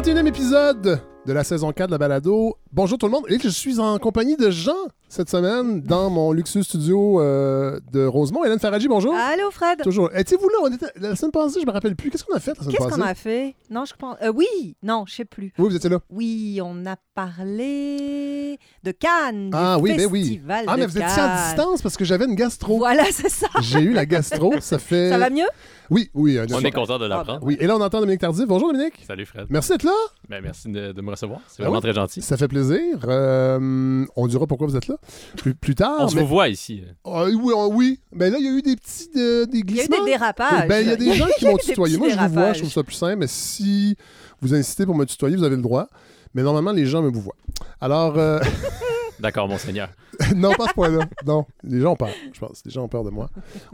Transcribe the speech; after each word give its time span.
31e 0.00 0.26
épisode 0.28 1.02
de 1.26 1.32
la 1.34 1.44
saison 1.44 1.72
4 1.72 1.88
de 1.88 1.92
la 1.92 1.98
balado. 1.98 2.56
Bonjour 2.72 2.96
tout 2.96 3.04
le 3.04 3.12
monde. 3.12 3.24
Et 3.28 3.38
je 3.38 3.48
suis 3.48 3.78
en 3.80 3.98
compagnie 3.98 4.34
de 4.36 4.48
Jean 4.50 4.72
cette 5.10 5.28
semaine 5.28 5.82
dans 5.82 6.08
mon 6.08 6.32
luxueux 6.32 6.62
studio 6.62 7.20
euh, 7.20 7.78
de 7.92 8.06
Rosemont. 8.06 8.42
Hélène 8.44 8.58
Faradji, 8.60 8.88
bonjour. 8.88 9.14
Allô, 9.14 9.50
Fred. 9.50 9.82
Toujours. 9.82 10.08
Étiez-vous 10.16 10.48
là? 10.48 10.54
On 10.62 10.72
était... 10.72 10.86
La 10.98 11.16
semaine 11.16 11.32
passée, 11.32 11.60
je 11.60 11.66
me 11.66 11.70
rappelle 11.72 11.96
plus. 11.96 12.08
Qu'est-ce 12.08 12.24
qu'on 12.24 12.34
a 12.34 12.40
fait 12.40 12.52
la 12.52 12.62
semaine 12.62 12.70
Qu'est-ce 12.70 12.88
passée? 12.88 13.00
qu'on 13.00 13.06
a 13.06 13.14
fait? 13.14 13.54
Non, 13.68 13.84
je 13.84 13.92
pense. 13.94 14.16
euh, 14.22 14.32
oui, 14.34 14.76
non, 14.82 15.04
je 15.06 15.16
sais 15.16 15.24
plus. 15.26 15.52
Oui, 15.58 15.68
vous 15.68 15.76
étiez 15.76 15.90
là. 15.90 15.98
Oui, 16.08 16.60
on 16.64 16.86
a 16.86 16.96
parlé 17.14 18.58
de 18.82 18.92
Cannes. 18.92 19.50
Ah 19.52 19.74
du 19.76 19.82
oui, 19.82 19.96
ben 19.96 20.08
oui. 20.10 20.22
Festival 20.22 20.64
Ah, 20.68 20.76
mais 20.78 20.86
vous 20.86 20.96
étiez 20.96 21.02
à 21.10 21.14
Cannes. 21.14 21.46
distance 21.56 21.82
parce 21.82 21.96
que 21.98 22.04
j'avais 22.06 22.24
une 22.24 22.36
gastro. 22.36 22.78
Voilà, 22.78 23.04
c'est 23.12 23.28
ça. 23.28 23.48
J'ai 23.60 23.80
eu 23.80 23.92
la 23.92 24.06
gastro. 24.06 24.54
Ça 24.60 24.78
fait. 24.78 25.10
Ça 25.10 25.18
va 25.18 25.28
mieux? 25.28 25.48
Oui, 25.90 26.08
oui. 26.14 26.38
un 26.38 26.46
On 26.52 26.60
est 26.60 26.70
content 26.70 26.98
de 26.98 27.06
l'apprendre. 27.06 27.40
Oui, 27.42 27.56
et 27.58 27.66
là, 27.66 27.76
on 27.76 27.80
entend 27.80 27.98
Dominique 28.00 28.20
Tardif. 28.20 28.46
Bonjour, 28.46 28.72
Dominique. 28.72 28.94
Salut 29.06 29.26
Fred. 29.26 29.46
Merci 29.50 29.70
d'être 29.72 29.82
là. 29.82 29.92
Ben, 30.28 30.40
merci 30.42 30.70
de, 30.70 30.92
de 30.92 31.00
me 31.02 31.10
recevoir. 31.10 31.40
C'est 31.48 31.62
Ah 31.62 31.64
vraiment 31.64 31.78
oui. 31.78 31.82
très 31.82 31.92
gentil. 31.92 32.22
Ça 32.22 32.36
fait 32.36 32.46
plaisir. 32.48 32.98
Euh, 33.08 34.04
on 34.14 34.26
dira 34.28 34.46
pourquoi 34.46 34.68
vous 34.68 34.76
êtes 34.76 34.86
là 34.86 34.96
plus, 35.36 35.54
plus 35.54 35.74
tard. 35.74 35.96
On 36.00 36.08
se 36.08 36.14
mais- 36.14 36.22
vous 36.22 36.28
voit 36.28 36.48
ici. 36.48 36.82
Ah, 37.04 37.24
oui, 37.24 37.52
ah, 37.56 37.66
oui. 37.66 37.98
Ben 38.12 38.32
là, 38.32 38.38
il 38.38 38.44
y 38.44 38.48
a 38.48 38.52
eu 38.52 38.62
des 38.62 38.76
petits 38.76 39.10
euh, 39.16 39.46
des 39.46 39.58
Il 39.58 39.74
y 39.74 39.80
a 39.80 39.84
eu 39.84 39.86
glissements. 39.88 40.04
des 40.04 40.10
dérapages. 40.12 40.68
Ben, 40.68 40.80
il 40.80 40.88
y 40.88 40.92
a 40.92 40.96
des 40.96 41.12
gens 41.14 41.26
qui 41.36 41.44
m'ont 41.46 41.56
tutoyé. 41.56 41.96
Moi, 41.98 42.08
je 42.10 42.18
vous 42.18 42.28
vois, 42.28 42.52
je 42.52 42.60
trouve 42.60 42.72
ça 42.72 42.82
plus 42.84 42.94
simple. 42.94 43.16
Mais 43.16 43.26
si 43.26 43.96
vous 44.40 44.54
insistez 44.54 44.86
pour 44.86 44.94
me 44.94 45.04
tutoyer, 45.04 45.36
vous 45.36 45.44
avez 45.44 45.56
le 45.56 45.62
droit. 45.62 45.88
Mais 46.34 46.42
normalement, 46.44 46.70
les 46.72 46.86
gens 46.86 47.02
me 47.02 47.10
vous 47.10 47.20
voient. 47.20 47.34
Alors, 47.80 48.16
euh, 48.16 48.38
D'accord, 49.20 49.48
mon 49.48 49.58
seigneur. 49.58 49.88
non, 50.36 50.52
pas 50.52 50.64
à 50.64 50.68
ce 50.68 50.74
point-là. 50.74 51.04
Non, 51.26 51.46
les 51.62 51.80
gens 51.80 51.92
ont 51.92 51.96
peur, 51.96 52.08
je 52.32 52.40
pense. 52.40 52.62
Les 52.64 52.70
gens 52.70 52.84
ont 52.84 52.88
peur 52.88 53.04
de 53.04 53.10
moi. 53.10 53.28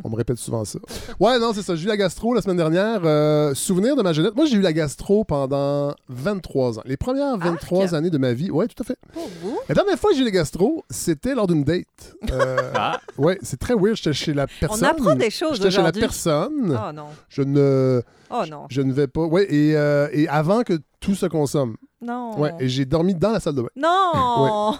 On 0.05 0.11
me 0.11 0.17
répète 0.17 0.39
souvent 0.39 0.65
ça. 0.65 0.79
Ouais, 1.21 1.39
non, 1.39 1.53
c'est 1.55 1.63
ça. 1.63 1.77
J'ai 1.77 1.85
eu 1.85 1.89
la 1.89 1.97
gastro 1.97 2.35
la 2.35 2.43
semaine 2.43 2.57
dernière. 2.57 3.01
Euh, 3.05 3.55
souvenir 3.55 3.97
de 3.97 4.03
ma 4.03 4.13
jeunesse. 4.13 4.33
Moi, 4.37 4.47
j'ai 4.47 4.57
eu 4.57 4.61
la 4.61 4.73
gastro 4.73 5.25
pendant 5.25 5.95
23 6.09 6.79
ans. 6.79 6.83
Les 6.85 6.97
premières 6.97 7.37
23 7.39 7.85
Arc. 7.85 7.93
années 7.95 8.11
de 8.11 8.19
ma 8.19 8.33
vie. 8.33 8.51
Ouais, 8.51 8.67
tout 8.67 8.83
à 8.83 8.87
fait. 8.87 8.99
Pour 9.13 9.29
vous? 9.43 9.59
La 9.69 9.75
dernière 9.75 9.99
fois 9.99 10.11
que 10.11 10.17
j'ai 10.17 10.23
eu 10.23 10.27
la 10.27 10.31
gastro, 10.33 10.85
c'était 10.91 11.35
lors 11.35 11.47
d'une 11.47 11.65
date. 11.65 12.15
Euh, 12.33 12.57
Ah, 12.75 13.01
ouais, 13.19 13.39
c'est 13.43 13.59
très 13.59 13.75
weird. 13.75 13.97
J'étais 13.97 14.13
chez 14.13 14.35
la 14.35 14.47
personne. 14.47 14.85
On 14.85 14.91
apprend 14.91 15.15
des 15.15 15.31
choses 15.31 15.57
J'étais 15.57 15.71
chez 15.71 15.83
la 15.83 15.93
personne. 15.93 16.77
Oh 16.89 16.93
non. 16.93 17.07
Je 17.29 17.43
ne, 17.43 18.03
Oh 18.31 18.43
non. 18.51 18.67
je 18.69 18.83
ne 18.83 18.93
vais 18.93 19.07
pas. 19.07 19.23
Ouais, 19.23 19.47
et, 19.53 19.77
euh, 19.77 20.09
et 20.13 20.29
avant 20.29 20.63
que 20.63 20.79
tout 21.01 21.15
se 21.15 21.27
consomme. 21.27 21.77
Non. 22.01 22.39
Ouais, 22.39 22.53
et 22.61 22.69
j'ai 22.69 22.85
dormi 22.85 23.15
dans 23.15 23.31
la 23.31 23.41
salle 23.41 23.55
de 23.55 23.63
bain. 23.63 23.69
Non. 23.77 24.77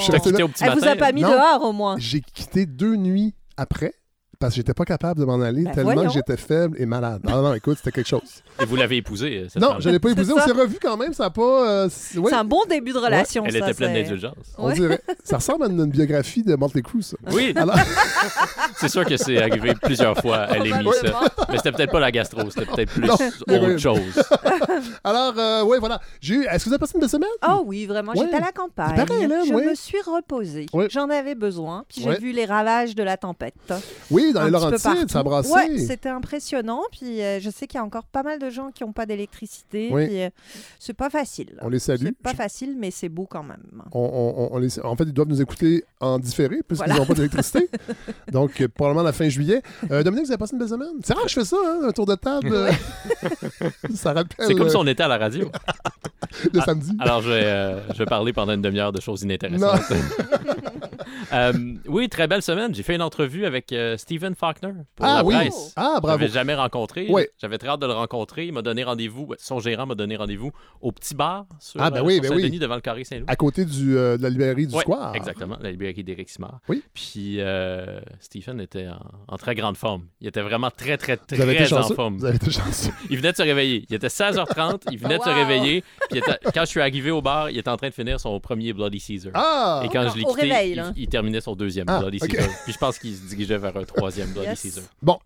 je 0.00 0.42
au 0.42 0.48
petit 0.48 0.64
Elle 0.64 0.78
vous 0.78 0.86
a 0.86 0.96
pas 0.96 1.12
mis 1.12 1.22
Non. 1.22 1.30
dehors 1.30 1.62
au 1.62 1.72
moins. 1.72 1.96
J'ai 1.98 2.20
quitté 2.20 2.66
deux 2.66 2.96
nuits 2.96 3.34
après 3.56 3.94
parce 4.38 4.52
que 4.52 4.56
j'étais 4.56 4.74
pas 4.74 4.84
capable 4.84 5.20
de 5.20 5.24
m'en 5.24 5.40
aller 5.40 5.64
Ben 5.64 5.72
tellement 5.74 5.92
voyons. 5.94 6.08
que 6.08 6.14
j'étais 6.14 6.36
faible 6.36 6.76
et 6.80 6.86
malade. 6.86 7.22
Non, 7.24 7.42
non, 7.42 7.54
écoute, 7.54 7.76
c'était 7.78 7.92
quelque 7.92 8.08
chose. 8.08 8.42
Et 8.60 8.64
vous 8.64 8.76
l'avez 8.76 8.96
épousée, 8.98 9.38
euh, 9.44 9.48
cette 9.48 9.60
non, 9.62 9.76
je 9.78 9.88
l'ai 9.90 9.98
pas 9.98 10.08
C'est 10.08 10.14
épousé. 10.14 10.32
On 10.32 10.40
s'est 10.40 10.52
revus 10.52 10.78
quand 10.80 10.96
même. 10.96 11.12
Ça 11.12 11.26
a 11.26 11.30
pas. 11.30 11.68
euh, 11.68 11.88
c'est- 11.90 12.18
ouais, 12.18 12.32
un 12.32 12.44
bon 12.44 12.60
début 12.68 12.92
de 12.92 12.98
relation. 12.98 13.44
Elle 13.46 13.52
ça, 13.52 13.58
était 13.58 13.74
pleine 13.74 13.94
d'indulgence. 13.94 14.34
on 14.58 14.66
Ouais. 14.68 14.74
dirait. 14.74 15.00
Ça 15.24 15.36
ressemble 15.36 15.64
à 15.64 15.66
une, 15.68 15.78
une 15.80 15.90
biographie 15.90 16.42
de 16.42 16.54
Motley 16.56 16.82
Crue, 16.82 17.02
ça. 17.02 17.16
Oui, 17.32 17.52
Alors, 17.56 17.76
c'est 18.78 18.88
sûr 18.88 19.04
que 19.04 19.16
c'est 19.16 19.40
arrivé 19.42 19.74
plusieurs 19.82 20.16
fois 20.18 20.38
à 20.38 20.58
l'émission. 20.58 20.92
Mais 21.50 21.56
c'était 21.58 21.72
peut-être 21.72 21.92
pas 21.92 22.00
la 22.00 22.10
gastro, 22.10 22.48
c'était 22.50 22.66
peut-être 22.66 22.90
plus 22.92 23.06
Non, 23.06 23.14
oui. 23.48 23.56
autre 23.58 23.78
chose. 23.78 24.22
alors 25.04 25.34
euh, 25.38 25.64
ouais, 25.64 25.78
voilà. 25.78 26.00
J'ai 26.20 26.34
eu. 26.34 26.44
Est-ce 26.44 26.64
que 26.64 26.68
vous 26.70 26.74
avez 26.74 26.78
passé 26.80 26.92
une 26.94 27.00
belle 27.00 27.10
semaine? 27.10 27.28
Oh 27.48 27.62
oui, 27.66 27.86
vraiment. 27.86 28.12
Ouais. 28.12 28.20
J'étais 28.24 28.36
à 28.36 28.40
la 28.40 28.52
campagne. 28.52 28.94
Il 28.98 29.04
paraît, 29.04 29.22
Hélène, 29.22 29.46
je 29.46 29.52
ouais. 29.52 29.66
me 29.66 29.74
suis 29.74 30.00
reposée. 30.04 30.66
Ouais. 30.72 30.88
J'en 30.90 31.08
avais 31.10 31.34
besoin. 31.34 31.84
Puis 31.88 32.02
j'ai 32.02 32.08
Ouais. 32.08 32.18
vu 32.18 32.32
les 32.32 32.44
ravages 32.44 32.94
de 32.94 33.02
la 33.02 33.16
tempête. 33.16 33.54
Oui, 34.10 34.25
dans 34.32 34.40
un 34.40 34.44
les 34.46 34.50
Laurentides, 34.50 35.10
ça 35.10 35.22
brassé. 35.22 35.50
Ouais, 35.52 35.78
c'était 35.78 36.08
impressionnant. 36.08 36.82
Puis 36.92 37.20
euh, 37.22 37.40
je 37.40 37.50
sais 37.50 37.66
qu'il 37.66 37.78
y 37.78 37.80
a 37.80 37.84
encore 37.84 38.04
pas 38.04 38.22
mal 38.22 38.38
de 38.38 38.50
gens 38.50 38.70
qui 38.70 38.84
n'ont 38.84 38.92
pas 38.92 39.06
d'électricité. 39.06 39.90
Oui. 39.92 40.06
Puis 40.06 40.22
euh, 40.22 40.30
c'est 40.78 40.92
pas 40.94 41.10
facile. 41.10 41.56
On 41.62 41.68
les 41.68 41.78
salue. 41.78 42.06
C'est 42.06 42.18
pas 42.22 42.34
facile, 42.34 42.76
mais 42.78 42.90
c'est 42.90 43.08
beau 43.08 43.26
quand 43.28 43.42
même. 43.42 43.62
On- 43.92 44.00
on- 44.00 44.42
on- 44.44 44.54
on 44.54 44.58
les- 44.58 44.80
En 44.80 44.96
fait, 44.96 45.04
ils 45.04 45.12
doivent 45.12 45.28
nous 45.28 45.40
écouter 45.42 45.84
en 46.00 46.18
différé 46.18 46.60
puisqu'ils 46.66 46.86
Voilà. 46.86 47.00
n'ont 47.00 47.06
pas 47.06 47.14
d'électricité. 47.14 47.68
Donc, 48.32 48.60
euh, 48.60 48.68
probablement 48.68 49.02
la 49.04 49.12
fin 49.12 49.28
juillet. 49.28 49.62
Euh, 49.90 50.02
Dominique, 50.02 50.26
vous 50.26 50.32
avez 50.32 50.38
passé 50.38 50.52
une 50.54 50.58
belle 50.58 50.68
semaine? 50.68 50.88
C'est 51.04 51.14
rare 51.14 51.22
que 51.24 51.28
je 51.28 51.34
fais 51.34 51.44
ça, 51.44 51.56
hein, 51.64 51.80
un 51.88 51.92
tour 51.92 52.06
de 52.06 52.14
table. 52.14 52.54
ça 53.94 54.12
rappelle 54.12 54.46
C'est 54.46 54.54
comme 54.54 54.68
si 54.68 54.76
on 54.76 54.86
était 54.86 55.02
à 55.02 55.08
la 55.08 55.18
radio. 55.18 55.50
le 56.52 56.60
samedi. 56.60 56.92
Alors, 56.98 57.20
je 57.22 57.30
vais, 57.30 57.44
euh, 57.44 57.80
je 57.92 57.98
vais 57.98 58.04
parler 58.06 58.32
pendant 58.32 58.52
une 58.52 58.62
demi-heure 58.62 58.92
de 58.92 59.00
choses 59.00 59.22
inintéressantes. 59.22 59.80
Euh, 61.32 61.52
oui, 61.88 62.08
très 62.08 62.26
belle 62.26 62.42
semaine. 62.42 62.74
J'ai 62.74 62.82
fait 62.82 62.94
une 62.94 63.02
entrevue 63.02 63.46
avec 63.46 63.72
euh, 63.72 63.96
Stephen 63.96 64.34
Faulkner 64.34 64.72
pour 64.94 65.06
ah 65.06 65.16
la 65.18 65.24
oui! 65.24 65.34
presse. 65.34 65.72
Ah, 65.76 65.94
Je 65.96 66.00
bravo! 66.02 66.18
l'avais 66.18 66.32
jamais 66.32 66.54
rencontré. 66.54 67.08
Ouais. 67.08 67.30
J'avais 67.38 67.58
très 67.58 67.68
hâte 67.68 67.80
de 67.80 67.86
le 67.86 67.92
rencontrer. 67.92 68.46
Il 68.46 68.52
m'a 68.52 68.62
donné 68.62 68.84
rendez-vous. 68.84 69.32
Son 69.38 69.58
gérant 69.58 69.86
m'a 69.86 69.94
donné 69.94 70.16
rendez-vous 70.16 70.52
au 70.80 70.92
petit 70.92 71.14
bar 71.14 71.46
sur, 71.60 71.80
Ah, 71.80 71.90
ben 71.90 72.00
euh, 72.00 72.04
oui, 72.04 72.14
sur 72.14 72.22
ben 72.22 72.34
oui. 72.36 72.42
Saint-Denis 72.42 72.58
devant 72.58 72.74
le 72.76 72.80
Carré 72.80 73.04
Saint-Louis. 73.04 73.26
À 73.28 73.36
côté 73.36 73.64
du, 73.64 73.96
euh, 73.96 74.16
de 74.16 74.22
la 74.22 74.30
librairie 74.30 74.66
du 74.66 74.76
Square. 74.78 75.14
Exactement, 75.16 75.56
la 75.60 75.70
librairie 75.70 76.04
d'Éric 76.04 76.28
Simard. 76.28 76.60
Oui. 76.68 76.82
Puis 76.94 77.36
euh, 77.40 78.00
Stephen 78.20 78.60
était 78.60 78.88
en, 78.88 79.00
en 79.28 79.36
très 79.36 79.54
grande 79.54 79.76
forme. 79.76 80.06
Il 80.20 80.28
était 80.28 80.42
vraiment 80.42 80.70
très, 80.70 80.96
très, 80.96 81.18
Vous 81.32 81.40
avez 81.40 81.54
été 81.54 81.64
très 81.64 81.72
en 81.74 81.82
forme. 81.88 82.16
Vous 82.18 82.24
avez 82.24 82.36
été 82.36 82.50
chanceux. 82.50 82.90
Il 83.10 83.16
venait 83.18 83.32
de 83.32 83.36
se 83.36 83.42
réveiller. 83.42 83.84
Il 83.88 83.94
était 83.94 84.06
16h30, 84.08 84.82
il 84.90 84.98
venait 84.98 85.18
de 85.18 85.22
se 85.22 85.28
réveiller. 85.28 85.82
Puis 85.82 86.08
il 86.12 86.18
était- 86.18 86.38
quand 86.54 86.60
je 86.60 86.66
suis 86.66 86.80
arrivé 86.80 87.10
au 87.10 87.20
bar, 87.22 87.50
il 87.50 87.58
était 87.58 87.68
en 87.70 87.76
train 87.76 87.88
de 87.88 87.94
finir 87.94 88.18
son 88.20 88.38
premier 88.40 88.72
Bloody 88.72 89.00
Caesar. 89.00 89.32
Ah! 89.34 89.82
Et 89.84 89.88
quand 89.88 90.08
je 90.10 90.18
l'ai 90.18 90.24
quitté, 90.24 90.52
il, 90.64 90.76
là. 90.76 90.92
il 90.96 91.08
terminait 91.08 91.40
son 91.40 91.54
deuxième 91.54 91.86
Ah. 91.88 92.02
Caesar. 92.10 92.48
Puis 92.64 92.72
je 92.72 92.78
pense 92.78 92.98
qu'il 92.98 93.14
se 93.14 93.22
dirigeait 93.28 93.58
vers 93.58 93.76
un 93.76 93.84
troisième 93.84 94.28
Bloody 94.30 94.48
Yes. 94.48 94.80
Bon, 95.02 95.18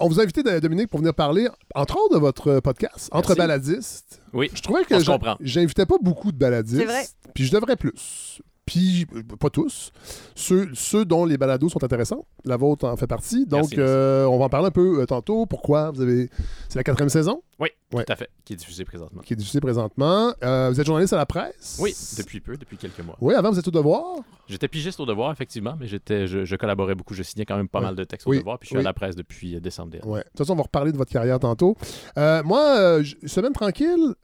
on 0.00 0.08
vous 0.08 0.18
a 0.20 0.22
invité, 0.24 0.42
euh, 0.46 0.60
Dominique, 0.60 0.88
pour 0.88 1.00
venir 1.00 1.14
parler, 1.14 1.48
entre 1.74 1.96
autres, 1.96 2.14
de 2.14 2.20
votre 2.20 2.60
podcast, 2.60 3.08
Entre 3.12 3.28
Merci. 3.30 3.38
baladistes. 3.38 4.22
Oui. 4.32 4.50
Je 4.52 4.60
trouvais 4.62 4.84
que 4.84 4.94
j'invitais 5.40 5.86
pas 5.86 5.96
beaucoup 6.00 6.32
de 6.32 6.36
baladistes. 6.38 6.78
C'est 6.78 6.84
vrai. 6.84 7.04
Puis 7.34 7.44
je 7.44 7.52
devrais 7.52 7.76
plus. 7.76 8.40
Puis, 8.68 9.06
euh, 9.14 9.22
pas 9.40 9.48
tous, 9.50 9.92
ceux, 10.34 10.68
ceux 10.74 11.04
dont 11.04 11.24
les 11.24 11.38
balados 11.38 11.68
sont 11.70 11.82
intéressants. 11.82 12.26
La 12.44 12.56
vôtre 12.58 12.86
en 12.86 12.96
fait 12.96 13.06
partie. 13.06 13.46
Donc, 13.46 13.70
Merci, 13.70 13.76
euh, 13.78 14.26
on 14.26 14.38
va 14.38 14.44
en 14.44 14.48
parler 14.50 14.66
un 14.68 14.70
peu 14.70 15.00
euh, 15.00 15.06
tantôt. 15.06 15.46
Pourquoi 15.46 15.90
vous 15.90 16.02
avez. 16.02 16.28
C'est 16.68 16.76
la 16.78 16.84
quatrième 16.84 17.08
saison? 17.08 17.42
Oui, 17.58 17.68
Ouais. 17.92 18.04
tout 18.04 18.12
à 18.12 18.16
fait, 18.16 18.28
qui 18.44 18.52
est 18.52 18.56
diffusé 18.56 18.84
présentement. 18.84 19.22
qui 19.22 19.32
est 19.32 19.36
diffusée 19.36 19.60
présentement. 19.60 20.32
Euh, 20.44 20.68
vous 20.70 20.78
êtes 20.78 20.86
journaliste 20.86 21.14
à 21.14 21.16
la 21.16 21.24
presse? 21.26 21.78
Oui, 21.80 21.94
depuis 22.18 22.40
peu, 22.40 22.56
depuis 22.58 22.76
quelques 22.76 23.00
mois. 23.00 23.16
Oui, 23.20 23.34
avant, 23.34 23.50
vous 23.50 23.58
êtes 23.58 23.66
au 23.68 23.70
devoir. 23.72 24.04
J'étais 24.46 24.68
pigiste 24.68 25.00
au 25.00 25.06
devoir, 25.06 25.32
effectivement, 25.32 25.74
mais 25.80 25.86
j'étais, 25.86 26.26
je, 26.26 26.44
je 26.44 26.56
collaborais 26.56 26.94
beaucoup. 26.94 27.14
Je 27.14 27.22
signais 27.22 27.46
quand 27.46 27.56
même 27.56 27.68
pas 27.68 27.78
Ouais. 27.78 27.86
mal 27.86 27.96
de 27.96 28.04
textes 28.04 28.26
Oui, 28.26 28.36
au 28.36 28.40
devoir, 28.40 28.58
puis 28.58 28.66
je 28.66 28.70
suis 28.70 28.76
oui. 28.76 28.82
à 28.84 28.84
la 28.84 28.92
presse 28.92 29.16
depuis 29.16 29.58
décembre 29.60 29.90
dernier. 29.92 30.06
Ouais. 30.06 30.20
De 30.20 30.24
toute 30.28 30.38
façon, 30.38 30.52
on 30.52 30.56
va 30.56 30.62
reparler 30.64 30.92
de 30.92 30.98
votre 30.98 31.10
carrière 31.10 31.38
tantôt. 31.40 31.74
Moi, 32.16 33.00
semaine 33.26 33.52
tranquille. 33.54 34.14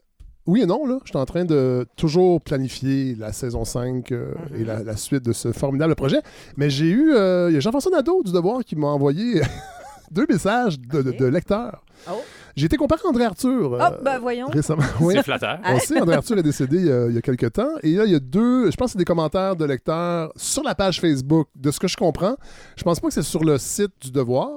Oui 0.47 0.61
et 0.61 0.65
non, 0.65 0.85
là. 0.85 0.99
Je 1.03 1.09
suis 1.09 1.17
en 1.17 1.25
train 1.25 1.43
de 1.45 1.85
toujours 1.95 2.39
planifier 2.41 3.15
la 3.15 3.33
saison 3.33 3.65
5 3.65 4.11
euh, 4.11 4.33
et 4.55 4.63
la, 4.63 4.83
la 4.83 4.95
suite 4.95 5.23
de 5.25 5.33
ce 5.33 5.51
formidable 5.51 5.95
projet. 5.95 6.19
Mais 6.57 6.69
j'ai 6.69 6.85
eu. 6.89 7.13
euh, 7.13 7.49
Il 7.49 7.55
y 7.55 7.57
a 7.57 7.59
Jean-François 7.59 7.91
Nadeau 7.91 8.21
du 8.23 8.31
Devoir 8.31 8.63
qui 8.63 8.75
m'a 8.75 8.87
envoyé 8.87 9.41
deux 10.11 10.27
messages 10.29 10.79
de, 10.79 11.01
de- 11.01 11.09
Ok. 11.09 11.17
de 11.17 11.25
lecteurs. 11.25 11.83
Oh. 12.09 12.13
J'ai 12.55 12.67
été 12.67 12.77
comparé 12.77 13.01
à 13.05 13.09
André 13.09 13.25
Arthur. 13.25 13.73
euh, 13.73 13.79
Oh, 13.81 13.95
ben 14.03 14.17
voyons. 14.19 14.47
Récemment. 14.47 14.83
Oui. 15.01 15.13
C'est 15.17 15.23
flatteur. 15.23 15.59
Ah. 15.63 15.73
On 15.75 15.79
sait, 15.79 15.99
André 15.99 16.15
Arthur 16.15 16.37
est 16.37 16.43
décédé 16.43 16.77
il 16.77 16.85
y, 16.87 16.91
a, 16.91 17.07
il 17.07 17.13
y 17.15 17.17
a 17.17 17.21
quelques 17.21 17.51
temps. 17.53 17.67
Et 17.83 17.91
là, 17.95 18.05
il 18.05 18.11
y 18.11 18.15
a 18.15 18.19
deux, 18.19 18.71
je 18.71 18.75
pense 18.77 18.87
que 18.87 18.91
c'est 18.93 18.97
des 18.97 19.03
commentaires 19.05 19.55
de 19.55 19.65
lecteurs 19.65 20.31
sur 20.37 20.63
la 20.63 20.73
page 20.75 21.01
Facebook. 21.01 21.47
De 21.55 21.71
ce 21.71 21.79
que 21.79 21.87
je 21.87 21.97
comprends, 21.97 22.35
je 22.77 22.83
pense 22.83 22.99
pas 22.99 23.07
que 23.07 23.13
c'est 23.13 23.23
sur 23.23 23.43
le 23.43 23.57
site 23.57 23.91
du 24.01 24.11
Devoir, 24.11 24.49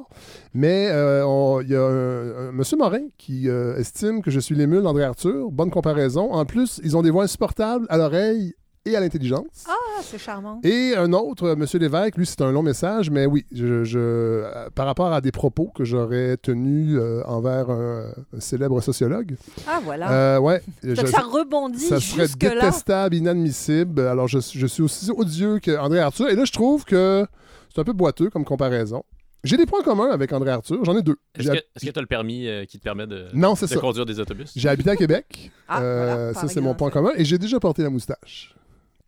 mais 0.55 0.89
euh, 0.91 1.25
on- 1.27 1.61
il 1.61 1.69
y 1.71 1.75
a 1.77 1.83
un, 1.83 2.49
un 2.49 2.53
monsieur 2.53 2.77
Morin 2.77 3.01
qui 3.19 3.49
euh, 3.49 3.77
estime 3.77 4.23
que 4.23 4.31
je 4.31 4.39
suis 4.41 4.55
l'émule 4.55 4.83
d'André 4.83 5.05
Arthur. 5.05 5.51
Bonne 5.51 5.71
comparaison. 5.71 6.33
En 6.33 6.45
plus, 6.45 6.81
ils 6.85 6.97
ont 6.97 7.03
des 7.03 7.11
voix 7.11 7.25
insupportables 7.25 7.87
à 7.89 7.97
l'oreille 7.97 8.55
et 8.89 8.97
à 8.97 9.01
l'intelligence. 9.01 9.65
Ah, 9.69 9.73
c'est 10.03 10.19
charmant. 10.19 10.61
Et 10.65 10.95
un 10.97 11.13
autre, 11.13 11.45
euh, 11.49 11.57
Monsieur 11.57 11.79
Lévesque, 11.79 12.17
lui, 12.17 12.27
c'est 12.27 12.41
un 12.43 12.51
long 12.53 12.63
message, 12.63 13.11
mais 13.11 13.27
oui, 13.27 13.45
je, 13.53 13.85
je- 13.85 13.99
euh, 13.99 14.69
par 14.75 14.87
rapport 14.87 15.13
à 15.13 15.21
des 15.21 15.33
propos 15.33 15.71
que 15.75 15.85
j'aurais 15.85 16.37
tenus 16.37 16.97
euh, 16.99 17.23
envers 17.27 17.71
un, 17.71 18.11
un 18.37 18.41
célèbre 18.41 18.81
sociologue. 18.81 19.37
Ah, 19.67 19.81
voilà. 19.83 20.11
Euh, 20.13 20.39
ouais, 20.39 20.63
je- 20.83 20.95
ça 21.07 21.21
rebondit 21.21 21.79
ça 21.81 22.01
serait 22.01 22.27
jusque-là. 22.27 22.55
détestable, 22.55 23.15
inadmissible. 23.17 24.01
Alors, 24.01 24.29
je, 24.29 24.39
je 24.41 24.67
suis 24.67 24.83
aussi 24.83 25.11
odieux 25.11 25.59
qu'André 25.59 26.01
Arthur. 26.01 26.29
Et 26.29 26.35
là, 26.35 26.45
je 26.45 26.53
trouve 26.53 26.85
que 26.85 27.27
c'est 27.75 27.81
un 27.81 27.85
peu 27.85 27.93
boiteux 27.93 28.31
comme 28.31 28.45
comparaison. 28.45 29.03
J'ai 29.45 29.57
des 29.57 29.67
points 29.67 29.83
communs 29.83 30.11
avec 30.11 30.33
André 30.33 30.51
Arthur. 30.51 30.85
J'en 30.85 30.97
ai 30.99 31.03
deux. 31.03 31.15
Est-ce 31.37 31.45
J'ai- 31.53 31.89
que 31.89 31.93
tu 31.93 31.99
as 31.99 32.01
le 32.03 32.09
permis 32.09 32.49
euh, 32.49 32.65
qui 32.65 32.77
te 32.79 32.83
permet 32.83 33.07
de, 33.07 33.27
Non, 33.35 33.55
c'est 33.55 33.67
de 33.67 33.71
ça. 33.75 33.79
conduire 33.81 34.05
des 34.05 34.19
autobus? 34.19 34.51
J'ai 34.57 34.69
habité 34.69 34.91
à 34.91 34.97
Québec. 34.97 35.53
Ah, 35.69 35.81
Euh, 35.81 36.07
voilà, 36.33 36.35
ça, 36.35 36.49
c'est 36.49 36.61
mon 36.61 36.75
point 36.75 36.91
commun. 36.91 37.11
Et 37.17 37.25
j'ai 37.25 37.39
déjà 37.39 37.61
porté 37.61 37.83
la 37.85 37.91
moustache. 37.91 38.53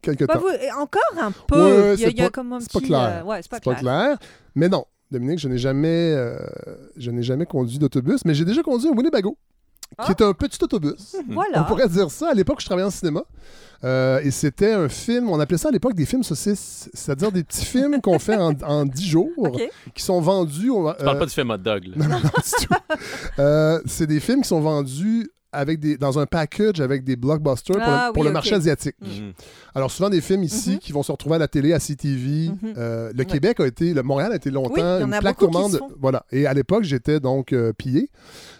Quelque 0.02 0.24
Bah, 0.24 0.34
temps. 0.34 0.40
vous- 0.40 0.80
encore 0.80 1.02
un 1.18 1.28
Ouais, 1.28 1.32
peu. 1.46 1.94
il 1.94 2.00
y 2.00 2.04
a, 2.04 2.08
c'est 2.08 2.14
pas- 2.14 2.30
comme 2.30 2.52
un 2.54 2.60
c'est 2.60 2.72
pas 2.72 2.78
petit. 2.80 2.88
clair. 2.88 3.00
euh, 3.00 3.22
ouais, 3.24 3.40
c'est 3.42 3.50
pas 3.50 3.60
clair. 3.60 4.18
Mais 4.54 4.68
non, 4.68 4.84
Dominique, 5.10 5.38
je 5.40 5.48
n'ai 5.48 5.58
jamais, 5.58 6.12
euh, 6.14 6.38
je 6.96 7.10
n'ai 7.10 7.22
jamais 7.22 7.44
conduit 7.46 7.78
d'autobus, 7.78 8.24
mais 8.24 8.32
j'ai 8.34 8.44
déjà 8.44 8.62
conduit 8.62 8.88
un 8.88 8.92
Winnebago, 8.92 9.36
Ah. 9.98 10.04
qui 10.06 10.12
est 10.12 10.22
un 10.22 10.32
petit 10.32 10.58
autobus. 10.62 11.16
Voilà. 11.28 11.62
On 11.62 11.64
pourrait 11.64 11.88
dire 11.88 12.10
ça. 12.10 12.30
À 12.30 12.34
l'époque, 12.34 12.60
je 12.60 12.66
travaillais 12.66 12.86
en 12.86 12.90
cinéma. 12.90 13.22
Euh, 13.82 14.20
et 14.22 14.30
c'était 14.30 14.72
un 14.72 14.88
film, 14.90 15.30
on 15.30 15.40
appelait 15.40 15.56
ça 15.58 15.68
à 15.68 15.72
l'époque 15.72 15.94
des 15.94 16.04
films 16.04 16.22
saucisses, 16.22 16.90
c'est-à-dire 16.92 17.32
des 17.32 17.42
petits 17.44 17.64
films 17.64 18.00
qu'on 18.02 18.18
fait 18.18 18.36
en, 18.36 18.52
en 18.62 18.84
10 18.84 19.06
jours, 19.06 19.58
qui 19.94 20.02
sont 20.02 20.20
vendus. 20.20 20.70
on 20.70 20.82
va- 20.82 20.94
Tu 20.94 21.04
parles 21.04 21.16
euh, 21.16 21.20
pas 21.20 21.26
du 21.26 21.32
film 21.32 21.50
hot 21.50 21.56
dog, 21.58 21.84
là. 21.86 21.96
non, 21.96 22.08
non, 22.08 22.20
pas 22.20 22.28
du 22.42 22.66
tout. 22.66 22.74
Euh, 23.38 23.80
c'est 23.86 24.06
des 24.06 24.20
films 24.20 24.42
qui 24.42 24.48
sont 24.48 24.60
vendus 24.60 25.30
avec 25.52 25.80
des, 25.80 25.96
dans 25.96 26.18
un 26.18 26.26
package 26.26 26.80
avec 26.80 27.04
des 27.04 27.16
blockbusters 27.16 27.76
pour 27.76 27.84
Ah 27.86 28.06
le, 28.08 28.12
pour 28.12 28.22
oui, 28.22 28.28
le 28.28 28.32
marché 28.32 28.54
asiatique. 28.54 28.96
Mhm. 29.00 29.32
Alors, 29.74 29.90
souvent 29.90 30.10
des 30.10 30.20
films 30.20 30.42
ici 30.44 30.72
Mhm. 30.72 30.78
qui 30.78 30.92
vont 30.92 31.02
se 31.02 31.12
retrouver 31.12 31.36
à 31.36 31.38
la 31.38 31.48
télé, 31.48 31.72
à 31.72 31.78
CTV. 31.80 32.48
Mhm. 32.50 32.74
Euh, 32.76 33.10
le 33.12 33.18
Ouais. 33.18 33.24
Québec 33.24 33.60
a 33.60 33.66
été, 33.66 33.94
le 33.94 34.02
Montréal 34.02 34.32
a 34.32 34.36
été 34.36 34.50
longtemps 34.50 34.98
Oui, 34.98 35.02
une 35.04 35.18
plaque 35.20 35.38
tournante. 35.38 35.76
Voilà. 36.00 36.24
Et 36.32 36.46
à 36.46 36.54
l'époque, 36.54 36.84
j'étais 36.84 37.20
donc 37.20 37.52
euh, 37.52 37.72
pillé, 37.72 38.10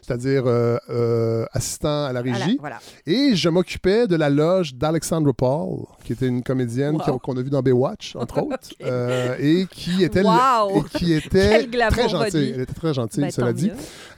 c'est-à-dire 0.03 0.45
euh, 0.47 0.77
euh, 0.91 1.45
assistant 1.53 2.05
à 2.07 2.13
la 2.13 2.21
régie. 2.23 2.57
voilà. 2.61 2.79
Et 3.07 3.35
je 3.35 3.49
m'occupais 3.49 4.07
de 4.07 4.17
la 4.17 4.31
loge 4.31 4.75
d'Alexandra 4.75 5.33
Paul, 5.33 5.85
qui 6.05 6.13
était 6.13 6.27
une 6.27 6.43
comédienne 6.43 6.97
Wow. 6.97 7.19
qu'on 7.19 7.37
a 7.37 7.43
vue 7.43 7.51
dans 7.51 7.63
Baywatch, 7.63 8.17
entre 8.17 8.39
autres, 8.43 8.71
euh, 8.85 9.37
et 9.39 9.67
qui 9.71 10.03
était, 10.05 10.23
Wow. 10.23 10.85
et 10.87 10.99
qui 10.99 11.13
était 11.13 11.67
très 11.91 12.09
gentille. 12.09 12.53
Elle 12.55 12.61
était 12.63 12.73
très 12.75 12.95
gentille, 12.95 13.23
Ben, 13.23 13.31
cela 13.31 13.53
dit. 13.53 13.71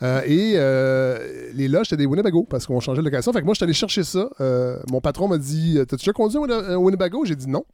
Euh, 0.03 0.21
et 0.27 0.53
euh, 0.57 1.51
les 1.55 1.69
loges, 1.69 1.87
c'était 1.89 2.03
des 2.03 2.07
Winnebago 2.07 2.47
parce 2.49 2.62
qu'on 2.67 2.81
changeait 2.81 3.01
de 3.01 3.05
location. 3.05 3.33
Fait 3.33 3.41
que 3.41 3.45
moi, 3.45 3.55
je 3.55 3.59
suis 3.59 3.65
allé 3.65 3.73
chercher 3.73 4.05
ça. 4.05 4.29
Euh, 4.41 4.79
mon 4.91 5.01
patron 5.01 5.29
m'a 5.29 5.39
dit 5.39 5.75
T'as-tu 5.89 5.97
déjà 6.05 6.13
conduit 6.13 6.39
Winne- 6.39 6.51
un 6.53 6.77
Winnebago 6.77 7.25
J'ai 7.25 7.37
dit 7.37 7.49
non. 7.49 7.65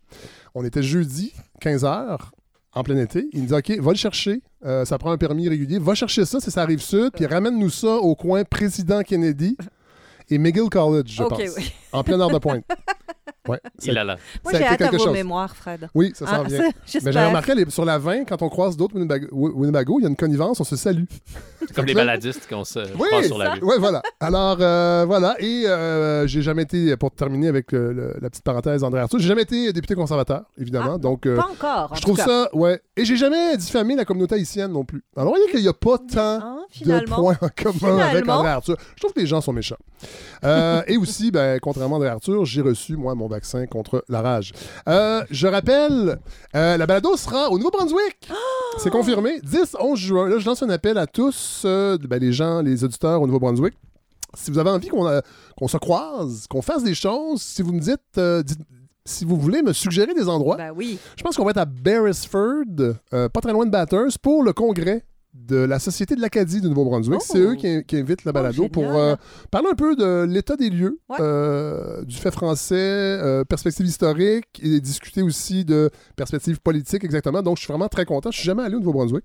On 0.54 0.64
était 0.64 0.82
jeudi, 0.82 1.32
15h, 1.62 2.18
en 2.74 2.82
plein 2.82 2.96
été. 2.98 3.28
Il 3.32 3.42
me 3.42 3.46
dit 3.48 3.54
OK, 3.54 3.82
va 3.82 3.90
le 3.92 3.96
chercher. 3.96 4.42
Euh, 4.64 4.84
ça 4.84 4.98
prend 4.98 5.10
un 5.12 5.18
permis 5.18 5.48
régulier. 5.48 5.78
Va 5.78 5.94
chercher 5.94 6.24
ça, 6.24 6.38
c'est 6.40 6.50
ça 6.50 6.62
arrive 6.62 6.80
sud. 6.80 7.10
Puis 7.14 7.26
ramène-nous 7.26 7.70
ça 7.70 7.96
au 7.96 8.14
coin 8.14 8.44
Président 8.44 9.02
Kennedy 9.02 9.56
et 10.30 10.38
McGill 10.38 10.68
College, 10.70 11.08
je 11.10 11.22
pense. 11.22 11.38
oui. 11.56 11.72
En 11.92 12.02
pleine 12.04 12.20
heure 12.20 12.30
de 12.30 12.38
pointe. 12.38 12.64
Ouais. 13.48 13.60
Ça- 13.78 13.90
Il 13.92 13.98
a 13.98 14.04
là. 14.04 14.16
Moi, 14.44 14.52
Ça 14.52 14.58
a 14.58 14.60
j'ai 14.60 14.64
été 14.66 14.74
hâte 14.74 14.80
à 14.82 14.84
quelque 14.88 14.96
vos 14.98 15.04
chose. 15.04 15.12
mémoires, 15.12 15.56
Fred. 15.56 15.88
Oui, 15.94 16.12
ça 16.14 16.26
s'en 16.26 16.32
Ah, 16.32 16.42
vient. 16.44 16.58
ça, 16.86 16.98
Mais 17.02 17.12
j'ai 17.12 17.24
remarqué 17.24 17.54
les- 17.54 17.70
sur 17.70 17.84
la 17.84 17.98
20, 17.98 18.24
quand 18.24 18.42
on 18.42 18.48
croise 18.48 18.76
d'autres 18.76 18.94
Winnebago, 18.96 19.26
Winnebago, 19.32 19.98
il 19.98 20.02
y 20.02 20.06
a 20.06 20.08
une 20.08 20.16
connivence, 20.16 20.60
on 20.60 20.64
se 20.64 20.76
salue. 20.76 21.04
Comme 21.74 21.86
les 21.86 21.94
baladistes 21.94 22.46
qu'on 22.48 22.64
se 22.64 22.78
Oui, 22.98 23.08
passe 23.10 23.26
sur 23.26 23.38
la 23.38 23.52
rue. 23.54 23.60
Oui, 23.62 23.74
voilà. 23.78 24.02
Alors, 24.20 24.56
euh, 24.60 25.04
voilà. 25.06 25.36
Et 25.40 25.64
euh, 25.66 26.26
j'ai 26.26 26.42
jamais 26.42 26.62
été, 26.62 26.96
pour 26.96 27.10
terminer 27.10 27.48
avec 27.48 27.72
euh, 27.74 27.92
le- 27.92 28.14
la 28.20 28.30
petite 28.30 28.44
parenthèse 28.44 28.84
André 28.84 29.00
Arthur, 29.00 29.18
j'ai 29.18 29.28
jamais 29.28 29.42
été 29.42 29.72
député 29.72 29.94
conservateur, 29.94 30.42
évidemment. 30.58 30.94
Ah, 30.94 30.98
donc, 30.98 31.26
euh, 31.26 31.36
Pas 31.36 31.48
encore. 31.50 31.92
en 31.92 31.94
je 31.94 32.00
tout 32.00 32.06
trouve 32.08 32.16
cas. 32.16 32.26
ça, 32.26 32.48
ouais. 32.54 32.80
Et 32.96 33.04
j'ai 33.04 33.16
jamais 33.16 33.56
diffamé 33.56 33.96
la 33.96 34.04
communauté 34.04 34.34
haïtienne 34.36 34.72
non 34.72 34.84
plus. 34.84 35.02
Alors, 35.16 35.32
vous 35.32 35.36
voyez 35.38 35.50
qu'il 35.50 35.60
n'y 35.62 35.68
a 35.68 35.72
pas 35.72 35.98
tant 35.98 36.18
Hein, 36.40 36.58
de 36.84 37.04
points 37.08 37.36
en 37.40 37.48
commun 37.62 37.98
avec. 37.98 38.28
André 38.28 38.48
Arthur. 38.50 38.76
Je 38.96 39.00
trouve 39.00 39.12
que 39.12 39.20
les 39.20 39.26
gens 39.26 39.40
sont 39.40 39.52
méchants. 39.52 39.76
Euh, 40.44 40.82
et 40.86 40.96
aussi, 40.96 41.30
ben, 41.30 41.58
contrairement 41.60 41.96
à 41.96 41.98
André 41.98 42.08
Arthur, 42.08 42.44
j'ai 42.44 42.60
reçu, 42.62 42.96
moi, 42.96 43.14
mon 43.14 43.26
vaccin 43.38 43.66
contre 43.66 44.04
la 44.08 44.20
rage. 44.20 44.52
Euh, 44.88 45.22
je 45.30 45.46
rappelle, 45.46 46.18
euh, 46.56 46.76
la 46.76 46.86
balado 46.86 47.16
sera 47.16 47.50
au 47.50 47.58
Nouveau-Brunswick. 47.58 48.28
C'est 48.78 48.90
confirmé. 48.90 49.40
10-11 49.40 49.96
juin. 49.96 50.28
Là, 50.28 50.38
je 50.38 50.46
lance 50.46 50.62
un 50.62 50.70
appel 50.70 50.98
à 50.98 51.06
tous, 51.06 51.62
euh, 51.64 51.96
ben, 51.98 52.18
les 52.20 52.32
gens, 52.32 52.60
les 52.62 52.82
auditeurs 52.84 53.22
au 53.22 53.26
Nouveau-Brunswick. 53.26 53.74
Si 54.34 54.50
vous 54.50 54.58
avez 54.58 54.70
envie 54.70 54.88
qu'on 54.88 55.06
euh, 55.06 55.20
qu'on 55.56 55.68
se 55.68 55.76
croise, 55.78 56.46
qu'on 56.48 56.62
fasse 56.62 56.82
des 56.84 56.94
choses, 56.94 57.40
si 57.40 57.62
vous 57.62 57.72
me 57.72 57.80
dites, 57.80 58.00
euh, 58.18 58.42
dites- 58.42 58.58
si 59.06 59.24
vous 59.24 59.36
voulez 59.38 59.62
me 59.62 59.72
suggérer 59.72 60.12
des 60.12 60.28
endroits, 60.28 60.56
Ben 60.56 60.70
oui. 60.76 60.98
je 61.16 61.22
pense 61.22 61.34
qu'on 61.36 61.44
va 61.44 61.52
être 61.52 61.56
à 61.58 61.64
Beresford, 61.64 62.64
euh, 63.14 63.28
pas 63.30 63.40
très 63.40 63.52
loin 63.52 63.64
de 63.64 63.70
Bathurst, 63.70 64.18
pour 64.18 64.42
le 64.42 64.52
congrès 64.52 65.02
de 65.46 65.56
la 65.56 65.78
Société 65.78 66.14
de 66.14 66.20
l'Acadie 66.20 66.60
du 66.60 66.68
Nouveau-Brunswick. 66.68 67.20
Oh. 67.20 67.24
C'est 67.26 67.38
eux 67.38 67.54
qui, 67.54 67.84
qui 67.84 67.96
invitent 67.96 68.24
la 68.24 68.32
balado 68.32 68.54
génial. 68.54 68.70
pour 68.70 68.84
euh, 68.96 69.14
parler 69.50 69.68
un 69.70 69.74
peu 69.74 69.96
de 69.96 70.24
l'état 70.28 70.56
des 70.56 70.68
lieux, 70.70 70.98
Ouais. 71.08 71.16
euh, 71.20 72.04
du 72.04 72.16
fait 72.16 72.30
français, 72.30 72.74
euh, 72.76 73.44
perspective 73.44 73.86
historique, 73.86 74.46
et 74.62 74.80
discuter 74.80 75.22
aussi 75.22 75.64
de 75.64 75.90
perspective 76.16 76.60
politique 76.60 77.04
exactement. 77.04 77.42
Donc, 77.42 77.56
je 77.56 77.62
suis 77.62 77.72
vraiment 77.72 77.88
très 77.88 78.04
content. 78.04 78.30
Je 78.30 78.38
suis 78.38 78.46
jamais 78.46 78.62
allé 78.62 78.74
au 78.74 78.80
Nouveau-Brunswick. 78.80 79.24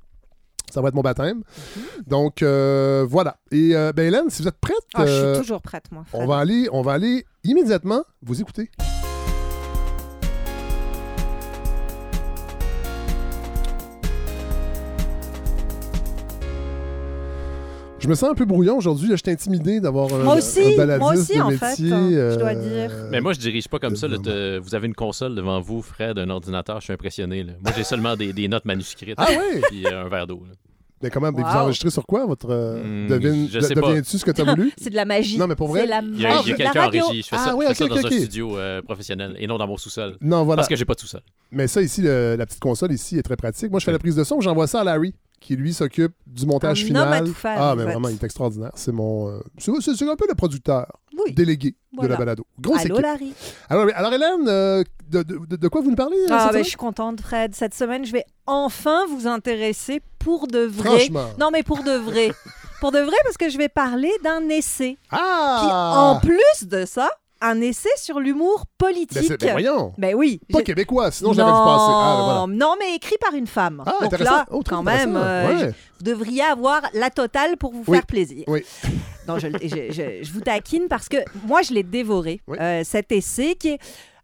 Ça 0.72 0.82
va 0.82 0.88
être 0.88 0.96
mon 0.96 1.02
baptême. 1.02 1.38
Mhm. 1.76 1.84
Donc, 2.08 2.42
voilà. 2.42 3.38
Et 3.52 3.74
ben, 3.96 4.00
Hélène, 4.00 4.30
si 4.30 4.42
vous 4.42 4.48
êtes 4.48 4.60
prête, 4.60 4.78
Ah, 4.94 5.06
je 5.06 5.34
suis 5.34 5.42
toujours 5.42 5.62
prête, 5.62 5.92
moi. 5.92 6.04
Fred. 6.08 6.22
on, 6.22 6.26
va 6.28 6.38
aller, 6.38 6.68
on 6.72 6.82
va 6.82 6.94
aller 6.94 7.26
immédiatement 7.44 8.04
vous 8.22 8.40
écouter. 8.42 8.70
Je 18.04 18.10
me 18.10 18.16
sens 18.16 18.32
un 18.32 18.36
peu 18.36 18.44
brouillon 18.44 18.78
aujourd'hui. 18.78 19.10
Je 19.12 19.16
suis 19.16 19.32
intimidé 19.32 19.80
d'avoir 19.80 20.14
un, 20.14 20.20
Moi 20.24 20.36
aussi, 20.36 20.74
un 20.74 20.78
baladiste 20.78 21.00
moi 21.00 21.14
aussi, 21.14 21.36
de 21.38 21.42
en 21.42 21.50
métier. 21.52 21.68
fait, 21.68 21.76
je 22.34 22.38
dois 22.38 22.50
euh, 22.50 22.88
dire. 22.88 22.92
Mais 23.12 23.22
moi, 23.22 23.32
je 23.32 23.40
dirige 23.40 23.68
pas 23.70 23.80
comme 23.80 23.96
ça. 23.96 24.08
là. 24.10 24.18
de- 24.18 24.24
Te- 24.24 24.60
Vous 24.60 24.76
avez 24.76 24.88
une 24.88 24.94
console 24.94 25.36
devant 25.36 25.62
vous, 25.62 25.82
Fred, 25.82 26.20
un 26.20 26.30
ordinateur. 26.30 26.80
Je 26.82 26.84
suis 26.86 26.94
impressionné. 26.94 27.44
là. 27.44 27.54
Moi, 27.64 27.72
j'ai 27.78 27.86
seulement 27.86 28.16
des, 28.18 28.34
des 28.34 28.48
notes 28.50 28.66
manuscrites. 28.66 29.16
Ah 29.18 29.28
oui? 29.30 29.62
Puis 29.70 29.86
euh, 29.88 30.04
un 30.06 30.10
verre 30.10 30.28
d'eau. 30.28 30.44
là. 30.46 30.54
Mais 31.02 31.10
comment? 31.10 31.32
Vous 31.32 31.42
enregistrez 31.42 31.90
sur 31.92 32.06
quoi, 32.06 32.26
votre... 32.26 32.48
euh, 32.50 33.08
devine, 33.10 33.50
je 33.52 33.60
sais 33.62 33.74
de- 33.74 33.80
pas. 33.82 33.88
Deviens-tu 33.90 34.18
ce 34.18 34.24
que 34.26 34.32
tu 34.32 34.42
as 34.42 34.46
voulu? 34.46 34.72
C'est 34.78 34.90
de 34.90 34.96
la 34.96 35.04
magie. 35.06 35.38
Non, 35.38 35.48
mais 35.48 35.56
pour 35.56 35.68
vrai, 35.70 35.82
C'est 35.82 35.88
la 35.88 36.02
Il 36.02 36.20
y 36.22 36.26
a, 36.26 36.42
quelqu'un 36.44 36.86
en 36.86 36.90
régie. 36.90 37.22
Je 37.24 37.28
fais 37.28 37.36
Ah 37.40 37.46
ça, 37.46 37.56
oui, 37.56 37.66
je 37.70 37.74
fais 37.74 37.84
ok, 37.86 37.90
ça 37.90 38.02
dans 38.02 38.08
un 38.08 38.12
studio 38.12 38.58
euh, 38.58 38.82
professionnel 38.82 39.36
et 39.40 39.48
non 39.48 39.58
dans 39.58 39.68
mon 39.68 39.76
sous-sol. 39.78 40.18
Non, 40.22 40.44
voilà. 40.44 40.58
Parce 40.62 40.70
que 40.70 40.76
j'ai 40.78 40.86
pas 40.86 40.94
de 40.96 41.00
sous-sol. 41.02 41.22
Mais 41.52 41.68
ça, 41.68 41.82
ici, 41.82 42.02
le- 42.02 42.36
la 42.38 42.46
petite 42.46 42.60
console 42.62 42.92
ici 42.94 43.18
est 43.18 43.22
très 43.24 43.36
pratique. 43.38 43.70
Moi, 43.72 43.80
je 43.80 43.86
fais 43.86 43.92
la 43.94 44.00
prise 44.00 44.16
de 44.16 44.24
son, 44.24 44.40
j'envoie 44.40 44.68
ça 44.68 44.80
à 44.82 44.84
Larry, 44.86 45.14
qui 45.44 45.56
lui 45.56 45.74
s'occupe 45.74 46.14
du 46.26 46.46
montage 46.46 46.84
Un 46.84 46.86
final. 46.88 47.08
homme 47.08 47.14
à 47.14 47.22
tout 47.22 47.34
faire, 47.34 47.62
ah, 47.62 47.76
mais 47.76 47.84
fait. 47.84 47.92
vraiment, 47.92 48.08
il 48.08 48.16
est 48.16 48.24
extraordinaire. 48.24 48.72
C'est 48.76 48.92
mon. 48.92 49.30
euh, 49.30 49.40
c'est 49.60 49.72
un 50.08 50.16
peu 50.16 50.26
le 50.28 50.36
producteur 50.36 50.88
Oui. 51.26 51.34
délégué 51.34 51.76
de 52.02 52.08
la 52.08 52.16
balado. 52.16 52.46
Grosse 52.60 52.80
Allô, 52.86 52.96
équipe. 52.96 53.04
Larry. 53.06 53.34
Alors, 53.70 53.88
alors, 53.94 54.14
Hélène, 54.14 54.48
euh, 54.48 54.84
de, 55.10 55.22
de- 55.24 55.56
de 55.58 55.68
quoi 55.68 55.82
vous 55.82 55.90
nous 55.92 55.96
parlez 55.96 56.18
euh, 56.18 56.28
Ah, 56.32 56.50
ben, 56.52 56.64
je 56.64 56.70
suis 56.70 56.78
contente, 56.78 57.22
Fred. 57.22 57.54
Cette 57.54 57.74
semaine, 57.74 58.06
je 58.06 58.12
vais 58.14 58.26
enfin 58.48 59.06
vous 59.08 59.28
intéresser 59.28 60.02
pour 60.20 60.48
de 60.48 60.60
vrai. 60.60 60.90
Franchement. 61.00 61.26
Non, 61.40 61.50
mais 61.52 61.64
pour 61.64 61.84
de 61.84 61.92
vrai. 61.92 62.32
pour 62.80 62.92
de 62.92 63.00
vrai, 63.00 63.16
parce 63.24 63.38
que 63.38 63.50
je 63.50 63.58
vais 63.58 63.70
parler 63.70 64.12
d'un 64.24 64.48
essai. 64.50 64.98
Qui, 65.10 65.18
Ah! 65.20 65.94
en 66.16 66.20
plus 66.20 66.68
de 66.68 66.86
ça, 66.86 67.10
un 67.44 67.62
essai 67.62 67.90
sur 67.98 68.20
l'humour 68.20 68.60
Ben, 68.80 68.88
politique. 68.88 69.24
c'est- 69.28 69.38
ben, 69.40 69.52
voyons. 69.52 69.94
Ben 69.98 70.16
oui. 70.16 70.40
Pas 70.52 70.62
québécois, 70.64 71.12
sinon 71.12 71.34
j'aurais 71.34 71.52
vu 71.52 71.58
passer. 71.58 71.92
Ah, 71.94 72.16
ben 72.18 72.24
voilà. 72.24 72.48
non, 72.48 72.76
mais 72.80 72.96
écrit 72.96 73.18
par 73.20 73.34
une 73.34 73.48
femme. 73.48 73.84
Ah, 73.86 73.94
Donc 74.02 74.18
là, 74.20 74.46
Oh, 74.50 74.62
quand 74.68 74.82
même, 74.84 75.16
euh, 75.16 75.48
Ouais. 75.48 75.68
vous 75.68 76.04
devriez 76.04 76.42
avoir 76.44 76.82
la 76.94 77.10
totale 77.10 77.58
pour 77.58 77.72
vous 77.74 77.84
Oui. 77.88 77.98
faire 77.98 78.06
plaisir. 78.06 78.44
Oui. 78.48 78.64
Non, 79.28 79.40
je, 79.40 79.48
je- 79.62 79.92
je- 79.94 80.22
je 80.24 80.34
vous 80.34 80.42
taquine 80.42 80.88
parce 80.90 81.08
que 81.08 81.16
moi, 81.48 81.62
je 81.62 81.74
l'ai 81.74 81.84
dévoré, 81.84 82.42
Oui. 82.46 82.58
euh, 82.60 82.82
cet 82.84 83.12
essai 83.14 83.56
qui 83.56 83.70
est 83.70 83.80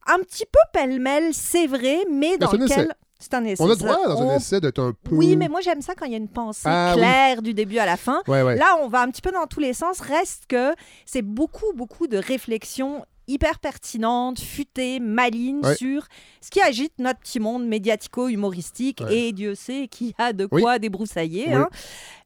un 0.07 0.17
petit 0.19 0.43
peu 0.45 0.59
pêle-mêle, 0.73 1.29
c'est 1.33 1.67
vrai, 1.67 1.99
mais 2.11 2.37
dans 2.37 2.51
c'est 2.51 2.57
lequel... 2.57 2.79
essai. 2.81 2.89
C'est 3.21 3.33
un 3.33 3.43
essai. 3.43 3.61
On 3.61 3.69
a 3.69 3.75
ça. 3.75 3.85
droit 3.85 4.07
dans 4.07 4.21
On- 4.21 4.29
un 4.31 4.35
essai 4.37 4.61
d'être 4.61 4.79
un 4.79 4.93
peu. 4.93 5.13
Oui, 5.15 5.35
mais 5.35 5.49
moi, 5.49 5.59
j'aime 5.61 5.81
ça 5.81 5.93
quand 5.93 6.05
il 6.05 6.11
y 6.11 6.15
a 6.15 6.17
une 6.17 6.29
pensée 6.29 6.61
Ah, 6.65 6.93
oui. 6.95 7.01
claire 7.01 7.41
du 7.41 7.53
début 7.53 7.77
à 7.77 7.85
la 7.85 7.97
fin. 7.97 8.21
Ouais, 8.27 8.41
ouais. 8.43 8.55
Là, 8.55 8.77
on 8.81 8.87
va 8.87 9.01
un 9.01 9.09
petit 9.11 9.21
peu 9.21 9.31
dans 9.31 9.45
tous 9.45 9.59
les 9.59 9.73
sens. 9.73 9.99
Reste 9.99 10.45
que 10.47 10.73
c'est 11.05 11.21
beaucoup, 11.21 11.73
beaucoup 11.75 12.07
de 12.07 12.17
réflexions 12.17 13.05
hyper 13.29 13.59
pertinentes, 13.59 14.39
futées, 14.39 14.99
malignes 14.99 15.61
Ouais. 15.63 15.75
sur 15.75 16.05
ce 16.41 16.49
qui 16.49 16.61
agite 16.61 16.93
notre 16.99 17.19
petit 17.19 17.39
monde 17.39 17.65
médiatico-humoristique. 17.67 19.01
Ouais. 19.01 19.15
Et 19.17 19.31
Dieu 19.31 19.55
sait 19.55 19.87
qui 19.89 20.13
a 20.17 20.33
de 20.33 20.47
Oui. 20.51 20.61
quoi 20.61 20.79
débroussailler. 20.79 21.45
Oui. 21.47 21.53
hein. 21.53 21.69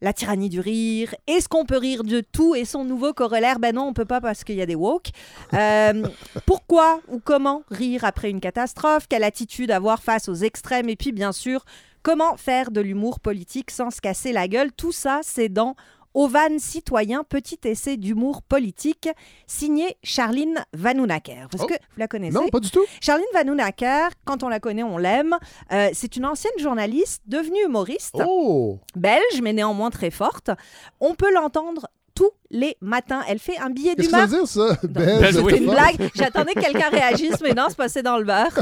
La 0.02 0.14
tyrannie 0.14 0.50
du 0.50 0.60
rire. 0.60 1.14
Est-ce 1.28 1.48
qu'on 1.48 1.66
peut 1.66 1.78
rire 1.78 2.04
de 2.04 2.22
tout 2.22 2.56
Et 2.56 2.66
son 2.66 2.84
nouveau 2.84 3.14
corollaire, 3.14 3.60
ben 3.60 3.76
non, 3.76 3.84
on 3.88 3.94
peut 3.94 4.06
pas 4.06 4.22
parce 4.22 4.44
qu'il 4.44 4.56
y 4.56 4.62
a 4.62 4.66
des 4.66 4.76
woke. 4.76 5.10
Euh, 5.54 6.04
pourquoi 6.46 7.02
ou 7.10 7.20
comment 7.24 7.64
rire 7.70 8.04
après 8.06 8.30
une 8.30 8.40
catastrophe? 8.42 9.08
Quelle 9.08 9.24
attitude 9.24 9.72
avoir 9.72 10.02
face 10.02 10.28
aux 10.30 10.36
extrêmes? 10.36 10.90
Et 10.90 10.96
puis, 10.96 11.12
bien 11.12 11.32
sûr, 11.32 11.64
comment 12.02 12.36
faire 12.38 12.72
de 12.72 12.82
l'humour 12.82 13.20
politique 13.20 13.72
sans 13.72 13.92
se 13.92 14.02
casser 14.02 14.32
la 14.34 14.48
gueule? 14.48 14.72
Tout 14.72 14.92
ça, 14.92 15.20
c'est 15.24 15.50
dans 15.50 15.76
Ovan 16.14 16.60
citoyen, 16.60 17.24
petit 17.24 17.60
essai 17.66 17.98
d'humour 17.98 18.42
politique, 18.44 19.10
signé 19.48 19.98
Charline 20.04 20.64
Vanhoenacker. 20.74 21.48
Est-ce 21.54 21.64
Oh. 21.64 21.68
que 21.68 21.74
vous 21.74 21.98
la 22.00 22.08
connaissez? 22.08 22.34
Non, 22.36 22.48
pas 22.50 22.60
du 22.60 22.70
tout. 22.70 22.84
Charline 23.02 23.26
Vanhoenacker, 23.34 24.10
quand 24.26 24.44
on 24.44 24.50
la 24.50 24.60
connaît, 24.60 24.84
on 24.84 24.98
l'aime. 24.98 25.38
Euh, 25.72 25.90
c'est 25.94 26.16
une 26.16 26.26
ancienne 26.26 26.54
journaliste 26.60 27.22
devenue 27.26 27.64
humoriste, 27.66 28.16
Oh! 28.28 28.80
belge, 28.96 29.42
mais 29.42 29.54
néanmoins 29.54 29.90
très 29.90 30.12
forte. 30.12 30.52
On 31.00 31.16
peut 31.16 31.34
l'entendre 31.34 31.88
tous 32.16 32.30
les 32.52 32.78
matins. 32.82 33.22
Elle 33.28 33.40
fait 33.40 33.58
un 33.58 33.70
billet 33.70 33.96
Qu'est-ce 33.96 34.10
que 34.10 34.12
ça 34.12 34.26
d'humeur. 34.28 34.42
veut 34.42 34.46
dire, 34.46 34.48
ça? 34.48 35.42
Oui. 35.42 35.50
C'est 35.52 35.58
une 35.58 35.72
blague. 35.72 36.10
J'attendais 36.16 36.54
que 36.54 36.60
quelqu'un 36.62 36.90
réagisse, 36.90 37.36
mais 37.42 37.54
non, 37.54 37.66
c'est 37.70 37.78
passé 37.78 38.02
dans 38.04 38.18
le 38.18 38.24
beurre. 38.26 38.52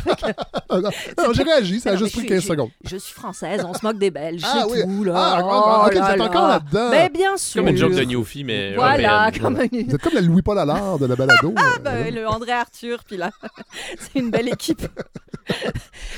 Ah, 0.74 0.80
non, 0.80 0.90
non, 1.18 1.34
j'ai 1.34 1.44
réagi, 1.44 1.82
ça 1.82 1.90
a 1.90 1.94
Non, 1.94 2.00
juste 2.00 2.14
pris 2.14 2.22
je 2.24 2.28
15 2.30 2.40
suis- 2.40 2.48
secondes. 2.50 2.70
Je 2.86 2.96
suis 2.96 3.14
française, 3.14 3.62
on 3.68 3.74
se 3.74 3.80
moque 3.86 3.98
des 3.98 4.10
Belges, 4.10 4.42
Ah 4.46 4.64
c'est 4.66 4.72
oui. 4.72 4.98
tout. 4.98 5.04
Là. 5.04 5.14
Ah, 5.18 5.42
Oh 5.44 5.86
ok, 5.88 5.94
vous 5.96 6.00
là 6.00 6.14
êtes 6.16 6.22
encore 6.22 6.48
là. 6.48 6.54
là-dedans. 6.54 6.90
Mais 6.92 7.10
bien 7.10 7.36
sûr. 7.36 7.62
Comme 7.62 7.72
une 7.72 7.78
joke 7.78 7.94
de 7.94 8.04
Newfie, 8.04 8.46
mais 8.46 8.74
Voilà, 8.76 9.24
européenne. 9.26 9.42
comme 9.44 9.60
une- 9.70 9.88
Vous 9.90 9.96
êtes 9.96 10.02
comme 10.02 10.14
la 10.14 10.22
Louis-Paul 10.22 10.58
Allard 10.60 10.98
de 10.98 11.08
la 11.08 11.16
balado. 11.18 11.54
Ah, 11.58 11.62
euh, 11.76 11.80
ben, 11.80 12.16
le 12.16 12.26
André 12.26 12.54
Arthur, 12.54 13.04
puis 13.06 13.18
là, 13.18 13.32
c'est 14.00 14.18
une 14.20 14.32
belle 14.32 14.48
équipe. 14.48 14.82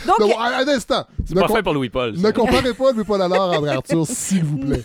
Donc, 0.06 0.20
Non, 0.20 0.40
un 0.40 0.68
instant. 0.68 1.08
C'est 1.25 1.34
Ne, 1.36 1.42
pas 1.42 1.48
fait 1.48 1.63
pour 1.63 1.74
Louis-Paul. 1.74 2.12
ne 2.13 2.18
ça. 2.22 2.32
comparez 2.32 2.74
pas 2.75 2.92
Louis-Paul 2.92 3.22
Allard 3.24 3.54
à 3.54 3.58
André 3.58 3.72
Arthur, 3.72 4.06
s'il 4.06 4.44
vous 4.44 4.58
plaît. 4.60 4.84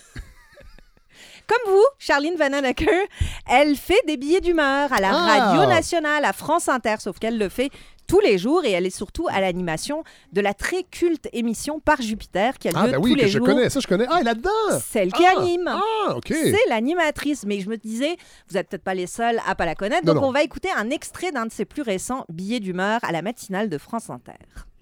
Comme 1.49 1.73
vous, 1.75 1.85
Charline 1.99 2.37
Vanhoenacker, 2.37 3.09
elle 3.51 3.75
fait 3.77 4.01
des 4.07 4.17
billets 4.19 4.41
d'humeur 4.43 4.93
à 4.93 5.01
la 5.01 5.11
Ah. 5.13 5.49
Radio 5.51 5.67
Nationale, 5.67 6.25
à 6.25 6.33
France 6.33 6.69
Inter, 6.69 6.97
sauf 7.01 7.19
qu'elle 7.19 7.39
le 7.39 7.49
fait 7.49 7.71
tous 8.07 8.21
les 8.21 8.39
jours 8.39 8.65
et 8.65 8.71
elle 8.73 8.87
est 8.87 8.97
surtout 8.97 9.27
à 9.31 9.41
l'animation 9.41 10.03
de 10.33 10.41
la 10.41 10.55
très 10.55 10.83
culte 10.83 11.29
émission 11.35 11.79
Par 11.79 12.01
Jupiter 12.01 12.59
qui 12.59 12.69
a 12.69 12.71
lieu 12.71 12.77
Ah, 12.81 12.87
ben 12.89 12.99
oui, 12.99 13.11
tous 13.13 13.17
que 13.17 13.23
les 13.23 13.29
je 13.29 13.39
jours. 13.39 13.47
connais. 13.47 13.69
Ça, 13.69 13.81
je 13.81 13.87
connais. 13.87 14.07
Ah, 14.09 14.15
elle 14.17 14.21
est 14.23 14.25
là-dedans! 14.25 14.81
Celle 14.87 15.13
qui 15.13 15.25
Ah, 15.27 15.41
anime. 15.41 15.69
Ah, 15.69 16.17
OK. 16.17 16.29
C'est 16.29 16.69
l'animatrice, 16.71 17.45
mais 17.47 17.61
je 17.61 17.69
me 17.69 17.77
disais, 17.77 18.17
vous 18.49 18.55
n'êtes 18.57 18.69
peut-être 18.69 18.85
pas 18.85 18.95
les 18.95 19.07
seuls 19.07 19.41
à 19.47 19.55
pas 19.55 19.67
la 19.67 19.75
connaître, 19.75 20.07
Non, 20.07 20.15
donc 20.15 20.23
non. 20.23 20.29
on 20.29 20.33
va 20.33 20.43
écouter 20.43 20.69
un 20.77 20.89
extrait 20.91 21.33
d'un 21.33 21.45
de 21.47 21.53
ses 21.53 21.67
plus 21.67 21.83
récents 21.83 22.25
billets 22.31 22.61
d'humeur 22.61 23.01
à 23.03 23.13
la 23.13 23.21
matinale 23.21 23.69
de 23.69 23.77
France 23.79 24.09
Inter. 24.11 24.33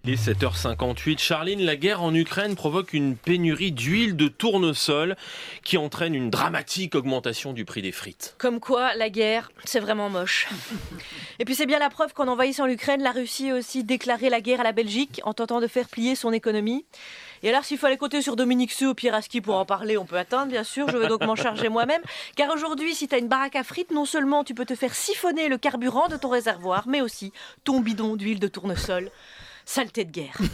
Il 0.07 0.13
est 0.13 0.25
7h58. 0.25 1.19
Charline, 1.19 1.65
la 1.65 1.75
guerre 1.75 2.01
en 2.01 2.15
Ukraine 2.15 2.55
provoque 2.55 2.93
une 2.93 3.17
pénurie 3.17 3.73
d'huile 3.73 4.15
de 4.15 4.29
tournesol 4.29 5.17
qui 5.65 5.79
entraîne 5.79 6.15
une 6.15 6.31
dramatique 6.31 6.95
augmentation 6.95 7.53
du 7.53 7.65
prix 7.65 7.83
des 7.83 7.91
frites. 7.91 8.37
Comme 8.39 8.61
quoi, 8.61 8.95
la 8.95 9.11
guerre, 9.11 9.51
c'est 9.65 9.81
vraiment 9.81 10.09
moche. 10.09 10.47
Et 11.41 11.45
puis 11.45 11.57
c'est 11.57 11.67
bien 11.67 11.81
la 11.81 11.91
preuve 11.91 12.15
qu'en 12.15 12.29
envahissant 12.29 12.67
l'Ukraine, 12.67 13.03
la 13.03 13.11
Russie 13.11 13.51
a 13.51 13.57
aussi 13.57 13.83
déclaré 13.83 14.31
la 14.31 14.41
guerre 14.41 14.61
à 14.61 14.63
la 14.63 14.71
Belgique 14.71 15.21
en 15.25 15.35
tentant 15.35 15.61
de 15.61 15.67
faire 15.67 15.89
plier 15.89 16.15
son 16.15 16.33
économie. 16.33 16.85
Et 17.43 17.49
alors, 17.49 17.65
s'il 17.65 17.79
fallait 17.79 17.97
compter 17.97 18.23
sur 18.23 18.37
Dominique 18.37 18.73
Seux 18.73 18.91
ou 18.91 18.95
Pierre 18.95 19.15
Aski 19.15 19.41
pour 19.41 19.57
en 19.57 19.65
parler, 19.65 19.99
on 19.99 20.07
peut 20.07 20.17
attendre, 20.17 20.47
bien 20.47 20.65
sûr. 20.65 20.89
Je 20.89 20.97
vais 20.97 21.09
donc 21.09 21.25
m'en 21.25 21.37
charger 21.37 21.69
moi-même. 21.69 22.03
Car 22.37 22.51
aujourd'hui, 22.53 22.95
si 22.95 23.09
tu 23.09 23.15
as 23.17 23.19
une 23.19 23.29
baraque 23.29 23.57
à 23.57 23.65
frites, 23.65 23.91
non 23.91 24.05
seulement 24.05 24.45
tu 24.45 24.55
peux 24.55 24.65
te 24.65 24.77
faire 24.77 24.95
siphonner 24.95 25.49
le 25.49 25.59
carburant 25.59 26.07
de 26.07 26.17
ton 26.17 26.29
réservoir, 26.29 26.87
mais 26.87 27.01
aussi 27.01 27.33
ton 27.65 27.81
bidon 27.81 28.17
d'huile 28.17 28.39
de 28.39 28.49
tournesol. 28.49 29.11
Saleté 29.67 30.05
de 30.05 30.11
guerre. 30.13 30.39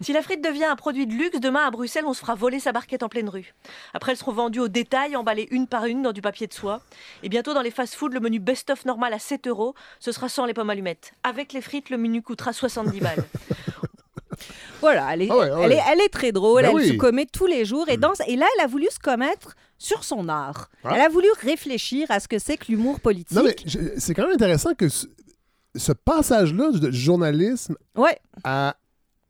Si 0.00 0.12
la 0.12 0.20
frite 0.22 0.42
devient 0.42 0.64
un 0.64 0.74
produit 0.74 1.06
de 1.06 1.12
luxe, 1.12 1.38
demain 1.38 1.64
à 1.64 1.70
Bruxelles, 1.70 2.02
on 2.06 2.12
se 2.12 2.18
fera 2.20 2.34
voler 2.34 2.58
sa 2.58 2.72
barquette 2.72 3.04
en 3.04 3.08
pleine 3.08 3.28
rue. 3.28 3.54
Après, 3.94 4.10
elles 4.10 4.18
seront 4.18 4.32
vendues 4.32 4.58
au 4.58 4.66
détail, 4.66 5.14
emballées 5.14 5.46
une 5.52 5.68
par 5.68 5.84
une 5.84 6.02
dans 6.02 6.10
du 6.12 6.20
papier 6.20 6.48
de 6.48 6.52
soie. 6.52 6.80
Et 7.22 7.28
bientôt, 7.28 7.54
dans 7.54 7.60
les 7.62 7.70
fast-foods, 7.70 8.08
le 8.12 8.18
menu 8.18 8.40
best-of 8.40 8.84
normal 8.84 9.12
à 9.12 9.20
7 9.20 9.46
euros, 9.46 9.76
ce 10.00 10.10
sera 10.10 10.28
sans 10.28 10.44
les 10.44 10.54
pommes 10.54 10.70
allumettes. 10.70 11.12
Avec 11.22 11.52
les 11.52 11.60
frites, 11.60 11.88
le 11.90 11.98
menu 11.98 12.20
coûtera 12.20 12.52
70 12.52 12.98
balles. 12.98 13.24
Voilà, 14.80 15.14
elle 15.14 15.22
est, 15.22 15.28
Ah 15.30 15.36
ouais, 15.36 15.50
ah 15.52 15.58
ouais. 15.58 15.64
Elle 15.66 15.72
est, 15.72 15.80
elle 15.92 16.00
est 16.00 16.08
très 16.08 16.32
drôle, 16.32 16.62
Ben 16.62 16.70
elle 16.70 16.74
oui. 16.74 16.88
se 16.88 16.92
commet 16.94 17.26
tous 17.26 17.46
les 17.46 17.64
jours 17.64 17.88
et 17.88 17.96
danse. 17.96 18.18
Et 18.26 18.34
là, 18.34 18.46
elle 18.56 18.64
a 18.64 18.66
voulu 18.66 18.88
se 18.90 18.98
commettre 18.98 19.54
sur 19.78 20.02
son 20.02 20.28
art. 20.28 20.68
Ah. 20.82 20.92
Elle 20.94 21.00
a 21.02 21.08
voulu 21.08 21.28
réfléchir 21.42 22.10
à 22.10 22.18
ce 22.18 22.26
que 22.26 22.40
c'est 22.40 22.56
que 22.56 22.64
l'humour 22.68 22.98
politique. 22.98 23.36
Non, 23.36 23.44
mais 23.44 23.54
c'est 23.98 24.14
quand 24.14 24.22
même 24.24 24.34
intéressant 24.34 24.74
que 24.74 24.86
ce, 25.76 25.92
passage-là 25.92 26.70
de 26.72 26.90
journalisme 26.90 27.76
Ouais, 27.96 28.18
à 28.44 28.76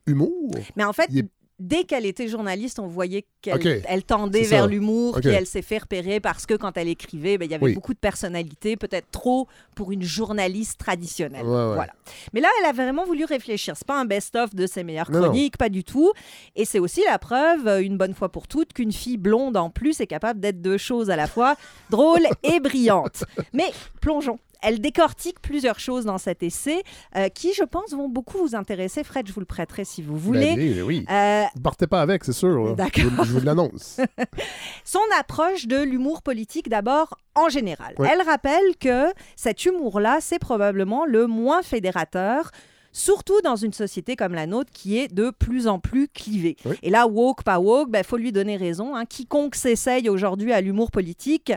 humour? 0.07 0.51
mais 0.77 0.85
en 0.85 0.93
fait, 0.93 1.11
est- 1.15 1.29
dès 1.59 1.85
qu'elle 1.85 2.07
était 2.07 2.27
journaliste, 2.27 2.81
on 2.81 2.89
voyait 2.89 3.25
qu'elle 3.41 3.83
elle 3.87 4.03
tendait 4.03 4.43
vers 4.43 4.67
l'humour, 4.67 5.15
Ok. 5.17 5.21
puis 5.21 5.31
elle 5.31 5.47
s'est 5.47 5.63
fait 5.63 5.79
repérer 5.79 6.19
parce 6.19 6.45
que 6.45 6.55
quand 6.55 6.77
elle 6.77 6.89
écrivait, 6.89 7.39
ben, 7.39 7.45
il 7.45 7.53
y 7.53 7.55
avait 7.55 7.67
Oui. 7.67 7.75
beaucoup 7.75 7.95
de 7.95 7.99
personnalité, 8.01 8.77
peut-être 8.77 9.09
trop 9.13 9.47
pour 9.77 9.93
une 9.93 10.03
journaliste 10.03 10.79
traditionnelle. 10.81 11.47
Ouais, 11.47 11.51
ouais. 11.69 11.75
Voilà. 11.75 11.93
Mais 12.33 12.41
là, 12.41 12.49
elle 12.61 12.67
a 12.67 12.73
vraiment 12.73 13.05
voulu 13.05 13.25
réfléchir. 13.25 13.77
C'est 13.77 13.87
pas 13.87 14.01
un 14.01 14.07
best-of 14.07 14.55
de 14.57 14.67
ses 14.67 14.83
meilleures 14.83 15.11
non. 15.13 15.21
chroniques, 15.23 15.57
pas 15.57 15.69
du 15.69 15.85
tout. 15.85 16.13
Et 16.57 16.65
c'est 16.65 16.81
aussi 16.81 17.03
la 17.09 17.21
preuve, 17.21 17.69
euh, 17.69 17.81
une 17.81 17.97
bonne 17.97 18.15
fois 18.15 18.31
pour 18.31 18.49
toutes, 18.49 18.73
qu'une 18.73 18.91
fille 18.93 19.19
blonde 19.19 19.57
en 19.57 19.71
plus 19.71 20.01
est 20.01 20.09
capable 20.09 20.41
d'être 20.41 20.61
deux 20.63 20.79
choses 20.79 21.11
à 21.11 21.17
la 21.17 21.29
fois, 21.29 21.55
drôle 21.91 22.27
et 22.43 22.59
brillante. 22.59 23.23
Mais 23.53 23.71
plongeons. 24.01 24.41
Elle 24.63 24.81
décortique 24.81 25.41
plusieurs 25.41 25.79
choses 25.81 26.05
dans 26.05 26.19
cet 26.19 26.43
essai 26.43 26.83
euh, 27.17 27.29
qui, 27.29 27.53
je 27.53 27.65
pense, 27.65 27.91
vont 27.93 28.09
beaucoup 28.09 28.39
vous 28.39 28.55
intéresser. 28.55 29.05
Fred, 29.05 29.27
je 29.27 29.33
vous 29.33 29.41
le 29.41 29.47
prêterai 29.47 29.85
si 29.85 30.03
vous 30.03 30.17
voulez. 30.17 30.55
Ben, 30.57 30.59
oui, 30.59 30.83
oui. 30.83 31.07
Euh, 31.11 31.43
Vous 31.55 31.61
partez 31.63 31.87
pas 31.87 32.01
avec, 32.01 32.25
c'est 32.25 32.33
sûr. 32.33 32.75
D'accord. 32.77 33.03
Je, 33.05 33.09
vous- 33.09 33.25
je 33.25 33.33
vous 33.33 33.45
l'annonce. 33.45 34.01
son 34.85 35.01
approche 35.19 35.67
de 35.67 35.77
l'humour 35.83 36.23
politique 36.23 36.69
d'abord 36.69 37.17
en 37.35 37.49
général. 37.49 37.95
Ouais. 37.99 38.09
Elle 38.13 38.23
rappelle 38.27 38.77
que 38.81 39.07
cet 39.37 39.65
humour-là, 39.65 40.19
c'est 40.21 40.39
probablement 40.39 41.05
le 41.07 41.27
moins 41.27 41.63
fédérateur. 41.63 42.51
Surtout 42.93 43.41
dans 43.43 43.57
une 43.57 43.73
société 43.73 44.17
comme 44.17 44.35
la 44.35 44.47
nôtre 44.47 44.71
qui 44.73 44.99
est 44.99 45.09
de 45.13 45.31
plus 45.31 45.67
en 45.67 45.79
plus 45.79 46.09
clivée. 46.09 46.57
Oui. 46.67 46.77
Et 46.83 46.91
là, 46.91 47.07
woke, 47.07 47.43
pas 47.43 47.59
woke, 47.59 47.89
il 47.89 47.93
ben, 47.93 48.05
faut 48.05 48.19
lui 48.19 48.33
donner 48.33 48.57
raison. 48.57 48.95
hein. 48.95 49.07
Quiconque 49.07 49.55
s'essaye 49.55 50.09
aujourd'hui 50.11 50.53
à 50.53 50.61
l'humour 50.61 50.91
politique 50.91 51.53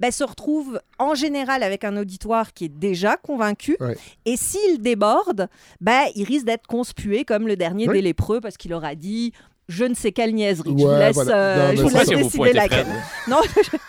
ben, 0.00 0.10
se 0.10 0.24
retrouve 0.24 0.80
en 0.98 1.14
général 1.14 1.62
avec 1.62 1.84
un 1.84 1.96
auditoire 1.96 2.54
qui 2.54 2.64
est 2.64 2.68
déjà 2.70 3.16
convaincu. 3.16 3.76
Et 4.24 4.36
s'il 4.36 4.80
déborde, 4.80 5.48
ben, 5.80 6.04
il 6.14 6.24
risque 6.24 6.46
d'être 6.46 6.66
conspué 6.66 7.24
comme 7.24 7.46
le 7.46 7.56
dernier 7.56 7.86
Oui. 7.88 7.96
des 7.96 8.02
lépreux 8.02 8.40
parce 8.40 8.56
qu'il 8.56 8.72
aura 8.72 8.94
dit 8.94 9.32
je 9.68 9.84
ne 9.84 9.92
sais 9.92 10.12
quelle 10.12 10.34
niaiserie. 10.34 10.70
je 10.78 10.82
vous 10.82 10.90
laisse, 10.90 11.14
voilà. 11.14 11.36
euh, 11.36 11.68
Non, 11.72 11.76
je 11.76 11.82
vous 11.82 11.88
laisse 11.90 12.08
décider 12.08 12.52
laquelle. 12.54 12.86
Non, 13.28 13.36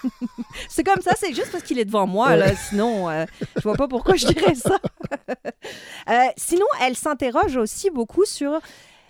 c'est 0.69 0.83
comme 0.83 1.01
ça, 1.01 1.11
c'est 1.17 1.33
juste 1.33 1.51
parce 1.53 1.63
qu'il 1.63 1.79
est 1.79 1.85
devant 1.85 2.05
moi, 2.05 2.35
là. 2.35 2.53
Sinon, 2.55 3.09
euh, 3.09 3.25
je 3.55 3.61
vois 3.61 3.75
pas 3.75 3.87
pourquoi 3.87 4.15
je 4.15 4.27
dirais 4.27 4.55
ça. 4.55 4.77
Euh, 6.09 6.13
sinon, 6.37 6.65
elle 6.81 6.95
s'interroge 6.95 7.55
aussi 7.57 7.89
beaucoup 7.91 8.25
sur 8.25 8.59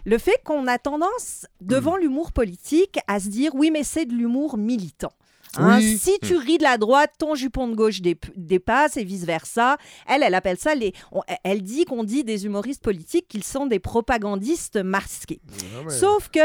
le 0.06 0.18
fait 0.18 0.42
qu'on 0.44 0.68
a 0.68 0.78
tendance, 0.78 1.46
devant 1.62 1.96
Hmm. 1.98 2.02
l'humour 2.02 2.32
politique, 2.32 3.00
à 3.08 3.20
se 3.20 3.28
dire 3.30 3.52
oui, 3.56 3.72
mais 3.72 3.84
c'est 3.84 4.06
de 4.06 4.14
l'humour 4.14 4.58
militant. 4.58 5.12
Hein, 5.56 5.78
Oui. 5.78 5.98
Si 5.98 6.20
tu 6.20 6.36
ris 6.36 6.58
de 6.58 6.64
la 6.64 6.78
droite, 6.78 7.12
ton 7.18 7.36
jupon 7.36 7.68
de 7.68 7.76
gauche 7.76 8.02
dép- 8.02 8.32
dépasse 8.36 8.98
et 8.98 9.04
vice-versa. 9.04 9.78
Elle, 10.08 10.24
elle 10.24 10.36
appelle 10.36 10.60
ça 10.60 10.76
les. 10.76 10.94
on- 11.12 11.22
elle 11.44 11.62
dit 11.64 11.86
qu'on 11.86 12.04
dit 12.04 12.24
des 12.24 12.46
humoristes 12.46 12.84
politiques 12.84 13.28
qu'ils 13.28 13.44
sont 13.44 13.66
des 13.66 13.80
propagandistes 13.80 14.78
masqués. 14.78 15.42
Ah 15.78 15.84
ouais. 15.84 15.90
Sauf 15.90 16.30
que 16.30 16.40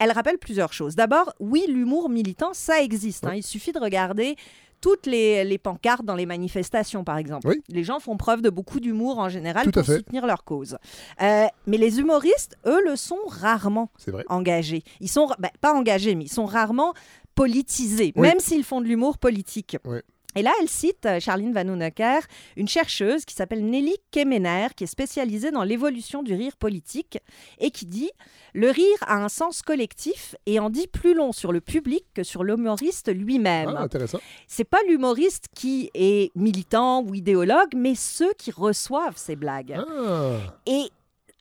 elle 0.00 0.10
rappelle 0.12 0.38
plusieurs 0.38 0.72
choses. 0.72 0.94
D'abord, 0.96 1.32
oui, 1.40 1.64
l'humour 1.68 2.08
militant, 2.08 2.50
ça 2.52 2.82
existe. 2.82 3.26
hein. 3.26 3.34
Il 3.34 3.42
suffit 3.44 3.72
de 3.72 3.78
regarder 3.80 4.36
toutes 4.80 5.06
les, 5.06 5.44
les 5.44 5.58
pancartes 5.58 6.04
dans 6.04 6.14
les 6.14 6.26
manifestations, 6.26 7.04
par 7.04 7.18
exemple. 7.18 7.48
Oui. 7.48 7.62
Les 7.68 7.84
gens 7.84 8.00
font 8.00 8.16
preuve 8.16 8.42
de 8.42 8.50
beaucoup 8.50 8.80
d'humour 8.80 9.18
en 9.18 9.28
général 9.28 9.64
Tout 9.64 9.70
pour 9.72 9.84
soutenir 9.84 10.26
leur 10.26 10.44
cause. 10.44 10.78
Euh, 11.22 11.46
mais 11.66 11.76
les 11.78 11.98
humoristes, 12.00 12.56
eux, 12.66 12.80
le 12.84 12.96
sont 12.96 13.18
rarement 13.26 13.90
vrai. 14.06 14.24
engagés. 14.28 14.82
Ils 15.00 15.08
sont 15.08 15.28
ben, 15.38 15.50
pas 15.60 15.72
engagés, 15.74 16.14
mais 16.14 16.24
ils 16.24 16.32
sont 16.32 16.46
rarement 16.46 16.94
politisés, 17.34 18.12
Oui. 18.16 18.22
même 18.28 18.40
s'ils 18.40 18.64
font 18.64 18.80
de 18.80 18.86
l'humour 18.86 19.18
politique. 19.18 19.76
Oui. 19.84 19.98
Et 20.36 20.42
là, 20.42 20.52
elle 20.60 20.68
cite, 20.68 21.06
euh, 21.06 21.20
Charline 21.20 21.52
Vanhoenacker, 21.52 22.20
une 22.56 22.68
chercheuse 22.68 23.24
qui 23.24 23.34
s'appelle 23.34 23.64
Nelly 23.64 23.96
Kemener, 24.10 24.68
qui 24.76 24.84
est 24.84 24.88
spécialisée 24.88 25.50
dans 25.50 25.64
l'évolution 25.64 26.22
du 26.22 26.34
rire 26.34 26.56
politique, 26.56 27.18
et 27.58 27.70
qui 27.70 27.86
dit 27.86 28.10
Le 28.54 28.70
rire 28.70 28.98
a 29.06 29.16
un 29.16 29.30
sens 29.30 29.62
collectif 29.62 30.36
et 30.46 30.60
en 30.60 30.68
dit 30.68 30.86
plus 30.86 31.14
long 31.14 31.32
sur 31.32 31.50
le 31.50 31.60
public 31.60 32.04
que 32.14 32.22
sur 32.22 32.44
l'humoriste 32.44 33.12
lui-même. 33.12 33.74
Ah, 33.76 33.82
intéressant. 33.82 34.20
C'est 34.46 34.64
pas 34.64 34.82
l'humoriste 34.86 35.46
qui 35.54 35.90
est 35.94 36.30
militant 36.36 37.02
ou 37.02 37.14
idéologue, 37.14 37.74
mais 37.74 37.94
ceux 37.94 38.32
qui 38.34 38.50
reçoivent 38.50 39.16
ces 39.16 39.34
blagues. 39.34 39.78
Ah. 39.78 40.58
Et 40.66 40.90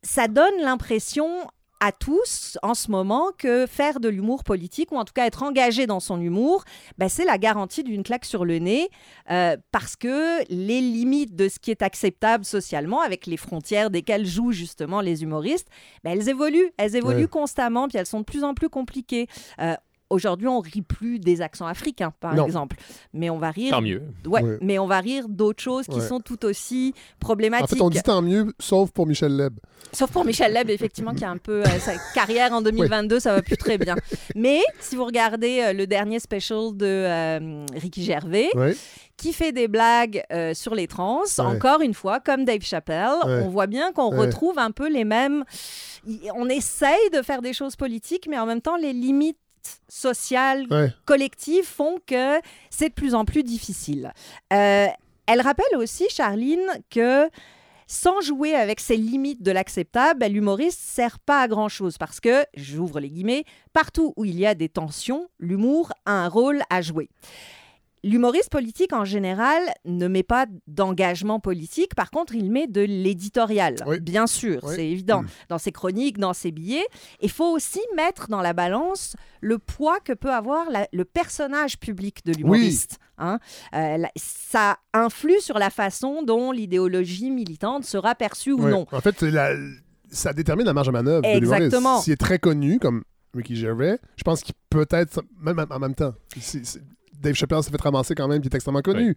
ça 0.01 0.27
donne 0.29 0.62
l'impression 0.62 1.27
à 1.79 1.91
tous 1.91 2.57
en 2.63 2.74
ce 2.74 2.89
moment 2.91 3.31
que 3.38 3.65
faire 3.67 4.00
de 4.00 4.10
l'humour 4.10 4.43
politique, 4.43 4.91
ou 4.91 4.98
en 4.98 5.05
tout 5.05 5.13
cas 5.13 5.25
être 5.25 5.43
engagé 5.43 5.86
dans 5.88 6.00
son 6.00 6.19
humour, 6.19 6.63
ben, 6.98 7.07
c'est 7.10 7.25
la 7.25 7.38
garantie 7.38 7.84
d'une 7.84 8.03
claque 8.03 8.25
sur 8.25 8.46
le 8.46 8.60
nez, 8.60 8.89
euh, 9.29 9.57
parce 9.72 9.96
que 9.96 10.39
les 10.50 10.81
limites 10.81 11.36
de 11.36 11.50
ce 11.50 11.60
qui 11.60 11.72
est 11.72 11.81
acceptable 11.81 12.46
socialement, 12.46 13.01
avec 13.01 13.25
les 13.27 13.38
frontières 13.38 13.89
desquelles 13.89 14.25
jouent 14.25 14.51
justement 14.53 15.01
les 15.01 15.24
humoristes, 15.24 15.67
ben, 16.03 16.12
elles 16.12 16.29
évoluent, 16.29 16.72
elles 16.77 16.96
évoluent 16.96 17.17
Ouais. 17.22 17.27
constamment, 17.27 17.88
puis 17.88 17.98
elles 17.98 18.05
sont 18.05 18.19
de 18.19 18.25
plus 18.25 18.43
en 18.43 18.53
plus 18.53 18.69
compliquées. 18.69 19.27
Euh, 19.60 19.75
Aujourd'hui, 20.10 20.48
on 20.48 20.60
rit 20.62 20.82
plus 20.82 21.20
des 21.20 21.42
accents 21.42 21.68
africains, 21.68 22.14
par 22.20 22.34
Non. 22.36 22.46
exemple, 22.46 22.78
mais 23.14 23.30
on 23.30 23.38
va 23.38 23.52
rire. 23.52 23.72
Tant 23.72 23.82
mieux. 23.82 24.04
Ouais, 24.26 24.42
Ouais. 24.42 24.58
mais 24.62 24.80
on 24.80 24.88
va 24.88 25.00
rire 25.00 25.26
d'autres 25.28 25.62
choses 25.62 25.86
qui 25.86 26.00
Ouais. 26.00 26.08
sont 26.08 26.20
tout 26.22 26.46
aussi 26.46 26.94
En 26.96 27.20
problématiques. 27.20 27.78
fait, 27.78 27.82
on 27.84 27.90
dit 27.90 28.02
tant 28.02 28.22
mieux, 28.22 28.54
sauf 28.60 28.92
pour 28.92 29.06
Michel 29.06 29.36
Leb. 29.36 29.60
Sauf 29.92 30.10
pour 30.12 30.24
Michel 30.24 30.54
Leb, 30.54 30.70
effectivement, 30.70 31.14
qui 31.14 31.26
a 31.26 31.30
un 31.30 31.38
peu 31.38 31.62
euh, 31.62 31.80
sa 31.80 31.94
carrière 32.14 32.54
en 32.54 32.62
2022, 32.62 33.20
ça 33.20 33.34
va 33.34 33.42
plus 33.42 33.58
très 33.58 33.78
bien. 33.78 33.96
Mais 34.36 34.62
si 34.80 34.96
vous 34.96 35.04
regardez 35.06 35.62
euh, 35.62 35.74
le 35.74 35.88
dernier 35.88 36.20
special 36.20 36.76
de 36.76 36.86
euh, 36.86 37.66
Ricky 37.74 38.04
Gervais, 38.04 38.50
Ouais. 38.56 38.76
qui 39.18 39.34
fait 39.34 39.52
des 39.52 39.68
blagues 39.68 40.24
euh, 40.32 40.54
sur 40.54 40.74
les 40.76 40.88
trans, 40.88 41.24
Ouais. 41.38 41.44
encore 41.46 41.82
une 41.82 41.94
fois, 41.94 42.20
comme 42.22 42.46
Dave 42.46 42.62
Chappelle, 42.62 43.10
Ouais. 43.26 43.42
on 43.44 43.50
voit 43.50 43.68
bien 43.68 43.92
qu'on 43.92 44.12
Ouais. 44.12 44.20
retrouve 44.20 44.58
un 44.60 44.72
peu 44.72 44.88
les 44.90 45.04
mêmes. 45.04 45.44
On 46.36 46.48
essaye 46.48 47.10
de 47.12 47.22
faire 47.22 47.42
des 47.42 47.52
choses 47.54 47.76
politiques, 47.76 48.28
mais 48.30 48.38
en 48.40 48.46
même 48.46 48.62
temps, 48.62 48.78
les 48.78 48.94
limites 48.94 49.38
sociales, 49.89 50.65
Ouais. 50.71 50.91
collectives 51.05 51.65
font 51.65 51.97
que 52.05 52.39
c'est 52.69 52.89
de 52.89 52.93
plus 52.93 53.15
en 53.15 53.25
plus 53.25 53.43
difficile. 53.43 54.12
Euh, 54.53 54.88
elle 55.25 55.41
rappelle 55.41 55.75
aussi, 55.77 56.07
Charline, 56.09 56.67
que 56.89 57.29
sans 57.89 58.19
jouer 58.19 58.53
avec 58.53 58.79
ces 58.81 58.97
limites 58.97 59.41
de 59.41 59.51
l'acceptable, 59.51 60.19
ben, 60.19 60.31
l'humoriste 60.31 60.79
sert 60.79 61.19
pas 61.19 61.41
à 61.41 61.47
grand 61.47 61.69
chose 61.69 61.97
parce 61.97 62.19
que, 62.19 62.43
j'ouvre 62.53 63.00
les 63.00 63.09
guillemets, 63.09 63.45
partout 63.71 64.13
où 64.17 64.25
il 64.25 64.38
y 64.38 64.45
a 64.45 64.55
des 64.55 64.67
tensions, 64.69 65.29
l'humour 65.39 65.93
a 66.05 66.12
un 66.12 66.27
rôle 66.27 66.62
à 66.69 66.81
jouer. 66.81 67.09
L'humoriste 68.10 68.50
politique, 68.50 68.94
en 68.94 69.04
général, 69.06 69.62
ne 69.86 70.08
met 70.08 70.24
pas 70.24 70.46
d'engagement 70.68 71.40
politique. 71.40 71.94
Par 71.96 72.10
contre, 72.10 72.36
il 72.36 72.50
met 72.52 72.68
de 72.68 72.82
l'éditorial, 72.82 73.76
Oui. 73.86 74.00
bien 74.00 74.28
sûr, 74.28 74.62
Oui. 74.64 74.74
c'est 74.76 74.88
évident. 74.88 75.24
Mm. 75.24 75.28
Dans 75.50 75.58
ses 75.58 75.72
chroniques, 75.72 76.18
dans 76.18 76.34
ses 76.34 76.52
billets. 76.52 76.86
Il 77.22 77.30
faut 77.30 77.52
aussi 77.52 77.82
mettre 77.96 78.28
dans 78.30 78.42
la 78.42 78.54
balance 78.54 79.16
le 79.42 79.58
poids 79.60 80.00
que 80.00 80.14
peut 80.14 80.32
avoir 80.32 80.70
la- 80.70 80.88
le 80.94 81.06
personnage 81.06 81.80
public 81.80 82.26
de 82.26 82.34
l'humoriste. 82.34 82.98
hein. 83.18 83.40
Euh, 83.74 84.04
ça 84.16 84.78
influe 84.94 85.40
sur 85.40 85.58
la 85.60 85.70
façon 85.70 86.24
dont 86.24 86.52
l'idéologie 86.52 87.30
militante 87.32 87.84
sera 87.84 88.16
perçue 88.16 88.52
ou 88.54 88.68
non. 88.68 88.86
En 88.92 89.02
fait, 89.02 89.22
la- 89.24 89.56
ça 90.10 90.32
détermine 90.34 90.66
la 90.66 90.74
marge 90.74 90.88
de 90.88 90.92
manœuvre 90.94 91.22
de 91.24 91.28
Exactement. 91.28 91.80
l'humoriste. 91.80 92.04
S'il 92.06 92.14
est 92.14 92.18
très 92.18 92.40
connu, 92.40 92.80
comme 92.80 93.04
Ricky 93.36 93.56
Gervais, 93.56 94.00
je 94.16 94.24
pense 94.24 94.42
qu'il 94.42 94.56
peut 94.70 94.88
être, 94.92 95.22
même 95.42 95.66
en 95.70 95.80
même 95.80 95.96
temps, 95.96 96.14
Dave 97.21 97.33
Chappelle 97.33 97.63
s'est 97.63 97.71
fait 97.71 97.81
ramasser 97.81 98.15
quand 98.15 98.27
même, 98.27 98.41
qui 98.41 98.47
est 98.47 98.55
extrêmement 98.55 98.81
connu. 98.81 99.15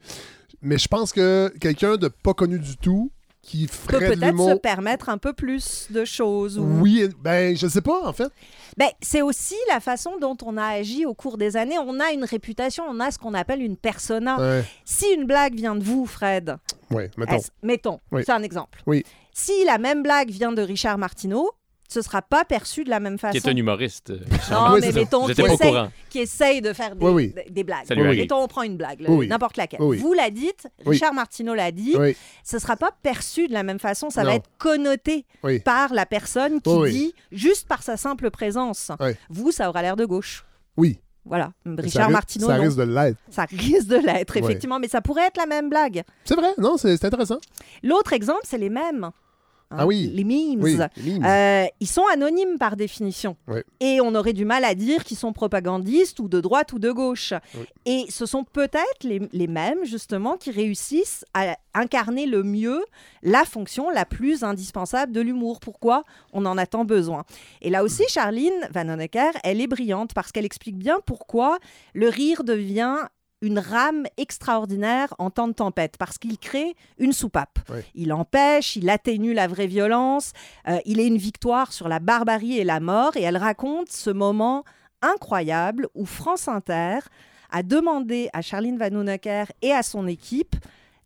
Mais 0.62 0.78
je 0.78 0.88
pense 0.88 1.12
que 1.12 1.52
quelqu'un 1.61 1.97
de 1.97 2.09
pas 2.09 2.35
connu 2.35 2.59
du 2.59 2.76
tout, 2.76 3.11
qui 3.42 3.66
Peut 3.66 3.73
ferait 3.97 4.11
de 4.16 4.21
peut-être 4.21 4.37
se 4.50 4.54
permettre 4.59 5.09
un 5.09 5.16
peu 5.16 5.33
plus 5.33 5.87
de 5.90 6.04
choses. 6.04 6.59
ou- 6.59 6.80
Oui, 6.83 7.09
ben, 7.23 7.57
je 7.57 7.66
sais 7.69 7.80
pas, 7.80 8.07
en 8.07 8.12
fait. 8.12 8.30
Ben, 8.76 8.88
c'est 9.00 9.23
aussi 9.23 9.54
la 9.71 9.80
façon 9.80 10.19
dont 10.21 10.37
on 10.45 10.59
a 10.59 10.64
agi 10.66 11.07
au 11.07 11.14
cours 11.14 11.38
des 11.38 11.57
années. 11.57 11.78
On 11.78 12.00
a 12.00 12.12
une 12.12 12.25
réputation, 12.25 12.85
on 12.87 13.00
a 13.00 13.11
ce 13.11 13.19
qu'on 13.19 13.33
appelle 13.33 13.62
une 13.62 13.78
persona. 13.78 14.38
Ouais, 14.38 14.64
Si 14.85 15.07
une 15.16 15.25
blague 15.25 15.54
vient 15.54 15.75
de 15.75 15.83
vous, 15.83 16.04
Fred, 16.04 16.57
ouais, 16.90 17.11
mettons. 17.16 17.38
mettons, 17.62 18.00
Oui. 18.12 18.23
c'est 18.26 18.33
un 18.33 18.42
exemple. 18.42 18.83
Oui. 18.87 19.04
Si 19.33 19.64
la 19.64 19.78
même 19.78 20.02
blague 20.02 20.28
vient 20.30 20.52
de 20.52 20.61
Richard 20.61 20.99
Martineau, 20.99 21.50
ce 21.93 22.03
sera 22.03 22.23
pas 22.23 22.45
perçu 22.45 22.85
de 22.85 22.91
la 22.91 23.01
même 23.01 23.19
façon. 23.19 23.33
Qui 23.39 23.47
est 23.47 23.51
un 23.51 23.57
humoriste. 23.57 24.11
euh, 24.11 24.19
Non, 24.51 24.75
Oui, 24.75 24.81
mais 24.81 24.93
mettons 24.93 25.27
qui 25.27 25.33
essaye, 25.33 25.59
courant. 25.59 25.89
qui 26.09 26.19
essaye 26.21 26.61
de 26.63 26.73
faire 26.73 26.95
des, 26.97 27.05
Oui, 27.05 27.13
oui. 27.13 27.35
des- 27.35 27.51
des 27.51 27.65
blagues. 27.65 27.91
Arrive. 27.91 28.21
Mettons, 28.21 28.43
on 28.43 28.47
prend 28.49 28.63
une 28.63 28.77
blague, 28.77 29.01
Oui, 29.09 29.17
oui. 29.17 29.27
n'importe 29.29 29.57
laquelle. 29.57 29.81
Oui, 29.83 29.97
oui. 29.97 29.99
Vous 29.99 30.13
la 30.13 30.31
dites, 30.31 30.69
Oui. 30.87 30.93
Richard 30.93 31.13
Martineau 31.15 31.55
l'a 31.55 31.73
dit, 31.73 31.95
Oui, 31.99 32.17
ce 32.45 32.59
sera 32.59 32.77
pas 32.77 32.93
perçu 33.03 33.49
de 33.49 33.53
la 33.53 33.63
même 33.63 33.79
façon, 33.81 34.09
ça 34.11 34.23
va 34.25 34.35
être 34.37 34.49
connoté 34.59 35.27
oui. 35.43 35.59
par 35.61 35.93
la 35.93 36.07
personne 36.07 36.61
qui 36.61 36.71
Oui, 36.71 36.79
oui. 36.83 36.91
dit, 36.93 37.15
juste 37.33 37.67
par 37.69 37.83
sa 37.83 37.97
simple 37.97 38.31
présence. 38.31 38.93
Oui. 39.01 39.11
Vous, 39.29 39.51
ça 39.51 39.69
aura 39.69 39.83
l'air 39.83 39.97
de 39.97 40.05
gauche. 40.05 40.45
Oui. 40.77 41.01
Voilà. 41.27 41.53
Richard 41.67 42.07
ça 42.07 42.11
Martineau, 42.11 42.47
Ça 42.47 42.55
risque 42.55 42.79
de 42.79 42.83
l'être. 42.85 43.19
Ça 43.31 43.45
risque 43.45 43.89
de 43.89 43.97
l'être, 43.97 44.35
Ouais. 44.37 44.41
effectivement, 44.43 44.79
mais 44.79 44.89
ça 44.89 45.01
pourrait 45.03 45.27
être 45.27 45.37
la 45.37 45.47
même 45.47 45.69
blague. 45.69 46.03
C'est 46.25 46.35
vrai, 46.35 46.49
non, 46.57 46.77
c'est 46.79 47.05
intéressant. 47.05 47.39
L'autre 47.83 48.13
exemple, 48.15 48.41
c'est 48.45 48.57
les 48.59 48.71
mêmes. 48.71 49.11
Hein, 49.71 49.77
Ah 49.81 49.87
oui. 49.87 50.11
Les 50.15 50.25
memes. 50.25 50.61
Oui, 50.62 50.77
les 50.97 51.19
memes. 51.19 51.25
Euh, 51.25 51.67
ils 51.81 51.87
sont 51.87 52.05
anonymes 52.12 52.59
par 52.59 52.77
définition. 52.77 53.37
Et 53.81 54.00
on 54.00 54.15
aurait 54.15 54.33
du 54.33 54.45
mal 54.45 54.65
à 54.65 54.75
dire 54.75 55.05
qu'ils 55.05 55.17
sont 55.17 55.33
propagandistes 55.33 56.19
ou 56.21 56.29
de 56.29 56.41
droite 56.41 56.73
ou 56.73 56.79
de 56.79 56.91
gauche. 56.91 57.33
Oui. 57.55 57.65
Et 57.87 58.05
ce 58.11 58.27
sont 58.27 58.45
peut-être 58.45 59.05
les, 59.05 59.21
les 59.33 59.47
mêmes, 59.47 59.85
justement, 59.85 60.37
qui 60.37 60.50
réussissent 60.50 61.25
à 61.35 61.57
incarner 61.75 62.27
le 62.27 62.43
mieux 62.43 62.83
la 63.23 63.45
fonction 63.45 63.91
la 63.91 64.05
plus 64.05 64.43
indispensable 64.43 65.12
de 65.12 65.21
l'humour. 65.21 65.61
Pourquoi? 65.61 66.05
On 66.33 66.45
en 66.47 66.59
a 66.59 66.67
tant 66.67 66.85
besoin 66.85 67.25
Et 67.62 67.71
là 67.71 67.85
aussi, 67.85 68.03
Charline 68.09 68.69
Van 68.75 68.89
Honecker, 68.89 69.31
elle 69.45 69.61
est 69.61 69.67
brillante 69.69 70.15
parce 70.15 70.33
qu'elle 70.33 70.45
explique 70.45 70.77
bien 70.79 70.99
pourquoi 71.07 71.59
le 71.95 72.09
rire 72.09 72.45
devient 72.45 72.97
une 73.43 73.59
rame 73.59 74.07
extraordinaire 74.17 75.15
en 75.19 75.31
temps 75.31 75.49
de 75.49 75.53
tempête, 75.53 75.97
parce 75.99 76.19
qu'il 76.19 76.39
crée 76.39 76.75
une 76.99 77.13
soupape. 77.13 77.59
Il 77.95 78.13
empêche, 78.13 78.77
il 78.77 78.91
atténue 78.91 79.33
la 79.33 79.47
vraie 79.47 79.67
violence, 79.67 80.33
euh, 80.69 80.79
il 80.85 81.01
est 81.01 81.07
une 81.07 81.17
victoire 81.17 81.73
sur 81.73 81.89
la 81.89 82.01
barbarie 82.01 82.59
et 82.59 82.65
la 82.65 82.81
mort, 82.81 83.17
et 83.17 83.23
elle 83.23 83.37
raconte 83.37 83.91
ce 83.91 84.11
moment 84.11 84.65
incroyable 85.03 85.89
où 85.95 86.05
France 86.05 86.49
Inter 86.49 86.99
a 87.51 87.63
demandé 87.63 88.29
à 88.33 88.43
Charline 88.43 88.79
Van 88.79 88.95
Honecker 88.95 89.47
et 89.63 89.73
à 89.73 89.83
son 89.83 90.07
équipe 90.07 90.57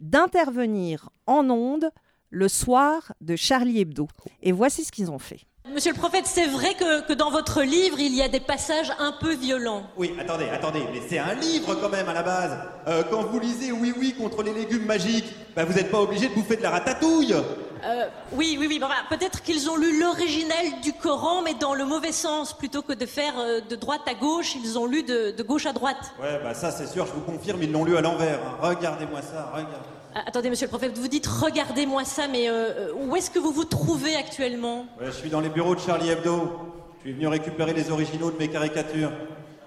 d'intervenir 0.00 1.08
en 1.26 1.48
ondes 1.48 1.90
le 2.30 2.48
soir 2.48 3.12
de 3.20 3.36
Charlie 3.36 3.80
Hebdo. 3.80 4.08
Et 4.42 4.52
voici 4.52 4.84
ce 4.84 4.92
qu'ils 4.92 5.10
ont 5.10 5.18
fait. 5.18 5.46
Monsieur 5.72 5.92
le 5.92 5.98
prophète, 5.98 6.26
c'est 6.26 6.46
vrai 6.46 6.74
que, 6.74 7.00
que 7.06 7.14
dans 7.14 7.30
votre 7.30 7.62
livre, 7.62 7.96
il 7.98 8.14
y 8.14 8.20
a 8.22 8.28
des 8.28 8.38
passages 8.38 8.92
un 8.98 9.12
peu 9.12 9.32
violents. 9.32 9.84
Oui, 9.96 10.14
attendez, 10.20 10.44
attendez, 10.50 10.82
mais 10.92 11.00
c'est 11.08 11.18
un 11.18 11.32
livre 11.34 11.74
quand 11.76 11.88
même 11.88 12.06
à 12.06 12.12
la 12.12 12.22
base. 12.22 12.58
Euh, 12.86 13.02
quand 13.10 13.22
vous 13.22 13.40
lisez 13.40 13.72
Oui 13.72 13.94
Oui 13.98 14.12
contre 14.14 14.42
les 14.42 14.52
légumes 14.52 14.84
magiques, 14.84 15.32
bah 15.56 15.64
vous 15.64 15.72
n'êtes 15.72 15.90
pas 15.90 16.00
obligé 16.02 16.28
de 16.28 16.34
bouffer 16.34 16.56
de 16.56 16.62
la 16.62 16.68
ratatouille. 16.68 17.32
Euh, 17.32 18.04
oui, 18.32 18.56
oui, 18.60 18.66
oui, 18.68 18.78
bon, 18.78 18.86
voilà, 18.86 19.02
peut-être 19.08 19.42
qu'ils 19.42 19.70
ont 19.70 19.76
lu 19.76 19.98
l'original 19.98 20.80
du 20.82 20.92
Coran, 20.92 21.40
mais 21.40 21.54
dans 21.54 21.72
le 21.74 21.86
mauvais 21.86 22.12
sens. 22.12 22.52
Plutôt 22.52 22.82
que 22.82 22.92
de 22.92 23.06
faire 23.06 23.32
euh, 23.38 23.60
de 23.62 23.74
droite 23.74 24.02
à 24.06 24.12
gauche, 24.14 24.56
ils 24.62 24.78
ont 24.78 24.84
lu 24.86 25.02
de, 25.02 25.30
de 25.30 25.42
gauche 25.42 25.64
à 25.64 25.72
droite. 25.72 26.12
Ouais, 26.22 26.40
bah 26.42 26.52
ça 26.52 26.70
c'est 26.72 26.86
sûr, 26.86 27.06
je 27.06 27.12
vous 27.12 27.20
confirme, 27.22 27.62
ils 27.62 27.72
l'ont 27.72 27.84
lu 27.86 27.96
à 27.96 28.02
l'envers. 28.02 28.38
hein. 28.38 28.58
Regardez-moi 28.60 29.22
ça, 29.22 29.50
regardez. 29.52 29.76
Ah, 30.14 30.22
attendez, 30.26 30.48
monsieur 30.50 30.66
le 30.66 30.70
prophète, 30.70 30.96
vous 30.96 31.08
dites 31.08 31.26
regardez-moi 31.26 32.04
ça, 32.04 32.28
mais 32.28 32.48
euh, 32.48 32.92
où 32.94 33.16
est-ce 33.16 33.30
que 33.30 33.38
vous 33.40 33.50
vous 33.50 33.64
trouvez 33.64 34.14
actuellement? 34.14 34.86
Ouais, 35.00 35.06
je 35.06 35.10
suis 35.12 35.28
dans 35.30 35.40
les 35.40 35.48
bureaux 35.48 35.74
de 35.74 35.80
Charlie 35.80 36.08
Hebdo. 36.10 36.52
Je 36.98 37.00
suis 37.10 37.12
venu 37.12 37.26
récupérer 37.26 37.72
les 37.72 37.90
originaux 37.90 38.30
de 38.30 38.38
mes 38.38 38.48
caricatures. 38.48 39.10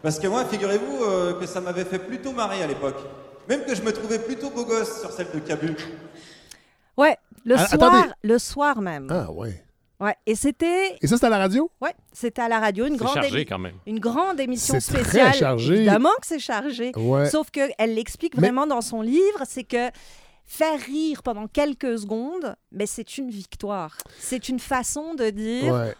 Parce 0.01 0.19
que 0.19 0.27
moi, 0.27 0.45
figurez-vous 0.45 1.03
euh, 1.03 1.33
que 1.39 1.45
ça 1.45 1.59
m'avait 1.59 1.83
fait 1.83 1.99
plutôt 1.99 2.31
marrer 2.31 2.63
à 2.63 2.67
l'époque. 2.67 2.95
Même 3.49 3.63
que 3.65 3.75
je 3.75 3.81
me 3.81 3.91
trouvais 3.91 4.19
plutôt 4.19 4.49
beau 4.49 4.63
gosse 4.63 5.01
sur 5.01 5.11
celle 5.11 5.27
de 5.33 5.39
Cabu. 5.39 5.75
Ouais, 6.97 7.17
le 7.45 7.55
Ah, 7.55 7.67
soir, 7.67 7.93
attendez. 7.93 8.13
le 8.23 8.39
soir 8.39 8.81
même. 8.81 9.07
Ah, 9.11 9.31
ouais. 9.31 9.63
Ouais, 9.99 10.15
et 10.27 10.35
c'était, 10.35 10.95
Et 11.01 11.07
ça, 11.07 11.17
c'est 11.17 11.25
à 11.25 11.29
la 11.29 11.39
radio? 11.39 11.71
ouais, 11.81 11.93
c'était 12.13 12.41
à 12.43 12.47
la 12.47 12.59
radio 12.59 12.85
une 12.85 12.93
C'est 12.93 12.99
grande 13.03 13.13
chargé 13.15 13.39
émi- 13.43 13.47
quand 13.49 13.57
même. 13.57 13.75
une 13.87 13.99
grande 13.99 14.39
émission 14.39 14.75
C'est 14.79 14.93
très 14.93 15.03
spéciale. 15.03 15.33
chargé. 15.33 15.73
Évidemment 15.75 16.11
que 16.21 16.27
c'est 16.27 16.37
chargé. 16.39 16.91
Ouais. 16.95 17.27
Sauf 17.29 17.49
qu'elle 17.49 17.73
l'explique 17.95 18.35
Mais- 18.35 18.41
vraiment 18.41 18.67
dans 18.67 18.81
son 18.81 19.01
livre, 19.01 19.41
c'est 19.49 19.63
que 19.63 19.89
faire 20.47 20.79
rire 20.79 21.21
pendant 21.23 21.47
quelques 21.47 21.99
secondes, 21.99 22.55
mais 22.71 22.85
c'est 22.87 23.17
une 23.17 23.29
victoire. 23.29 23.97
C'est 24.17 24.49
une 24.49 24.59
façon 24.59 25.13
de 25.13 25.29
dire 25.29 25.73
Ouais. 25.73 25.93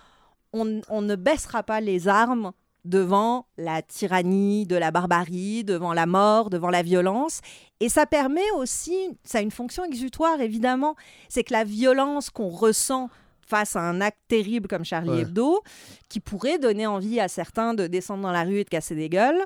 on, 0.54 0.82
on 0.90 1.02
ne 1.02 1.16
baissera 1.16 1.62
pas 1.64 1.82
les 1.82 2.08
armes 2.08 2.54
devant 2.86 3.46
la 3.58 3.82
tyrannie, 3.82 4.66
de 4.66 4.78
la 4.78 4.92
barbarie, 4.92 5.66
devant 5.66 5.92
la 5.94 6.06
mort, 6.06 6.50
devant 6.50 6.70
la 6.70 6.82
violence. 6.84 7.42
Et 7.82 7.90
ça 7.90 8.06
permet 8.06 8.50
aussi, 8.56 9.10
ça 9.26 9.40
a 9.40 9.42
une 9.42 9.52
fonction 9.52 9.84
exutoire 9.84 10.40
évidemment, 10.40 10.96
c'est 11.28 11.44
que 11.44 11.52
la 11.54 11.66
violence 11.66 12.30
qu'on 12.30 12.48
ressent 12.48 13.10
face 13.46 13.76
à 13.76 13.82
un 13.82 14.00
acte 14.02 14.20
terrible 14.30 14.68
comme 14.70 14.86
Charlie 14.86 15.10
Ouais. 15.10 15.22
Hebdo, 15.22 15.62
qui 16.10 16.20
pourrait 16.22 16.60
donner 16.60 16.88
envie 16.88 17.20
à 17.20 17.28
certains 17.28 17.74
de 17.74 17.88
descendre 17.88 18.24
dans 18.24 18.32
la 18.32 18.44
rue 18.44 18.60
et 18.60 18.64
de 18.64 18.70
casser 18.70 18.96
des 18.96 19.10
gueules, 19.10 19.42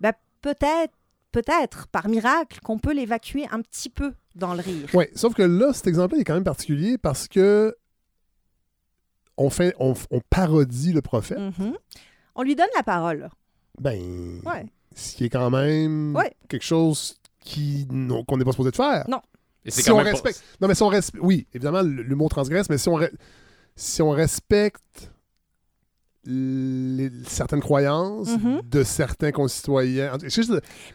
bah, 0.00 0.12
peut-être, 0.40 0.94
peut-être, 1.32 1.86
par 1.88 2.08
miracle, 2.08 2.58
qu'on 2.60 2.78
peut 2.78 2.92
l'évacuer 2.94 3.46
un 3.50 3.60
petit 3.60 3.90
peu 3.90 4.14
dans 4.34 4.54
le 4.54 4.60
rire. 4.60 4.88
Ouais, 4.94 5.10
sauf 5.14 5.34
que 5.34 5.42
là, 5.42 5.72
cet 5.72 5.86
exemple 5.86 6.16
est 6.16 6.24
quand 6.24 6.34
même 6.34 6.44
particulier 6.44 6.98
parce 6.98 7.28
que 7.28 7.76
on 9.36 9.50
fait, 9.50 9.74
on, 9.78 9.94
on 10.10 10.20
parodie 10.30 10.92
le 10.92 11.02
prophète. 11.02 11.38
Mhm. 11.38 11.74
On 12.34 12.42
lui 12.42 12.56
donne 12.56 12.68
la 12.76 12.82
parole. 12.82 13.28
Ben, 13.80 14.40
Ouais. 14.44 14.66
ce 14.94 15.14
qui 15.16 15.24
est 15.26 15.28
quand 15.28 15.50
même 15.50 16.14
Ouais. 16.16 16.34
quelque 16.48 16.64
chose 16.64 17.16
qui 17.40 17.86
non, 17.90 18.24
qu'on 18.24 18.36
n'est 18.36 18.44
pas 18.44 18.50
supposé 18.52 18.70
de 18.70 18.76
faire. 18.76 19.04
Non. 19.08 19.20
Et 19.64 19.70
Si 19.70 19.84
quand 19.84 19.94
on 19.94 19.96
même 19.98 20.06
pas- 20.06 20.10
respecte. 20.12 20.42
Non, 20.60 20.68
mais 20.68 20.74
si 20.74 20.82
on 20.82 20.88
respecte. 20.88 21.22
Oui, 21.22 21.46
évidemment, 21.52 21.82
l'humour 21.82 22.28
transgresse, 22.30 22.68
mais 22.70 22.78
si 22.78 22.88
on, 22.88 22.98
re- 22.98 23.12
si 23.76 24.02
on 24.02 24.10
respecte 24.10 25.12
les- 26.30 27.10
certaines 27.26 27.60
croyances 27.60 28.28
Mhm. 28.28 28.60
de 28.70 28.82
certains 28.82 29.32
concitoyens. 29.32 30.12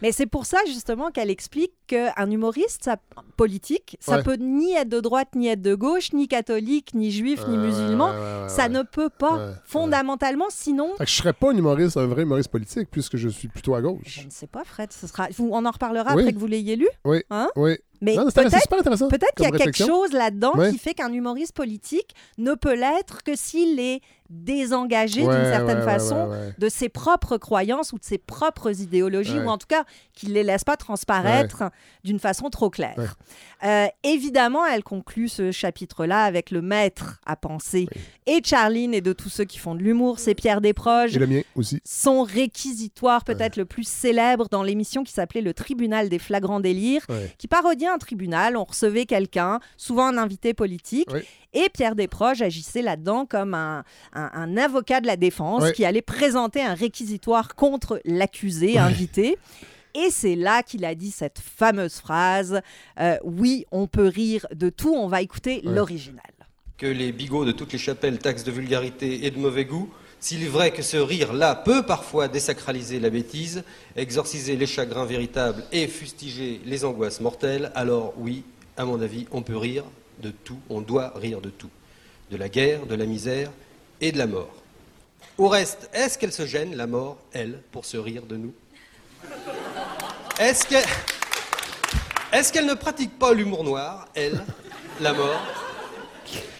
Mais 0.01 0.11
c'est 0.11 0.27
pour 0.27 0.45
ça 0.45 0.59
justement 0.67 1.09
qu'elle 1.09 1.29
explique 1.31 1.73
qu'un 1.87 2.29
humoriste 2.29 2.83
ça- 2.83 2.97
politique, 3.35 3.97
ça 3.99 4.17
Ouais. 4.17 4.23
peut 4.23 4.35
ni 4.35 4.73
être 4.73 4.89
de 4.89 4.99
droite, 4.99 5.29
ni 5.35 5.47
être 5.47 5.61
de 5.61 5.73
gauche, 5.75 6.13
ni 6.13 6.27
catholique, 6.27 6.93
ni 6.93 7.11
juif, 7.11 7.45
ni 7.47 7.57
musulman. 7.57 8.11
ouais, 8.11 8.15
ouais, 8.15 8.41
ouais, 8.43 8.49
ça 8.49 8.69
ne 8.69 8.83
peut 8.83 9.09
pas, 9.09 9.55
fondamentalement, 9.65 10.45
sinon... 10.49 10.91
Je 10.99 11.05
serais 11.05 11.33
pas 11.33 11.51
un 11.51 11.57
humoriste, 11.57 11.97
un 11.97 12.05
vrai 12.05 12.21
humoriste 12.23 12.49
politique, 12.49 12.89
puisque 12.91 13.17
je 13.17 13.27
suis 13.29 13.47
plutôt 13.47 13.73
à 13.75 13.79
Je 13.79 13.83
gauche. 13.85 14.25
ne 14.25 14.29
sais 14.31 14.47
pas, 14.47 14.63
Fred, 14.63 14.91
ce 14.93 15.07
sera... 15.07 15.27
Vous- 15.35 15.49
on 15.51 15.65
en 15.65 15.71
reparlera 15.71 16.13
Oui. 16.15 16.21
après 16.21 16.33
que 16.33 16.39
vous 16.39 16.47
l'ayez 16.47 16.75
lu. 16.75 16.87
Oui. 17.05 17.23
Hein? 17.31 17.49
Oui. 17.55 17.77
Mais 18.01 18.15
peut-être 18.15 19.35
qu'il 19.35 19.45
y 19.45 19.47
a 19.47 19.51
quelque 19.51 19.77
chose 19.85 20.11
là-dedans 20.11 20.53
qui 20.69 20.77
fait 20.77 20.93
qu'un 20.93 21.11
humoriste 21.13 21.53
politique 21.53 22.13
ne 22.37 22.53
peut 22.53 22.73
l'être 22.75 23.23
que 23.23 23.33
s'il 23.35 23.79
est 23.79 24.01
désengagé 24.33 25.23
Ouais, 25.23 25.35
d'une 25.35 25.45
certaine 25.45 25.79
ouais, 25.79 25.85
façon 25.85 26.27
ouais, 26.27 26.53
de 26.57 26.69
ses 26.69 26.89
propres 26.89 27.37
croyances 27.37 27.93
ou 27.93 27.99
de 27.99 28.03
ses 28.03 28.17
propres 28.17 28.81
idéologies, 28.81 29.39
ou 29.39 29.47
en 29.47 29.57
tout 29.57 29.67
cas 29.67 29.83
qu'il 30.13 30.29
ne 30.29 30.33
les 30.33 30.43
laisse 30.43 30.63
pas 30.63 30.77
transparaître 30.77 31.63
d'une 32.03 32.19
façon 32.19 32.49
trop 32.49 32.69
claire. 32.69 33.15
Euh, 33.63 33.87
évidemment, 34.03 34.65
elle 34.65 34.83
conclut 34.83 35.29
ce 35.29 35.51
chapitre-là 35.51 36.23
avec 36.23 36.51
le 36.51 36.61
maître 36.61 37.19
à 37.25 37.35
penser. 37.35 37.87
Et 38.25 38.41
Charline 38.43 38.93
et 38.93 39.01
de 39.01 39.13
tous 39.13 39.29
ceux 39.29 39.45
qui 39.45 39.57
font 39.57 39.75
de 39.75 39.81
l'humour, 39.81 40.19
c'est 40.19 40.35
Pierre 40.35 40.61
Desproges. 40.61 41.15
Et 41.15 41.19
le 41.19 41.27
mien 41.27 41.41
aussi. 41.55 41.81
Son 41.85 42.23
réquisitoire 42.23 43.23
peut-être 43.23 43.55
le 43.57 43.65
plus 43.65 43.87
célèbre 43.87 44.47
dans 44.49 44.63
l'émission 44.63 45.03
qui 45.03 45.13
s'appelait 45.13 45.41
Le 45.41 45.53
Tribunal 45.53 46.09
des 46.09 46.19
flagrants 46.19 46.59
délires, 46.59 47.05
qui 47.37 47.47
parodiait 47.47 47.87
un 47.87 47.97
tribunal. 47.97 48.57
On 48.57 48.63
recevait 48.63 49.05
quelqu'un, 49.05 49.59
souvent 49.77 50.07
un 50.07 50.17
invité 50.17 50.53
politique. 50.53 51.09
Et 51.53 51.69
Pierre 51.69 51.95
Desproges 51.95 52.41
agissait 52.41 52.81
là-dedans 52.81 53.25
comme 53.25 53.53
un, 53.53 53.83
un- 54.13 54.31
un 54.33 54.57
avocat 54.57 55.01
de 55.01 55.07
la 55.07 55.17
défense 55.17 55.63
Oui. 55.63 55.73
qui 55.73 55.85
allait 55.85 56.01
présenter 56.01 56.61
un 56.61 56.73
réquisitoire 56.73 57.55
contre 57.55 58.01
l'accusé 58.05 58.77
invité. 58.77 59.37
Et 59.95 60.09
c'est 60.09 60.35
là 60.35 60.63
qu'il 60.63 60.85
a 60.85 60.95
dit 60.95 61.11
cette 61.11 61.39
fameuse 61.39 61.95
phrase 61.97 62.61
euh, 62.99 63.17
Oui, 63.23 63.65
on 63.71 63.85
peut 63.87 64.07
rire 64.07 64.47
de 64.55 64.69
tout. 64.69 64.93
On 64.95 65.07
va 65.07 65.21
écouter 65.21 65.61
Ouais. 65.65 65.73
l'original. 65.73 66.23
que 66.77 66.87
les 66.87 67.11
bigots 67.11 67.45
de 67.45 67.51
toutes 67.53 67.71
les 67.71 67.77
chapelles 67.79 68.17
taxent 68.17 68.43
de 68.43 68.51
vulgarité 68.51 69.25
et 69.25 69.31
de 69.31 69.37
mauvais 69.37 69.63
goût, 69.63 69.89
s'il 70.19 70.43
est 70.43 70.47
vrai 70.47 70.71
que 70.71 70.81
ce 70.81 70.97
rire-là 70.97 71.53
peut 71.55 71.83
parfois 71.83 72.27
désacraliser 72.27 72.99
la 72.99 73.09
bêtise, 73.09 73.63
exorciser 73.95 74.55
les 74.57 74.65
chagrins 74.65 75.05
véritables 75.05 75.63
et 75.71 75.87
fustiger 75.87 76.59
les 76.65 76.83
angoisses 76.83 77.21
mortelles, 77.21 77.71
alors 77.75 78.13
oui, 78.17 78.43
à 78.75 78.83
mon 78.85 78.99
avis, 79.01 79.27
on 79.31 79.43
peut 79.43 79.55
rire 79.55 79.83
de 80.21 80.29
tout, 80.31 80.59
on 80.69 80.81
doit 80.81 81.13
rire 81.15 81.41
de 81.41 81.49
tout. 81.49 81.69
De 82.31 82.37
la 82.37 82.49
guerre, 82.49 82.85
de 82.85 82.95
la 82.95 83.05
misère 83.05 83.51
et 84.01 84.11
de 84.11 84.17
la 84.17 84.27
mort. 84.27 84.53
Au 85.37 85.47
reste, 85.47 85.89
est-ce 85.93 86.17
qu'elle 86.17 86.31
se 86.33 86.45
gêne, 86.45 86.75
la 86.75 86.87
mort, 86.87 87.17
elle, 87.33 87.59
pour 87.71 87.85
se 87.85 87.97
rire 87.97 88.23
de 88.23 88.37
nous? 88.37 88.53
Est-ce 90.39 90.65
qu'elle... 90.67 92.65
Ne 92.65 92.73
pratique 92.73 93.17
pas 93.19 93.33
l'humour 93.33 93.63
noir, 93.63 94.07
elle, 94.15 94.43
la 95.01 95.13
mort? 95.13 95.41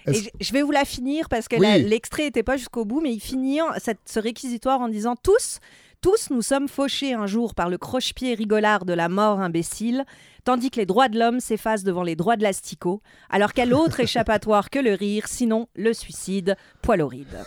Et 0.06 0.30
je- 0.40 0.52
vais 0.52 0.62
vous 0.62 0.70
la 0.70 0.84
finir 0.84 1.28
parce 1.28 1.48
que 1.48 1.56
Oui. 1.56 1.82
l'extrait 1.84 2.24
n'était 2.24 2.42
pas 2.42 2.56
jusqu'au 2.56 2.84
bout, 2.84 3.00
mais 3.00 3.12
il 3.12 3.20
finit 3.20 3.58
cette- 3.78 3.98
ce 4.06 4.20
réquisitoire 4.20 4.80
en 4.80 4.88
disant 4.88 5.16
Tous, 5.16 5.60
tous 6.04 6.28
nous 6.28 6.42
sommes 6.42 6.68
fauchés 6.68 7.14
un 7.14 7.26
jour 7.26 7.54
par 7.54 7.70
le 7.70 7.78
croche-pied 7.78 8.34
rigolard 8.34 8.84
de 8.84 8.92
la 8.92 9.08
mort 9.08 9.40
imbécile, 9.40 10.04
tandis 10.44 10.70
que 10.70 10.76
les 10.76 10.84
droits 10.84 11.08
de 11.08 11.18
l'homme 11.18 11.40
s'effacent 11.40 11.82
devant 11.82 12.02
les 12.02 12.14
droits 12.14 12.36
de 12.36 12.42
l'asticot. 12.42 13.00
Alors 13.30 13.54
quel 13.54 13.72
autre 13.72 14.00
échappatoire 14.00 14.68
que 14.68 14.78
le 14.78 14.92
rire, 14.92 15.28
sinon 15.28 15.66
le 15.74 15.94
suicide, 15.94 16.58
poil 16.82 17.00
horrible. 17.00 17.38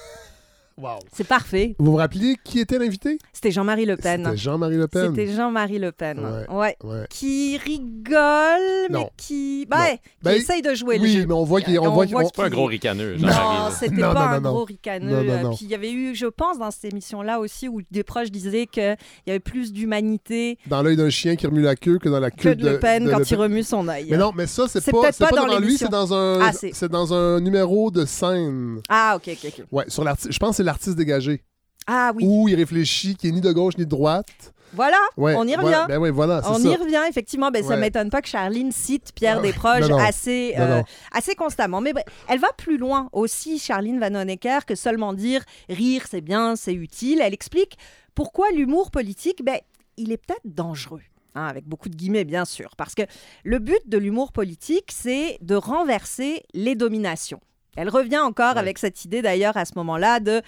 Wow. 0.79 0.99
C'est 1.11 1.27
parfait. 1.27 1.75
Vous 1.79 1.91
vous 1.91 1.97
rappelez 1.97 2.35
qui 2.43 2.59
était 2.59 2.77
l'invité? 2.77 3.17
C'était 3.33 3.49
Jean-Marie 3.51 3.85
Le 3.85 3.97
Pen. 3.97 4.23
C'était 4.25 4.37
Jean-Marie 4.37 4.77
Le 4.77 4.87
Pen. 4.87 5.07
C'était 5.15 5.27
Jean-Marie 5.33 5.79
Le 5.79 5.91
Pen. 5.91 6.19
Ouais. 6.19 6.55
Ouais. 6.55 6.77
Ouais. 6.83 7.05
Qui 7.09 7.57
rigole, 7.57 8.87
mais 8.89 8.99
Non. 8.99 9.09
qui, 9.17 9.65
bah, 9.67 9.77
Non. 9.77 9.83
ouais, 9.85 9.97
qui 9.97 10.01
Ben, 10.23 10.31
essaye 10.33 10.61
de 10.61 10.73
jouer 10.75 10.97
le 10.97 11.03
Oui, 11.03 11.11
jeu. 11.13 11.25
mais 11.25 11.33
on 11.33 11.43
voit 11.43 11.61
qu'il 11.61 11.79
on 11.79 11.85
On 11.87 11.91
voit 11.93 12.03
on- 12.03 12.07
qu'il- 12.07 12.31
Pas 12.35 12.45
un 12.45 12.49
gros 12.49 12.65
ricaneux, 12.65 13.13
Non, 13.17 13.27
Jean-Marie. 13.27 13.57
là. 13.57 13.71
c'était 13.71 13.95
Non, 13.95 14.13
pas 14.13 14.13
non, 14.13 14.19
un 14.19 14.39
non, 14.39 14.49
gros 14.51 14.59
non. 14.59 14.65
ricaneux. 14.65 15.11
Non, 15.11 15.23
non, 15.23 15.43
non. 15.43 15.55
Puis 15.55 15.65
il 15.65 15.71
y 15.71 15.75
avait 15.75 15.91
eu, 15.91 16.13
je 16.15 16.27
pense, 16.27 16.59
dans 16.59 16.69
cette 16.71 16.91
émission-là 16.91 17.39
aussi, 17.39 17.67
où 17.67 17.81
des 17.89 18.03
proches 18.03 18.29
disaient 18.31 18.67
qu'il 18.67 18.95
y 19.25 19.29
avait 19.31 19.39
plus 19.39 19.73
d'humanité 19.73 20.57
dans 20.67 20.83
l'œil 20.83 20.95
d'un 20.97 21.09
chien 21.09 21.35
qui 21.35 21.47
remue 21.47 21.61
la 21.61 21.75
queue 21.75 21.97
que 21.97 22.09
dans 22.09 22.19
la 22.19 22.29
que 22.31 22.41
queue 22.41 22.55
de 22.55 22.69
Le 22.69 22.79
Pen 22.79 23.05
de 23.05 23.11
quand 23.11 23.19
Le 23.19 23.25
il 23.27 23.35
remue 23.35 23.63
son 23.63 23.87
œil. 23.87 24.07
Mais 24.11 24.17
non, 24.17 24.31
mais 24.35 24.45
ça, 24.47 24.65
c'est 24.67 24.85
pas, 24.91 25.11
pas 25.11 25.29
dans 25.31 25.57
lui, 25.59 25.77
c'est 25.77 25.89
dans 25.89 26.13
un, 26.13 26.39
Ah, 26.41 26.53
c'est- 26.53 26.71
c'est 26.73 26.89
dans 26.89 27.13
un 27.13 27.39
numéro 27.39 27.89
de 27.89 28.05
scène. 28.05 28.81
Ah, 28.89 29.13
ok, 29.15 29.29
ok, 29.43 29.51
ok. 29.59 29.65
Ouais, 29.71 29.85
sur 29.87 30.03
l'artiste. 30.03 30.31
Je 30.31 30.37
pense 30.39 30.51
que 30.51 30.55
c'est 30.57 30.63
l'artiste 30.67 30.95
dégagé. 30.95 31.43
Ah 31.87 32.11
oui, 32.15 32.23
Où 32.27 32.47
il 32.47 32.55
réfléchit, 32.55 33.15
qui 33.15 33.27
est 33.29 33.31
ni 33.31 33.41
de 33.41 33.51
gauche 33.51 33.77
ni 33.77 33.85
de 33.85 33.89
droite. 33.89 34.27
voilà, 34.73 34.97
Ouais, 35.15 35.35
on 35.37 35.43
y 35.47 35.55
revient. 35.55 35.61
voilà. 35.61 35.85
Ben 35.87 35.97
oui, 35.99 36.09
voilà, 36.11 36.41
On 36.45 36.55
ça. 36.59 36.67
y 36.69 36.75
revient, 36.75 37.01
effectivement. 37.09 37.49
Ben, 37.49 37.63
Ça 37.63 37.69
Ouais. 37.75 37.77
m'étonne 37.79 38.09
pas 38.09 38.21
que 38.21 38.27
Charline 38.27 38.71
cite 38.73 39.13
Pierre 39.15 39.37
Ah 39.37 39.41
ouais. 39.41 39.47
Desproges 39.53 39.89
Non, 39.89 39.97
non. 39.97 40.03
assez, 40.03 40.53
euh, 40.57 40.79
non. 40.79 40.83
assez 41.13 41.33
constamment. 41.35 41.79
Mais 41.79 41.93
elle 42.27 42.39
va 42.39 42.49
plus 42.57 42.77
loin 42.77 43.07
aussi, 43.13 43.57
Charline 43.57 43.99
Vanhoenacker, 43.99 44.65
que 44.67 44.75
seulement 44.75 45.13
dire 45.13 45.43
rire, 45.69 46.03
c'est 46.09 46.19
bien, 46.21 46.57
c'est 46.57 46.73
utile. 46.73 47.21
Elle 47.23 47.33
explique 47.33 47.77
pourquoi 48.15 48.51
l'humour 48.51 48.91
politique, 48.91 49.41
ben, 49.43 49.57
il 49.95 50.11
est 50.11 50.17
peut-être 50.17 50.41
dangereux. 50.45 51.01
hein, 51.35 51.45
avec 51.45 51.65
beaucoup 51.67 51.87
de 51.87 51.95
guillemets, 51.95 52.23
bien 52.25 52.45
sûr. 52.45 52.71
Parce 52.77 52.95
que 52.95 53.03
le 53.43 53.59
but 53.59 53.79
de 53.85 53.99
l'humour 53.99 54.31
politique, 54.31 54.89
c'est 54.91 55.37
de 55.41 55.53
renverser 55.53 56.41
les 56.55 56.73
dominations. 56.73 57.39
Elle 57.77 57.89
revient 57.89 58.17
encore 58.19 58.53
Ouais. 58.55 58.59
avec 58.59 58.77
cette 58.77 59.05
idée, 59.05 59.21
d'ailleurs, 59.21 59.55
à 59.55 59.65
ce 59.65 59.73
moment-là, 59.75 60.19
de 60.19 60.41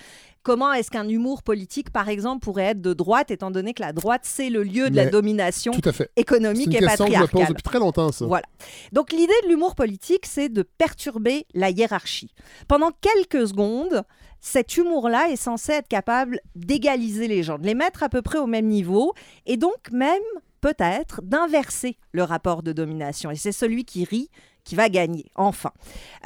comment 0.44 0.74
est-ce 0.74 0.90
qu'un 0.92 1.08
humour 1.08 1.44
politique, 1.44 1.92
par 1.92 2.10
exemple, 2.10 2.44
pourrait 2.44 2.64
être 2.72 2.82
de 2.82 2.94
droite, 2.94 3.30
étant 3.32 3.52
donné 3.52 3.74
que 3.74 3.82
la 3.82 3.94
droite, 3.94 4.22
c'est 4.24 4.50
le 4.50 4.64
lieu 4.64 4.90
de 4.90 4.96
la 4.96 5.06
domination 5.06 5.72
Tout 5.72 5.88
à 5.88 5.92
fait. 5.92 6.10
Économique 6.16 6.74
et 6.74 6.80
que 6.80 6.84
je 6.86 6.98
patriarcale. 6.98 7.48
depuis 7.50 7.64
très 7.64 7.80
longtemps, 7.80 8.12
ça. 8.12 8.26
Voilà. 8.26 8.46
Donc 8.92 9.12
l'idée 9.12 9.34
de 9.44 9.50
l'humour 9.50 9.76
politique, 9.76 10.26
c'est 10.26 10.50
de 10.50 10.64
perturber 10.64 11.46
la 11.54 11.70
hiérarchie. 11.70 12.32
Pendant 12.68 12.92
quelques 13.02 13.48
secondes, 13.48 14.04
cet 14.42 14.78
humour-là 14.78 15.30
est 15.30 15.36
censé 15.36 15.74
être 15.74 15.88
capable 15.90 16.40
d'égaliser 16.56 17.28
les 17.28 17.44
gens, 17.44 17.60
de 17.60 17.66
les 17.68 17.76
mettre 17.76 18.04
à 18.04 18.10
peu 18.10 18.22
près 18.22 18.40
au 18.40 18.48
même 18.48 18.68
niveau, 18.68 19.14
et 19.46 19.58
donc 19.58 19.92
même 19.92 20.22
peut-être 20.62 21.22
d'inverser 21.24 21.98
le 22.12 22.24
rapport 22.24 22.64
de 22.64 22.72
domination. 22.72 23.32
Et 23.32 23.36
c'est 23.36 23.52
celui 23.52 23.86
qui 23.86 24.04
rit 24.06 24.30
qui 24.66 24.76
va 24.76 24.90
gagner, 24.90 25.26
enfin. 25.36 25.72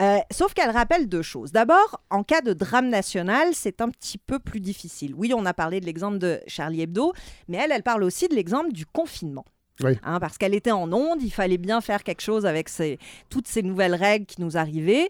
Euh, 0.02 0.18
sauf 0.32 0.54
qu'elle 0.54 0.72
rappelle 0.72 1.08
deux 1.08 1.22
choses. 1.22 1.52
D'abord, 1.54 2.02
en 2.10 2.24
cas 2.24 2.42
de 2.42 2.52
drame 2.52 2.90
national, 2.90 3.50
c'est 3.54 3.80
un 3.80 3.90
petit 3.90 4.18
peu 4.18 4.38
plus 4.40 4.60
difficile. 4.60 5.14
Oui, 5.16 5.34
on 5.34 5.46
a 5.46 5.54
parlé 5.54 5.80
de 5.80 5.86
l'exemple 5.86 6.18
de 6.18 6.42
Charlie 6.48 6.82
Hebdo, 6.82 7.14
mais 7.48 7.58
elle, 7.58 7.72
elle 7.72 7.84
parle 7.84 8.04
aussi 8.04 8.28
de 8.28 8.36
l'exemple 8.36 8.74
du 8.74 8.86
confinement. 8.86 9.46
Oui. 9.82 9.98
Hein, 10.04 10.20
parce 10.20 10.38
qu'elle 10.38 10.54
était 10.54 10.72
en 10.72 10.92
onde, 10.92 11.22
il 11.24 11.32
fallait 11.32 11.58
bien 11.58 11.80
faire 11.80 12.04
quelque 12.04 12.22
chose 12.22 12.46
avec 12.46 12.70
ces- 12.70 13.00
toutes 13.30 13.48
ces 13.48 13.64
nouvelles 13.64 13.96
règles 13.96 14.26
qui 14.26 14.42
nous 14.42 14.58
arrivaient. 14.58 15.08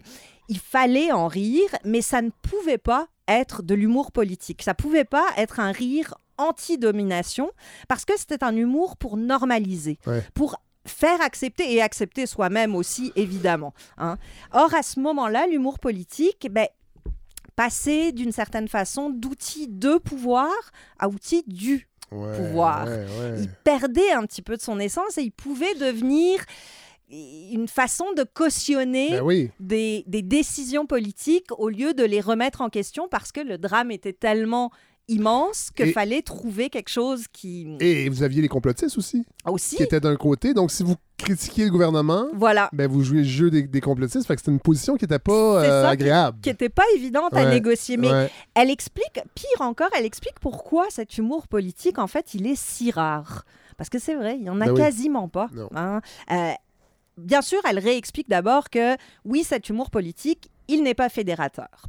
Il 0.48 0.58
fallait 0.58 1.10
en 1.10 1.26
rire, 1.26 1.68
mais 1.84 2.02
ça 2.02 2.22
ne 2.22 2.30
pouvait 2.30 2.78
pas 2.78 3.08
être 3.26 3.62
de 3.62 3.74
l'humour 3.74 4.12
politique. 4.12 4.62
Ça 4.62 4.74
pouvait 4.74 5.04
pas 5.04 5.26
être 5.38 5.58
un 5.58 5.72
rire 5.72 6.14
anti-domination, 6.38 7.50
parce 7.88 8.04
que 8.04 8.12
c'était 8.18 8.42
un 8.44 8.56
humour 8.56 8.96
pour 8.96 9.16
normaliser, 9.16 9.98
Ouais. 10.06 10.22
pour 10.34 10.56
faire 10.86 11.20
accepter 11.22 11.72
et 11.72 11.80
accepter 11.80 12.26
soi-même 12.26 12.74
aussi, 12.74 13.12
évidemment. 13.16 13.72
hein. 13.96 14.18
Or, 14.52 14.74
à 14.74 14.82
ce 14.82 15.00
moment-là, 15.00 15.46
l'humour 15.46 15.78
politique, 15.78 16.48
ben, 16.50 16.66
passait 17.56 18.12
d'une 18.12 18.32
certaine 18.32 18.68
façon 18.68 19.10
d'outil 19.10 19.68
de 19.68 19.96
pouvoir 19.98 20.50
à 20.98 21.08
outil 21.08 21.42
du 21.46 21.88
Ouais, 22.10 22.36
pouvoir. 22.36 22.86
ouais. 22.86 23.06
il 23.38 23.48
perdait 23.64 24.10
un 24.12 24.24
petit 24.26 24.42
peu 24.42 24.56
de 24.56 24.62
son 24.62 24.78
essence 24.78 25.18
et 25.18 25.22
il 25.22 25.30
pouvait 25.32 25.74
devenir 25.74 26.40
une 27.10 27.68
façon 27.68 28.06
de 28.16 28.24
cautionner 28.24 29.10
Ben 29.10 29.22
oui. 29.22 29.50
des, 29.60 30.04
des 30.06 30.22
décisions 30.22 30.86
politiques 30.86 31.48
au 31.58 31.68
lieu 31.68 31.94
de 31.94 32.02
les 32.02 32.20
remettre 32.20 32.60
en 32.60 32.70
question 32.70 33.08
parce 33.08 33.30
que 33.30 33.40
le 33.40 33.56
drame 33.58 33.90
était 33.90 34.12
tellement 34.12 34.70
immense 35.08 35.70
qu'il 35.70 35.88
Et- 35.88 35.92
fallait 35.92 36.22
trouver 36.22 36.70
quelque 36.70 36.88
chose 36.88 37.26
qui 37.32 37.76
Et 37.80 38.08
vous 38.08 38.22
aviez 38.22 38.40
les 38.40 38.48
complotistes 38.48 38.96
aussi, 38.96 39.24
aussi 39.46 39.76
qui 39.76 39.82
étaient 39.82 40.00
d'un 40.00 40.16
côté. 40.16 40.54
Donc, 40.54 40.70
si 40.70 40.82
vous 40.82 40.96
critiquiez 41.18 41.66
le 41.66 41.70
gouvernement, 41.70 42.26
voilà 42.34 42.68
ben 42.72 42.90
vous 42.90 43.02
jouez 43.02 43.18
le 43.18 43.24
jeu 43.24 43.50
des, 43.50 43.62
des 43.64 43.80
complotistes. 43.80 44.26
Fait 44.26 44.34
que 44.34 44.40
c'était 44.40 44.50
une 44.52 44.60
position 44.60 44.96
qui 44.96 45.04
n'était 45.04 45.18
pas 45.18 45.62
euh, 45.62 45.82
ça 45.82 45.90
agréable. 45.90 46.38
qui 46.42 46.48
n'était 46.48 46.68
pas 46.68 46.84
évidente 46.96 47.34
à 47.34 47.48
négocier 47.50 47.96
mais 47.96 48.10
ouais. 48.10 48.30
elle 48.54 48.70
explique 48.70 49.20
pire 49.34 49.60
encore 49.60 49.90
elle 49.96 50.04
explique 50.04 50.40
pourquoi 50.40 50.86
cet 50.90 51.16
humour 51.18 51.48
politique 51.48 51.98
en 51.98 52.06
fait 52.06 52.34
il 52.34 52.46
est 52.46 52.58
si 52.58 52.90
rare 52.90 53.44
parce 53.76 53.90
que 53.90 53.98
c'est 53.98 54.14
vrai 54.14 54.36
il 54.38 54.44
y 54.44 54.50
en 54.50 54.60
a 54.60 54.66
Ben 54.66 54.72
oui. 54.72 54.78
quasiment 54.78 55.28
pas 55.28 55.48
hein. 55.74 56.00
Euh, 56.30 56.50
bien 57.18 57.42
sûr 57.42 57.60
elle 57.68 57.78
réexplique 57.78 58.28
d'abord 58.28 58.70
que 58.70 58.96
oui 59.24 59.44
cet 59.44 59.68
humour 59.68 59.90
politique 59.90 60.50
il 60.68 60.82
n'est 60.82 60.94
pas 60.94 61.08
fédérateur 61.08 61.86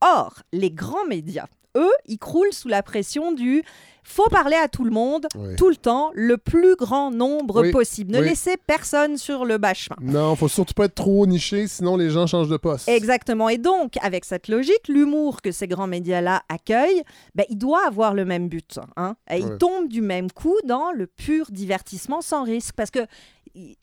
or 0.00 0.42
les 0.52 0.70
grands 0.70 1.06
médias 1.08 1.46
eux 1.76 1.92
ils 2.06 2.18
croulent 2.18 2.52
sous 2.52 2.68
la 2.68 2.82
pression 2.82 3.32
du 3.32 3.62
faut 4.04 4.28
parler 4.30 4.56
à 4.56 4.68
tout 4.68 4.84
le 4.84 4.90
monde 4.90 5.26
tout 5.58 5.68
le 5.68 5.76
temps 5.76 6.10
le 6.14 6.38
plus 6.38 6.76
grand 6.76 7.10
nombre 7.10 7.60
Oui, 7.62 7.70
possible 7.72 8.12
ne 8.12 8.20
oui. 8.20 8.28
laissez 8.28 8.56
personne 8.66 9.18
sur 9.18 9.44
le 9.44 9.58
bas 9.58 9.74
chemin 9.74 9.96
Non, 10.00 10.34
faut 10.34 10.48
surtout 10.48 10.72
pas 10.72 10.86
être 10.86 10.94
trop 10.94 11.26
niché, 11.26 11.66
sinon 11.68 11.98
les 11.98 12.08
gens 12.08 12.26
changent 12.26 12.48
de 12.48 12.56
poste. 12.56 12.88
Exactement. 12.88 13.50
Et 13.50 13.58
donc, 13.58 13.98
avec 14.00 14.24
cette 14.24 14.48
logique, 14.48 14.88
l'humour 14.88 15.42
que 15.42 15.52
ces 15.52 15.68
grands 15.68 15.86
médias-là 15.86 16.42
accueillent, 16.48 17.02
ben, 17.34 17.44
il 17.50 17.58
doit 17.58 17.86
avoir 17.86 18.14
le 18.14 18.24
même 18.24 18.48
but. 18.48 18.78
hein. 18.96 19.14
Et 19.30 19.40
Il 19.40 19.58
tombe 19.58 19.88
du 19.88 20.00
même 20.00 20.30
coup 20.32 20.56
dans 20.64 20.90
le 20.92 21.06
pur 21.06 21.46
divertissement 21.50 22.22
sans 22.22 22.44
risque. 22.44 22.74
Parce 22.76 22.90
que 22.90 23.00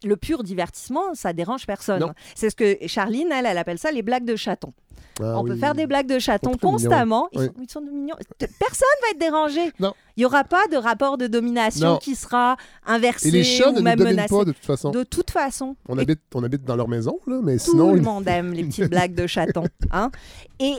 le 0.04 0.16
pur 0.18 0.44
divertissement, 0.44 1.14
ça 1.14 1.34
dérange 1.34 1.66
personne. 1.68 2.14
C'est 2.36 2.50
ce 2.50 2.56
que 2.56 2.78
Charline, 2.88 3.32
elle, 3.32 3.46
elle 3.46 3.58
appelle 3.58 3.78
ça 3.80 3.92
les 3.92 4.02
blagues 4.02 4.26
de 4.26 4.36
chatons. 4.36 4.74
Ah 5.22 5.40
On 5.40 5.46
peut 5.46 5.56
faire 5.56 5.76
des 5.76 5.88
blagues 5.88 6.08
de 6.08 6.20
chatons 6.20 6.58
constamment. 6.58 7.30
Ils, 7.32 7.40
Oui. 7.40 7.46
sont, 7.46 7.54
ils 7.62 7.70
sont 7.72 7.82
mignons. 7.82 8.16
Personne 8.38 8.88
va 9.02 9.12
être 9.12 9.18
dérangé. 9.20 9.72
Non. 9.80 9.94
Il 10.18 10.22
n'y 10.22 10.26
aura 10.26 10.44
pas 10.44 10.68
de 10.68 10.76
rapport 10.76 11.18
de 11.18 11.28
domination 11.28 11.94
Non. 11.94 11.98
qui 12.00 12.16
sera 12.16 12.58
inversé 12.86 13.30
Et 13.30 13.32
les 13.32 13.44
chats 13.46 13.70
ou 13.70 13.76
ne 13.76 13.82
même 13.82 13.98
menacé. 14.04 14.28
pas 14.36 14.44
de 14.44 14.52
toute 14.52 14.66
façon. 14.66 14.92
De 14.92 15.04
toute 15.04 15.32
façon. 15.32 15.78
On 15.88 15.98
Et 15.98 16.02
habite, 16.02 16.20
on 16.34 16.44
habite 16.44 16.66
dans 16.66 16.76
leur 16.76 16.90
maison, 16.90 17.20
là, 17.28 17.40
mais 17.42 17.58
tout 17.58 17.72
sinon. 17.72 17.92
le 17.94 18.00
ils- 18.00 18.04
monde 18.04 18.28
aime 18.28 18.52
les 18.52 18.66
petites 18.66 18.90
blagues 18.90 19.16
de 19.16 19.26
chatons. 19.26 19.68
Hein? 19.92 20.12
Et 20.60 20.76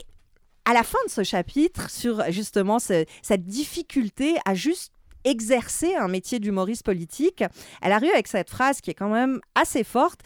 à 0.66 0.74
la 0.74 0.82
fin 0.82 0.98
de 1.06 1.10
ce 1.10 1.22
chapitre, 1.22 1.88
sur 1.90 2.22
justement 2.30 2.78
ce- 2.78 3.06
cette 3.22 3.46
difficulté 3.46 4.36
à 4.44 4.54
juste 4.54 4.92
exercer 5.26 5.94
un 5.96 6.08
métier 6.08 6.38
d'humoriste 6.38 6.82
politique, 6.84 7.44
elle 7.82 7.92
arrive 7.92 8.12
avec 8.12 8.28
cette 8.28 8.48
phrase 8.48 8.80
qui 8.80 8.90
est 8.90 8.94
quand 8.94 9.10
même 9.10 9.40
assez 9.54 9.84
forte, 9.84 10.20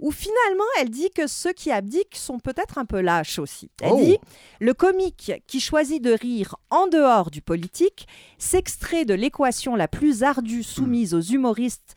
où 0.00 0.10
finalement 0.10 0.64
elle 0.80 0.90
dit 0.90 1.10
que 1.10 1.26
ceux 1.26 1.52
qui 1.52 1.70
abdiquent 1.70 2.16
sont 2.16 2.38
peut-être 2.38 2.78
un 2.78 2.84
peu 2.84 3.00
lâches 3.00 3.38
aussi. 3.38 3.70
Elle 3.80 3.92
Oh. 3.92 4.00
dit 4.02 4.18
le 4.60 4.74
comique 4.74 5.32
qui 5.46 5.60
choisit 5.60 6.02
de 6.02 6.12
rire 6.12 6.56
en 6.70 6.86
dehors 6.86 7.30
du 7.30 7.42
politique 7.42 8.06
s'extrait 8.38 9.04
de 9.04 9.14
l'équation 9.14 9.76
la 9.76 9.86
plus 9.88 10.22
ardue 10.22 10.62
soumise 10.62 11.14
aux 11.14 11.20
humoristes 11.20 11.94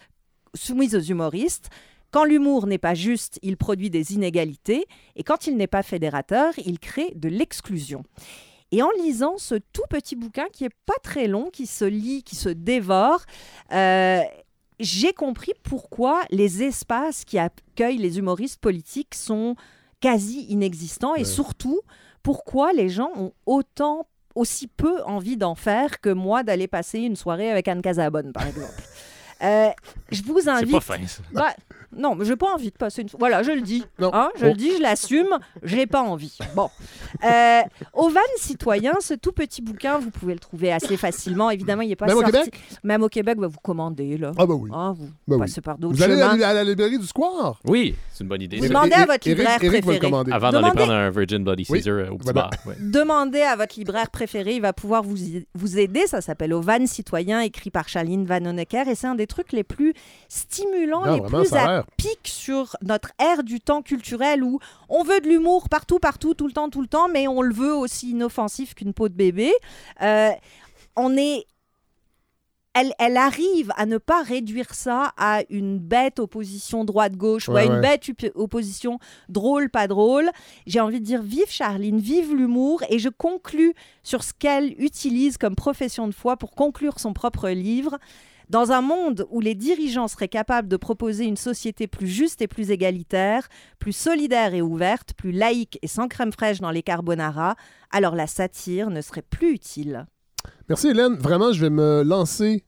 soumise 0.55 0.95
aux 0.95 0.99
humoristes. 1.01 1.69
Quand 2.09 2.23
l'humour 2.23 2.67
n'est 2.67 2.77
pas 2.77 2.93
juste, 2.95 3.37
il 3.43 3.57
produit 3.57 3.89
des 3.89 4.13
inégalités, 4.13 4.85
et 5.15 5.23
quand 5.23 5.45
il 5.45 5.57
n'est 5.57 5.67
pas 5.67 5.83
fédérateur, 5.83 6.53
il 6.65 6.79
crée 6.79 7.11
de 7.15 7.27
l'exclusion. 7.29 8.03
Et 8.71 8.81
en 8.81 8.89
lisant 9.01 9.37
ce 9.37 9.55
tout 9.55 9.83
petit 9.89 10.15
bouquin 10.15 10.45
qui 10.51 10.65
est 10.65 10.75
pas 10.85 10.97
très 11.01 11.27
long, 11.27 11.49
qui 11.49 11.65
se 11.67 11.85
lit, 11.85 12.23
qui 12.23 12.35
se 12.35 12.49
dévore, 12.49 13.21
euh, 13.71 14.21
j'ai 14.79 15.13
compris 15.13 15.53
pourquoi 15.63 16.21
les 16.29 16.63
espaces 16.63 17.23
qui 17.25 17.39
accueillent 17.39 17.97
les 17.97 18.17
humoristes 18.19 18.59
politiques 18.59 19.15
sont 19.15 19.55
quasi 20.01 20.41
inexistants 20.49 21.15
et 21.15 21.19
Ouais. 21.19 21.25
surtout 21.25 21.79
pourquoi 22.23 22.73
les 22.73 22.89
gens 22.89 23.09
ont 23.15 23.31
autant 23.45 24.07
aussi 24.35 24.67
peu 24.67 25.01
envie 25.03 25.37
d'en 25.37 25.55
faire 25.55 25.99
que 26.01 26.09
moi 26.09 26.43
d'aller 26.43 26.67
passer 26.67 26.99
une 26.99 27.15
soirée 27.15 27.49
avec 27.49 27.67
Anne 27.67 27.81
Casabonne, 27.81 28.33
par 28.33 28.45
exemple. 28.45 28.73
Euh, 29.41 29.69
je 30.11 30.21
vous 30.23 30.41
C'est 30.41 30.49
invite. 30.49 30.71
pas 30.71 30.79
fin, 30.81 31.07
ça. 31.07 31.21
Bah, 31.31 31.53
non, 31.95 32.15
mais 32.15 32.25
j'ai 32.25 32.35
pas 32.35 32.53
envie 32.53 32.69
de 32.71 32.75
passer 32.77 33.01
une. 33.01 33.07
Voilà, 33.19 33.43
je 33.43 33.51
le 33.51 33.61
dis. 33.61 33.83
Non. 33.99 34.11
Hein, 34.13 34.29
je 34.37 34.45
Oh. 34.45 34.49
le 34.49 34.53
dis, 34.55 34.71
je 34.77 34.81
l'assume. 34.81 35.27
J'ai 35.63 35.87
pas 35.87 36.01
envie. 36.01 36.37
Bon. 36.55 36.69
Euh, 37.23 37.61
au 37.93 38.09
Van 38.09 38.19
Citoyen, 38.37 38.93
ce 38.99 39.13
tout 39.13 39.31
petit 39.31 39.61
bouquin, 39.61 39.97
vous 39.97 40.09
pouvez 40.11 40.33
le 40.33 40.39
trouver 40.39 40.71
assez 40.73 40.97
facilement. 40.97 41.49
Évidemment, 41.49 41.81
il 41.81 41.89
n'est 41.89 41.95
pas 41.95 42.05
Même 42.07 42.17
au 42.17 42.21
sorti. 42.21 42.37
Québec? 42.37 42.59
Même 42.83 43.03
au 43.03 43.09
Québec, 43.09 43.37
bah, 43.37 43.47
vous 43.47 43.59
commandez 43.63 44.17
là. 44.17 44.31
Ah, 44.37 44.45
bah 44.45 44.53
oui. 44.55 44.69
Hein, 44.73 44.93
vous 44.97 45.07
Bah 45.27 45.35
oui. 45.35 45.39
passez 45.39 45.61
par 45.61 45.77
d'autres 45.77 45.95
Vous 45.95 46.03
allez 46.03 46.21
à 46.21 46.35
la, 46.35 46.49
à 46.49 46.53
la 46.53 46.63
librairie 46.63 46.99
du 46.99 47.07
Square? 47.07 47.59
Oui, 47.65 47.95
c'est 48.13 48.23
une 48.23 48.29
bonne 48.29 48.41
idée. 48.41 48.59
Demandez 48.59 48.93
à 48.93 49.05
votre 49.05 49.27
libraire 49.27 49.59
le 49.61 49.69
préféré. 49.69 49.99
commander. 49.99 50.31
Avant 50.31 50.51
d'aller 50.51 50.63
Demandez- 50.69 50.77
prendre 50.77 50.93
un 50.93 51.09
Virgin 51.09 51.43
Bloody 51.43 51.65
Oui, 51.69 51.79
Caesar 51.81 52.11
au 52.11 52.17
petit 52.17 52.23
voilà. 52.31 52.41
bar. 52.41 52.51
ouais. 52.65 52.75
Demandez 52.79 53.41
à 53.41 53.55
votre 53.55 53.75
libraire 53.79 54.09
préféré, 54.11 54.55
il 54.55 54.61
va 54.61 54.73
pouvoir 54.73 55.03
vous, 55.03 55.21
y- 55.21 55.47
vous 55.55 55.77
aider. 55.79 56.05
Ça 56.07 56.21
s'appelle 56.21 56.53
Au 56.53 56.61
Van 56.61 56.85
Citoyen, 56.85 57.41
écrit 57.41 57.71
par 57.71 57.87
Charline 57.89 58.25
Van 58.25 58.43
Honecker. 58.45 58.87
Et 58.87 58.95
c'est 58.95 59.07
un 59.07 59.15
des 59.15 59.27
trucs 59.27 59.51
les 59.53 59.63
plus 59.63 59.93
stimulants, 60.27 61.05
Non, 61.05 61.13
les 61.15 61.19
vraiment, 61.21 61.39
plus 61.39 61.53
pic 61.97 62.19
sur 62.23 62.75
notre 62.81 63.11
ère 63.19 63.43
du 63.43 63.59
temps 63.59 63.81
culturel 63.81 64.43
où 64.43 64.59
on 64.89 65.03
veut 65.03 65.19
de 65.19 65.27
l'humour 65.27 65.69
partout, 65.69 65.99
partout, 65.99 66.33
tout 66.33 66.47
le 66.47 66.53
temps, 66.53 66.69
tout 66.69 66.81
le 66.81 66.87
temps, 66.87 67.09
mais 67.09 67.27
on 67.27 67.41
le 67.41 67.53
veut 67.53 67.73
aussi 67.73 68.11
inoffensif 68.11 68.75
qu'une 68.75 68.93
peau 68.93 69.09
de 69.09 69.13
bébé. 69.13 69.51
Euh, 70.01 70.31
on 70.95 71.15
est. 71.17 71.45
Elle, 72.73 72.93
elle 72.99 73.17
arrive 73.17 73.73
à 73.75 73.87
ne 73.87 73.97
pas 73.97 74.21
réduire 74.21 74.75
ça 74.75 75.11
à 75.17 75.41
une 75.49 75.79
bête 75.79 76.19
opposition 76.19 76.85
droite-gauche 76.85 77.49
ou 77.49 77.55
à 77.55 77.63
une 77.63 77.71
ouais. 77.71 77.81
bête 77.81 78.11
opposition 78.35 78.99
drôle, 79.29 79.71
pas 79.71 79.87
drôle. 79.87 80.29
J'ai 80.67 80.79
envie 80.79 80.99
de 80.99 81.05
dire 81.05 81.23
vive 81.23 81.49
Charline, 81.49 81.97
vive 81.97 82.35
l'humour. 82.35 82.83
Et 82.89 82.99
je 82.99 83.09
conclus 83.09 83.73
sur 84.03 84.23
ce 84.23 84.31
qu'elle 84.31 84.75
utilise 84.77 85.39
comme 85.39 85.55
profession 85.55 86.07
de 86.07 86.13
foi 86.13 86.37
pour 86.37 86.51
conclure 86.51 86.99
son 86.99 87.13
propre 87.13 87.49
livre. 87.49 87.97
Dans 88.49 88.71
un 88.71 88.81
monde 88.81 89.27
où 89.29 89.41
les 89.41 89.55
dirigeants 89.55 90.07
seraient 90.07 90.29
capables 90.29 90.69
de 90.69 90.77
proposer 90.77 91.25
une 91.25 91.35
société 91.35 91.85
plus 91.87 92.07
juste 92.07 92.41
et 92.41 92.47
plus 92.47 92.71
égalitaire, 92.71 93.49
plus 93.77 93.91
solidaire 93.91 94.53
et 94.53 94.61
ouverte, 94.61 95.13
plus 95.13 95.31
laïque 95.33 95.77
et 95.81 95.87
sans 95.87 96.07
crème 96.07 96.31
fraîche 96.31 96.61
dans 96.61 96.71
les 96.71 96.81
carbonara, 96.81 97.55
alors 97.91 98.15
la 98.15 98.25
satire 98.25 98.89
ne 98.89 99.01
serait 99.01 99.21
plus 99.21 99.51
utile. 99.51 100.05
Merci 100.69 100.87
Hélène. 100.87 101.15
Vraiment, 101.15 101.51
je 101.51 101.59
vais 101.59 101.69
me 101.69 102.03
lancer 102.03 102.63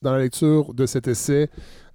dans 0.00 0.12
la 0.12 0.20
lecture 0.20 0.72
de 0.72 0.86
cet 0.86 1.06
essai 1.06 1.50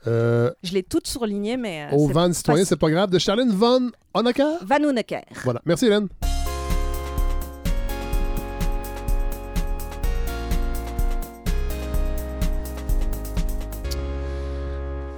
euh, 0.05 0.51
Je 0.61 0.73
l'ai 0.73 0.83
toute 0.83 1.07
surlignée, 1.07 1.57
mais... 1.57 1.88
euh, 1.91 1.95
au 1.95 2.07
Van 2.07 2.31
Citoyen, 2.31 2.63
c'est 2.63 2.77
pas 2.77 2.91
grave, 2.91 3.09
de 3.09 3.17
Charlene 3.17 3.51
Von 3.51 3.89
Honecker. 4.13 4.59
Van 4.63 4.83
Honecker. 4.83 5.23
Voilà. 5.43 5.61
Merci 5.65 5.88
Hélène. 5.88 6.09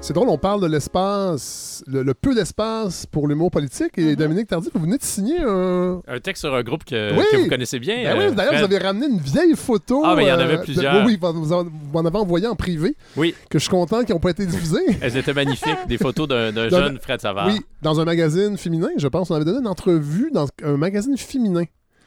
C'est 0.07 0.13
drôle, 0.13 0.29
on 0.29 0.37
parle 0.37 0.61
de 0.61 0.67
l'espace, 0.67 1.83
le, 1.85 2.01
le 2.01 2.13
peu 2.13 2.33
d'espace 2.33 3.05
pour 3.05 3.27
l'humour 3.27 3.51
politique. 3.51 3.97
Et 3.97 4.15
Dominique 4.15 4.47
Tardif, 4.47 4.71
vous 4.73 4.79
venez 4.85 4.97
de 4.97 5.03
signer 5.03 5.37
un. 5.45 6.01
Un 6.07 6.19
texte 6.21 6.43
sur 6.45 6.55
un 6.55 6.63
groupe 6.63 6.85
que, 6.85 7.13
Oui! 7.13 7.25
que 7.29 7.37
vous 7.43 7.49
connaissez 7.49 7.77
bien. 7.77 7.97
Ben 8.03 8.17
euh, 8.17 8.29
oui, 8.29 8.33
d'ailleurs, 8.35 8.53
vous 8.55 8.63
avez 8.63 8.77
ramené 8.77 9.07
une 9.07 9.19
vieille 9.19 9.53
photo. 9.57 10.03
Ah, 10.05 10.15
ben, 10.15 10.21
il 10.21 10.27
y 10.29 10.31
en 10.31 10.39
euh, 10.39 10.43
avait 10.45 10.57
de- 10.59 10.61
plusieurs. 10.61 11.05
oui, 11.05 11.17
vous, 11.21 11.51
en- 11.51 11.65
vous 11.65 11.71
m'en 11.91 12.05
avez 12.05 12.17
envoyé 12.19 12.47
en 12.47 12.55
privé. 12.55 12.95
Oui. 13.17 13.35
Que 13.49 13.59
je 13.59 13.63
suis 13.63 13.69
content 13.69 14.05
qu'ils 14.05 14.13
n'ont 14.15 14.21
pas 14.21 14.29
été 14.29 14.45
diffusés. 14.45 14.79
Elles 15.01 15.17
étaient 15.17 15.33
magnifiques. 15.33 15.75
Des 15.89 15.97
photos 15.97 16.25
d'un 16.29 16.53
jeune 16.69 16.99
Fred 16.99 17.19
Savard. 17.19 17.47
Oui, 17.47 17.59
dans 17.81 17.99
un 17.99 18.05
magazine 18.05 18.55
féminin, 18.57 18.87
je 18.95 19.09
pense. 19.09 19.29
On 19.29 19.35
avait 19.35 19.43
donné 19.43 19.59
une 19.59 19.67
entrevue 19.67 20.31
dans 20.33 20.47
un 20.63 20.77
magazine 20.77 21.17
féminin. 21.17 21.63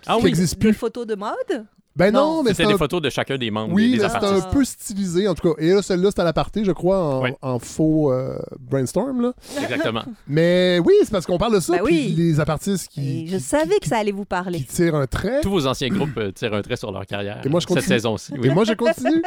Ah 0.06 0.14
qui 0.14 0.20
oui, 0.22 0.24
n'existe 0.30 0.54
Des 0.54 0.68
plus. 0.68 0.72
photos 0.72 1.06
de 1.06 1.16
mode? 1.16 1.66
Ben 2.00 2.12
non, 2.12 2.36
Non, 2.36 2.42
mais 2.42 2.50
c'était 2.50 2.62
c'est 2.64 2.68
des 2.68 2.74
un... 2.74 2.78
photos 2.78 3.02
de 3.02 3.10
chacun 3.10 3.36
des 3.38 3.50
membres 3.50 3.72
Oui, 3.74 3.92
des, 3.92 3.98
des 3.98 4.04
apartés. 4.04 4.26
un 4.26 4.40
peu 4.50 4.64
stylisé, 4.64 5.28
en 5.28 5.34
tout 5.34 5.54
cas. 5.54 5.62
Et 5.62 5.70
là, 5.72 5.82
celle-là, 5.82 6.08
c'était 6.10 6.22
à 6.22 6.24
l'aparté, 6.24 6.64
je 6.64 6.72
crois, 6.72 7.22
en, 7.42 7.58
faux 7.58 8.12
euh, 8.12 8.38
brainstorm. 8.58 9.20
Là. 9.22 9.32
Exactement. 9.62 10.02
Mais 10.28 10.80
oui, 10.84 10.94
c'est 11.02 11.10
parce 11.12 11.26
qu'on 11.26 11.38
parle 11.38 11.54
de 11.54 11.60
ça. 11.60 11.74
Ben 11.76 11.84
puis 11.84 11.94
oui. 12.08 12.14
les 12.16 12.40
apartistes 12.40 12.88
qui, 12.90 13.24
Et 13.24 13.26
je 13.26 13.36
qui- 13.36 13.42
savais 13.42 13.78
que 13.78 13.86
ça 13.86 13.98
allait 13.98 14.12
vous 14.12 14.24
parler. 14.24 14.58
qui 14.58 14.64
tirent 14.64 14.94
un 14.94 15.06
trait. 15.06 15.40
Tous 15.42 15.50
vos 15.50 15.66
anciens 15.66 15.88
groupes 15.88 16.16
euh, 16.16 16.32
tirent 16.32 16.54
un 16.54 16.62
trait 16.62 16.76
sur 16.76 16.90
leur 16.92 17.06
carrière. 17.06 17.40
Et 17.44 17.48
moi, 17.48 17.60
je 17.60 17.66
Cette 17.66 17.76
continue. 17.76 17.94
saison-ci. 17.96 18.32
oui. 18.38 18.48
Et 18.48 18.50
moi, 18.50 18.64
je 18.64 18.72
continue. 18.72 19.22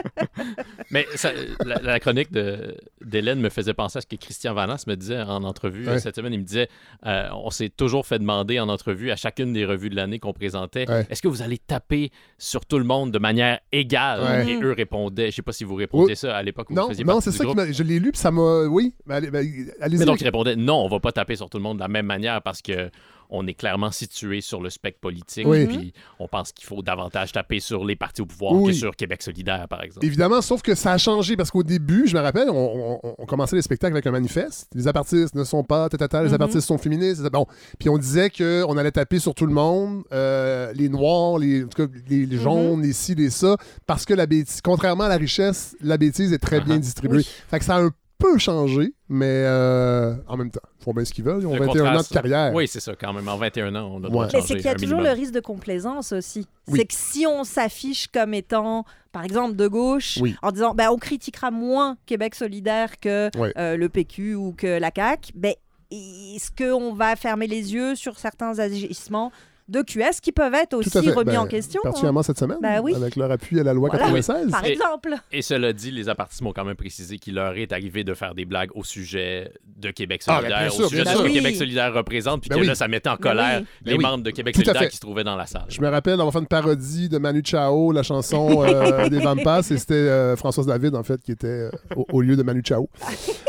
Mais 0.92 1.06
ça- 1.16 1.32
la, 1.66 1.80
la 1.82 2.00
chronique 2.00 2.32
de- 2.32 2.76
d'Hélène 3.04 3.40
me 3.40 3.50
faisait 3.50 3.74
penser 3.74 3.98
à 4.00 4.02
ce 4.02 4.08
que 4.08 4.16
Christian 4.16 4.54
Vanas 4.54 4.84
me 4.88 4.96
disait 4.96 5.22
en 5.22 5.44
entrevue 5.44 5.88
Ouais. 5.88 6.00
cette 6.00 6.16
semaine. 6.16 6.34
Il 6.34 6.40
me 6.40 6.46
disait 6.46 6.70
euh, 7.06 7.28
on 7.34 7.50
s'est 7.50 7.70
toujours 7.70 8.06
fait 8.06 8.20
demander 8.20 8.60
en 8.60 8.70
entrevue 8.70 9.12
à 9.12 9.16
chacune 9.16 9.54
des 9.54 9.66
revues 9.66 9.90
de 9.90 9.96
l'année 9.96 10.20
qu'on 10.20 10.34
présentait 10.34 10.90
Ouais. 10.90 11.06
est-ce 11.10 11.22
que 11.22 11.28
vous 11.28 11.42
allez 11.42 11.58
taper 11.58 12.12
sur 12.38 12.63
tout 12.68 12.78
le 12.78 12.84
monde 12.86 13.12
de 13.12 13.20
manière 13.20 13.60
égale 13.72 14.22
Ouais. 14.22 14.52
Et 14.52 14.62
eux 14.62 14.72
répondaient 14.72 15.32
je 15.32 15.36
sais 15.38 15.42
pas 15.42 15.52
si 15.52 15.64
vous 15.64 15.76
répondiez 15.76 16.14
Oui. 16.14 16.16
ça 16.16 16.36
à 16.38 16.44
l'époque 16.44 16.70
où 16.70 16.74
non, 16.74 16.84
vous 16.84 16.90
faisiez 16.90 17.04
non 17.04 17.20
c'est 17.22 17.32
ça 17.32 17.44
groupe. 17.44 17.58
m'a... 17.58 17.72
Je 17.72 17.84
l'ai 17.84 18.00
lu, 18.00 18.12
puis 18.12 18.20
ça 18.20 18.32
m'a... 18.32 18.64
Oui, 18.66 18.94
ben. 19.06 19.22
Mais 19.32 20.06
donc, 20.06 20.22
ils 20.22 20.26
répondaient 20.26 20.56
non, 20.56 20.84
on 20.86 20.88
va 20.88 21.00
pas 21.00 21.12
taper 21.12 21.36
sur 21.36 21.50
tout 21.50 21.58
le 21.58 21.64
monde 21.64 21.78
de 21.78 21.82
la 21.84 21.88
même 21.88 22.06
manière 22.06 22.42
parce 22.42 22.62
que 22.62 22.90
on 23.36 23.48
est 23.48 23.56
clairement 23.56 23.92
situé 23.92 24.42
sur 24.42 24.62
le 24.62 24.70
spectre 24.70 25.00
politique. 25.00 25.48
Oui. 25.48 25.66
Puis 25.66 25.94
on 26.20 26.28
pense 26.28 26.52
qu'il 26.52 26.66
faut 26.68 26.82
davantage 26.84 27.32
taper 27.32 27.60
sur 27.60 27.84
les 27.84 27.96
partis 27.96 28.22
au 28.22 28.26
pouvoir 28.28 28.54
Oui. 28.54 28.72
que 28.72 28.78
sur 28.78 28.96
Québec 28.96 29.24
solidaire, 29.24 29.68
par 29.68 29.82
exemple. 29.84 30.06
Évidemment, 30.06 30.42
sauf 30.42 30.62
que 30.62 30.76
ça 30.76 30.92
a 30.94 30.98
changé 31.00 31.36
parce 31.36 31.50
qu'au 31.50 31.64
début, 31.64 32.08
je 32.08 32.16
me 32.16 32.22
rappelle, 32.22 32.50
on, 32.50 33.00
on- 33.04 33.16
on 33.18 33.26
commençait 33.26 33.56
les 33.56 33.62
spectacles 33.64 33.94
avec 33.96 34.06
un 34.08 34.12
manifeste. 34.12 34.68
Les 34.76 34.88
apartistes 34.88 35.34
ne 35.36 35.44
sont 35.44 35.64
pas, 35.64 35.90
tatata, 35.90 36.22
les 36.22 36.30
Mhm. 36.30 36.36
apartistes 36.36 36.68
sont 36.68 36.78
féministes. 36.78 37.24
Bon. 37.32 37.46
Puis 37.80 37.90
on 37.90 37.98
disait 37.98 38.30
qu'on 38.30 38.78
allait 38.78 38.92
taper 38.92 39.18
sur 39.20 39.34
tout 39.34 39.48
le 39.48 39.54
monde, 39.54 40.04
euh, 40.14 40.72
les 40.76 40.90
noirs, 40.90 41.40
les, 41.40 41.64
en 41.64 41.68
tout 41.68 41.88
cas, 41.88 41.94
les, 42.10 42.26
Mhm. 42.26 42.30
les 42.30 42.38
jaunes, 42.38 42.82
les 42.84 42.94
ci, 42.94 43.16
les 43.16 43.32
ça, 43.32 43.58
parce 43.88 44.06
que 44.06 44.14
la 44.14 44.28
bêtise, 44.28 44.62
contrairement 44.62 45.06
à 45.06 45.10
la 45.10 45.18
richesse, 45.18 45.76
la 45.82 45.98
bêtise 45.98 46.32
est 46.34 46.38
très 46.38 46.62
bien 46.62 46.76
Uh-huh. 46.78 46.82
distribuée. 46.82 47.18
Oui. 47.18 47.28
Fait 47.50 47.58
que 47.60 47.66
ça 47.66 47.78
a 47.78 47.82
un 47.82 47.90
peu 48.24 48.38
changé, 48.40 48.94
mais 49.10 49.26
euh, 49.46 50.16
en 50.28 50.38
même 50.38 50.50
temps, 50.50 50.62
ils 50.80 50.84
font 50.84 50.94
bien 50.94 51.06
ce 51.06 51.14
qu'ils 51.14 51.24
veulent. 51.24 51.42
Ils 51.42 51.48
ont 51.48 51.54
Le 51.56 51.66
21 51.66 51.96
ans 51.98 52.02
de 52.02 52.08
carrière. 52.08 52.54
Oui, 52.54 52.68
c'est 52.68 52.80
ça, 52.80 52.94
quand 53.00 53.14
même. 53.14 53.28
En 53.28 53.38
21 53.38 53.76
ans, 53.76 53.92
on 53.94 53.98
a 54.00 54.04
le 54.04 54.10
droit 54.10 54.26
Ouais. 54.26 54.32
de 54.32 54.36
Mais 54.36 54.42
changer 54.42 54.54
c'est 54.54 54.56
qu'il 54.60 54.66
y 54.66 54.70
a 54.70 54.74
toujours 54.76 54.98
minimum. 55.00 55.14
le 55.16 55.20
risque 55.20 55.34
de 55.34 55.40
complaisance 55.40 56.12
aussi. 56.14 56.48
Oui. 56.68 56.80
C'est 56.80 56.86
que 56.86 56.94
si 56.96 57.26
on 57.28 57.44
s'affiche 57.44 58.08
comme 58.08 58.34
étant, 58.34 58.86
par 59.12 59.24
exemple, 59.24 59.56
de 59.56 59.68
gauche, 59.68 60.18
Oui. 60.22 60.36
en 60.42 60.52
disant 60.52 60.74
ben, 60.74 60.90
on 60.90 60.98
critiquera 60.98 61.52
moins 61.52 61.98
Québec 62.06 62.36
solidaire 62.36 63.00
que 63.00 63.30
euh, 63.58 63.78
le 63.78 63.90
PQ 63.90 64.36
ou 64.36 64.54
que 64.58 64.80
la 64.80 64.92
CAQ, 64.96 65.32
ben, 65.36 65.54
est-ce 65.92 66.50
qu'on 66.52 66.94
va 66.94 67.16
fermer 67.16 67.46
les 67.48 67.74
yeux 67.74 67.96
sur 67.96 68.18
certains 68.18 68.58
agissements? 68.60 69.32
De 69.70 69.82
QS 69.82 70.20
qui 70.22 70.32
peuvent 70.32 70.54
être 70.54 70.74
aussi 70.74 70.98
remis 71.10 71.32
Ben, 71.32 71.40
en 71.40 71.48
question 71.48 71.80
hein? 71.84 71.90
Particulièrement 71.90 72.24
cette 72.24 72.38
semaine, 72.38 72.58
Ben 72.62 72.82
oui. 72.84 72.94
avec 72.96 73.16
leur 73.16 73.32
appui 73.32 73.60
à 73.60 73.64
la 73.64 73.74
loi 73.74 73.90
Voilà. 73.90 74.06
96. 74.06 74.52
Par 74.52 74.66
exemple. 74.66 75.16
Et 75.32 75.42
cela 75.42 75.72
dit, 75.74 75.92
les 75.92 76.10
apartistes 76.10 76.42
m'ont 76.42 76.52
quand 76.54 76.66
même 76.66 76.76
précisé 76.76 77.18
qu'il 77.18 77.36
leur 77.36 77.56
est 77.58 77.72
arrivé 77.72 78.04
de 78.04 78.14
faire 78.14 78.36
des 78.36 78.46
blagues 78.46 78.70
au 78.76 78.84
sujet 78.84 79.52
de 79.78 79.92
Québec 79.92 80.22
Ah, 80.28 80.34
ben, 80.34 80.40
solidaire, 80.42 80.60
bien 80.62 80.70
sûr, 80.70 80.86
au 80.86 80.90
sujet 80.90 81.04
bien 81.04 81.12
de 81.14 81.18
ce 81.18 81.22
que 81.24 81.28
Oui. 81.28 81.34
Québec 81.34 81.56
solidaire 81.56 81.94
représente, 81.94 82.42
puis 82.42 82.50
Ben 82.50 82.56
que 82.58 82.62
oui. 82.62 82.68
là, 82.68 82.76
ça 82.76 82.88
mettait 82.88 83.10
en 83.10 83.14
Ben 83.16 83.20
colère 83.22 83.60
oui. 83.62 83.66
les 83.86 83.92
Ben 83.94 83.98
oui. 83.98 84.04
membres 84.04 84.24
de 84.24 84.32
Québec 84.32 84.54
Tout 84.56 84.64
solidaire 84.64 84.90
qui 84.90 84.96
se 84.98 85.02
trouvaient 85.02 85.24
dans 85.24 85.36
la 85.36 85.46
salle. 85.46 85.66
Je 85.70 85.82
me 85.82 85.88
rappelle 85.90 86.18
d'avoir 86.18 86.34
fait 86.34 86.40
une 86.40 86.48
parodie 86.48 87.10
de 87.10 87.18
Manu 87.18 87.42
Chao, 87.44 87.92
la 87.92 88.04
chanson 88.04 88.64
euh, 88.64 89.08
des 89.10 89.20
Vampas, 89.20 89.60
et 89.72 89.78
c'était 89.78 89.94
euh, 89.94 90.36
Françoise 90.36 90.66
David, 90.68 90.96
en 90.96 91.04
fait, 91.04 91.22
qui 91.22 91.32
était 91.32 91.48
euh, 91.48 91.72
au, 91.96 92.06
au 92.12 92.22
lieu 92.22 92.36
de 92.36 92.44
Manu 92.44 92.62
Chao. 92.64 92.90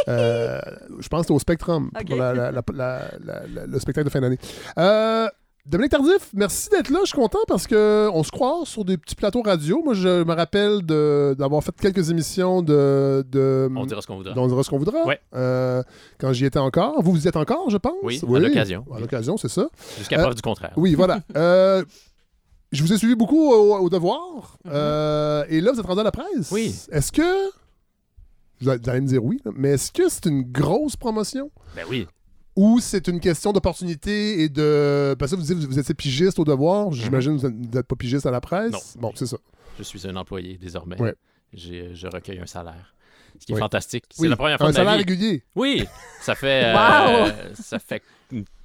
Euh, 0.06 0.60
je 1.00 1.08
pense 1.08 1.20
que 1.20 1.24
c'était 1.28 1.34
au 1.34 1.38
Spectrum, 1.38 1.90
pour 2.06 2.16
la- 2.16 2.34
la- 2.34 2.52
la- 2.52 2.62
la- 2.74 3.00
la- 3.24 3.42
la- 3.46 3.66
le 3.66 3.78
spectacle 3.78 4.04
de 4.04 4.10
fin 4.12 4.20
d'année. 4.20 4.36
Euh, 4.78 5.26
Dominique 5.66 5.92
Tardif, 5.92 6.28
merci 6.34 6.68
d'être 6.68 6.90
là. 6.90 6.98
Je 7.04 7.06
suis 7.08 7.16
content 7.16 7.38
parce 7.48 7.66
qu'on 7.66 8.22
se 8.22 8.30
croise 8.30 8.68
sur 8.68 8.84
des 8.84 8.98
petits 8.98 9.14
plateaux 9.14 9.40
radio. 9.40 9.80
Moi, 9.82 9.94
je 9.94 10.22
me 10.22 10.34
rappelle 10.34 10.82
d'avoir 10.82 11.64
fait 11.64 11.72
quelques 11.80 12.10
émissions 12.10 12.60
de... 12.60 13.24
de 13.30 13.70
On 13.74 13.86
dira 13.86 14.02
ce 14.02 14.06
qu'on 14.06 14.16
voudra. 14.16 14.34
on 14.36 14.46
dira 14.46 14.62
ce 14.62 14.68
qu'on 14.68 14.76
voudra. 14.76 15.06
Ouais. 15.06 15.18
Euh, 15.34 15.82
quand 16.18 16.34
j'y 16.34 16.44
étais 16.44 16.58
encore. 16.58 17.00
Vous, 17.02 17.12
vous 17.12 17.24
y 17.24 17.28
êtes 17.28 17.36
encore, 17.36 17.70
je 17.70 17.78
pense? 17.78 17.94
Oui, 18.02 18.20
à 18.22 18.38
l'occasion. 18.40 18.84
À 18.94 19.00
l'occasion, 19.00 19.38
c'est 19.38 19.48
ça. 19.48 19.66
Jusqu'à 19.96 20.18
Euh, 20.18 20.22
preuve 20.24 20.34
du 20.34 20.42
contraire. 20.42 20.72
Oui, 20.76 20.94
voilà. 20.94 21.20
Euh, 21.36 21.82
je 22.70 22.82
vous 22.82 22.92
ai 22.92 22.98
suivi 22.98 23.14
beaucoup 23.14 23.50
au, 23.52 23.76
au 23.78 23.88
devoir. 23.88 24.58
Mhm. 24.64 24.70
Euh, 24.74 25.44
et 25.48 25.60
là, 25.62 25.72
vous 25.72 25.80
êtes 25.80 25.86
rendu 25.86 26.00
à 26.00 26.04
la 26.04 26.12
presse. 26.12 26.50
Oui. 26.50 26.74
Est-ce 26.90 27.10
que. 27.10 27.22
Vous 28.60 28.68
allez 28.68 29.00
me 29.00 29.06
dire 29.06 29.24
oui, 29.24 29.40
mais 29.56 29.70
est-ce 29.70 29.90
que 29.92 30.08
c'est 30.08 30.26
une 30.26 30.42
grosse 30.42 30.96
promotion? 30.96 31.50
Ben 31.74 31.84
oui. 31.88 32.06
Ou 32.56 32.78
c'est 32.80 33.08
une 33.08 33.18
question 33.20 33.52
d'opportunité 33.52 34.42
et 34.42 34.48
de. 34.48 35.16
Parce 35.18 35.32
que 35.32 35.36
vous 35.36 35.42
dites 35.42 35.58
que 35.60 35.66
vous 35.66 35.78
étiez 35.78 35.94
pigiste 35.94 36.38
au 36.38 36.44
devoir. 36.44 36.92
J'imagine 36.92 37.36
que 37.40 37.46
vous 37.46 37.50
n'êtes 37.52 37.86
pas 37.86 37.96
pigiste 37.96 38.26
à 38.26 38.30
la 38.30 38.40
presse. 38.40 38.70
Non. 38.72 38.78
Bon, 39.00 39.12
c'est 39.14 39.26
ça. 39.26 39.36
Je 39.78 39.82
suis 39.82 40.06
un 40.06 40.14
employé 40.16 40.56
désormais. 40.56 41.00
Ouais. 41.00 41.14
J'ai- 41.52 41.94
Je 41.94 42.06
recueille 42.06 42.38
un 42.38 42.46
salaire. 42.46 42.94
Ce 43.40 43.46
qui 43.46 43.52
est 43.52 43.54
Oui. 43.56 43.60
fantastique. 43.60 44.04
C'est 44.10 44.22
Oui. 44.22 44.28
la 44.28 44.36
première 44.36 44.58
fois 44.58 44.68
Un 44.68 44.70
de 44.70 44.74
ma 44.74 44.78
salaire 44.84 44.92
vie. 44.92 44.98
régulier. 44.98 45.42
Oui, 45.56 45.84
ça 46.20 46.36
fait, 46.36 46.72
Wow! 46.74 47.26
euh, 47.26 47.32
ça 47.54 47.80
fait 47.80 48.00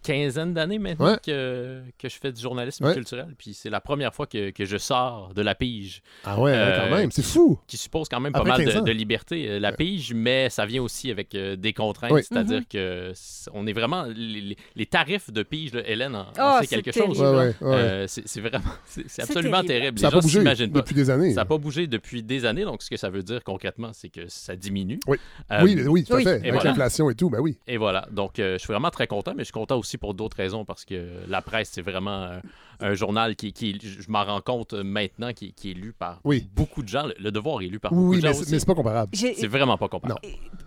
quinzaine 0.04 0.54
d'années 0.54 0.80
maintenant 0.80 1.12
Ouais. 1.12 1.18
que, 1.26 1.82
que 1.98 2.10
je 2.10 2.16
fais 2.16 2.32
du 2.32 2.42
journalisme 2.42 2.86
Ouais. 2.86 2.94
culturel. 2.94 3.34
Puis 3.38 3.54
c'est 3.54 3.70
la 3.70 3.82
première 3.82 4.14
fois 4.14 4.28
que, 4.28 4.50
que 4.52 4.66
je 4.66 4.78
sors 4.78 5.34
de 5.34 5.42
la 5.42 5.56
pige, 5.56 6.02
Ah 6.26 6.40
ouais, 6.40 6.52
Euh, 6.54 6.78
quand 6.90 6.96
même, 6.96 7.12
c'est 7.12 7.22
fou. 7.24 7.60
qui 7.68 7.78
suppose 7.78 8.08
quand 8.10 8.20
même 8.20 8.32
pas 8.34 8.40
Après 8.40 8.64
mal 8.64 8.74
15 8.74 8.84
de, 8.84 8.92
liberté. 8.92 9.50
Euh, 9.50 9.60
La 9.60 9.72
pige, 9.72 10.14
mais 10.14 10.50
ça 10.50 10.66
vient 10.66 10.82
aussi 10.82 11.12
avec 11.12 11.36
euh, 11.36 11.56
des 11.56 11.74
contraintes. 11.74 12.12
Oui. 12.12 12.24
C'est-à-dire 12.24 12.60
Mhm. 12.60 12.66
que 12.66 13.14
on 13.54 13.68
est 13.68 13.74
vraiment. 13.74 14.06
Les, 14.16 14.86
tarifs 14.86 15.32
de 15.32 15.44
pige, 15.44 15.74
là, 15.74 15.82
Hélène 15.88 16.16
en, 16.16 16.22
en 16.40 16.60
sait 16.62 16.66
c'est 16.68 16.76
quelque 16.82 16.92
terrible. 16.92 17.14
chose. 17.16 17.22
Ouais, 17.22 17.30
ouais, 17.38 17.56
ouais. 17.62 17.76
Euh, 17.76 18.06
c'est 18.08 18.42
vraiment. 18.42 18.64
C'est 18.86 19.22
absolument 19.22 19.62
terrible. 19.64 19.68
terrible. 19.68 20.00
ça 20.00 20.08
n'a 20.08 20.12
pas 20.12 20.20
bougé 20.22 20.40
s'imaginent 20.40 20.72
pas. 20.72 20.80
depuis 20.82 20.96
des 20.96 21.10
années. 21.10 21.30
Ça 21.30 21.42
n'a 21.42 21.46
pas 21.46 21.58
bougé 21.58 21.88
depuis 21.88 22.24
des 22.24 22.46
années, 22.46 22.64
donc 22.64 22.82
ce 22.82 22.90
que 22.90 22.98
ça 22.98 23.10
veut 23.10 23.24
dire 23.24 23.44
concrètement, 23.44 23.92
c'est 23.94 24.10
que 24.10 24.28
ça 24.28 24.56
diminue. 24.56 25.00
Oui. 25.08 25.18
Euh, 25.52 25.60
oui, 25.64 25.84
oui, 25.88 26.04
tout 26.04 26.16
à 26.16 26.22
fait. 26.22 26.42
Et 26.44 26.50
Avec 26.50 26.64
l'inflation 26.64 27.10
et 27.10 27.16
tout, 27.16 27.30
ben 27.30 27.40
oui. 27.40 27.58
Et 27.68 27.78
voilà. 27.78 28.08
Donc, 28.12 28.40
euh, 28.40 28.54
je 28.54 28.58
suis 28.60 28.72
vraiment 28.74 28.90
très 28.90 29.08
content, 29.08 29.34
mais 29.36 29.42
je 29.44 29.46
suis 29.46 29.54
content 29.54 29.78
aussi 29.78 29.89
pour 29.98 30.14
d'autres 30.14 30.38
raisons 30.38 30.66
parce 30.66 30.86
que 30.86 31.08
la 31.28 31.42
presse, 31.42 31.70
c'est 31.74 31.82
vraiment 31.82 32.24
euh, 32.24 32.40
un 32.80 32.94
journal 32.94 33.36
qui, 33.36 33.52
qui 33.54 33.78
je 33.82 34.10
m'en 34.10 34.24
rends 34.24 34.42
compte 34.42 34.74
euh, 34.74 34.84
maintenant, 34.84 35.34
qui, 35.34 35.54
qui 35.54 35.72
est 35.72 35.74
lu 35.74 35.94
par 35.98 36.20
Oui. 36.24 36.48
beaucoup 36.56 36.84
de 36.84 36.88
gens. 36.88 37.08
Le, 37.08 37.14
le 37.20 37.32
devoir 37.32 37.62
est 37.62 37.68
lu 37.68 37.80
par 37.80 37.92
beaucoup 37.92 38.10
Oui, 38.10 38.18
de 38.18 38.22
gens 38.22 38.28
mais 38.30 38.34
c'est 38.34 38.42
aussi. 38.42 38.52
mais 38.52 38.60
c'est 38.60 38.66
pas 38.66 38.76
comparable. 38.76 39.12
C'est 39.16 39.48
vraiment 39.48 39.78
pas 39.78 39.88
comparable. 39.90 40.22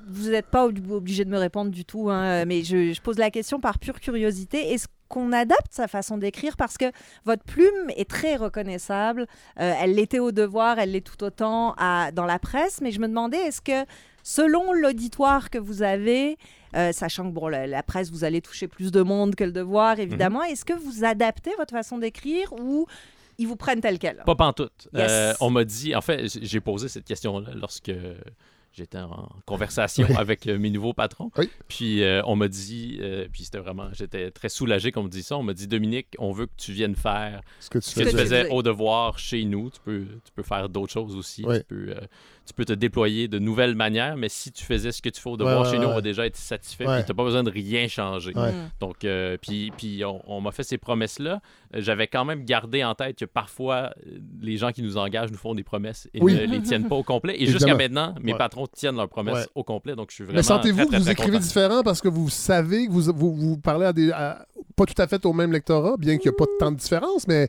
vous 0.09 0.31
n'êtes 0.31 0.47
pas 0.49 0.67
ob- 0.67 0.91
obligé 0.91 1.25
de 1.25 1.31
me 1.31 1.39
répondre 1.39 1.71
du 1.71 1.85
tout, 1.85 2.11
hein, 2.11 2.45
mais 2.45 2.63
je, 2.65 2.93
je 2.93 3.01
pose 3.01 3.19
la 3.19 3.31
question 3.31 3.61
par 3.61 3.79
pure 3.79 4.01
curiosité. 4.01 4.73
Est-ce 4.73 4.87
qu'on 5.09 5.33
adapte 5.33 5.69
sa 5.73 5.89
façon 5.89 6.17
d'écrire? 6.17 6.57
Parce 6.57 6.79
que 6.79 6.87
votre 7.25 7.45
plume 7.45 7.91
est 7.97 8.09
très 8.09 8.37
reconnaissable. 8.37 9.27
Euh, 9.61 9.75
elle 9.81 9.95
l'était 9.95 10.19
au 10.21 10.33
devoir, 10.33 10.79
elle 10.79 10.93
l'est 10.93 11.01
tout 11.07 11.23
autant 11.23 11.75
à- 11.77 12.13
dans 12.13 12.25
la 12.25 12.39
presse, 12.39 12.81
mais 12.81 12.91
je 12.93 13.01
me 13.01 13.09
demandais 13.09 13.37
est-ce 13.39 13.61
que 13.61 13.85
selon 14.23 14.73
l'auditoire 14.73 15.51
que 15.51 15.59
vous 15.59 15.83
avez, 15.83 16.37
euh, 16.75 16.93
sachant 16.93 17.29
que 17.29 17.35
bon, 17.35 17.49
la, 17.49 17.67
la 17.67 17.83
presse, 17.83 18.11
vous 18.11 18.25
allez 18.25 18.41
toucher 18.41 18.69
plus 18.69 18.91
de 18.91 19.03
monde 19.03 19.35
que 19.35 19.45
le 19.45 19.53
devoir, 19.53 19.99
évidemment, 19.99 20.43
est-ce 20.43 20.65
que 20.65 20.73
vous 20.75 21.05
adaptez 21.05 21.51
votre 21.59 21.73
façon 21.73 21.99
d'écrire 21.99 22.53
ou 22.53 22.87
ils 23.39 23.47
vous 23.47 23.57
prennent 23.57 23.81
tel 23.81 23.99
quel? 23.99 24.23
Pas 24.25 24.35
pantoute. 24.35 24.89
Yes. 24.95 25.11
Euh, 25.11 25.33
on 25.41 25.51
m'a 25.51 25.65
dit, 25.65 25.95
en 25.97 26.01
fait, 26.01 26.27
j'ai 26.43 26.61
posé 26.61 26.89
cette 26.89 27.05
question-là 27.05 27.51
lorsque 27.55 27.93
j'étais 28.75 28.97
en 28.99 29.29
conversation 29.45 30.07
Oui. 30.09 30.17
avec 30.17 30.47
euh, 30.47 30.59
mes 30.59 30.71
nouveaux 30.71 30.95
patrons. 30.95 31.31
Oui. 31.37 31.51
Puis 31.69 32.03
euh, 32.03 32.23
on 32.25 32.37
m'a 32.37 32.49
dit, 32.49 32.99
euh, 33.03 33.27
puis 33.31 33.45
c'était 33.45 33.59
vraiment, 33.59 33.89
j'étais 33.93 34.31
très 34.31 34.49
soulagé 34.49 34.93
qu'on 34.93 35.03
me 35.03 35.11
dise 35.11 35.27
ça. 35.27 35.37
On 35.37 35.43
m'a 35.43 35.53
dit, 35.53 35.67
Dominique, 35.67 36.09
on 36.19 36.33
veut 36.33 36.47
que 36.47 36.53
tu 36.57 36.73
viennes 36.73 36.97
faire 36.97 37.43
Ce 37.61 37.69
que 37.69 37.79
tu 37.79 37.91
ce 37.91 37.95
que 37.97 38.05
fais. 38.05 38.11
tu 38.11 38.17
faisais. 38.17 38.49
au 38.49 38.63
devoir 38.63 39.19
chez 39.19 39.45
nous. 39.45 39.69
Tu 39.69 39.81
peux, 39.85 40.07
tu 40.25 40.33
peux 40.35 40.43
faire 40.43 40.71
d'autres 40.71 40.93
choses 40.93 41.15
aussi. 41.17 41.45
Oui. 41.47 41.59
Tu, 41.59 41.65
peux, 41.65 41.89
euh, 41.91 42.01
tu 42.45 42.55
peux 42.55 42.65
te 42.65 42.73
déployer 42.73 43.29
de 43.29 43.39
nouvelles 43.39 43.77
manières, 43.77 44.17
mais 44.17 44.29
si 44.29 44.51
tu 44.51 44.65
faisais 44.65 44.91
ce 44.91 45.01
que 45.01 45.09
tu 45.09 45.21
fais 45.21 45.31
au 45.31 45.37
devoir 45.37 45.61
Ouais, 45.61 45.67
ouais, 45.67 45.73
chez 45.73 45.79
nous, 45.79 45.87
on 45.87 45.95
va 45.95 46.01
déjà 46.01 46.27
être 46.27 46.37
satisfait. 46.37 46.87
Ouais. 46.87 46.97
Puis 46.97 47.05
tu 47.05 47.13
n'as 47.13 47.17
pas 47.17 47.23
besoin 47.25 47.43
de 47.45 47.51
rien 47.51 47.87
changer. 47.87 48.33
Ouais. 48.35 48.51
Mm. 48.51 48.71
Donc, 48.81 49.05
euh, 49.05 49.37
puis, 49.41 49.71
puis 49.77 50.05
on, 50.05 50.21
on 50.27 50.41
m'a 50.41 50.51
fait 50.51 50.65
ces 50.65 50.77
promesses-là. 50.79 51.41
Euh, 51.75 51.81
J'avais 51.81 52.09
quand 52.09 52.25
même 52.25 52.45
gardé 52.45 52.83
en 52.83 52.95
tête 52.97 53.17
que 53.19 53.25
parfois, 53.25 53.93
euh, 54.07 54.19
les 54.41 54.57
gens 54.57 54.73
qui 54.73 54.83
nous 54.83 54.97
engagent 54.97 55.31
nous 55.31 55.39
font 55.39 55.55
des 55.55 55.63
promesses 55.63 56.09
et 56.15 56.21
Oui. 56.21 56.35
ne 56.35 56.45
les 56.47 56.63
tiennent 56.63 56.89
pas 56.89 56.97
au 56.97 57.05
complet. 57.05 57.37
Et 57.41 57.47
jusqu'à 57.47 57.77
maintenant, 57.77 58.15
mes 58.21 58.33
Ouais. 58.33 58.39
patrons 58.39 58.67
tiennent 58.67 58.97
leurs 58.97 59.09
promesses 59.09 59.35
Ouais. 59.37 59.47
au 59.55 59.63
complet. 59.63 59.95
Donc, 59.95 60.11
je 60.11 60.17
suis 60.17 60.25
vraiment. 60.25 60.39
Mais 60.39 60.43
sentez-vous 60.43 60.77
très, 60.79 60.85
que 60.87 60.91
très, 60.91 60.99
vous 60.99 61.05
très 61.05 61.13
écrivez 61.13 61.31
content. 61.37 61.45
différent 61.47 61.83
parce 61.85 62.01
que 62.01 62.09
vous 62.09 62.29
savez 62.29 62.87
que 62.89 62.93
vous, 62.93 63.13
vous, 63.15 63.35
vous 63.35 63.59
parlez 63.59 63.87
à 63.87 63.93
des. 63.93 64.11
à- 64.11 64.45
pas 64.75 64.87
tout 64.87 65.01
à 65.01 65.07
fait 65.07 65.25
au 65.27 65.33
même 65.33 65.53
lectorat, 65.53 65.97
bien 65.99 66.17
qu'il 66.19 66.31
n'y 66.31 66.35
ait 66.35 66.37
pas 66.39 66.47
tant 66.59 66.73
de 66.73 66.77
différence, 66.77 67.29
mais. 67.29 67.49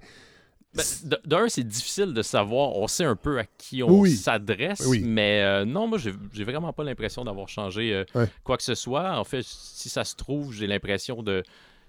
Ben, 0.76 0.84
D'un, 1.26 1.50
c'est 1.50 1.64
difficile 1.64 2.14
de 2.14 2.22
savoir. 2.24 2.76
On 2.76 2.88
sait 2.88 3.04
un 3.06 3.16
peu 3.16 3.38
à 3.40 3.46
qui 3.46 3.84
on 3.84 3.90
Oui. 4.00 4.16
s'adresse, 4.16 4.86
Oui. 4.88 5.02
mais 5.06 5.42
euh, 5.44 5.66
non, 5.66 5.88
moi, 5.88 5.98
j'ai 6.00 6.14
j'ai 6.34 6.44
vraiment 6.44 6.74
pas 6.74 6.84
l'impression 6.84 7.24
d'avoir 7.24 7.48
changé 7.48 7.94
euh, 7.94 8.06
Ouais. 8.16 8.28
quoi 8.44 8.58
que 8.58 8.64
ce 8.64 8.74
soit. 8.76 9.18
En 9.20 9.24
fait, 9.24 9.44
si 9.46 9.90
ça 9.90 10.04
se 10.04 10.16
trouve, 10.16 10.52
j'ai 10.54 10.66
l'impression 10.66 11.22
de, 11.22 11.44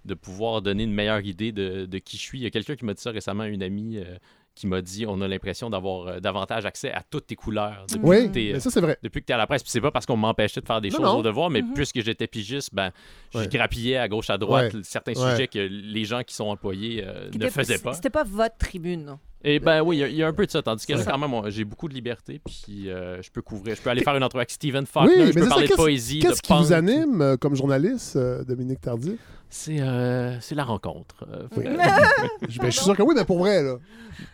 de 0.05 0.14
pouvoir 0.14 0.61
donner 0.61 0.83
une 0.85 0.92
meilleure 0.92 1.20
idée 1.25 1.51
de, 1.51 1.87
de 1.87 1.99
qui 1.99 2.16
je 2.18 2.23
suis. 2.23 2.38
Il 2.40 2.42
y 2.42 2.47
a 2.47 2.51
quelqu'un 2.51 2.77
qui 2.77 2.85
m'a 2.85 2.92
dit 2.94 3.01
ça 3.01 3.11
récemment, 3.11 3.44
une 3.44 3.62
amie. 3.62 3.97
euh, 3.99 4.16
qui 4.55 4.67
m'a 4.67 4.81
dit 4.83 5.05
on 5.07 5.21
a 5.21 5.27
l'impression 5.29 5.69
d'avoir 5.71 6.07
euh, 6.07 6.21
davantage 6.21 6.64
accès 6.64 6.93
à 6.93 7.03
toutes 7.03 7.27
tes 7.27 7.35
couleurs 7.37 7.87
depuis 7.90 8.05
Oui, 8.07 8.29
que 8.29 8.33
t'es, 8.33 8.51
mais 8.55 8.61
ça, 8.61 8.71
c'est 8.71 8.81
vrai. 8.81 8.97
depuis 9.03 9.21
que 9.21 9.27
tu 9.27 9.33
es 9.33 9.35
à 9.35 9.38
la 9.38 9.47
presse. 9.47 9.62
Puis 9.62 9.71
c'est 9.73 9.81
pas 9.81 9.90
parce 9.90 10.07
qu'on 10.07 10.17
m'empêchait 10.17 10.61
de 10.61 10.67
faire 10.67 10.81
des 10.81 10.90
Non, 10.90 10.97
choses 10.97 11.05
non. 11.07 11.17
au 11.19 11.23
devoir, 11.23 11.51
mais 11.51 11.62
Mhm. 11.62 11.75
puisque 11.75 12.01
j'étais 12.03 12.27
pigiste, 12.27 12.71
ben, 12.73 12.90
je 13.33 13.38
Ouais. 13.38 13.49
grappillais 13.49 13.97
à 13.97 14.09
gauche, 14.09 14.31
à 14.31 14.38
droite 14.38 14.73
Ouais. 14.75 14.81
certains 14.85 15.12
Ouais. 15.14 15.31
sujets 15.33 15.49
que 15.49 15.59
les 15.59 16.05
gens 16.05 16.23
qui 16.23 16.35
sont 16.35 16.45
employés 16.47 17.03
euh, 17.05 17.31
Qui 17.31 17.38
ne 17.38 17.49
faisaient 17.49 17.79
pas. 17.79 17.95
C'était 17.95 18.11
pas 18.11 18.25
votre 18.25 18.57
tribune. 18.59 19.17
Et 19.47 19.59
ben 19.61 19.83
oui, 19.83 19.97
il 19.97 20.01
y 20.01 20.03
a- 20.05 20.09
il 20.09 20.17
y, 20.17 20.23
a 20.23 20.27
un 20.27 20.33
peu 20.33 20.47
de 20.47 20.51
ça. 20.51 20.63
Tandis 20.63 20.87
que 20.87 20.95
là, 20.95 21.05
quand 21.05 21.19
même, 21.19 21.51
j'ai 21.51 21.65
beaucoup 21.65 21.89
de 21.89 21.95
liberté, 21.95 22.41
puis 22.45 22.89
euh, 22.91 23.21
je 23.23 23.31
peux 23.31 23.43
couvrir. 23.43 23.77
Je 23.77 23.83
peux 23.83 23.91
aller 23.91 24.03
faire 24.03 24.17
une 24.17 24.25
entrevue 24.25 24.41
avec 24.41 24.51
Stephen 24.51 24.87
Faulkner, 24.87 25.15
Oui, 25.17 25.21
je 25.21 25.27
mais 25.27 25.33
peux 25.35 25.41
c'est 25.41 25.45
ça, 25.45 25.51
parler 25.51 25.65
de 25.65 25.69
qu'est-ce- 25.69 25.81
poésie, 25.83 26.19
Qu'est-ce 26.21 26.41
qui 26.43 26.53
vous 26.53 26.73
anime 26.73 27.21
euh, 27.21 27.37
comme 27.37 27.55
journaliste, 27.55 28.17
euh, 28.17 28.43
Dominique 28.45 28.81
Tardif? 28.81 29.19
C'est 29.51 29.81
euh, 29.81 30.41
c'est 30.41 30.55
la 30.57 30.65
rencontre. 30.65 31.25
euh, 31.31 31.47
Oui. 31.57 31.65
euh, 31.67 31.77
ben, 32.41 32.49
je 32.49 32.71
suis 32.71 32.85
sûr 32.85 32.97
que 32.97 33.03
oui, 33.03 33.15
mais 33.17 33.25
pour 33.25 33.39
vrai, 33.39 33.63
là. 33.63 33.77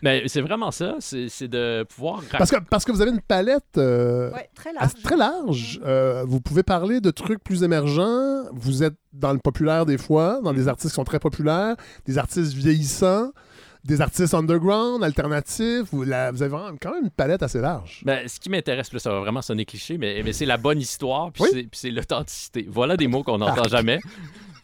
mais 0.01 0.23
c'est 0.27 0.41
vraiment 0.41 0.71
ça, 0.71 0.95
c'est 0.99 1.27
c'est 1.29 1.47
de 1.47 1.83
pouvoir... 1.83 2.23
Parce 2.37 2.49
que, 2.49 2.55
parce 2.57 2.85
que 2.85 2.91
vous 2.91 3.01
avez 3.01 3.11
une 3.11 3.21
palette 3.21 3.77
euh, 3.77 4.31
Ouais, 4.31 4.49
très 4.55 4.73
large. 4.73 4.93
très 5.03 5.17
large. 5.17 5.79
Euh, 5.85 6.23
vous 6.25 6.39
pouvez 6.41 6.63
parler 6.63 7.01
de 7.01 7.11
trucs 7.11 7.43
plus 7.43 7.61
émergents. 7.63 8.45
Vous 8.53 8.81
êtes 8.81 8.95
dans 9.13 9.33
le 9.33 9.39
populaire 9.39 9.85
des 9.85 9.97
fois, 9.99 10.39
dans 10.43 10.53
des 10.53 10.67
artistes 10.67 10.89
qui 10.91 10.95
sont 10.95 11.03
très 11.03 11.19
populaires, 11.19 11.75
des 12.05 12.17
artistes 12.17 12.53
vieillissants, 12.53 13.31
des 13.83 13.99
artistes 14.01 14.33
underground, 14.33 15.03
alternatifs. 15.03 15.87
Vous, 15.91 16.03
la- 16.03 16.31
vous 16.31 16.41
avez 16.41 16.51
vraiment 16.51 16.77
quand 16.79 16.93
même 16.93 17.05
une 17.05 17.09
palette 17.09 17.41
assez 17.43 17.59
large. 17.59 18.01
Ben, 18.05 18.27
ce 18.27 18.39
qui 18.39 18.49
m'intéresse, 18.49 18.91
là, 18.93 18.99
ça 18.99 19.11
va 19.11 19.19
vraiment 19.21 19.41
sonner 19.41 19.65
cliché, 19.65 19.97
mais, 19.97 20.21
mais 20.23 20.33
c'est 20.33 20.45
la 20.45 20.57
bonne 20.57 20.79
histoire, 20.79 21.31
puis 21.31 21.43
Oui. 21.51 21.69
c'est- 21.71 21.89
l'authenticité. 21.91 22.67
Voilà 22.69 22.95
des 22.97 23.07
mots 23.07 23.23
qu'on 23.23 23.39
n'entend 23.39 23.67
jamais. 23.67 23.99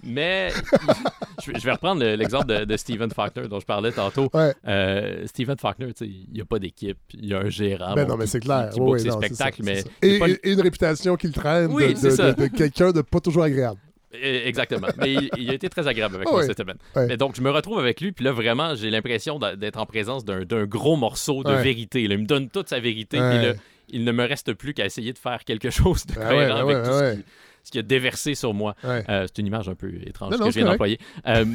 Mais 0.03 0.49
je, 1.43 1.51
vais- 1.65 1.71
reprendre 1.71 2.01
le- 2.03 2.15
l'exemple 2.15 2.45
de, 2.45 2.65
de 2.65 2.77
Stephen 2.77 3.09
Faulkner 3.09 3.47
dont 3.47 3.59
je 3.59 3.65
parlais 3.65 3.91
tantôt. 3.91 4.29
Ouais. 4.33 4.53
Euh, 4.67 5.23
Stephen 5.25 5.57
Faulkner, 5.57 5.91
il 6.01 6.27
n'y 6.31 6.41
a 6.41 6.45
pas 6.45 6.59
d'équipe, 6.59 6.97
il 7.15 7.25
y 7.25 7.33
a 7.33 7.39
un 7.39 7.49
gérant 7.49 7.95
Ben 7.95 8.03
bon, 8.05 8.11
non, 8.11 8.17
mais 8.17 8.25
qui- 8.25 8.31
c'est 8.31 8.39
clair. 8.39 8.69
qui, 8.69 8.75
qui 8.75 8.81
Oui, 8.85 8.99
ses 8.99 9.07
non, 9.07 9.17
spectacles, 9.17 9.63
ça, 9.63 9.71
mais 9.71 9.83
Et, 10.03 10.19
pas 10.19 10.27
une 10.43 10.61
réputation 10.61 11.15
qu'il 11.15 11.31
traîne 11.31 11.71
Oui, 11.71 11.93
de 11.95 12.47
quelqu'un 12.47 12.91
de 12.91 13.01
pas 13.01 13.19
toujours 13.19 13.43
agréable. 13.43 13.79
Exactement. 14.13 14.87
Mais 14.97 15.13
il, 15.13 15.29
il 15.37 15.49
a 15.49 15.53
été 15.53 15.69
très 15.69 15.87
agréable 15.87 16.15
avec 16.15 16.27
Ah 16.27 16.31
moi 16.31 16.41
oui. 16.41 16.47
cette 16.47 16.57
semaine. 16.57 16.77
Mais 16.95 17.17
donc, 17.17 17.35
je 17.35 17.41
me 17.41 17.49
retrouve 17.51 17.79
avec 17.79 17.99
lui, 18.01 18.11
puis 18.11 18.23
là, 18.25 18.31
vraiment, 18.31 18.73
j'ai 18.75 18.89
l'impression 18.89 19.39
d'être 19.39 19.77
en 19.79 19.85
présence 19.85 20.23
d'un 20.25 20.65
gros 20.65 20.95
morceau 20.95 21.43
de 21.43 21.51
vérité. 21.53 22.07
là. 22.07 22.15
Il 22.15 22.21
me 22.21 22.25
donne 22.25 22.49
toute 22.49 22.69
sa 22.69 22.79
vérité, 22.79 23.17
puis 23.17 23.45
là, 23.45 23.53
il 23.89 24.03
ne 24.03 24.11
me 24.11 24.25
reste 24.25 24.53
plus 24.53 24.73
qu'à 24.73 24.85
essayer 24.85 25.13
de 25.13 25.17
faire 25.17 25.43
quelque 25.45 25.69
chose 25.71 26.05
de 26.05 26.13
Ben 26.15 26.27
cohérent 26.29 26.65
ben 26.65 26.75
avec 26.75 26.83
tout 26.83 26.89
ben 26.91 27.11
ce 27.15 27.17
qui- 27.19 27.25
ce 27.67 27.71
qu'il 27.71 27.79
a 27.79 27.83
déversé 27.83 28.33
sur 28.33 28.53
moi. 28.53 28.75
Ouais. 28.83 29.03
Euh, 29.09 29.27
c'est 29.27 29.39
une 29.41 29.47
image 29.47 29.67
un 29.69 29.75
peu 29.75 29.91
étrange 30.05 30.31
Non, 30.31 30.37
non, 30.39 30.45
que 30.45 30.51
je 30.51 30.59
viens 30.59 30.69
d'employer. 30.69 30.99
Euh, 31.27 31.45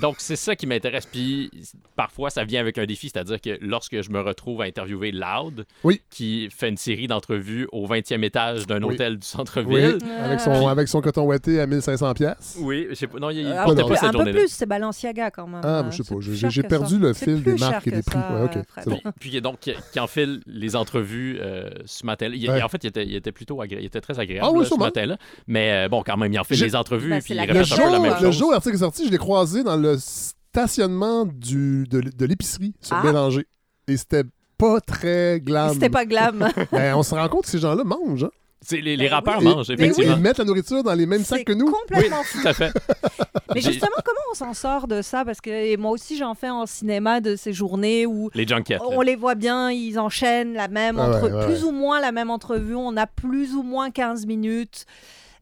donc, 0.00 0.16
c'est 0.18 0.36
ça 0.36 0.56
qui 0.56 0.66
m'intéresse. 0.66 1.06
Puis, 1.06 1.50
parfois, 1.94 2.30
ça 2.30 2.44
vient 2.44 2.60
avec 2.60 2.78
un 2.78 2.86
défi, 2.86 3.10
c'est-à-dire 3.12 3.40
que 3.40 3.58
lorsque 3.60 4.00
je 4.00 4.10
me 4.10 4.20
retrouve 4.20 4.62
à 4.62 4.64
interviewer 4.64 5.12
Loud, 5.12 5.66
Oui. 5.84 6.00
qui 6.10 6.48
fait 6.50 6.68
une 6.70 6.76
série 6.76 7.06
d'entrevues 7.06 7.68
au 7.72 7.86
20e 7.86 8.22
étage 8.24 8.66
d'un 8.66 8.82
Oui. 8.82 8.94
hôtel 8.94 9.12
du 9.14 9.18
Oui, 9.18 9.24
centre-ville. 9.24 9.98
avec 10.20 10.40
son, 10.40 10.68
avec 10.68 10.88
son 10.88 11.00
coton 11.00 11.24
ouetté 11.24 11.60
à 11.60 11.66
1500 11.66 12.14
pièces. 12.14 12.56
Oui, 12.60 12.86
je 12.90 12.94
sais 12.94 13.06
pas. 13.06 13.18
Non, 13.18 13.30
il, 13.30 13.38
il 13.40 13.46
Euh, 13.46 13.60
un 13.60 13.64
portait 13.64 13.82
peu, 13.82 13.88
pas 13.88 13.94
plus- 13.94 14.06
cette 14.06 14.14
un 14.20 14.24
peu 14.24 14.30
plus, 14.32 14.48
c'est 14.48 14.66
Balenciaga 14.66 15.30
quand 15.30 15.46
même. 15.46 15.60
Ah, 15.62 15.80
Euh, 15.80 15.90
je 15.90 16.02
sais 16.02 16.14
pas, 16.14 16.20
j'ai- 16.20 16.62
que 16.62 16.66
perdu 16.66 16.94
ça. 16.94 17.00
le 17.00 17.12
fil 17.12 17.42
des 17.42 17.54
marques 17.56 17.86
et 17.86 17.90
que 17.90 17.96
des 17.96 18.02
prix. 18.02 18.18
ça, 18.18 18.34
Ouais, 18.34 18.44
ok, 18.44 18.56
euh, 18.56 18.82
bon. 18.86 19.00
Puis, 19.20 19.30
puis 19.30 19.40
donc, 19.40 19.60
qui, 19.60 19.72
qui 19.92 20.00
enfile 20.00 20.40
les 20.46 20.76
entrevues 20.76 21.38
euh, 21.40 21.68
ce 21.84 22.06
matin-là. 22.06 22.64
En 22.64 22.68
fait, 22.68 22.82
il 22.84 22.86
était, 22.88 23.04
il 23.06 23.14
était 23.14 23.32
plutôt 23.32 23.62
agré- 23.62 23.78
il 23.80 23.84
était 23.86 24.00
très 24.00 24.18
agréable 24.18 24.48
Ah 24.50 24.58
là, 24.58 24.64
ce 24.64 24.74
matin-là. 24.78 25.16
Mais 25.46 25.57
euh, 25.72 25.88
bon, 25.88 26.02
quand 26.04 26.16
même, 26.16 26.32
il 26.32 26.38
enfile 26.38 26.56
J'ai- 26.56 26.66
les 26.66 26.76
entrevues. 26.76 27.10
Ben, 27.10 27.20
puis 27.22 27.34
il 27.34 27.36
la 27.36 27.46
Le 27.46 27.52
peu 27.52 27.58
la 27.58 27.64
jour, 27.64 27.90
même 28.00 28.12
le 28.12 28.18
chose. 28.18 28.38
jour 28.38 28.48
où 28.48 28.52
l'article 28.52 28.76
est 28.76 28.78
sorti, 28.80 29.06
je 29.06 29.10
l'ai 29.10 29.18
croisé 29.18 29.62
dans 29.62 29.76
le 29.76 29.96
stationnement 29.98 31.24
du, 31.26 31.86
de, 31.90 32.00
de 32.00 32.24
l'épicerie 32.26 32.74
sur 32.80 32.96
Ah. 32.96 33.02
Bélanger. 33.02 33.46
Et 33.86 33.96
c'était 33.96 34.24
pas 34.56 34.80
très 34.80 35.40
glam. 35.40 35.72
C'était 35.74 35.90
pas 35.90 36.04
glam. 36.04 36.48
Ben, 36.72 36.94
on 36.94 37.02
se 37.02 37.14
rend 37.14 37.28
compte 37.28 37.44
que 37.44 37.50
ces 37.50 37.58
gens-là 37.58 37.84
mangent. 37.84 38.24
hein. 38.24 38.30
Les, 38.72 38.82
les 38.82 38.96
Ben 38.96 39.10
rappeurs 39.14 39.38
oui. 39.38 39.44
mangent, 39.44 39.70
effectivement. 39.70 40.16
Ils 40.16 40.20
mettent 40.20 40.38
la 40.38 40.44
nourriture 40.44 40.82
dans 40.82 40.92
les 40.94 41.06
mêmes 41.06 41.22
sacs 41.22 41.44
que 41.44 41.52
nous. 41.52 41.70
complètement 41.70 42.24
fou. 42.24 42.40
Tout 42.42 42.48
à 42.48 42.52
fait. 42.52 42.72
Mais 43.54 43.60
justement, 43.60 43.96
comment 44.04 44.18
on 44.32 44.34
s'en 44.34 44.52
sort 44.52 44.88
de 44.88 45.00
ça? 45.00 45.24
Parce 45.24 45.40
que 45.40 45.48
et 45.48 45.76
moi 45.76 45.92
aussi, 45.92 46.16
j'en 46.18 46.34
fais 46.34 46.50
en 46.50 46.66
cinéma 46.66 47.20
de 47.20 47.36
ces 47.36 47.52
journées 47.52 48.04
où 48.04 48.30
Les 48.34 48.46
junkets. 48.46 48.78
on 48.80 49.00
les 49.00 49.14
voit 49.14 49.36
bien, 49.36 49.70
ils 49.70 49.96
enchaînent 49.98 50.54
la 50.54 50.66
même 50.66 50.98
Ah 50.98 51.08
ouais, 51.08 51.16
entre... 51.18 51.30
ouais, 51.38 51.46
plus 51.46 51.62
ou 51.64 51.70
moins 51.70 52.00
la 52.00 52.10
même 52.10 52.30
entrevue. 52.30 52.74
On 52.74 52.96
a 52.96 53.06
plus 53.06 53.54
ou 53.54 53.62
moins 53.62 53.90
15 53.92 54.26
minutes. 54.26 54.86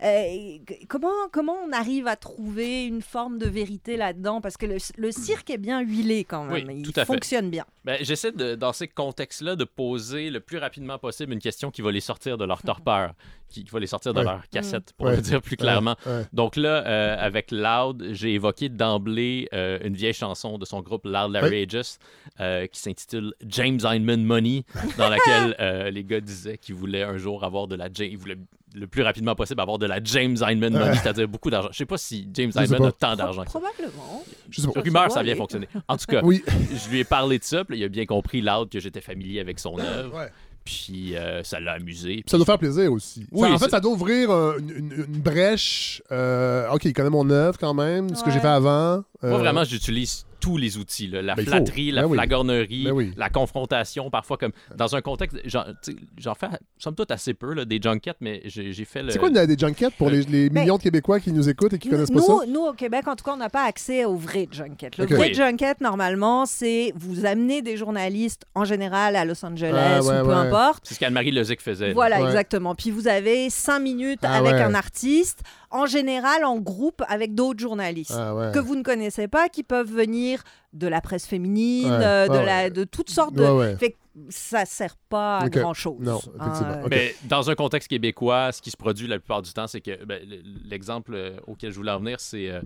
Euh, 0.02 0.58
comment, 0.88 1.08
comment 1.32 1.56
on 1.66 1.72
arrive 1.72 2.06
à 2.06 2.16
trouver 2.16 2.84
une 2.84 3.02
forme 3.02 3.38
de 3.38 3.46
vérité 3.48 3.96
là-dedans? 3.96 4.40
Parce 4.40 4.56
que 4.56 4.66
le, 4.66 4.76
le 4.98 5.10
cirque 5.12 5.50
est 5.50 5.58
bien 5.58 5.80
huilé 5.80 6.24
quand 6.24 6.44
même. 6.44 6.66
Oui, 6.68 6.74
Il 6.78 6.82
tout 6.82 6.92
à 7.00 7.04
fait. 7.04 7.12
fonctionne 7.12 7.50
bien. 7.50 7.64
Ben, 7.84 7.98
J'essaie, 8.00 8.32
dans 8.32 8.72
ces 8.72 8.88
contextes-là, 8.88 9.56
de 9.56 9.64
poser 9.64 10.30
le 10.30 10.40
plus 10.40 10.58
rapidement 10.58 10.98
possible 10.98 11.32
une 11.32 11.38
question 11.40 11.70
qui 11.70 11.82
va 11.82 11.92
les 11.92 12.00
sortir 12.00 12.36
de 12.36 12.44
leur 12.44 12.62
torpeur, 12.62 13.14
qui, 13.48 13.64
qui 13.64 13.70
va 13.70 13.78
les 13.80 13.86
sortir 13.86 14.12
de 14.12 14.18
Ouais. 14.18 14.24
leur 14.24 14.48
cassette, 14.50 14.92
pour 14.96 15.06
Ouais. 15.06 15.16
le 15.16 15.22
dire 15.22 15.40
plus 15.40 15.56
clairement. 15.56 15.94
Ouais, 16.04 16.12
ouais. 16.12 16.24
Donc 16.32 16.56
là, 16.56 16.84
euh, 16.86 17.16
avec 17.18 17.50
Loud, 17.52 18.08
j'ai 18.12 18.34
évoqué 18.34 18.68
d'emblée 18.68 19.48
euh, 19.52 19.78
une 19.84 19.94
vieille 19.94 20.12
chanson 20.14 20.58
de 20.58 20.64
son 20.64 20.80
groupe 20.82 21.04
Loud 21.04 21.32
Larrageous 21.32 21.98
euh, 22.40 22.66
qui 22.66 22.80
s'intitule 22.80 23.34
James 23.46 23.78
Hyndman 23.84 24.24
Money, 24.24 24.64
dans 24.98 25.08
laquelle 25.08 25.54
euh, 25.60 25.90
les 25.90 26.04
gars 26.04 26.20
disaient 26.20 26.58
qu'ils 26.58 26.74
voulaient 26.74 27.02
un 27.04 27.16
jour 27.18 27.44
avoir 27.44 27.66
de 27.68 27.76
la, 27.76 27.88
ils 27.98 28.18
voulaient 28.18 28.36
le 28.74 28.86
plus 28.86 29.02
rapidement 29.02 29.34
possible 29.34 29.60
avoir 29.60 29.78
de 29.78 29.86
la 29.86 30.02
James 30.02 30.36
Hyman 30.40 30.72
money, 30.72 30.94
c'est-à-dire 30.96 31.28
beaucoup 31.28 31.50
d'argent. 31.50 31.68
Je 31.72 31.78
sais 31.78 31.86
pas 31.86 31.96
si 31.96 32.28
James 32.34 32.52
pas. 32.52 32.62
a 32.62 32.92
tant 32.92 33.16
d'argent. 33.16 33.44
Probablement. 33.44 34.24
Je 34.50 34.60
sais 34.60 34.68
pas. 34.68 34.80
Rumeur, 34.80 35.10
ça 35.10 35.20
a 35.20 35.22
bien 35.22 35.36
fonctionné. 35.36 35.68
En 35.88 35.96
tout 35.96 36.06
cas, 36.06 36.20
Oui. 36.22 36.42
je 36.74 36.90
lui 36.90 36.98
ai 37.00 37.04
parlé 37.04 37.38
de 37.38 37.44
ça, 37.44 37.64
puis 37.64 37.78
il 37.78 37.84
a 37.84 37.88
bien 37.88 38.04
compris 38.06 38.42
l'autre 38.42 38.70
que 38.70 38.80
j'étais 38.80 39.00
familier 39.00 39.40
avec 39.40 39.58
son 39.60 39.78
œuvre, 39.78 40.18
Ouais. 40.18 40.28
puis 40.64 41.16
euh, 41.16 41.42
ça 41.42 41.58
l'a 41.60 41.72
amusé. 41.74 42.16
Puis 42.16 42.24
ça 42.26 42.36
doit 42.36 42.44
faire 42.46 42.58
plaisir 42.58 42.92
aussi. 42.92 43.26
Oui, 43.30 43.48
Ça, 43.48 43.54
en 43.54 43.58
fait, 43.58 43.70
ça 43.70 43.80
doit 43.80 43.92
ouvrir 43.92 44.30
euh, 44.30 44.58
une, 44.58 44.70
une- 44.70 44.92
une 45.08 45.20
brèche. 45.22 46.02
euh, 46.12 46.68
ok, 46.72 46.84
il 46.86 46.92
connaît 46.92 47.08
mon 47.08 47.30
œuvre 47.30 47.58
quand 47.58 47.72
même, 47.74 48.14
ce 48.14 48.22
que 48.24 48.30
j'ai 48.30 48.40
fait 48.40 48.46
avant. 48.48 49.02
Moi, 49.22 49.38
vraiment, 49.38 49.64
j'utilise 49.64 50.25
tous 50.40 50.56
les 50.56 50.76
outils. 50.78 51.08
là. 51.08 51.22
La 51.22 51.34
Ben, 51.34 51.44
flatterie, 51.46 51.90
la 51.90 52.02
Ben 52.02 52.08
oui. 52.08 52.16
flagornerie, 52.16 52.84
Ben 52.84 52.92
oui. 52.92 53.12
la 53.16 53.28
confrontation, 53.30 54.10
parfois 54.10 54.36
comme 54.36 54.52
dans 54.74 54.94
un 54.96 55.00
contexte, 55.00 55.36
j'en 55.46 56.34
fais 56.34 56.46
somme 56.78 56.94
toute 56.94 57.10
assez 57.10 57.34
peu, 57.34 57.54
là, 57.54 57.64
des 57.64 57.80
junkets, 57.82 58.16
mais 58.20 58.42
j'ai 58.44 58.72
fait 58.84 59.02
le... 59.02 59.10
C'est 59.10 59.18
quoi 59.18 59.28
une- 59.28 59.46
des 59.46 59.58
junkets 59.58 59.94
pour 59.96 60.10
les, 60.10 60.22
les 60.22 60.50
Ben, 60.50 60.62
millions 60.62 60.76
de 60.78 60.82
Québécois 60.82 61.20
qui 61.20 61.32
nous 61.32 61.48
écoutent 61.48 61.72
et 61.74 61.78
qui 61.78 61.88
Nous, 61.88 61.94
connaissent 61.94 62.10
pas 62.10 62.20
ça? 62.20 62.34
nous, 62.48 62.60
au 62.62 62.72
Québec, 62.72 63.06
en 63.08 63.16
tout 63.16 63.24
cas, 63.24 63.32
on 63.32 63.36
n'a 63.36 63.50
pas 63.50 63.64
accès 63.64 64.04
au 64.04 64.16
vrai 64.16 64.48
junket. 64.50 64.96
Le 64.98 65.06
vrai 65.06 65.28
Oui. 65.28 65.34
junket, 65.34 65.80
normalement, 65.80 66.46
c'est 66.46 66.92
vous 66.96 67.24
amenez 67.26 67.62
des 67.62 67.76
journalistes, 67.76 68.44
en 68.54 68.64
général, 68.64 69.16
à 69.16 69.24
Los 69.24 69.44
Angeles 69.44 69.72
Ah, 69.76 70.00
ouais, 70.02 70.20
ou 70.20 70.24
peu 70.24 70.28
ouais. 70.28 70.34
importe. 70.34 70.84
C'est 70.86 70.94
ce 70.94 71.00
qu'Anne-Marie 71.00 71.30
Lezic 71.32 71.60
faisait. 71.60 71.88
là. 71.88 71.94
Voilà, 71.94 72.20
Ouais. 72.20 72.26
exactement. 72.28 72.74
Puis 72.74 72.90
vous 72.90 73.08
avez 73.08 73.50
cinq 73.50 73.80
minutes 73.80 74.20
Ah, 74.22 74.36
avec 74.36 74.52
ouais. 74.54 74.62
un 74.62 74.74
artiste, 74.74 75.40
en 75.76 75.86
général 75.86 76.44
en 76.44 76.58
groupe 76.58 77.02
avec 77.08 77.34
d'autres 77.34 77.60
journalistes 77.60 78.14
Ah, 78.16 78.34
ouais. 78.34 78.52
que 78.52 78.58
vous 78.58 78.74
ne 78.76 78.82
connaissez 78.82 79.28
pas, 79.28 79.48
qui 79.48 79.62
peuvent 79.62 79.90
venir 79.92 80.42
de 80.72 80.86
la 80.88 81.00
presse 81.00 81.26
féminine, 81.26 81.86
Ouais, 81.90 81.98
euh, 82.04 82.26
de, 82.26 82.32
ouais, 82.32 82.44
la, 82.46 82.62
ouais. 82.64 82.70
de 82.70 82.84
toutes 82.84 83.10
sortes 83.10 83.34
de... 83.34 83.76
Fait 83.78 83.92
que 83.92 83.96
ça 84.30 84.64
sert 84.64 84.96
pas 85.10 85.38
à 85.38 85.46
Ok. 85.46 85.52
grand-chose. 85.58 85.96
Non, 86.00 86.18
effectivement. 86.18 86.72
Euh, 86.72 86.82
Ok. 86.84 86.88
Mais 86.90 87.14
dans 87.24 87.50
un 87.50 87.54
contexte 87.54 87.88
québécois, 87.88 88.50
ce 88.52 88.62
qui 88.62 88.70
se 88.70 88.76
produit 88.76 89.06
la 89.06 89.18
plupart 89.18 89.42
du 89.42 89.52
temps, 89.52 89.66
c'est 89.66 89.80
que 89.82 90.04
ben, 90.04 90.20
l'exemple 90.64 91.12
euh, 91.14 91.36
auquel 91.46 91.70
je 91.70 91.76
voulais 91.76 91.90
en 91.92 91.98
venir, 91.98 92.18
c'est 92.20 92.48
euh, 92.50 92.60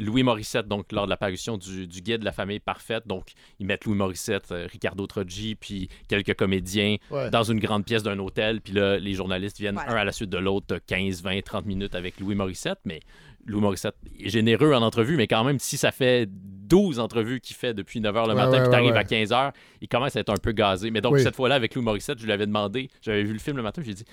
Louis 0.00 0.22
Morissette, 0.22 0.66
donc 0.68 0.90
lors 0.92 1.04
de 1.04 1.10
l'apparition 1.10 1.56
du, 1.58 1.86
du 1.86 2.00
guide 2.00 2.20
de 2.20 2.24
la 2.24 2.32
famille 2.32 2.60
parfaite. 2.60 3.06
Donc, 3.06 3.32
ils 3.58 3.66
mettent 3.66 3.84
Louis 3.84 3.96
Morissette, 3.96 4.50
euh, 4.52 4.66
Ricardo 4.70 5.06
Troggi, 5.06 5.54
puis 5.54 5.88
quelques 6.08 6.34
comédiens 6.34 6.96
Ouais. 7.10 7.30
dans 7.30 7.42
une 7.42 7.58
grande 7.60 7.84
pièce 7.84 8.02
d'un 8.02 8.18
hôtel. 8.18 8.60
Puis 8.60 8.72
là, 8.72 8.98
les 8.98 9.12
journalistes 9.14 9.58
viennent 9.58 9.74
Voilà. 9.74 9.92
un 9.92 9.96
à 9.96 10.04
la 10.04 10.12
suite 10.12 10.30
de 10.30 10.38
l'autre, 10.38 10.66
t'as 10.68 10.80
15, 10.80 11.22
20, 11.22 11.42
30 11.44 11.66
minutes 11.66 11.94
avec 11.94 12.18
Louis 12.20 12.34
Morissette. 12.34 12.78
Mais 12.84 13.00
Louis 13.44 13.60
Morissette 13.60 13.96
est 14.20 14.28
généreux 14.30 14.72
en 14.72 14.82
entrevue, 14.82 15.16
mais 15.16 15.26
quand 15.26 15.44
même, 15.44 15.58
si 15.58 15.76
ça 15.76 15.90
fait 15.90 16.28
12 16.30 16.98
entrevues 17.00 17.40
qu'il 17.40 17.56
fait 17.56 17.74
depuis 17.74 18.00
9 18.00 18.14
h 18.14 18.22
le 18.22 18.28
Ouais, 18.28 18.34
matin, 18.34 18.50
ouais, 18.52 18.60
puis 18.62 18.70
t'arrives 18.70 18.92
ouais, 18.92 18.98
à 18.98 19.04
15 19.04 19.30
h, 19.30 19.52
il 19.82 19.88
commence 19.88 20.16
à 20.16 20.20
être 20.20 20.30
un 20.30 20.36
peu 20.36 20.52
gazé. 20.52 20.90
Mais 20.90 21.00
donc, 21.00 21.14
Oui. 21.14 21.22
cette 21.22 21.36
fois-là, 21.36 21.56
avec 21.56 21.74
Louis 21.74 21.84
Morissette, 21.84 22.18
je 22.18 22.24
lui 22.24 22.32
avais 22.32 22.46
demandé, 22.46 22.88
j'avais 23.02 23.24
vu 23.24 23.32
le 23.32 23.38
film 23.40 23.56
le 23.56 23.62
matin, 23.62 23.82
j'ai 23.84 23.94
dit 23.94 24.04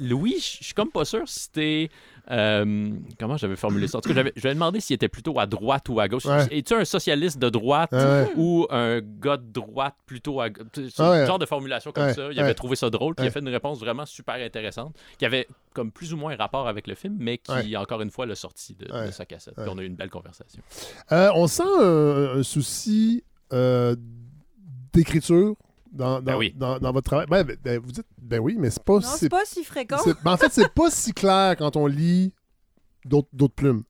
Louis, 0.00 0.36
je 0.38 0.64
suis 0.64 0.74
comme 0.74 0.90
pas 0.90 1.04
sûr 1.04 1.28
si 1.28 1.50
t'es. 1.50 1.88
euh, 2.30 2.90
comment 3.18 3.36
j'avais 3.36 3.56
formulé 3.56 3.88
ça? 3.88 3.98
En 3.98 4.00
tout 4.00 4.08
cas, 4.12 4.24
j'avais- 4.36 4.54
demandé 4.54 4.80
s'il 4.80 4.94
était 4.94 5.08
plutôt 5.08 5.38
à 5.38 5.46
droite 5.46 5.88
ou 5.88 6.00
à 6.00 6.08
gauche. 6.08 6.24
Ouais. 6.24 6.46
Es-tu 6.50 6.74
un 6.74 6.84
socialiste 6.84 7.38
de 7.38 7.48
droite 7.48 7.92
ouais. 7.92 8.28
ou 8.36 8.66
un 8.70 9.00
gars 9.00 9.36
de 9.36 9.52
droite 9.52 9.94
plutôt 10.06 10.40
à 10.40 10.48
gauche? 10.50 10.66
Ah 10.98 11.10
ouais. 11.10 11.18
un 11.18 11.26
genre 11.26 11.38
de 11.38 11.46
formulation 11.46 11.92
comme 11.92 12.12
ça? 12.12 12.28
Il 12.32 12.40
avait 12.40 12.54
trouvé 12.54 12.76
ça 12.76 12.90
drôle, 12.90 13.14
puis 13.14 13.24
il 13.24 13.28
a 13.28 13.30
fait 13.30 13.40
une 13.40 13.48
réponse 13.48 13.78
vraiment 13.78 14.06
super 14.06 14.36
intéressante, 14.36 14.96
qui 15.18 15.24
avait 15.26 15.46
comme 15.74 15.90
plus 15.90 16.14
ou 16.14 16.16
moins 16.16 16.32
un 16.32 16.36
rapport 16.36 16.68
avec 16.68 16.86
le 16.86 16.94
film, 16.94 17.16
mais 17.18 17.38
qui, 17.38 17.76
encore 17.76 18.00
une 18.00 18.10
fois, 18.10 18.26
l'a 18.26 18.34
sorti 18.34 18.74
de, 18.74 19.10
sa 19.10 19.26
cassette. 19.26 19.54
Puis 19.56 19.68
on 19.68 19.78
a 19.78 19.82
eu 19.82 19.86
une 19.86 19.96
belle 19.96 20.10
conversation. 20.10 20.62
Euh, 21.12 21.30
on 21.34 21.46
sent 21.46 21.62
un, 21.80 22.38
un 22.38 22.42
souci 22.42 23.24
euh, 23.52 23.94
d'écriture 24.92 25.54
dans, 25.96 26.14
dans, 26.16 26.22
Ben 26.22 26.36
oui. 26.36 26.54
dans, 26.56 26.78
dans 26.78 26.92
votre 26.92 27.06
travail. 27.06 27.26
Ben, 27.28 27.42
ben, 27.44 27.56
ben, 27.62 27.78
vous 27.80 27.92
dites, 27.92 28.06
ben 28.20 28.38
oui, 28.40 28.56
mais 28.58 28.70
c'est 28.70 28.82
pas, 28.84 28.94
Non, 28.94 29.00
c'est- 29.00 29.18
c'est 29.18 29.28
pas 29.28 29.44
si 29.44 29.64
fréquent. 29.64 29.98
c'est- 30.04 30.14
ben, 30.22 30.32
en 30.32 30.36
fait, 30.36 30.50
c'est 30.52 30.68
pas 30.72 30.90
si 30.90 31.12
clair 31.12 31.56
quand 31.56 31.76
on 31.76 31.86
lit 31.86 32.32
d'autres 33.04 33.28
d'autres 33.32 33.54
plumes. 33.54 33.82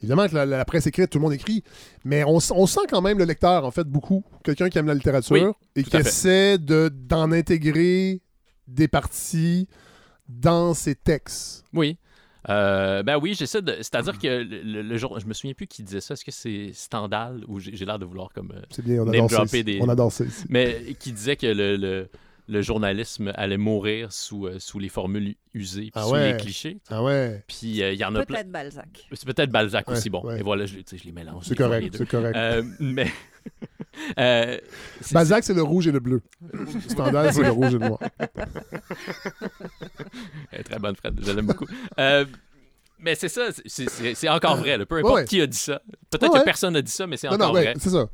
Évidemment 0.00 0.28
que 0.28 0.34
la, 0.34 0.44
la 0.44 0.64
presse 0.64 0.86
écrite, 0.86 1.10
tout 1.10 1.18
le 1.18 1.22
monde 1.22 1.32
écrit, 1.32 1.62
mais 2.04 2.22
on, 2.24 2.36
on 2.50 2.66
sent 2.66 2.80
quand 2.88 3.00
même 3.00 3.18
le 3.18 3.24
lecteur, 3.24 3.64
en 3.64 3.70
fait, 3.70 3.84
beaucoup. 3.84 4.22
Quelqu'un 4.44 4.68
qui 4.68 4.78
aime 4.78 4.86
la 4.86 4.94
littérature 4.94 5.32
Oui, 5.32 5.42
et 5.74 5.82
qui 5.82 5.96
essaie 5.96 6.58
de- 6.58 6.88
d'en 6.92 7.32
intégrer 7.32 8.20
des 8.68 8.88
parties 8.88 9.68
dans 10.28 10.74
ses 10.74 10.94
textes. 10.94 11.64
Oui. 11.72 11.96
Euh, 12.48 13.02
ben 13.02 13.18
oui, 13.18 13.34
j'essaie 13.34 13.62
de. 13.62 13.72
C'est-à-dire 13.78 14.18
que 14.18 14.26
le, 14.26 14.82
le- 14.82 14.96
jour. 14.96 15.18
Je 15.18 15.26
me 15.26 15.32
souviens 15.34 15.54
plus 15.54 15.66
qui 15.66 15.82
disait 15.82 16.00
ça. 16.00 16.14
Est-ce 16.14 16.24
que 16.24 16.30
c'est 16.30 16.70
Stendhal 16.72 17.42
ou 17.48 17.58
j'ai 17.58 17.84
l'air 17.84 17.98
de 17.98 18.04
vouloir 18.04 18.28
comme. 18.32 18.52
euh, 18.54 18.60
C'est 18.70 18.84
bien, 18.84 19.02
on 19.02 19.06
dropper 19.36 19.58
ici. 19.58 19.64
des- 19.64 19.78
On 19.82 19.88
ça 20.10 20.24
ici. 20.24 20.44
mais 20.48 20.94
qui 20.98 21.12
disait 21.12 21.36
que 21.36 21.46
le, 21.46 21.76
le, 21.76 22.08
le 22.48 22.62
journalisme 22.62 23.32
allait 23.34 23.56
mourir 23.56 24.12
sous, 24.12 24.46
euh, 24.46 24.60
sous 24.60 24.78
les 24.78 24.88
formules 24.88 25.34
usées, 25.54 25.82
puis 25.82 25.90
Ah 25.94 26.02
sous 26.04 26.12
ouais. 26.12 26.32
les 26.32 26.38
clichés. 26.38 26.78
Ah 26.88 27.02
ouais, 27.02 27.42
Puis 27.48 27.82
euh, 27.82 27.92
il 27.92 27.98
y 27.98 28.04
en 28.04 28.14
a 28.14 28.24
plein. 28.24 28.36
Peut-être 28.36 28.52
Balzac. 28.52 29.08
C'est 29.12 29.26
peut-être 29.26 29.50
Balzac 29.50 29.88
Ouais, 29.88 29.96
aussi, 29.96 30.08
bon. 30.10 30.22
ouais. 30.24 30.38
Et 30.38 30.42
voilà, 30.42 30.66
je, 30.66 30.76
je 30.88 31.04
les 31.04 31.12
mélange. 31.12 31.44
c'est 31.46 31.56
correct, 31.56 31.94
c'est 31.98 32.08
correct. 32.08 32.36
Euh, 32.36 32.62
mais. 32.78 33.06
euh, 34.18 34.58
c'est- 35.00 35.14
Balzac, 35.14 35.44
c'est 35.44 35.54
le 35.54 35.62
rouge 35.62 35.86
et 35.86 35.92
le 35.92 36.00
bleu. 36.00 36.22
Standard, 36.88 37.32
c'est 37.32 37.42
le 37.42 37.50
rouge 37.50 37.74
et 37.74 37.78
le 37.78 37.88
noir. 37.88 37.98
Très 40.64 40.78
bonne, 40.78 40.96
Fred. 40.96 41.18
Je 41.22 41.32
l'aime 41.32 41.46
beaucoup. 41.46 41.66
Euh, 41.98 42.24
mais 42.98 43.14
c'est 43.14 43.28
ça, 43.28 43.48
c'est- 43.66 44.28
encore 44.28 44.56
vrai. 44.56 44.78
là. 44.78 44.86
Peu 44.86 44.98
importe 44.98 45.14
Ouais. 45.14 45.24
qui 45.24 45.40
a 45.40 45.46
dit 45.46 45.56
ça. 45.56 45.80
Peut-être 46.10 46.32
Ouais. 46.32 46.40
que 46.40 46.44
personne 46.44 46.72
n'a 46.74 46.82
dit 46.82 46.90
ça, 46.92 47.06
mais 47.06 47.16
c'est 47.16 47.28
Non, 47.28 47.34
encore 47.34 47.48
non, 47.48 47.54
ouais, 47.54 47.64
vrai. 47.64 47.74
c'est 47.78 47.90
ça. 47.90 48.08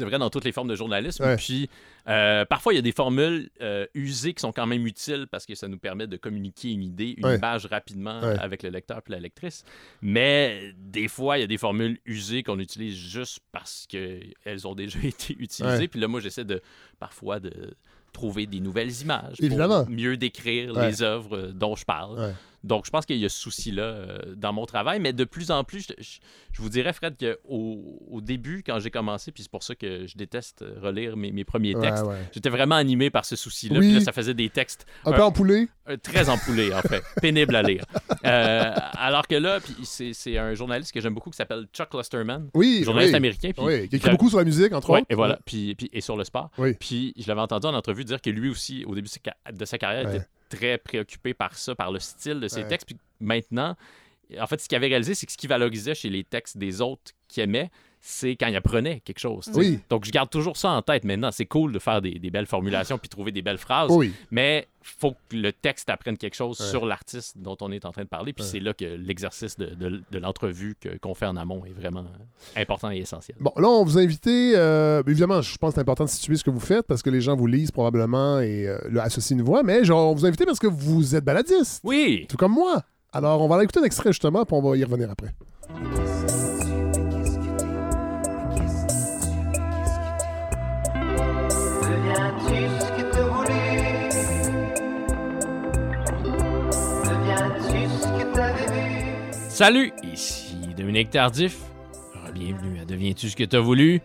C'est 0.00 0.06
vrai 0.06 0.18
dans 0.18 0.30
toutes 0.30 0.44
les 0.44 0.52
formes 0.52 0.68
de 0.68 0.74
journalisme. 0.76 1.22
Ouais. 1.24 1.36
Puis 1.36 1.68
euh, 2.08 2.44
parfois, 2.46 2.72
il 2.72 2.76
y 2.76 2.78
a 2.78 2.82
des 2.82 2.92
formules 2.92 3.50
euh, 3.60 3.86
usées 3.94 4.32
qui 4.32 4.40
sont 4.40 4.50
quand 4.52 4.66
même 4.66 4.86
utiles 4.86 5.26
parce 5.30 5.44
que 5.46 5.54
ça 5.54 5.68
nous 5.68 5.78
permet 5.78 6.06
de 6.06 6.16
communiquer 6.16 6.70
une 6.72 6.82
idée, 6.82 7.14
une 7.18 7.26
Ouais. 7.26 7.36
image 7.36 7.66
rapidement 7.66 8.20
Ouais. 8.20 8.36
avec 8.38 8.62
le 8.62 8.70
lecteur 8.70 9.02
puis 9.02 9.12
la 9.12 9.20
lectrice. 9.20 9.64
Mais 10.00 10.72
des 10.78 11.06
fois, 11.08 11.36
il 11.38 11.42
y 11.42 11.44
a 11.44 11.46
des 11.46 11.58
formules 11.58 11.98
usées 12.06 12.42
qu'on 12.42 12.58
utilise 12.58 12.96
juste 12.96 13.40
parce 13.52 13.86
qu'elles 13.88 14.66
ont 14.66 14.74
déjà 14.74 14.98
été 15.04 15.36
utilisées. 15.38 15.86
Puis 15.88 16.00
là, 16.00 16.08
moi, 16.08 16.20
j'essaie 16.20 16.44
de 16.44 16.60
parfois 16.98 17.40
de 17.40 17.74
trouver 18.12 18.46
des 18.46 18.58
nouvelles 18.60 19.02
images 19.02 19.36
Évidemment. 19.38 19.84
pour 19.84 19.92
mieux 19.94 20.16
décrire 20.16 20.72
les 20.80 21.02
œuvres 21.02 21.36
euh, 21.36 21.52
dont 21.52 21.76
je 21.76 21.84
parle. 21.84 22.34
Donc, 22.62 22.84
je 22.84 22.90
pense 22.90 23.06
qu'il 23.06 23.16
y 23.16 23.24
a 23.24 23.28
ce 23.28 23.38
souci-là 23.38 23.82
euh, 23.82 24.18
dans 24.36 24.52
mon 24.52 24.66
travail, 24.66 25.00
mais 25.00 25.12
de 25.12 25.24
plus 25.24 25.50
en 25.50 25.64
plus, 25.64 25.86
je, 25.88 26.02
je- 26.02 26.18
je 26.52 26.60
vous 26.62 26.68
dirais, 26.68 26.92
Fred, 26.92 27.14
qu'au 27.18 28.00
au 28.10 28.20
début, 28.20 28.62
quand 28.66 28.78
j'ai 28.80 28.90
commencé, 28.90 29.32
puis 29.32 29.42
c'est 29.44 29.50
pour 29.50 29.62
ça 29.62 29.74
que 29.74 30.06
je 30.06 30.16
déteste 30.16 30.64
relire 30.82 31.16
mes, 31.16 31.32
mes 31.32 31.44
premiers 31.44 31.74
textes, 31.74 32.04
ouais. 32.04 32.16
j'étais 32.32 32.50
vraiment 32.50 32.74
animé 32.74 33.08
par 33.08 33.24
ce 33.24 33.36
souci-là. 33.36 33.78
Oui. 33.78 33.86
Puis 33.86 33.94
là, 33.94 34.00
ça 34.00 34.12
faisait 34.12 34.34
des 34.34 34.50
textes 34.50 34.84
Un 35.04 35.12
peu 35.12 35.22
empoulé? 35.22 35.68
euh, 35.88 35.96
très 35.96 36.28
empoulés, 36.28 36.72
en 36.74 36.82
fait, 36.82 37.02
pénibles 37.22 37.54
à 37.56 37.62
lire. 37.62 37.84
Euh, 38.26 38.72
alors 38.98 39.26
que 39.26 39.34
là, 39.36 39.60
puis 39.60 39.74
c'est 39.84 40.36
un 40.38 40.54
journaliste 40.54 40.92
que 40.92 41.00
j'aime 41.00 41.14
beaucoup 41.14 41.30
qui 41.30 41.36
s'appelle 41.36 41.66
Chuck 41.72 41.88
Clusterman, 41.90 42.50
Oui, 42.54 42.82
journaliste 42.84 43.12
oui. 43.12 43.16
américain. 43.16 43.50
Puis 43.56 43.64
Oui, 43.64 43.88
qui 43.88 43.96
écrit 43.96 44.10
beaucoup 44.10 44.28
sur 44.28 44.38
la 44.38 44.44
musique, 44.44 44.72
entre 44.72 44.90
autres. 44.90 45.06
et 45.08 45.14
voilà, 45.14 45.38
puis, 45.44 45.74
puis- 45.74 45.88
et 45.92 46.00
sur 46.00 46.16
le 46.16 46.24
sport. 46.24 46.50
Puis 46.78 47.14
je 47.16 47.26
l'avais 47.28 47.40
entendu 47.40 47.66
en 47.66 47.74
entrevue 47.74 48.04
dire 48.04 48.20
que 48.20 48.30
lui 48.30 48.50
aussi, 48.50 48.84
au 48.84 48.94
début 48.94 49.06
de 49.08 49.12
sa 49.12 49.20
ca- 49.24 49.52
de 49.52 49.64
sa 49.64 49.78
carrière, 49.78 50.08
était 50.12 50.26
très 50.50 50.76
préoccupé 50.76 51.32
par 51.32 51.56
ça, 51.56 51.74
par 51.74 51.90
le 51.90 51.98
style 51.98 52.40
de 52.40 52.48
ses 52.48 52.60
Ouais. 52.62 52.68
textes. 52.68 52.86
Puis 52.86 52.98
maintenant, 53.20 53.76
en 54.38 54.46
fait, 54.46 54.60
ce 54.60 54.68
qu'il 54.68 54.76
avait 54.76 54.88
réalisé, 54.88 55.14
c'est 55.14 55.24
que 55.26 55.32
ce 55.32 55.38
qu'il 55.38 55.48
valorisait 55.48 55.94
chez 55.94 56.10
les 56.10 56.24
textes 56.24 56.58
des 56.58 56.80
autres 56.82 57.12
qu'il 57.28 57.42
aimait, 57.42 57.70
c'est 58.02 58.34
quand 58.36 58.46
il 58.46 58.56
apprenait 58.56 59.00
quelque 59.00 59.18
chose. 59.18 59.50
Oui. 59.54 59.78
Donc 59.90 60.06
je 60.06 60.10
garde 60.10 60.30
toujours 60.30 60.56
ça 60.56 60.70
en 60.70 60.80
tête 60.80 61.04
maintenant. 61.04 61.30
C'est 61.30 61.44
cool 61.44 61.72
de 61.72 61.78
faire 61.78 62.00
des, 62.00 62.18
des 62.18 62.30
belles 62.30 62.46
formulations 62.46 62.96
puis 62.96 63.10
trouver 63.10 63.30
des 63.30 63.42
belles 63.42 63.58
phrases, 63.58 63.90
Oui. 63.90 64.12
mais 64.30 64.66
faut 64.82 65.12
que 65.28 65.36
le 65.36 65.52
texte 65.52 65.90
apprenne 65.90 66.16
quelque 66.16 66.34
chose 66.34 66.58
Ouais. 66.60 66.66
sur 66.66 66.86
l'artiste 66.86 67.36
dont 67.36 67.58
on 67.60 67.70
est 67.70 67.84
en 67.84 67.92
train 67.92 68.04
de 68.04 68.08
parler. 68.08 68.32
Puis 68.32 68.42
Ouais. 68.44 68.50
c'est 68.50 68.60
là 68.60 68.72
que 68.72 68.84
l'exercice 68.86 69.58
de, 69.58 69.66
de- 69.74 70.02
de 70.10 70.18
l'entrevue 70.18 70.76
que- 70.80 70.96
qu'on 70.96 71.12
fait 71.14 71.26
en 71.26 71.36
amont 71.36 71.62
est 71.66 71.72
vraiment 71.78 72.06
important 72.56 72.90
et 72.90 72.96
essentiel. 72.98 73.36
Bon, 73.38 73.52
là, 73.56 73.68
on 73.68 73.84
vous 73.84 73.98
a 73.98 74.00
invité. 74.00 74.52
euh, 74.56 75.02
évidemment, 75.06 75.42
je 75.42 75.56
pense 75.58 75.70
que 75.70 75.74
c'est 75.74 75.80
important 75.82 76.04
de 76.04 76.10
situer 76.10 76.36
ce 76.36 76.44
que 76.44 76.50
vous 76.50 76.60
faites 76.60 76.86
parce 76.86 77.02
que 77.02 77.10
les 77.10 77.20
gens 77.20 77.36
vous 77.36 77.46
lisent 77.46 77.70
probablement 77.70 78.40
et 78.40 78.66
euh, 78.66 78.78
associent 79.00 79.36
une 79.36 79.44
voix, 79.44 79.62
mais 79.62 79.84
genre, 79.84 80.10
on 80.10 80.14
vous 80.14 80.24
a 80.24 80.28
invité 80.28 80.46
parce 80.46 80.58
que 80.58 80.66
vous 80.68 81.14
êtes 81.14 81.24
baladiste, 81.24 81.80
Oui! 81.84 82.24
tout 82.30 82.38
comme 82.38 82.52
moi. 82.52 82.82
Alors, 83.12 83.42
on 83.42 83.48
va 83.48 83.56
aller 83.56 83.64
écouter 83.64 83.80
un 83.80 83.84
extrait 83.84 84.10
justement, 84.12 84.44
puis 84.46 84.54
on 84.56 84.62
va 84.62 84.76
y 84.76 84.84
revenir 84.84 85.10
après. 85.10 85.34
Salut, 99.60 99.92
ici 100.02 100.56
Dominique 100.74 101.10
Tardif. 101.10 101.58
Bienvenue 102.32 102.80
à 102.80 102.86
Deviens-tu 102.86 103.28
ce 103.28 103.36
que 103.36 103.44
t'as 103.44 103.60
voulu? 103.60 104.00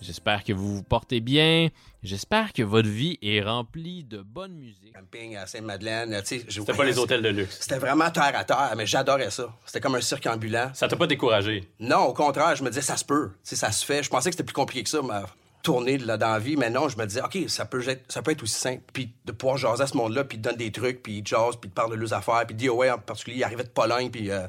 J'espère 0.00 0.42
que 0.44 0.54
vous 0.54 0.76
vous 0.76 0.82
portez 0.82 1.20
bien. 1.20 1.68
J'espère 2.02 2.54
que 2.54 2.62
votre 2.62 2.88
vie 2.88 3.18
est 3.20 3.42
remplie 3.42 4.02
de 4.04 4.22
bonne 4.22 4.54
musique. 4.54 4.94
Camping 4.94 5.36
à 5.36 5.46
Sainte-Madeleine, 5.46 6.22
tu 6.22 6.38
sais, 6.38 6.44
je 6.48 6.58
C'était 6.58 6.72
pas 6.72 6.86
les 6.86 6.98
hôtels 6.98 7.20
de 7.20 7.28
luxe. 7.28 7.58
C'était 7.60 7.76
vraiment 7.76 8.08
terre 8.08 8.32
à 8.34 8.44
terre, 8.44 8.72
mais 8.78 8.86
j'adorais 8.86 9.30
ça. 9.30 9.54
C'était 9.66 9.80
comme 9.80 9.94
un 9.94 10.00
cirque 10.00 10.26
ambulant. 10.26 10.70
Ça 10.72 10.88
t'a 10.88 10.96
pas 10.96 11.06
découragé? 11.06 11.68
Non, 11.80 12.04
au 12.04 12.14
contraire, 12.14 12.56
je 12.56 12.64
me 12.64 12.70
disais, 12.70 12.80
ça 12.80 12.96
se 12.96 13.04
peut. 13.04 13.28
Tu 13.44 13.50
sais, 13.50 13.56
ça 13.56 13.72
se 13.72 13.84
fait. 13.84 14.02
Je 14.02 14.08
pensais 14.08 14.30
que 14.30 14.36
c'était 14.36 14.44
plus 14.44 14.54
compliqué 14.54 14.84
que 14.84 14.88
ça, 14.88 15.00
mais 15.02 15.20
tourner 15.64 15.96
là 15.96 16.18
dans 16.18 16.28
la 16.28 16.38
vie, 16.38 16.56
mais 16.56 16.68
non, 16.68 16.90
je 16.90 16.98
me 16.98 17.06
disais, 17.06 17.22
OK, 17.22 17.38
ça 17.48 17.64
peut 17.64 17.88
être, 17.88 18.12
ça 18.12 18.20
peut 18.20 18.30
être 18.30 18.42
aussi 18.42 18.54
simple. 18.54 18.82
Puis 18.92 19.10
de 19.24 19.32
pouvoir 19.32 19.56
jaser 19.56 19.82
à 19.82 19.86
ce 19.86 19.96
monde-là, 19.96 20.22
puis 20.24 20.36
de 20.36 20.42
donner 20.42 20.58
des 20.58 20.70
trucs, 20.70 21.02
puis 21.02 21.22
jasent, 21.24 21.56
puis 21.56 21.70
de 21.70 21.74
parler 21.74 21.96
de 21.96 22.02
leurs 22.02 22.12
affaires. 22.12 22.44
Puis 22.46 22.54
DOA 22.54 22.94
en 22.94 22.98
particulier, 22.98 23.38
il 23.38 23.44
arrivait 23.44 23.64
de 23.64 23.70
Pologne, 23.70 24.10
puis 24.10 24.30
euh, 24.30 24.46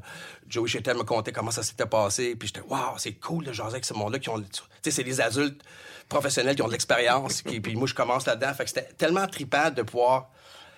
Joey 0.50 0.68
Chetel 0.68 0.98
me 0.98 1.04
contait 1.04 1.32
comment 1.32 1.52
ça 1.52 1.64
s'était 1.64 1.86
passé. 1.86 2.36
Puis 2.36 2.50
j'étais, 2.50 2.68
waouh, 2.68 2.98
c'est 2.98 3.14
cool 3.14 3.46
de 3.46 3.54
jaser 3.54 3.72
avec 3.72 3.86
ce 3.86 3.94
monde-là 3.94 4.20
qui 4.20 4.30
ont. 4.30 4.40
Tu 4.40 4.46
sais, 4.84 4.92
c'est 4.92 5.06
des 5.06 5.22
adultes 5.22 5.64
professionnels 6.10 6.58
qui 6.58 6.62
ont 6.62 6.68
de 6.68 6.74
l'expérience. 6.74 7.42
puis 7.42 7.76
moi, 7.76 7.88
je 7.88 7.94
commence 7.94 8.26
là-dedans. 8.26 8.54
Fait 8.54 8.66
que 8.66 8.70
c'était 8.70 8.90
tellement 8.98 9.26
trippant 9.26 9.72
de 9.72 9.84
pouvoir 9.84 10.30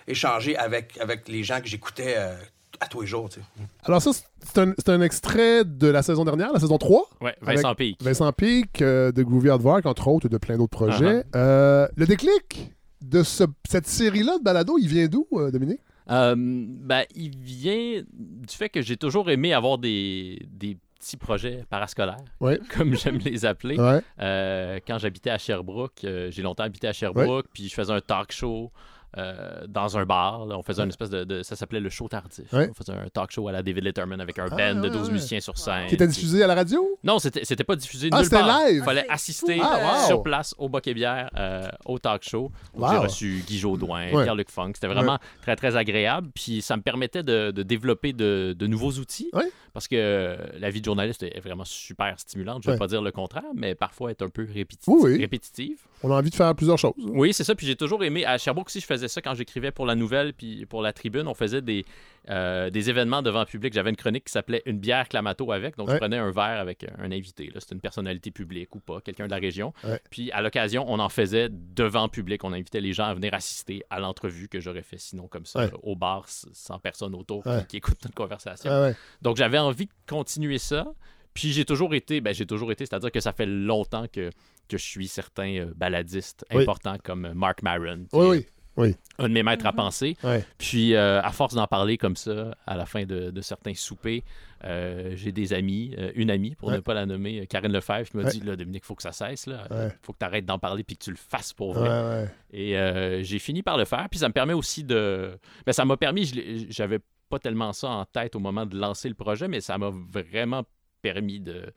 échanger 0.08 0.56
avec, 0.56 1.00
avec 1.00 1.28
les 1.28 1.44
gens 1.44 1.62
que 1.62 1.68
j'écoutais 1.68 2.14
euh, 2.16 2.36
à 2.80 2.88
tous 2.88 3.01
les 3.01 3.07
jours, 3.07 3.30
tu 3.30 3.39
sais. 3.39 3.45
Alors 3.84 4.01
ça, 4.01 4.11
c'est 4.13 4.89
un, 4.89 5.01
extrait 5.01 5.63
de 5.65 5.88
la 5.88 6.01
saison 6.03 6.25
dernière, 6.25 6.53
la 6.53 6.59
saison 6.59 6.78
3. 6.78 7.09
Ouais, 7.21 7.36
Vincent 7.41 7.75
Pic. 7.75 8.01
Vincent 8.03 8.32
Pic 8.34 8.82
euh, 8.82 9.11
de 9.11 9.23
Groovy 9.23 9.49
Hardwork, 9.49 9.86
entre 9.86 10.07
autres, 10.07 10.28
et 10.28 10.30
de 10.30 10.38
plein 10.38 10.57
d'autres 10.57 10.78
projets. 10.78 11.19
Uh-huh. 11.21 11.25
Euh, 11.36 11.88
le 11.95 12.05
déclic 12.05 12.71
de 13.01 13.23
ce- 13.23 13.43
cette 13.69 13.88
série-là 13.88 14.38
de 14.39 14.43
balado, 14.43 14.78
il 14.80 14.88
vient 14.88 15.07
d'où, 15.07 15.28
euh, 15.34 15.51
Dominique? 15.51 15.80
Euh, 16.09 16.36
ben, 16.38 17.03
il 17.15 17.38
vient 17.38 18.01
du 18.13 18.55
fait 18.55 18.69
que 18.69 18.82
j'ai 18.82 18.95
toujours 18.97 19.30
aimé 19.30 19.53
avoir 19.53 19.78
des, 19.78 20.41
des 20.49 20.78
petits 20.99 21.17
projets 21.17 21.65
parascolaires, 21.69 22.17
Ouais. 22.39 22.59
comme 22.78 22.95
j'aime 22.95 23.17
les 23.17 23.45
appeler. 23.45 23.78
Ouais. 23.78 24.01
Euh, 24.21 24.80
quand 24.88 24.97
j'habitais 24.99 25.30
à 25.32 25.38
Sherbrooke, 25.38 26.03
euh, 26.05 26.30
j'ai 26.32 26.41
longtemps 26.41 26.63
habité 26.63 26.88
à 26.88 26.93
Sherbrooke, 26.93 27.47
puis 27.53 27.67
je 27.67 27.73
faisais 27.73 27.93
un 27.93 28.01
talk 28.01 28.32
show. 28.32 28.71
Euh, 29.18 29.65
dans 29.68 29.97
un 29.97 30.05
bar, 30.05 30.45
là. 30.45 30.57
on 30.57 30.63
faisait 30.63 30.84
une 30.84 30.89
espèce 30.89 31.09
de, 31.09 31.24
de- 31.24 31.43
Ça 31.43 31.55
s'appelait 31.55 31.80
le 31.80 31.89
show 31.89 32.07
tardif. 32.07 32.51
Ouais. 32.53 32.70
On 32.70 32.74
faisait 32.74 32.93
un 32.93 33.07
talk 33.11 33.32
show 33.32 33.47
à 33.47 33.51
la 33.51 33.63
David 33.63 33.84
Letterman 33.84 34.22
avec 34.22 34.38
un 34.39 34.45
Ah, 34.51 34.55
band 34.55 34.76
de 34.82 34.88
ouais, 34.88 34.89
12 34.89 35.07
ouais. 35.07 35.13
musiciens 35.13 35.39
sur 35.39 35.57
scène. 35.57 35.88
Qui 35.88 35.95
était 35.95 36.07
diffusé 36.07 36.43
à 36.43 36.47
la 36.47 36.55
radio? 36.55 36.97
Non, 37.03 37.20
c'était 37.20 37.63
pas 37.63 37.76
diffusé 37.76 38.09
Ah, 38.11 38.18
nulle 38.18 38.26
c'était 38.26 38.38
part. 38.38 38.65
live? 38.68 38.78
Il 38.78 38.84
fallait 38.84 39.05
assister 39.09 39.59
Ah, 39.61 39.99
wow. 40.01 40.07
sur 40.07 40.24
place 40.24 40.53
au 40.57 40.70
Boc 40.70 40.86
et 40.88 40.93
Bière 40.93 41.30
euh, 41.38 41.68
au 41.86 41.99
talk 41.99 42.24
show. 42.24 42.51
Donc, 42.76 42.89
J'ai 42.91 42.95
Wow. 42.97 43.01
reçu 43.03 43.43
Guy 43.47 43.57
Jodoin, 43.57 44.11
Ouais. 44.11 44.24
Pierre-Luc 44.24 44.49
Funk. 44.51 44.72
C'était 44.76 44.88
vraiment 44.88 45.18
très, 45.41 45.55
très 45.55 45.76
agréable. 45.76 46.30
Puis 46.36 46.61
ça 46.61 46.78
me 46.78 46.82
permettait 46.82 47.24
de, 47.24 47.51
de 47.51 47.63
développer 47.63 48.13
de, 48.13 48.55
de 48.57 48.68
nouveaux 48.68 48.91
outils. 48.93 49.32
Parce 49.74 49.88
que 49.88 49.95
euh, 49.95 50.38
la 50.59 50.70
vie 50.72 50.80
de 50.80 50.86
journaliste 50.86 51.22
est 51.24 51.39
vraiment 51.39 51.65
super 51.65 52.20
stimulante. 52.20 52.63
Je 52.63 52.70
ne 52.70 52.74
vais 52.76 52.80
pas 52.80 52.88
dire 52.88 53.01
le 53.01 53.11
contraire, 53.11 53.43
mais 53.55 53.76
parfois 53.76 54.09
est 54.09 54.22
un 54.24 54.30
peu 54.30 54.41
répétitive. 54.51 54.91
Oui, 54.93 55.11
oui. 55.13 55.18
répétitive. 55.20 55.78
On 56.04 56.12
a 56.12 56.16
envie 56.16 56.30
de 56.30 56.36
faire 56.36 56.54
plusieurs 56.54 56.78
choses. 56.78 56.93
Oui, 56.98 57.34
c'est 57.34 57.43
ça. 57.43 57.56
Puis 57.56 57.66
j'ai 57.66 57.76
toujours 57.76 58.04
aimé. 58.04 58.24
À 58.26 58.38
Sherbrooke 58.38 58.68
aussi, 58.68 58.80
je 58.80 58.86
faisais 58.86 59.08
ça 59.08 59.22
quand 59.22 59.34
j'écrivais 59.34 59.72
pour 59.72 59.86
la 59.86 59.95
nouvelle 59.95 60.34
puis 60.34 60.66
pour 60.68 60.82
la 60.84 60.93
tribune. 60.93 61.28
On 61.28 61.34
faisait 61.34 61.62
des, 61.62 61.86
euh, 62.30 62.70
des 62.70 62.89
événements 62.91 63.22
devant 63.24 63.39
le 63.39 63.45
public. 63.48 63.74
J'avais 63.74 63.89
une 63.89 63.95
chronique 63.95 64.26
qui 64.26 64.32
s'appelait 64.32 64.62
Une 64.68 64.78
bière 64.78 65.08
clamato 65.10 65.52
avec. 65.52 65.76
Donc 65.76 65.88
Ouais. 65.88 65.95
je 65.95 66.00
prenais 66.00 66.18
un 66.18 66.30
verre 66.32 66.60
avec 66.60 66.86
un 67.00 67.12
invité. 67.12 67.48
là. 67.54 67.60
C'était 67.60 67.74
une 67.76 67.82
personnalité 67.82 68.30
publique 68.30 68.76
ou 68.76 68.80
pas, 68.80 69.02
quelqu'un 69.02 69.26
de 69.26 69.32
la 69.32 69.38
région. 69.38 69.74
Ouais. 69.84 70.00
Puis 70.12 70.32
à 70.32 70.41
l'occasion, 70.43 70.86
on 70.88 71.00
en 71.00 71.10
faisait 71.10 71.50
devant 71.50 72.04
le 72.04 72.10
public. 72.10 72.43
On 72.43 72.54
invitait 72.54 72.82
les 72.82 72.93
gens 72.93 73.06
à 73.06 73.14
venir 73.16 73.34
assister 73.34 73.84
à 73.89 74.00
l'entrevue 74.00 74.48
que 74.50 74.60
j'aurais 74.60 74.84
fait 74.84 75.00
sinon 75.00 75.28
comme 75.28 75.45
ça, 75.48 75.62
Ouais. 75.62 75.72
au 75.82 75.95
bar, 75.95 76.26
sans 76.28 76.78
personne 76.78 77.16
autour 77.16 77.43
qui, 77.68 77.78
écoute 77.78 77.98
notre 78.04 78.16
conversation. 78.16 78.93
Donc 79.24 79.38
j'avais 79.38 79.58
envie 79.58 79.88
de 79.88 79.91
continuer 80.08 80.60
ça. 80.60 80.86
Puis 81.34 81.52
j'ai 81.52 81.66
toujours 81.66 81.93
été, 81.93 82.20
ben 82.20 82.34
j'ai 82.34 82.48
toujours 82.48 82.72
été, 82.72 82.86
c'est-à-dire 82.88 83.12
que 83.12 83.20
ça 83.20 83.32
fait 83.32 83.45
longtemps 83.45 84.06
que, 84.12 84.32
que 84.68 84.78
je 84.78 84.86
suis 84.86 85.07
certains 85.07 85.57
euh, 85.59 85.74
baladistes 85.76 86.45
Oui. 86.53 86.61
importants 86.63 86.97
comme 87.03 87.26
euh, 87.26 87.34
Mark 87.34 87.61
Maron, 87.63 88.05
Oui, 88.13 88.45
oui. 88.78 88.95
un 89.20 89.28
de 89.30 89.34
mes 89.34 89.43
maîtres 89.43 89.65
à 89.65 89.74
penser. 89.74 90.15
Ouais. 90.24 90.45
Puis 90.57 90.93
euh, 90.95 91.22
à 91.22 91.32
force 91.32 91.55
d'en 91.55 91.68
parler 91.68 91.97
comme 91.97 92.15
ça, 92.15 92.55
à 92.65 92.76
la 92.78 92.86
fin 92.86 93.05
de, 93.05 93.32
de 93.32 93.41
certains 93.41 93.74
soupers, 93.74 94.22
euh, 94.63 95.11
j'ai 95.15 95.32
des 95.32 95.53
amis, 95.53 95.93
euh, 95.97 96.11
une 96.15 96.32
amie, 96.32 96.55
pour 96.55 96.70
Ouais. 96.70 96.76
ne 96.76 96.80
pas 96.82 96.93
la 96.93 97.05
nommer, 97.05 97.45
Karine 97.47 97.72
Lefebvre, 97.72 98.09
qui 98.09 98.18
m'a 98.18 98.24
Ouais. 98.24 98.32
dit, 98.32 98.39
là, 98.41 98.55
Dominique, 98.55 98.86
faut 98.86 98.95
que 98.95 99.03
ça 99.03 99.11
cesse, 99.11 99.45
là. 99.47 99.68
Ouais. 99.70 99.89
faut 100.01 100.13
que 100.13 100.18
tu 100.20 100.26
arrêtes 100.26 100.45
d'en 100.45 100.57
parler 100.59 100.84
puis 100.84 100.97
que 100.97 101.03
tu 101.03 101.11
le 101.11 101.18
fasses 101.18 101.53
pour 101.53 101.74
vrai. 101.74 102.32
Et 102.51 102.78
euh, 102.78 103.22
j'ai 103.24 103.39
fini 103.39 103.61
par 103.63 103.78
le 103.78 103.86
faire. 103.86 104.07
Puis 104.09 104.20
ça 104.20 104.28
me 104.28 104.34
permet 104.34 104.53
aussi 104.53 104.84
de. 104.84 105.38
Ben, 105.65 105.72
ça 105.74 105.86
m'a 105.86 105.95
permis, 105.97 106.26
j'avais 106.70 106.99
pas 107.30 107.39
tellement 107.39 107.74
ça 107.74 107.89
en 107.89 108.05
tête 108.05 108.36
au 108.36 108.39
moment 108.39 108.65
de 108.65 108.78
lancer 108.78 109.09
le 109.09 109.15
projet, 109.15 109.47
mais 109.47 109.59
ça 109.61 109.78
m'a 109.78 109.91
vraiment 109.91 110.63
permis 111.01 111.39
de, 111.39 111.72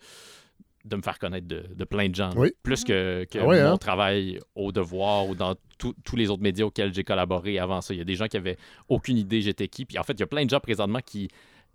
de 0.84 0.96
me 0.96 1.02
faire 1.02 1.18
connaître 1.18 1.46
de, 1.46 1.64
de 1.74 1.84
plein 1.84 2.08
de 2.08 2.14
gens. 2.14 2.30
Oui. 2.36 2.52
Plus 2.62 2.84
que, 2.84 3.24
que 3.30 3.38
Ah 3.38 3.46
ouais, 3.46 3.62
mon 3.62 3.72
hein? 3.72 3.76
travail 3.76 4.38
au 4.54 4.72
devoir 4.72 5.28
ou 5.28 5.34
dans 5.34 5.54
tout- 5.78 5.94
tous 6.04 6.16
les 6.16 6.30
autres 6.30 6.42
médias 6.42 6.64
auxquels 6.64 6.92
j'ai 6.94 7.04
collaboré 7.04 7.58
avant 7.58 7.80
ça. 7.80 7.92
Il 7.94 7.98
y 7.98 8.00
a 8.00 8.04
des 8.04 8.14
gens 8.14 8.26
qui 8.28 8.36
avaient 8.38 8.56
aucune 8.88 9.16
idée 9.18 9.40
j'étais 9.42 9.68
qui. 9.68 9.84
Puis 9.84 9.98
en 9.98 10.02
fait, 10.02 10.14
il 10.14 10.20
y 10.20 10.22
a 10.22 10.26
plein 10.26 10.44
de 10.44 10.50
gens 10.50 10.60
présentement 10.60 11.00
qui 11.04 11.28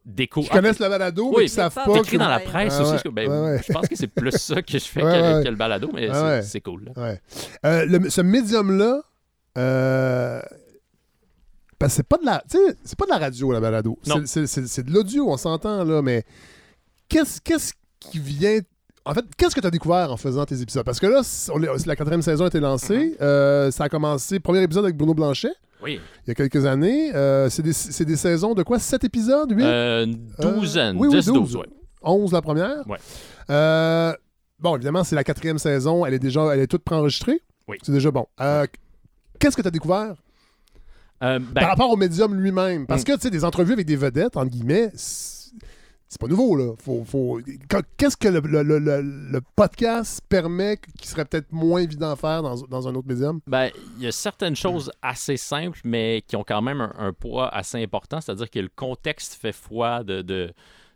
découvrent. 0.06 0.48
Qui 0.50 0.54
connaissent 0.56 0.80
le 0.80 0.90
balado, 0.90 1.30
mais 1.32 1.38
Oui, 1.38 1.44
qui 1.44 1.50
savent 1.50 1.74
mais 1.78 1.84
pas. 1.86 1.92
pas 1.94 1.98
écrit 2.00 2.12
que- 2.14 2.18
dans 2.18 2.30
la 2.30 2.38
Ouais. 2.38 2.44
presse 2.44 2.74
Ah 2.78 2.82
aussi. 2.82 2.86
ouais, 2.90 2.92
parce 2.92 3.04
que, 3.04 3.10
ben, 3.10 3.30
ouais. 3.30 3.62
Je 3.68 3.74
pense 3.74 3.88
que 3.88 3.96
c'est 3.96 4.08
plus 4.08 4.32
ça 4.38 4.62
que 4.62 4.72
je 4.74 4.86
fais 4.86 5.04
Ouais, 5.04 5.12
que, 5.12 5.38
ouais. 5.38 5.44
que 5.44 5.50
le 5.50 5.56
balado, 5.56 5.90
mais 5.94 6.08
Ah 6.10 6.14
c'est 6.14 6.24
ouais. 6.26 6.42
c'est 6.42 6.62
cool. 6.62 6.86
là. 6.86 6.92
Ouais. 7.02 7.22
Euh, 7.66 7.86
le- 7.86 8.10
ce 8.10 8.22
médium-là, 8.22 9.02
euh, 9.58 10.42
parce 11.80 11.94
que 11.94 11.96
c'est 11.98 12.08
pas 12.08 12.18
de 12.18 12.26
la, 12.26 12.44
c'est 12.48 12.98
pas 12.98 13.06
de 13.06 13.12
la 13.12 13.18
radio 13.18 13.52
la 13.52 13.60
balado. 13.60 14.00
Non. 14.08 14.16
C'est- 14.26 14.26
C'est 14.28 14.48
c'est- 14.48 14.68
c'est 14.68 14.84
de 14.84 14.92
l'audio, 14.92 15.30
on 15.30 15.38
s'entend 15.38 15.84
là, 15.84 16.02
mais 16.02 16.24
qu'est-ce 17.10 17.42
qu'est-ce 17.42 17.74
qui 18.00 18.20
vient 18.20 18.60
en 19.06 19.14
fait, 19.14 19.24
qu'est-ce 19.38 19.54
que 19.56 19.60
tu 19.60 19.68
as 19.68 19.72
découvert 19.72 20.12
en 20.12 20.18
faisant 20.18 20.46
tes 20.46 20.62
épisodes? 20.62 20.84
Parce 20.84 21.00
que 21.00 21.06
là, 21.08 21.22
on 21.54 21.60
la 21.60 21.96
quatrième 21.96 22.22
saison 22.22 22.46
a 22.46 22.48
été 22.48 22.60
lancée. 22.60 23.12
Mm-hmm. 23.12 23.22
Euh, 23.22 23.72
ça 23.72 23.86
a 23.86 23.90
commencé, 23.90 24.40
premier 24.40 24.64
épisode 24.64 24.86
avec 24.86 24.98
Bruno 24.98 25.14
Blanchet, 25.14 25.54
Oui. 25.84 26.00
il 26.26 26.30
y 26.30 26.32
a 26.32 26.34
quelques 26.36 26.66
années. 26.66 27.14
Euh, 27.16 27.50
c'est 27.50 27.62
des, 27.62 27.74
c'est 27.74 28.06
des 28.06 28.16
saisons 28.16 28.54
de 28.54 28.64
quoi? 28.64 28.80
Sept 28.80 29.04
épisodes? 29.04 29.52
Huit? 29.52 29.64
Euh, 29.64 30.06
une 30.06 30.28
douzaine, 30.40 30.98
oui, 30.98 31.08
oui, 31.10 31.20
10, 31.20 31.26
12, 31.28 31.56
ouais. 31.58 31.66
11 32.02 32.32
la 32.34 32.42
première. 32.42 32.84
Euh, 33.50 34.14
bon, 34.60 34.76
évidemment, 34.76 35.04
c'est 35.04 35.16
la 35.16 35.24
quatrième 35.24 35.58
saison. 35.60 36.06
Elle 36.06 36.14
est 36.16 36.20
déjà 36.20 36.54
elle 36.54 36.60
est 36.62 36.68
toute 36.68 36.84
préenregistrée. 36.84 37.42
Oui. 37.68 37.78
C'est 37.84 37.92
déjà 37.92 38.12
bon. 38.12 38.26
Euh, 38.42 38.66
Qu'est-ce 39.40 39.56
que 39.58 39.62
tu 39.62 39.68
as 39.68 39.72
découvert? 39.72 40.16
Euh, 41.24 41.40
ben, 41.40 41.62
par 41.62 41.70
rapport 41.70 41.90
au 41.92 41.96
médium 41.98 42.34
lui-même? 42.36 42.86
Parce 42.88 43.02
Mm. 43.02 43.06
que, 43.06 43.12
tu 43.14 43.20
sais, 43.22 43.30
des 43.30 43.44
entrevues 43.44 43.74
avec 43.74 43.86
des 43.86 43.96
vedettes, 43.96 44.38
entre 44.38 44.50
guillemets, 44.52 44.92
c'est 46.08 46.22
pas 46.22 46.28
nouveau, 46.28 46.56
là. 46.56 46.74
Faut, 46.78 47.04
faut... 47.04 47.40
Qu'est-ce 47.98 48.16
que 48.16 48.28
le, 48.28 48.40
le- 48.40 48.64
le- 48.64 48.80
le- 48.80 49.02
le 49.02 49.42
podcast 49.56 50.22
permet 50.30 50.78
qui 51.00 51.08
serait 51.08 51.26
peut-être 51.26 51.52
moins 51.52 51.82
évident 51.82 52.12
à 52.12 52.16
faire 52.16 52.42
dans, 52.44 52.56
dans 52.68 52.88
un 52.88 52.96
autre 52.96 53.08
médium? 53.08 53.40
Ben, 53.48 53.70
il 53.98 54.04
y 54.04 54.08
a 54.08 54.12
certaines 54.12 54.56
choses 54.56 54.92
assez 55.02 55.36
simples, 55.38 55.80
mais 55.84 56.24
qui 56.28 56.36
ont 56.36 56.44
quand 56.48 56.62
même 56.62 56.82
un, 56.82 56.94
un 56.98 57.14
poids 57.14 57.50
assez 57.50 57.82
important. 57.82 58.22
C'est-à-dire 58.22 58.50
que 58.50 58.60
le 58.60 58.70
contexte 58.76 59.34
fait 59.34 59.52
foi 59.52 60.04
de, 60.04 60.22
de, 60.22 60.54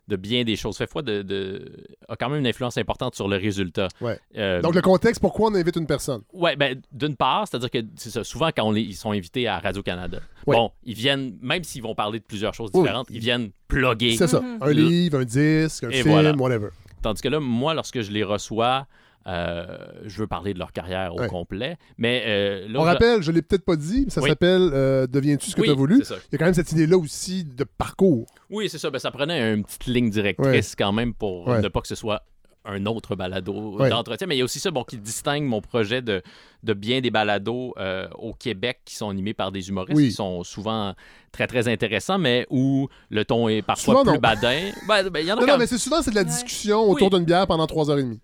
de 0.09 0.15
bien 0.17 0.43
des 0.43 0.55
choses, 0.57 0.75
fait 0.77 0.89
foi 0.91 1.01
de, 1.01 1.21
de- 1.21 1.71
a 2.09 2.15
quand 2.17 2.29
même 2.29 2.39
une 2.39 2.47
influence 2.47 2.77
importante 2.77 3.15
sur 3.15 3.27
le 3.29 3.37
résultat. 3.37 3.87
Ouais. 4.01 4.19
Euh, 4.37 4.61
Donc, 4.61 4.75
le 4.75 4.81
contexte, 4.81 5.21
pourquoi 5.21 5.49
on 5.49 5.55
invite 5.55 5.75
une 5.77 5.87
personne? 5.87 6.21
Ouais, 6.33 6.55
ben, 6.57 6.81
d'une 6.91 7.15
part, 7.15 7.47
c'est-à-dire 7.47 7.69
que 7.71 7.77
c'est 7.95 8.09
ça, 8.09 8.23
souvent 8.23 8.49
quand 8.55 8.63
on 8.63 8.71
les- 8.71 8.81
ils 8.81 8.95
sont 8.95 9.11
invités 9.11 9.47
à 9.47 9.59
Radio-Canada, 9.59 10.19
Ouais. 10.47 10.55
bon, 10.55 10.71
ils 10.83 10.95
viennent, 10.95 11.37
même 11.41 11.63
s'ils 11.63 11.83
vont 11.83 11.95
parler 11.95 12.19
de 12.19 12.25
plusieurs 12.25 12.53
choses 12.53 12.71
Oui. 12.73 12.81
différentes, 12.81 13.07
ils 13.11 13.19
viennent 13.19 13.51
plugger. 13.69 14.17
C'est 14.17 14.27
ça. 14.27 14.41
Mhm. 14.41 14.57
Un 14.61 14.71
livre, 14.73 15.19
un 15.19 15.25
disque, 15.25 15.83
un 15.85 15.89
Et 15.89 16.01
film, 16.01 16.09
voilà. 16.09 16.31
whatever. 16.35 16.69
Tandis 17.01 17.21
que 17.21 17.29
là, 17.29 17.39
moi, 17.39 17.73
lorsque 17.73 18.01
je 18.01 18.11
les 18.11 18.23
reçois, 18.23 18.87
euh, 19.27 19.65
je 20.05 20.17
veux 20.19 20.27
parler 20.27 20.53
de 20.53 20.59
leur 20.59 20.71
carrière 20.71 21.13
au 21.15 21.19
Ouais. 21.19 21.27
complet. 21.27 21.77
Mais 21.97 22.23
euh, 22.25 22.67
là, 22.67 22.79
On 22.79 22.83
je- 22.83 22.87
rappelle, 22.87 23.21
je 23.21 23.31
l'ai 23.31 23.41
peut-être 23.41 23.65
pas 23.65 23.75
dit, 23.75 24.03
mais 24.05 24.09
ça 24.11 24.21
Oui. 24.21 24.29
s'appelle 24.29 24.69
euh, 24.73 25.07
Deviens-tu 25.07 25.49
ce 25.51 25.55
que 25.55 25.61
Oui, 25.61 25.67
tu 25.67 25.71
as 25.73 25.75
voulu? 25.75 26.01
Il 26.01 26.15
y 26.31 26.35
a 26.35 26.37
quand 26.37 26.45
même 26.45 26.53
cette 26.53 26.71
idée-là 26.71 26.97
aussi 26.97 27.43
de 27.43 27.63
parcours. 27.63 28.25
Oui, 28.49 28.69
c'est 28.69 28.77
ça. 28.79 28.89
Ben, 28.89 28.99
ça 28.99 29.11
prenait 29.11 29.53
une 29.53 29.63
petite 29.63 29.85
ligne 29.85 30.09
directrice 30.09 30.75
quand 30.75 30.91
même 30.93 31.13
pour 31.13 31.47
Ouais. 31.47 31.61
ne 31.61 31.67
pas 31.67 31.81
que 31.81 31.87
ce 31.87 31.95
soit 31.95 32.23
un 32.65 32.85
autre 32.85 33.15
balado 33.15 33.77
Ouais. 33.79 33.89
d'entretien. 33.89 34.27
Mais 34.27 34.35
il 34.35 34.39
y 34.39 34.41
a 34.41 34.45
aussi 34.45 34.59
ça 34.59 34.69
bon, 34.69 34.83
qui 34.83 34.97
distingue 34.97 35.43
mon 35.43 35.61
projet 35.61 36.01
de, 36.01 36.21
de 36.63 36.73
bien 36.73 36.99
des 37.01 37.09
balados 37.09 37.73
euh, 37.77 38.07
au 38.17 38.33
Québec 38.33 38.79
qui 38.85 38.95
sont 38.95 39.09
animés 39.09 39.33
par 39.33 39.51
des 39.51 39.69
humoristes 39.69 39.97
Oui. 39.97 40.07
qui 40.09 40.13
sont 40.13 40.43
souvent 40.43 40.93
très, 41.31 41.47
très 41.47 41.67
intéressants, 41.67 42.17
mais 42.19 42.45
où 42.49 42.87
le 43.09 43.23
ton 43.25 43.47
est 43.47 43.61
parfois 43.61 43.93
Souvent, 43.95 44.03
plus 44.03 44.13
non. 44.13 44.19
badin. 44.19 44.71
Ben, 44.87 45.09
ben, 45.09 45.19
il 45.21 45.27
y 45.27 45.31
en 45.31 45.37
a 45.37 45.39
Non, 45.39 45.45
quand 45.45 45.53
non, 45.53 45.57
mais 45.57 45.67
c'est 45.67 45.77
souvent 45.77 46.01
c'est 46.01 46.11
de 46.11 46.15
la 46.15 46.21
Ouais. 46.21 46.27
discussion 46.27 46.81
autour 46.89 47.07
Oui. 47.11 47.17
d'une 47.17 47.25
bière 47.25 47.47
pendant 47.47 47.65
trois 47.65 47.89
heures 47.89 47.97
et 47.99 48.03
demie. 48.03 48.19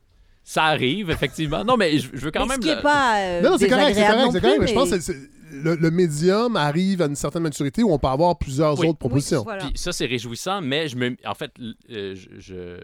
Ça 0.47 0.65
arrive, 0.65 1.09
effectivement. 1.09 1.63
Non, 1.65 1.75
mais 1.75 1.97
je, 1.97 2.07
je 2.13 2.23
veux 2.23 2.29
quand 2.31 2.41
Mais 2.45 2.49
même... 2.49 2.61
ce 2.61 2.61
qui 2.61 2.69
le- 2.69 2.75
n'est 2.75 2.81
pas 2.83 3.17
euh, 3.19 3.41
non, 3.41 3.49
non, 3.51 3.57
c'est 3.57 3.67
correct, 3.67 3.95
c'est 3.95 4.05
correct, 4.05 4.29
c'est 4.31 4.41
correct, 4.41 4.57
mais 4.61 4.67
je 4.67 4.73
pense 4.75 4.91
que 4.91 4.99
c'est- 4.99 5.29
le, 5.51 5.75
le 5.75 5.91
médium 5.91 6.55
arrive 6.55 7.01
à 7.01 7.05
une 7.05 7.15
certaine 7.15 7.41
maturité 7.43 7.81
où 7.81 7.91
on 7.91 7.97
peut 7.97 8.07
avoir 8.07 8.37
plusieurs 8.37 8.77
Oui. 8.79 8.87
autres 8.87 8.99
propositions. 8.99 9.41
Voilà. 9.43 9.65
Puis 9.65 9.73
ça, 9.77 9.91
c'est 9.91 10.05
réjouissant, 10.05 10.61
mais 10.61 10.87
je 10.87 10.95
me, 10.97 11.15
en 11.25 11.33
fait, 11.33 11.51
euh, 11.59 12.13
je, 12.15 12.27
je, 12.39 12.79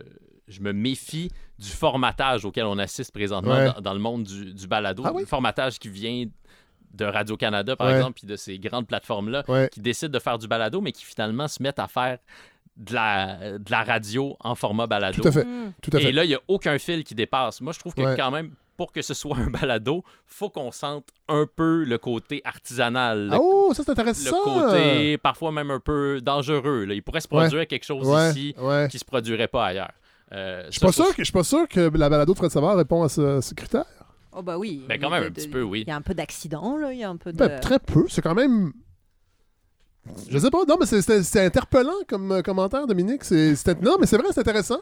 je 0.48 0.62
me 0.62 0.72
méfie 0.74 1.30
du 1.60 1.70
formatage 1.70 2.46
auquel 2.46 2.66
on 2.66 2.78
assiste 2.80 3.12
présentement 3.12 3.54
Ouais. 3.56 3.72
dans, 3.76 3.82
dans 3.82 3.94
le 3.94 4.00
monde 4.00 4.24
du, 4.24 4.54
du 4.54 4.68
balado. 4.68 5.04
Ah 5.06 5.12
oui? 5.14 5.22
Le 5.22 5.28
formatage 5.28 5.78
qui 5.80 5.90
vient 5.90 6.26
de 6.94 7.06
Radio-Canada, 7.06 7.76
par 7.76 7.88
Ouais. 7.88 7.94
exemple, 7.98 8.14
puis 8.20 8.28
de 8.28 8.36
ces 8.36 8.58
grandes 8.58 8.88
plateformes-là, 8.88 9.44
Ouais. 9.48 9.70
qui 9.72 9.82
décident 9.82 10.12
de 10.12 10.20
faire 10.20 10.38
du 10.38 10.48
balado, 10.48 10.82
mais 10.82 10.92
qui 10.92 11.06
finalement 11.06 11.48
se 11.48 11.62
mettent 11.62 11.80
à 11.80 11.88
faire 11.88 12.18
de 12.78 12.94
la, 12.94 13.58
de 13.60 13.72
la 13.72 13.84
radio 13.84 14.36
en 14.40 14.56
format 14.56 14.88
balado. 14.88 15.22
Tout 15.22 15.28
à 15.28 15.32
fait. 15.32 15.44
Mm. 15.46 15.74
Tout 15.82 15.92
à 15.94 16.00
fait. 16.00 16.06
Et 16.10 16.12
là, 16.12 16.24
il 16.26 16.30
n'y 16.30 16.36
a 16.36 16.40
aucun 16.48 16.78
fil 16.80 17.04
qui 17.04 17.16
dépasse. 17.16 17.62
Moi, 17.62 17.74
je 17.74 17.80
trouve 17.80 17.94
que 17.94 18.02
Ouais. 18.02 18.16
quand 18.18 18.32
même, 18.32 18.52
pour 18.78 18.92
que 18.92 19.02
ce 19.02 19.14
soit 19.14 19.38
un 19.38 19.50
balado, 19.50 20.04
faut 20.26 20.50
qu'on 20.50 20.72
sente 20.72 21.08
un 21.28 21.46
peu 21.54 21.84
le 21.84 21.98
côté 21.98 22.42
artisanal, 22.46 23.28
le 23.30 23.38
oh, 23.40 23.74
ça 23.74 23.84
c'est 23.84 23.90
le 23.90 24.00
intéressant. 24.00 24.44
côté 24.44 25.18
parfois 25.18 25.52
même 25.52 25.70
un 25.72 25.80
peu 25.80 26.20
dangereux. 26.22 26.86
là. 26.86 26.94
Il 26.94 27.04
pourrait 27.04 27.22
se 27.22 27.28
Ouais. 27.32 27.42
produire 27.42 27.68
quelque 27.68 27.86
chose 27.86 28.08
Ouais, 28.08 28.30
ici 28.32 28.56
ouais. 28.58 28.88
qui 28.90 28.98
se 29.00 29.06
produirait 29.06 29.48
pas 29.50 29.68
ailleurs. 29.68 29.92
Euh, 30.34 30.64
Je 30.68 30.72
suis 30.72 30.80
pas 30.80 30.88
faut- 30.88 31.04
sûr 31.04 31.10
que 31.16 31.22
je 31.22 31.26
suis 31.26 31.34
pas 31.34 31.44
sûr 31.44 31.68
que 31.68 31.92
la 31.96 32.10
balado 32.10 32.32
de 32.34 32.38
Fred 32.38 32.50
Savard 32.52 32.78
répond 32.78 33.04
à 33.04 33.10
ce, 33.10 33.42
ce 33.42 33.54
critère. 33.54 33.84
Oh 34.34 34.42
bah 34.42 34.58
oui. 34.58 34.86
Ben, 34.88 34.98
quand 35.00 35.10
il 35.10 35.12
y 35.12 35.14
a 35.14 35.20
même, 35.20 35.24
un 35.28 35.30
de- 35.30 35.34
petit 35.36 35.50
peu, 35.50 35.62
oui. 35.62 35.82
Il 35.82 35.90
y 35.90 35.92
a 35.92 35.96
un 35.98 36.02
peu 36.02 36.14
d'accident, 36.14 36.78
là. 36.78 36.94
Il 36.94 37.00
y 37.00 37.04
a 37.04 37.10
un 37.10 37.18
peu 37.18 37.34
de... 37.34 37.38
Ben, 37.38 37.60
très 37.60 37.80
peu. 37.80 38.06
C'est 38.08 38.22
quand 38.22 38.34
même. 38.34 38.72
Je 40.30 40.38
sais 40.40 40.50
pas. 40.50 40.66
Non, 40.68 40.78
mais 40.80 40.86
c'est- 40.88 41.46
interpellant 41.46 41.94
comme 42.08 42.32
euh, 42.32 42.42
commentaire, 42.42 42.88
Dominique. 42.88 43.24
C'est- 43.24 43.56
c'était- 43.56 43.80
Non, 43.82 43.98
mais 44.00 44.08
c'est 44.08 44.18
vrai, 44.18 44.28
c'est 44.32 44.40
intéressant. 44.40 44.80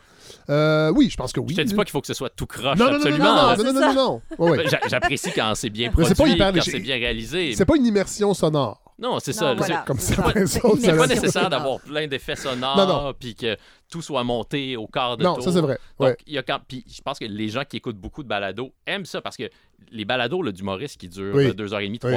Euh, 0.49 0.91
oui, 0.95 1.09
je 1.09 1.17
pense 1.17 1.33
que 1.33 1.39
oui. 1.39 1.47
Je 1.51 1.57
te 1.57 1.61
dis 1.67 1.73
pas 1.75 1.83
qu'il 1.83 1.91
faut 1.91 2.01
que 2.01 2.07
ce 2.07 2.13
soit 2.13 2.29
tout 2.29 2.45
croche, 2.45 2.77
Non, 2.77 2.85
non, 2.85 2.91
non, 2.91 2.97
non, 2.97 2.97
absolument. 2.97 3.25
non, 3.25 3.33
non, 3.57 3.63
non, 3.63 3.73
non, 3.73 3.93
non, 3.93 4.21
non. 4.39 4.55
Ben, 4.55 4.67
j'a- 4.69 4.79
J'apprécie 4.87 5.31
quand 5.35 5.53
c'est 5.55 5.69
bien 5.69 5.91
produit, 5.91 6.15
pas 6.15 6.27
hyper 6.27 6.53
quand 6.53 6.61
c'est 6.61 6.79
bien 6.79 6.95
réalisé. 6.95 7.53
C'est 7.53 7.65
pas 7.65 7.75
une 7.75 7.85
immersion 7.85 8.33
sonore. 8.33 8.81
Non, 8.97 9.17
c'est 9.19 9.31
Non, 9.31 9.37
ça. 9.37 9.53
voilà, 9.55 9.77
c'est- 9.79 9.85
Comme 9.87 9.99
c'est 9.99 10.13
ça, 10.15 10.23
C'est 10.33 10.45
C'est 10.47 10.85
ça 10.87 10.95
pas 10.97 11.07
nécessaire 11.07 11.49
d'avoir 11.49 11.79
plein 11.79 12.07
d'effets 12.07 12.35
sonores, 12.35 12.75
Non, 12.77 12.87
non. 12.87 13.13
puis 13.17 13.33
que 13.35 13.55
tout 13.89 14.01
soit 14.01 14.23
monté 14.25 14.75
au 14.77 14.87
quart 14.87 15.15
de 15.17 15.23
Non, 15.23 15.35
tour. 15.35 15.43
ça 15.43 15.51
c'est 15.53 15.61
vrai. 15.61 15.79
Donc, 15.99 16.09
Ouais. 16.09 16.17
y 16.27 16.37
a 16.37 16.43
quand... 16.43 16.59
puis 16.67 16.83
je 16.89 17.01
pense 17.01 17.17
que 17.19 17.25
les 17.25 17.47
gens 17.49 17.63
qui 17.67 17.77
écoutent 17.77 17.97
beaucoup 17.97 18.23
de 18.23 18.27
balados 18.27 18.71
aiment 18.85 19.05
ça 19.05 19.21
parce 19.21 19.37
que 19.37 19.49
les 19.91 20.03
balados 20.05 20.41
là, 20.41 20.51
d'humoristes 20.51 20.97
qui 20.99 21.07
durent 21.07 21.33
Oui. 21.35 21.45
euh, 21.47 21.53
deux 21.53 21.73
heures 21.73 21.79
et 21.79 21.87
demie, 21.87 21.99
Oui. 22.03 22.13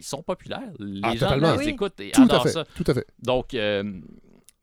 Ils 0.00 0.04
sont 0.04 0.22
populaires. 0.22 0.72
Les 0.78 1.00
Ah, 1.02 1.14
gens 1.16 1.34
les 1.36 1.58
Oui. 1.58 1.68
écoutent 1.68 2.00
et 2.00 2.10
Tout 2.10 2.26
à 2.30 2.40
fait. 2.40 2.48
ça. 2.50 2.64
Tout 2.74 2.84
à 2.86 2.94
fait. 2.94 3.06
Donc, 3.22 3.54
euh, 3.54 3.82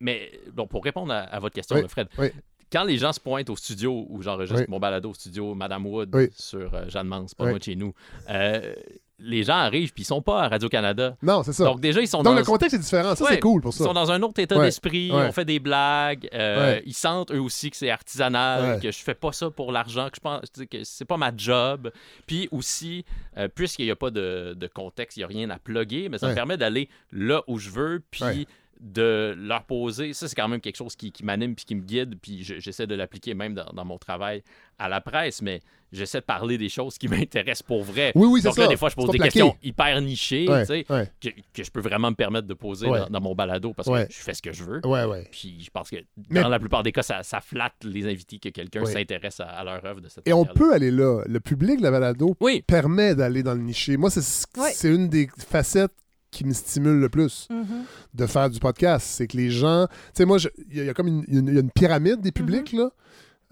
mais 0.00 0.30
bon, 0.52 0.66
pour 0.66 0.84
répondre 0.84 1.12
à, 1.12 1.20
à 1.20 1.38
votre 1.40 1.54
question, 1.54 1.76
Oui, 1.76 1.88
Fred, 1.88 2.08
oui. 2.18 2.28
quand 2.70 2.84
les 2.84 2.98
gens 2.98 3.12
se 3.12 3.20
pointent 3.20 3.50
au 3.50 3.56
studio 3.56 4.06
où 4.08 4.20
j'enregistre 4.22 4.64
mon 4.68 4.78
balado 4.78 5.10
au 5.10 5.14
studio 5.14 5.54
Madame 5.54 5.86
Wood 5.86 6.14
sur 6.34 6.74
euh, 6.74 6.84
Jeanne 6.88 7.06
Mance, 7.08 7.34
pas 7.34 7.52
de 7.52 7.62
chez 7.62 7.76
nous, 7.76 7.94
euh, 8.30 8.74
les 9.20 9.42
gens 9.42 9.56
arrivent 9.56 9.92
puis 9.92 10.02
ils 10.02 10.06
sont 10.06 10.22
pas 10.22 10.42
à 10.44 10.48
Radio-Canada. 10.48 11.16
Non, 11.22 11.42
c'est 11.42 11.52
ça. 11.52 11.64
Donc 11.64 11.80
déjà, 11.80 12.00
ils 12.00 12.06
sont 12.08 12.18
Donc 12.22 12.34
dans 12.34 12.38
le 12.38 12.44
contexte 12.44 12.74
est 12.74 12.78
différent. 12.78 13.14
Ça, 13.14 13.24
Ouais, 13.24 13.32
c'est 13.34 13.40
cool 13.40 13.60
pour 13.60 13.72
ils 13.74 13.78
ça. 13.78 13.84
sont 13.84 13.92
dans 13.92 14.10
un 14.12 14.22
autre 14.22 14.38
état 14.40 14.56
Ouais, 14.56 14.66
d'esprit, 14.66 15.10
ouais. 15.10 15.26
on 15.28 15.32
fait 15.32 15.44
des 15.44 15.58
blagues, 15.58 16.28
euh, 16.32 16.80
ils 16.86 16.94
sentent 16.94 17.30
eux 17.32 17.40
aussi 17.40 17.70
que 17.70 17.76
c'est 17.76 17.90
artisanal, 17.90 18.80
que 18.80 18.90
je 18.90 18.98
fais 18.98 19.14
pas 19.14 19.32
ça 19.32 19.50
pour 19.50 19.72
l'argent, 19.72 20.08
que 20.10 20.16
je 20.16 20.20
pense 20.20 20.40
que 20.70 20.84
c'est 20.84 21.04
pas 21.04 21.16
ma 21.16 21.32
job. 21.36 21.90
Puis 22.26 22.48
aussi, 22.52 23.04
euh, 23.36 23.48
puisqu'il 23.52 23.86
n'y 23.86 23.90
a 23.90 23.96
pas 23.96 24.10
de, 24.10 24.54
de 24.56 24.66
contexte, 24.66 25.16
il 25.16 25.20
n'y 25.20 25.24
a 25.24 25.28
rien 25.28 25.50
à 25.50 25.58
plugger, 25.58 26.08
mais 26.08 26.18
ça 26.18 26.28
me 26.28 26.34
permet 26.34 26.56
d'aller 26.56 26.88
là 27.12 27.42
où 27.46 27.58
je 27.58 27.70
veux, 27.70 28.02
puis. 28.10 28.46
De 28.80 29.34
leur 29.36 29.64
poser. 29.64 30.12
Ça, 30.12 30.28
c'est 30.28 30.34
quand 30.36 30.48
même 30.48 30.60
quelque 30.60 30.76
chose 30.76 30.94
qui, 30.94 31.10
qui 31.12 31.24
m'anime 31.24 31.54
puis 31.54 31.64
qui 31.64 31.74
me 31.74 31.82
guide, 31.82 32.16
puis 32.20 32.44
je- 32.44 32.58
j'essaie 32.60 32.86
de 32.86 32.94
l'appliquer 32.94 33.34
même 33.34 33.54
dans, 33.54 33.66
dans 33.72 33.84
mon 33.84 33.98
travail 33.98 34.42
à 34.78 34.88
la 34.88 35.00
presse, 35.00 35.42
mais 35.42 35.60
j'essaie 35.90 36.20
de 36.20 36.24
parler 36.24 36.58
des 36.58 36.68
choses 36.68 36.96
qui 36.98 37.08
m'intéressent 37.26 37.62
pour 37.64 37.82
vrai. 37.82 38.12
Oui, 38.14 38.28
oui, 38.28 38.40
c'est 38.40 38.48
Donc 38.48 38.58
là, 38.58 38.64
ça. 38.64 38.68
des 38.70 38.76
fois, 38.76 38.88
je 38.88 38.94
pose 38.94 39.10
des 39.10 39.18
plaqué. 39.18 39.32
questions 39.40 39.56
hyper 39.62 40.00
nichées, 40.00 40.48
Ouais, 40.48 40.60
tu 40.60 40.66
sais, 40.66 40.86
ouais. 40.92 41.10
que, 41.20 41.28
que 41.52 41.64
je 41.64 41.70
peux 41.72 41.80
vraiment 41.80 42.10
me 42.10 42.14
permettre 42.14 42.46
de 42.46 42.54
poser 42.54 42.86
Ouais. 42.88 43.00
dans, 43.00 43.08
dans 43.08 43.20
mon 43.20 43.34
balado 43.34 43.72
parce 43.74 43.88
Ouais. 43.88 44.06
que 44.06 44.12
je 44.12 44.18
fais 44.18 44.34
ce 44.34 44.42
que 44.42 44.52
je 44.52 44.62
veux. 44.62 44.80
Ouais, 44.86 45.04
ouais. 45.04 45.26
Puis 45.32 45.56
je 45.64 45.70
pense 45.70 45.90
que 45.90 45.96
Mais- 46.30 46.40
dans 46.42 46.48
la 46.48 46.60
plupart 46.60 46.84
des 46.84 46.92
cas, 46.92 47.02
ça, 47.02 47.22
ça 47.24 47.40
flatte 47.40 47.82
les 47.82 48.06
invités 48.06 48.38
que 48.38 48.50
quelqu'un 48.50 48.84
Ouais. 48.84 48.92
s'intéresse 48.92 49.40
à, 49.40 49.46
à 49.46 49.64
leur 49.64 49.84
œuvre 49.84 50.00
de 50.00 50.08
cette 50.08 50.28
Et 50.28 50.32
on 50.32 50.44
peut 50.44 50.72
aller 50.72 50.92
là. 50.92 51.22
Le 51.26 51.40
public 51.40 51.78
de 51.78 51.82
la 51.82 51.90
balado 51.90 52.36
Oui. 52.40 52.62
permet 52.64 53.16
d'aller 53.16 53.42
dans 53.42 53.54
le 53.54 53.60
niché. 53.62 53.96
Moi, 53.96 54.10
c'est 54.10 54.20
Ouais. 54.60 54.70
c'est 54.72 54.94
une 54.94 55.08
des 55.08 55.28
facettes 55.48 55.90
qui 56.30 56.44
me 56.44 56.52
stimule 56.52 56.98
le 57.00 57.08
plus 57.08 57.48
Mhm. 57.50 57.84
de 58.14 58.26
faire 58.26 58.50
du 58.50 58.58
podcast. 58.60 59.06
C'est 59.08 59.26
que 59.26 59.36
les 59.36 59.50
gens. 59.50 59.86
Tu 59.88 59.94
sais, 60.14 60.24
moi, 60.24 60.38
il 60.70 60.76
y, 60.76 60.80
a- 60.80 60.82
il 60.84 60.86
y 60.86 60.90
a 60.90 60.94
comme 60.94 61.08
une, 61.08 61.24
il 61.28 61.34
y 61.34 61.36
a 61.36 61.40
une- 61.40 61.48
il 61.48 61.54
y 61.54 61.56
a 61.56 61.60
une 61.60 61.70
pyramide 61.70 62.20
des 62.20 62.32
publics, 62.32 62.72
là, 62.72 62.90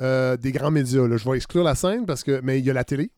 euh, 0.02 0.36
des 0.36 0.52
grands 0.52 0.70
médias. 0.70 1.06
Là. 1.08 1.16
Je 1.16 1.28
vais 1.28 1.36
exclure 1.36 1.64
la 1.64 1.74
scène 1.74 2.04
parce 2.06 2.22
que. 2.22 2.40
Mais 2.42 2.58
il 2.58 2.64
y 2.66 2.70
a 2.70 2.74
la 2.74 2.84
télé, 2.84 3.10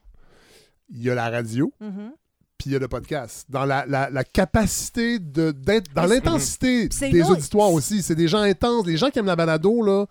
il 0.91 1.03
y 1.03 1.11
a 1.11 1.15
la 1.15 1.29
radio, 1.29 1.73
Mhm. 1.81 2.13
puis 2.57 2.71
il 2.71 2.73
y 2.73 2.77
a 2.77 2.79
le 2.79 2.89
podcast. 2.89 3.47
Dans 3.49 3.65
la, 3.65 3.85
la- 3.87 4.11
la 4.11 4.25
capacité 4.25 5.19
de- 5.19 5.51
d'être. 5.51 5.93
Dans 5.93 6.07
l'intensité 6.07 6.89
des 6.89 7.23
auditoires 7.23 7.73
aussi. 7.73 8.03
C'est 8.03 8.15
des 8.15 8.29
gens 8.29 8.39
intenses. 8.43 8.87
Les 8.87 8.97
gens 8.97 9.11
qui 9.11 9.19
aiment 9.19 9.27
la 9.27 9.37
balado, 9.37 9.83
là, 9.83 10.07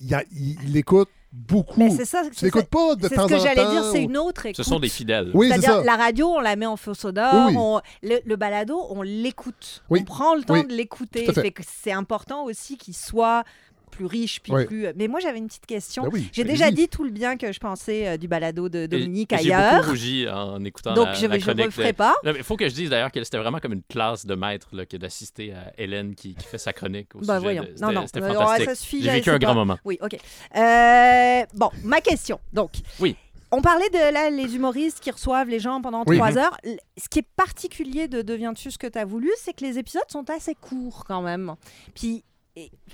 ils 0.00 0.56
l'écoutent 0.72 1.08
beaucoup. 1.32 1.80
Mais 1.80 1.90
c'est 1.90 2.04
ça. 2.04 2.22
Tu 2.34 2.50
ça- 2.50 2.62
pas 2.62 2.94
de 2.94 3.08
C'est 3.08 3.14
temps 3.14 3.24
ce 3.24 3.28
que 3.28 3.34
en 3.34 3.38
j'allais 3.38 3.64
temps, 3.64 3.70
dire, 3.70 3.84
c'est 3.90 4.02
une 4.02 4.16
autre 4.18 4.46
écoute. 4.46 4.56
Ce 4.56 4.68
sont 4.68 4.78
des 4.78 4.88
fidèles. 4.88 5.30
Oui, 5.34 5.48
c'est 5.48 5.60
C'est-à-dire, 5.60 5.78
ça. 5.80 5.84
la 5.84 5.96
radio, 5.96 6.28
on 6.28 6.40
la 6.40 6.56
met 6.56 6.66
en 6.66 6.76
faux 6.76 6.94
sonore. 6.94 7.32
Oui, 7.34 7.40
oui. 7.48 7.54
on- 7.58 7.80
le, 8.02 8.18
le 8.24 8.36
balado, 8.36 8.78
on 8.90 9.02
l'écoute. 9.02 9.82
Oui. 9.90 10.00
On 10.02 10.04
prend 10.04 10.34
le 10.34 10.42
temps 10.42 10.54
Oui. 10.54 10.66
de 10.66 10.72
l'écouter. 10.72 11.26
C'est 11.66 11.92
important 11.92 12.44
aussi 12.44 12.76
qu'il 12.76 12.94
soit 12.94 13.44
plus 13.92 14.06
riche 14.06 14.40
puis 14.42 14.52
plus. 14.66 14.86
Mais 14.96 15.06
moi, 15.06 15.20
j'avais 15.20 15.38
une 15.38 15.46
petite 15.46 15.66
question. 15.66 16.02
Ben 16.04 16.10
oui, 16.14 16.28
J'ai 16.32 16.42
déjà 16.42 16.70
dit 16.72 16.88
tout 16.88 17.04
le 17.04 17.10
bien 17.10 17.36
que 17.36 17.52
je 17.52 17.60
pensais 17.60 18.08
euh, 18.08 18.16
du 18.16 18.26
balado 18.26 18.68
de 18.68 18.86
Dominique 18.86 19.32
Et 19.34 19.38
J'ai 19.38 19.52
ailleurs. 19.54 19.76
beaucoup 19.76 19.90
rougi 19.90 20.28
en 20.28 20.64
écoutant 20.64 20.94
Donc, 20.94 21.06
la, 21.06 21.12
je 21.14 21.22
la 21.26 21.28
ne 21.28 21.34
le 21.36 21.40
chronique. 21.42 21.70
ferai 21.70 21.92
de- 21.92 21.96
pas. 21.96 22.14
Il 22.24 22.42
faut 22.42 22.56
que 22.56 22.68
je 22.68 22.74
dise 22.74 22.90
d'ailleurs 22.90 23.12
que 23.12 23.22
c'était 23.22 23.38
vraiment 23.38 23.58
comme 23.60 23.74
une 23.74 23.82
classe 23.84 24.26
de 24.26 24.34
maître 24.34 24.68
là, 24.72 24.84
que 24.86 24.96
d'assister 24.96 25.52
à 25.52 25.72
Hélène 25.78 26.14
qui, 26.16 26.34
qui 26.34 26.44
fait 26.46 26.58
sa 26.58 26.72
chronique 26.72 27.14
au 27.14 27.20
Bah, 27.20 27.38
sujet 27.38 27.40
voyons. 27.40 27.62
de- 27.62 27.68
Non, 27.68 27.74
c'était- 27.74 27.92
non. 27.92 28.06
C'était 28.06 28.22
Euh, 28.22 28.32
fantastique. 28.34 29.02
J'ai 29.02 29.10
vécu 29.10 29.30
un 29.30 29.38
grand 29.38 29.54
moment. 29.54 29.78
Oui, 29.84 29.98
OK. 30.02 30.16
Euh, 30.56 31.42
bon, 31.54 31.70
ma 31.84 32.00
question. 32.00 32.40
Donc, 32.52 32.70
Oui. 33.00 33.16
on 33.50 33.60
parlait 33.60 33.88
de 33.90 34.12
là, 34.12 34.30
les 34.30 34.54
humoristes 34.56 35.00
qui 35.00 35.10
reçoivent 35.10 35.48
les 35.48 35.58
gens 35.60 35.80
pendant 35.82 36.04
Oui. 36.06 36.16
trois 36.16 36.30
Mhm. 36.30 36.38
heures. 36.38 36.56
Ce 36.96 37.08
qui 37.08 37.18
est 37.20 37.26
particulier 37.36 38.08
de 38.08 38.22
Deviens-tu 38.22 38.70
ce 38.70 38.78
que 38.78 38.86
tu 38.86 38.98
as 38.98 39.04
voulu, 39.04 39.30
c'est 39.38 39.52
que 39.52 39.64
les 39.64 39.78
épisodes 39.78 40.02
sont 40.08 40.28
assez 40.30 40.54
courts 40.54 41.04
quand 41.06 41.22
même. 41.22 41.54
Puis, 41.94 42.24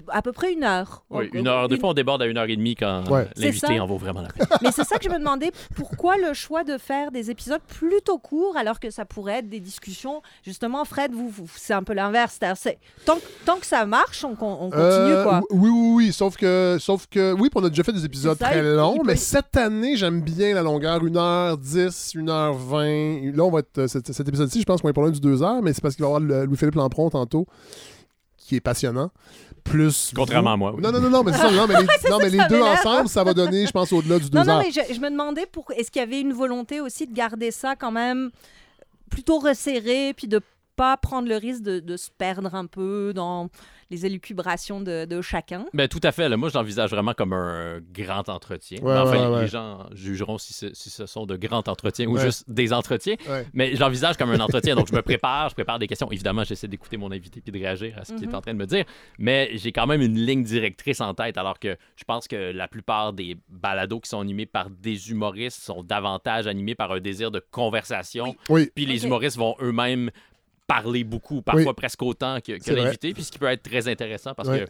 à 0.08 0.22
peu 0.22 0.30
près 0.30 0.52
une 0.52 0.62
heure. 0.62 1.04
Oui, 1.10 1.28
une 1.32 1.48
heure. 1.48 1.66
Des 1.68 1.78
fois, 1.78 1.88
on 1.90 1.94
déborde 1.94 2.22
à 2.22 2.26
une 2.26 2.38
heure 2.38 2.48
et 2.48 2.54
demie 2.56 2.76
quand 2.76 3.10
Ouais. 3.10 3.28
L'invité 3.36 3.80
en 3.80 3.86
vaut 3.86 3.96
vraiment 3.96 4.22
la 4.22 4.28
peine. 4.28 4.46
Mais 4.62 4.70
c'est 4.70 4.84
ça 4.84 4.98
que 4.98 5.04
je 5.04 5.08
me 5.08 5.18
demandais, 5.18 5.50
pourquoi 5.74 6.16
le 6.16 6.32
choix 6.32 6.62
de 6.62 6.78
faire 6.78 7.10
des 7.10 7.30
épisodes 7.30 7.60
plutôt 7.66 8.18
courts 8.18 8.56
alors 8.56 8.78
que 8.78 8.90
ça 8.90 9.04
pourrait 9.04 9.38
être 9.40 9.48
des 9.48 9.58
discussions? 9.58 10.22
Justement, 10.44 10.84
Fred, 10.84 11.12
vous, 11.12 11.28
vous- 11.28 11.48
c'est 11.56 11.72
un 11.74 11.82
peu 11.82 11.92
l'inverse. 11.92 12.38
Tant, 13.04 13.16
que- 13.16 13.20
tant 13.44 13.56
que 13.58 13.66
ça 13.66 13.84
marche, 13.84 14.22
on, 14.24 14.30
on 14.40 14.70
continue, 14.70 14.76
Euh, 14.78 15.24
quoi. 15.24 15.40
Oui, 15.50 15.68
oui, 15.70 15.92
oui. 15.96 16.12
Sauf 16.12 16.36
que, 16.36 16.76
sauf 16.78 17.06
que, 17.08 17.32
oui, 17.32 17.50
on 17.54 17.64
a 17.64 17.68
déjà 17.68 17.82
fait 17.82 17.92
des 17.92 18.04
épisodes 18.04 18.38
ça, 18.38 18.46
très 18.50 18.60
il- 18.60 18.74
longs, 18.76 18.94
il 18.94 19.00
peut- 19.00 19.06
mais 19.08 19.16
cette 19.16 19.56
année, 19.56 19.96
j'aime 19.96 20.20
bien 20.20 20.54
la 20.54 20.62
longueur, 20.62 21.02
1h10, 21.02 22.14
1h20. 22.14 23.32
Là, 23.36 23.42
on 23.44 23.50
va 23.50 23.58
être, 23.60 23.78
euh, 23.78 23.88
cet, 23.88 24.12
cet 24.12 24.28
épisode-ci, 24.28 24.60
je 24.60 24.64
pense 24.66 24.80
qu'on 24.82 24.88
est 24.88 24.92
pas 24.92 25.00
loin 25.00 25.10
du 25.10 25.20
2h, 25.20 25.62
mais 25.62 25.72
c'est 25.72 25.80
parce 25.82 25.96
qu'il 25.96 26.04
va 26.04 26.10
y 26.10 26.14
avoir 26.14 26.20
le- 26.20 26.44
Louis-Philippe 26.44 26.76
Lampron 26.76 27.10
tantôt, 27.10 27.46
qui 28.36 28.56
est 28.56 28.60
passionnant. 28.60 29.10
Plus. 29.68 30.12
Contrairement 30.14 30.50
vous- 30.50 30.54
à 30.54 30.56
moi, 30.56 30.74
oui. 30.76 30.82
Non, 30.82 30.92
non, 30.92 31.00
non, 31.00 31.10
non, 31.10 31.22
mais 31.22 31.32
ça, 31.32 31.50
non, 31.50 31.66
mais 31.66 31.74
les, 31.80 31.86
non, 32.10 32.18
mais 32.18 32.30
les 32.30 32.38
ça 32.38 32.44
avait 32.44 32.54
deux 32.56 32.62
ensemble, 32.62 33.08
ça 33.08 33.24
va 33.24 33.34
donner, 33.34 33.66
je 33.66 33.70
pense, 33.72 33.92
au-delà 33.92 34.18
du 34.18 34.26
2h. 34.26 34.34
Non, 34.34 34.44
non, 34.44 34.58
mais 34.60 34.70
je, 34.70 34.94
je 34.94 35.00
me 35.00 35.10
demandais 35.10 35.46
pour 35.46 35.64
est-ce 35.76 35.90
qu'il 35.90 36.00
y 36.00 36.02
avait 36.04 36.20
une 36.20 36.32
volonté 36.32 36.80
aussi 36.80 37.06
de 37.06 37.14
garder 37.14 37.50
ça 37.50 37.76
quand 37.76 37.92
même 37.92 38.30
plutôt 39.10 39.38
resserré, 39.38 40.12
puis 40.16 40.28
de 40.28 40.40
pas 40.76 40.96
prendre 40.96 41.28
le 41.28 41.36
risque 41.36 41.62
de, 41.62 41.80
de 41.80 41.96
se 41.96 42.08
perdre 42.16 42.54
un 42.54 42.66
peu 42.66 43.12
dans 43.14 43.48
les 43.90 44.04
élucubrations 44.06 44.80
de, 44.80 45.04
de 45.06 45.22
chacun. 45.22 45.64
Ben, 45.72 45.88
tout 45.88 46.00
à 46.02 46.12
fait. 46.12 46.28
là. 46.28 46.36
Moi, 46.36 46.48
je 46.50 46.54
l'envisage 46.54 46.90
vraiment 46.90 47.14
comme 47.14 47.32
un 47.32 47.80
grand 47.92 48.28
entretien. 48.28 48.78
Ouais, 48.82 48.96
enfin, 48.96 49.28
ouais, 49.30 49.34
ouais. 49.36 49.42
les 49.42 49.48
gens 49.48 49.86
jugeront 49.92 50.36
si 50.38 50.52
ce, 50.52 50.74
si 50.74 50.90
ce 50.90 51.06
sont 51.06 51.24
de 51.26 51.36
grands 51.36 51.62
entretiens 51.66 52.06
ou 52.06 52.16
Ouais. 52.16 52.24
juste 52.24 52.44
des 52.48 52.72
entretiens. 52.72 53.16
Ouais. 53.28 53.46
Mais 53.54 53.74
je 53.74 53.80
l'envisage 53.80 54.16
comme 54.16 54.30
un 54.30 54.40
entretien. 54.40 54.74
donc, 54.76 54.88
je 54.88 54.94
me 54.94 55.02
prépare, 55.02 55.48
je 55.48 55.54
prépare 55.54 55.78
des 55.78 55.86
questions. 55.86 56.10
Évidemment, 56.12 56.44
j'essaie 56.44 56.68
d'écouter 56.68 56.96
mon 56.96 57.10
invité 57.12 57.40
puis 57.40 57.52
de 57.52 57.58
réagir 57.58 57.96
à 57.98 58.04
ce 58.04 58.12
qu'il 58.12 58.26
Mhm. 58.26 58.32
est 58.32 58.36
en 58.36 58.40
train 58.40 58.52
de 58.54 58.58
me 58.58 58.66
dire. 58.66 58.84
Mais 59.18 59.50
j'ai 59.54 59.72
quand 59.72 59.86
même 59.86 60.02
une 60.02 60.16
ligne 60.18 60.42
directrice 60.44 61.00
en 61.00 61.14
tête. 61.14 61.38
Alors 61.38 61.58
que 61.58 61.76
je 61.96 62.04
pense 62.04 62.28
que 62.28 62.52
la 62.52 62.68
plupart 62.68 63.12
des 63.12 63.36
balados 63.48 64.00
qui 64.00 64.08
sont 64.10 64.20
animés 64.20 64.46
par 64.46 64.68
des 64.70 65.10
humoristes 65.10 65.62
sont 65.62 65.82
davantage 65.82 66.46
animés 66.46 66.74
par 66.74 66.92
un 66.92 67.00
désir 67.00 67.30
de 67.30 67.42
conversation. 67.50 68.34
Oui. 68.48 68.70
Puis 68.74 68.86
les 68.86 69.04
humoristes 69.04 69.36
vont 69.38 69.54
eux-mêmes 69.60 70.10
parler 70.68 71.02
beaucoup, 71.02 71.42
parfois 71.42 71.64
Oui. 71.66 71.74
presque 71.74 72.02
autant 72.02 72.38
que, 72.40 72.52
que 72.62 72.70
l'invité, 72.72 73.12
puis 73.12 73.24
ce 73.24 73.32
qui 73.32 73.38
peut 73.40 73.46
être 73.46 73.62
très 73.64 73.88
intéressant 73.88 74.34
parce 74.34 74.48
que 74.50 74.66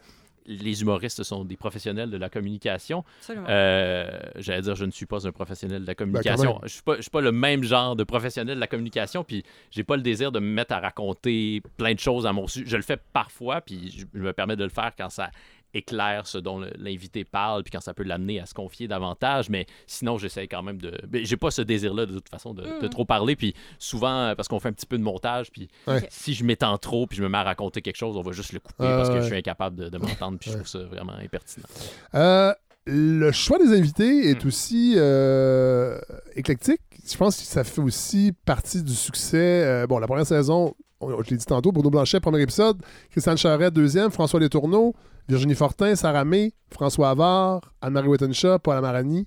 les 0.50 0.80
humoristes 0.80 1.22
sont 1.24 1.44
des 1.44 1.58
professionnels 1.58 2.08
de 2.10 2.16
la 2.16 2.30
communication. 2.30 3.04
Euh, 3.28 4.08
J'allais 4.36 4.62
dire, 4.62 4.74
je 4.76 4.86
ne 4.86 4.90
suis 4.90 5.04
pas 5.04 5.26
un 5.26 5.30
professionnel 5.32 5.82
de 5.82 5.86
la 5.86 5.94
communication. 5.94 6.44
Ben, 6.44 6.48
même. 6.52 6.58
je 6.62 6.90
ne 6.90 6.94
suis, 6.96 7.02
suis 7.02 7.10
pas 7.10 7.20
le 7.20 7.32
même 7.32 7.62
genre 7.64 7.96
de 7.96 8.04
professionnel 8.04 8.54
de 8.54 8.60
la 8.60 8.66
communication, 8.66 9.24
puis 9.24 9.44
j'ai 9.70 9.84
pas 9.84 9.96
le 9.96 10.02
désir 10.02 10.32
de 10.32 10.38
me 10.40 10.46
mettre 10.46 10.72
à 10.72 10.80
raconter 10.80 11.60
plein 11.76 11.92
de 11.92 11.98
choses 11.98 12.26
à 12.26 12.32
mon 12.32 12.46
sujet. 12.46 12.64
Je 12.66 12.76
le 12.76 12.82
fais 12.82 12.96
parfois, 13.12 13.60
puis 13.60 13.90
je, 13.94 14.06
je 14.14 14.22
me 14.22 14.32
permets 14.32 14.56
de 14.56 14.64
le 14.64 14.70
faire 14.70 14.92
quand 14.96 15.10
ça 15.10 15.30
éclaire 15.74 16.26
ce 16.26 16.38
dont 16.38 16.58
l'invité 16.78 17.24
parle, 17.24 17.62
puis 17.62 17.70
quand 17.70 17.80
ça 17.80 17.92
peut 17.94 18.02
l'amener 18.02 18.40
à 18.40 18.46
se 18.46 18.54
confier 18.54 18.88
davantage. 18.88 19.50
Mais 19.50 19.66
sinon, 19.86 20.16
j'essaie 20.18 20.46
quand 20.48 20.62
même 20.62 20.78
de. 20.80 20.92
J'ai 21.12 21.36
pas 21.36 21.50
ce 21.50 21.62
désir-là, 21.62 22.06
de 22.06 22.14
toute 22.14 22.28
façon, 22.30 22.54
de, 22.54 22.62
de 22.62 22.86
Mm. 22.86 22.90
trop 22.90 23.04
parler. 23.04 23.36
Puis 23.36 23.54
souvent, 23.78 24.14
euh, 24.28 24.34
parce 24.34 24.48
qu'on 24.48 24.60
fait 24.60 24.68
un 24.68 24.72
petit 24.72 24.86
peu 24.86 24.98
de 24.98 25.02
montage, 25.02 25.50
puis 25.50 25.68
si 26.10 26.34
je 26.34 26.44
m'étends 26.44 26.78
trop, 26.78 27.06
puis 27.06 27.18
je 27.18 27.22
me 27.22 27.28
mets 27.28 27.38
à 27.38 27.42
raconter 27.44 27.82
quelque 27.82 27.96
chose, 27.96 28.16
on 28.16 28.22
va 28.22 28.32
juste 28.32 28.52
le 28.52 28.60
couper 28.60 28.84
Euh, 28.84 28.96
parce 28.96 29.08
que 29.10 29.14
ouais. 29.14 29.20
je 29.22 29.26
suis 29.26 29.36
incapable 29.36 29.76
de, 29.76 29.88
de 29.88 29.98
m'entendre, 29.98 30.38
puis 30.38 30.50
je 30.50 30.56
trouve 30.56 30.68
ça 30.68 30.78
vraiment 30.84 31.12
impertinent. 31.14 31.66
Euh, 32.14 32.52
le 32.86 33.30
choix 33.32 33.58
des 33.58 33.76
invités 33.78 34.30
est 34.30 34.44
Mm. 34.44 34.48
aussi 34.48 34.94
euh, 34.96 35.98
éclectique. 36.34 36.80
Je 37.10 37.16
pense 37.16 37.36
que 37.36 37.42
ça 37.42 37.64
fait 37.64 37.80
aussi 37.80 38.32
partie 38.44 38.82
du 38.82 38.94
succès. 38.94 39.62
Euh, 39.64 39.86
bon, 39.86 39.98
la 39.98 40.06
première 40.06 40.26
saison, 40.26 40.74
on- 41.00 41.22
je 41.22 41.30
l'ai 41.30 41.36
dit 41.36 41.46
tantôt, 41.46 41.72
Bruno 41.72 41.90
Blanchet, 41.90 42.20
premier 42.20 42.40
épisode, 42.42 42.82
Christiane 43.10 43.36
Charette, 43.38 43.72
deuxième, 43.74 44.10
François 44.10 44.40
Letourneau, 44.40 44.94
Virginie 45.28 45.54
Fortin, 45.54 45.94
Sarah 45.96 46.24
May, 46.24 46.52
François 46.72 47.10
Havard, 47.10 47.60
Anne-Marie 47.82 48.08
Wittenshaw, 48.08 48.58
Paul 48.58 48.76
Amarani, 48.78 49.26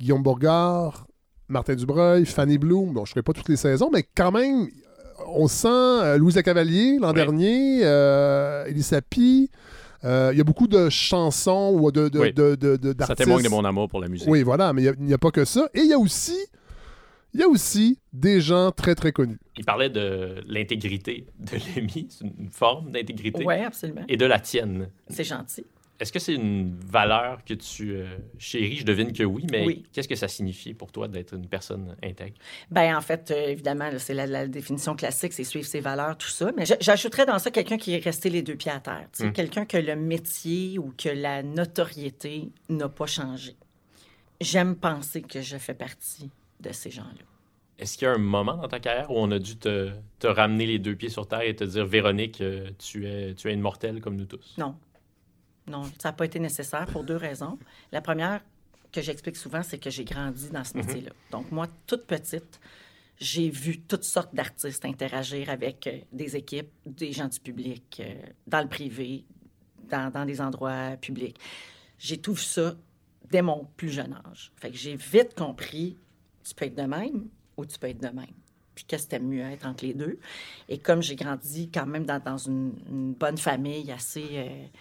Guillaume 0.00 0.22
Bourgard, 0.22 1.06
Martin 1.48 1.74
Dubreuil, 1.74 2.24
Fanny 2.26 2.58
Bloom. 2.58 2.92
Bon, 2.94 3.04
je 3.04 3.10
ne 3.10 3.14
ferai 3.14 3.22
pas 3.22 3.32
toutes 3.32 3.48
les 3.48 3.56
saisons, 3.56 3.90
mais 3.92 4.04
quand 4.16 4.32
même, 4.32 4.68
on 5.26 5.48
sent 5.48 5.68
euh, 5.68 6.16
Louise 6.18 6.40
Cavalier 6.42 6.98
l'an 7.00 7.12
dernier, 7.12 7.80
euh. 7.84 8.64
Euh, 10.04 10.30
Il 10.32 10.38
y 10.38 10.40
a 10.40 10.44
beaucoup 10.44 10.68
de 10.68 10.88
chansons 10.88 11.76
ou 11.76 11.90
de, 11.90 12.08
de, 12.08 12.18
Oui. 12.20 12.32
de, 12.32 12.54
de- 12.54 12.76
de- 12.76 12.94
Ça 13.04 13.16
témoigne 13.16 13.42
de 13.42 13.48
mon 13.48 13.64
amour 13.64 13.88
pour 13.88 14.00
la 14.00 14.06
musique. 14.08 14.28
Oui, 14.28 14.42
voilà, 14.44 14.72
mais 14.72 14.84
il 14.84 14.94
n'y 15.00 15.12
a 15.12 15.18
pas 15.18 15.32
que 15.32 15.44
ça. 15.44 15.68
Et 15.74 15.80
il 15.80 15.86
y 15.88 15.92
a 15.92 15.98
aussi 15.98 16.36
il 17.38 17.42
y 17.42 17.44
a 17.44 17.48
aussi 17.48 17.98
des 18.12 18.40
gens 18.40 18.72
très, 18.72 18.94
très 18.96 19.12
connus. 19.12 19.38
Il 19.56 19.64
parlait 19.64 19.90
de 19.90 20.42
l'intégrité 20.46 21.26
de 21.38 21.56
Lémi, 21.76 22.08
c'est 22.10 22.24
une 22.24 22.50
forme 22.50 22.90
d'intégrité. 22.92 23.44
Oui, 23.44 23.54
absolument. 23.54 24.02
Et 24.08 24.16
de 24.16 24.26
la 24.26 24.40
tienne. 24.40 24.88
C'est 25.08 25.24
gentil. 25.24 25.64
Est-ce 26.00 26.12
que 26.12 26.20
c'est 26.20 26.34
une 26.34 26.78
valeur 26.86 27.44
que 27.44 27.54
tu 27.54 27.90
euh, 27.92 28.06
chéris? 28.38 28.76
Je 28.76 28.84
devine 28.84 29.12
que 29.12 29.24
oui, 29.24 29.44
mais 29.50 29.66
Oui. 29.66 29.84
qu'est-ce 29.92 30.06
que 30.06 30.14
ça 30.14 30.28
signifie 30.28 30.72
pour 30.72 30.92
toi 30.92 31.08
d'être 31.08 31.34
une 31.34 31.48
personne 31.48 31.96
intègre? 32.04 32.36
Ben 32.70 32.96
en 32.96 33.00
fait, 33.00 33.32
euh, 33.32 33.48
évidemment, 33.48 33.90
c'est 33.98 34.14
la, 34.14 34.26
la 34.26 34.46
définition 34.46 34.94
classique, 34.94 35.32
c'est 35.32 35.42
suivre 35.42 35.66
ses 35.66 35.80
valeurs, 35.80 36.16
tout 36.16 36.28
ça. 36.28 36.52
Mais 36.56 36.64
j'ajouterais 36.80 37.26
dans 37.26 37.40
ça 37.40 37.50
quelqu'un 37.50 37.78
qui 37.78 37.94
est 37.94 37.98
resté 38.04 38.30
les 38.30 38.42
deux 38.42 38.54
pieds 38.54 38.70
à 38.70 38.78
terre. 38.78 39.08
tu 39.12 39.24
sais, 39.24 39.28
Mm. 39.30 39.32
Quelqu'un 39.32 39.64
que 39.64 39.76
le 39.76 39.96
métier 39.96 40.78
ou 40.78 40.92
que 40.96 41.08
la 41.08 41.42
notoriété 41.42 42.50
n'a 42.68 42.88
pas 42.88 43.06
changé. 43.06 43.56
J'aime 44.40 44.76
penser 44.76 45.22
que 45.22 45.40
je 45.42 45.56
fais 45.56 45.74
partie 45.74 46.30
de 46.60 46.72
ces 46.72 46.90
gens-là. 46.90 47.24
Est-ce 47.78 47.96
qu'il 47.96 48.06
y 48.06 48.08
a 48.10 48.14
un 48.14 48.18
moment 48.18 48.56
dans 48.56 48.66
ta 48.68 48.80
carrière 48.80 49.10
où 49.10 49.14
on 49.18 49.30
a 49.30 49.38
dû 49.38 49.56
te, 49.56 49.92
te 50.18 50.26
ramener 50.26 50.66
les 50.66 50.78
deux 50.80 50.96
pieds 50.96 51.10
sur 51.10 51.28
terre 51.28 51.42
et 51.42 51.54
te 51.54 51.62
dire, 51.64 51.86
Véronique, 51.86 52.40
euh, 52.40 52.70
tu 52.78 53.06
es, 53.06 53.34
tu 53.34 53.48
es 53.48 53.54
une 53.54 53.60
mortelle 53.60 54.00
comme 54.00 54.16
nous 54.16 54.24
tous? 54.26 54.54
Non. 54.58 54.74
Non, 55.68 55.84
ça 55.98 56.08
n'a 56.08 56.12
pas 56.14 56.24
été 56.24 56.40
nécessaire 56.40 56.86
pour 56.86 57.04
deux 57.04 57.16
raisons. 57.16 57.58
La 57.92 58.00
première 58.00 58.40
que 58.90 59.00
j'explique 59.02 59.36
souvent, 59.36 59.62
c'est 59.62 59.78
que 59.78 59.90
j'ai 59.90 60.04
grandi 60.04 60.48
dans 60.50 60.64
ce 60.64 60.76
Mhm. 60.76 60.86
métier-là. 60.86 61.10
Donc, 61.30 61.52
moi, 61.52 61.66
toute 61.86 62.04
petite, 62.06 62.58
j'ai 63.20 63.50
vu 63.50 63.80
toutes 63.80 64.04
sortes 64.04 64.34
d'artistes 64.34 64.84
interagir 64.84 65.50
avec 65.50 65.86
euh, 65.86 65.98
des 66.12 66.34
équipes, 66.36 66.70
des 66.86 67.12
gens 67.12 67.28
du 67.28 67.38
public, 67.38 68.00
euh, 68.00 68.14
dans 68.46 68.62
le 68.62 68.68
privé, 68.68 69.24
dans, 69.88 70.10
dans 70.10 70.24
des 70.24 70.40
endroits 70.40 70.96
publics. 71.00 71.36
J'ai 71.98 72.16
tout 72.18 72.32
vu 72.34 72.42
ça 72.42 72.74
dès 73.30 73.42
mon 73.42 73.66
plus 73.76 73.90
jeune 73.90 74.14
âge. 74.26 74.50
Fait 74.56 74.70
que 74.70 74.76
j'ai 74.76 74.96
vite 74.96 75.34
compris, 75.36 75.96
tu 76.48 76.54
peux 76.54 76.64
être 76.66 76.74
de 76.76 76.82
même 76.82 77.28
ou 77.56 77.64
tu 77.66 77.78
peux 77.78 77.88
être 77.88 78.00
de 78.00 78.08
même. 78.08 78.26
Puis 78.74 78.84
qu'est-ce 78.86 79.04
que 79.06 79.10
t'aimes 79.10 79.28
mieux 79.28 79.42
être 79.42 79.66
entre 79.66 79.84
les 79.84 79.94
deux? 79.94 80.18
Et 80.68 80.78
comme 80.78 81.02
j'ai 81.02 81.16
grandi 81.16 81.70
quand 81.72 81.86
même 81.86 82.04
dans, 82.06 82.22
dans 82.22 82.36
une, 82.38 82.72
une 82.88 83.12
bonne 83.14 83.38
famille 83.38 83.90
assez... 83.90 84.24
euh, 84.32 84.64
tu 84.66 84.72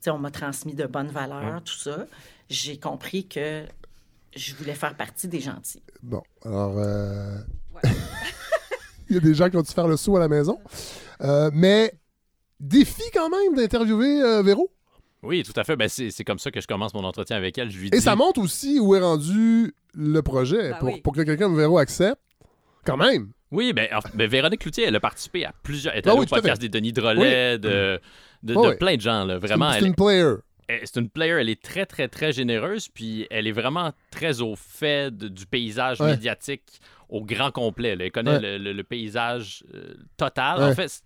sais, 0.00 0.10
on 0.10 0.18
m'a 0.18 0.30
transmis 0.30 0.74
de 0.74 0.86
bonnes 0.86 1.08
valeurs, 1.08 1.62
tout 1.64 1.74
ça. 1.78 2.06
J'ai 2.50 2.78
compris 2.78 3.26
que 3.26 3.64
je 4.36 4.54
voulais 4.54 4.74
faire 4.74 4.94
partie 4.94 5.26
des 5.26 5.40
gentils. 5.40 5.82
Bon, 6.02 6.22
alors. 6.44 6.76
euh, 6.78 7.38
Il 9.08 9.14
y 9.14 9.16
a 9.16 9.20
des 9.20 9.34
gens 9.34 9.48
qui 9.48 9.56
ont 9.56 9.62
dû 9.62 9.72
faire 9.72 9.88
le 9.88 9.96
saut 9.96 10.16
à 10.16 10.20
la 10.20 10.28
maison. 10.28 10.58
Euh, 11.22 11.50
mais 11.54 11.98
défi 12.60 13.02
quand 13.14 13.30
même 13.30 13.54
d'interviewer 13.54 14.20
euh, 14.20 14.42
Véro? 14.42 14.70
Oui, 15.26 15.42
tout 15.42 15.52
à 15.58 15.64
fait. 15.64 15.76
Ben, 15.76 15.88
c'est 15.88 16.10
c'est 16.10 16.24
comme 16.24 16.38
ça 16.38 16.50
que 16.50 16.60
je 16.60 16.66
commence 16.66 16.94
mon 16.94 17.04
entretien 17.04 17.36
avec 17.36 17.58
elle. 17.58 17.70
Je 17.70 17.78
lui 17.78 17.88
Et 17.88 17.90
dis, 17.90 18.00
ça 18.00 18.16
montre 18.16 18.40
aussi 18.40 18.78
où 18.80 18.94
est 18.94 19.00
rendu 19.00 19.74
le 19.94 20.22
projet 20.22 20.70
Bah 20.70 20.76
pour, 20.80 20.88
oui. 20.92 21.00
pour 21.00 21.12
que 21.14 21.22
quelqu'un 21.22 21.44
comme 21.46 21.56
Véro 21.56 21.78
accepte. 21.78 22.20
Quand 22.84 22.96
même. 22.96 23.30
Oui, 23.50 23.72
ben, 23.72 23.88
en- 23.92 24.00
ben, 24.16 24.28
Véronique 24.28 24.60
Cloutier, 24.60 24.84
elle 24.84 24.96
a 24.96 25.00
participé 25.00 25.44
à 25.44 25.52
plusieurs. 25.62 25.94
Elle 25.94 26.00
est 26.00 26.06
Ah 26.08 26.10
allée 26.12 26.20
oui, 26.20 26.26
au 26.30 26.34
podcast 26.34 26.60
des 26.60 26.68
Denis 26.68 26.92
Drolet, 26.92 27.58
de, 27.58 28.00
de, 28.42 28.54
de 28.54 28.58
oui. 28.58 28.76
plein 28.78 28.96
de 28.96 29.00
gens. 29.00 29.24
Là. 29.24 29.38
Vraiment, 29.38 29.70
C'est 29.72 29.78
elle, 29.78 29.86
une 29.86 29.94
player. 29.94 30.34
c'est 30.68 30.96
une 30.96 31.08
player. 31.08 31.32
Elle 31.40 31.48
est 31.48 31.62
très, 31.62 31.86
très, 31.86 32.08
très 32.08 32.32
généreuse. 32.32 32.88
Puis 32.88 33.26
elle 33.30 33.46
est 33.46 33.52
vraiment 33.52 33.92
très 34.10 34.40
au 34.40 34.54
fait 34.56 35.16
de- 35.16 35.28
du 35.28 35.46
paysage 35.46 36.00
Ouais. 36.00 36.12
médiatique 36.12 36.80
au 37.08 37.24
grand 37.24 37.50
complet. 37.52 37.94
là. 37.96 38.04
Elle 38.04 38.10
connaît 38.12 38.32
Ouais. 38.38 38.40
le, 38.40 38.58
le- 38.58 38.72
le 38.72 38.82
paysage 38.84 39.64
euh, 39.74 39.94
total. 40.16 40.58
Ouais. 40.58 40.64
En 40.70 40.74
fait, 40.74 41.02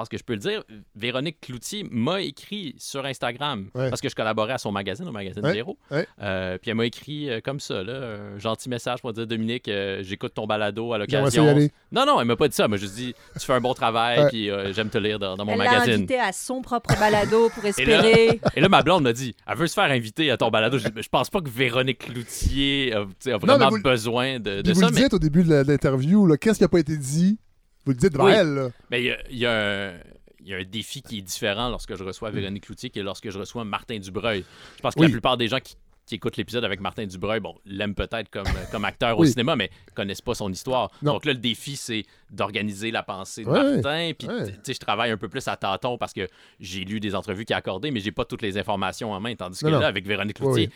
pense 0.00 0.08
que 0.08 0.16
je 0.18 0.24
peux 0.24 0.32
le 0.32 0.38
dire, 0.38 0.62
Véronique 0.96 1.40
Cloutier 1.40 1.86
m'a 1.90 2.20
écrit 2.22 2.74
sur 2.78 3.04
Instagram 3.04 3.68
Ouais. 3.74 3.88
parce 3.90 4.00
que 4.00 4.08
je 4.08 4.14
collaborais 4.14 4.54
à 4.54 4.58
son 4.58 4.72
magazine, 4.72 5.06
au 5.06 5.12
magazine 5.12 5.44
Ouais. 5.44 5.62
Ouais. 5.90 6.06
Euh, 6.22 6.58
puis 6.58 6.70
elle 6.70 6.76
m'a 6.76 6.86
écrit 6.86 7.28
euh, 7.30 7.40
comme 7.42 7.60
ça, 7.60 7.82
là, 7.82 8.16
un 8.34 8.38
gentil 8.38 8.68
message 8.68 9.00
pour 9.00 9.12
dire 9.12 9.26
Dominique, 9.26 9.68
euh, 9.68 10.02
j'écoute 10.02 10.32
ton 10.34 10.46
balado 10.46 10.92
à 10.92 10.98
l'occasion. 10.98 11.44
Non, 11.92 12.06
non, 12.06 12.20
elle 12.20 12.26
m'a 12.26 12.36
pas 12.36 12.48
dit 12.48 12.54
ça. 12.54 12.64
Elle 12.64 12.70
m'a 12.70 12.76
juste 12.76 12.94
dit 12.94 13.14
Tu 13.38 13.44
fais 13.46 13.52
un 13.52 13.60
bon 13.60 13.74
travail, 13.74 14.20
Ouais. 14.20 14.28
puis 14.28 14.50
euh, 14.50 14.72
j'aime 14.72 14.88
te 14.90 14.98
lire 14.98 15.18
dans, 15.18 15.36
dans 15.36 15.44
mon 15.44 15.52
Elle 15.52 15.58
magazine. 15.58 15.94
invité 15.94 16.18
à 16.18 16.32
son 16.32 16.62
propre 16.62 16.98
balado 16.98 17.50
pour 17.50 17.64
Et 17.64 17.84
là, 17.84 17.98
espérer. 17.98 18.40
et 18.56 18.60
là, 18.60 18.68
ma 18.68 18.82
blonde 18.82 19.02
m'a 19.02 19.12
dit 19.12 19.34
Elle 19.46 19.56
veut 19.56 19.66
se 19.66 19.74
faire 19.74 19.90
inviter 19.90 20.30
à 20.30 20.36
ton 20.36 20.50
balado. 20.50 20.78
Je, 20.78 20.88
je 20.96 21.08
pense 21.08 21.28
pas 21.30 21.40
que 21.40 21.48
Véronique 21.50 21.98
Cloutier 21.98 22.94
a, 22.94 23.04
vraiment 23.36 23.58
mais 23.58 23.68
vous- 23.68 23.82
besoin 23.82 24.38
de, 24.40 24.62
de 24.62 24.72
vous 24.72 24.80
ça. 24.80 24.86
le 24.88 24.92
Mais 24.94 25.02
dites 25.02 25.14
au 25.14 25.18
début 25.18 25.42
de 25.44 25.54
l'interview, 25.66 26.26
qu'est-ce 26.36 26.58
qui 26.58 26.64
n'a 26.64 26.68
pas 26.68 26.80
été 26.80 26.96
dit? 26.96 27.38
Vous 27.84 27.92
le 27.92 27.98
dites 27.98 28.12
devant 28.12 28.26
Oui. 28.26 28.32
elle. 28.32 28.54
là. 28.54 28.68
mais 28.90 29.02
il 29.02 29.06
y 29.06 29.10
a, 29.12 29.18
y 29.30 29.46
un. 29.46 29.98
Il 30.42 30.48
y 30.48 30.54
a 30.54 30.56
un 30.56 30.64
défi 30.64 31.02
qui 31.02 31.18
est 31.18 31.22
différent 31.22 31.68
lorsque 31.68 31.94
je 31.94 32.02
reçois 32.02 32.30
Véronique 32.30 32.64
Cloutier 32.64 32.88
que 32.88 32.98
lorsque 33.00 33.28
je 33.28 33.38
reçois 33.38 33.62
Martin 33.64 33.98
Dubreuil. 33.98 34.42
Je 34.78 34.80
pense 34.80 34.94
que 34.94 35.00
Oui. 35.00 35.06
la 35.06 35.12
plupart 35.12 35.36
des 35.36 35.48
gens 35.48 35.60
qui, 35.60 35.76
qui 36.06 36.14
écoutent 36.14 36.38
l'épisode 36.38 36.64
avec 36.64 36.80
Martin 36.80 37.04
Dubreuil, 37.04 37.40
bon, 37.40 37.56
l'aiment 37.66 37.94
peut-être 37.94 38.30
comme, 38.30 38.46
comme 38.72 38.86
acteur 38.86 39.18
au 39.18 39.24
cinéma, 39.26 39.54
mais 39.54 39.70
connaissent 39.94 40.22
pas 40.22 40.32
son 40.34 40.50
histoire. 40.50 40.90
Non. 41.02 41.12
Donc 41.12 41.26
là, 41.26 41.34
le 41.34 41.38
défi, 41.38 41.76
c'est 41.76 42.04
d'organiser 42.30 42.90
la 42.90 43.02
pensée 43.02 43.44
de 43.44 43.50
Ouais, 43.50 43.74
Martin. 43.74 44.12
Puis, 44.18 44.28
ouais. 44.28 44.46
tu 44.46 44.54
sais, 44.62 44.72
je 44.72 44.78
travaille 44.80 45.10
un 45.10 45.18
peu 45.18 45.28
plus 45.28 45.46
à 45.46 45.56
tâtons 45.56 45.98
parce 45.98 46.14
que 46.14 46.26
j'ai 46.58 46.84
lu 46.86 47.00
des 47.00 47.14
entrevues 47.14 47.44
qu'il 47.44 47.52
a 47.54 47.58
accordées, 47.58 47.90
mais 47.90 48.00
j'ai 48.00 48.10
pas 48.12 48.24
toutes 48.24 48.42
les 48.42 48.56
informations 48.56 49.12
en 49.12 49.20
main. 49.20 49.34
Tandis 49.34 49.60
que 49.60 49.66
Non, 49.68 49.78
là, 49.78 49.88
avec 49.88 50.06
Véronique 50.06 50.36
Cloutier, 50.38 50.70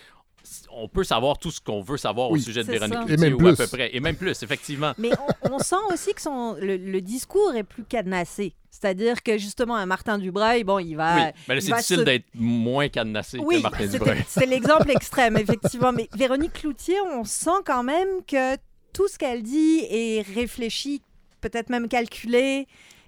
on 0.70 0.88
peut 0.88 1.04
savoir 1.04 1.38
tout 1.38 1.50
ce 1.50 1.60
qu'on 1.60 1.80
veut 1.82 1.96
savoir 1.96 2.30
Oui. 2.30 2.40
au 2.40 2.42
sujet 2.42 2.62
de 2.64 2.70
Véronique 2.70 2.94
ça. 2.98 3.04
Cloutier, 3.04 3.32
ou 3.32 3.46
à 3.48 3.56
peu 3.56 3.66
près. 3.66 3.94
Et 3.96 4.00
même 4.00 4.16
plus, 4.16 4.42
effectivement. 4.42 4.92
Mais 4.98 5.10
on, 5.44 5.54
on 5.54 5.58
sent 5.58 5.76
aussi 5.92 6.12
que 6.14 6.20
son, 6.22 6.54
le, 6.60 6.76
le 6.76 7.00
discours 7.00 7.54
est 7.54 7.62
plus 7.64 7.84
cadenassé. 7.84 8.54
C'est-à-dire 8.70 9.22
que 9.22 9.38
justement, 9.38 9.76
un 9.76 9.86
Martin 9.86 10.18
Dubreuil, 10.18 10.64
bon, 10.64 10.78
il 10.80 10.94
va. 10.96 11.14
oui, 11.16 11.22
mais 11.48 11.60
c'est 11.60 11.70
difficile 11.72 11.98
se- 11.98 12.02
d'être 12.02 12.26
moins 12.34 12.88
cadenassé 12.88 13.38
que 13.38 13.42
Oui, 13.44 13.62
Martin 13.62 13.78
c'était- 13.84 13.98
Dubreuil. 13.98 14.24
c'est 14.28 14.46
l'exemple 14.46 14.90
extrême, 14.94 15.36
effectivement. 15.36 15.92
Mais 15.92 16.08
Véronique 16.16 16.54
Cloutier, 16.54 16.96
on 17.12 17.24
sent 17.24 17.62
quand 17.64 17.82
même 17.84 18.08
que 18.26 18.56
tout 18.92 19.08
ce 19.08 19.16
qu'elle 19.18 19.42
dit 19.42 19.80
est 19.88 20.22
réfléchi, 20.34 21.02
peut-être 21.40 21.70
même 21.70 21.88
calculé. 21.88 22.66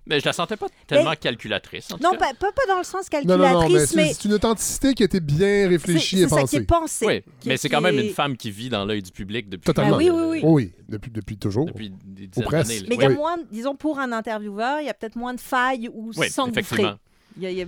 Mais 0.09 0.21
je 0.21 0.25
la 0.25 0.33
sentais 0.33 0.57
pas 0.57 0.69
tellement 0.87 1.15
calculatrice. 1.17 1.91
En 1.93 1.97
tout 1.99 2.03
Non, 2.05 2.13
cas. 2.13 2.33
pas, 2.35 2.53
pas, 2.53 2.67
dans 2.69 2.79
le 2.79 2.85
sens 2.85 3.09
calculatrice, 3.09 3.53
non, 3.53 3.61
non, 3.63 3.69
mais 3.69 3.87
c'est 3.87 3.97
mais 3.97 4.13
c'est 4.15 4.25
une 4.27 4.35
authenticité 4.35 4.95
qui 4.95 5.03
a 5.03 5.07
été 5.07 5.19
bien 5.19 5.37
c'est 5.39 5.67
réfléchie 5.67 6.17
c'est 6.19 6.23
et 6.23 6.29
ça 6.29 6.37
qui 6.37 6.41
pensée. 6.43 6.57
est 6.57 6.63
pensé. 6.63 7.07
Oui, 7.07 7.23
qui- 7.41 7.49
mais 7.49 7.57
c'est 7.57 7.69
qui 7.69 7.75
quand 7.75 7.81
même 7.81 7.99
est- 7.99 8.07
une 8.09 8.15
femme 8.15 8.37
qui 8.37 8.51
vit 8.53 8.69
dans 8.69 8.85
l'œil 8.85 9.03
du 9.03 9.11
public 9.11 9.49
depuis, 9.49 9.65
Totalement. 9.67 9.95
Ah 9.97 9.99
oui, 9.99 10.11
oui, 10.11 10.23
oui. 10.29 10.41
Oh 10.45 10.53
oui, 10.53 10.73
depuis, 10.89 11.11
depuis 11.11 11.37
toujours. 11.37 11.67
depuis 11.67 11.91
des 11.91 12.25
Ou 12.25 12.27
dizaines 12.29 12.45
presque. 12.45 12.69
d'années. 12.71 12.87
Mais 12.89 12.95
il 12.95 13.03
y 13.03 13.05
a 13.05 13.09
moins, 13.11 13.37
disons, 13.51 13.75
pour 13.75 13.99
un 13.99 14.13
intervieweur, 14.13 14.81
il 14.81 14.87
y 14.87 14.89
a 14.89 14.95
peut-être 14.95 15.17
moins 15.17 15.35
de 15.35 15.41
failles 15.41 15.89
ou 15.93 16.13
Oui, 16.17 16.31
s'engouffrer. 16.31 16.61
effectivement. 16.61 16.95
Il 17.37 17.43
y 17.43 17.47
a- 17.47 17.51
il 17.51 17.59
y 17.59 17.63
a- 17.63 17.67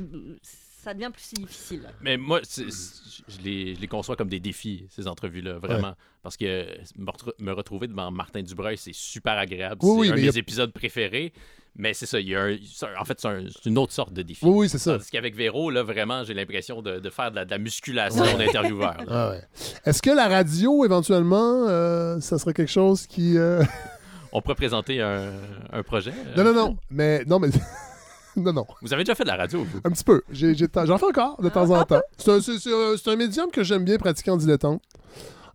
ça 0.84 0.94
devient 0.94 1.10
plus 1.12 1.42
difficile. 1.42 1.82
Mais 2.00 2.16
moi, 2.16 2.40
c'est- 2.44 2.70
c'est- 2.70 3.22
je 3.28 3.42
les, 3.42 3.74
je 3.74 3.80
les 3.80 3.88
conçois 3.88 4.14
comme 4.14 4.28
des 4.28 4.38
défis, 4.40 4.86
ces 4.90 5.08
entrevues-là, 5.08 5.58
vraiment. 5.58 5.94
Parce 6.22 6.36
que 6.36 6.66
me, 6.96 7.10
retrou- 7.10 7.32
me 7.40 7.52
retrouver 7.52 7.88
devant 7.88 8.10
Martin 8.12 8.42
Dubreuil, 8.42 8.76
c'est 8.78 8.94
super 8.94 9.36
agréable. 9.38 9.80
Oui, 9.82 9.88
c'est 9.90 10.00
oui, 10.00 10.08
un 10.08 10.14
mais 10.14 10.20
de 10.22 10.26
mes 10.28 10.36
a- 10.36 10.38
épisodes 10.38 10.72
préférés. 10.72 11.32
Mais 11.80 11.94
c'est 11.94 12.06
ça, 12.06 12.18
il 12.18 12.28
y 12.28 12.34
a 12.34 12.42
un- 12.42 12.56
en 13.00 13.04
fait, 13.04 13.20
c'est 13.20 13.28
un- 13.28 13.44
c'est 13.52 13.70
une 13.70 13.78
autre 13.78 13.92
sorte 13.92 14.12
de 14.12 14.22
défi. 14.22 14.44
Oui, 14.44 14.52
oui, 14.62 14.68
c'est 14.68 14.78
ça. 14.78 14.92
Tandis 14.98 15.10
qu'avec 15.10 15.36
Véro, 15.36 15.70
là, 15.70 15.84
vraiment, 15.84 16.24
j'ai 16.24 16.34
l'impression 16.34 16.82
de, 16.82 16.98
de 16.98 17.10
faire 17.10 17.30
de 17.30 17.36
la, 17.36 17.44
de 17.44 17.50
la 17.52 17.58
musculation 17.58 18.24
d'intervieweur. 18.36 18.96
Ah 19.08 19.30
ouais. 19.30 19.42
Est-ce 19.86 20.02
que 20.02 20.10
la 20.10 20.26
radio, 20.28 20.84
éventuellement, 20.84 21.66
euh, 21.68 22.18
ça 22.20 22.36
serait 22.38 22.52
quelque 22.52 22.70
chose 22.72 23.06
qui. 23.06 23.38
euh, 23.38 23.62
On 24.32 24.42
pourrait 24.42 24.56
présenter 24.56 25.00
un, 25.00 25.30
un 25.72 25.82
projet. 25.84 26.12
euh. 26.12 26.42
Non, 26.42 26.52
non, 26.52 26.54
non. 26.54 26.76
Mais. 26.90 27.24
Non, 27.26 27.38
mais. 27.38 27.48
non, 28.36 28.52
non. 28.52 28.66
Vous 28.82 28.92
avez 28.92 29.04
déjà 29.04 29.14
fait 29.14 29.22
de 29.24 29.28
la 29.28 29.36
radio, 29.36 29.62
vous? 29.64 29.80
Un 29.84 29.90
petit 29.90 30.04
peu. 30.04 30.22
J'ai- 30.32 30.54
j'ai- 30.54 30.66
J'en 30.84 30.98
fais 30.98 31.06
encore 31.06 31.40
de 31.40 31.48
temps 31.48 31.70
en 31.70 31.84
temps. 31.84 32.02
C'est 32.16 32.30
un, 32.32 32.40
c'est- 32.40 32.58
c'est 32.58 32.72
un- 32.72 32.96
c'est 32.96 33.10
un 33.10 33.16
médium 33.16 33.50
que 33.50 33.62
j'aime 33.62 33.84
bien 33.84 33.96
pratiquer 33.98 34.30
en 34.32 34.36
dilettante 34.36 34.82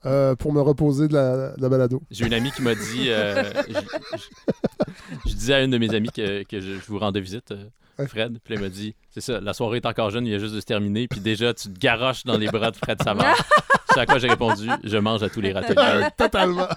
euh, 0.06 0.36
pour 0.36 0.54
me 0.54 0.62
reposer 0.62 1.08
de 1.08 1.14
la, 1.14 1.56
de 1.56 1.62
la 1.62 1.70
balado. 1.70 2.02
J'ai 2.12 2.26
une 2.26 2.34
amie 2.34 2.52
qui 2.52 2.62
m'a 2.62 2.76
dit. 2.76 3.06
euh, 3.10 3.44
je, 3.68 3.74
je- 3.74 5.30
je 5.30 5.34
disais 5.34 5.54
à 5.54 5.62
une 5.64 5.72
de 5.72 5.78
mes 5.78 5.94
amies 5.94 6.10
que, 6.12 6.44
que 6.44 6.60
je, 6.60 6.74
je 6.74 6.86
vous 6.88 7.00
rendais 7.00 7.22
visite, 7.22 7.52
euh. 7.52 7.66
Fred. 8.08 8.40
Puis 8.44 8.56
elle 8.56 8.60
m'a 8.62 8.70
dit 8.70 8.96
C'est 9.12 9.22
ça, 9.22 9.40
la 9.40 9.54
soirée 9.54 9.78
est 9.78 9.86
encore 9.86 10.10
jeune, 10.10 10.26
il 10.26 10.30
vient 10.32 10.40
juste 10.40 10.56
de 10.56 10.60
se 10.60 10.66
terminer. 10.66 11.08
Puis 11.08 11.20
déjà, 11.20 11.54
tu 11.54 11.72
te 11.72 11.80
garoches 11.80 12.24
dans 12.24 12.38
les 12.40 12.48
bras 12.48 12.72
de 12.72 12.76
Fred 12.76 13.02
Savard. 13.04 13.38
C'est 13.94 14.00
à 14.00 14.08
quoi 14.08 14.18
j'ai 14.18 14.28
répondu 14.30 14.68
Je 14.84 14.98
mange 14.98 15.22
à 15.22 15.30
tous 15.30 15.42
les 15.42 15.54
râteliers. 15.54 15.76
Euh, 15.78 16.10
totalement. 16.18 16.68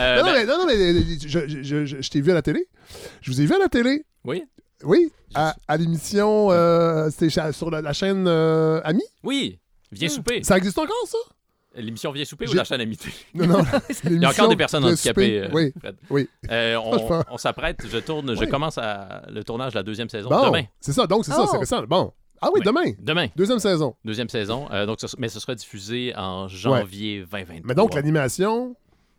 Euh, 0.00 0.16
non, 0.22 0.24
non, 0.26 0.32
ben, 0.32 0.34
mais, 0.34 0.44
non, 0.46 0.58
non, 0.58 0.66
mais 0.66 1.18
je, 1.20 1.28
je- 1.46 1.62
je- 1.62 1.86
je- 1.86 2.02
je 2.02 2.10
t'ai 2.10 2.20
vu 2.20 2.32
à 2.32 2.34
la 2.34 2.42
télé. 2.42 2.66
Je 3.22 3.30
vous 3.30 3.40
ai 3.40 3.46
vu 3.46 3.54
à 3.54 3.58
la 3.58 3.68
télé. 3.68 4.04
oui, 4.24 4.42
Oui, 4.82 5.12
à, 5.36 5.54
à 5.68 5.76
l'émission, 5.76 6.50
euh, 6.50 7.08
c'était 7.10 7.52
sur 7.52 7.70
la, 7.70 7.80
la 7.80 7.92
chaîne 7.92 8.26
euh, 8.26 8.80
Ami. 8.82 9.02
oui, 9.22 9.60
viens 9.92 10.08
souper. 10.08 10.42
Ça 10.42 10.56
existe 10.58 10.78
encore, 10.78 10.96
ça? 11.06 11.18
L'émission 11.76 12.10
Viens 12.12 12.24
souper 12.24 12.48
ou 12.48 12.52
la 12.54 12.64
chaîne 12.64 12.80
Amitié 12.80 13.12
Non, 13.34 13.46
non. 13.46 13.58
Il 14.04 14.20
y 14.20 14.24
a 14.24 14.30
encore 14.30 14.48
des 14.48 14.56
personnes 14.56 14.84
handicapées. 14.84 15.40
euh, 15.42 15.48
Oui, 15.52 15.72
Fred. 15.78 15.96
oui. 16.10 16.28
Euh, 16.50 16.76
on 17.30 17.36
s'apprête, 17.38 17.82
je 17.90 17.98
tourne, 17.98 18.34
je 18.36 18.44
commence 18.46 18.78
à, 18.78 19.22
le 19.30 19.44
tournage 19.44 19.72
de 19.72 19.78
la 19.78 19.82
deuxième 19.82 20.08
saison 20.08 20.28
Bon, 20.28 20.46
demain. 20.46 20.64
c'est 20.80 20.92
ça, 20.92 21.06
donc 21.06 21.24
c'est 21.24 21.32
ça, 21.32 21.42
Oh. 21.44 21.48
c'est 21.50 21.58
récent. 21.58 21.82
Bon. 21.86 22.12
Ah 22.40 22.48
oui, 22.52 22.60
Oui. 22.60 22.66
demain. 22.66 22.92
Demain, 22.98 23.28
Deuxième 23.34 23.58
saison. 23.58 23.94
deuxième 24.04 24.28
saison. 24.28 24.66
Euh, 24.70 24.84
donc, 24.84 24.98
ce- 25.00 25.16
mais 25.18 25.28
ce 25.28 25.40
sera 25.40 25.54
diffusé 25.54 26.12
en 26.16 26.48
janvier 26.48 27.24
2023. 27.30 27.56
Mais 27.64 27.74
donc, 27.74 27.94
l'animation, 27.94 28.76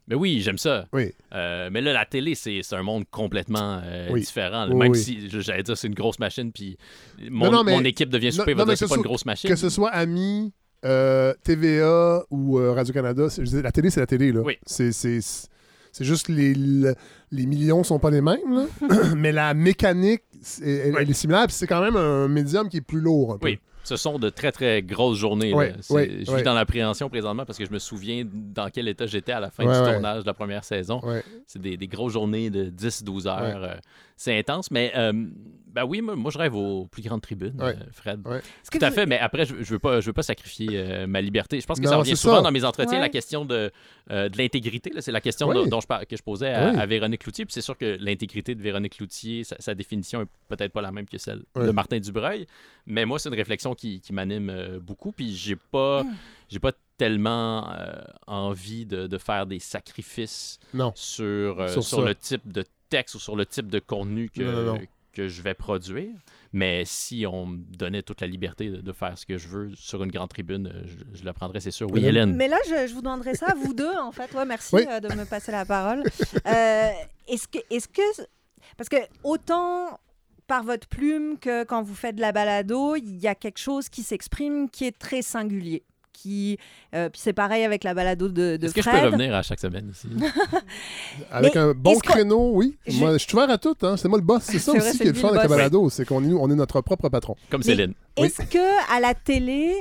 Mais 0.08 0.16
oui, 0.16 0.40
j'aime 0.42 0.58
ça. 0.60 0.86
oui. 0.94 1.14
Euh, 1.34 1.70
mais 1.72 1.82
là, 1.82 1.94
la 1.94 2.06
télé, 2.06 2.36
c'est 2.36 2.62
un 2.74 2.84
monde 2.84 3.06
complètement 3.10 3.82
euh, 3.84 4.08
Oui. 4.12 4.20
différent. 4.22 4.66
là. 4.66 4.70
Oui, 4.72 4.78
Même 4.78 4.92
oui. 4.92 5.00
si, 5.00 5.30
j'allais 5.42 5.64
dire, 5.64 5.76
c'est 5.76 5.88
une 5.88 5.96
grosse 5.96 6.20
machine, 6.20 6.52
puis 6.52 6.78
mon, 7.30 7.46
Non, 7.46 7.52
non, 7.52 7.64
mais- 7.64 7.72
mon 7.76 7.84
équipe 7.84 8.10
devient 8.10 8.32
souper, 8.32 8.54
non, 8.54 8.60
va 8.60 8.66
dire, 8.66 8.78
c'est 8.78 8.88
pas 8.88 8.96
une 8.96 9.02
grosse 9.02 9.26
machine. 9.26 9.50
Que 9.50 9.56
ce 9.56 9.70
soit 9.70 9.90
Ami, 9.90 10.54
euh, 10.86 11.34
TVA 11.44 12.24
ou 12.30 12.60
euh, 12.60 12.74
Radio-Canada, 12.74 13.28
la 13.64 13.72
télé, 13.72 13.90
c'est 13.90 14.00
la 14.00 14.08
télé. 14.08 14.32
Là. 14.32 14.42
Oui. 14.42 14.58
C'est, 14.66 14.92
c'est, 14.92 15.20
c'est- 15.22 15.50
juste 16.04 16.28
les, 16.30 16.54
le- 16.54 16.94
les 17.32 17.46
millions 17.48 17.84
sont 17.84 17.98
pas 18.00 18.12
les 18.12 18.22
mêmes, 18.22 18.38
là. 18.54 18.66
mais 19.16 19.32
la 19.32 19.54
mécanique, 19.56 20.22
elle, 20.62 20.96
elle 21.00 21.10
est 21.10 21.14
similaire. 21.14 21.46
Puis 21.48 21.56
c'est 21.56 21.68
quand 21.68 21.82
même 21.82 21.96
un 21.96 22.28
médium 22.28 22.70
qui 22.70 22.78
est 22.78 22.82
plus 22.82 23.02
lourd 23.02 23.34
un 23.34 23.38
peu. 23.40 23.48
Oui, 23.48 23.60
ce 23.84 23.96
sont 23.96 24.20
de 24.20 24.30
très, 24.30 24.52
très 24.52 24.84
grosses 24.84 25.18
journées. 25.18 25.50
là. 25.52 25.58
Ouais, 25.90 26.12
je 26.20 26.32
suis 26.32 26.44
dans 26.44 26.54
l'appréhension 26.54 27.10
présentement 27.10 27.46
parce 27.46 27.58
que 27.58 27.66
je 27.66 27.72
me 27.72 27.80
souviens 27.80 28.24
dans 28.32 28.70
quel 28.70 28.88
état 28.88 29.08
j'étais 29.08 29.32
à 29.32 29.40
la 29.40 29.50
fin 29.50 29.64
du 29.64 29.72
tournage 29.92 30.22
de 30.22 30.28
la 30.28 30.34
première 30.36 30.64
saison. 30.64 31.02
C'est 31.48 31.62
des, 31.62 31.78
des 31.78 31.88
grosses 31.88 32.14
journées 32.14 32.50
de 32.52 32.66
10-12 32.70 33.28
heures. 33.28 33.64
euh, 33.64 33.76
c'est 34.16 34.38
intense, 34.38 34.70
mais 34.72 34.92
euh, 34.96 35.14
ben 35.78 35.86
oui, 35.86 36.02
moi, 36.02 36.16
moi, 36.16 36.32
je 36.32 36.38
rêve 36.40 36.56
aux 36.56 36.86
plus 36.88 37.04
grandes 37.04 37.22
tribunes, 37.22 37.54
Ouais. 37.62 37.76
euh, 37.76 37.84
Fred. 37.92 38.26
Ouais. 38.28 38.42
Tout 38.72 38.80
à 38.82 38.90
vous- 38.90 38.96
fait, 38.96 39.06
mais 39.06 39.20
après, 39.20 39.46
je, 39.46 39.56
je 39.62 39.70
veux 39.72 39.80
pas, 39.80 40.02
je 40.02 40.08
veux 40.08 40.14
pas 40.14 40.24
sacrifier 40.24 40.70
euh, 40.74 41.06
ma 41.08 41.22
liberté. 41.22 41.60
Je 41.62 41.66
pense 41.68 41.80
que 41.80 41.86
Non, 41.86 41.92
ça 41.92 41.98
revient 41.98 42.18
souvent 42.18 42.38
ça. 42.38 42.42
dans 42.42 42.52
mes 42.52 42.64
entretiens, 42.64 42.94
Ouais. 42.98 43.00
la 43.02 43.10
question 43.10 43.46
de, 43.46 43.72
euh, 44.12 44.28
de 44.30 44.38
l'intégrité. 44.38 44.90
là. 44.90 45.02
C'est 45.02 45.12
la 45.12 45.22
question 45.22 45.48
Oui. 45.50 45.56
dont, 45.56 45.68
dont 45.68 45.80
je, 45.80 46.06
que 46.06 46.18
je 46.18 46.24
posais 46.24 46.52
à, 46.52 46.72
Oui. 46.72 46.80
à 46.80 46.86
Véronique 46.88 47.26
Loutier. 47.26 47.46
Puis 47.46 47.54
c'est 47.54 47.62
sûr 47.62 47.78
que 47.78 47.98
l'intégrité 48.00 48.56
de 48.56 48.62
Véronique 48.62 48.98
Loutier, 49.00 49.44
sa, 49.44 49.56
sa 49.60 49.76
définition 49.76 50.22
est 50.24 50.28
peut-être 50.48 50.72
pas 50.74 50.82
la 50.82 50.92
même 50.92 51.06
que 51.06 51.18
celle 51.20 51.44
Ouais. 51.56 51.68
de 51.68 51.72
Martin 51.72 52.00
Dubreuil. 52.00 52.48
Mais 52.88 53.06
moi, 53.06 53.20
c'est 53.20 53.30
une 53.30 53.36
réflexion 53.36 53.76
qui, 53.76 54.02
qui 54.02 54.14
m'anime 54.14 54.50
euh, 54.50 54.80
beaucoup. 54.80 55.12
Puis 55.12 55.36
j'ai 55.36 55.56
pas, 55.56 56.04
Hmm. 56.04 56.16
j'ai 56.50 56.60
pas 56.60 56.72
tellement 56.98 57.70
euh, 57.72 58.02
envie 58.26 58.86
de, 58.88 59.06
de 59.06 59.18
faire 59.20 59.46
des 59.46 59.60
sacrifices 59.60 60.60
Non. 60.74 60.92
sur, 60.96 61.60
euh, 61.62 61.82
Sur 61.82 62.02
le 62.02 62.16
type 62.16 62.52
de 62.52 62.64
texte 62.90 63.16
ou 63.16 63.20
sur 63.20 63.36
le 63.36 63.46
type 63.46 63.68
de 63.70 63.80
contenu 63.80 64.30
que, 64.30 64.42
Non, 64.42 64.52
non, 64.52 64.64
non. 64.76 64.82
Que 65.18 65.28
je 65.28 65.42
vais 65.42 65.54
produire. 65.54 66.14
Mais 66.54 66.84
si 66.86 67.26
on 67.28 67.46
me 67.48 67.58
donnait 67.58 68.02
toute 68.04 68.22
la 68.22 68.28
liberté 68.28 68.70
de, 68.70 68.78
de 68.78 68.92
faire 68.94 69.18
ce 69.18 69.26
que 69.26 69.38
je 69.38 69.48
veux 69.48 69.72
sur 69.76 70.04
une 70.04 70.12
grande 70.12 70.30
tribune, 70.30 70.68
euh, 70.68 70.84
je, 70.86 71.20
je 71.20 71.24
le 71.26 71.34
prendrais, 71.34 71.60
c'est 71.60 71.72
sûr. 71.72 71.88
Oui, 71.92 72.00
Hélène? 72.00 72.10
Hélène. 72.30 72.36
Mais 72.36 72.48
là, 72.48 72.58
je, 72.68 72.88
je 72.88 72.94
vous 72.94 73.02
demanderai 73.02 73.36
ça 73.36 73.48
à 73.48 73.56
vous 73.56 73.74
deux, 73.74 73.96
en 73.98 74.12
fait. 74.12 74.32
Ouais, 74.34 74.46
merci 74.46 74.76
Oui. 74.76 74.86
euh, 74.90 75.00
de 75.00 75.14
me 75.14 75.26
passer 75.26 75.52
la 75.52 75.66
parole. 75.66 76.04
Euh, 76.48 76.90
est-ce 77.28 77.48
que, 77.48 77.60
est-ce 77.70 77.88
que, 77.88 78.02
parce 78.78 78.90
que 78.90 78.98
autant 79.24 80.00
par 80.48 80.64
votre 80.64 80.88
plume 80.88 81.38
que 81.40 81.66
quand 81.66 81.84
vous 81.84 81.96
faites 81.96 82.16
de 82.16 82.22
la 82.22 82.32
balado, 82.32 82.96
il 82.96 83.18
y 83.18 83.28
a 83.28 83.36
quelque 83.36 83.58
chose 83.60 83.90
qui 83.90 84.02
s'exprime 84.04 84.70
qui 84.70 84.86
est 84.86 84.98
très 84.98 85.22
singulier. 85.22 85.84
Qui, 86.20 86.58
euh, 86.96 87.10
puis 87.10 87.22
c'est 87.24 87.32
pareil 87.34 87.64
avec 87.64 87.84
la 87.84 87.94
balado 87.94 88.28
de, 88.28 88.58
de 88.58 88.66
Est-ce 88.66 88.74
que 88.74 88.82
je 88.82 88.90
Fred. 88.90 89.02
peux 89.04 89.06
revenir 89.10 89.36
à 89.36 89.44
chaque 89.44 89.60
semaine 89.60 89.92
ici? 89.92 90.08
Avec 91.32 91.54
Mais 91.54 91.62
un 91.62 91.74
bon 91.76 92.00
créneau, 92.00 92.52
oui. 92.54 92.76
Je- 92.88 92.98
Moi, 92.98 93.14
je 93.14 93.18
suis 93.20 93.34
ouvert 93.36 93.50
à 93.52 93.60
tout. 93.60 93.76
Hein. 93.84 93.98
C'est 93.98 94.08
moi 94.08 94.18
le 94.18 94.24
boss. 94.24 94.42
C'est 94.44 94.58
ça 94.58 94.72
aussi 94.76 94.98
qui 94.98 95.04
est 95.04 95.12
le 95.12 95.14
fun 95.14 95.28
avec 95.30 95.44
la 95.44 95.48
balado. 95.48 95.90
C'est 95.92 96.06
qu'on 96.06 96.24
est, 96.28 96.34
on 96.34 96.50
est 96.50 96.56
notre 96.56 96.82
propre 96.82 97.10
patron. 97.10 97.36
Comme 97.52 97.60
Mais- 97.62 97.66
Céline. 97.66 97.94
Oui. 98.18 98.26
Est-ce 98.26 98.42
que 98.50 98.92
à 98.96 99.00
la 99.00 99.14
télé, 99.14 99.76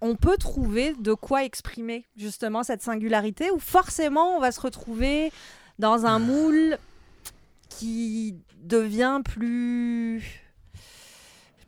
on 0.00 0.14
peut 0.14 0.36
trouver 0.38 0.94
de 1.00 1.12
quoi 1.12 1.44
exprimer 1.44 2.04
justement 2.16 2.62
cette 2.62 2.82
singularité? 2.82 3.50
Ou 3.50 3.58
forcément 3.58 4.36
on 4.36 4.40
va 4.40 4.52
se 4.52 4.60
retrouver 4.60 5.32
dans 5.80 6.06
un 6.06 6.20
moule 6.20 6.78
qui 7.68 8.36
devient 8.62 9.20
plus 9.24 10.39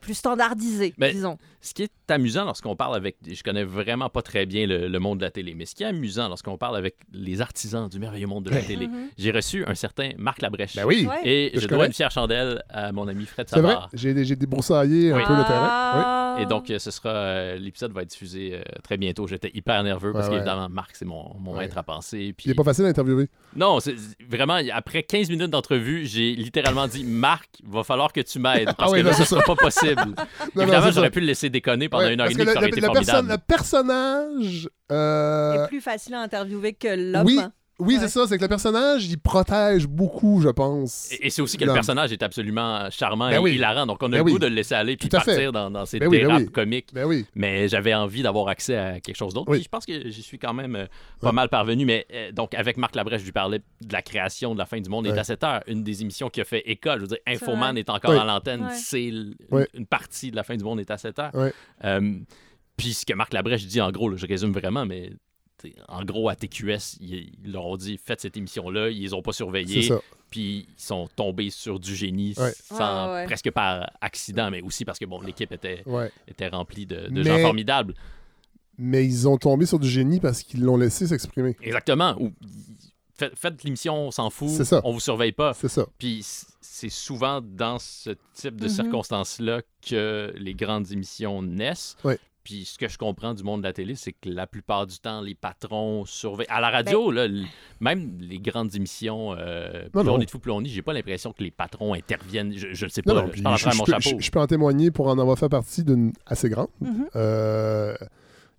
plus 0.02 0.14
standardisé, 0.14 0.92
Ben, 0.98 1.10
disons. 1.12 1.38
Ce 1.62 1.72
qui 1.72 1.84
est 1.84 1.92
amusant 2.10 2.44
lorsqu'on 2.44 2.76
parle 2.76 2.96
avec. 2.96 3.16
Je 3.26 3.42
connais 3.42 3.64
vraiment 3.64 4.10
pas 4.10 4.20
très 4.20 4.44
bien 4.44 4.66
le, 4.66 4.88
le 4.88 4.98
monde 4.98 5.20
de 5.20 5.24
la 5.24 5.30
télé, 5.30 5.54
mais 5.54 5.64
ce 5.64 5.74
qui 5.74 5.84
est 5.84 5.86
amusant 5.86 6.28
lorsqu'on 6.28 6.58
parle 6.58 6.76
avec 6.76 6.96
les 7.12 7.40
artisans 7.40 7.88
du 7.88 7.98
merveilleux 7.98 8.26
monde 8.26 8.44
de 8.44 8.50
la 8.50 8.60
télé, 8.62 8.88
Mhm. 8.88 9.08
j'ai 9.16 9.30
reçu 9.30 9.64
un 9.66 9.74
certain 9.74 10.10
Marc 10.18 10.42
Labrèche. 10.42 10.74
Ben 10.76 10.84
oui. 10.84 11.08
Et 11.24 11.52
je 11.54 11.60
je 11.60 11.66
dois 11.68 11.78
connais. 11.78 11.86
une 11.88 11.92
fière 11.94 12.10
chandelle 12.10 12.62
à 12.68 12.92
mon 12.92 13.06
ami 13.08 13.24
Fred 13.24 13.48
C'est 13.48 13.60
vrai? 13.60 13.72
Savard. 13.72 13.88
J'ai, 13.94 14.12
débroussaillé 14.36 15.12
un 15.12 15.16
Oui. 15.16 15.22
peu 15.26 15.36
le 15.36 15.44
terrain. 15.44 16.21
Ah. 16.36 16.40
Et 16.42 16.46
donc, 16.46 16.70
euh, 16.70 16.78
ce 16.78 16.90
sera. 16.90 17.10
euh, 17.10 17.56
L'épisode 17.56 17.92
va 17.92 18.02
être 18.02 18.10
diffusé 18.10 18.54
euh, 18.54 18.62
très 18.82 18.96
bientôt. 18.96 19.26
J'étais 19.26 19.50
hyper 19.54 19.82
nerveux 19.82 20.12
parce 20.12 20.26
Ouais, 20.26 20.32
ouais. 20.32 20.38
qu'évidemment, 20.40 20.68
Marc, 20.68 20.92
c'est 20.94 21.04
mon, 21.04 21.34
mon 21.38 21.52
Ouais. 21.52 21.60
maître 21.60 21.78
à 21.78 21.82
penser. 21.82 22.18
Il 22.18 22.34
Puis... 22.34 22.48
n'est 22.48 22.54
pas 22.54 22.64
facile 22.64 22.84
à 22.86 22.88
interviewer. 22.88 23.28
Non, 23.56 23.80
c'est 23.80 23.94
vraiment, 24.28 24.58
après 24.72 25.02
15 25.02 25.28
minutes 25.30 25.50
d'entrevue, 25.50 26.06
j'ai 26.06 26.34
littéralement 26.34 26.86
dit 26.86 27.04
Marc, 27.04 27.48
va 27.64 27.84
falloir 27.84 28.12
que 28.12 28.20
tu 28.20 28.38
m'aides 28.38 28.74
parce 28.76 28.90
Ah 28.90 28.94
oui, 28.94 29.00
que 29.02 29.06
là, 29.06 29.12
ce 29.12 29.24
c'est 29.24 29.30
sera 29.30 29.42
pas 29.42 29.56
possible. 29.56 30.02
non, 30.56 30.62
Évidemment, 30.62 30.90
j'aurais 30.90 31.06
ça. 31.08 31.10
pu 31.10 31.20
le 31.20 31.26
laisser 31.26 31.50
déconner 31.50 31.88
pendant 31.88 32.04
Ouais, 32.04 32.14
une 32.14 32.20
heure 32.20 32.26
parce 32.28 32.34
et 32.38 32.44
demie, 32.44 32.46
ça 32.48 32.52
le, 32.54 32.58
aurait 32.58 32.66
le- 32.70 32.72
été 32.72 32.80
le 32.80 32.86
formidable. 32.86 33.28
perso- 33.28 33.32
le 33.32 33.46
personnage. 33.46 34.68
euh, 34.90 35.64
est 35.64 35.68
plus 35.68 35.80
facile 35.80 36.14
à 36.14 36.20
interviewer 36.20 36.72
que 36.74 36.88
l'homme. 37.12 37.26
oui, 37.26 37.40
oui 37.82 37.94
Ouais. 37.94 38.00
c'est 38.00 38.08
ça. 38.08 38.26
C'est 38.26 38.36
que 38.38 38.42
le 38.42 38.48
personnage, 38.48 39.06
il 39.06 39.18
protège 39.18 39.86
beaucoup, 39.86 40.40
je 40.40 40.48
pense. 40.48 41.10
Et, 41.12 41.26
et 41.26 41.30
c'est 41.30 41.42
aussi 41.42 41.56
que 41.56 41.64
le 41.64 41.72
personnage 41.72 42.12
est 42.12 42.22
absolument 42.22 42.88
charmant 42.90 43.28
Ben 43.28 43.36
et 43.36 43.38
oui. 43.38 43.52
hilarant. 43.54 43.86
Donc, 43.86 43.98
on 44.02 44.06
a 44.06 44.10
Ben 44.10 44.16
le 44.18 44.22
oui. 44.24 44.32
goût 44.32 44.38
de 44.38 44.46
le 44.46 44.54
laisser 44.54 44.74
aller 44.74 44.96
puis 44.96 45.08
Tout 45.08 45.16
partir 45.16 45.52
dans, 45.52 45.70
dans 45.70 45.84
ces 45.86 45.98
Ben 45.98 46.08
ben 46.10 46.18
dérapes 46.20 46.42
oui. 46.42 46.50
comiques. 46.52 46.88
Ben 46.94 47.04
oui. 47.04 47.26
Mais 47.34 47.68
j'avais 47.68 47.94
envie 47.94 48.22
d'avoir 48.22 48.48
accès 48.48 48.76
à 48.76 49.00
quelque 49.00 49.16
chose 49.16 49.34
d'autre. 49.34 49.54
Je 49.54 49.68
pense 49.68 49.84
que 49.86 50.08
j'y 50.08 50.22
suis 50.22 50.38
quand 50.38 50.54
même 50.54 50.76
euh, 50.76 50.86
pas 51.20 51.28
Ouais. 51.28 51.32
mal 51.34 51.48
parvenu. 51.48 51.84
Mais 51.84 52.06
euh, 52.12 52.32
donc, 52.32 52.54
avec 52.54 52.76
Marc 52.76 52.94
Labrèche, 52.94 53.20
je 53.20 53.26
lui 53.26 53.32
parlais 53.32 53.58
de 53.80 53.92
la 53.92 54.02
création 54.02 54.54
de 54.54 54.58
la 54.58 54.66
fin 54.66 54.80
du 54.80 54.88
monde 54.88 55.06
est 55.06 55.12
Ouais. 55.12 55.18
à 55.18 55.24
7 55.24 55.44
heures. 55.44 55.62
Une 55.66 55.82
des 55.82 56.02
émissions 56.02 56.28
qui 56.30 56.40
a 56.40 56.44
fait 56.44 56.62
école. 56.66 56.96
Je 56.96 57.00
veux 57.02 57.08
dire, 57.08 57.18
Infoman 57.26 57.76
est 57.76 57.90
encore 57.90 58.12
à 58.12 58.24
l'antenne. 58.24 58.62
Ouais. 58.64 58.74
C'est 58.74 59.08
l- 59.08 59.34
Ouais. 59.50 59.66
une, 59.74 59.80
une 59.80 59.86
partie 59.86 60.30
de 60.30 60.36
la 60.36 60.42
fin 60.44 60.56
du 60.56 60.64
monde 60.64 60.80
est 60.80 60.90
à 60.90 60.96
7 60.98 61.18
heures. 61.18 61.34
Ouais. 61.34 61.52
Euh, 61.84 62.14
puis 62.76 62.94
ce 62.94 63.04
que 63.04 63.12
Marc 63.14 63.32
Labrèche 63.34 63.66
dit, 63.66 63.80
en 63.80 63.90
gros, 63.90 64.08
là, 64.08 64.16
je 64.16 64.26
résume 64.26 64.52
vraiment, 64.52 64.86
mais 64.86 65.10
en 65.88 66.04
gros, 66.04 66.28
à 66.28 66.36
TQS, 66.36 66.98
ils, 67.00 67.30
ils 67.44 67.52
leur 67.52 67.66
ont 67.66 67.76
dit 67.76 67.98
faites 67.98 68.20
cette 68.20 68.36
émission-là, 68.36 68.88
ils 68.90 69.00
les 69.02 69.14
ont 69.14 69.22
pas 69.22 69.32
surveillés, 69.32 69.90
puis 70.30 70.66
ils 70.76 70.82
sont 70.82 71.08
tombés 71.16 71.50
sur 71.50 71.78
du 71.80 71.94
génie 71.94 72.34
Ouais. 72.38 72.52
sans, 72.56 73.06
Ouais, 73.08 73.12
ouais. 73.14 73.24
presque 73.26 73.50
par 73.50 73.90
accident, 74.00 74.50
mais 74.50 74.62
aussi 74.62 74.84
parce 74.84 74.98
que 74.98 75.04
bon, 75.04 75.20
l'équipe 75.20 75.52
était, 75.52 75.82
Ouais. 75.86 76.10
était 76.28 76.48
remplie 76.48 76.86
de, 76.86 77.08
de 77.08 77.10
Mais- 77.10 77.24
gens 77.24 77.38
formidables. 77.40 77.94
Mais 78.78 79.04
ils 79.04 79.28
ont 79.28 79.36
tombé 79.36 79.66
sur 79.66 79.78
du 79.78 79.88
génie 79.88 80.18
parce 80.18 80.42
qu'ils 80.42 80.62
l'ont 80.62 80.76
laissé 80.78 81.06
s'exprimer. 81.06 81.56
Exactement. 81.60 82.16
Ou, 82.18 82.32
faites, 83.14 83.38
faites 83.38 83.62
l'émission, 83.64 84.06
on 84.08 84.10
s'en 84.10 84.30
fout, 84.30 84.48
C'est 84.48 84.64
ça. 84.64 84.80
on 84.84 84.92
vous 84.92 85.00
surveille 85.00 85.32
pas. 85.32 85.52
C'est 85.54 85.68
ça. 85.68 85.86
Puis 85.98 86.24
c'est 86.60 86.88
souvent 86.88 87.40
dans 87.42 87.78
ce 87.78 88.10
type 88.34 88.56
de 88.56 88.64
Mhm. 88.64 88.70
circonstances-là 88.70 89.60
que 89.86 90.32
les 90.36 90.54
grandes 90.54 90.90
émissions 90.90 91.42
naissent. 91.42 91.96
Ouais. 92.02 92.18
Puis 92.44 92.64
ce 92.64 92.76
que 92.76 92.88
je 92.88 92.98
comprends 92.98 93.34
du 93.34 93.42
monde 93.44 93.60
de 93.60 93.66
la 93.66 93.72
télé, 93.72 93.94
c'est 93.94 94.12
que 94.12 94.28
la 94.28 94.46
plupart 94.48 94.86
du 94.86 94.98
temps, 94.98 95.20
les 95.20 95.34
patrons 95.36 96.04
surveillent. 96.04 96.48
À 96.50 96.60
la 96.60 96.70
radio, 96.70 97.10
là, 97.12 97.28
même 97.80 98.16
les 98.20 98.38
grandes 98.40 98.74
émissions, 98.74 99.34
euh, 99.38 99.84
Non, 99.94 100.00
plus 100.02 100.04
non. 100.04 100.14
on 100.16 100.20
est 100.20 100.24
de 100.26 100.30
fou, 100.30 100.38
plus 100.40 100.50
on 100.50 100.60
est, 100.62 100.66
j'ai 100.68 100.82
pas 100.82 100.92
l'impression 100.92 101.32
que 101.32 101.42
les 101.44 101.50
patrons 101.52 101.94
interviennent. 101.94 102.52
Je 102.56 102.84
ne 102.84 102.90
sais 102.90 103.02
pas, 103.02 103.14
Non, 103.14 103.26
je 103.26 103.30
puis 103.32 103.42
parle 103.42 103.54
à 103.54 103.56
je, 103.58 103.62
travers 103.62 103.74
je 103.74 103.78
mon 103.78 103.84
peux, 103.84 103.92
chapeau. 104.02 104.16
je- 104.20 104.24
je 104.26 104.30
peux 104.30 104.40
en 104.40 104.46
témoigner 104.46 104.90
pour 104.90 105.06
en 105.08 105.18
avoir 105.18 105.38
fait 105.38 105.48
partie 105.48 105.84
d'une 105.84 106.12
assez 106.26 106.48
grande. 106.48 106.68
Mhm. 106.80 107.06
Euh, 107.16 107.94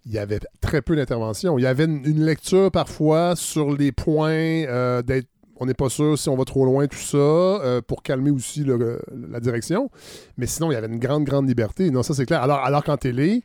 il 0.06 0.12
y 0.14 0.18
avait 0.18 0.40
très 0.62 0.82
peu 0.82 0.96
d'intervention. 0.96 1.58
Il 1.58 1.64
y 1.64 1.66
avait 1.68 1.86
une, 1.86 2.06
une 2.06 2.26
lecture 2.26 2.72
parfois 2.72 3.36
sur 3.36 3.76
les 3.76 3.92
points 3.92 4.32
euh, 4.32 5.02
d'être. 5.02 5.28
On 5.58 5.66
n'est 5.66 5.74
pas 5.76 5.88
sûr 5.90 6.18
si 6.18 6.28
on 6.30 6.36
va 6.36 6.46
trop 6.46 6.66
loin, 6.66 6.88
tout 6.88 6.98
ça, 6.98 7.18
euh, 7.18 7.80
pour 7.82 8.02
calmer 8.02 8.32
aussi 8.32 8.64
le- 8.64 9.00
la 9.30 9.40
direction. 9.40 9.90
Mais 10.36 10.46
sinon, 10.48 10.72
il 10.72 10.74
y 10.74 10.78
avait 10.78 10.88
une 10.88 11.00
grande, 11.00 11.24
grande 11.26 11.48
liberté. 11.48 11.90
Non, 11.92 12.02
ça, 12.04 12.14
c'est 12.14 12.26
clair. 12.26 12.42
Alors, 12.42 12.58
alors 12.60 12.84
qu'en 12.84 12.98
télé, 12.98 13.44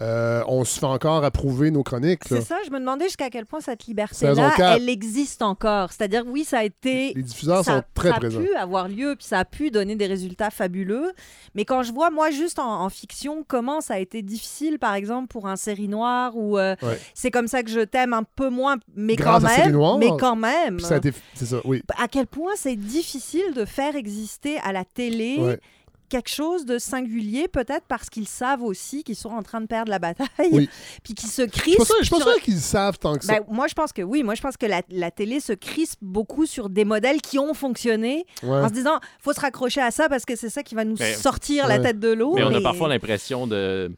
euh, 0.00 0.42
on 0.46 0.64
se 0.64 0.78
fait 0.78 0.86
encore 0.86 1.24
approuver 1.24 1.70
nos 1.70 1.82
chroniques. 1.82 2.22
C'est 2.26 2.40
ça, 2.40 2.56
je 2.64 2.70
me 2.70 2.78
demandais 2.78 3.06
jusqu'à 3.06 3.30
quel 3.30 3.46
point 3.46 3.60
cette 3.60 3.86
liberté-là, 3.86 4.52
elle 4.76 4.88
existe 4.88 5.42
encore. 5.42 5.92
C'est-à-dire, 5.92 6.22
oui, 6.26 6.44
ça 6.44 6.58
a 6.58 6.64
été 6.64 7.12
Les 7.14 7.22
diffuseurs 7.22 7.64
ça, 7.64 7.76
sont 7.78 7.82
très 7.94 8.10
ça 8.10 8.16
a 8.16 8.18
présents. 8.20 8.40
pu 8.40 8.54
avoir 8.54 8.88
lieu, 8.88 9.14
puis 9.18 9.26
ça 9.26 9.40
a 9.40 9.44
pu 9.44 9.70
donner 9.70 9.96
des 9.96 10.06
résultats 10.06 10.50
fabuleux. 10.50 11.12
Mais 11.54 11.64
quand 11.64 11.82
je 11.82 11.92
vois, 11.92 12.10
moi, 12.10 12.30
juste 12.30 12.58
en, 12.58 12.82
en 12.84 12.88
fiction, 12.88 13.44
comment 13.46 13.80
ça 13.80 13.94
a 13.94 13.98
été 13.98 14.22
difficile, 14.22 14.78
par 14.78 14.94
exemple, 14.94 15.28
pour 15.28 15.48
un 15.48 15.56
série 15.56 15.88
noire, 15.88 16.36
ou 16.36 16.58
euh, 16.58 16.76
Ouais. 16.82 16.98
c'est 17.14 17.30
comme 17.30 17.48
ça 17.48 17.62
que 17.62 17.70
je 17.70 17.80
t'aime 17.80 18.12
un 18.12 18.22
peu 18.22 18.50
moins, 18.50 18.76
mais 18.94 19.16
Grâce 19.16 19.42
quand 19.42 19.48
même. 19.64 19.72
Noire. 19.72 19.98
Mais 19.98 20.10
quand 20.18 20.36
même. 20.36 20.78
C'est 21.34 21.46
ça, 21.46 21.56
oui. 21.64 21.82
À 22.00 22.06
quel 22.08 22.26
point 22.26 22.52
c'est 22.56 22.76
difficile 22.76 23.52
de 23.54 23.64
faire 23.64 23.96
exister 23.96 24.58
à 24.64 24.72
la 24.72 24.84
télé 24.84 25.36
Ouais. 25.40 25.58
Quelque 26.08 26.30
chose 26.30 26.64
de 26.66 26.78
singulier, 26.78 27.48
peut-être 27.48 27.84
parce 27.88 28.08
qu'ils 28.10 28.26
savent 28.28 28.62
aussi 28.62 29.04
qu'ils 29.04 29.16
sont 29.16 29.30
en 29.30 29.42
train 29.42 29.60
de 29.60 29.66
perdre 29.66 29.90
la 29.90 29.98
bataille, 29.98 30.28
Oui. 30.52 30.68
puis 31.02 31.14
qu'ils 31.14 31.28
se 31.30 31.42
crispent. 31.42 31.80
je 32.00 32.04
suis 32.04 32.10
pas 32.10 32.20
sur- 32.20 32.40
qu'ils 32.42 32.58
savent 32.60 32.98
tant 32.98 33.14
que 33.16 33.24
ça. 33.24 33.34
ben, 33.40 33.44
moi, 33.48 33.66
je 33.68 33.74
pense 33.74 33.92
que 33.92 34.02
oui. 34.02 34.22
Moi, 34.22 34.34
je 34.34 34.40
pense 34.42 34.56
que 34.56 34.66
la, 34.66 34.82
la 34.90 35.10
télé 35.10 35.40
se 35.40 35.52
crispe 35.52 35.98
beaucoup 36.02 36.46
sur 36.46 36.68
des 36.70 36.84
modèles 36.84 37.20
qui 37.20 37.38
ont 37.38 37.54
fonctionné 37.54 38.24
Ouais. 38.42 38.50
en 38.60 38.68
se 38.68 38.72
disant 38.72 38.98
faut 39.20 39.32
se 39.32 39.40
raccrocher 39.40 39.80
à 39.80 39.90
ça 39.90 40.08
parce 40.08 40.24
que 40.24 40.36
c'est 40.36 40.50
ça 40.50 40.62
qui 40.62 40.74
va 40.74 40.84
nous 40.84 40.96
Mais- 40.98 41.14
sortir 41.14 41.66
la 41.68 41.78
tête 41.78 41.98
de 42.00 42.08
l'eau. 42.12 42.34
Mais 42.34 42.44
on 42.44 42.54
a 42.54 42.60
parfois 42.60 42.88
l'impression 42.88 43.46
de 43.46 43.90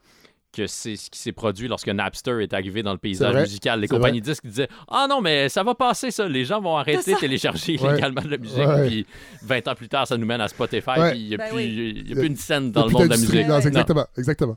que 0.52 0.66
c'est 0.66 0.96
ce 0.96 1.10
qui 1.10 1.18
s'est 1.18 1.32
produit 1.32 1.68
lorsque 1.68 1.88
Napster 1.88 2.42
est 2.42 2.52
arrivé 2.52 2.82
dans 2.82 2.92
le 2.92 2.98
paysage 2.98 3.34
musical. 3.36 3.80
Les 3.80 3.88
compagnies 3.88 4.20
disques 4.20 4.46
disaient 4.46 4.68
Ah 4.88 5.06
non, 5.08 5.20
mais 5.20 5.48
ça 5.48 5.62
va 5.62 5.74
passer, 5.74 6.10
ça. 6.10 6.26
Les 6.28 6.44
gens 6.44 6.60
vont 6.60 6.76
arrêter 6.76 7.14
de 7.14 7.18
télécharger 7.18 7.78
Ouais. 7.80 7.90
illégalement 7.92 8.22
de 8.22 8.28
la 8.28 8.38
musique. 8.38 8.58
Ouais. 8.58 8.86
Puis 8.88 9.06
20 9.42 9.68
ans 9.68 9.74
plus 9.74 9.88
tard, 9.88 10.06
ça 10.06 10.16
nous 10.16 10.26
mène 10.26 10.40
à 10.40 10.48
Spotify. 10.48 10.90
Ouais. 10.98 11.10
Puis 11.12 11.20
il 11.20 11.28
n'y 11.28 11.34
a, 11.34 11.38
Ben 11.38 11.48
plus, 11.48 11.56
oui. 11.56 11.64
il 11.64 11.74
y 11.74 11.80
a 11.80 12.00
Il 12.02 12.08
y 12.08 12.12
a- 12.12 12.16
plus 12.16 12.26
une 12.26 12.36
scène 12.36 12.72
dans 12.72 12.86
le 12.86 12.92
monde 12.92 13.04
de 13.04 13.08
la 13.10 13.16
musique. 13.16 13.46
Non, 13.46 13.58
exactement. 13.60 14.06
exactement. 14.16 14.56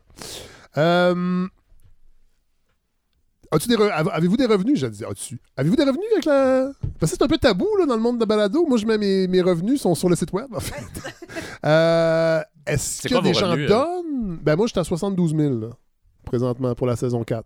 Euh, 0.78 1.48
As-tu 3.52 3.68
des 3.68 3.76
re- 3.76 3.92
Avez-vous 4.12 4.36
des 4.38 4.48
revenus? 4.48 4.80
Je 4.80 4.88
dis, 4.88 5.06
as-tu? 5.06 5.40
Avez-vous 5.56 5.76
des 5.76 5.84
revenus 5.84 6.08
avec 6.12 6.26
la. 6.26 6.72
Parce 7.00 7.12
que 7.12 7.18
c'est 7.20 7.24
un 7.24 7.28
peu 7.28 7.38
tabou 7.38 7.68
là, 7.78 7.86
dans 7.86 7.94
le 7.96 8.02
monde 8.02 8.18
de 8.20 8.26
balado. 8.26 8.66
Moi, 8.68 8.80
je 8.80 8.86
mets 8.88 8.98
mes, 8.98 9.28
mes 9.28 9.42
revenus 9.42 9.80
sont 9.82 9.94
sur 9.94 10.10
le 10.10 10.16
site 10.16 10.34
web, 10.34 10.48
en 10.54 10.60
fait. 10.60 10.74
Euh, 11.66 12.42
Est-ce 12.68 13.08
que 13.08 13.22
des 13.24 13.34
gens 13.34 13.52
revenus, 13.52 13.72
euh? 13.72 13.74
donnent? 13.74 14.38
Ben, 14.42 14.56
moi, 14.58 14.68
j'étais 14.68 14.82
à 14.82 14.84
72 14.84 15.34
000 15.36 15.60
là, 15.60 15.68
présentement 16.34 16.74
pour 16.74 16.88
la 16.88 16.96
saison 16.96 17.24
4. 17.24 17.46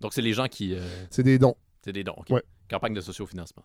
Donc, 0.00 0.12
c'est 0.14 0.22
les 0.22 0.32
gens 0.32 0.46
qui. 0.46 0.74
euh, 0.74 0.80
C'est 1.10 1.24
des 1.24 1.38
dons. 1.38 1.56
c'est 1.84 1.92
des 1.92 2.04
dons. 2.04 2.14
ok. 2.16 2.30
Ouais. 2.30 2.42
Campagne 2.70 2.94
de 2.94 3.00
sociofinancement. 3.00 3.64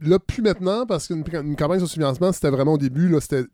là, 0.00 0.18
plus 0.18 0.42
maintenant, 0.42 0.84
parce 0.86 1.06
qu'une 1.06 1.22
une 1.32 1.54
campagne 1.56 1.78
sur 1.78 1.88
financement, 1.88 2.32
c'était 2.32 2.50
vraiment 2.50 2.72
au 2.74 2.78
début, 2.78 3.08
là, 3.08 3.20
c'était 3.20 3.44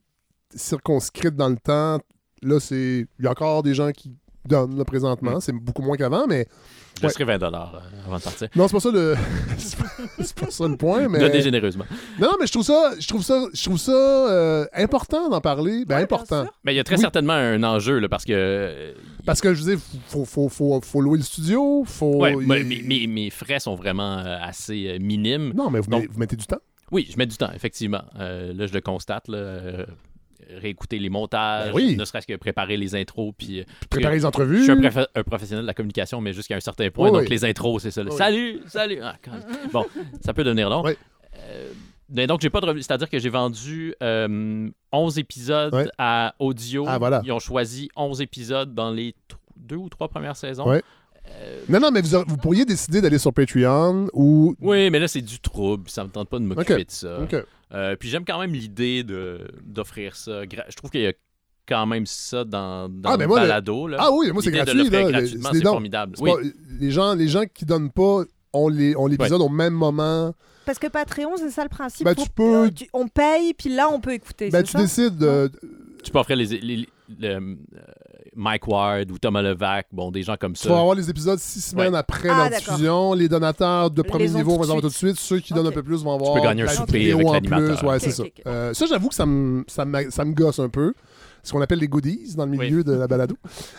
circonscrite 0.54 1.36
dans 1.36 1.48
le 1.50 1.56
temps. 1.56 1.98
Là, 2.42 2.60
c'est. 2.60 3.06
Il 3.18 3.24
y 3.24 3.26
a 3.26 3.30
encore 3.32 3.62
des 3.62 3.74
gens 3.74 3.90
qui 3.92 4.16
donnent 4.46 4.76
là, 4.78 4.84
présentement. 4.84 5.40
C'est 5.40 5.52
beaucoup 5.52 5.82
moins 5.82 5.96
qu'avant, 5.96 6.26
mais. 6.26 6.46
Je 6.96 7.02
laisserai 7.06 7.24
20 7.24 7.38
dollars 7.38 7.82
avant 8.06 8.18
de 8.18 8.22
partir. 8.22 8.48
Non, 8.54 8.68
c'est 8.68 8.74
pas 8.74 8.80
ça 8.80 8.90
le. 8.92 9.14
c'est 9.58 10.34
pas- 10.40 10.50
ça 10.50 10.68
le 10.68 10.76
point, 10.76 11.08
mais. 11.08 11.18
Donnez 11.18 11.42
généreusement. 11.42 11.84
Non, 12.20 12.28
non, 12.28 12.36
mais 12.40 12.46
je 12.46 12.52
trouve 12.52 12.64
ça, 12.64 12.92
je 12.98 13.06
trouve 13.08 13.22
ça, 13.22 13.46
je 13.52 13.62
trouve 13.64 13.78
ça 13.78 13.92
euh, 13.92 14.64
important 14.74 15.28
d'en 15.28 15.40
parler. 15.40 15.84
Ben, 15.84 15.98
important. 15.98 16.46
Mais 16.64 16.72
il 16.72 16.76
y 16.76 16.80
a 16.80 16.84
très 16.84 16.94
Oui. 16.96 17.00
certainement 17.00 17.32
un 17.32 17.62
enjeu, 17.64 17.98
là, 17.98 18.08
parce 18.08 18.24
que. 18.24 18.32
euh, 18.34 18.92
Parce 19.26 19.40
que 19.40 19.54
je 19.54 19.62
veux 19.62 19.74
dire, 19.76 19.84
faut, 20.08 20.24
faut, 20.24 20.48
faut, 20.48 20.80
faut 20.82 21.00
louer 21.00 21.18
le 21.18 21.24
studio, 21.24 21.82
faut. 21.86 22.16
ouais, 22.22 22.32
il- 22.40 22.46
mais- 22.86 23.06
mes, 23.06 23.30
frais 23.30 23.58
sont 23.60 23.74
vraiment 23.74 24.18
euh, 24.18 24.36
assez 24.40 24.86
euh, 24.88 24.98
minimes. 25.00 25.52
Non, 25.54 25.70
mais 25.70 25.80
vous, 25.80 25.90
Donc- 25.90 26.02
met- 26.02 26.08
vous 26.10 26.18
mettez 26.20 26.36
du 26.36 26.46
temps. 26.46 26.60
Oui, 26.92 27.08
je 27.10 27.16
mets 27.18 27.26
du 27.26 27.36
temps, 27.36 27.50
effectivement. 27.54 28.02
Euh, 28.20 28.52
là, 28.54 28.66
je 28.66 28.72
le 28.74 28.80
constate. 28.80 29.26
Là, 29.28 29.38
euh, 29.38 29.86
réécouter 30.50 30.98
les 30.98 31.08
montages, 31.08 31.68
Ben 31.68 31.74
oui. 31.74 31.96
ne 31.96 32.04
serait-ce 32.04 32.26
que 32.26 32.36
préparer 32.36 32.76
les 32.76 32.94
intros. 32.94 33.32
Puis, 33.36 33.60
euh, 33.60 33.64
Préparer 33.90 34.16
les 34.16 34.24
entrevues. 34.24 34.64
Je 34.64 34.72
suis 34.72 34.98
un, 35.14 35.22
professionnel 35.24 35.64
de 35.64 35.66
la 35.66 35.74
communication, 35.74 36.20
mais 36.20 36.32
jusqu'à 36.32 36.56
un 36.56 36.60
certain 36.60 36.90
point. 36.90 37.10
Oui, 37.10 37.20
donc, 37.20 37.28
les 37.28 37.44
intros, 37.44 37.82
c'est 37.82 37.90
ça. 37.90 38.02
Oui. 38.02 38.12
Salut, 38.16 38.60
salut. 38.66 38.98
Ah, 39.02 39.16
bon, 39.72 39.86
ça 40.20 40.32
peut 40.32 40.44
devenir 40.44 40.70
long. 40.70 40.84
Euh, 40.86 41.72
mais 42.10 42.26
donc, 42.26 42.40
j'ai 42.40 42.50
pas 42.50 42.60
de 42.60 42.66
revenu. 42.66 42.82
C'est-à-dire 42.82 43.08
que 43.08 43.18
j'ai 43.18 43.30
vendu 43.30 43.94
euh, 44.02 44.68
11 44.92 45.18
épisodes 45.18 45.74
Ouais. 45.74 45.88
à 45.98 46.34
audio. 46.38 46.84
Ah, 46.86 46.98
voilà. 46.98 47.22
Ils 47.24 47.32
ont 47.32 47.38
choisi 47.38 47.88
11 47.96 48.20
épisodes 48.20 48.74
dans 48.74 48.90
les 48.90 49.14
deux 49.56 49.76
ou 49.76 49.88
trois 49.88 50.08
premières 50.08 50.36
saisons. 50.36 50.68
Ouais. 50.68 50.82
Non, 51.68 51.80
non, 51.80 51.90
mais 51.90 52.02
vous, 52.02 52.22
vous 52.26 52.36
pourriez 52.36 52.64
décider 52.66 53.00
d'aller 53.00 53.18
sur 53.18 53.32
Patreon 53.32 54.08
ou. 54.12 54.54
Oui, 54.60 54.90
mais 54.90 54.98
là, 54.98 55.08
c'est 55.08 55.22
du 55.22 55.40
trouble. 55.40 55.88
Ça 55.88 56.04
me 56.04 56.10
tente 56.10 56.28
pas 56.28 56.38
de 56.38 56.44
m'occuper 56.44 56.84
de 56.84 56.90
ça. 56.90 57.20
Ok. 57.20 57.34
Euh, 57.74 57.96
puis 57.96 58.08
j'aime 58.08 58.24
quand 58.24 58.38
même 58.38 58.52
l'idée 58.52 59.02
de- 59.04 59.40
d'offrir 59.64 60.14
ça. 60.16 60.42
Je 60.44 60.76
trouve 60.76 60.90
qu'il 60.90 61.00
y 61.02 61.06
a 61.06 61.12
quand 61.66 61.86
même 61.86 62.06
ça 62.06 62.44
dans, 62.44 62.88
dans 62.88 63.10
Ah, 63.10 63.16
ben 63.16 63.22
le 63.24 63.28
moi, 63.28 63.40
le- 63.40 63.46
balado. 63.48 63.86
là. 63.88 63.96
Ah 64.00 64.10
oui, 64.12 64.30
moi, 64.32 64.42
c'est 64.42 64.50
gratuit. 64.50 64.88
c'est 64.90 65.62
formidable. 65.62 66.14
C'est 66.16 66.22
Oui. 66.22 66.30
pas- 66.30 66.48
les, 66.80 66.90
gens, 66.90 67.14
les 67.14 67.28
gens 67.28 67.44
qui 67.52 67.64
donnent 67.64 67.90
pas 67.90 68.22
ont 68.52 68.68
les- 68.68 68.94
l'épisode 69.08 69.40
au 69.40 69.48
même 69.48 69.74
moment. 69.74 70.34
Parce 70.66 70.78
que 70.78 70.86
Patreon, 70.86 71.36
c'est 71.36 71.50
ça 71.50 71.62
le 71.62 71.68
principe. 71.68 72.04
Ben, 72.04 72.14
Faut- 72.14 72.22
tu 72.22 72.30
peux- 72.30 72.64
euh, 72.66 72.70
tu- 72.70 72.88
on 72.92 73.06
paye, 73.08 73.52
puis 73.54 73.68
là, 73.74 73.88
on 73.90 74.00
peut 74.00 74.12
écouter. 74.12 74.48
Ben, 74.50 74.62
tu 74.62 74.72
ça? 74.72 74.78
décides 74.78 75.18
de. 75.18 75.50
Tu 76.02 76.10
peux 76.10 76.18
offrir 76.18 76.36
les, 76.36 76.46
les- 76.46 76.60
les- 76.76 76.88
le, 77.18 77.28
euh, 77.28 77.54
Mike 78.36 78.66
Ward 78.68 79.10
ou 79.10 79.18
Thomas 79.18 79.42
Levac, 79.42 79.86
bon, 79.92 80.10
des 80.10 80.22
gens 80.22 80.36
comme 80.38 80.54
Tu 80.54 80.62
ça. 80.64 80.70
vas 80.70 80.80
avoir 80.80 80.94
les 80.94 81.08
épisodes 81.10 81.38
six 81.38 81.60
semaines 81.60 81.92
Ouais. 81.92 81.98
après 81.98 82.28
Ah, 82.30 82.36
leur 82.36 82.50
d'accord. 82.50 82.74
diffusion. 82.74 83.12
Les 83.14 83.28
donateurs 83.28 83.90
de 83.90 84.02
premier 84.02 84.28
ont 84.30 84.34
niveau 84.38 84.56
vont 84.56 84.62
avoir 84.62 84.80
tout 84.80 84.88
de 84.88 84.92
suite. 84.92 85.16
Ceux 85.18 85.38
qui 85.40 85.52
donnent 85.54 85.66
un 85.66 85.72
peu 85.72 85.82
plus 85.82 86.02
vont 86.02 86.14
avoir. 86.14 86.34
peux 86.34 86.40
gagner 86.40 86.62
un 86.62 86.66
la 86.66 86.72
souper 86.72 87.12
avec 87.12 87.26
en 87.26 87.32
l'animateur. 87.32 87.78
plus. 87.78 87.88
Ouais, 87.88 87.98
c'est 87.98 88.10
ça. 88.10 88.24
Euh, 88.46 88.74
ça, 88.74 88.86
j'avoue 88.86 89.08
que 89.08 89.14
ça 89.14 89.26
me, 89.26 89.64
ça, 89.68 89.84
me, 89.84 90.10
ça 90.10 90.24
me 90.24 90.32
gosse 90.32 90.58
un 90.58 90.68
peu. 90.68 90.94
Ce 91.42 91.52
qu'on 91.52 91.60
appelle 91.60 91.78
les 91.80 91.88
goodies 91.88 92.34
dans 92.36 92.46
le 92.46 92.52
milieu 92.52 92.82
de 92.82 92.92
la 92.92 93.06
balado. 93.06 93.36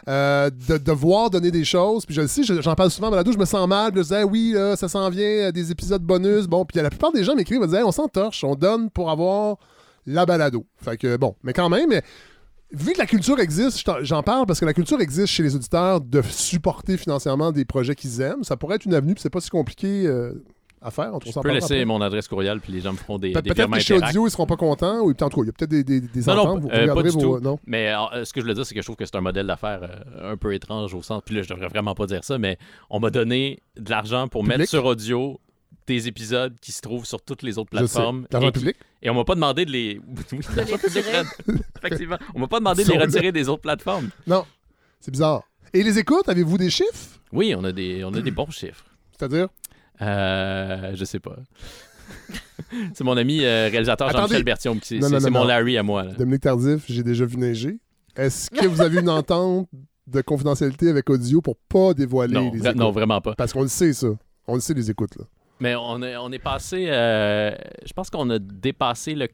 Euh, 0.07 0.51
de 0.69 0.77
devoir 0.77 1.31
donner 1.31 1.49
des 1.49 1.63
choses. 1.65 2.05
Puis 2.05 2.13
je 2.13 2.21
le 2.21 2.27
sais, 2.27 2.43
je- 2.43 2.61
j'en 2.61 2.75
parle 2.75 2.91
souvent 2.91 3.07
en 3.07 3.11
balado, 3.11 3.31
je 3.31 3.39
me 3.39 3.45
sens 3.45 3.67
mal. 3.67 3.91
Je 3.95 4.01
disais, 4.01 4.23
oui, 4.23 4.51
là, 4.53 4.75
ça 4.75 4.87
s'en 4.87 5.09
vient, 5.09 5.25
euh, 5.25 5.51
des 5.51 5.71
épisodes 5.71 6.03
bonus. 6.03 6.45
Bon, 6.45 6.63
puis 6.63 6.79
la 6.79 6.89
plupart 6.91 7.11
des 7.11 7.23
gens 7.23 7.33
m'écrivent, 7.35 7.59
me 7.61 7.65
disent, 7.65 7.75
Hey, 7.77 7.83
on 7.83 7.91
s'entorche, 7.91 8.43
on 8.43 8.53
donne 8.53 8.91
pour 8.91 9.09
avoir 9.09 9.57
la 10.05 10.27
balado. 10.27 10.63
Fait 10.77 10.95
que 10.95 11.17
bon, 11.17 11.35
mais 11.41 11.53
quand 11.53 11.69
même, 11.69 11.89
vu 12.71 12.93
que 12.93 12.99
la 12.99 13.05
culture 13.05 13.39
existe, 13.39 13.87
j'en 14.01 14.23
parle 14.23 14.45
parce 14.45 14.59
que 14.59 14.65
la 14.65 14.73
culture 14.73 14.99
existe 15.01 15.27
chez 15.27 15.43
les 15.43 15.55
auditeurs 15.55 16.01
de 16.01 16.21
supporter 16.21 16.97
financièrement 16.97 17.51
des 17.51 17.65
projets 17.65 17.95
qu'ils 17.95 18.21
aiment. 18.21 18.43
Ça 18.43 18.57
pourrait 18.57 18.75
être 18.75 18.85
une 18.85 18.93
avenue, 18.93 19.13
puis 19.13 19.21
c'est 19.21 19.29
pas 19.29 19.39
si 19.41 19.49
compliqué 19.49 20.05
euh, 20.07 20.33
à 20.81 20.91
faire. 20.91 21.11
On 21.13 21.19
Je 21.19 21.31
peux 21.39 21.49
laisser 21.51 21.73
après. 21.75 21.85
mon 21.85 22.01
adresse 22.01 22.27
courriel, 22.27 22.59
puis 22.59 22.73
les 22.73 22.81
gens 22.81 22.91
me 22.93 22.97
feront 22.97 23.17
des, 23.17 23.31
Pe- 23.31 23.41
des 23.41 23.49
Peut-être 23.53 23.71
que 23.71 23.79
chez. 23.79 23.95
Audio, 23.97 24.27
ils 24.27 24.31
seront 24.31 24.45
pas 24.45 24.57
contents. 24.57 24.99
Ou 24.99 25.11
en 25.11 25.13
tout 25.13 25.25
cas, 25.27 25.41
il 25.41 25.45
y 25.45 25.49
a 25.49 25.51
peut-être 25.53 25.69
des, 25.69 25.83
des, 25.83 26.01
des 26.01 26.21
Non, 26.21 26.33
ententes. 26.33 26.45
non, 26.55 26.59
vous 26.61 26.69
euh, 26.69 26.93
pas 26.93 27.03
du 27.03 27.09
vos. 27.09 27.19
tout. 27.37 27.39
Non? 27.43 27.59
Mais 27.65 27.89
euh, 27.93 28.23
ce 28.25 28.33
que 28.33 28.41
je 28.41 28.45
veux 28.45 28.53
dire, 28.53 28.65
c'est 28.65 28.75
que 28.75 28.81
je 28.81 28.85
trouve 28.85 28.95
que 28.97 29.05
c'est 29.05 29.15
un 29.15 29.21
modèle 29.21 29.47
d'affaires 29.47 29.81
euh, 29.83 30.33
un 30.33 30.37
peu 30.37 30.53
étrange 30.53 30.93
au 30.93 31.01
sens. 31.01 31.21
Puis 31.25 31.35
là, 31.35 31.41
je 31.43 31.49
devrais 31.49 31.67
vraiment 31.69 31.95
pas 31.95 32.05
dire 32.07 32.23
ça, 32.23 32.37
mais 32.37 32.57
on 32.89 32.99
m'a 32.99 33.09
donné 33.09 33.59
de 33.77 33.89
l'argent 33.89 34.27
pour 34.27 34.41
Public. 34.41 34.57
mettre 34.59 34.69
sur 34.69 34.85
audio 34.85 35.39
des 35.87 36.07
épisodes 36.07 36.53
qui 36.61 36.71
se 36.71 36.81
trouvent 36.81 37.05
sur 37.05 37.21
toutes 37.21 37.43
les 37.43 37.57
autres 37.57 37.69
plateformes. 37.69 38.27
L'argent 38.31 38.49
et 38.49 38.51
qui- 38.51 38.59
public? 38.59 38.75
Et 39.01 39.09
on 39.09 39.13
m'a 39.15 39.23
pas 39.23 39.35
demandé 39.35 39.65
de 39.65 39.71
les. 39.71 39.99
Oui, 40.31 40.39
retirer. 40.71 41.21
Effectivement. 41.77 42.17
On 42.33 42.39
m'a 42.39 42.47
pas 42.47 42.59
demandé 42.59 42.83
de 42.83 42.91
les 42.91 42.97
retirer 42.97 43.31
des 43.31 43.47
autres 43.49 43.61
plateformes. 43.61 44.09
Non. 44.25 44.45
C'est 44.99 45.11
bizarre. 45.11 45.43
Et 45.73 45.83
les 45.83 45.99
écoutes, 45.99 46.27
avez-vous 46.29 46.57
des 46.57 46.69
chiffres? 46.69 47.19
Oui, 47.31 47.53
on 47.57 47.63
a 47.63 47.71
des, 47.71 48.03
on 48.03 48.13
a 48.13 48.21
des 48.21 48.31
bons 48.31 48.49
chiffres. 48.49 48.85
C'est-à-dire? 49.11 49.47
Euh, 50.01 50.91
je 50.95 51.05
sais 51.05 51.19
pas. 51.19 51.35
c'est 52.93 53.03
mon 53.03 53.17
ami 53.17 53.43
euh, 53.43 53.67
réalisateur. 53.69 54.09
Jean-Michel 54.11 54.43
Bertium. 54.43 54.79
C'est 54.83 54.99
mon 54.99 55.09
non. 55.41 55.43
Larry 55.45 55.77
à 55.77 55.83
moi. 55.83 56.03
là. 56.03 56.13
Dominique 56.13 56.41
Tardif, 56.41 56.83
j'ai 56.87 57.03
déjà 57.03 57.25
vu 57.25 57.37
neiger. 57.37 57.77
Est-ce 58.15 58.49
que 58.49 58.65
vous 58.65 58.81
avez 58.81 58.99
une 59.01 59.09
entente 59.09 59.67
de 60.07 60.21
confidentialité 60.21 60.89
avec 60.89 61.09
Audio 61.09 61.41
pour 61.41 61.57
pas 61.57 61.93
dévoiler 61.93 62.33
Non, 62.33 62.51
les 62.53 62.59
écoutes? 62.59 62.75
non, 62.75 62.91
vraiment 62.91 63.19
pas. 63.21 63.35
Parce 63.35 63.51
qu'on 63.53 63.63
le 63.63 63.67
sait, 63.67 63.91
ça. 63.93 64.07
On 64.47 64.55
le 64.55 64.61
sait, 64.61 64.73
les 64.73 64.89
écoutes, 64.89 65.15
là. 65.17 65.25
Mais 65.59 65.75
on 65.75 66.01
est, 66.03 66.15
on 66.17 66.31
est 66.31 66.39
passé. 66.39 66.87
euh, 66.89 67.51
je 67.85 67.93
pense 67.93 68.09
qu'on 68.09 68.29
a 68.29 68.39
dépassé 68.39 69.15
le 69.15 69.27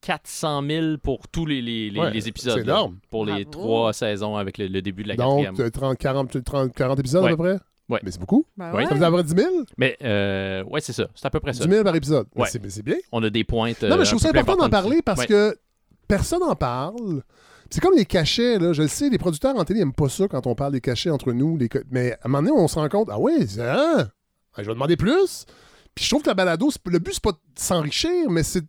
400 0.00 0.62
000 0.66 0.86
pour 1.02 1.28
tous 1.28 1.44
les, 1.44 1.60
les, 1.60 1.90
les- 1.90 2.00
Ouais, 2.00 2.10
les 2.10 2.28
épisodes. 2.28 2.54
c'est 2.58 2.64
là, 2.64 2.74
énorme. 2.74 2.98
Pour 3.10 3.26
les 3.26 3.44
Bravo. 3.44 3.50
trois 3.50 3.92
saisons 3.92 4.36
avec 4.36 4.56
le, 4.58 4.68
le 4.68 4.80
début 4.80 5.02
de 5.02 5.08
la 5.08 5.16
Donc, 5.16 5.44
quatrième. 5.44 5.66
euh, 5.66 5.70
30, 5.70 5.98
40, 5.98 6.44
30, 6.44 6.72
40 6.72 6.98
épisodes 7.00 7.24
Ouais. 7.24 7.32
à 7.32 7.36
peu 7.36 7.42
près? 7.42 7.58
Ouais. 7.88 8.00
Mais 8.02 8.10
c'est 8.10 8.20
beaucoup. 8.20 8.44
Ben 8.56 8.72
ouais. 8.74 8.86
Ça 8.86 8.94
vous 8.94 9.02
avez 9.02 9.22
10 9.22 9.34
000? 9.34 9.50
Mais, 9.78 9.96
euh, 10.04 10.62
ouais, 10.64 10.80
c'est 10.80 10.92
ça. 10.92 11.06
C'est 11.14 11.26
à 11.26 11.30
peu 11.30 11.40
près 11.40 11.52
10 11.52 11.58
ça. 11.58 11.68
000 11.68 11.82
par 11.84 11.96
épisode. 11.96 12.26
Ouais. 12.36 12.46
c'est- 12.48 12.62
Mais 12.62 12.70
c'est 12.70 12.82
bien. 12.84 12.96
On 13.12 13.22
a 13.22 13.30
des 13.30 13.44
pointes. 13.44 13.82
Non, 13.82 13.96
mais 13.96 14.04
je 14.04 14.08
euh, 14.10 14.16
trouve 14.16 14.20
ça 14.20 14.28
important 14.28 14.56
d'en 14.56 14.68
parler 14.70 15.00
parce 15.02 15.20
Ouais. 15.20 15.26
que 15.26 15.58
personne 16.06 16.40
n'en 16.40 16.54
parle. 16.54 17.22
C'est 17.70 17.80
comme 17.80 17.94
les 17.96 18.04
cachets, 18.06 18.58
là. 18.58 18.72
Je 18.72 18.82
le 18.82 18.88
sais, 18.88 19.08
les 19.10 19.18
producteurs 19.18 19.56
en 19.56 19.64
télé 19.64 19.80
n'aiment 19.80 19.92
pas 19.92 20.08
ça 20.08 20.28
quand 20.28 20.46
on 20.46 20.54
parle 20.54 20.72
des 20.72 20.80
cachets 20.80 21.10
entre 21.10 21.32
nous. 21.32 21.56
Les 21.56 21.68
Mais 21.90 22.12
à 22.12 22.18
un 22.24 22.28
moment 22.28 22.48
donné, 22.48 22.60
on 22.62 22.68
se 22.68 22.78
rend 22.78 22.88
compte, 22.88 23.08
ah 23.10 23.18
oui, 23.18 23.46
c'est- 23.48 23.60
hein? 23.62 24.08
Ah, 24.54 24.62
je 24.62 24.68
vais 24.68 24.74
demander 24.74 24.96
plus. 24.96 25.46
Puis 25.94 26.04
je 26.04 26.10
trouve 26.10 26.22
que 26.22 26.28
la 26.28 26.34
balado, 26.34 26.70
le 26.86 26.98
but, 26.98 27.14
c'est 27.14 27.22
pas 27.22 27.32
de 27.32 27.38
s'enrichir, 27.56 28.30
mais 28.30 28.42
c'est 28.42 28.64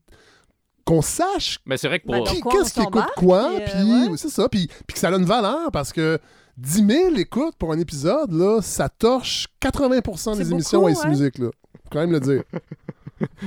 qu'on 0.86 1.02
sache 1.02 1.60
Mais 1.66 1.78
c'est 1.78 1.88
vrai 1.88 2.00
que 2.00 2.06
pour. 2.06 2.24
Ben, 2.24 2.40
quoi 2.42 2.52
qu'est-ce 2.52 2.74
qui 2.74 2.82
écoute 2.82 3.04
quoi, 3.16 3.52
puis, 3.66 3.74
euh, 3.76 4.10
ouais. 4.10 4.18
c'est 4.18 4.30
ça, 4.30 4.50
puis, 4.50 4.68
puis 4.88 4.94
que 4.94 5.00
ça 5.00 5.10
a 5.10 5.16
une 5.16 5.26
valeur 5.26 5.72
parce 5.72 5.94
que 5.94 6.20
10 6.58 6.86
000 6.88 7.16
écoutes 7.16 7.56
pour 7.58 7.72
un 7.72 7.80
épisode, 7.80 8.32
là, 8.32 8.62
ça 8.62 8.90
torche 8.90 9.48
80% 9.62 10.38
des 10.38 10.52
émissions 10.52 10.86
à 10.86 10.92
ouais. 10.92 11.08
Musique, 11.08 11.38
là. 11.38 11.50
Faut 11.84 11.90
quand 11.92 12.00
même 12.00 12.12
le 12.12 12.20
dire. 12.20 12.44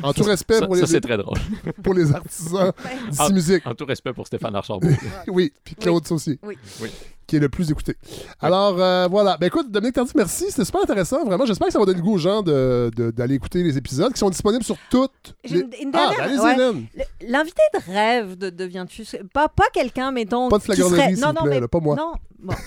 En 0.03 0.13
tout 0.13 0.23
respect 0.25 0.59
ça, 0.59 0.67
pour, 0.67 0.77
ça, 0.77 0.83
les, 0.83 0.87
c'est 0.87 1.01
très 1.01 1.17
drôle. 1.17 1.39
pour 1.83 1.95
les 1.95 2.13
artisans 2.15 2.73
d'ici 3.11 3.19
Ah. 3.23 3.31
Musique. 3.31 3.67
En 3.67 3.75
tout 3.75 3.85
respect 3.87 4.13
pour 4.13 4.27
Stéphane 4.27 4.55
Archambault. 4.55 4.89
Oui, 5.29 5.53
puis 5.65 5.75
Claude 5.75 6.07
ça 6.07 6.15
aussi. 6.15 6.39
Oui. 6.43 6.57
Oui. 6.81 6.91
Qui 7.27 7.37
est 7.37 7.41
le 7.41 7.49
plus 7.49 7.71
écouté. 7.71 7.97
Alors, 8.41 8.79
euh, 8.81 9.07
voilà. 9.09 9.37
Ben 9.39 9.47
écoute, 9.47 9.71
Dominique 9.71 9.95
Tardy, 9.95 10.11
merci. 10.17 10.47
C'était 10.51 10.65
super 10.65 10.83
intéressant. 10.83 11.25
Vraiment, 11.25 11.47
j'espère 11.47 11.69
que 11.69 11.73
ça 11.73 11.79
va 11.79 11.85
donner 11.87 11.99
le 11.99 12.05
goût 12.05 12.15
aux 12.15 12.19
gens 12.19 12.43
de- 12.43 12.91
de- 12.95 13.11
d'aller 13.13 13.37
écouter 13.37 13.63
les 13.63 13.79
épisodes 13.79 14.13
qui 14.13 14.19
sont 14.19 14.29
disponibles 14.29 14.65
sur 14.65 14.77
toutes. 14.91 15.35
Les- 15.45 15.61
une- 15.61 15.71
une 15.81 15.91
ah, 15.95 16.11
dernière- 16.11 16.19
ben, 16.19 16.45
allez-y, 16.45 16.99
ouais. 16.99 17.09
L'invité 17.29 17.63
de 17.75 17.93
rêve 17.93 18.37
de 18.37 18.51
deviens-tu 18.51 19.05
pas 19.33 19.49
pas 19.49 19.65
quelqu'un 19.73 20.11
mettons 20.11 20.49
Pas 20.49 20.59
de 20.59 20.63
flagornerie, 20.65 21.01
serait- 21.01 21.15
s'il 21.15 21.21
non 21.23 21.29
vous 21.29 21.35
non 21.35 21.43
plaît, 21.43 21.51
mais 21.55 21.61
là, 21.61 21.69
pas 21.69 21.81
moi. 21.81 21.97
non 21.97 22.13
bon. 22.41 22.55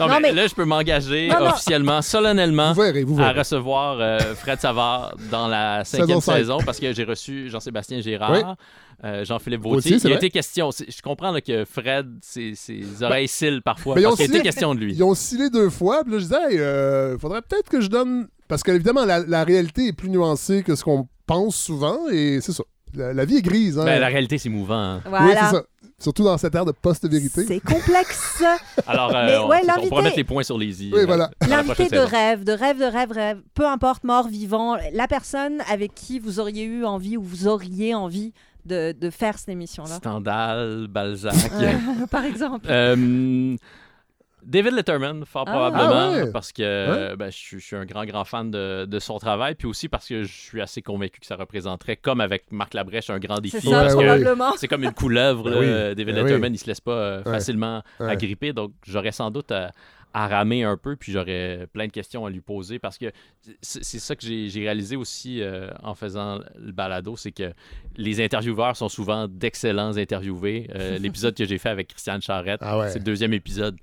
Non, 0.00 0.08
Non, 0.08 0.14
mais, 0.20 0.28
mais- 0.30 0.32
là, 0.32 0.46
je 0.46 0.54
peux 0.54 0.64
m'engager 0.64 1.28
Non, 1.28 1.40
non. 1.40 1.50
officiellement, 1.50 2.02
solennellement, 2.02 2.72
Vous 2.72 2.82
verrez, 2.82 3.04
vous 3.04 3.20
à 3.20 3.32
recevoir 3.32 3.98
euh, 4.00 4.18
Fred 4.34 4.58
Savard 4.60 5.14
dans 5.30 5.46
la 5.48 5.84
cinquième 5.84 6.20
cinq. 6.20 6.36
saison 6.38 6.58
parce 6.64 6.80
que 6.80 6.92
j'ai 6.92 7.04
reçu 7.04 7.48
Jean-Sébastien 7.50 8.00
Gérard. 8.00 8.32
Oui. 8.32 8.40
euh, 9.04 9.24
Jean-Philippe 9.24 9.62
Vautier, 9.62 9.96
Il 10.02 10.12
a 10.12 10.16
été 10.16 10.30
question. 10.30 10.70
Je 10.70 11.02
comprends 11.02 11.30
là, 11.30 11.40
que 11.40 11.64
Fred, 11.64 12.06
ses, 12.22 12.54
ses 12.54 13.02
oreilles 13.02 13.28
cillent 13.28 13.60
parfois. 13.62 13.94
Ben, 13.94 14.00
ils 14.02 14.06
ont 14.06 14.10
parce 14.10 14.22
qu'il 14.22 14.32
a 14.32 14.34
été 14.38 14.42
question 14.42 14.74
de 14.74 14.80
lui. 14.80 14.92
Ils 14.94 15.02
ont 15.02 15.10
oscillé 15.10 15.48
deux 15.50 15.70
fois. 15.70 16.02
Puis 16.04 16.12
là, 16.12 16.18
je 16.18 16.24
disais, 16.24 16.52
hey, 16.52 16.58
euh, 16.58 17.18
faudrait 17.18 17.42
peut-être 17.42 17.68
que 17.68 17.80
je 17.80 17.88
donne. 17.88 18.28
Parce 18.48 18.62
qu'évidemment, 18.62 19.04
la, 19.04 19.20
la 19.20 19.44
réalité 19.44 19.86
est 19.88 19.92
plus 19.92 20.08
nuancée 20.10 20.62
que 20.62 20.74
ce 20.74 20.82
qu'on 20.84 21.08
pense 21.26 21.56
souvent. 21.56 22.08
Et 22.12 22.40
c'est 22.42 22.52
ça. 22.52 22.64
La, 22.94 23.12
la 23.14 23.24
vie 23.24 23.36
est 23.36 23.42
grise. 23.42 23.78
Hein? 23.78 23.84
Ben, 23.84 24.00
la 24.00 24.08
réalité, 24.08 24.36
c'est 24.36 24.48
mouvant. 24.48 24.74
hein. 24.74 25.00
Oui, 25.04 25.10
Voilà. 25.10 25.50
c'est 25.50 25.56
ça. 25.56 25.62
Surtout 26.00 26.24
dans 26.24 26.38
cette 26.38 26.54
ère 26.54 26.64
de 26.64 26.72
post-vérité. 26.72 27.44
C'est 27.46 27.60
complexe. 27.60 28.42
Alors, 28.86 29.14
euh, 29.14 29.26
Mais 29.26 29.36
on, 29.36 29.48
ouais, 29.48 29.60
on 29.62 29.66
l'invité- 29.66 29.88
pourra 29.90 30.02
mettre 30.02 30.16
les 30.16 30.24
points 30.24 30.42
sur 30.42 30.56
les 30.58 30.84
i. 30.84 30.90
Oui, 30.92 31.00
euh, 31.00 31.06
voilà. 31.06 31.30
L'invité 31.48 31.88
de 31.88 31.98
rêve, 31.98 32.42
de 32.44 32.52
rêve, 32.52 32.78
de 32.78 32.84
rêve, 32.84 33.12
rêve, 33.12 33.40
peu 33.54 33.66
importe 33.66 34.04
mort, 34.04 34.26
vivant, 34.28 34.76
la 34.92 35.06
personne 35.06 35.60
avec 35.70 35.94
qui 35.94 36.18
vous 36.18 36.40
auriez 36.40 36.64
eu 36.64 36.84
envie 36.86 37.16
ou 37.18 37.22
vous 37.22 37.46
auriez 37.46 37.94
envie 37.94 38.32
de, 38.64 38.92
de 38.92 39.10
faire 39.10 39.38
cette 39.38 39.50
émission-là. 39.50 39.96
Stendhal, 39.96 40.86
Balzac. 40.88 41.34
Par 42.10 42.24
exemple. 42.24 42.66
Euh, 42.70 43.56
David 44.44 44.72
Letterman, 44.74 45.24
fort 45.24 45.44
Ah. 45.46 45.50
probablement, 45.50 45.90
Ah 45.90 46.24
ouais. 46.24 46.32
parce 46.32 46.52
que 46.52 47.14
ben, 47.16 47.30
je, 47.30 47.36
suis- 47.36 47.60
je 47.60 47.64
suis 47.64 47.76
un 47.76 47.84
grand, 47.84 48.04
grand 48.04 48.24
fan 48.24 48.50
de, 48.50 48.86
de 48.86 48.98
son 48.98 49.18
travail, 49.18 49.54
puis 49.54 49.66
aussi 49.66 49.88
parce 49.88 50.08
que 50.08 50.22
je 50.22 50.32
suis 50.32 50.60
assez 50.60 50.82
convaincu 50.82 51.20
que 51.20 51.26
ça 51.26 51.36
représenterait, 51.36 51.96
comme 51.96 52.20
avec 52.20 52.50
Marc 52.50 52.74
Labrèche, 52.74 53.10
un 53.10 53.18
grand 53.18 53.38
défi. 53.40 53.60
C'est 53.60 53.68
ça, 53.68 53.82
parce 53.82 53.94
que 53.94 53.98
probablement. 54.00 54.52
c'est 54.56 54.68
comme 54.68 54.84
une 54.84 54.92
couleuvre, 54.92 55.44
Ben 55.44 55.50
là, 55.50 55.58
oui. 55.60 55.94
David 55.94 56.14
Ben 56.14 56.24
Letterman, 56.24 56.50
oui. 56.52 56.56
il 56.56 56.58
se 56.58 56.66
laisse 56.66 56.80
pas 56.80 56.92
euh, 56.92 57.22
Ouais. 57.24 57.32
facilement 57.32 57.82
Ouais. 57.98 58.10
agripper, 58.10 58.52
donc 58.52 58.72
j'aurais 58.86 59.12
sans 59.12 59.30
doute 59.30 59.52
euh, 59.52 59.68
à 60.12 60.26
ramer 60.26 60.64
un 60.64 60.76
peu, 60.76 60.96
puis 60.96 61.12
j'aurais 61.12 61.68
plein 61.72 61.86
de 61.86 61.92
questions 61.92 62.26
à 62.26 62.30
lui 62.30 62.40
poser 62.40 62.80
parce 62.80 62.98
que 62.98 63.12
c'est 63.62 63.84
c'est 63.84 64.00
ça 64.00 64.16
que 64.16 64.22
j'ai 64.26 64.48
j'ai 64.48 64.58
réalisé 64.62 64.96
aussi 64.96 65.40
euh, 65.40 65.70
en 65.84 65.94
faisant 65.94 66.40
le 66.58 66.72
balado, 66.72 67.16
c'est 67.16 67.30
que 67.30 67.52
les 67.96 68.20
intervieweurs 68.20 68.76
sont 68.76 68.88
souvent 68.88 69.28
d'excellents 69.28 69.96
interviewés. 69.96 70.68
Euh, 70.74 70.98
L'épisode 71.00 71.36
que 71.36 71.44
j'ai 71.44 71.58
fait 71.58 71.68
avec 71.68 71.86
Christiane 71.88 72.20
Charrette, 72.20 72.58
Ah 72.60 72.78
ouais. 72.80 72.88
c'est 72.88 72.98
le 72.98 73.04
deuxième 73.04 73.32
épisode, 73.34 73.76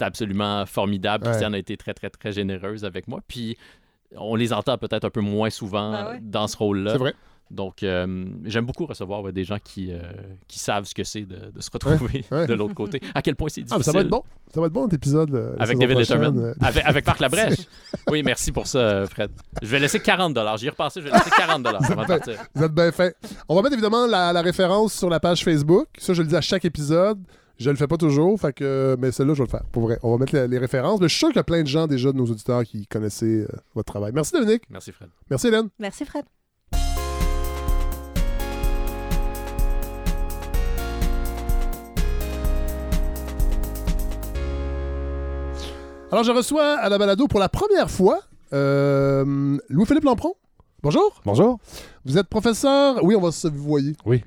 c'était 0.00 0.06
absolument 0.06 0.64
formidable. 0.66 1.24
Ouais. 1.24 1.30
Christiane 1.30 1.54
a 1.54 1.58
été 1.58 1.76
très, 1.76 1.92
très, 1.94 2.08
très 2.10 2.32
généreuse 2.32 2.84
avec 2.84 3.06
moi. 3.08 3.20
Puis 3.28 3.56
on 4.16 4.34
les 4.34 4.52
entend 4.52 4.76
peut-être 4.78 5.04
un 5.04 5.10
peu 5.10 5.20
moins 5.20 5.50
souvent 5.50 5.92
Ah 5.92 6.10
ouais? 6.12 6.18
dans 6.22 6.48
ce 6.48 6.56
rôle-là. 6.56 6.92
C'est 6.92 6.98
vrai. 6.98 7.14
Donc, 7.50 7.82
euh, 7.82 8.26
j'aime 8.44 8.64
beaucoup 8.64 8.86
recevoir 8.86 9.22
ouais, 9.22 9.32
des 9.32 9.42
gens 9.42 9.56
qui, 9.62 9.92
euh, 9.92 9.98
qui 10.46 10.60
savent 10.60 10.84
ce 10.84 10.94
que 10.94 11.02
c'est 11.02 11.22
de, 11.22 11.50
de 11.50 11.60
se 11.60 11.68
retrouver 11.72 12.24
ouais. 12.30 12.46
de 12.48 12.54
l'autre 12.54 12.74
côté. 12.74 13.00
À 13.12 13.22
quel 13.22 13.34
point 13.34 13.48
c'est 13.48 13.62
Ah, 13.62 13.64
mais 13.72 13.78
difficile. 13.78 13.92
ça 13.92 13.98
va 13.98 14.00
être 14.04 14.08
bon. 14.08 14.22
Ça 14.54 14.60
va 14.60 14.66
être 14.68 14.72
bon, 14.72 14.84
cet 14.84 14.94
épisode. 14.94 15.34
euh, 15.34 15.56
Avec 15.58 15.76
David 15.78 15.98
Letterman. 15.98 16.54
Avec, 16.60 16.84
avec 16.84 17.04
Marc 17.06 17.18
Labrèche. 17.18 17.58
Oui, 18.08 18.22
merci 18.22 18.52
pour 18.52 18.68
ça, 18.68 19.04
Fred. 19.06 19.32
Je 19.62 19.66
vais 19.66 19.80
laisser 19.80 19.98
40 19.98 20.38
J'y 20.58 20.66
ai 20.66 20.70
repassé, 20.70 21.00
je 21.00 21.06
vais 21.06 21.12
laisser 21.12 21.30
40 21.30 21.66
avant 21.66 21.78
de 21.80 21.94
Ben, 21.96 22.04
partir. 22.06 22.34
Vous 22.54 22.62
êtes 22.64 22.72
bien 22.72 22.92
fait. 22.92 23.16
On 23.48 23.56
va 23.56 23.62
mettre 23.62 23.74
évidemment 23.74 24.06
la, 24.06 24.32
la 24.32 24.42
référence 24.42 24.92
sur 24.94 25.10
la 25.10 25.18
page 25.18 25.42
Facebook. 25.42 25.88
Ça, 25.98 26.14
je 26.14 26.22
le 26.22 26.28
dis 26.28 26.36
à 26.36 26.40
chaque 26.40 26.64
épisode. 26.64 27.18
Je 27.60 27.68
le 27.68 27.76
fais 27.76 27.86
pas 27.86 27.98
toujours, 27.98 28.40
fait 28.40 28.54
que, 28.54 28.96
mais 28.98 29.12
celle-là, 29.12 29.34
je 29.34 29.40
vais 29.40 29.44
le 29.44 29.50
faire. 29.50 29.64
Pour 29.70 29.82
vrai. 29.82 29.98
On 30.02 30.12
va 30.12 30.16
mettre 30.16 30.34
les, 30.34 30.48
les 30.48 30.56
références. 30.56 30.98
Mais 30.98 31.08
je 31.08 31.12
suis 31.12 31.18
sûr 31.18 31.28
qu'il 31.28 31.36
y 31.36 31.40
a 31.40 31.44
plein 31.44 31.60
de 31.62 31.68
gens 31.68 31.86
déjà 31.86 32.10
de 32.10 32.16
nos 32.16 32.24
auditeurs 32.24 32.64
qui 32.64 32.86
connaissaient 32.86 33.26
euh, 33.42 33.48
votre 33.74 33.92
travail. 33.92 34.12
Merci 34.14 34.32
Dominique. 34.32 34.62
Merci, 34.70 34.92
Fred. 34.92 35.10
Merci 35.28 35.48
Hélène. 35.48 35.68
Merci, 35.78 36.06
Fred. 36.06 36.24
Alors, 46.10 46.24
je 46.24 46.32
reçois 46.32 46.78
à 46.78 46.88
la 46.88 46.96
balado 46.96 47.28
pour 47.28 47.40
la 47.40 47.50
première 47.50 47.90
fois 47.90 48.20
euh, 48.54 49.58
Louis-Philippe 49.68 50.04
Lampron. 50.04 50.32
Bonjour. 50.82 51.20
Bonjour. 51.26 51.58
Vous 52.04 52.16
êtes 52.16 52.28
professeur? 52.28 53.02
Oui, 53.02 53.14
on 53.14 53.20
va 53.20 53.30
se 53.30 53.48
voyer. 53.48 53.94
Oui. 54.06 54.24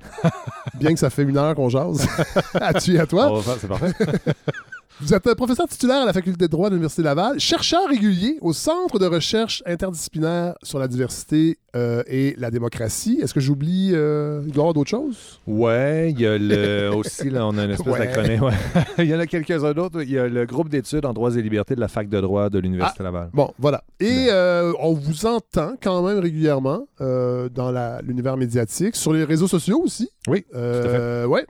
Bien 0.74 0.92
que 0.92 0.98
ça 1.00 1.10
fait 1.10 1.22
une 1.22 1.36
heure 1.36 1.54
qu'on 1.54 1.68
jase. 1.68 2.06
à 2.54 2.72
tu 2.74 2.94
et 2.94 3.00
à 3.00 3.06
toi. 3.06 3.42
C'est 3.58 3.66
parfait. 3.68 3.92
Vous 5.00 5.12
êtes 5.12 5.34
professeur 5.34 5.66
titulaire 5.66 6.02
à 6.02 6.06
la 6.06 6.12
faculté 6.12 6.44
de 6.46 6.50
droit 6.50 6.68
de 6.68 6.74
l'Université 6.74 7.02
Laval, 7.02 7.40
chercheur 7.40 7.88
régulier 7.88 8.38
au 8.40 8.52
Centre 8.52 9.00
de 9.00 9.06
recherche 9.06 9.60
interdisciplinaire 9.66 10.54
sur 10.62 10.78
la 10.78 10.86
diversité 10.86 11.58
euh, 11.74 12.04
et 12.06 12.36
la 12.38 12.52
démocratie. 12.52 13.18
Est-ce 13.20 13.34
que 13.34 13.40
j'oublie, 13.40 13.90
euh, 13.92 14.40
d'autres 14.42 14.88
choses? 14.88 15.40
Ouais, 15.48 16.12
il 16.12 16.20
y 16.20 16.26
a 16.26 16.38
le, 16.38 16.90
aussi, 16.94 17.28
là, 17.28 17.44
on 17.44 17.58
a 17.58 17.64
une 17.64 17.72
espèce 17.72 17.92
Ouais. 17.92 17.98
d'acronyme. 18.06 18.42
ouais. 18.44 18.52
il 18.98 19.06
y 19.06 19.14
en 19.16 19.18
a 19.18 19.26
quelques-uns 19.26 19.72
d'autres. 19.72 20.00
Il 20.02 20.10
y 20.12 20.18
a 20.18 20.28
le 20.28 20.46
groupe 20.46 20.68
d'études 20.68 21.04
en 21.04 21.12
droits 21.12 21.34
et 21.36 21.42
libertés 21.42 21.74
de 21.74 21.80
la 21.80 21.88
Fac 21.88 22.08
de 22.08 22.20
droit 22.20 22.48
de 22.48 22.60
l'Université 22.60 23.02
Laval. 23.02 23.30
Bon, 23.34 23.52
voilà. 23.58 23.82
Et 23.98 24.26
euh, 24.30 24.72
on 24.78 24.92
vous 24.92 25.26
entend 25.26 25.72
quand 25.82 26.02
même 26.06 26.20
régulièrement 26.20 26.86
euh, 27.00 27.48
dans 27.48 27.72
l'univers 28.02 28.36
médiatique, 28.36 28.94
sur 28.94 29.12
les 29.12 29.24
réseaux 29.24 29.48
sociaux 29.48 29.82
aussi. 29.84 30.08
Oui, 30.28 30.44
ouais. 30.54 31.46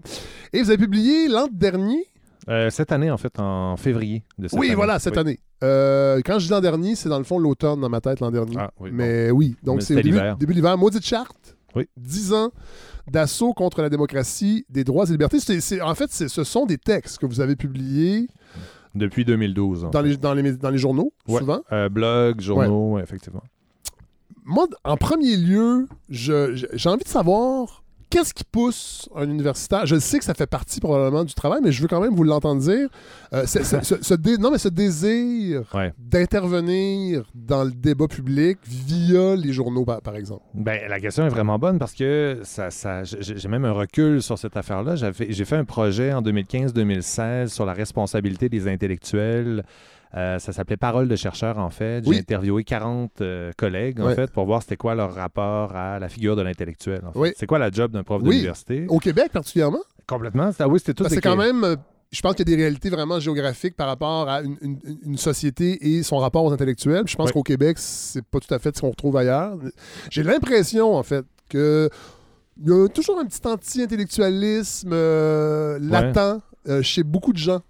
Et 0.55 0.63
vous 0.63 0.71
avez 0.71 0.79
publié 0.79 1.29
l'an 1.29 1.47
dernier. 1.53 2.07
Euh, 2.49 2.69
cette 2.71 2.93
année, 2.93 3.11
en 3.11 3.17
fait, 3.17 3.39
en 3.41 3.77
février 3.77 4.23
de 4.39 4.49
cette 4.49 4.59
oui, 4.59 4.67
année. 4.67 4.75
voilà, 4.77 4.99
cette 4.99 5.15
Oui. 5.15 5.21
année. 5.21 5.41
Euh, 5.63 6.21
quand 6.25 6.39
je 6.39 6.47
dis 6.47 6.51
l'an 6.51 6.61
dernier, 6.61 6.95
c'est 6.95 7.09
dans 7.09 7.19
le 7.19 7.25
fond 7.25 7.39
l'automne 7.39 7.81
dans 7.81 7.89
ma 7.89 8.01
tête 8.01 8.21
l'an 8.21 8.31
dernier. 8.31 8.57
Ah, 8.59 8.71
oui, 8.81 8.91
Mais 8.93 9.31
oui, 9.31 9.57
donc 9.63 9.81
c'est 9.83 9.95
début, 9.95 10.19
début 10.39 10.53
de 10.53 10.57
l'hiver. 10.59 10.77
Maudite 10.77 11.05
charte. 11.05 11.57
Oui. 11.75 11.89
10 11.97 12.33
ans 12.35 12.51
d'assaut 13.11 13.53
contre 13.55 13.81
la 13.83 13.89
démocratie, 13.89 14.65
des 14.69 14.85
droits 14.85 15.07
et 15.09 15.13
libertés. 15.13 15.41
C'est- 15.41 15.61
c'est- 15.61 15.81
en 15.81 15.95
fait, 15.95 16.11
ce 16.13 16.45
sont 16.45 16.67
des 16.67 16.79
textes 16.79 17.19
que 17.19 17.27
vous 17.27 17.41
avez 17.41 17.57
publiés 17.57 18.29
Depuis 18.95 19.25
2012. 19.25 19.85
en 19.87 19.91
dans 19.91 20.03
les, 20.03 20.17
dans, 20.17 20.35
les, 20.35 20.53
dans 20.53 20.71
les 20.71 20.79
journaux, 20.79 21.13
Ouais. 21.27 21.41
souvent. 21.41 21.63
Euh, 21.73 21.89
blog, 21.89 22.41
journaux, 22.41 22.93
ouais, 22.93 23.03
effectivement. 23.03 23.43
Moi, 24.45 24.67
en 24.85 24.97
premier 24.99 25.37
lieu, 25.37 25.89
j'ai 26.11 26.89
envie 26.89 27.05
de 27.05 27.09
savoir 27.09 27.83
qu'est-ce 28.15 28.33
qui 28.33 28.45
pousse 28.45 29.09
un 29.17 29.29
universitaire? 29.29 29.87
Je 29.87 29.99
sais 29.99 30.19
que 30.21 30.25
ça 30.25 30.35
fait 30.35 30.47
partie 30.47 30.79
probablement 30.79 31.25
du 31.25 31.35
travail, 31.35 31.61
mais 31.65 31.73
je 31.73 31.83
veux 31.83 31.89
quand 31.89 32.01
même 32.01 32.15
vous 32.15 32.23
l'entendre 32.23 32.61
dire. 32.61 32.89
Euh, 33.33 33.43
c'est- 33.45 33.65
c'est- 33.65 33.83
ce, 33.83 33.97
ce 34.01 34.15
dé- 34.15 34.39
non, 34.39 34.53
mais 34.53 34.59
ce 34.59 34.69
désir 34.69 35.63
Ouais. 35.75 35.93
d'intervenir 35.99 37.25
dans 37.35 37.65
le 37.65 37.73
débat 37.73 38.07
public 38.07 38.59
via 38.67 39.35
les 39.35 39.53
journaux, 39.53 39.85
par, 39.85 40.15
exemple. 40.15 40.43
Ben, 40.55 40.89
la 40.89 41.01
question 41.01 41.27
est 41.27 41.29
vraiment 41.29 41.59
bonne 41.59 41.79
parce 41.81 41.93
que 41.95 42.39
ça, 42.45 42.71
ça, 42.71 43.03
j'ai 43.03 43.37
j'ai 43.37 43.49
même 43.49 43.65
un 43.65 43.73
recul 43.73 44.23
sur 44.23 44.39
cette 44.39 44.57
affaire-là. 44.57 44.95
J'avais- 44.95 45.33
J'ai 45.33 45.45
fait 45.45 45.57
un 45.57 45.65
projet 45.65 46.13
en 46.13 46.23
2015-2016 46.23 47.53
sur 47.53 47.67
la 47.67 47.73
responsabilité 47.73 48.49
des 48.49 48.69
intellectuels. 48.69 49.65
Euh, 50.17 50.39
ça 50.39 50.53
s'appelait 50.53 50.77
Parole 50.77 51.09
de 51.09 51.17
chercheur, 51.17 51.59
en 51.59 51.71
fait. 51.71 52.03
J'ai 52.05 52.11
Oui. 52.11 52.19
interviewé 52.19 52.63
40 52.63 53.21
euh, 53.21 53.51
collègues, 53.57 54.01
en 54.01 54.07
Ouais. 54.07 54.15
fait, 54.15 54.31
pour 54.31 54.47
voir 54.47 54.63
c'était 54.63 54.77
quoi 54.77 54.95
leur 54.95 55.13
rapport 55.15 55.75
à 55.75 55.99
la 55.99 56.09
figure 56.09 56.37
de 56.37 56.43
l'intellectuel. 56.43 57.03
en 57.07 57.13
fait. 57.13 57.19
Oui. 57.19 57.33
C'est 57.37 57.47
quoi 57.47 57.59
la 57.59 57.71
job 57.71 57.91
d'un 57.91 58.05
prof 58.05 58.23
Oui. 58.23 58.31
d'université? 58.37 58.87
Au 58.89 58.99
Québec, 58.99 59.33
particulièrement? 59.33 59.81
Complètement. 60.07 60.51
Ah 60.59 60.69
oui, 60.69 60.79
c'était 60.79 60.95
tout 60.95 61.05
c'est 61.09 61.21
quand 61.21 61.35
même, 61.37 61.77
je 62.13 62.21
pense 62.21 62.35
qu'il 62.35 62.49
y 62.49 62.53
a 62.53 62.57
des 62.57 62.63
réalités 62.63 62.91
vraiment 62.91 63.19
géographiques 63.19 63.75
par 63.77 63.89
rapport 63.89 64.29
à 64.29 64.43
une, 64.43 64.57
une- 64.63 64.79
une 65.05 65.17
société 65.19 65.97
et 65.97 66.03
son 66.05 66.19
rapport 66.19 66.45
aux 66.45 66.53
intellectuels. 66.53 67.03
Puis 67.05 67.13
Je 67.13 67.17
pense 67.17 67.33
qu'au 67.33 67.43
Québec, 67.43 67.77
c'est 67.81 68.25
pas 68.25 68.39
tout 68.39 68.55
à 68.55 68.59
fait 68.61 68.77
ce 68.77 68.83
qu'on 68.83 68.91
retrouve 68.91 69.17
ailleurs. 69.17 69.57
J'ai 70.11 70.23
l'impression, 70.23 70.95
en 70.95 71.03
fait, 71.03 71.25
que 71.49 71.89
il 72.63 72.69
y 72.69 72.73
a 72.73 72.87
toujours 72.89 73.19
un 73.19 73.25
petit 73.27 73.41
anti-intellectualisme 73.49 74.91
euh, 74.93 75.79
latent 75.81 76.41
euh, 76.69 76.83
chez 76.83 77.03
beaucoup 77.03 77.33
de 77.33 77.39
gens. 77.39 77.61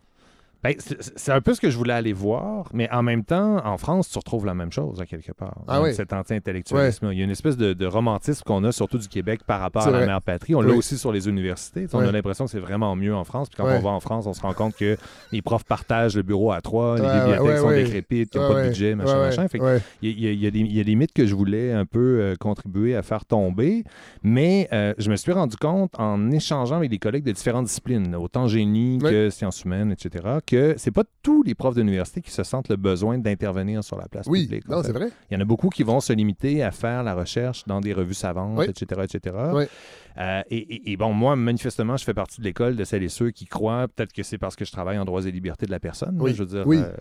Ben, 0.65 0.75
c'est 0.79 1.31
un 1.33 1.41
peu 1.43 1.53
ce 1.55 1.61
que 1.61 1.69
je 1.69 1.77
voulais 1.77 1.93
aller 1.93 2.15
voir, 2.15 2.69
mais 2.73 2.91
en 2.91 3.03
même 3.03 3.23
temps, 3.23 3.65
en 3.67 3.77
France, 3.77 4.09
tu 4.11 4.19
retrouves 4.19 4.47
la 4.47 4.55
même 4.55 4.73
chose, 4.73 4.99
à 5.01 5.05
quelque 5.05 5.33
part. 5.33 5.59
Ah 5.69 5.83
oui. 5.83 5.93
Cet 5.95 6.13
anti-intellectualisme. 6.15 7.11
Il 7.13 7.19
y 7.19 7.21
a 7.21 7.25
une 7.25 7.31
espèce 7.31 7.57
de, 7.59 7.75
de 7.75 7.87
romantisme 7.87 8.43
qu'on 8.45 8.65
a, 8.65 8.73
surtout 8.73 8.97
du 8.97 9.09
Québec, 9.09 9.41
par 9.47 9.61
rapport 9.61 9.87
à 9.87 9.91
la 9.91 10.07
mère 10.07 10.23
patrie. 10.23 10.55
On 10.55 10.63
l'a 10.63 10.73
aussi 10.75 10.97
sur 10.97 11.13
les 11.13 11.29
universités. 11.29 11.87
On 11.93 11.99
Ouais. 11.99 12.09
a 12.09 12.13
l'impression 12.13 12.47
que 12.47 12.51
c'est 12.51 12.59
vraiment 12.61 12.97
mieux 12.97 13.15
en 13.15 13.25
France. 13.25 13.49
Puis 13.51 13.59
quand 13.59 13.67
Ouais. 13.67 13.77
on 13.79 13.83
va 13.83 13.91
en 13.91 14.01
France, 14.01 14.27
on 14.27 14.33
se 14.33 14.41
rend 14.41 14.55
compte 14.55 14.75
que 14.75 14.97
les 15.33 15.43
profs 15.43 15.65
partagent 15.65 16.17
le 16.17 16.23
bureau 16.23 16.51
à 16.53 16.61
trois, 16.63 16.97
les 16.97 17.03
bibliothèques 17.03 17.59
sont 17.59 17.71
décrépites, 17.71 18.35
ils 18.35 18.39
n'ont 18.41 18.49
Ouais, 18.49 18.55
pas 18.55 18.63
de 18.63 18.69
budget, 18.69 18.95
machin, 18.95 19.19
machin. 19.19 19.49
Fait 19.49 19.59
il 20.03 20.19
y, 20.19 20.27
a- 20.29 20.33
il 20.33 20.41
y 20.41 20.47
a 20.47 20.51
des- 20.51 20.59
il 20.61 20.73
y 20.75 20.81
a 20.81 20.85
des 20.85 20.95
mythes 20.95 21.13
que 21.13 21.27
je 21.27 21.35
voulais 21.35 21.73
un 21.73 21.85
peu 21.85 21.99
euh, 22.21 22.35
contribuer 22.41 22.97
à 22.97 23.03
faire 23.03 23.27
tomber, 23.27 23.85
mais 24.23 24.67
euh, 24.73 24.95
je 24.99 25.11
me 25.11 25.17
suis 25.17 25.33
rendu 25.33 25.57
compte 25.57 25.93
en 26.01 26.31
échangeant 26.31 26.77
avec 26.77 26.89
des 26.91 26.99
collègues 26.99 27.25
de 27.25 27.33
différentes 27.33 27.67
disciplines, 27.67 28.15
autant 28.17 28.47
génie 28.49 28.99
que 28.99 29.29
sciences 29.31 29.63
humaines, 29.65 29.93
etc., 29.93 30.25
que 30.47 30.54
c'est 30.77 30.91
pas 30.91 31.05
tous 31.23 31.43
les 31.43 31.55
profs 31.55 31.75
d'université 31.75 32.21
qui 32.21 32.31
se 32.31 32.43
sentent 32.43 32.69
le 32.69 32.77
besoin 32.77 33.19
d'intervenir 33.19 33.83
sur 33.85 33.97
la 33.99 34.09
place 34.09 34.27
Oui, 34.29 34.43
publique. 34.45 34.65
fait. 34.67 34.83
c'est 34.85 34.93
vrai. 34.93 35.09
Il 35.31 35.35
y 35.35 35.37
en 35.37 35.41
a 35.41 35.45
beaucoup 35.45 35.69
qui 35.69 35.83
vont 35.83 36.01
se 36.01 36.13
limiter 36.13 36.63
à 36.63 36.71
faire 36.71 37.03
la 37.03 37.15
recherche 37.15 37.65
dans 37.67 37.81
des 37.81 37.93
revues 37.93 38.15
savantes, 38.15 38.59
Oui. 38.59 38.67
etc., 38.69 39.03
etc. 39.05 39.37
Oui. 39.53 39.65
Euh, 40.17 40.43
et, 40.49 40.59
et- 40.59 40.93
et 40.93 40.97
bon, 40.97 41.13
moi, 41.13 41.35
manifestement, 41.35 41.97
je 41.97 42.05
fais 42.05 42.15
partie 42.15 42.41
de 42.41 42.45
l'école 42.47 42.77
de 42.77 42.85
celles 42.85 43.03
et 43.03 43.09
ceux 43.09 43.31
qui 43.33 43.47
croient, 43.47 43.89
peut-être 43.89 44.13
que 44.13 44.23
c'est 44.23 44.39
parce 44.39 44.55
que 44.55 44.65
je 44.65 44.71
travaille 44.71 44.97
en 44.97 45.05
droits 45.05 45.27
et 45.27 45.31
libertés 45.33 45.67
de 45.67 45.73
la 45.73 45.81
personne, 45.81 46.17
Oui. 46.21 46.31
là, 46.31 46.37
je 46.37 46.43
veux 46.45 46.49
dire, 46.57 46.67
Oui. 46.67 46.77
euh, 46.79 46.93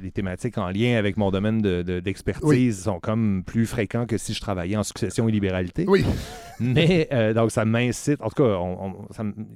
les 0.00 0.12
thématiques 0.12 0.58
en 0.58 0.68
lien 0.70 0.96
avec 0.96 1.16
mon 1.16 1.32
domaine 1.32 1.60
de- 1.60 1.82
de- 1.82 1.98
d'expertise 1.98 2.84
sont 2.84 3.00
comme 3.00 3.42
plus 3.44 3.66
fréquents 3.66 4.06
que 4.06 4.16
si 4.16 4.32
je 4.32 4.40
travaillais 4.40 4.76
en 4.76 4.84
succession 4.84 5.28
et 5.28 5.32
libéralité. 5.32 5.86
Oui. 5.88 6.04
Mais 6.60 7.08
euh, 7.12 7.34
donc, 7.34 7.50
ça 7.50 7.64
m'incite, 7.64 8.20
en 8.22 8.28
tout 8.28 8.44
cas, 8.44 8.56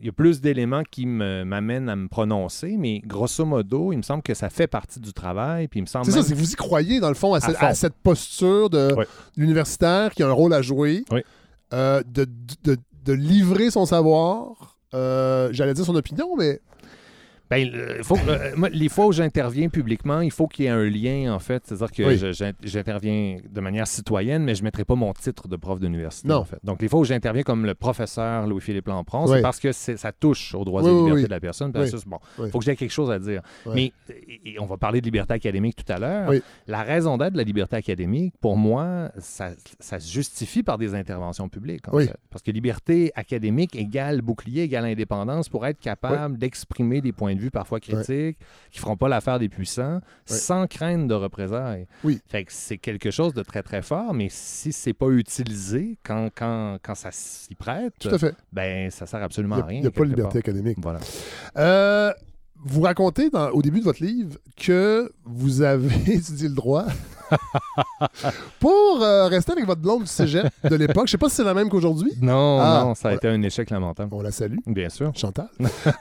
il 0.00 0.06
y 0.06 0.08
a 0.08 0.12
plus 0.12 0.40
d'éléments 0.40 0.82
qui 0.90 1.06
m'amènent 1.06 1.88
à 1.88 1.94
me 1.94 2.08
prononcer, 2.08 2.76
mais 2.76 3.00
grosso 3.06 3.35
modo, 3.42 3.92
il 3.92 3.96
me 3.98 4.02
semble 4.02 4.22
que 4.22 4.34
ça 4.34 4.50
fait 4.50 4.66
partie 4.66 5.00
du 5.00 5.12
travail, 5.12 5.68
puis 5.68 5.80
il 5.80 5.82
me 5.82 5.86
semble 5.86 6.04
C'est 6.06 6.12
ça, 6.12 6.22
c'est 6.22 6.34
que 6.34 6.38
vous 6.38 6.52
y 6.52 6.54
croyez, 6.56 7.00
dans 7.00 7.08
le 7.08 7.14
fond, 7.14 7.34
à, 7.34 7.40
cette, 7.40 7.56
fond. 7.56 7.66
à 7.66 7.74
cette 7.74 7.94
posture 7.94 8.70
de 8.70 8.94
l'universitaire 9.36 10.12
qui 10.14 10.22
a 10.22 10.28
un 10.28 10.32
rôle 10.32 10.52
à 10.54 10.62
jouer, 10.62 11.04
Oui. 11.10 11.20
euh, 11.72 12.02
de, 12.06 12.26
de- 12.64 12.76
de 13.04 13.12
livrer 13.12 13.70
son 13.70 13.86
savoir, 13.86 14.76
euh, 14.94 15.48
j'allais 15.52 15.74
dire 15.74 15.84
son 15.84 15.94
opinion, 15.94 16.34
mais 16.36 16.60
Ben, 17.50 17.70
faut, 18.02 18.16
euh, 18.28 18.52
moi, 18.56 18.68
les 18.70 18.88
fois 18.88 19.06
où 19.06 19.12
j'interviens 19.12 19.68
publiquement, 19.68 20.20
il 20.20 20.30
faut 20.32 20.48
qu'il 20.48 20.64
y 20.64 20.68
ait 20.68 20.70
un 20.72 20.84
lien, 20.84 21.32
en 21.32 21.38
fait. 21.38 21.62
C'est-à-dire 21.66 21.92
que 21.92 22.02
Oui. 22.02 22.54
j'interviens 22.62 23.36
de 23.48 23.60
manière 23.60 23.86
citoyenne, 23.86 24.42
mais 24.42 24.54
je 24.54 24.62
ne 24.62 24.64
mettrai 24.64 24.84
pas 24.84 24.94
mon 24.96 25.12
titre 25.12 25.46
de 25.48 25.56
prof 25.56 25.78
d'université, 25.78 26.32
en 26.32 26.44
fait. 26.44 26.58
Donc, 26.64 26.82
les 26.82 26.88
fois 26.88 27.00
où 27.00 27.04
j'interviens 27.04 27.42
comme 27.42 27.64
le 27.64 27.74
professeur 27.74 28.46
Louis-Philippe 28.46 28.88
Lampron, 28.88 29.26
Oui. 29.26 29.36
c'est 29.36 29.42
parce 29.42 29.60
que 29.60 29.70
ça 29.72 30.12
touche 30.12 30.54
aux 30.54 30.64
droits 30.64 30.82
Oui, 30.82 30.90
et 30.90 31.04
libertés 31.04 31.24
de 31.24 31.30
la 31.30 31.40
personne. 31.40 31.72
C'est 31.86 32.04
bon, 32.08 32.18
il 32.42 32.50
faut 32.50 32.58
que 32.58 32.64
j'ai 32.64 32.74
quelque 32.76 32.90
chose 32.90 33.10
à 33.10 33.18
dire. 33.18 33.42
Mais 33.72 33.92
et- 34.44 34.58
on 34.58 34.66
va 34.66 34.76
parler 34.76 35.00
de 35.00 35.04
liberté 35.06 35.34
académique 35.34 35.76
tout 35.76 35.92
à 35.92 35.98
l'heure. 35.98 36.32
La 36.66 36.82
raison 36.82 37.16
d'être 37.16 37.32
de 37.34 37.38
la 37.38 37.44
liberté 37.44 37.76
académique, 37.76 38.34
pour 38.40 38.56
moi, 38.56 39.10
ça, 39.18 39.50
ça 39.78 40.00
se 40.00 40.10
justifie 40.12 40.62
par 40.62 40.78
des 40.78 40.94
interventions 40.94 41.48
publiques, 41.48 41.86
en 41.88 41.98
fait. 41.98 42.16
Parce 42.30 42.42
que 42.42 42.50
liberté 42.50 43.12
académique 43.14 43.76
égale 43.76 44.20
bouclier, 44.20 44.62
égale 44.62 44.86
indépendance 44.86 45.48
pour 45.48 45.64
être 45.66 45.78
capable 45.78 46.38
d'exprimer 46.38 47.00
des 47.00 47.12
points 47.12 47.35
de 47.36 47.40
vue 47.40 47.50
parfois 47.50 47.78
critiques 47.80 48.38
qui 48.70 48.78
feront 48.78 48.96
pas 48.96 49.08
l'affaire 49.08 49.38
des 49.38 49.48
puissants 49.48 50.00
sans 50.24 50.66
crainte 50.66 51.06
de 51.08 51.14
représailles. 51.14 51.86
Oui. 52.04 52.20
Fait 52.26 52.44
que 52.44 52.52
c'est 52.52 52.78
quelque 52.78 53.10
chose 53.10 53.32
de 53.34 53.42
très, 53.42 53.62
très 53.62 53.82
fort, 53.82 54.12
mais 54.14 54.28
si 54.30 54.72
c'est 54.72 54.92
pas 54.92 55.08
utilisé 55.08 55.98
quand, 56.04 56.28
quand, 56.34 56.78
quand 56.82 56.94
ça 56.94 57.10
s'y 57.12 57.54
prête, 57.54 57.92
Tout 58.00 58.08
à 58.08 58.18
fait. 58.18 58.34
ben 58.52 58.90
ça 58.90 59.06
sert 59.06 59.20
il 59.20 59.24
absolument 59.24 59.56
n'y 59.56 59.62
à 59.62 59.66
rien. 59.66 59.84
a, 59.84 59.90
pas 59.90 60.00
de 60.00 60.08
liberté 60.08 60.32
part. 60.32 60.38
académique. 60.38 60.78
Voilà. 60.80 61.00
Euh, 61.56 62.12
vous 62.64 62.80
racontez 62.80 63.30
dans- 63.30 63.50
au 63.50 63.62
début 63.62 63.78
de 63.80 63.84
votre 63.84 64.02
livre 64.02 64.38
que 64.56 65.12
vous 65.24 65.62
avez 65.62 65.94
étudié 66.14 66.48
le 66.48 66.54
droit 66.54 66.86
pour 68.60 69.02
euh, 69.02 69.26
rester 69.28 69.52
avec 69.52 69.66
votre 69.66 69.80
blonde 69.80 70.02
du 70.02 70.06
cégep 70.08 70.46
de 70.64 70.74
l'époque. 70.76 71.06
Je 71.06 71.12
sais 71.12 71.18
pas 71.18 71.28
si 71.28 71.36
c'est 71.36 71.44
la 71.44 71.54
même 71.54 71.68
qu'aujourd'hui. 71.68 72.12
Non, 72.20 72.58
Ah, 72.60 72.82
non, 72.84 72.94
ça 72.94 73.08
a 73.10 73.14
été 73.14 73.28
un 73.28 73.40
échec 73.42 73.70
lamentable. 73.70 74.10
On 74.14 74.22
la 74.22 74.30
salue. 74.32 74.58
Bien 74.66 74.88
sûr. 74.88 75.12
Chantal. 75.14 75.48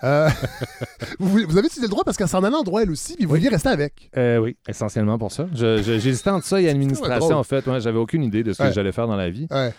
Euh, 0.03 0.29
vous, 1.19 1.39
vous 1.47 1.57
avez 1.57 1.67
étudié 1.67 1.83
le 1.83 1.89
droit 1.89 2.03
parce 2.03 2.17
qu'elle 2.17 2.27
s'en 2.27 2.43
allait 2.43 2.55
en 2.55 2.63
droit 2.63 2.81
elle 2.83 2.91
aussi, 2.91 3.15
puis 3.15 3.25
vous 3.25 3.35
vouliez 3.35 3.49
rester 3.49 3.69
avec. 3.69 4.09
Euh, 4.17 4.37
oui, 4.37 4.57
essentiellement 4.67 5.17
pour 5.17 5.31
ça. 5.31 5.47
J'hésitais 5.53 6.29
entre 6.29 6.45
ça 6.45 6.61
et 6.61 6.69
administration, 6.75 7.37
en 7.37 7.43
fait. 7.43 7.65
Ouais, 7.67 7.79
J'avais 7.79 7.97
aucune 7.99 8.23
idée 8.23 8.43
de 8.43 8.53
ce 8.53 8.59
que 8.59 8.63
Ouais. 8.65 8.73
j'allais 8.73 8.91
faire 8.91 9.07
dans 9.07 9.15
la 9.15 9.29
vie. 9.29 9.47
Ouais. 9.51 9.73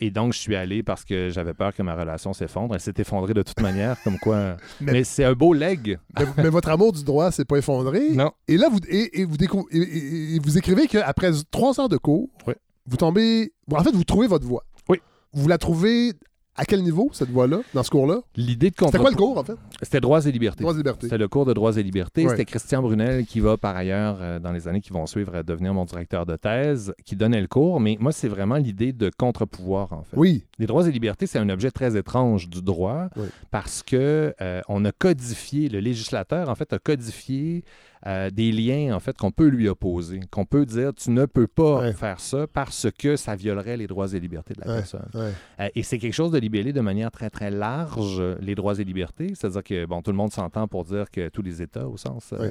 Et 0.00 0.10
donc, 0.10 0.32
je 0.32 0.38
suis 0.38 0.54
allé 0.56 0.82
parce 0.82 1.04
que 1.04 1.30
j'avais 1.30 1.54
peur 1.54 1.74
que 1.74 1.82
ma 1.82 1.94
relation 1.94 2.32
s'effondre. 2.32 2.74
Elle 2.74 2.80
s'est 2.80 2.92
effondrée 2.98 3.34
de 3.34 3.42
toute 3.42 3.60
manière, 3.60 3.96
comme 4.04 4.18
quoi. 4.18 4.56
Mais- 4.80 4.92
Mais, 4.92 5.04
c'est 5.04 5.24
un 5.24 5.32
beau 5.32 5.54
leg. 5.54 5.98
Mais, 6.18 6.26
mais 6.38 6.48
votre 6.50 6.68
amour 6.68 6.92
du 6.92 7.04
droit 7.04 7.30
s'est 7.30 7.44
pas 7.44 7.56
effondré. 7.56 8.10
Non. 8.10 8.32
Et 8.48 8.56
là, 8.58 8.68
vous, 8.70 8.80
et, 8.88 9.20
et 9.20 9.24
vous, 9.24 9.36
et- 9.70 10.34
et 10.36 10.38
vous 10.40 10.58
écrivez 10.58 10.86
qu'après 10.92 11.30
trois 11.50 11.80
heures 11.80 11.88
de 11.88 11.96
cours, 11.96 12.28
Oui. 12.46 12.54
vous 12.86 12.96
tombez. 12.96 13.52
En 13.72 13.82
fait, 13.82 13.92
vous 13.92 14.04
trouvez 14.04 14.26
votre 14.26 14.46
voie. 14.46 14.64
Oui. 14.88 14.98
Vous 15.32 15.48
la 15.48 15.58
trouvez 15.58 16.12
à 16.54 16.66
quel 16.66 16.82
niveau, 16.82 17.08
cette 17.14 17.30
voie-là, 17.30 17.60
dans 17.72 17.82
ce 17.82 17.88
cours-là? 17.88 18.20
L'idée 18.36 18.68
de 18.68 18.74
C'était 18.78 18.98
quoi 18.98 19.08
le 19.08 19.16
cours, 19.16 19.38
en 19.38 19.42
fait? 19.42 19.54
C'était 19.80 20.00
droits 20.02 20.26
et 20.26 20.30
libertés. 20.30 20.60
Droits 20.60 20.74
et 20.74 20.76
libertés. 20.76 21.06
C'était 21.06 21.16
le 21.16 21.26
cours 21.26 21.46
de 21.46 21.54
droits 21.54 21.74
et 21.78 21.82
libertés. 21.82 22.24
Ouais. 22.24 22.28
C'était 22.30 22.44
Christian 22.44 22.82
Brunel 22.82 23.24
qui 23.24 23.40
va 23.40 23.56
par 23.56 23.74
ailleurs, 23.74 24.18
euh, 24.20 24.38
dans 24.38 24.52
les 24.52 24.68
années 24.68 24.82
qui 24.82 24.90
vont 24.90 25.06
suivre, 25.06 25.36
euh, 25.36 25.42
devenir 25.42 25.72
mon 25.72 25.86
directeur 25.86 26.26
de 26.26 26.36
thèse, 26.36 26.92
qui 27.06 27.16
donnait 27.16 27.40
le 27.40 27.46
cours. 27.46 27.80
Mais 27.80 27.96
moi, 27.98 28.12
c'est 28.12 28.28
vraiment 28.28 28.56
l'idée 28.56 28.92
de 28.92 29.10
contre-pouvoir, 29.16 29.94
en 29.94 30.02
fait. 30.02 30.14
Oui. 30.18 30.44
Les 30.58 30.66
droits 30.66 30.86
et 30.86 30.92
libertés, 30.92 31.26
c'est 31.26 31.38
un 31.38 31.48
objet 31.48 31.70
très 31.70 31.96
étrange 31.96 32.50
du 32.50 32.60
droit 32.60 33.08
Oui. 33.16 33.28
parce 33.50 33.82
que 33.82 34.34
euh, 34.42 34.60
on 34.68 34.84
a 34.84 34.92
codifié, 34.92 35.70
le 35.70 35.80
législateur, 35.80 36.50
en 36.50 36.54
fait, 36.54 36.70
a 36.74 36.78
codifié 36.78 37.64
euh, 38.06 38.30
des 38.30 38.50
liens, 38.52 38.94
en 38.94 39.00
fait, 39.00 39.16
qu'on 39.16 39.30
peut 39.30 39.46
lui 39.48 39.68
opposer, 39.68 40.20
qu'on 40.30 40.44
peut 40.44 40.66
dire, 40.66 40.92
tu 40.94 41.10
ne 41.10 41.24
peux 41.26 41.46
pas 41.46 41.80
Ouais. 41.80 41.92
faire 41.92 42.18
ça 42.20 42.46
parce 42.52 42.88
que 42.98 43.16
ça 43.16 43.36
violerait 43.36 43.76
les 43.76 43.86
droits 43.86 44.12
et 44.12 44.18
libertés 44.20 44.54
de 44.54 44.60
la 44.60 44.66
Ouais, 44.68 44.76
personne. 44.78 45.08
ouais. 45.14 45.32
Euh, 45.60 45.68
et 45.74 45.82
c'est 45.82 45.98
quelque 45.98 46.12
chose 46.14 46.32
de 46.32 46.38
libellé 46.38 46.72
de 46.72 46.80
manière 46.80 47.10
très, 47.10 47.30
très 47.30 47.50
large, 47.50 48.22
les 48.40 48.54
droits 48.54 48.78
et 48.78 48.84
libertés. 48.84 49.32
C'est-à-dire 49.34 49.62
que, 49.62 49.86
bon, 49.86 50.02
tout 50.02 50.10
le 50.10 50.16
monde 50.16 50.32
s'entend 50.32 50.66
pour 50.68 50.84
dire 50.84 51.10
que 51.10 51.28
tous 51.28 51.42
les 51.42 51.62
États, 51.62 51.86
au 51.88 51.96
sens 51.96 52.32
euh. 52.32 52.50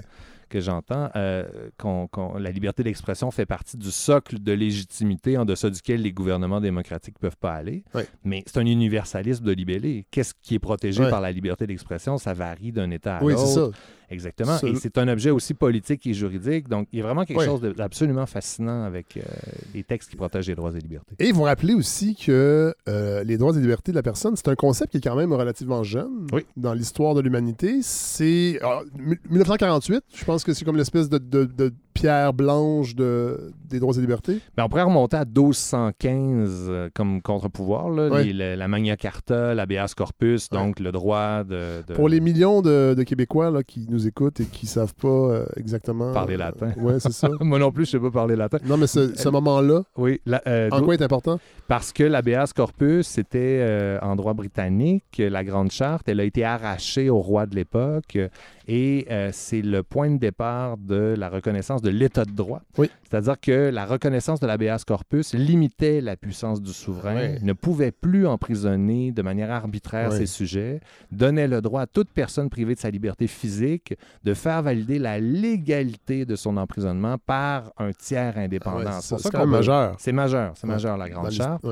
Que 0.51 0.59
j'entends, 0.59 1.09
euh, 1.15 1.45
qu'on- 1.79 2.07
qu'on- 2.07 2.37
la 2.37 2.51
liberté 2.51 2.83
d'expression 2.83 3.31
fait 3.31 3.45
partie 3.45 3.77
du 3.77 3.89
socle 3.89 4.37
de 4.39 4.51
légitimité 4.51 5.37
en 5.37 5.45
deçà 5.45 5.69
duquel 5.69 6.01
les 6.01 6.11
gouvernements 6.11 6.61
démocratiques 6.61 7.15
ne 7.15 7.27
peuvent 7.29 7.37
pas 7.39 7.53
aller. 7.53 7.83
Mais 8.23 8.43
c'est 8.45 8.57
un 8.59 8.65
universalisme 8.65 9.43
de 9.45 9.51
libellé. 9.53 10.05
Qu'est-ce 10.11 10.33
qui 10.41 10.55
est 10.55 10.59
protégé 10.59 11.09
par 11.09 11.21
la 11.21 11.31
liberté 11.31 11.65
d'expression? 11.65 12.17
Ça 12.17 12.33
varie 12.33 12.71
d'un 12.71 12.91
État 12.91 13.17
à 13.17 13.23
Oui, 13.23 13.33
l'autre. 13.33 13.47
c'est 13.47 13.55
ça. 13.55 13.69
Exactement. 14.13 14.57
Et 14.63 14.75
c'est 14.75 14.97
un 14.97 15.07
objet 15.07 15.29
aussi 15.29 15.53
politique 15.53 16.05
et 16.05 16.13
juridique. 16.13 16.67
Donc, 16.67 16.89
il 16.91 16.99
y 16.99 17.01
a 17.01 17.05
vraiment 17.05 17.23
quelque 17.23 17.45
chose 17.45 17.61
d'absolument 17.61 18.25
fascinant 18.25 18.83
avec 18.83 19.15
euh, 19.15 19.21
les 19.73 19.83
textes 19.85 20.09
qui 20.09 20.17
protègent 20.17 20.49
les 20.49 20.55
droits 20.55 20.73
et 20.75 20.79
libertés. 20.81 21.15
Et 21.17 21.31
vous 21.31 21.43
rappelez 21.43 21.73
aussi 21.73 22.15
que 22.17 22.75
euh, 22.89 23.23
les 23.23 23.37
droits 23.37 23.55
et 23.55 23.61
libertés 23.61 23.93
de 23.93 23.95
la 23.95 24.03
personne, 24.03 24.35
c'est 24.35 24.49
un 24.49 24.55
concept 24.55 24.91
qui 24.91 24.97
est 24.97 25.01
quand 25.01 25.15
même 25.15 25.31
relativement 25.31 25.83
jeune 25.83 26.27
Oui. 26.33 26.45
dans 26.57 26.73
l'histoire 26.73 27.15
de 27.15 27.21
l'humanité. 27.21 27.79
C'est 27.83 28.59
ah, 28.61 28.81
mi- 28.99 29.15
1948, 29.29 30.03
je 30.13 30.25
pense 30.25 30.40
que 30.43 30.53
c'est 30.53 30.65
comme 30.65 30.77
l'espèce 30.77 31.09
de 31.09 31.73
pierre 31.93 32.33
blanche 32.33 32.95
de, 32.95 33.51
des 33.69 33.79
droits 33.79 33.95
et 33.97 34.01
libertés? 34.01 34.39
Ben, 34.57 34.63
on 34.65 34.69
pourrait 34.69 34.83
remonter 34.83 35.17
à 35.17 35.25
1215 35.25 36.67
euh, 36.69 36.89
comme 36.93 37.21
contre-pouvoir. 37.21 37.87
Ouais. 37.87 38.31
La, 38.33 38.67
Magna 38.67 38.95
Carta, 38.97 39.53
l'habeas 39.53 39.93
corpus, 39.95 40.49
donc 40.49 40.79
le 40.79 40.91
droit 40.91 41.43
de, 41.43 41.83
de- 41.87 41.93
Pour 41.93 42.09
les 42.09 42.19
millions 42.19 42.61
de, 42.61 42.93
de 42.97 43.03
Québécois 43.03 43.51
là, 43.51 43.63
qui 43.63 43.87
nous 43.89 44.07
écoutent 44.07 44.39
et 44.39 44.45
qui 44.45 44.65
savent 44.67 44.95
pas 44.95 45.07
euh, 45.07 45.45
exactement... 45.57 46.13
Parler 46.13 46.35
euh, 46.35 46.39
latin. 46.39 46.71
ouais, 46.77 46.99
c'est 46.99 47.11
ça. 47.11 47.29
Moi 47.41 47.59
non 47.59 47.71
plus, 47.71 47.85
je 47.85 47.91
sais 47.91 47.99
pas 47.99 48.11
parler 48.11 48.35
latin. 48.35 48.57
Non, 48.65 48.77
mais 48.77 48.87
ce, 48.87 49.15
ce 49.15 49.29
moment-là, 49.29 49.83
Oui. 49.97 50.21
la- 50.25 50.41
euh, 50.47 50.69
en 50.71 50.81
quoi 50.81 50.93
est 50.93 51.01
important? 51.01 51.39
Parce 51.67 51.91
que 51.93 52.03
l'habeas 52.03 52.51
corpus, 52.55 53.07
c'était 53.07 53.59
euh, 53.61 53.99
en 54.01 54.15
droit 54.15 54.33
britannique, 54.33 55.17
la 55.19 55.43
Grande 55.43 55.71
Charte, 55.71 56.07
elle 56.09 56.19
a 56.19 56.23
été 56.23 56.43
arrachée 56.43 57.09
au 57.09 57.19
roi 57.19 57.45
de 57.45 57.55
l'époque 57.55 58.15
euh, 58.15 58.27
et 58.67 59.05
euh, 59.09 59.29
c'est 59.33 59.61
le 59.61 59.83
point 59.83 60.09
de 60.09 60.17
départ 60.17 60.77
de 60.77 61.15
la 61.17 61.29
reconnaissance 61.29 61.80
de 61.81 61.89
l'état 61.89 62.25
de 62.25 62.31
droit. 62.31 62.61
Oui. 62.77 62.89
C'est-à-dire 63.03 63.39
que 63.39 63.69
la 63.69 63.85
reconnaissance 63.85 64.39
de 64.39 64.47
l'habeas 64.47 64.83
corpus 64.85 65.33
limitait 65.33 66.01
la 66.01 66.15
puissance 66.15 66.61
du 66.61 66.71
souverain, 66.71 67.35
ne 67.41 67.53
pouvait 67.53 67.91
plus 67.91 68.25
emprisonner 68.27 69.11
de 69.11 69.21
manière 69.21 69.51
arbitraire 69.51 70.13
ses 70.13 70.25
sujets, 70.25 70.79
donnait 71.11 71.47
le 71.47 71.61
droit 71.61 71.81
à 71.81 71.87
toute 71.87 72.09
personne 72.09 72.49
privée 72.49 72.75
de 72.75 72.79
sa 72.79 72.89
liberté 72.89 73.27
physique 73.27 73.95
de 74.23 74.33
faire 74.33 74.61
valider 74.61 74.99
la 74.99 75.19
légalité 75.19 76.25
de 76.25 76.35
son 76.35 76.57
emprisonnement 76.57 77.17
par 77.17 77.71
un 77.77 77.91
tiers 77.91 78.37
indépendant. 78.37 78.77
Ouais, 78.77 79.01
C'est 79.01 79.17
ça 79.19 79.29
qu'on 79.29 79.47
majeur. 79.47 79.95
C'est 79.99 80.11
majeur, 80.11 80.53
c'est 80.55 80.67
majeur 80.67 80.97
la 80.97 81.09
Grande 81.09 81.31
Charte. 81.31 81.63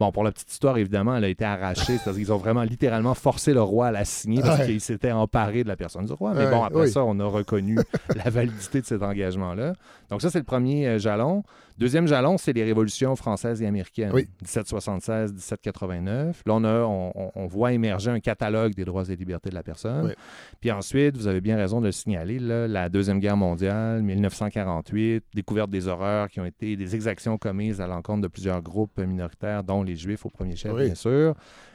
Bon, 0.00 0.12
pour 0.12 0.22
la 0.24 0.30
petite 0.32 0.50
histoire, 0.52 0.78
évidemment, 0.78 1.16
elle 1.16 1.24
a 1.24 1.28
été 1.28 1.44
arrachée. 1.44 1.98
C'est-à-dire 1.98 2.14
qu'ils 2.14 2.32
ont 2.32 2.36
vraiment 2.38 2.62
littéralement 2.62 3.14
forcé 3.14 3.52
le 3.52 3.62
roi 3.62 3.88
à 3.88 3.90
la 3.92 4.04
signer 4.04 4.42
parce 4.42 4.60
Ouais. 4.60 4.66
qu'il 4.66 4.80
s'était 4.80 5.10
emparé 5.12 5.64
de 5.64 5.68
la 5.68 5.76
personne 5.76 6.04
du 6.06 6.12
roi. 6.12 6.32
Mais 6.34 6.44
Ouais, 6.44 6.50
bon, 6.50 6.62
après 6.62 6.80
oui. 6.82 6.90
ça, 6.90 7.04
on 7.04 7.18
a 7.18 7.24
reconnu 7.24 7.76
la 8.16 8.30
validité 8.30 8.80
de 8.80 8.86
cet 8.86 9.02
engagement-là. 9.02 9.72
Donc 10.10 10.22
ça, 10.22 10.30
c'est 10.30 10.38
le 10.38 10.44
premier 10.44 10.86
euh, 10.86 10.98
jalon. 10.98 11.42
Deuxième 11.78 12.08
jalon, 12.08 12.38
c'est 12.38 12.52
les 12.52 12.64
révolutions 12.64 13.14
françaises 13.14 13.62
et 13.62 13.66
américaines. 13.66 14.10
Oui. 14.12 14.28
1776, 14.42 15.32
1789. 15.32 16.42
Là, 16.44 16.54
on, 16.54 16.64
a, 16.64 17.30
on, 17.34 17.46
voit 17.46 17.72
émerger 17.72 18.10
un 18.10 18.20
catalogue 18.20 18.74
des 18.74 18.84
droits 18.84 19.08
et 19.08 19.16
libertés 19.16 19.50
de 19.50 19.54
la 19.54 19.62
personne. 19.62 20.06
Oui. 20.06 20.12
Puis 20.60 20.72
ensuite, 20.72 21.16
vous 21.16 21.28
avez 21.28 21.40
bien 21.40 21.56
raison 21.56 21.80
de 21.80 21.86
le 21.86 21.92
signaler, 21.92 22.38
là, 22.40 22.66
la 22.66 22.88
Deuxième 22.88 23.20
Guerre 23.20 23.36
mondiale, 23.36 24.02
1948, 24.02 25.24
découverte 25.34 25.70
des 25.70 25.86
horreurs 25.86 26.28
qui 26.28 26.40
ont 26.40 26.44
été 26.44 26.76
des 26.76 26.94
exactions 26.94 27.38
commises 27.38 27.80
à 27.80 27.86
l'encontre 27.86 28.22
de 28.22 28.28
plusieurs 28.28 28.60
groupes 28.60 28.98
minoritaires, 28.98 29.62
dont 29.62 29.82
les 29.82 29.94
Juifs 29.96 30.26
au 30.26 30.30
premier 30.30 30.56
chef, 30.56 30.72
Oui. 30.72 30.86
bien 30.86 30.94
sûr. 30.94 31.34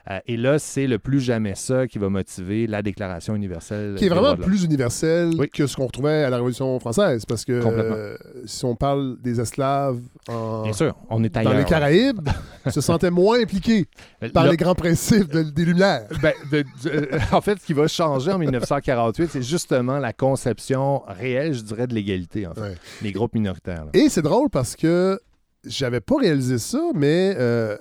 Euh, 0.10 0.20
et 0.28 0.36
là, 0.36 0.60
c'est 0.60 0.86
le 0.86 1.00
plus 1.00 1.22
jamais 1.22 1.56
ça 1.56 1.88
qui 1.88 1.98
va 1.98 2.10
motiver 2.10 2.68
la 2.68 2.82
Déclaration 2.82 3.36
universelle. 3.36 3.96
Qui 3.98 4.06
est 4.06 4.10
vraiment 4.10 4.36
plus 4.36 4.66
universel 4.66 5.32
Oui. 5.40 5.48
que 5.50 5.66
ce 5.66 5.78
qu'on 5.78 5.86
retrouvait 5.86 6.24
à 6.26 6.30
la 6.30 6.36
Révolution 6.36 6.78
française. 6.82 7.24
Parce 7.26 7.46
que 7.46 7.54
euh, 7.54 8.18
si 8.46 8.66
on 8.66 8.76
parle 8.76 9.16
des 9.22 9.40
esclaves 9.40 10.00
en- 10.28 10.64
Bien 10.64 10.74
sûr, 10.74 10.94
on 11.10 11.24
est 11.24 11.30
dans 11.30 11.40
ailleurs. 11.40 11.54
les 11.58 11.64
Caraïbes, 11.64 12.28
se 12.70 12.82
sentaient 12.82 13.12
moins 13.12 13.40
impliqués 13.42 13.86
par 14.34 14.44
Là- 14.46 14.52
les 14.52 14.58
grands 14.58 14.76
principes 14.76 15.32
de- 15.32 15.44
des 15.44 15.64
Lumières. 15.66 16.08
Ben, 16.22 16.34
de- 16.52 16.64
de- 16.84 16.90
euh, 16.90 17.20
en 17.32 17.40
fait, 17.42 17.60
ce 17.62 17.66
qui 17.66 17.74
va 17.74 17.88
changer 17.88 18.32
en 18.32 18.38
1948, 18.40 19.30
c'est 19.32 19.42
justement 19.42 20.00
la 20.00 20.12
conception 20.14 21.02
réelle, 21.08 21.54
je 21.54 21.62
dirais, 21.62 21.88
de 21.88 21.94
l'égalité, 21.96 22.46
en 22.48 22.54
fait, 22.54 22.62
Ouais. 22.62 22.76
des 23.02 23.12
groupes 23.14 23.34
minoritaires. 23.36 23.86
là. 23.86 23.92
Et 23.94 24.10
c'est 24.10 24.22
drôle 24.22 24.50
parce 24.50 24.76
que 24.76 25.20
j'avais 25.66 26.02
pas 26.02 26.18
réalisé 26.18 26.58
ça, 26.58 26.82
mais 26.94 27.36
euh, 27.38 27.78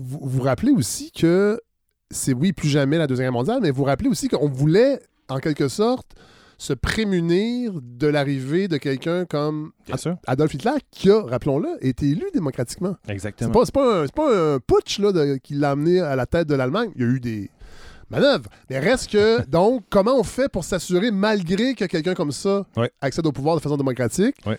vous 0.00 0.18
vous 0.22 0.42
rappelez 0.42 0.72
aussi 0.72 1.10
que 1.12 1.60
c'est, 2.10 2.32
oui, 2.32 2.52
plus 2.52 2.68
jamais 2.68 2.98
la 2.98 3.06
Deuxième 3.06 3.26
Guerre 3.26 3.32
mondiale, 3.32 3.58
mais 3.62 3.70
vous 3.70 3.84
rappelez 3.84 4.08
aussi 4.08 4.28
qu'on 4.28 4.48
voulait, 4.48 5.00
en 5.28 5.38
quelque 5.38 5.68
sorte, 5.68 6.06
se 6.58 6.72
prémunir 6.72 7.72
de 7.82 8.06
l'arrivée 8.06 8.68
de 8.68 8.76
quelqu'un 8.76 9.24
comme 9.24 9.72
Bien 9.86 9.96
sûr. 9.96 10.16
Adolf 10.26 10.52
Hitler, 10.54 10.72
qui 10.90 11.10
a, 11.10 11.22
rappelons-le, 11.22 11.68
été 11.80 12.06
élu 12.10 12.24
démocratiquement. 12.34 12.96
Exactement. 13.08 13.64
c'est 13.64 13.72
pas, 13.72 14.02
un, 14.02 14.06
pas 14.08 14.54
un 14.54 14.58
putsch 14.58 14.98
là, 14.98 15.12
de- 15.12 15.36
qui 15.42 15.54
l'a 15.54 15.70
amené 15.70 16.00
à 16.00 16.16
la 16.16 16.26
tête 16.26 16.48
de 16.48 16.54
l'Allemagne. 16.54 16.90
Il 16.96 17.02
y 17.02 17.04
a 17.04 17.08
eu 17.08 17.20
des 17.20 17.50
manœuvres. 18.10 18.50
Mais 18.68 18.78
reste 18.78 19.10
que, 19.10 19.46
donc, 19.48 19.84
comment 19.88 20.18
on 20.18 20.24
fait 20.24 20.50
pour 20.50 20.64
s'assurer, 20.64 21.10
malgré 21.10 21.74
que 21.74 21.84
quelqu'un 21.86 22.14
comme 22.14 22.32
ça 22.32 22.66
Ouais. 22.76 22.90
accède 23.00 23.26
au 23.26 23.32
pouvoir 23.32 23.56
de 23.56 23.60
façon 23.62 23.76
démocratique, 23.76 24.34
Ouais. 24.46 24.58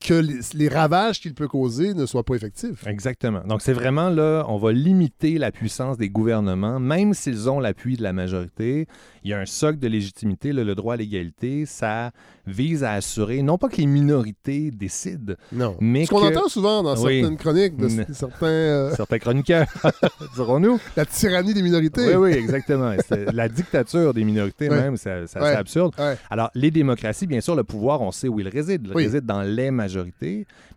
Que 0.00 0.14
les, 0.14 0.38
les 0.54 0.68
ravages 0.68 1.20
qu'il 1.20 1.34
peut 1.34 1.48
causer 1.48 1.92
ne 1.94 2.06
soient 2.06 2.22
pas 2.24 2.34
effectifs? 2.34 2.86
Exactement. 2.86 3.40
Donc, 3.46 3.62
c'est 3.62 3.72
vraiment 3.72 4.08
là, 4.10 4.44
on 4.48 4.56
va 4.56 4.72
limiter 4.72 5.38
la 5.38 5.50
puissance 5.50 5.98
des 5.98 6.08
gouvernements, 6.08 6.78
même 6.78 7.14
s'ils 7.14 7.50
ont 7.50 7.58
l'appui 7.58 7.96
de 7.96 8.02
la 8.04 8.12
majorité. 8.12 8.86
Il 9.24 9.30
y 9.30 9.34
a 9.34 9.40
un 9.40 9.46
socle 9.46 9.80
de 9.80 9.88
légitimité, 9.88 10.52
là, 10.52 10.62
le 10.62 10.74
droit 10.76 10.94
à 10.94 10.96
l'égalité. 10.96 11.66
Ça 11.66 12.12
vise 12.46 12.84
à 12.84 12.92
assurer, 12.92 13.42
non 13.42 13.58
pas 13.58 13.68
que 13.68 13.76
les 13.76 13.86
minorités 13.86 14.70
décident, 14.70 15.34
Non. 15.52 15.76
mais 15.80 16.06
Ce 16.06 16.10
qu'on 16.10 16.20
que- 16.20 16.26
entend 16.36 16.48
souvent 16.48 16.82
dans 16.82 16.96
Oui. 17.04 17.20
certaines 17.20 17.36
chroniques 17.36 17.76
de 17.76 17.88
certains. 18.14 18.46
euh, 18.46 18.94
certains 18.94 19.18
chroniqueurs, 19.18 19.66
dirons-nous. 20.36 20.78
la 20.96 21.04
tyrannie 21.04 21.52
des 21.54 21.62
minorités. 21.62 22.16
Oui, 22.16 22.32
oui, 22.32 22.38
exactement. 22.38 22.92
La 23.32 23.48
dictature 23.48 24.14
des 24.14 24.24
minorités 24.24 24.68
Ouais. 24.70 24.80
même, 24.80 24.96
c'est 24.96 25.24
Ouais. 25.36 25.54
absurde. 25.54 25.92
Ouais. 25.98 26.16
Alors, 26.30 26.50
les 26.54 26.70
démocraties, 26.70 27.26
bien 27.26 27.40
sûr, 27.40 27.54
le 27.56 27.64
pouvoir, 27.64 28.00
on 28.00 28.12
sait 28.12 28.28
où 28.28 28.38
il 28.40 28.48
réside. 28.48 28.86
Il 28.88 28.94
Oui. 28.96 29.04
réside 29.04 29.26
dans 29.26 29.42
les 29.42 29.70
majorités. 29.72 29.87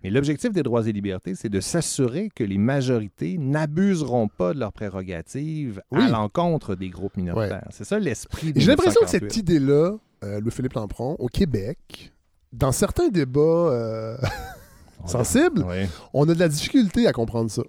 Mais 0.03 0.09
l'objectif 0.09 0.51
des 0.51 0.63
droits 0.63 0.87
et 0.87 0.91
libertés, 0.91 1.35
c'est 1.35 1.49
de 1.49 1.59
s'assurer 1.59 2.29
que 2.33 2.43
les 2.43 2.57
majorités 2.57 3.37
n'abuseront 3.37 4.27
pas 4.27 4.53
de 4.53 4.59
leurs 4.59 4.73
prérogatives 4.73 5.81
Oui. 5.91 6.03
à 6.03 6.09
l'encontre 6.09 6.75
des 6.75 6.89
groupes 6.89 7.17
minoritaires. 7.17 7.67
C'est 7.71 7.83
ça 7.85 7.99
l'esprit 7.99 8.53
J'ai 8.55 8.67
l'impression 8.67 9.01
que 9.01 9.05
1948. 9.05 9.19
cette 9.29 9.37
idée-là, 9.37 9.97
euh, 10.23 10.39
Louis-Philippe 10.39 10.73
Lampron, 10.73 11.15
au 11.19 11.27
Québec, 11.27 12.11
dans 12.53 12.71
certains 12.71 13.09
débats 13.09 13.39
euh, 13.41 14.17
sensibles, 15.05 15.65
Oui. 15.67 15.87
on 16.13 16.27
a 16.29 16.33
de 16.33 16.39
la 16.39 16.47
difficulté 16.47 17.07
à 17.07 17.13
comprendre 17.13 17.49
ça. 17.49 17.63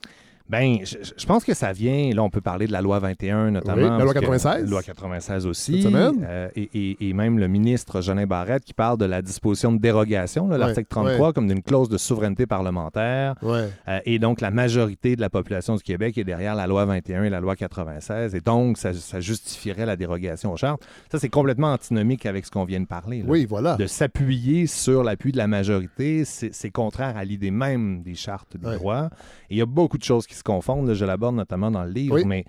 Ben, 0.49 0.79
je, 0.85 0.97
je 1.17 1.27
pense 1.27 1.45
que 1.45 1.55
ça 1.55 1.73
vient, 1.73 2.11
là, 2.15 2.23
on 2.23 2.31
peut 2.31 2.41
parler 2.41 2.67
de 2.67 2.73
la 2.73 2.81
loi 2.83 2.99
21 2.99 3.51
notamment. 3.53 3.77
Oui, 3.77 3.83
la 3.83 3.89
loi 3.91 3.99
parce 3.99 4.15
que- 4.15 4.21
96. 4.21 4.71
loi 4.71 4.83
96 4.83 5.47
aussi. 5.47 5.83
Cette 5.83 5.91
semaine. 5.91 6.27
euh, 6.29 6.49
et, 6.57 6.69
et- 6.75 7.09
et 7.09 7.13
même 7.15 7.39
le 7.39 7.49
ministre 7.49 8.01
Jeanin 8.01 8.27
Barrette 8.27 8.65
qui 8.65 8.75
parle 8.75 8.99
de 8.99 9.05
la 9.05 9.23
disposition 9.23 9.73
de 9.73 9.79
dérogation, 9.79 10.49
l'article 10.49 10.81
Ouais, 10.81 10.85
33, 11.11 11.27
ouais. 11.29 11.33
comme 11.33 11.49
d'une 11.49 11.63
clause 11.63 11.89
de 11.89 11.97
souveraineté 11.99 12.47
parlementaire. 12.47 13.35
Ouais. 13.43 13.69
Euh, 13.89 14.01
et 14.05 14.19
donc, 14.19 14.41
la 14.41 14.51
majorité 14.51 15.17
de 15.17 15.21
la 15.21 15.31
population 15.31 15.77
du 15.77 15.83
Québec 15.83 16.19
est 16.19 16.25
derrière 16.25 16.55
la 16.55 16.67
loi 16.67 16.85
21 16.85 17.25
et 17.25 17.31
la 17.31 17.41
loi 17.41 17.57
96. 17.57 18.35
Et 18.35 18.41
donc, 18.41 18.79
ça, 18.79 18.93
ça 18.93 19.21
justifierait 19.21 19.87
la 19.87 19.97
dérogation 19.97 20.53
aux 20.53 20.57
chartes. 20.57 20.83
Ça, 21.11 21.19
c'est 21.19 21.29
complètement 21.29 21.73
antinomique 21.73 22.27
avec 22.27 22.45
ce 22.47 22.51
qu'on 22.51 22.65
vient 22.65 22.81
de 22.81 22.87
parler. 22.87 23.19
là. 23.21 23.25
Oui, 23.29 23.47
voilà. 23.49 23.77
De 23.77 23.87
s'appuyer 23.87 24.67
sur 24.67 25.03
l'appui 25.05 25.33
de 25.33 25.39
la 25.39 25.47
majorité, 25.47 26.25
c'est 26.25 26.71
contraire 26.71 27.17
à 27.17 27.25
l'idée 27.25 27.51
même 27.51 28.03
des 28.03 28.15
chartes 28.15 28.57
des 28.57 28.67
Ouais. 28.69 28.77
droits. 28.77 29.09
Et 29.51 29.55
il 29.55 29.59
y 29.59 29.63
a 29.63 29.67
beaucoup 29.67 29.99
de 29.99 30.05
choses 30.05 30.27
qui 30.27 30.35
se 30.35 30.42
confondent. 30.43 30.87
là, 30.89 30.95
je 30.95 31.05
l'aborde 31.05 31.37
notamment 31.37 31.71
dans 31.71 31.85
le 31.85 31.91
livre. 31.91 32.15
Oui. 32.17 32.25
Mais 32.25 32.45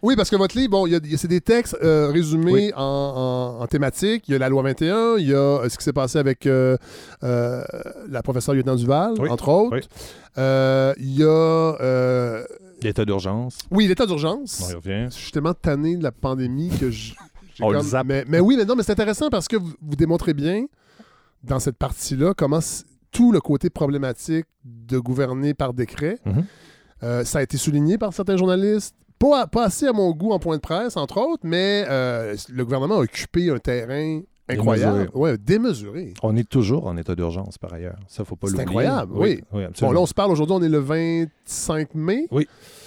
Oui, 0.00 0.14
parce 0.14 0.30
que 0.30 0.36
votre 0.36 0.56
livre, 0.56 0.70
bon, 0.70 0.86
il 0.86 0.92
y 0.92 0.94
a- 0.94 1.00
il 1.02 1.10
y 1.10 1.14
a- 1.14 1.18
c'est 1.18 1.26
des 1.26 1.40
textes 1.40 1.76
euh, 1.82 2.08
résumés 2.12 2.52
Oui. 2.52 2.72
en, 2.76 3.56
en- 3.58 3.62
en 3.62 3.66
thématique. 3.66 4.28
Il 4.28 4.32
y 4.32 4.34
a 4.36 4.38
la 4.38 4.48
loi 4.48 4.62
21, 4.62 5.16
il 5.18 5.26
y 5.28 5.34
a 5.34 5.36
euh, 5.36 5.68
ce 5.68 5.76
qui 5.76 5.82
s'est 5.82 5.92
passé 5.92 6.18
avec 6.20 6.46
euh, 6.46 6.76
euh, 7.24 7.64
la 8.08 8.22
professeure 8.22 8.54
lieutenant 8.54 8.76
Duval, 8.76 9.14
Oui. 9.18 9.28
entre 9.28 9.48
autres. 9.48 9.76
Oui. 9.76 10.94
Il 11.00 11.14
y 11.18 11.24
a. 11.24 12.42
l'état 12.82 13.04
d'urgence, 13.04 13.58
oui, 13.72 13.88
l'état 13.88 14.06
d'urgence. 14.06 14.72
Je 14.84 15.08
suis 15.10 15.32
tellement 15.32 15.54
tanné 15.54 15.96
de 15.96 16.02
la 16.04 16.12
pandémie 16.12 16.70
que 16.78 16.90
je. 16.92 17.14
On 17.60 17.70
le 17.72 17.80
zappe. 17.80 18.06
mais, 18.06 18.24
mais 18.28 18.38
oui, 18.38 18.54
mais 18.56 18.64
non, 18.64 18.76
mais 18.76 18.84
c'est 18.84 18.92
intéressant 18.92 19.30
parce 19.30 19.48
que 19.48 19.56
vous, 19.56 19.72
vous 19.82 19.96
démontrez 19.96 20.32
bien 20.32 20.66
dans 21.42 21.58
cette 21.58 21.76
partie-là 21.76 22.32
comment 22.36 22.60
tout 23.10 23.32
le 23.32 23.40
côté 23.40 23.68
problématique 23.68 24.46
de 24.64 24.98
gouverner 25.00 25.54
par 25.54 25.74
décret, 25.74 26.18
Mhm. 26.24 26.44
Euh, 27.02 27.24
ça 27.24 27.38
a 27.38 27.42
été 27.42 27.56
souligné 27.56 27.98
par 27.98 28.12
certains 28.12 28.36
journalistes. 28.36 28.94
Pas, 29.18 29.46
pas 29.48 29.64
assez 29.64 29.86
à 29.86 29.92
mon 29.92 30.12
goût 30.12 30.30
en 30.32 30.38
point 30.38 30.56
de 30.56 30.60
presse, 30.60 30.96
entre 30.96 31.18
autres, 31.20 31.42
mais 31.44 31.84
euh, 31.88 32.36
le 32.48 32.64
gouvernement 32.64 32.96
a 32.96 33.00
occupé 33.00 33.50
un 33.50 33.58
terrain 33.58 34.20
incroyable. 34.48 34.98
Démesuré. 34.98 35.18
Ouais, 35.18 35.36
démesuré. 35.38 36.14
On 36.22 36.36
est 36.36 36.48
toujours 36.48 36.86
en 36.86 36.96
état 36.96 37.14
d'urgence, 37.16 37.58
par 37.58 37.72
ailleurs. 37.74 37.96
Ça, 38.06 38.24
faut 38.24 38.36
pas 38.36 38.46
C'est 38.46 38.52
l'oublier. 38.52 38.68
incroyable, 38.86 39.12
oui. 39.16 39.42
oui 39.52 39.64
Bon, 39.80 39.90
là, 39.90 40.00
on 40.00 40.06
se 40.06 40.14
parle 40.14 40.30
aujourd'hui, 40.30 40.54
on 40.56 40.62
est 40.62 40.68
le 40.68 40.78
25 40.78 41.94
mai. 41.96 42.28
Oui. 42.30 42.46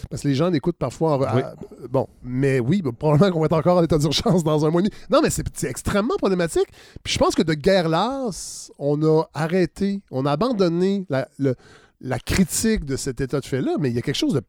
Parce 0.09 0.23
que 0.23 0.29
les 0.29 0.35
gens 0.35 0.49
l'écoutent 0.49 0.77
parfois. 0.77 1.15
en 1.17 1.19
Oui. 1.35 1.41
à- 1.41 1.53
bon, 1.89 2.07
mais 2.23 2.59
oui, 2.61 2.81
bah, 2.81 2.91
probablement 2.97 3.31
qu'on 3.31 3.39
va 3.41 3.45
être 3.47 3.53
encore 3.57 3.77
en 3.77 3.83
état 3.83 3.97
d'urgence 3.97 4.43
dans 4.43 4.65
un 4.65 4.71
mois 4.71 4.81
et 4.81 4.85
demi. 4.85 4.95
Non, 5.11 5.19
mais 5.21 5.29
c'est 5.29 5.45
c'est 5.53 5.69
extrêmement 5.69 6.15
problématique. 6.17 6.67
Puis 7.03 7.13
je 7.13 7.19
pense 7.19 7.35
que 7.35 7.43
de 7.43 7.53
guerre 7.53 7.89
lasse, 7.89 8.71
on 8.79 9.03
a 9.03 9.23
arrêté, 9.33 10.01
on 10.11 10.25
a 10.25 10.31
abandonné 10.31 11.05
la, 11.09 11.27
le- 11.37 11.55
la 12.01 12.19
critique 12.19 12.85
de 12.85 12.95
cet 12.95 13.21
état 13.21 13.39
de 13.39 13.45
fait-là, 13.45 13.75
mais 13.79 13.89
il 13.89 13.95
y 13.95 13.99
a 13.99 14.01
quelque 14.01 14.15
chose 14.15 14.33
de 14.33 14.41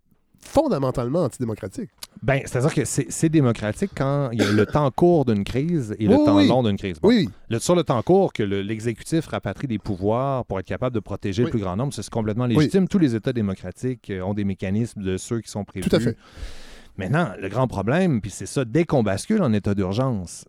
fondamentalement 0.44 1.20
antidémocratique. 1.22 1.90
Ben, 2.22 2.40
c'est-à-dire 2.44 2.74
que 2.74 2.84
c'est 2.84 3.28
démocratique 3.28 3.92
quand 3.96 4.30
il 4.32 4.40
y 4.40 4.42
a 4.42 4.50
le 4.50 4.66
temps 4.66 4.90
court 4.90 5.24
d'une 5.24 5.44
crise 5.44 5.94
et 5.98 6.06
le 6.06 6.16
Oui, 6.16 6.24
temps 6.24 6.36
oui. 6.36 6.48
long 6.48 6.62
d'une 6.64 6.76
crise. 6.76 6.98
Bon, 7.00 7.08
Oui, 7.08 7.28
le- 7.48 7.58
sur 7.60 7.74
le 7.76 7.84
temps 7.84 8.02
court, 8.02 8.32
que 8.32 8.42
le- 8.42 8.60
l'exécutif 8.62 9.26
rapatrie 9.26 9.68
des 9.68 9.78
pouvoirs 9.78 10.44
pour 10.44 10.58
être 10.58 10.66
capable 10.66 10.94
de 10.94 11.00
protéger 11.00 11.42
Oui. 11.42 11.46
le 11.46 11.50
plus 11.50 11.60
grand 11.60 11.76
nombre, 11.76 11.92
c'est 11.94 12.08
complètement 12.10 12.46
légitime. 12.46 12.88
Tous 12.88 12.98
les 12.98 13.14
États 13.14 13.32
démocratiques 13.32 14.10
euh, 14.10 14.20
ont 14.22 14.34
des 14.34 14.44
mécanismes 14.44 15.02
de 15.02 15.16
ceux 15.16 15.40
qui 15.40 15.50
sont 15.50 15.64
prévus. 15.64 15.88
tout 15.88 15.94
à 15.96 16.00
fait. 16.00 16.16
Maintenant, 16.98 17.30
le 17.40 17.48
grand 17.48 17.66
problème, 17.68 18.20
puis 18.20 18.30
c'est 18.30 18.46
ça, 18.46 18.64
dès 18.66 18.84
qu'on 18.84 19.02
bascule 19.02 19.42
en 19.42 19.52
état 19.54 19.74
d'urgence, 19.74 20.44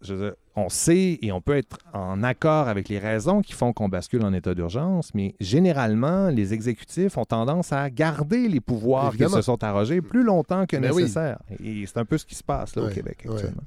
on 0.55 0.67
sait 0.69 1.17
et 1.21 1.31
on 1.31 1.39
peut 1.39 1.55
être 1.55 1.77
en 1.93 2.21
accord 2.21 2.67
avec 2.67 2.89
les 2.89 2.99
raisons 2.99 3.41
qui 3.41 3.53
font 3.53 3.71
qu'on 3.71 3.87
bascule 3.87 4.23
en 4.25 4.33
état 4.33 4.53
d'urgence, 4.53 5.11
mais 5.15 5.35
généralement, 5.39 6.27
les 6.29 6.53
exécutifs 6.53 7.17
ont 7.17 7.23
tendance 7.25 7.71
à 7.71 7.89
garder 7.89 8.49
les 8.49 8.59
pouvoirs 8.59 9.15
qu'ils 9.15 9.29
se 9.29 9.41
sont 9.41 9.63
arrogés 9.63 10.01
plus 10.01 10.23
longtemps 10.23 10.65
que 10.65 10.75
Ben 10.75 10.91
oui. 10.91 11.03
nécessaire. 11.03 11.39
Et 11.63 11.85
c'est 11.87 11.97
un 11.97 12.05
peu 12.05 12.17
ce 12.17 12.25
qui 12.25 12.35
se 12.35 12.43
passe 12.43 12.75
là, 12.75 12.83
au 12.83 12.89
Québec 12.89 13.23
ouais. 13.25 13.33
actuellement. 13.33 13.63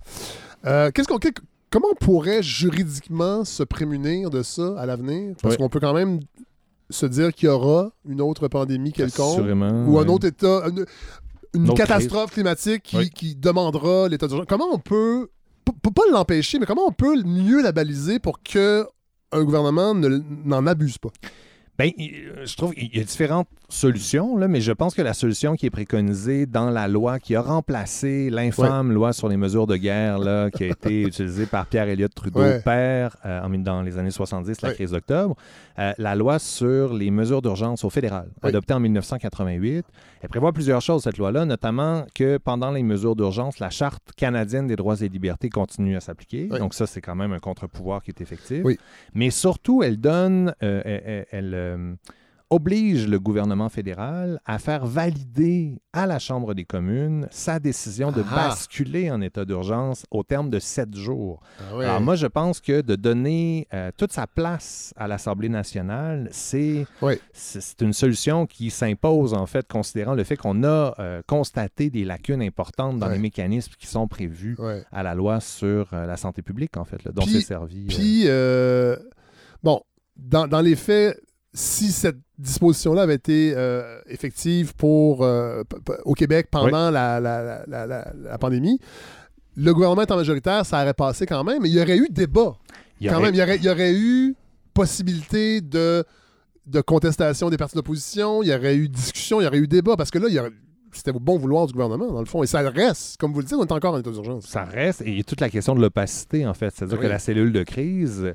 Euh, 0.67 0.91
qu'est-ce 0.91 1.09
qu'on, 1.09 1.19
qu'est- 1.19 1.41
comment 1.71 1.89
on 1.93 2.05
pourrait 2.05 2.43
juridiquement 2.43 3.45
se 3.47 3.63
prémunir 3.63 4.29
de 4.31 4.43
ça 4.43 4.79
à 4.79 4.85
l'avenir? 4.85 5.35
Parce 5.41 5.55
Oui. 5.55 5.59
qu'on 5.59 5.69
peut 5.71 5.81
quand 5.81 5.95
même 5.95 6.21
se 6.91 7.07
dire 7.07 7.33
qu'il 7.33 7.49
y 7.49 7.51
aura 7.51 7.91
une 8.09 8.21
autre 8.21 8.47
pandémie 8.49 8.93
quelconque. 8.93 9.41
Ou 9.41 9.99
un 9.99 10.07
autre 10.07 10.27
état, 10.27 10.63
une, 10.69 10.85
une 11.57 11.75
catastrophe 11.75 12.33
climatique 12.33 12.83
qui, 12.85 12.97
Oui. 12.97 13.11
qui 13.11 13.35
demandera 13.37 14.09
l'état 14.09 14.27
d'urgence. 14.29 14.47
Comment 14.49 14.67
on 14.73 14.79
peut, 14.79 15.29
pas 15.65 16.03
l'empêcher, 16.11 16.59
mais 16.59 16.67
comment 16.67 16.87
on 16.87 16.93
peut 16.93 17.23
mieux 17.25 17.63
la 17.63 17.73
baliser 17.73 18.19
pour 18.19 18.43
que 18.43 18.87
un 19.33 19.43
gouvernement 19.45 19.95
ne- 19.95 20.21
n'en 20.45 20.67
abuse 20.67 20.99
pas? 20.99 21.11
Ben, 21.79 21.91
il- 21.99 22.33
je 22.45 22.57
trouve 22.57 22.73
qu'il 22.75 22.95
y 22.97 23.01
a 23.01 23.05
différentes 23.05 23.49
solutions, 23.69 24.37
là, 24.37 24.49
mais 24.49 24.61
je 24.61 24.73
pense 24.73 24.95
que 24.95 25.03
la 25.03 25.13
solution 25.15 25.55
qui 25.57 25.67
est 25.67 25.71
préconisée 25.71 26.47
dans 26.47 26.71
la 26.71 26.87
loi 26.89 27.19
qui 27.19 27.35
a 27.35 27.41
remplacé 27.43 28.31
l'infâme 28.31 28.93
loi 28.93 29.13
sur 29.13 29.29
les 29.29 29.37
mesures 29.37 29.67
de 29.67 29.77
guerre 29.77 30.19
là, 30.19 30.51
qui 30.51 30.65
a 30.65 30.69
été 30.69 31.03
utilisée 31.07 31.47
par 31.47 31.67
Pierre 31.67 31.89
Elliott 31.89 32.15
Trudeau, 32.15 32.41
Ouais. 32.41 32.61
père, 32.61 33.17
euh, 33.25 33.41
dans 33.59 33.83
les 33.83 33.99
années 33.99 34.11
70, 34.11 34.63
la 34.63 34.69
Ouais. 34.69 34.75
crise 34.75 34.91
d'octobre, 34.93 35.35
euh, 35.79 35.93
la 35.99 36.15
loi 36.15 36.39
sur 36.39 36.95
les 36.95 37.11
mesures 37.11 37.43
d'urgence 37.43 37.85
au 37.85 37.91
fédéral, 37.91 38.29
adoptée 38.43 38.75
en 38.75 38.81
1988. 38.81 39.85
Elle 40.23 40.29
prévoit 40.29 40.53
plusieurs 40.53 40.81
choses, 40.81 41.03
cette 41.05 41.19
loi-là, 41.19 41.45
notamment 41.45 42.05
que 42.15 42.39
pendant 42.39 42.71
les 42.71 42.83
mesures 42.83 43.17
d'urgence, 43.17 43.59
la 43.59 43.71
Charte 43.71 44.13
canadienne 44.17 44.67
des 44.67 44.77
droits 44.77 45.01
et 45.01 45.09
libertés 45.09 45.51
continue 45.51 45.97
à 45.97 46.01
s'appliquer. 46.01 46.47
Donc 46.49 46.75
ça, 46.75 46.87
c'est 46.87 47.01
quand 47.01 47.15
même 47.15 47.33
un 47.33 47.39
contre-pouvoir 47.41 48.03
qui 48.03 48.11
est 48.11 48.21
effectif. 48.21 48.63
Oui. 48.65 48.79
Mais 49.15 49.31
surtout, 49.31 49.83
elle 49.83 49.99
donne, 50.01 50.55
euh, 50.63 50.83
elle, 50.85 51.03
elle- 51.07 51.27
elle, 51.31 51.55
euh, 51.55 51.95
oblige 52.51 53.09
le 53.09 53.19
gouvernement 53.19 53.69
fédéral 53.69 54.41
à 54.45 54.59
faire 54.59 54.87
valider 54.87 55.81
à 55.93 56.07
la 56.07 56.19
Chambre 56.21 56.55
des 56.55 56.65
communes 56.65 57.27
sa 57.31 57.59
décision 57.59 58.13
de 58.13 58.23
Ah. 58.31 58.49
basculer 58.49 59.11
en 59.11 59.21
état 59.21 59.45
d'urgence 59.45 60.05
au 60.13 60.23
terme 60.23 60.49
de 60.51 60.59
sept 60.61 60.95
jours. 60.95 61.41
Ah 61.59 61.81
Alors 61.81 62.01
moi, 62.01 62.15
je 62.15 62.27
pense 62.29 62.61
que 62.61 62.83
de 62.83 62.95
donner 62.95 63.67
euh, 63.75 63.91
toute 63.97 64.13
sa 64.13 64.27
place 64.29 64.95
à 64.97 65.09
l'Assemblée 65.09 65.49
nationale, 65.49 66.29
c'est 66.31 66.87
Oui. 67.03 67.15
une 67.81 67.93
solution 67.93 68.47
qui 68.47 68.71
s'impose, 68.71 69.35
en 69.35 69.47
fait, 69.47 69.67
considérant 69.67 70.15
le 70.15 70.23
fait 70.23 70.37
qu'on 70.37 70.63
a 70.63 70.95
euh, 71.01 71.23
constaté 71.27 71.91
des 71.91 72.05
lacunes 72.05 72.43
importantes 72.43 72.99
dans 72.99 73.09
les 73.09 73.19
mécanismes 73.19 73.73
qui 73.79 73.87
sont 73.89 74.07
prévus 74.07 74.57
à 74.93 75.03
la 75.03 75.15
loi 75.15 75.41
sur 75.41 75.89
euh, 75.93 76.07
la 76.07 76.17
santé 76.17 76.43
publique, 76.43 76.77
en 76.77 76.85
fait, 76.85 77.03
là, 77.05 77.11
dont 77.13 77.27
c'est 77.27 77.41
servi. 77.41 77.87
Puis, 77.87 78.27
bon, 79.63 79.81
dans, 80.17 80.47
dans 80.47 80.61
les 80.61 80.77
faits, 80.77 81.21
si 81.59 81.91
cette 81.91 82.19
disposition-là 82.39 83.03
avait 83.03 83.15
été 83.15 83.55
euh, 83.57 83.99
effective 84.09 84.75
pour, 84.75 85.25
euh, 85.25 85.63
au 86.05 86.13
Québec 86.13 86.49
pendant 86.51 86.91
la, 86.91 87.19
la- 87.19 87.43
la- 87.43 87.65
la- 87.67 87.87
la- 87.87 88.13
la 88.15 88.39
pandémie, 88.39 88.79
le 89.57 89.73
gouvernement 89.73 90.03
étant 90.03 90.17
majoritaire, 90.17 90.67
ça 90.67 90.83
aurait 90.83 90.93
passé 90.93 91.25
quand 91.25 91.43
même, 91.45 91.63
mais 91.63 91.71
il 91.71 91.75
y 91.75 91.81
aurait 91.81 91.97
eu 91.97 92.09
débat. 92.11 92.57
il 93.01 93.07
y 93.07 93.11
Quand 93.11 93.17
aurait- 93.17 93.25
même, 93.27 93.35
il 93.35 93.39
y 93.39 93.43
aurait, 93.43 93.57
il 93.57 93.65
y 93.65 93.71
aurait 93.71 93.95
eu 93.95 94.35
possibilité 94.75 95.63
de, 95.63 96.05
de 96.67 96.81
contestation 96.83 97.49
des 97.49 97.57
partis 97.57 97.75
d'opposition, 97.75 98.43
il 98.43 98.51
y 98.51 98.55
aurait 98.55 98.77
eu 98.77 98.89
discussion, 98.91 99.41
il 99.41 99.45
y 99.45 99.47
aurait 99.47 99.59
eu 99.59 99.67
débat, 99.67 99.97
parce 99.97 100.11
que 100.11 100.19
là, 100.19 100.27
il 100.29 100.35
y 100.35 100.39
aurait- 100.39 100.51
c'était 100.93 101.11
au 101.13 101.21
bon 101.21 101.39
vouloir 101.39 101.67
du 101.67 101.73
gouvernement, 101.73 102.13
dans 102.13 102.21
le 102.21 102.27
fond. 102.27 102.43
Et 102.43 102.47
ça 102.47 102.61
reste, 102.69 103.17
comme 103.17 103.33
vous 103.33 103.41
le 103.41 103.47
dites, 103.47 103.57
on 103.59 103.65
est 103.65 103.73
encore 103.73 103.95
en 103.95 103.99
état 103.99 104.11
d'urgence. 104.11 104.45
Ça 104.47 104.65
reste, 104.65 105.01
et 105.03 105.09
il 105.09 105.17
y 105.17 105.21
a 105.21 105.25
toute 105.25 105.41
la 105.41 105.49
question 105.49 105.75
de 105.75 105.81
l'opacité, 105.81 106.47
en 106.47 106.53
fait. 106.55 106.75
C'est-à-dire 106.75 106.99
Oui. 106.99 107.05
que 107.05 107.09
la 107.11 107.19
cellule 107.19 107.53
de 107.53 107.63
crise, 107.63 108.35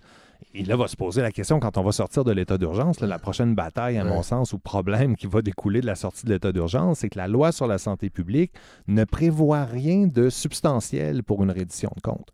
et 0.53 0.63
là 0.63 0.75
va 0.75 0.87
se 0.87 0.95
poser 0.95 1.21
la 1.21 1.31
question 1.31 1.59
quand 1.59 1.77
on 1.77 1.83
va 1.83 1.91
sortir 1.91 2.23
de 2.23 2.31
l'état 2.31 2.57
d'urgence, 2.57 2.99
la 3.01 3.19
prochaine 3.19 3.55
bataille, 3.55 3.97
à 3.97 4.03
Ouais. 4.03 4.09
mon 4.09 4.21
sens, 4.23 4.53
ou 4.53 4.59
problème 4.59 5.15
qui 5.15 5.27
va 5.27 5.41
découler 5.41 5.81
de 5.81 5.85
la 5.85 5.95
sortie 5.95 6.25
de 6.25 6.31
l'état 6.33 6.51
d'urgence, 6.51 6.99
c'est 6.99 7.09
que 7.09 7.17
la 7.17 7.27
loi 7.27 7.51
sur 7.51 7.67
la 7.67 7.77
santé 7.77 8.09
publique 8.09 8.51
ne 8.87 9.03
prévoit 9.03 9.63
rien 9.65 10.07
de 10.07 10.29
substantiel 10.29 11.23
pour 11.23 11.43
une 11.43 11.51
reddition 11.51 11.89
de 11.95 12.01
compte. 12.01 12.29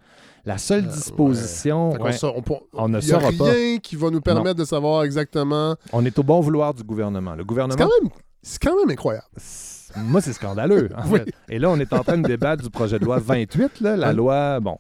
La 0.45 0.57
seule 0.57 0.88
disposition, 0.88 1.93
Euh, 1.95 1.97
ouais, 1.99 2.13
sa- 2.13 2.27
on, 2.29 2.41
peut- 2.41 2.53
on 2.73 2.88
ne 2.89 2.99
il 2.99 3.07
y 3.07 3.11
a 3.13 3.19
saura 3.19 3.31
pas. 3.38 3.51
rien 3.51 3.77
qui 3.79 3.95
va 3.95 4.09
nous 4.09 4.21
permettre 4.21 4.55
de 4.59 4.65
savoir 4.65 5.03
exactement. 5.03 5.75
On 5.93 6.05
est 6.05 6.17
au 6.19 6.23
bon 6.23 6.39
vouloir 6.39 6.73
du 6.73 6.84
gouvernement. 6.84 7.31
Le 7.35 7.39
C'est 7.41 7.45
gouvernement 7.47 7.77
quand 7.77 7.89
même, 8.03 8.11
c'est 8.41 8.61
quand 8.63 8.75
même 8.77 8.89
incroyable. 8.89 9.25
Moi, 9.97 10.21
c'est 10.21 10.34
scandaleux. 10.34 10.89
en 10.95 11.01
Oui. 11.11 11.19
fait. 11.19 11.34
Et 11.49 11.59
là, 11.59 11.69
on 11.69 11.77
est 11.79 11.91
en 11.93 12.03
train 12.03 12.17
de 12.17 12.27
débattre 12.27 12.63
du 12.63 12.69
projet 12.69 12.99
de 12.99 13.05
loi 13.05 13.19
28, 13.19 13.81
là, 13.81 13.97
la 13.97 14.13
loi, 14.13 14.59
bon, 14.59 14.77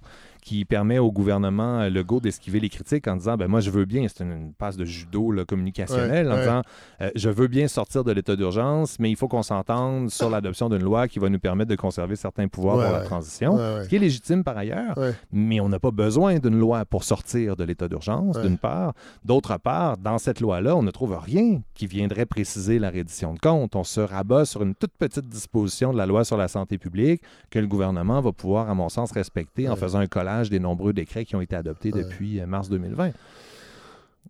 qui 0.47 0.63
permet 0.63 0.97
au 0.97 1.11
gouvernement 1.11 1.81
euh, 1.81 1.89
Legault 1.89 2.21
d'esquiver 2.21 2.61
les 2.61 2.69
critiques 2.69 3.05
en 3.09 3.17
disant 3.17 3.35
ben 3.35 3.49
moi 3.49 3.59
je 3.59 3.69
veux 3.69 3.83
bien 3.83 4.07
c'est 4.07 4.23
une, 4.23 4.31
une 4.31 4.53
passe 4.53 4.77
de 4.77 4.85
judo 4.85 5.29
là, 5.31 5.43
communicationnel 5.43 6.25
Ouais, 6.27 6.31
en 6.31 6.35
ouais. 6.35 6.41
disant 6.41 6.61
euh, 7.01 7.09
je 7.15 7.29
veux 7.29 7.47
bien 7.47 7.67
sortir 7.67 8.05
de 8.05 8.13
l'état 8.13 8.37
d'urgence 8.37 8.97
mais 8.97 9.09
il 9.09 9.17
faut 9.17 9.27
qu'on 9.27 9.43
s'entende 9.43 10.09
sur 10.09 10.29
l'adoption 10.29 10.69
d'une 10.69 10.83
loi 10.83 11.09
qui 11.09 11.19
va 11.19 11.27
nous 11.27 11.37
permettre 11.39 11.69
de 11.69 11.75
conserver 11.75 12.15
certains 12.15 12.47
pouvoirs 12.47 12.77
Ouais, 12.77 12.85
pour 12.85 12.93
la 12.93 13.01
transition 13.03 13.57
ce 13.57 13.89
qui 13.89 13.97
est 13.97 13.99
légitime 13.99 14.45
par 14.45 14.57
ailleurs 14.57 14.97
mais 15.33 15.59
on 15.59 15.67
n'a 15.67 15.79
pas 15.79 15.91
besoin 15.91 16.39
d'une 16.39 16.57
loi 16.57 16.85
pour 16.85 17.03
sortir 17.03 17.57
de 17.57 17.65
l'état 17.65 17.89
d'urgence 17.89 18.39
d'une 18.39 18.57
part. 18.57 18.93
D'autre 19.25 19.57
part 19.57 19.97
dans 19.97 20.17
cette 20.17 20.39
loi 20.39 20.61
là 20.61 20.77
on 20.77 20.81
ne 20.83 20.91
trouve 20.91 21.17
rien 21.21 21.59
qui 21.73 21.87
viendrait 21.87 22.25
préciser 22.25 22.79
la 22.79 22.89
reddition 22.89 23.33
de 23.33 23.39
compte 23.39 23.75
on 23.75 23.83
se 23.83 23.99
rabat 23.99 24.45
sur 24.45 24.61
une 24.63 24.75
toute 24.75 24.93
petite 24.97 25.27
disposition 25.27 25.91
de 25.91 25.97
la 25.97 26.05
loi 26.05 26.23
sur 26.23 26.37
la 26.37 26.47
santé 26.47 26.77
publique 26.77 27.21
que 27.49 27.59
le 27.59 27.67
gouvernement 27.67 28.21
va 28.21 28.31
pouvoir 28.31 28.69
à 28.69 28.75
mon 28.75 28.87
sens 28.87 29.11
respecter 29.11 29.67
en 29.67 29.75
faisant 29.75 29.99
un 29.99 30.07
collage 30.07 30.36
des 30.49 30.59
nombreux 30.59 30.93
décrets 30.93 31.25
qui 31.25 31.35
ont 31.35 31.41
été 31.41 31.55
adoptés 31.55 31.91
depuis 31.91 32.39
euh, 32.39 32.45
mars 32.45 32.69
2020 32.69 33.11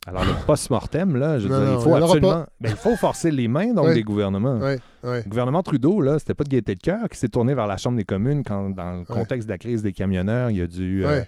Alors, 0.06 0.24
le 0.26 0.34
post-mortem, 0.46 1.16
là, 1.18 1.40
je 1.40 1.48
veux 1.48 1.54
Non, 1.58 1.66
dire, 1.66 1.74
il 1.80 1.84
faut 1.84 1.96
absolument. 1.96 2.46
Ben, 2.62 2.70
il 2.70 2.76
faut 2.76 2.96
forcer 2.96 3.32
les 3.32 3.48
mains, 3.48 3.74
donc, 3.74 3.94
des 3.94 4.04
gouvernements. 4.04 4.60
Le 5.04 5.28
gouvernement 5.28 5.64
Trudeau, 5.64 6.02
là, 6.02 6.20
c'était 6.20 6.34
pas 6.34 6.44
de 6.44 6.50
gaieté 6.50 6.76
de 6.76 6.80
cœur 6.80 7.10
qui 7.10 7.18
s'est 7.18 7.30
tourné 7.30 7.54
vers 7.56 7.68
la 7.68 7.78
Chambre 7.78 7.98
des 7.98 8.04
communes 8.06 8.44
quand, 8.44 8.70
dans 8.70 9.00
le 9.00 9.06
contexte 9.06 9.48
de 9.48 9.54
la 9.54 9.58
crise 9.58 9.82
des 9.82 9.94
camionneurs, 9.94 10.50
il 10.52 10.62
a 10.62 10.68
dû 10.68 11.06
euh, 11.06 11.24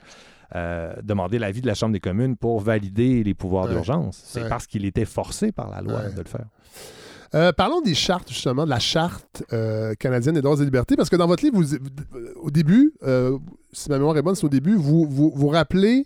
euh, 0.55 0.93
demander 1.03 1.39
l'avis 1.39 1.61
de 1.61 1.67
la 1.67 1.73
Chambre 1.73 1.93
des 1.93 1.99
communes 1.99 2.35
pour 2.37 2.59
valider 2.61 3.23
les 3.23 3.33
pouvoirs 3.33 3.67
d'urgence. 3.67 4.21
C'est 4.23 4.47
parce 4.47 4.65
qu'il 4.67 4.85
était 4.85 5.05
forcé 5.05 5.51
par 5.51 5.69
la 5.69 5.81
loi 5.81 6.03
de 6.09 6.17
le 6.21 6.27
faire. 6.27 6.45
Euh, 7.35 7.51
parlons 7.51 7.81
des 7.81 7.93
chartes, 7.93 8.29
justement, 8.29 8.65
de 8.65 8.69
la 8.71 8.79
charte 8.79 9.43
euh, 9.53 9.93
canadienne 9.93 10.33
des 10.33 10.41
droits 10.41 10.59
et 10.59 10.63
libertés, 10.65 10.95
parce 10.95 11.09
que 11.11 11.15
dans 11.15 11.27
votre 11.27 11.43
livre, 11.43 11.57
vous- 11.57 11.77
vous- 11.77 12.19
au 12.41 12.49
début, 12.49 12.93
euh, 13.03 13.37
si 13.71 13.89
ma 13.89 13.97
mémoire 13.97 14.17
est 14.17 14.21
bonne, 14.21 14.35
c'est 14.35 14.45
au 14.45 14.49
début, 14.49 14.75
vous, 14.75 15.05
vous, 15.09 15.31
vous 15.35 15.47
rappelez 15.49 16.05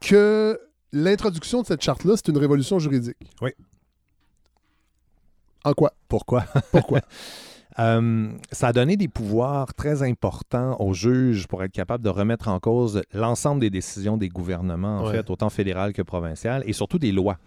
que 0.00 0.58
l'introduction 0.92 1.62
de 1.62 1.66
cette 1.66 1.82
charte-là, 1.82 2.14
c'est 2.16 2.28
une 2.28 2.38
révolution 2.38 2.78
juridique. 2.78 3.16
Oui. 3.42 3.50
En 5.64 5.72
quoi? 5.72 5.92
Pourquoi? 6.08 6.44
Pourquoi? 6.72 7.00
Euh, 7.80 8.30
ça 8.52 8.68
a 8.68 8.72
donné 8.72 8.96
des 8.96 9.08
pouvoirs 9.08 9.74
très 9.74 10.02
importants 10.02 10.76
aux 10.78 10.94
juges 10.94 11.48
pour 11.48 11.64
être 11.64 11.72
capable 11.72 12.04
de 12.04 12.08
remettre 12.10 12.46
en 12.48 12.60
cause 12.60 13.02
l'ensemble 13.12 13.60
des 13.60 13.70
décisions 13.70 14.16
des 14.16 14.28
gouvernements, 14.28 15.00
en 15.00 15.06
Ouais. 15.06 15.12
fait, 15.12 15.30
autant 15.30 15.50
fédéral 15.50 15.92
que 15.92 16.02
provincial, 16.02 16.62
et 16.66 16.72
surtout 16.72 16.98
des 16.98 17.10
lois. 17.10 17.38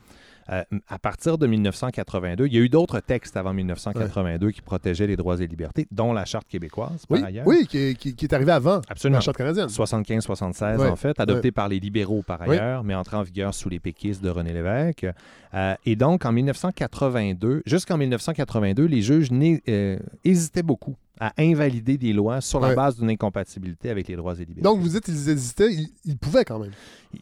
Euh, 0.49 0.64
à 0.88 0.98
partir 0.99 1.38
de 1.38 1.45
1982, 1.48 2.48
il 2.48 2.53
y 2.53 2.57
a 2.57 2.61
eu 2.61 2.69
d'autres 2.69 2.99
textes 2.99 3.36
avant 3.38 3.53
1982 3.53 4.52
qui 4.52 4.61
protégeaient 4.61 5.07
les 5.07 5.15
droits 5.18 5.40
et 5.41 5.48
libertés, 5.48 5.88
dont 5.91 6.14
la 6.14 6.26
Charte 6.26 6.48
québécoise, 6.48 7.06
par 7.06 7.18
Oui, 7.19 7.24
ailleurs. 7.26 7.45
oui 7.48 7.68
qui, 7.69 7.78
est- 7.78 7.94
qui- 7.95 8.15
qui 8.15 8.26
est 8.26 8.34
arrivé 8.34 8.52
avant 8.52 8.82
Absolument. 8.90 9.18
la 9.18 9.22
charte 9.22 9.38
canadienne. 9.38 9.68
75-76, 9.69 10.78
Ouais. 10.80 10.90
en 10.90 10.95
fait, 10.95 11.19
adopté 11.19 11.49
Ouais. 11.49 11.52
par 11.52 11.68
les 11.68 11.80
libéraux 11.80 12.24
par 12.26 12.41
ailleurs, 12.41 12.84
mais 12.84 12.95
entré 12.95 13.18
en 13.18 13.24
vigueur 13.24 13.53
sous 13.53 13.69
les 13.69 13.80
péquistes 13.80 14.24
de 14.24 14.30
René 14.30 14.53
Lévesque. 14.53 15.06
Euh, 15.53 15.76
et 15.86 15.95
donc, 15.95 16.26
en 16.26 16.32
1982, 16.32 17.61
jusqu'en 17.65 17.98
1982, 17.98 18.86
les 18.86 19.02
juges 19.02 19.30
euh, 19.68 19.98
hésitaient 20.24 20.64
beaucoup 20.64 20.95
à 21.19 21.34
invalider 21.39 21.98
des 21.98 22.14
lois 22.14 22.41
sur 22.41 22.60
la 22.60 22.69
Ouais. 22.69 22.76
base 22.76 22.98
d'une 22.99 23.10
incompatibilité 23.10 23.89
avec 23.89 24.07
les 24.07 24.15
droits 24.15 24.34
et 24.35 24.39
libertés. 24.39 24.61
Donc, 24.61 24.80
vous 24.80 24.89
dites 24.89 25.03
qu'ils 25.06 25.30
hésitaient, 25.30 25.72
ils, 25.73 25.89
ils 26.06 26.18
pouvaient 26.18 26.45
quand 26.45 26.60
même. 26.60 26.72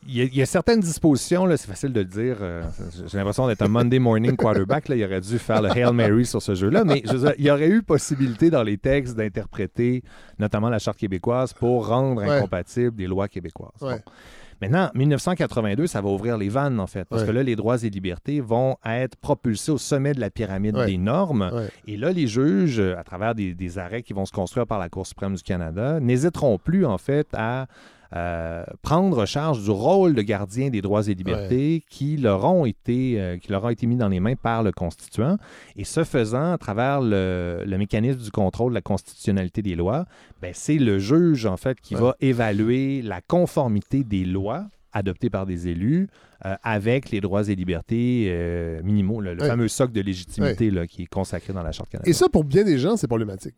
Il 0.08 0.16
y, 0.16 0.22
a, 0.22 0.24
il 0.24 0.36
y 0.36 0.42
a 0.42 0.46
certaines 0.46 0.80
dispositions, 0.80 1.48
c'est 1.52 1.68
facile 1.68 1.94
de 1.94 2.00
le 2.00 2.06
dire. 2.06 2.38
euh, 2.42 2.64
J'ai 3.08 3.18
l'impression 3.18 3.48
d'être 3.48 3.62
un 3.62 3.68
Monday 3.68 4.00
morning 4.00 4.36
quarterback. 4.36 4.88
Là, 4.90 4.96
il 4.96 5.04
aurait 5.06 5.22
dû 5.22 5.38
faire 5.40 5.62
le 5.62 5.70
Hail 5.70 5.94
Mary 5.94 6.26
sur 6.26 6.42
ce 6.42 6.56
jeu-là. 6.56 6.84
Mais 6.84 7.02
je 7.06 7.14
veux 7.14 7.20
dire, 7.20 7.34
il 7.38 7.46
y 7.46 7.52
aurait 7.52 7.70
eu 7.70 7.84
possibilité 7.84 8.50
dans 8.50 8.64
les 8.64 8.78
textes 8.78 9.16
d'interpréter 9.16 10.04
notamment 10.40 10.70
la 10.70 10.80
Charte 10.80 10.98
québécoise 10.98 11.54
pour 11.54 11.88
rendre 11.88 12.22
Ouais. 12.22 12.30
incompatibles 12.30 12.96
des 12.96 13.08
lois 13.08 13.28
québécoises. 13.28 13.72
Ouais. 13.82 14.02
Bon. 14.06 14.12
Maintenant, 14.62 14.90
1982, 14.96 15.88
ça 15.88 16.02
va 16.02 16.10
ouvrir 16.10 16.38
les 16.38 16.50
vannes, 16.50 16.80
en 16.80 16.88
fait, 16.88 17.06
parce 17.10 17.22
Ouais. 17.24 17.28
que 17.28 17.32
là, 17.34 17.44
les 17.44 17.56
droits 17.56 17.84
et 17.84 17.90
libertés 17.90 18.40
vont 18.42 18.78
être 18.86 19.16
propulsés 19.18 19.72
au 19.72 19.78
sommet 19.78 20.14
de 20.14 20.20
la 20.20 20.30
pyramide 20.30 20.76
Ouais. 20.78 20.86
des 20.86 20.98
normes. 20.98 21.52
Ouais. 21.54 21.68
Et 21.88 21.98
là, 21.98 22.12
les 22.12 22.28
juges, 22.28 22.80
euh, 22.80 22.98
à 22.98 23.04
travers 23.04 23.36
des, 23.36 23.54
des 23.54 23.78
arrêts 23.78 24.02
qui 24.02 24.14
vont 24.14 24.26
se 24.26 24.32
construire 24.32 24.66
par 24.66 24.80
la 24.80 24.88
Cour 24.90 25.06
suprême 25.06 25.36
du 25.36 25.44
Canada, 25.44 26.00
n'hésiteront 26.00 26.58
plus, 26.58 26.86
en 26.86 26.98
fait, 26.98 27.28
à 27.34 27.68
euh, 28.14 28.64
prendre 28.82 29.26
charge 29.26 29.64
du 29.64 29.70
rôle 29.72 30.14
de 30.14 30.22
gardien 30.22 30.70
des 30.70 30.82
droits 30.82 31.08
et 31.08 31.14
libertés 31.14 31.84
qui, 31.90 32.18
leur 32.18 32.44
ont 32.46 32.66
été, 32.66 33.20
euh, 33.20 33.38
qui 33.38 33.52
leur 33.52 33.64
ont 33.64 33.70
été 33.70 33.88
mis 33.88 33.96
dans 33.96 34.10
les 34.10 34.20
mains 34.20 34.36
par 34.36 34.64
le 34.64 34.72
constituant. 34.72 35.38
Et 35.76 35.84
ce 35.84 36.04
faisant, 36.04 36.52
à 36.54 36.58
travers 36.58 37.02
le, 37.02 37.64
le 37.66 37.78
mécanisme 37.78 38.20
du 38.20 38.32
contrôle 38.32 38.72
de 38.72 38.76
la 38.76 38.82
constitutionnalité 38.82 39.62
des 39.62 39.76
lois, 39.76 40.06
ben, 40.42 40.52
c'est 40.54 40.78
le 40.78 41.00
juge, 41.00 41.46
en 41.46 41.58
fait, 41.58 41.80
qui 41.82 41.96
Ouais. 41.96 42.02
va 42.02 42.16
évaluer 42.22 43.02
la 43.02 43.22
conformité 43.22 44.04
des 44.04 44.26
lois 44.26 44.66
adoptées 44.94 45.30
par 45.30 45.46
des 45.46 45.68
élus 45.68 46.08
euh, 46.46 46.56
avec 46.64 47.12
les 47.12 47.22
droits 47.22 47.48
et 47.48 47.56
libertés 47.56 48.26
euh, 48.30 48.82
minimaux, 48.84 49.22
le, 49.22 49.38
fameux 49.38 49.68
socle 49.68 49.94
de 49.94 50.02
légitimité 50.02 50.72
là, 50.72 50.88
qui 50.88 51.04
est 51.04 51.08
consacré 51.08 51.54
dans 51.54 51.64
la 51.64 51.72
Charte 51.72 51.90
canadienne. 51.90 52.10
Et 52.10 52.14
ça, 52.14 52.28
pour 52.30 52.44
bien 52.44 52.64
des 52.64 52.78
gens, 52.78 52.98
c'est 52.98 53.08
problématique. 53.08 53.56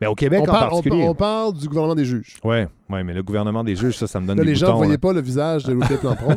Mais 0.00 0.06
au 0.06 0.14
Québec 0.14 0.40
on, 0.42 0.44
en 0.44 0.52
parle, 0.52 0.70
particulier. 0.70 1.02
on 1.08 1.14
parle 1.14 1.54
du 1.54 1.66
gouvernement 1.66 1.96
des 1.96 2.04
juges. 2.04 2.36
Oui, 2.44 2.58
ouais, 2.88 3.02
mais 3.02 3.12
le 3.14 3.22
gouvernement 3.24 3.64
des 3.64 3.74
juges, 3.74 3.96
ça, 3.96 4.06
ça 4.06 4.20
me 4.20 4.26
donne 4.28 4.36
Là, 4.38 4.44
des 4.44 4.50
les 4.50 4.54
gens 4.54 4.66
boutons, 4.66 4.74
ne 4.74 4.78
voyaient 4.78 4.92
là. 4.92 4.98
pas 4.98 5.12
le 5.12 5.20
visage 5.20 5.64
de 5.64 5.72
Louis 5.72 5.84
Lampron. 6.04 6.36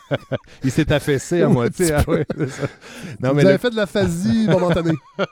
Il 0.64 0.70
s'est 0.72 0.90
affaissé 0.92 1.42
à 1.42 1.48
moitié. 1.50 1.92
ah 1.92 2.02
ouais, 2.08 2.26
ça. 2.48 2.66
Non, 3.20 3.28
Vous 3.30 3.34
mais 3.36 3.42
avez 3.44 3.52
le- 3.52 3.58
fait 3.58 3.70
de 3.70 3.76
la 3.76 3.86
phasie 3.86 4.48
momentanée. 4.48 4.94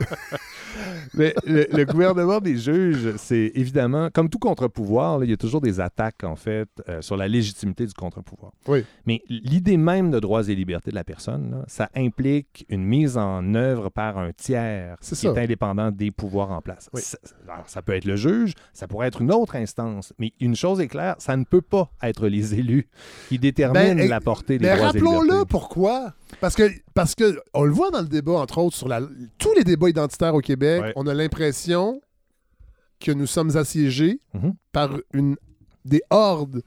Mais 1.14 1.34
le, 1.46 1.66
le 1.72 1.84
gouvernement 1.86 2.40
des 2.40 2.56
juges, 2.58 3.14
c'est 3.16 3.50
évidemment, 3.54 4.10
comme 4.12 4.28
tout 4.28 4.38
contre-pouvoir, 4.38 5.24
il 5.24 5.30
y 5.30 5.32
a 5.32 5.36
toujours 5.36 5.62
des 5.62 5.80
attaques, 5.80 6.22
en 6.24 6.36
fait, 6.36 6.68
euh, 6.88 7.00
sur 7.00 7.16
la 7.16 7.28
légitimité 7.28 7.86
du 7.86 7.94
contre-pouvoir. 7.94 8.52
Oui. 8.68 8.84
Mais 9.06 9.22
l'idée 9.28 9.78
même 9.78 9.95
de 10.02 10.20
droits 10.20 10.48
et 10.48 10.54
libertés 10.54 10.90
de 10.90 10.94
la 10.94 11.04
personne, 11.04 11.50
là, 11.50 11.64
ça 11.66 11.88
implique 11.94 12.64
une 12.68 12.84
mise 12.84 13.16
en 13.18 13.54
œuvre 13.54 13.88
par 13.90 14.18
un 14.18 14.32
tiers 14.32 14.96
C'est 15.00 15.14
qui 15.16 15.22
ça. 15.26 15.32
est 15.32 15.38
indépendant 15.44 15.90
des 15.90 16.10
pouvoirs 16.10 16.50
en 16.50 16.60
place. 16.62 16.88
Oui. 16.92 17.00
Ça, 17.02 17.18
alors, 17.48 17.68
ça 17.68 17.82
peut 17.82 17.94
être 17.94 18.04
le 18.04 18.16
juge, 18.16 18.54
ça 18.72 18.86
pourrait 18.86 19.08
être 19.08 19.22
une 19.22 19.32
autre 19.32 19.56
instance, 19.56 20.12
mais 20.18 20.32
une 20.40 20.54
chose 20.56 20.80
est 20.80 20.88
claire, 20.88 21.16
ça 21.18 21.36
ne 21.36 21.44
peut 21.44 21.62
pas 21.62 21.90
être 22.02 22.28
les 22.28 22.54
élus 22.54 22.88
qui 23.28 23.38
déterminent 23.38 23.94
Ben, 23.96 24.08
la 24.08 24.20
portée 24.20 24.58
des 24.58 24.66
Mais 24.66 24.76
droits 24.76 24.90
et 24.90 24.92
libertés. 24.94 25.16
rappelons-le 25.16 25.44
pourquoi. 25.46 26.12
Parce 26.40 26.54
que, 26.54 26.70
parce 26.94 27.14
que 27.14 27.40
on 27.54 27.64
le 27.64 27.72
voit 27.72 27.90
dans 27.90 28.02
le 28.02 28.08
débat, 28.08 28.32
entre 28.32 28.58
autres, 28.58 28.76
sur 28.76 28.88
la, 28.88 29.00
tous 29.38 29.54
les 29.54 29.64
débats 29.64 29.88
identitaires 29.88 30.34
au 30.34 30.40
Québec, 30.40 30.82
Ouais. 30.82 30.92
on 30.96 31.06
a 31.06 31.14
l'impression 31.14 32.00
que 33.00 33.12
nous 33.12 33.26
sommes 33.26 33.56
assiégés 33.56 34.20
Mhm. 34.34 34.54
par 34.72 34.90
une, 35.12 35.36
des 35.84 36.02
hordes 36.10 36.62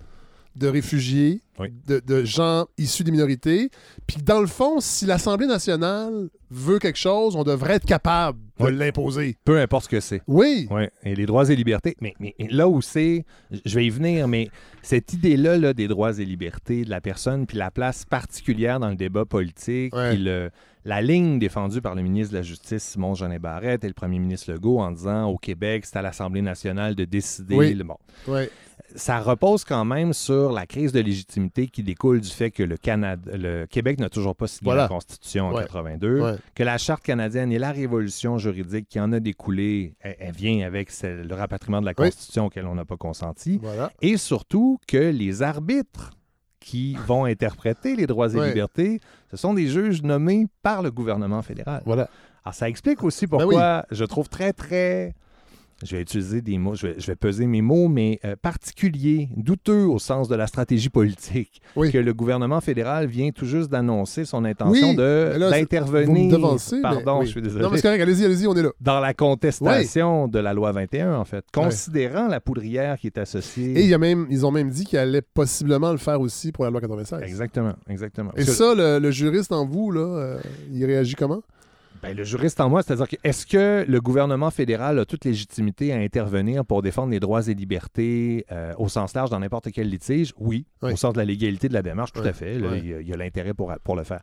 de 0.60 0.68
réfugiés, 0.68 1.42
Oui. 1.60 1.70
de, 1.88 2.00
de 2.06 2.24
gens 2.24 2.66
issus 2.78 3.04
des 3.04 3.12
minorités. 3.12 3.70
Puis 4.08 4.18
dans 4.24 4.42
le 4.42 4.48
fond, 4.48 4.80
si 4.80 5.06
l'Assemblée 5.06 5.48
nationale 5.48 6.30
veut 6.52 6.80
quelque 6.80 6.98
chose, 7.00 7.36
on 7.36 7.44
devrait 7.44 7.76
être 7.76 7.86
capable 7.86 8.40
de 8.60 8.66
Oui. 8.66 8.76
l'imposer. 8.76 9.38
Peu 9.46 9.60
importe 9.60 9.86
ce 9.86 9.90
que 9.90 10.00
c'est. 10.00 10.22
Oui. 10.28 10.68
Oui, 10.70 10.84
et 11.04 11.16
les 11.16 11.26
droits 11.26 11.50
et 11.50 11.56
libertés. 11.56 11.96
Mais, 12.02 12.14
mais 12.20 12.36
là 12.50 12.68
où 12.68 12.82
c'est, 12.82 13.26
je 13.66 13.76
vais 13.76 13.86
y 13.86 13.90
venir, 13.90 14.28
mais 14.28 14.50
cette 14.82 15.14
idée-là 15.14 15.58
là, 15.58 15.74
des 15.74 15.88
droits 15.88 16.18
et 16.20 16.26
libertés 16.26 16.84
de 16.86 16.90
la 16.90 17.02
personne, 17.02 17.46
puis 17.46 17.58
la 17.58 17.72
place 17.72 18.06
particulière 18.06 18.80
dans 18.80 18.90
le 18.90 18.96
débat 18.96 19.26
politique, 19.26 19.94
puis 19.94 20.18
le- 20.18 20.50
la 20.86 21.02
ligne 21.02 21.40
défendue 21.40 21.82
par 21.82 21.94
le 21.94 22.02
ministre 22.02 22.32
de 22.32 22.38
la 22.38 22.44
Justice, 22.44 22.84
Simon 22.84 23.14
Jeanin 23.14 23.38
Barrette, 23.38 23.84
et 23.84 23.88
le 23.88 23.94
premier 23.94 24.18
ministre 24.18 24.52
Legault 24.52 24.80
en 24.80 24.92
disant 24.92 25.26
au 25.26 25.38
Québec, 25.38 25.86
c'est 25.86 25.98
à 25.98 26.02
l'Assemblée 26.02 26.42
nationale 26.42 26.96
de 26.96 27.04
décider. 27.06 27.56
Oui. 27.56 27.74
Le, 27.74 27.84
bon. 27.84 27.98
Ouais. 28.28 28.50
Ça 28.96 29.20
repose 29.20 29.64
quand 29.64 29.86
même 29.86 30.14
sur 30.14 30.52
la 30.52 30.66
crise 30.66 30.92
de 30.92 31.00
légitimité 31.00 31.68
qui 31.68 31.84
découle 31.84 32.22
du 32.22 32.30
fait 32.30 32.50
que 32.52 32.64
le, 32.64 32.76
Canada, 32.78 33.32
le 33.38 33.66
Québec 33.66 34.00
n'a 34.00 34.10
toujours 34.10 34.36
pas 34.36 34.48
signé 34.48 34.66
Voilà. 34.66 34.84
la 34.84 34.88
Constitution 34.88 35.48
en 35.50 35.54
Ouais. 35.54 35.64
82 35.64 36.22
Ouais. 36.22 36.36
que 36.56 36.64
la 36.64 36.78
Charte 36.78 37.04
canadienne 37.04 37.52
et 37.52 37.60
la 37.60 37.72
révolution 37.72 38.38
juridique 38.38 38.88
qui 38.90 39.00
en 39.00 39.12
a 39.14 39.20
découlé, 39.20 39.94
elle, 40.00 40.16
elle 40.20 40.32
vient 40.36 40.66
avec 40.66 40.92
le 41.04 41.34
rapatriement 41.36 41.82
de 41.82 41.86
la 41.86 41.92
Oui. 41.98 42.06
Constitution 42.10 42.48
auquel 42.48 42.66
on 42.66 42.76
n'a 42.76 42.86
pas 42.86 42.98
consenti. 42.98 43.60
Voilà. 43.62 43.92
Et 44.02 44.18
surtout 44.18 44.80
que 44.88 44.98
les 44.98 45.44
arbitres 45.44 46.12
qui 46.60 46.96
vont 47.08 47.26
interpréter 47.26 47.96
les 47.96 48.08
droits 48.08 48.34
et 48.34 48.38
Ouais. 48.38 48.48
libertés, 48.50 49.00
ce 49.32 49.38
sont 49.38 49.54
des 49.54 49.68
juges 49.68 50.02
nommés 50.04 50.48
par 50.62 50.82
le 50.82 50.92
gouvernement 50.92 51.42
fédéral. 51.42 51.82
Voilà. 51.86 52.10
Alors, 52.44 52.54
ça 52.56 52.68
explique 52.70 53.04
aussi 53.04 53.28
Ben 53.28 53.38
pourquoi 53.38 53.86
je 53.92 54.04
trouve 54.06 54.30
très, 54.30 54.52
très. 54.54 55.14
Je 55.86 55.96
vais 55.96 56.02
utiliser 56.02 56.42
des 56.42 56.58
mots, 56.58 56.76
je 56.76 56.88
vais, 56.88 56.96
je 56.98 57.08
vais 57.08 57.16
peser 57.16 57.48
mes 57.48 57.62
mots, 57.62 57.88
mais 57.88 58.20
euh, 58.26 58.36
particulier, 58.42 59.30
douteux 59.38 59.86
au 59.86 59.98
sens 59.98 60.28
de 60.28 60.36
la 60.36 60.46
stratégie 60.48 60.90
politique, 60.90 61.62
Oui. 61.76 61.92
que 61.92 61.98
le 61.98 62.14
gouvernement 62.14 62.60
fédéral 62.60 63.08
vient 63.08 63.30
tout 63.32 63.46
juste 63.46 63.70
d'annoncer 63.70 64.26
son 64.26 64.44
intention 64.46 64.90
Oui, 64.90 64.96
de- 64.96 65.38
d'intervenir. 65.50 66.38
mais- 66.40 66.82
Pardon, 66.82 67.20
oui. 67.22 67.26
je 67.28 67.32
suis 67.32 67.42
désolé. 67.42 67.64
Non, 67.64 67.70
mais 67.72 67.78
c'est 67.78 67.84
correct, 67.84 68.02
allez-y, 68.02 68.26
allez-y, 68.26 68.48
on 68.48 68.56
est 68.56 68.62
là. 68.64 68.72
Dans 68.82 69.00
la 69.00 69.14
contestation 69.14 70.28
de 70.28 70.40
la 70.40 70.54
loi 70.54 70.72
21, 70.72 71.16
en 71.16 71.26
fait, 71.26 71.46
considérant 71.54 72.28
la 72.28 72.40
poudrière 72.40 72.98
qui 73.00 73.08
est 73.08 73.18
associée. 73.18 73.72
Et 73.80 73.84
il 73.84 73.88
y 73.90 73.94
a 73.94 73.98
même, 73.98 74.28
ils 74.30 74.46
ont 74.46 74.52
même 74.52 74.70
dit 74.70 74.86
qu'ils 74.86 75.00
allaient 75.00 75.22
possiblement 75.22 75.92
le 75.92 75.98
faire 75.98 76.20
aussi 76.20 76.52
pour 76.52 76.66
la 76.66 76.72
loi 76.72 76.82
96. 76.82 77.22
Exactement, 77.24 77.74
exactement. 77.90 78.32
Et 78.36 78.44
Parce 78.46 78.58
ça, 78.58 78.74
le, 78.76 79.00
le 79.00 79.12
juriste 79.12 79.52
en 79.52 79.66
vous, 79.66 79.92
là, 79.92 80.02
euh, 80.02 80.40
il 80.74 80.84
réagit 80.86 81.16
comment? 81.16 81.42
Ben, 82.02 82.16
le 82.16 82.24
juriste 82.24 82.62
en 82.62 82.70
moi, 82.70 82.82
c'est-à-dire 82.82 83.08
que 83.10 83.16
est-ce 83.24 83.46
que 83.46 83.86
le 83.88 84.00
gouvernement 84.02 84.52
fédéral 84.52 85.00
a 85.00 85.06
toute 85.06 85.26
légitimité 85.26 85.92
à 85.92 85.98
intervenir 85.98 86.64
pour 86.66 86.82
défendre 86.82 87.12
les 87.12 87.20
droits 87.20 87.46
et 87.48 87.54
libertés 87.54 88.46
euh, 88.52 88.74
au 88.78 88.88
sens 88.88 89.14
large 89.14 89.30
dans 89.30 89.40
n'importe 89.40 89.70
quel 89.72 89.90
litige? 89.90 90.34
Oui, 90.38 90.66
Oui. 90.82 90.94
au 90.94 90.96
sens 90.96 91.14
de 91.14 91.18
la 91.18 91.26
légalité 91.26 91.68
de 91.68 91.74
la 91.74 91.82
démarche, 91.82 92.14
tout 92.14 92.22
Oui. 92.22 92.28
à 92.30 92.34
fait. 92.34 92.58
Là, 92.58 92.70
Oui. 92.72 92.94
Il 93.02 93.08
y 93.08 93.14
a- 93.14 93.18
l'intérêt 93.18 93.54
pour, 93.54 93.74
pour 93.84 93.96
le 93.98 94.04
faire. 94.04 94.22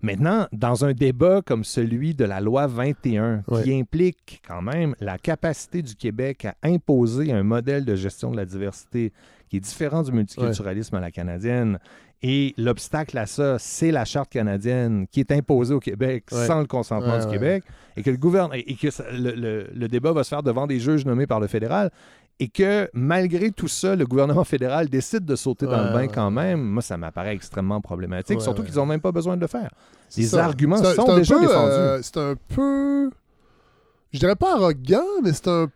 Maintenant, 0.00 0.46
dans 0.52 0.84
un 0.86 0.92
débat 0.92 1.42
comme 1.44 1.64
celui 1.64 2.14
de 2.14 2.24
la 2.24 2.40
loi 2.40 2.66
21, 2.66 3.42
qui 3.62 3.74
implique 3.74 4.40
quand 4.48 4.62
même 4.62 4.94
la 5.00 5.18
capacité 5.18 5.82
du 5.82 5.94
Québec 5.96 6.46
à 6.46 6.54
imposer 6.62 7.30
un 7.32 7.42
modèle 7.42 7.84
de 7.84 7.94
gestion 7.94 8.30
de 8.30 8.36
la 8.36 8.46
diversité 8.46 9.12
qui 9.50 9.56
est 9.58 9.60
différent 9.60 10.02
du 10.02 10.12
multiculturalisme 10.12 10.94
à 10.96 11.00
la 11.00 11.10
canadienne, 11.10 11.78
et 12.22 12.54
l'obstacle 12.58 13.16
à 13.16 13.26
ça, 13.26 13.58
c'est 13.58 13.90
la 13.92 14.04
charte 14.04 14.30
canadienne 14.30 15.06
qui 15.10 15.20
est 15.20 15.30
imposée 15.32 15.74
au 15.74 15.80
Québec 15.80 16.24
Ouais. 16.32 16.46
sans 16.46 16.60
le 16.60 16.66
consentement 16.66 17.12
Ouais, 17.14 17.20
du 17.20 17.26
ouais. 17.26 17.32
Québec, 17.32 17.64
et 17.96 18.02
que 18.02 18.10
le 18.10 18.16
gouvernement 18.16 18.54
et 18.54 18.74
que 18.74 18.90
ça- 18.90 19.04
le, 19.12 19.32
le- 19.32 19.66
le 19.74 19.88
débat 19.88 20.12
va 20.12 20.24
se 20.24 20.28
faire 20.30 20.42
devant 20.42 20.66
des 20.66 20.80
juges 20.80 21.04
nommés 21.06 21.26
par 21.26 21.40
le 21.40 21.46
fédéral. 21.46 21.90
et 22.40 22.46
que 22.46 22.88
malgré 22.92 23.50
tout 23.50 23.66
ça, 23.66 23.96
le 23.96 24.06
gouvernement 24.06 24.44
fédéral 24.44 24.88
décide 24.88 25.24
de 25.24 25.34
sauter 25.34 25.66
dans 25.66 25.82
le 25.82 25.92
bain 25.92 26.06
quand 26.06 26.30
même, 26.30 26.60
moi, 26.62 26.82
ça 26.82 26.96
m'apparaît 26.96 27.34
extrêmement 27.34 27.80
problématique, 27.80 28.40
surtout 28.40 28.62
qu'ils 28.62 28.76
n'ont 28.76 28.86
même 28.86 29.00
pas 29.00 29.10
besoin 29.10 29.34
de 29.36 29.40
le 29.40 29.48
faire. 29.48 29.70
Les 30.16 30.22
ça. 30.22 30.44
arguments 30.44 30.76
sont 30.76 31.16
déjà 31.16 31.34
peu, 31.34 31.40
défendus. 31.40 31.70
euh, 31.72 31.98
c'est 32.00 32.16
un 32.16 32.34
peu. 32.54 33.10
Je 34.12 34.20
dirais 34.20 34.36
pas 34.36 34.54
arrogant, 34.54 35.02
mais 35.24 35.32
c'est 35.32 35.48
un. 35.48 35.66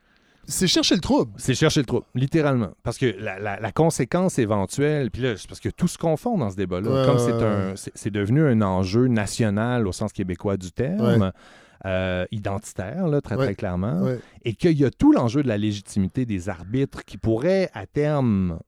C'est 0.47 0.67
chercher 0.67 0.95
le 0.97 1.01
trouble. 1.01 1.33
C'est 1.37 1.55
chercher 1.55 1.81
le 1.81 1.87
trou, 1.87 2.03
littéralement. 2.15 2.71
Parce 2.83 2.99
que 2.99 3.07
la, 3.19 3.39
la- 3.39 3.61
la 3.61 3.73
conséquence 3.73 4.39
éventuelle, 4.39 5.11
puis 5.11 5.23
là, 5.23 5.37
c'est 5.37 5.49
parce 5.49 5.61
que 5.61 5.69
tout 5.69 5.89
se 5.89 5.99
confond 5.99 6.37
dans 6.37 6.51
ce 6.51 6.57
débat-là. 6.57 6.91
Ouais, 6.91 7.07
Comme 7.07 7.17
ouais, 7.17 7.23
c'est 7.75 7.87
un, 7.89 7.93
c'est, 7.95 8.11
devenu 8.11 8.43
un 8.45 8.61
enjeu 8.63 9.07
national 9.07 9.87
au 9.87 9.93
sens 9.93 10.13
québécois 10.13 10.57
du 10.57 10.73
terme, 10.73 11.33
euh, 11.87 12.27
identitaire, 12.33 13.07
là, 13.09 13.21
très, 13.21 13.37
très 13.37 13.55
clairement, 13.55 14.03
et 14.45 14.55
qu'il 14.55 14.79
y 14.79 14.85
a 14.85 14.91
tout 14.91 15.13
l'enjeu 15.13 15.43
de 15.43 15.49
la 15.49 15.59
légitimité 15.59 16.27
des 16.27 16.49
arbitres 16.49 17.05
qui 17.05 17.19
pourrait, 17.19 17.71
à 17.75 17.87
terme, 17.87 18.59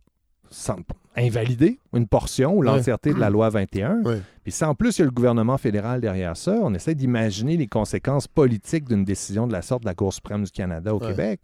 sans- 0.54 0.76
invalider 1.16 1.78
une 1.92 2.06
portion 2.08 2.56
ou 2.56 2.62
l'entièreté 2.62 3.14
de 3.14 3.20
la 3.20 3.30
loi 3.30 3.48
21. 3.48 4.02
Ouais. 4.02 4.20
Puis 4.42 4.50
si 4.52 4.64
en 4.64 4.74
plus 4.74 4.98
il 4.98 5.00
y 5.00 5.02
a 5.02 5.04
le 5.04 5.10
gouvernement 5.12 5.58
fédéral 5.58 6.00
derrière 6.00 6.36
ça, 6.36 6.58
on 6.62 6.74
essaie 6.74 6.94
d'imaginer 6.96 7.56
les 7.56 7.66
conséquences 7.68 8.26
politiques 8.26 8.88
d'une 8.88 9.04
décision 9.04 9.46
de 9.46 9.52
la 9.52 9.62
sorte 9.62 9.82
de 9.82 9.88
la 9.88 9.94
Cour 9.94 10.12
suprême 10.12 10.42
du 10.44 10.50
Canada 10.50 10.92
au 10.94 10.98
Québec. 10.98 11.40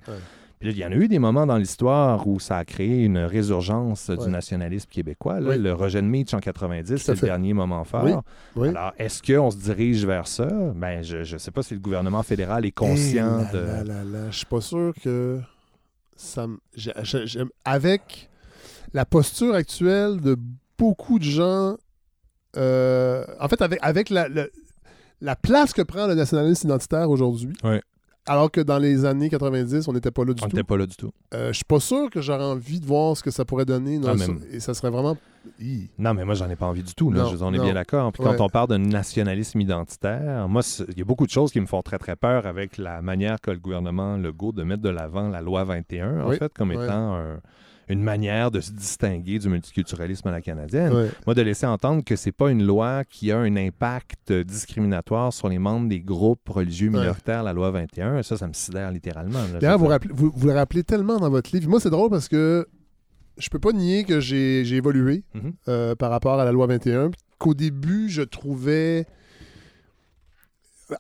Puis 0.59 0.69
là, 0.69 0.75
il 0.75 0.79
y 0.79 0.85
en 0.85 0.91
a 0.91 0.95
eu 0.95 1.09
des 1.09 1.19
moments 1.21 1.47
dans 1.47 1.57
l'histoire 1.57 2.27
où 2.27 2.39
ça 2.39 2.59
a 2.59 2.65
créé 2.67 3.05
une 3.05 3.17
résurgence 3.19 4.11
du 4.11 4.29
nationalisme 4.29 4.89
québécois. 4.91 5.41
là. 5.41 5.57
Le 5.57 5.73
rejet 5.73 6.03
de 6.03 6.07
Mitch 6.07 6.35
en 6.35 6.41
90, 6.41 6.91
Tout 6.91 6.99
c'est 6.99 7.13
le 7.23 7.29
dernier 7.29 7.55
moment 7.55 7.85
fort. 7.85 8.23
Alors, 8.57 8.93
est-ce 8.99 9.23
qu'on 9.23 9.51
se 9.51 9.57
dirige 9.57 10.05
vers 10.05 10.27
ça? 10.27 10.47
Ben, 10.75 11.03
je 11.03 11.33
ne 11.33 11.39
sais 11.39 11.51
pas 11.51 11.63
si 11.63 11.73
le 11.75 11.81
gouvernement 11.81 12.23
fédéral 12.23 12.67
est 12.67 12.73
conscient 12.73 13.39
Eh 13.53 13.57
là 13.57 14.05
de... 14.05 14.31
Je 14.33 14.37
suis 14.37 14.47
pas 14.47 14.61
sûr 14.61 14.93
que 15.03 15.39
ça 16.17 16.47
Avec 17.65 18.30
la 18.93 19.05
posture 19.05 19.55
actuelle 19.55 20.21
de 20.21 20.37
beaucoup 20.79 21.19
de 21.19 21.25
gens, 21.25 21.77
euh, 22.57 23.25
en 23.41 23.49
fait, 23.49 23.63
avec, 23.63 23.79
avec 23.83 24.11
la, 24.11 24.29
la- 24.29 24.47
la 25.21 25.37
place 25.37 25.73
que 25.73 25.83
prend 25.83 26.07
le 26.07 26.15
nationalisme 26.15 26.67
identitaire 26.69 27.11
aujourd'hui, 27.11 27.53
Ouais. 27.63 27.83
alors 28.27 28.51
que 28.51 28.61
dans 28.63 28.79
les 28.79 29.05
années 29.05 29.29
90, 29.29 29.87
on 29.87 29.93
n'était 29.93 30.11
pas 30.11 30.25
là 30.25 30.33
du 30.33 30.43
On 30.43 30.49
tout. 30.49 30.57
n'était 30.57 30.67
pas 30.67 30.77
là 30.79 30.87
du 30.87 30.97
tout. 30.97 31.11
Euh, 31.35 31.49
je 31.49 31.57
suis 31.57 31.65
pas 31.65 31.79
sûr 31.81 32.09
que 32.11 32.21
j'aurais 32.23 32.45
envie 32.45 32.81
de 32.81 32.87
voir 32.87 33.17
ce 33.17 33.23
que 33.23 33.31
ça 33.31 33.45
pourrait 33.45 33.67
donner. 33.67 33.99
dans 33.99 34.09
Ah, 34.15 34.17
ça-. 34.19 34.33
Et 34.51 34.61
ça 34.61 34.73
serait 34.73 34.91
vraiment. 34.91 35.17
Hi. 35.61 35.91
Non, 35.99 36.13
mais 36.15 36.25
moi, 36.25 36.35
j'en 36.35 36.49
ai 36.51 36.57
pas 36.57 36.67
envie 36.67 36.83
du 36.83 36.95
tout. 36.95 37.11
Là. 37.13 37.23
Non, 37.25 37.29
Je 37.31 37.37
on 37.45 37.53
est 37.53 37.59
non. 37.59 37.65
bien 37.65 37.75
d'accord. 37.75 38.11
Puis 38.13 38.23
Ouais. 38.25 38.35
quand 38.37 38.45
on 38.45 38.49
parle 38.49 38.69
de 38.69 38.77
nationalisme 38.79 39.61
identitaire, 39.61 40.49
moi, 40.49 40.63
il 40.89 40.99
y 40.99 41.03
a 41.03 41.05
beaucoup 41.05 41.27
de 41.27 41.31
choses 41.31 41.51
qui 41.53 41.61
me 41.61 41.67
font 41.67 41.83
très, 41.83 41.99
très 41.99 42.17
peur 42.17 42.47
avec 42.47 42.79
la 42.79 43.01
manière 43.03 43.41
que 43.43 43.51
le 43.51 43.59
gouvernement 43.59 44.17
Legault 44.17 44.53
de 44.53 44.63
mettre 44.65 44.83
de 44.83 44.91
l'avant 44.91 45.29
la 45.29 45.41
loi 45.43 45.65
21, 45.65 46.23
en 46.23 46.29
Oui, 46.31 46.37
fait, 46.39 46.53
comme 46.53 46.71
ouais. 46.71 46.83
étant 46.85 47.15
un- 47.17 47.41
une 47.91 48.03
manière 48.03 48.51
de 48.51 48.61
se 48.61 48.71
distinguer 48.73 49.39
du 49.39 49.49
multiculturalisme 49.49 50.27
à 50.29 50.31
la 50.31 50.41
canadienne. 50.41 50.93
Ouais. 50.93 51.11
Moi, 51.27 51.35
de 51.35 51.43
laisser 51.43 51.67
entendre 51.67 52.03
que 52.05 52.17
c'est 52.17 52.33
pas 52.33 52.51
une 52.51 52.65
loi 52.65 53.05
qui 53.05 53.31
a 53.33 53.39
un 53.39 53.57
impact 53.57 54.33
discriminatoire 54.33 55.33
sur 55.33 55.49
les 55.49 55.59
membres 55.59 55.89
des 55.89 56.01
groupes 56.01 56.49
religieux 56.49 56.89
Ouais. 56.91 56.99
minoritaires, 57.01 57.43
la 57.43 57.53
loi 57.53 57.71
21, 57.71 58.23
ça, 58.23 58.37
ça 58.37 58.47
me 58.47 58.53
sidère 58.53 58.91
littéralement. 58.93 59.41
là. 59.53 59.59
D'ailleurs, 59.61 59.79
vous, 59.79 59.87
rappelez- 59.89 60.13
vous, 60.15 60.33
vous 60.35 60.47
le 60.47 60.55
rappelez 60.55 60.85
tellement 60.85 61.19
dans 61.19 61.31
votre 61.31 61.51
livre. 61.55 61.69
Moi, 61.69 61.81
c'est 61.81 61.91
drôle 61.91 62.11
parce 62.11 62.29
que 62.29 62.67
je 63.39 63.49
peux 63.49 63.59
pas 63.59 63.73
nier 63.73 64.05
que 64.05 64.21
j'ai 64.21 64.65
j'ai 64.65 64.77
évolué 64.77 65.25
Mhm. 65.35 65.53
euh, 65.69 65.95
par 65.95 66.11
rapport 66.11 66.39
à 66.39 66.45
la 66.45 66.53
loi 66.53 66.67
21. 66.67 67.11
puis 67.11 67.21
Qu'au 67.39 67.55
début, 67.55 68.09
je 68.09 68.23
trouvais. 68.23 69.07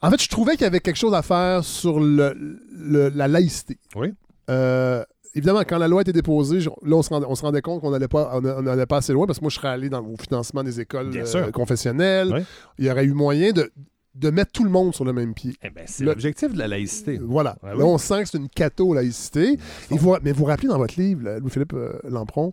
En 0.02 0.10
fait, 0.10 0.22
je 0.22 0.28
trouvais 0.28 0.52
qu'il 0.52 0.62
y 0.62 0.66
avait 0.66 0.80
quelque 0.80 0.96
chose 0.96 1.14
à 1.14 1.22
faire 1.22 1.64
sur 1.64 1.98
le, 2.00 2.58
le- 2.72 3.08
la 3.08 3.26
laïcité. 3.28 3.78
Oui. 3.96 4.14
Euh, 4.48 5.04
évidemment, 5.34 5.60
quand 5.66 5.78
la 5.78 5.88
loi 5.88 6.00
a 6.00 6.02
été 6.02 6.12
déposée, 6.12 6.60
je- 6.60 6.68
là, 6.68 6.96
on 6.96 7.02
se 7.02 7.10
rendait, 7.10 7.26
on 7.28 7.34
se 7.34 7.42
rendait 7.42 7.62
compte 7.62 7.80
qu'on 7.80 7.90
n'allait 7.90 8.08
pas, 8.08 8.30
on 8.34 8.44
on 8.44 8.62
n'allait 8.62 8.86
pas 8.86 8.98
assez 8.98 9.12
loin 9.12 9.26
parce 9.26 9.38
que 9.38 9.44
moi, 9.44 9.50
je 9.50 9.56
serais 9.56 9.68
allé 9.68 9.88
dans, 9.88 10.04
au 10.04 10.16
financement 10.16 10.62
des 10.62 10.80
écoles 10.80 11.10
euh, 11.14 11.50
confessionnelles. 11.50 12.30
Oui. 12.32 12.40
Il 12.78 12.86
y 12.86 12.90
aurait 12.90 13.04
eu 13.04 13.12
moyen 13.12 13.52
de, 13.52 13.70
de 14.14 14.30
mettre 14.30 14.52
tout 14.52 14.64
le 14.64 14.70
monde 14.70 14.94
sur 14.94 15.04
le 15.04 15.12
même 15.12 15.34
pied. 15.34 15.54
eh 15.62 15.70
ben, 15.70 15.84
c'est 15.86 16.02
Le- 16.04 16.10
l'objectif 16.10 16.52
de 16.52 16.58
la 16.58 16.68
laïcité. 16.68 17.18
Voilà. 17.22 17.56
Ouais, 17.62 17.76
là, 17.76 17.84
on 17.84 17.98
sent 17.98 18.22
que 18.24 18.28
c'est 18.28 18.38
une 18.38 18.48
catho-laïcité. 18.48 19.58
Vous- 19.90 20.16
mais 20.22 20.32
vous 20.32 20.44
rappelez 20.44 20.68
dans 20.68 20.78
votre 20.78 20.98
livre, 21.00 21.38
Louis-Philippe 21.40 21.74
euh, 21.74 21.92
Lampron, 22.08 22.52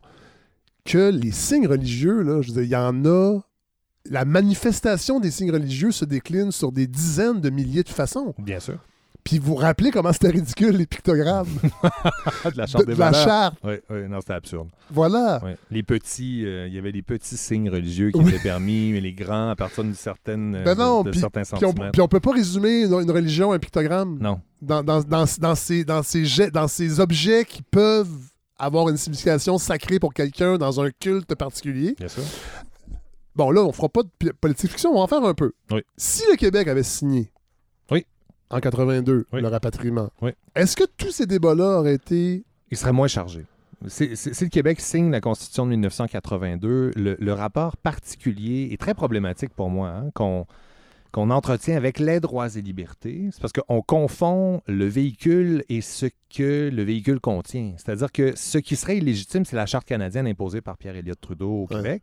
que 0.86 1.10
les 1.10 1.32
signes 1.32 1.68
religieux, 1.68 2.22
là, 2.22 2.42
je 2.42 2.48
veux 2.50 2.54
dire, 2.54 2.64
il 2.64 2.70
y 2.70 2.76
en 2.76 3.06
a. 3.06 3.40
La 4.10 4.24
manifestation 4.24 5.20
des 5.20 5.32
signes 5.32 5.52
religieux 5.52 5.92
se 5.92 6.06
décline 6.06 6.52
sur 6.54 6.72
des 6.72 6.88
dizaines 6.88 7.42
de 7.42 7.50
milliers 7.50 7.84
de 7.84 7.90
façons. 7.90 8.34
Bien 8.38 8.62
sûr. 8.62 8.78
Puis 9.24 9.40
vous 9.40 9.56
rappelez 9.56 9.92
comment 9.92 10.14
c'était 10.14 10.30
ridicule, 10.30 10.78
les 10.78 10.86
pictogrammes. 10.86 11.48
de 12.46 12.58
la 12.58 12.66
charte 12.66 12.86
De- 12.86 12.92
des 12.92 12.96
de 12.96 13.00
la 13.00 13.12
charte. 13.12 13.56
Oui, 13.64 13.74
oui, 13.90 14.08
non, 14.08 14.20
c'était 14.22 14.34
absurde. 14.34 14.70
Voilà. 14.90 15.42
Les 15.70 15.84
petits, 15.84 16.46
euh, 16.46 16.68
il 16.68 16.74
y 16.74 16.78
avait 16.78 16.94
des 16.94 17.02
petits 17.02 17.36
signes 17.36 17.70
religieux 17.70 18.12
qui 18.12 18.20
Oui. 18.20 18.30
étaient 18.30 18.44
permis, 18.44 18.92
mais 18.94 19.02
les 19.02 19.12
grands 19.14 19.50
à 19.50 19.56
partir 19.58 19.84
d'une 19.84 19.96
certaine, 19.96 20.56
euh, 20.56 20.64
Ben 20.64 20.76
non, 20.76 21.02
de, 21.02 21.08
de 21.08 21.12
puis- 21.12 21.20
certains 21.20 21.42
Puis 21.42 21.52
on, 21.56 21.60
centimètres. 21.72 21.92
puis 21.92 22.02
on 22.02 22.08
peut 22.08 22.22
pas 22.22 22.32
résumer 22.32 22.84
une, 22.84 22.94
une 22.94 23.12
religion 23.12 23.52
un 23.52 23.60
pictogramme. 23.60 24.18
Non. 24.22 24.40
Dans, 24.62 24.82
dans, 24.82 25.02
dans, 25.02 25.26
dans 25.40 25.56
ces, 25.56 25.84
dans, 25.84 26.04
ces 26.04 26.24
jets- 26.24 26.52
dans 26.52 26.70
ces 26.70 27.00
objets 27.02 27.44
qui 27.44 27.62
peuvent 27.64 28.08
avoir 28.58 28.88
une 28.88 28.98
signification 28.98 29.58
sacrée 29.58 30.00
pour 30.00 30.14
quelqu'un 30.14 30.58
dans 30.58 30.80
un 30.82 30.90
culte 30.90 31.36
particulier. 31.36 31.96
Bien 32.00 32.08
sûr. 32.08 32.24
Bon, 33.36 33.52
là, 33.52 33.62
on 33.62 33.72
fera 33.72 33.88
pas 33.90 34.02
de 34.04 34.32
politique 34.32 34.72
fiction, 34.72 34.92
on 34.92 34.96
va 34.96 35.02
en 35.02 35.08
faire 35.08 35.24
un 35.24 35.34
peu. 35.36 35.52
Oui. 35.70 35.82
Si 35.96 36.24
le 36.32 36.38
Québec 36.38 36.68
avait 36.70 36.82
signé. 36.84 37.30
En 38.50 38.60
82 38.60 39.26
Oui. 39.34 39.42
le 39.42 39.48
rapatriement, 39.48 40.10
Oui. 40.22 40.32
est-ce 40.56 40.76
que 40.76 40.84
tous 40.98 41.12
ces 41.12 41.26
débats-là 41.26 41.80
auraient 41.80 41.96
été. 41.96 42.44
Il 42.72 42.78
serait 42.78 42.94
moins 42.94 43.08
chargé. 43.08 43.46
C'est- 43.88 44.16
c'est- 44.16 44.34
Si 44.34 44.44
le 44.44 44.50
Québec 44.50 44.80
signe 44.82 45.12
la 45.12 45.22
Constitution 45.22 45.66
de 45.66 45.72
1982, 45.72 46.92
le, 46.96 47.16
le 47.20 47.34
rapport 47.34 47.78
particulier 47.78 48.70
est 48.72 48.78
très 48.80 48.94
problématique 48.96 49.52
pour 49.56 49.70
moi, 49.70 49.90
hein, 49.90 50.10
qu'on 50.16 50.46
entretient 51.32 51.76
avec 51.78 52.00
les 52.00 52.20
droits 52.20 52.48
et 52.56 52.62
libertés. 52.62 53.30
C'est 53.32 53.42
parce 53.42 53.54
qu'on 53.54 53.82
confond 53.82 54.62
le 54.68 54.86
véhicule 54.86 55.64
et 55.70 55.82
ce 55.82 56.08
que 56.36 56.70
le 56.74 56.84
véhicule 56.84 57.20
contient. 57.20 57.74
C'est-à-dire 57.78 58.12
que 58.12 58.34
ce 58.36 58.58
qui 58.58 58.76
serait 58.76 58.98
illégitime, 58.98 59.46
c'est 59.46 59.56
la 59.56 59.66
Charte 59.66 59.86
canadienne 59.88 60.28
imposée 60.28 60.62
par 60.62 60.78
Pierre 60.78 60.96
Elliott 60.96 61.20
Trudeau 61.20 61.50
au 61.70 61.74
Ouais. 61.74 62.02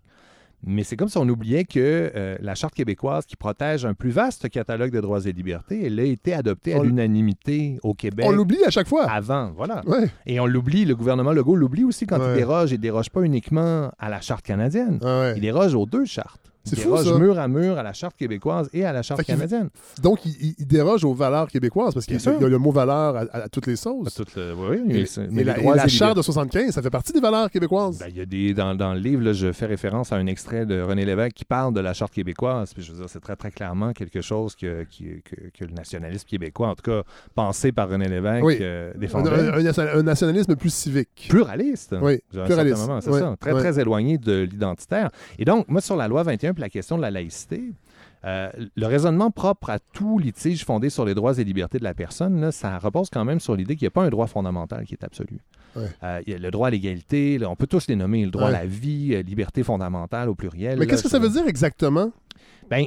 Mais 0.67 0.83
c'est 0.83 0.97
comme 0.97 1.09
si 1.09 1.19
on 1.19 1.29
oubliait 1.29 1.65
que 1.65 2.11
euh, 2.15 2.37
la 2.41 2.55
Charte 2.55 2.75
québécoise, 2.75 3.27
qui 3.27 3.37
protège 3.37 3.85
un 3.85 3.95
plus 3.95 4.11
vaste 4.11 4.49
catalogue 4.49 4.91
de 4.91 5.01
droits 5.01 5.25
et 5.27 5.33
libertés, 5.33 5.87
elle 5.87 6.01
a 6.01 6.05
été 6.05 6.33
adoptée 6.33 6.75
à 6.75 6.79
On 6.79 6.83
l'unanimité 6.83 7.79
au 7.83 7.95
Québec 7.95 8.27
On 8.29 8.33
l'oublie 8.33 8.65
à 8.65 8.71
chaque 8.71 8.89
fois. 8.89 9.11
avant. 9.11 9.53
Voilà. 9.57 9.83
Ouais. 9.87 10.09
Et 10.27 10.41
on 10.41 10.47
l'oublie, 10.47 10.85
le 10.85 10.97
gouvernement 10.97 11.33
Legault 11.33 11.57
l'oublie 11.57 11.85
aussi 11.85 12.07
quand 12.07 12.17
il 12.17 12.35
déroge. 12.35 12.73
Il 12.73 12.79
déroge 12.79 13.11
pas 13.11 13.23
uniquement 13.23 13.91
à 13.99 14.09
la 14.09 14.21
Charte 14.21 14.45
canadienne. 14.45 14.99
Ah 15.03 15.21
ouais. 15.21 15.33
Il 15.37 15.41
déroge 15.43 15.75
aux 15.75 15.87
deux 15.87 16.05
chartes. 16.05 16.54
Il 16.67 16.71
C'est 16.71 16.77
fou, 16.77 16.91
déroge 16.97 17.07
ça. 17.13 17.19
mur 17.19 17.39
à 17.39 17.47
mur 17.49 17.79
à 17.79 17.83
la 17.83 17.93
Charte 17.93 18.17
québécoise 18.17 18.71
et 18.73 18.85
à 18.85 18.93
la 18.93 19.03
Charte 19.03 19.23
canadienne. 19.25 19.69
Donc, 20.03 20.25
il, 20.25 20.55
déroge 20.67 21.05
aux 21.05 21.13
valeurs 21.15 21.49
québécoises 21.49 21.93
parce 21.95 22.07
qu'il 22.07 22.19
y, 22.21 22.29
a- 22.29 22.33
y 22.33 22.51
le 22.51 22.59
mot 22.59 22.71
valeur 22.73 23.17
à, 23.17 23.21
à- 23.21 23.43
à 23.45 23.49
toutes 23.49 23.67
les 23.67 23.77
sauces. 23.77 24.19
Le- 24.37 24.55
oui, 24.55 25.07
mais 25.31 25.45
la, 25.45 25.89
charte 25.89 26.17
de 26.17 26.23
75, 26.23 26.71
ça 26.71 26.81
fait 26.83 26.91
partie 26.91 27.13
des 27.13 27.21
valeurs 27.21 27.51
québécoises. 27.51 27.99
Ben, 27.99 28.07
il 28.09 28.17
y 28.17 28.21
a 28.21 28.27
des, 28.27 28.55
dans, 28.55 28.75
dans 28.75 28.95
le 28.95 29.01
livre, 29.01 29.23
là, 29.23 29.33
je 29.35 29.53
fais 29.53 29.67
référence 29.67 30.13
à 30.13 30.17
un 30.17 30.27
extrait 30.27 30.65
de 30.65 30.81
René 30.81 31.05
Lévesque 31.05 31.35
qui 31.35 31.45
parle 31.45 31.75
de 31.75 31.81
la 31.81 31.93
Charte 31.93 32.13
québécoise. 32.15 32.73
Puis 32.73 32.83
je 32.83 32.93
veux 32.93 32.99
dire, 32.99 33.09
c'est 33.11 33.21
très, 33.21 33.37
très 33.37 33.51
clairement 33.51 33.93
quelque 33.93 34.21
chose 34.23 34.55
que, 34.57 34.85
qui- 34.85 35.23
que, 35.23 35.35
que 35.57 35.65
le 35.65 35.73
nationalisme 35.73 36.27
québécois, 36.27 36.69
en 36.69 36.75
tout 36.75 36.91
cas 36.91 37.03
pensé 37.35 37.73
par 37.73 37.89
René 37.91 38.09
Lévesque, 38.09 38.45
Oui. 38.45 38.57
euh, 38.61 38.93
défendait. 38.97 39.31
un- 39.31 39.53
un 39.55 39.63
nation- 39.63 39.83
un 39.95 40.03
nationalisme 40.03 40.57
plus 40.57 40.73
civique. 40.73 41.27
pluraliste. 41.29 41.95
Oui, 42.01 42.21
à 42.37 42.45
pluraliste. 42.45 42.79
C'est 43.01 43.11
Oui, 43.11 43.19
ça. 43.21 43.37
Très, 43.39 43.53
oui. 43.53 43.61
très 43.61 43.79
éloigné 43.79 44.17
de 44.19 44.43
l'identitaire. 44.51 45.11
Et 45.39 45.45
donc, 45.45 45.69
moi, 45.69 45.81
sur 45.83 45.97
la 45.97 46.09
loi 46.09 46.23
21 46.23 46.54
la 46.61 46.69
question 46.69 46.97
de 46.97 47.03
la 47.03 47.11
laïcité, 47.11 47.73
euh, 48.25 48.49
le 48.77 48.87
raisonnement 48.87 49.31
propre 49.31 49.71
à 49.71 49.79
tout 49.79 50.19
litige 50.19 50.65
fondé 50.65 50.89
sur 50.91 51.05
les 51.05 51.15
droits 51.15 51.39
et 51.39 51.45
libertés 51.45 51.79
de 51.79 51.85
la 51.85 51.95
personne, 51.95 52.41
là, 52.41 52.53
ça 52.53 52.79
repose 52.79 53.11
quand 53.11 53.25
même 53.25 53.41
sur 53.41 53.55
l'idée 53.55 53.77
qu'il 53.77 53.85
n'y 53.85 53.89
a 53.89 53.91
pas 53.91 54.03
un 54.05 54.09
droit 54.11 54.27
fondamental 54.27 54.85
qui 54.87 54.95
est 54.95 55.05
absolu. 55.05 55.39
Ouais. 55.77 55.83
Euh, 56.03 56.21
il 56.27 56.33
y 56.33 56.37
a 56.37 56.39
le 56.39 56.51
droit 56.51 56.69
à 56.69 56.71
l'égalité, 56.71 57.37
là, 57.39 57.51
on 57.51 57.57
peut 57.57 57.67
tous 57.67 57.87
les 57.89 57.97
nommer, 57.97 58.25
le 58.25 58.31
droit 58.31 58.45
Ouais. 58.49 58.55
à 58.55 58.61
la 58.61 58.67
vie, 58.67 59.15
euh, 59.15 59.23
liberté 59.23 59.63
fondamentale 59.63 60.29
au 60.29 60.35
pluriel. 60.35 60.79
Mais 60.79 60.85
là, 60.87 60.91
qu'est-ce 60.91 61.03
que 61.03 61.09
ça 61.09 61.19
veut 61.19 61.29
dire 61.29 61.47
exactement? 61.47 62.11
Ben, 62.71 62.87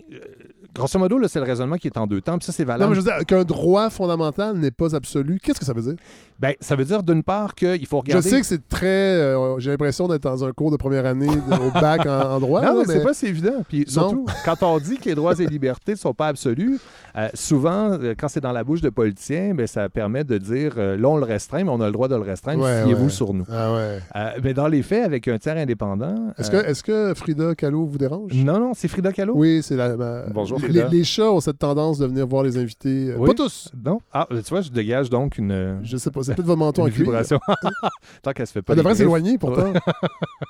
grosso 0.78 0.98
modo, 1.00 1.18
là, 1.18 1.28
c'est 1.28 1.40
le 1.40 1.46
raisonnement 1.46 1.76
qui 1.78 1.88
est 1.88 1.98
en 1.98 2.08
deux 2.08 2.22
temps, 2.22 2.38
puis 2.38 2.46
ça, 2.46 2.52
c'est 2.52 2.64
Non, 2.64 2.68
valable. 2.74 2.90
mais 2.92 2.96
je 2.96 3.02
veux 3.02 3.12
dire 3.12 3.26
qu'un 3.26 3.44
droit 3.44 3.90
fondamental 3.90 4.56
n'est 4.58 4.72
pas 4.72 4.96
absolu. 4.96 5.40
Qu'est-ce 5.44 5.60
que 5.60 5.66
ça 5.66 5.74
veut 5.74 5.82
dire? 5.82 5.96
Ben, 6.40 6.54
ça 6.62 6.76
veut 6.76 6.86
dire, 6.86 7.02
d'une 7.04 7.24
part, 7.24 7.56
qu'il 7.56 7.86
faut 7.88 7.98
Je 8.06 8.12
regarder... 8.12 8.30
sais 8.30 8.40
que 8.40 8.46
c'est 8.46 8.68
très. 8.70 8.86
euh, 8.88 9.58
J'ai 9.60 9.72
l'impression 9.72 10.08
d'être 10.08 10.22
dans 10.24 10.46
un 10.46 10.52
cours 10.52 10.72
de 10.72 10.78
première 10.78 11.06
année 11.06 11.28
au 11.30 11.72
bac 11.72 12.06
en, 12.06 12.36
en 12.36 12.40
droit. 12.40 12.62
Non, 12.68 12.80
là, 12.80 12.84
mais 12.88 12.94
c'est 12.94 13.04
pas 13.04 13.14
si 13.14 13.28
évident. 13.28 13.64
Puis 13.68 13.86
surtout, 13.88 14.26
quand 14.46 14.62
on 14.64 14.78
dit 14.80 14.98
que 14.98 15.06
les 15.06 15.16
droits 15.16 15.34
et 15.40 15.46
libertés 15.48 15.94
ne 15.94 15.98
sont 15.98 16.14
pas 16.14 16.28
absolus, 16.28 16.80
euh, 17.18 17.28
souvent, 17.34 17.92
euh, 17.94 18.14
quand 18.18 18.28
c'est 18.28 18.42
dans 18.42 18.52
la 18.52 18.64
bouche 18.64 18.82
de 18.82 18.90
politiciens, 18.90 19.54
ben, 19.56 19.66
ça 19.68 19.90
permet 19.90 20.24
de 20.24 20.38
dire 20.38 20.74
euh, 20.78 20.96
là, 20.98 21.08
on 21.10 21.18
le 21.18 21.24
restreint, 21.26 21.64
mais 21.64 21.70
on 21.72 21.82
a 21.82 21.88
le 21.88 21.92
droit 21.92 22.08
de 22.08 22.16
le 22.16 22.22
restreindre, 22.22 22.64
Ouais, 22.64 22.84
fiez-vous 22.84 23.06
ouais. 23.06 23.10
sur 23.10 23.34
nous. 23.34 23.46
Ah 23.52 23.74
ouais. 23.74 24.00
Euh, 24.16 24.30
mais 24.44 24.54
dans 24.54 24.68
les 24.68 24.84
faits, 24.84 25.04
avec 25.06 25.28
un 25.28 25.38
tiers 25.38 25.58
indépendant. 25.58 26.16
Est-ce 26.38 26.54
euh, 26.54 26.62
que, 26.64 26.70
est 26.70 26.82
que 26.84 27.14
Frida 27.16 27.56
Kahlo 27.56 27.86
vous 27.86 27.98
dérange? 27.98 28.32
Non, 28.34 28.60
non, 28.60 28.72
c'est 28.76 28.88
Frida 28.88 29.12
Kahlo. 29.12 29.34
Oui, 29.36 29.62
c'est 29.64 29.76
la. 29.76 29.96
ma- 29.98 30.24
Bonjour, 30.34 30.60
les- 30.74 31.04
chats 31.04 31.32
ont 31.32 31.40
cette 31.40 31.60
tendance 31.60 31.98
de 32.00 32.06
venir 32.06 32.28
voir 32.28 32.44
les 32.44 32.58
invités. 32.58 33.10
Euh, 33.12 33.16
Oui. 33.18 33.28
Pas 33.30 33.34
tous. 33.36 33.70
Non? 33.86 34.00
Ah, 34.12 34.28
tu 34.30 34.38
vois, 34.50 34.62
je 34.62 34.70
dégage 34.70 35.10
donc 35.10 35.38
une. 35.38 35.80
Je 35.84 35.98
sais 35.98 36.12
pas, 36.12 36.22
c'est 36.24 36.34
peut-être 36.36 36.46
votre 36.48 36.60
manteau 36.60 36.82
en 36.84 36.86
cuir. 36.90 37.06
vibration. 37.06 37.40
Tant 38.22 38.32
qu'elle 38.34 38.48
se 38.48 38.52
fait 38.52 38.62
pas. 38.62 38.74
Elle 38.74 38.78
devrait 38.80 38.96
s'éloigner 38.96 39.38
pourtant. 39.38 39.74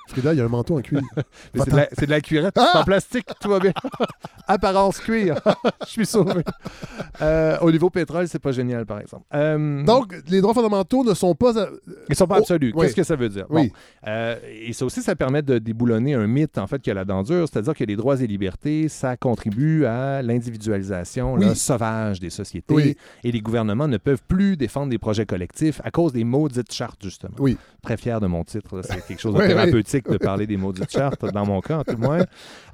Frida, 0.09 0.33
il 0.33 0.37
y 0.37 0.41
a 0.41 0.45
un 0.45 0.49
manteau 0.49 0.77
en 0.77 0.81
cuir. 0.81 1.01
C'est 1.55 1.69
de, 1.71 1.75
la, 1.75 1.87
c'est 1.93 2.05
de 2.05 2.11
la 2.11 2.21
cuirette, 2.21 2.55
Ah! 2.57 2.81
en 2.81 2.83
plastique, 2.83 3.25
tout 3.41 3.49
va 3.49 3.59
bien. 3.59 3.73
Apparence 4.47 4.99
cuir, 4.99 5.39
je 5.85 5.87
suis 5.89 6.05
sauvé. 6.05 6.43
Euh, 7.21 7.57
au 7.61 7.71
niveau 7.71 7.89
pétrole, 7.89 8.27
c'est 8.27 8.39
pas 8.39 8.51
génial, 8.51 8.85
par 8.85 8.99
exemple. 8.99 9.25
Euh, 9.33 9.83
Donc, 9.83 10.15
les 10.29 10.39
droits 10.41 10.53
fondamentaux 10.53 11.03
ne 11.03 11.13
sont 11.13 11.33
pas. 11.35 11.55
euh, 11.57 11.77
Ils 12.09 12.15
sont 12.15 12.27
pas 12.27 12.35
Oh, 12.37 12.41
absolus. 12.41 12.71
oui. 12.75 12.85
Qu'est-ce 12.85 12.95
que 12.95 13.03
ça 13.03 13.15
veut 13.15 13.29
dire? 13.29 13.45
Oui. 13.49 13.67
Bon, 13.69 13.73
euh, 14.07 14.35
et 14.61 14.73
ça 14.73 14.85
aussi, 14.85 15.01
ça 15.01 15.15
permet 15.15 15.41
de 15.41 15.57
déboulonner 15.57 16.13
un 16.13 16.27
mythe, 16.27 16.57
en 16.57 16.67
fait, 16.67 16.79
qu'il 16.79 16.91
y 16.91 16.91
a 16.91 16.95
la 16.95 17.05
dent 17.05 17.23
dure, 17.23 17.47
c'est-à-dire 17.51 17.73
que 17.73 17.83
les 17.83 17.95
droits 17.95 18.21
et 18.21 18.27
libertés, 18.27 18.87
ça 18.89 19.17
contribue 19.17 19.85
à 19.85 20.06
l'individualisation 20.23 21.33
Oui. 21.35 21.55
sauvage 21.55 22.19
des 22.19 22.29
sociétés. 22.29 22.73
Oui. 22.73 22.97
Et 23.23 23.31
les 23.31 23.41
gouvernements 23.41 23.87
ne 23.87 23.97
peuvent 23.97 24.21
plus 24.27 24.57
défendre 24.57 24.89
des 24.89 24.97
projets 24.97 25.25
collectifs 25.25 25.81
à 25.83 25.91
cause 25.91 26.13
des 26.13 26.23
maudites 26.23 26.71
chartes, 26.73 27.03
justement. 27.03 27.35
Oui. 27.39 27.57
Très 27.81 27.97
fier 27.97 28.19
de 28.19 28.27
mon 28.27 28.43
titre. 28.43 28.81
C'est 28.83 29.05
quelque 29.05 29.19
chose 29.21 29.33
de 29.33 29.39
Oui, 29.39 29.47
thérapeutique 29.47 30.09
de 30.09 30.17
parler 30.17 30.47
des 30.47 30.57
maudites 30.57 30.91
chartes, 30.91 31.25
dans 31.31 31.45
mon 31.45 31.61
cas, 31.61 31.79
en 31.79 31.83
tout 31.83 31.97
moins. 31.97 32.25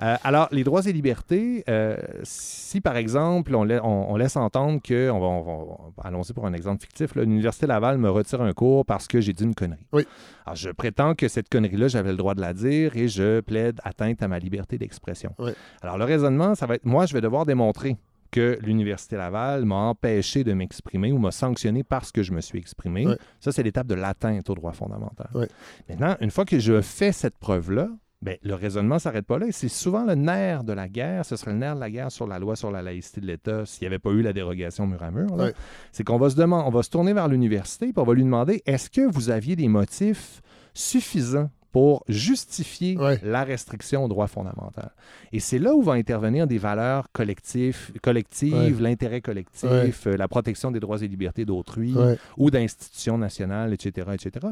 Euh, 0.01 0.15
alors, 0.23 0.47
les 0.51 0.63
droits 0.63 0.85
et 0.85 0.93
libertés, 0.93 1.63
euh, 1.69 1.97
si 2.23 2.81
par 2.81 2.97
exemple, 2.97 3.53
on, 3.55 3.63
la- 3.63 3.83
on- 3.85 4.11
on 4.11 4.15
laisse 4.15 4.35
entendre 4.37 4.81
que, 4.81 5.09
on 5.09 5.19
va, 5.19 5.25
on 5.27 5.65
va- 5.97 6.03
allons-y 6.07 6.33
pour 6.33 6.45
un 6.47 6.53
exemple 6.53 6.81
fictif, 6.81 7.15
l'Université 7.15 7.67
Laval 7.67 7.97
me 7.97 8.09
retire 8.09 8.41
un 8.41 8.53
cours 8.53 8.85
parce 8.85 9.07
que 9.07 9.21
j'ai 9.21 9.33
dit 9.33 9.43
une 9.43 9.55
connerie. 9.55 9.85
Oui. 9.91 10.05
Alors, 10.45 10.55
je 10.55 10.69
prétends 10.71 11.15
que 11.15 11.27
cette 11.27 11.47
connerie-là, 11.49 11.87
j'avais 11.87 12.11
le 12.11 12.17
droit 12.17 12.33
de 12.35 12.41
la 12.41 12.53
dire 12.53 12.97
et 12.97 13.07
je 13.07 13.39
plaide 13.41 13.79
atteinte 13.83 14.21
à 14.23 14.27
ma 14.27 14.39
liberté 14.39 14.77
d'expression. 14.77 15.33
Oui. 15.39 15.51
Alors, 15.81 15.97
le 15.97 16.03
raisonnement, 16.05 16.55
ça 16.55 16.65
va 16.65 16.75
être, 16.75 16.85
moi, 16.85 17.05
je 17.13 17.17
vais 17.19 17.21
devoir 17.21 17.45
démontrer 17.45 17.95
que 18.31 18.57
l'Université 18.63 19.17
Laval 19.17 19.65
m'a 19.65 19.75
empêché 19.75 20.43
de 20.43 20.51
m'exprimer 20.53 21.11
ou 21.11 21.19
m'a 21.19 21.29
sanctionné 21.29 21.83
parce 21.83 22.11
que 22.11 22.23
je 22.23 22.31
me 22.31 22.41
suis 22.41 22.57
exprimé. 22.57 23.05
Oui. 23.05 23.13
Ça, 23.39 23.51
c'est 23.51 23.61
l'étape 23.61 23.85
de 23.85 23.93
l'atteinte 23.93 24.49
au 24.49 24.55
droit 24.55 24.71
fondamental. 24.71 25.29
Oui. 25.35 25.45
Maintenant, 25.87 26.15
une 26.21 26.31
fois 26.31 26.43
que 26.43 26.57
je 26.57 26.81
fais 26.81 27.11
cette 27.11 27.37
preuve-là, 27.37 27.89
ben, 28.23 28.35
le 28.41 28.55
raisonnement 28.55 28.95
ne 28.95 28.99
s'arrête 28.99 29.27
pas 29.27 29.37
là. 29.37 29.45
C'est 29.51 29.69
souvent 29.69 30.05
le 30.05 30.15
nerf 30.15 30.63
de 30.63 30.73
la 30.73 30.89
guerre. 30.89 31.23
Ce 31.23 31.35
serait 31.35 31.51
le 31.51 31.59
nerf 31.59 31.75
de 31.75 31.81
la 31.81 31.91
guerre 31.91 32.11
sur 32.11 32.25
la 32.25 32.39
loi 32.39 32.55
sur 32.55 32.71
la 32.71 32.81
laïcité 32.81 33.21
de 33.21 33.27
l'État 33.27 33.67
s'il 33.67 33.83
n'y 33.83 33.87
avait 33.87 33.99
pas 33.99 34.09
eu 34.09 34.23
la 34.23 34.33
dérogation 34.33 34.87
mur 34.87 35.03
à 35.03 35.11
mur. 35.11 35.35
là. 35.35 35.45
Oui. 35.45 35.51
C'est 35.91 36.03
qu'on 36.03 36.17
va 36.17 36.31
se 36.31 36.35
demander, 36.35 36.63
on 36.65 36.71
va 36.71 36.81
se 36.81 36.89
tourner 36.89 37.13
vers 37.13 37.27
l'université 37.27 37.89
et 37.89 37.93
on 37.95 38.03
va 38.03 38.13
lui 38.15 38.23
demander 38.23 38.63
est-ce 38.65 38.89
que 38.89 39.01
vous 39.01 39.29
aviez 39.29 39.55
des 39.55 39.67
motifs 39.67 40.41
suffisants 40.73 41.51
pour 41.73 42.05
justifier 42.07 42.95
Ouais. 42.97 43.19
la 43.23 43.43
restriction 43.43 44.05
au 44.05 44.07
droit 44.07 44.27
fondamental. 44.27 44.91
Et 45.33 45.39
c'est 45.41 45.59
là 45.59 45.73
où 45.73 45.81
vont 45.81 45.91
intervenir 45.93 46.47
des 46.47 46.59
valeurs 46.59 47.07
collectives, 47.11 47.91
collectives 48.01 48.81
l'intérêt 48.81 49.19
collectif, 49.19 49.69
Ouais. 49.69 49.91
euh, 50.07 50.15
la 50.15 50.27
protection 50.29 50.71
des 50.71 50.79
droits 50.79 51.01
et 51.01 51.07
libertés 51.07 51.43
d'autrui 51.45 51.93
ou 52.37 52.51
d'institutions 52.51 53.17
nationales, 53.17 53.73
etc. 53.73 54.07
etc. 54.13 54.47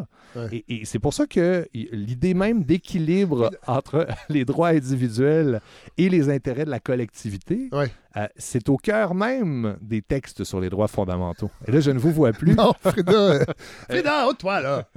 Et, 0.52 0.66
et 0.68 0.86
c'est 0.86 1.00
pour 1.00 1.14
ça 1.14 1.28
que 1.28 1.68
l'idée 1.74 2.34
même 2.34 2.64
d'équilibre 2.64 3.52
entre 3.68 4.08
les 4.30 4.44
droits 4.44 4.70
individuels 4.70 5.62
et 5.98 6.10
les 6.10 6.30
intérêts 6.30 6.66
de 6.66 6.72
la 6.72 6.80
collectivité, 6.80 7.70
euh, 8.18 8.28
c'est 8.36 8.68
au 8.68 8.78
cœur 8.78 9.14
même 9.14 9.78
des 9.82 10.02
textes 10.02 10.44
sur 10.44 10.60
les 10.60 10.70
droits 10.70 10.88
fondamentaux. 10.88 11.52
Et 11.68 11.72
là, 11.72 11.80
je 11.80 11.92
ne 11.92 12.00
vous 12.00 12.12
vois 12.12 12.34
plus. 12.34 12.56
Non, 12.56 12.74
Frida. 12.82 13.12
euh, 13.14 13.46
Frida, 13.90 14.28
toi 14.40 14.60
là. 14.60 14.88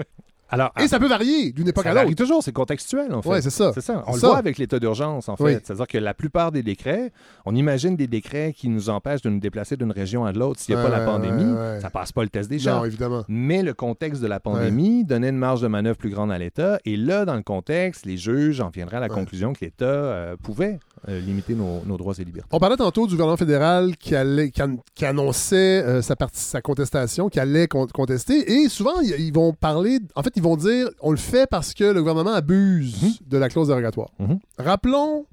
Alors, 0.55 0.73
Et 0.81 0.89
ça 0.89 0.99
peut 0.99 1.09
varier 1.09 1.53
d'une 1.53 1.69
époque 1.69 1.85
ça 1.85 1.91
à 1.91 1.95
varie 1.95 2.09
l'autre. 2.09 2.17
toujours, 2.23 2.43
c'est 2.43 2.53
contextuel 2.53 3.13
en 3.15 3.23
fait. 3.23 3.29
Ouais, 3.29 3.43
c'est 3.43 3.51
ça. 3.51 3.73
C'est 3.75 3.81
ça. 3.81 4.03
On 4.07 4.13
C'est 4.13 4.17
le 4.17 4.21
ça. 4.21 4.27
voit 4.29 4.39
avec 4.39 4.59
l'état 4.59 4.79
d'urgence 4.79 5.29
en 5.29 5.37
fait. 5.37 5.45
Oui. 5.45 5.53
C'est-à-dire 5.63 5.87
que 5.87 5.99
la 5.99 6.15
plupart 6.15 6.53
des 6.53 6.63
décrets, 6.63 7.13
on 7.45 7.55
imagine 7.55 7.97
des 7.97 8.07
décrets 8.07 8.53
qui 8.57 8.69
nous 8.69 8.89
empêchent 8.89 9.23
de 9.23 9.31
nous 9.31 9.41
déplacer 9.41 9.77
d'une 9.77 9.93
région 9.93 10.25
à 10.25 10.33
l'autre 10.33 10.61
s'il 10.61 10.75
n'y 10.75 10.81
a 10.81 10.85
pas 10.85 10.91
la 10.91 11.05
pandémie. 11.05 11.45
ouais. 11.53 11.81
Ça 11.81 11.91
passe 11.91 12.13
pas 12.13 12.23
le 12.23 12.29
test 12.29 12.49
des 12.49 12.57
Non, 12.57 12.63
gens. 12.63 12.85
évidemment. 12.85 13.25
Mais 13.29 13.63
le 13.63 13.75
contexte 13.75 14.23
de 14.23 14.27
la 14.27 14.41
pandémie 14.41 15.05
donnait 15.05 15.29
une 15.31 15.37
marge 15.39 15.61
de 15.61 15.69
manœuvre 15.69 15.97
plus 15.99 16.11
grande 16.11 16.31
à 16.33 16.39
l'État. 16.39 16.79
Et 16.85 16.97
là, 16.97 17.25
dans 17.25 17.35
le 17.37 17.43
contexte, 17.43 18.07
les 18.07 18.17
juges 18.17 18.61
en 18.61 18.69
viendraient 18.71 18.97
à 18.99 19.01
la 19.01 19.09
Ouais. 19.09 19.15
conclusion 19.15 19.53
que 19.53 19.65
l'État 19.65 19.85
euh, 19.85 20.37
pouvait 20.43 20.79
euh, 21.09 21.21
limiter 21.21 21.55
nos, 21.55 21.83
nos 21.85 21.97
droits 21.97 22.15
et 22.19 22.25
libertés. 22.25 22.49
On 22.53 22.59
parlait 22.59 22.77
tantôt 22.77 23.07
du 23.07 23.13
gouvernement 23.13 23.37
fédéral 23.37 23.97
qui, 23.99 24.15
allait, 24.17 24.51
qui, 24.51 24.63
an- 24.63 24.77
qui 24.95 25.05
annonçait 25.05 25.83
euh, 25.83 26.01
sa, 26.03 26.17
partie, 26.17 26.41
sa 26.41 26.63
contestation, 26.63 27.29
qui 27.29 27.39
allait 27.41 27.69
con- 27.69 27.87
contester. 27.93 28.51
Et 28.53 28.69
souvent, 28.69 29.01
ils, 29.03 29.15
ils 29.19 29.33
vont 29.33 29.53
parler. 29.53 29.99
En 30.15 30.23
fait, 30.23 30.33
ils 30.37 30.43
vont 30.45 30.57
dire 30.57 30.89
on 31.01 31.11
le 31.11 31.17
fait 31.17 31.49
parce 31.51 31.75
que 31.75 31.85
le 31.85 32.01
gouvernement 32.01 32.33
abuse 32.35 33.19
de 33.27 33.37
la 33.39 33.49
clause 33.49 33.69
dérogatoire. 33.69 34.11
Mhm. 34.19 34.39
Rappelons 34.59 35.27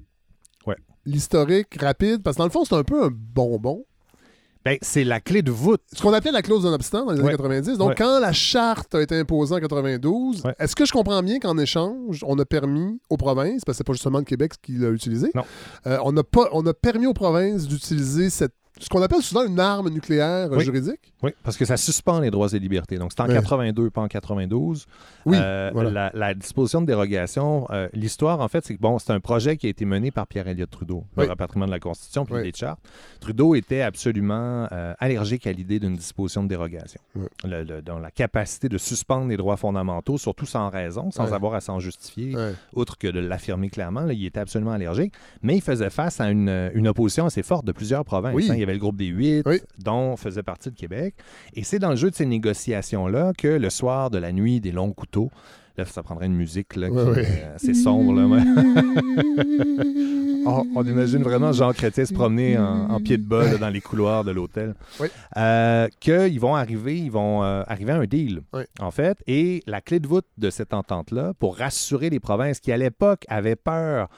Ouais. 0.66 0.76
l'historique 1.06 1.80
rapide, 1.80 2.22
parce 2.22 2.36
que 2.36 2.38
dans 2.42 2.46
le 2.46 2.50
fond, 2.50 2.64
c'est 2.64 2.74
un 2.74 2.84
peu 2.84 3.04
un 3.04 3.10
bonbon. 3.12 3.84
Ben, 4.64 4.78
c'est 4.80 5.02
la 5.02 5.18
clé 5.20 5.42
de 5.42 5.50
voûte. 5.50 5.80
Ce 5.92 6.00
qu'on 6.00 6.12
appelait 6.12 6.30
la 6.30 6.40
clause 6.40 6.62
non-obstant 6.64 7.04
dans 7.04 7.10
les 7.10 7.18
années 7.18 7.26
Ouais. 7.30 7.36
90. 7.36 7.78
Donc, 7.78 7.88
Ouais. 7.88 7.94
quand 7.98 8.20
la 8.20 8.32
charte 8.32 8.94
a 8.94 9.02
été 9.02 9.18
imposée 9.18 9.56
en 9.56 9.58
92, 9.58 10.44
Ouais. 10.44 10.54
est-ce 10.60 10.76
que 10.76 10.84
je 10.84 10.92
comprends 10.92 11.20
bien 11.20 11.40
qu'en 11.40 11.58
échange, 11.58 12.22
on 12.24 12.38
a 12.38 12.44
permis 12.44 13.00
aux 13.10 13.16
provinces, 13.16 13.64
parce 13.64 13.74
que 13.74 13.78
c'est 13.78 13.84
pas 13.86 13.92
justement 13.94 14.18
le 14.20 14.24
Québec 14.24 14.52
qui 14.62 14.74
l'a 14.74 14.90
utilisé, 14.90 15.32
Non. 15.34 15.42
euh, 15.88 15.98
on, 16.04 16.16
a 16.16 16.22
pas, 16.22 16.48
on 16.52 16.64
a 16.66 16.72
permis 16.74 17.06
aux 17.08 17.12
provinces 17.12 17.66
d'utiliser 17.66 18.30
cette, 18.30 18.54
ce 18.82 18.88
qu'on 18.88 19.00
appelle 19.02 19.22
souvent 19.22 19.44
une 19.46 19.60
arme 19.60 19.88
nucléaire 19.90 20.52
euh, 20.52 20.56
Oui. 20.56 20.64
juridique? 20.64 21.12
Oui, 21.22 21.30
parce 21.44 21.56
que 21.56 21.64
ça 21.64 21.76
suspend 21.76 22.18
les 22.20 22.30
droits 22.30 22.48
et 22.52 22.58
libertés. 22.58 22.98
Donc, 22.98 23.12
c'est 23.14 23.22
en 23.22 23.26
Ouais. 23.28 23.34
82, 23.34 23.90
pas 23.90 24.00
en 24.02 24.08
92. 24.08 24.86
Oui, 25.24 25.36
Euh, 25.40 25.70
voilà. 25.72 25.90
la, 25.90 26.10
la 26.14 26.34
disposition 26.34 26.80
de 26.80 26.86
dérogation, 26.86 27.66
euh, 27.70 27.88
l'histoire, 27.92 28.40
en 28.40 28.48
fait, 28.48 28.64
c'est 28.64 28.74
que 28.74 28.80
bon, 28.80 28.98
c'est 28.98 29.12
un 29.12 29.20
projet 29.20 29.56
qui 29.56 29.66
a 29.66 29.70
été 29.70 29.84
mené 29.84 30.10
par 30.10 30.26
Pierre 30.26 30.48
Elliott 30.48 30.68
Trudeau, 30.70 31.04
Oui. 31.16 31.24
le 31.24 31.28
rapatriement 31.30 31.66
de 31.66 31.70
la 31.70 31.78
Constitution 31.80 32.24
puis 32.24 32.34
Oui. 32.34 32.42
des 32.42 32.52
chartes. 32.52 32.80
Trudeau 33.20 33.54
était 33.54 33.82
absolument 33.82 34.66
euh, 34.72 34.94
allergique 34.98 35.46
à 35.46 35.52
l'idée 35.52 35.78
d'une 35.78 35.94
disposition 35.96 36.42
de 36.42 36.48
dérogation. 36.48 37.00
Le- 37.44 37.62
le- 37.62 37.82
dans 37.82 37.98
la 37.98 38.10
capacité 38.10 38.68
de 38.68 38.78
suspendre 38.78 39.28
les 39.28 39.36
droits 39.36 39.56
fondamentaux, 39.56 40.18
surtout 40.18 40.46
sans 40.46 40.68
raison, 40.70 41.10
sans 41.10 41.32
avoir 41.32 41.54
à 41.54 41.60
s'en 41.60 41.78
justifier, 41.78 42.34
outre 42.74 42.98
que 42.98 43.06
de 43.08 43.20
l'affirmer 43.20 43.70
clairement, 43.70 44.00
là, 44.02 44.12
il 44.12 44.24
était 44.26 44.40
absolument 44.40 44.72
allergique. 44.72 45.12
Mais 45.42 45.54
il 45.56 45.60
faisait 45.62 45.90
face 45.90 46.20
à 46.20 46.30
une, 46.30 46.70
une 46.74 46.88
opposition 46.88 47.26
assez 47.26 47.42
forte 47.42 47.64
de 47.64 47.72
plusieurs 47.72 48.04
provinces. 48.04 48.34
Hein. 48.50 48.54
Il 48.54 48.58
y 48.60 48.62
avait 48.62 48.71
le 48.72 48.78
groupe 48.78 48.96
des 48.96 49.06
huit, 49.06 49.42
Oui. 49.46 49.60
dont 49.78 50.16
faisait 50.16 50.42
partie 50.42 50.68
le 50.70 50.74
Québec. 50.74 51.14
Et 51.54 51.64
c'est 51.64 51.78
dans 51.78 51.90
le 51.90 51.96
jeu 51.96 52.10
de 52.10 52.14
ces 52.14 52.26
négociations-là 52.26 53.32
que 53.36 53.48
le 53.48 53.70
soir 53.70 54.10
de 54.10 54.18
la 54.18 54.32
nuit 54.32 54.60
des 54.60 54.72
longs 54.72 54.92
couteaux, 54.92 55.30
là, 55.78 55.84
ça 55.86 56.02
prendrait 56.02 56.26
une 56.26 56.34
musique 56.36 56.76
là, 56.76 56.88
qui 56.88 56.94
Ouais, 56.94 57.26
euh, 57.26 57.54
assez 57.56 57.74
sombre. 57.74 58.12
Là, 58.14 58.26
ouais. 58.26 58.40
on, 60.46 60.66
on 60.74 60.84
imagine 60.84 61.22
vraiment 61.22 61.52
Jean 61.52 61.72
Chrétien 61.72 62.04
se 62.04 62.12
promener 62.14 62.58
en, 62.58 62.90
en 62.90 63.00
pied 63.00 63.16
de 63.16 63.22
bas 63.24 63.44
là, 63.44 63.58
dans 63.58 63.68
les 63.68 63.80
couloirs 63.80 64.24
de 64.24 64.30
l'hôtel. 64.32 64.74
Euh, 65.36 65.88
qu'ils 66.00 66.40
vont 66.40 66.54
arriver, 66.54 66.98
ils 66.98 67.10
vont 67.10 67.42
euh, 67.42 67.62
arriver 67.66 67.92
à 67.92 67.96
un 67.96 68.04
deal, 68.04 68.42
en 68.80 68.90
fait. 68.90 69.18
Et 69.26 69.62
la 69.66 69.80
clé 69.80 70.00
de 70.00 70.06
voûte 70.06 70.26
de 70.38 70.50
cette 70.50 70.74
entente-là, 70.74 71.32
pour 71.38 71.56
rassurer 71.56 72.10
les 72.10 72.20
provinces 72.20 72.60
qui, 72.60 72.72
à 72.72 72.76
l'époque, 72.76 73.24
avaient 73.28 73.56
peur 73.56 74.08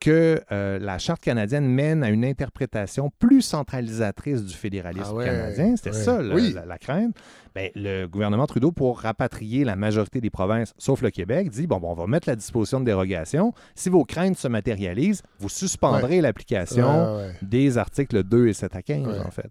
que 0.00 0.40
euh, 0.52 0.78
la 0.78 0.98
Charte 0.98 1.20
canadienne 1.22 1.66
mène 1.66 2.02
à 2.04 2.10
une 2.10 2.24
interprétation 2.24 3.10
plus 3.18 3.42
centralisatrice 3.42 4.44
du 4.44 4.54
fédéralisme 4.54 5.06
Ah 5.10 5.14
ouais, 5.14 5.24
canadien. 5.24 5.76
C'était 5.76 5.90
ouais. 5.90 6.02
ça 6.02 6.22
la, 6.22 6.34
Oui. 6.34 6.52
la- 6.54 6.64
la 6.66 6.78
crainte. 6.78 7.16
Ben, 7.54 7.70
le 7.74 8.06
gouvernement 8.06 8.46
Trudeau, 8.46 8.70
pour 8.70 9.00
rapatrier 9.00 9.64
la 9.64 9.74
majorité 9.74 10.20
des 10.20 10.30
provinces, 10.30 10.74
sauf 10.78 11.02
le 11.02 11.10
Québec, 11.10 11.50
dit 11.50 11.66
bon, 11.66 11.78
bon, 11.80 11.90
on 11.90 11.94
va 11.94 12.06
mettre 12.06 12.28
la 12.28 12.36
disposition 12.36 12.78
de 12.78 12.84
dérogation. 12.84 13.52
Si 13.74 13.88
vos 13.88 14.04
craintes 14.04 14.36
se 14.38 14.46
matérialisent, 14.46 15.22
vous 15.40 15.48
suspendrez 15.48 16.20
l'application 16.20 17.16
Ouais, 17.16 17.32
des 17.42 17.76
articles 17.78 18.22
2 18.22 18.46
et 18.48 18.52
7 18.52 18.76
à 18.76 18.82
15, 18.82 19.06
Ouais, 19.08 19.18
en 19.26 19.30
fait. 19.32 19.50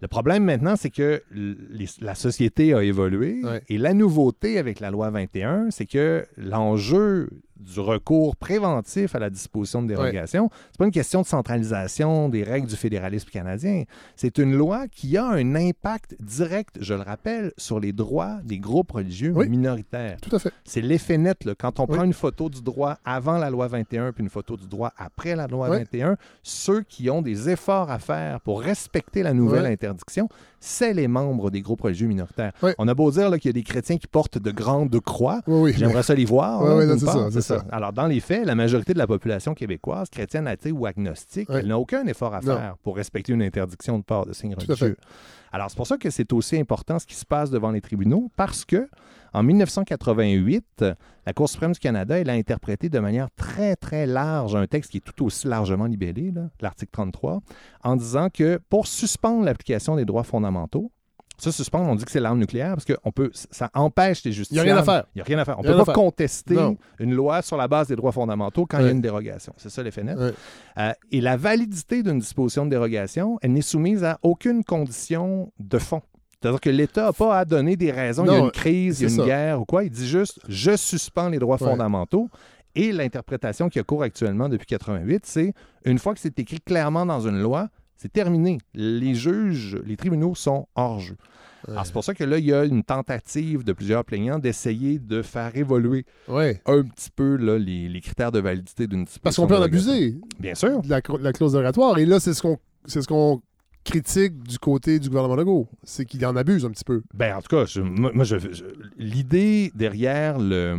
Le 0.00 0.08
problème 0.08 0.44
maintenant, 0.44 0.74
c'est 0.76 0.90
que 0.90 1.22
les- 1.30 1.86
la 2.00 2.14
société 2.16 2.74
a 2.74 2.82
évolué 2.82 3.40
et 3.68 3.78
la 3.78 3.94
nouveauté 3.94 4.58
avec 4.58 4.80
la 4.80 4.90
loi 4.90 5.10
21, 5.10 5.70
c'est 5.70 5.86
que 5.86 6.26
l'enjeu 6.36 7.28
du 7.58 7.80
recours 7.80 8.36
préventif 8.36 9.14
à 9.14 9.18
la 9.18 9.30
disposition 9.30 9.82
de 9.82 9.88
dérogation, 9.88 10.50
c'est 10.72 10.78
pas 10.78 10.84
une 10.86 10.90
question 10.90 11.22
de 11.22 11.26
centralisation 11.26 12.28
des 12.28 12.42
règles 12.42 12.66
du 12.66 12.76
fédéralisme 12.76 13.28
canadien. 13.30 13.84
C'est 14.16 14.38
une 14.38 14.54
loi 14.54 14.86
qui 14.88 15.16
a 15.16 15.26
un 15.26 15.54
impact 15.54 16.16
direct, 16.20 16.76
je 16.80 16.94
le 16.94 17.02
rappelle, 17.02 17.52
sur 17.56 17.80
les 17.80 17.92
droits 17.92 18.38
des 18.44 18.58
groupes 18.58 18.92
religieux 18.92 19.32
Oui. 19.34 19.48
minoritaires. 19.48 20.16
Tout 20.20 20.34
à 20.34 20.38
fait. 20.38 20.52
C'est 20.64 20.80
l'effet 20.80 21.18
net. 21.18 21.44
là. 21.44 21.54
Quand 21.58 21.80
on 21.80 21.86
Oui. 21.86 21.96
prend 21.96 22.04
une 22.04 22.12
photo 22.12 22.48
du 22.48 22.62
droit 22.62 22.98
avant 23.04 23.38
la 23.38 23.50
loi 23.50 23.68
21 23.68 24.12
puis 24.12 24.22
une 24.24 24.30
photo 24.30 24.56
du 24.56 24.66
droit 24.66 24.92
après 24.96 25.36
la 25.36 25.46
loi 25.46 25.68
Oui. 25.70 25.78
21, 25.78 26.16
ceux 26.42 26.82
qui 26.82 27.08
ont 27.10 27.22
des 27.22 27.48
efforts 27.50 27.90
à 27.90 27.98
faire 27.98 28.40
pour 28.40 28.60
respecter 28.60 29.22
la 29.22 29.32
nouvelle 29.32 29.64
Oui. 29.64 29.72
interdiction, 29.72 30.28
c'est 30.60 30.94
les 30.94 31.08
membres 31.08 31.50
des 31.50 31.60
groupes 31.60 31.82
religieux 31.82 32.06
minoritaires. 32.08 32.52
Oui. 32.62 32.72
On 32.78 32.88
a 32.88 32.94
beau 32.94 33.10
dire 33.10 33.30
qu'il 33.38 33.46
y 33.46 33.48
a 33.50 33.52
des 33.52 33.62
chrétiens 33.62 33.96
qui 33.98 34.06
portent 34.06 34.38
de 34.38 34.50
grandes 34.50 34.98
croix. 35.00 35.40
Oui, 35.46 35.60
oui. 35.70 35.74
J'aimerais 35.76 36.02
ça 36.02 36.14
les 36.14 36.24
voir. 36.24 36.64
Là, 36.64 36.86
non, 36.86 36.96
c'est 36.98 37.06
ça, 37.06 37.28
c'est 37.30 37.40
ça. 37.58 37.64
Alors, 37.72 37.92
dans 37.92 38.06
les 38.06 38.20
faits, 38.20 38.44
la 38.46 38.54
majorité 38.54 38.92
de 38.94 38.98
la 38.98 39.06
population 39.06 39.54
québécoise, 39.54 40.08
chrétienne, 40.10 40.46
athée 40.46 40.72
ou 40.72 40.86
agnostique, 40.86 41.48
elle 41.50 41.66
n'a 41.66 41.78
aucun 41.78 42.06
effort 42.06 42.34
à 42.34 42.40
Non. 42.40 42.56
faire 42.56 42.76
pour 42.82 42.96
respecter 42.96 43.32
une 43.32 43.42
interdiction 43.42 43.98
de 43.98 44.04
port 44.04 44.26
de 44.26 44.32
signes 44.32 44.54
religieux. 44.54 44.96
Alors, 45.52 45.70
c'est 45.70 45.76
pour 45.76 45.86
ça 45.86 45.96
que 45.98 46.10
c'est 46.10 46.32
aussi 46.32 46.58
important 46.58 46.98
ce 46.98 47.06
qui 47.06 47.14
se 47.14 47.24
passe 47.24 47.50
devant 47.50 47.70
les 47.70 47.80
tribunaux, 47.80 48.30
parce 48.36 48.64
que 48.64 48.88
en 49.32 49.42
1988, 49.42 50.84
la 51.26 51.32
Cour 51.32 51.48
suprême 51.48 51.72
du 51.72 51.78
Canada, 51.80 52.18
elle 52.18 52.30
a 52.30 52.34
interprété 52.34 52.88
de 52.88 52.98
manière 52.98 53.28
très, 53.36 53.76
très 53.76 54.06
large 54.06 54.54
un 54.54 54.66
texte 54.66 54.90
qui 54.90 54.98
est 54.98 55.00
tout 55.00 55.24
aussi 55.24 55.46
largement 55.48 55.86
libellé, 55.86 56.32
l'article 56.60 56.90
33, 56.92 57.40
en 57.82 57.96
disant 57.96 58.28
que 58.30 58.60
pour 58.68 58.86
suspendre 58.86 59.44
l'application 59.44 59.96
des 59.96 60.04
droits 60.04 60.22
fondamentaux, 60.24 60.90
ça, 61.36 61.50
suspendre, 61.52 61.88
on 61.90 61.94
dit 61.96 62.04
que 62.04 62.10
c'est 62.10 62.20
l'arme 62.20 62.38
nucléaire 62.38 62.70
parce 62.74 62.84
que 62.84 62.92
on 63.04 63.10
peut, 63.10 63.30
ça 63.32 63.70
empêche 63.74 64.22
les 64.24 64.36
Il 64.38 64.46
n'y 64.52 64.58
a 64.60 64.62
rien 64.62 64.76
à 64.76 64.82
faire. 64.84 65.04
Il 65.14 65.18
n'y 65.18 65.22
a 65.22 65.24
rien 65.24 65.38
à 65.38 65.44
faire. 65.44 65.58
On 65.58 65.62
ne 65.62 65.68
peut 65.72 65.84
pas 65.84 65.92
contester 65.92 66.54
Non. 66.54 66.76
une 67.00 67.12
loi 67.12 67.42
sur 67.42 67.56
la 67.56 67.66
base 67.68 67.88
des 67.88 67.96
droits 67.96 68.12
fondamentaux 68.12 68.66
quand 68.66 68.78
il 68.78 68.84
y 68.84 68.88
a 68.88 68.92
une 68.92 69.00
dérogation. 69.00 69.52
C'est 69.56 69.68
ça 69.70 69.82
l'effet 69.82 70.04
net. 70.04 70.16
Ouais. 70.16 70.32
Euh, 70.78 70.92
et 71.10 71.20
la 71.20 71.36
validité 71.36 72.02
d'une 72.02 72.18
disposition 72.20 72.64
de 72.66 72.70
dérogation, 72.70 73.38
elle 73.42 73.52
n'est 73.52 73.62
soumise 73.62 74.04
à 74.04 74.18
aucune 74.22 74.62
condition 74.64 75.52
de 75.58 75.78
fond. 75.78 76.02
C'est-à-dire 76.40 76.60
que 76.60 76.70
l'État 76.70 77.04
n'a 77.06 77.12
pas 77.12 77.38
à 77.38 77.44
donner 77.44 77.74
des 77.76 77.90
raisons. 77.90 78.24
il 78.26 78.32
y 78.32 78.34
a 78.34 78.38
Non, 78.38 78.44
une 78.46 78.50
crise, 78.50 79.00
il 79.00 79.04
y 79.04 79.06
a 79.06 79.10
une 79.10 79.16
ça. 79.20 79.24
guerre 79.24 79.60
ou 79.60 79.64
quoi. 79.64 79.84
Il 79.84 79.90
dit 79.90 80.06
juste 80.06 80.40
je 80.48 80.76
suspends 80.76 81.28
les 81.30 81.38
droits 81.38 81.58
fondamentaux. 81.58 82.28
Et 82.76 82.90
l'interprétation 82.92 83.68
qui 83.68 83.78
a 83.78 83.84
cours 83.84 84.02
actuellement 84.02 84.48
depuis 84.48 84.66
88, 84.66 85.24
c'est 85.26 85.54
une 85.84 85.98
fois 85.98 86.12
que 86.12 86.18
c'est 86.20 86.36
écrit 86.40 86.60
clairement 86.60 87.06
dans 87.06 87.20
une 87.20 87.40
loi, 87.40 87.68
c'est 87.96 88.12
terminé. 88.12 88.58
Les 88.74 89.14
juges, 89.14 89.78
les 89.86 89.96
tribunaux 89.96 90.34
sont 90.34 90.66
hors 90.74 91.00
jeu. 91.00 91.16
Alors, 91.66 91.86
c'est 91.86 91.92
pour 91.94 92.04
ça 92.04 92.12
que 92.12 92.24
là, 92.24 92.36
il 92.38 92.44
y 92.44 92.52
a 92.52 92.64
une 92.64 92.82
tentative 92.84 93.64
de 93.64 93.72
plusieurs 93.72 94.04
plaignants 94.04 94.38
d'essayer 94.38 94.98
de 94.98 95.22
faire 95.22 95.56
évoluer 95.56 96.04
Ouais. 96.28 96.60
un 96.66 96.82
petit 96.82 97.08
peu 97.10 97.36
là, 97.36 97.56
les, 97.58 97.88
les 97.88 98.00
critères 98.02 98.32
de 98.32 98.38
validité 98.38 98.86
d'une. 98.86 99.06
Parce 99.22 99.36
qu'on 99.36 99.46
peut 99.46 99.56
en 99.56 99.62
abuser. 99.62 100.16
Bien 100.38 100.54
sûr. 100.54 100.82
de 100.82 100.90
la, 100.90 101.00
clause 101.00 101.52
dérogatoire. 101.52 101.96
Et 101.98 102.04
là, 102.04 102.20
c'est 102.20 102.34
ce 102.34 102.42
qu'on 102.42 102.58
c'est 102.84 103.00
ce 103.00 103.08
qu'on 103.08 103.40
critique 103.84 104.42
du 104.42 104.58
côté 104.58 104.98
du 104.98 105.08
gouvernement 105.08 105.36
Legault. 105.36 105.68
C'est 105.82 106.04
qu'il 106.06 106.24
en 106.26 106.34
abuse 106.36 106.64
un 106.64 106.70
petit 106.70 106.84
peu. 106.84 107.02
Ben, 107.12 107.36
en 107.36 107.42
tout 107.42 107.54
cas, 107.54 107.66
je- 107.66 107.80
moi, 107.82 108.10
moi, 108.14 108.24
je- 108.24 108.38
je- 108.38 108.64
l'idée 108.96 109.70
derrière 109.74 110.38
le, 110.38 110.74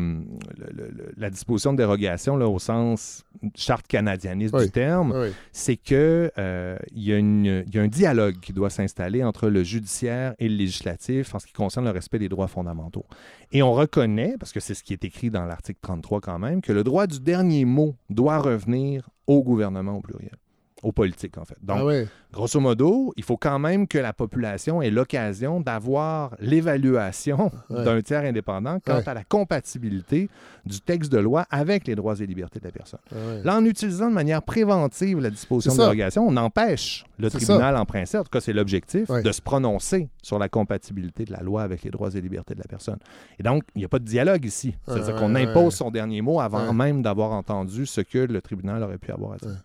le- 0.57 0.72
le- 0.73 0.90
le- 0.91 1.14
la 1.15 1.30
disposition 1.30 1.72
de 1.72 1.77
dérogation, 1.77 2.36
là, 2.38 2.48
au 2.48 2.60
sens 2.60 3.23
charte 3.56 3.86
canadianiste 3.88 4.56
Oui. 4.56 4.65
du 4.65 4.72
terme, 4.72 5.14
Oui. 5.15 5.27
c'est 5.52 5.76
que 5.77 6.32
euh, 6.38 6.77
il 6.94 7.03
y, 7.03 7.76
y 7.76 7.80
a 7.80 7.82
un 7.82 7.88
dialogue 7.88 8.40
qui 8.40 8.53
doit 8.53 8.69
s'installer 8.69 9.23
entre 9.23 9.49
le 9.49 9.64
judiciaire 9.64 10.34
et 10.40 10.49
le 10.49 10.56
législatif 10.56 11.36
en 11.36 11.40
ce 11.40 11.45
qui 11.45 11.53
concerne 11.53 11.86
le 11.86 11.91
respect 11.91 12.18
des 12.19 12.30
droits 12.30 12.48
fondamentaux. 12.48 13.06
Et 13.52 13.61
on 13.61 13.73
reconnaît, 13.73 14.36
parce 14.40 14.52
que 14.52 14.60
c'est 14.60 14.73
ce 14.73 14.84
qui 14.84 14.94
est 14.94 15.06
écrit 15.06 15.30
dans 15.30 15.45
l'article 15.45 15.80
33 15.82 16.22
quand 16.22 16.40
même, 16.40 16.61
que 16.61 16.73
le 16.73 16.84
droit 16.84 17.06
du 17.07 17.19
dernier 17.19 17.65
mot 17.65 17.95
doit 18.10 18.40
revenir 18.40 19.10
au 19.27 19.44
gouvernement 19.44 19.98
au 19.98 20.02
pluriel, 20.02 20.36
aux 20.84 20.91
politiques 20.91 21.38
en 21.38 21.45
fait. 21.45 21.57
Donc, 21.61 21.89
ah. 21.91 22.06
Grosso 22.35 22.60
modo, 22.60 23.14
il 23.15 23.23
faut 23.23 23.38
quand 23.38 23.60
même 23.60 23.88
que 23.88 23.97
la 23.97 24.11
population 24.11 24.81
ait 24.81 24.89
l'occasion 24.89 25.61
d'avoir 25.61 26.35
l'évaluation 26.41 27.49
d'un 27.69 28.02
tiers 28.02 28.26
indépendant 28.26 28.80
quant 28.85 29.02
à 29.06 29.14
la 29.14 29.23
compatibilité 29.23 30.30
du 30.65 30.81
texte 30.81 31.10
de 31.14 31.18
loi 31.18 31.45
avec 31.49 31.88
les 31.88 31.95
droits 31.95 32.19
et 32.19 32.26
libertés 32.26 32.60
de 32.60 32.65
la 32.65 32.72
personne. 32.72 32.99
Ah. 33.14 33.15
Là, 33.43 33.56
en 33.56 33.64
utilisant 33.64 34.10
de 34.10 34.14
manière 34.14 34.41
préventive 34.41 35.19
la 35.19 35.30
disposition 35.30 35.73
de 35.73 35.77
dérogation, 35.77 36.27
on 36.27 36.35
empêche 36.35 37.06
le 37.19 37.30
tribunal, 37.30 37.77
en 37.77 37.85
principe, 37.85 38.19
en 38.19 38.23
tout 38.23 38.30
cas 38.30 38.41
c'est 38.41 38.53
l'objectif, 38.53 39.10
de 39.10 39.31
se 39.31 39.41
prononcer 39.41 40.10
sur 40.22 40.38
la 40.38 40.49
compatibilité 40.49 41.23
de 41.23 41.31
la 41.31 41.39
loi 41.39 41.64
avec 41.64 41.84
les 41.84 41.89
droits 41.89 42.14
et 42.14 42.19
libertés 42.19 42.53
de 42.53 42.60
la 42.60 42.68
personne. 42.68 42.99
Et 43.39 43.43
donc, 43.43 43.64
il 43.76 43.80
n'y 43.80 43.85
a 43.85 43.89
pas 43.89 43.99
de 43.99 44.06
dialogue 44.06 44.43
ici. 44.43 44.76
C'est-à-dire 44.85 45.15
qu'on 45.15 45.35
impose 45.35 45.76
son 45.76 45.89
dernier 45.89 46.22
mot 46.22 46.41
avant 46.41 46.73
même 46.73 47.02
d'avoir 47.02 47.31
entendu 47.31 47.85
ce 47.85 48.02
que 48.02 48.18
le 48.18 48.41
tribunal 48.41 48.84
aurait 48.84 48.97
pu 48.97 49.11
avoir 49.11 49.34
à 49.34 49.38
dire. 49.38 49.64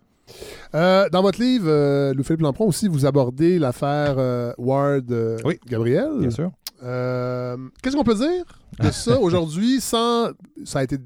Euh, 0.74 1.08
dans 1.10 1.22
votre 1.22 1.40
livre, 1.40 1.66
euh, 1.68 2.14
Louis-Philippe 2.14 2.42
Lampron 2.42 2.66
aussi, 2.66 2.88
vous 2.88 3.06
abordez 3.06 3.58
l'affaire 3.58 4.14
euh, 4.18 4.52
Ward 4.58 5.10
euh, 5.10 5.38
Oui. 5.44 5.58
Gabriel. 5.66 6.10
Bien 6.18 6.30
sûr. 6.30 6.50
Qu'est-ce 6.80 7.96
qu'on 7.96 8.04
peut 8.04 8.14
dire 8.14 8.44
de 8.80 8.90
ça 8.92 9.20
aujourd'hui 9.20 9.80
sans. 9.80 10.30
Ça 10.64 10.80
a 10.80 10.84
été. 10.84 10.96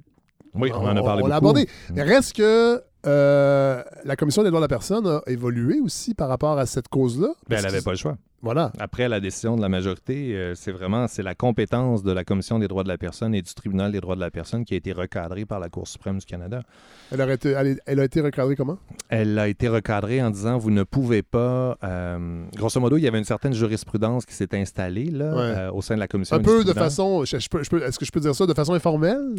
Oui, 0.54 0.70
on 0.72 0.86
en 0.86 0.96
a 0.96 1.02
parlé 1.02 1.22
On 1.24 1.26
l'a 1.26 1.36
abordé. 1.36 1.68
Mais 1.94 2.02
reste 2.02 2.34
que 2.36 2.80
la 3.04 4.16
Commission 4.16 4.42
des 4.42 4.50
droits 4.50 4.60
de 4.60 4.64
la 4.64 4.68
personne 4.68 5.06
a 5.06 5.22
évolué 5.26 5.80
aussi 5.80 6.14
par 6.14 6.28
rapport 6.28 6.58
à 6.58 6.66
cette 6.66 6.88
cause-là? 6.88 7.28
Ben, 7.48 7.56
elle 7.58 7.64
n'avait 7.64 7.82
pas 7.82 7.90
le 7.90 7.96
choix. 7.96 8.16
Voilà. 8.44 8.70
Après 8.78 9.08
la 9.08 9.20
décision 9.20 9.56
de 9.56 9.62
la 9.62 9.68
majorité, 9.70 10.36
euh, 10.36 10.54
c'est 10.54 10.70
vraiment 10.70 11.08
c'est 11.08 11.22
la 11.22 11.34
compétence 11.34 12.02
de 12.02 12.12
la 12.12 12.24
Commission 12.24 12.58
des 12.58 12.68
droits 12.68 12.84
de 12.84 12.88
la 12.88 12.98
personne 12.98 13.34
et 13.34 13.40
du 13.42 13.54
Tribunal 13.54 13.90
des 13.90 14.00
droits 14.00 14.14
de 14.16 14.20
la 14.20 14.30
personne 14.30 14.64
qui 14.66 14.74
a 14.74 14.76
été 14.76 14.92
recadrée 14.92 15.46
par 15.46 15.58
la 15.60 15.68
Cour 15.70 15.88
suprême 15.88 16.18
du 16.18 16.26
Canada. 16.26 16.62
Elle, 17.10 17.22
aurait 17.22 17.34
été, 17.34 17.50
elle, 17.52 17.66
est- 17.68 17.80
elle 17.86 18.00
a 18.00 18.04
été 18.04 18.20
recadrée 18.20 18.54
comment? 18.54 18.76
Elle 19.08 19.38
a 19.38 19.48
été 19.48 19.68
recadrée 19.68 20.22
en 20.22 20.30
disant 20.30 20.58
vous 20.58 20.70
ne 20.70 20.82
pouvez 20.84 21.22
pas. 21.22 21.76
euh, 21.82 22.44
grosso 22.54 22.78
modo, 22.80 22.96
il 22.98 23.02
y 23.02 23.08
avait 23.08 23.18
une 23.18 23.24
certaine 23.24 23.54
jurisprudence 23.54 24.26
qui 24.26 24.34
s'est 24.34 24.54
installée 24.54 25.06
là, 25.10 25.34
Ouais. 25.34 25.40
euh, 25.40 25.72
au 25.72 25.80
sein 25.82 25.94
de 25.94 26.00
la 26.00 26.08
Commission. 26.08 26.36
Un 26.36 26.40
peu 26.40 26.64
de 26.64 26.72
façon. 26.74 27.24
je- 27.24 27.38
je 27.38 27.48
peux- 27.48 27.62
je 27.62 27.70
peux- 27.70 27.82
Est-ce 27.82 27.98
que 27.98 28.04
je 28.04 28.12
peux 28.12 28.20
dire 28.20 28.34
ça 28.34 28.46
de 28.46 28.52
façon 28.54 28.74
informelle? 28.74 29.34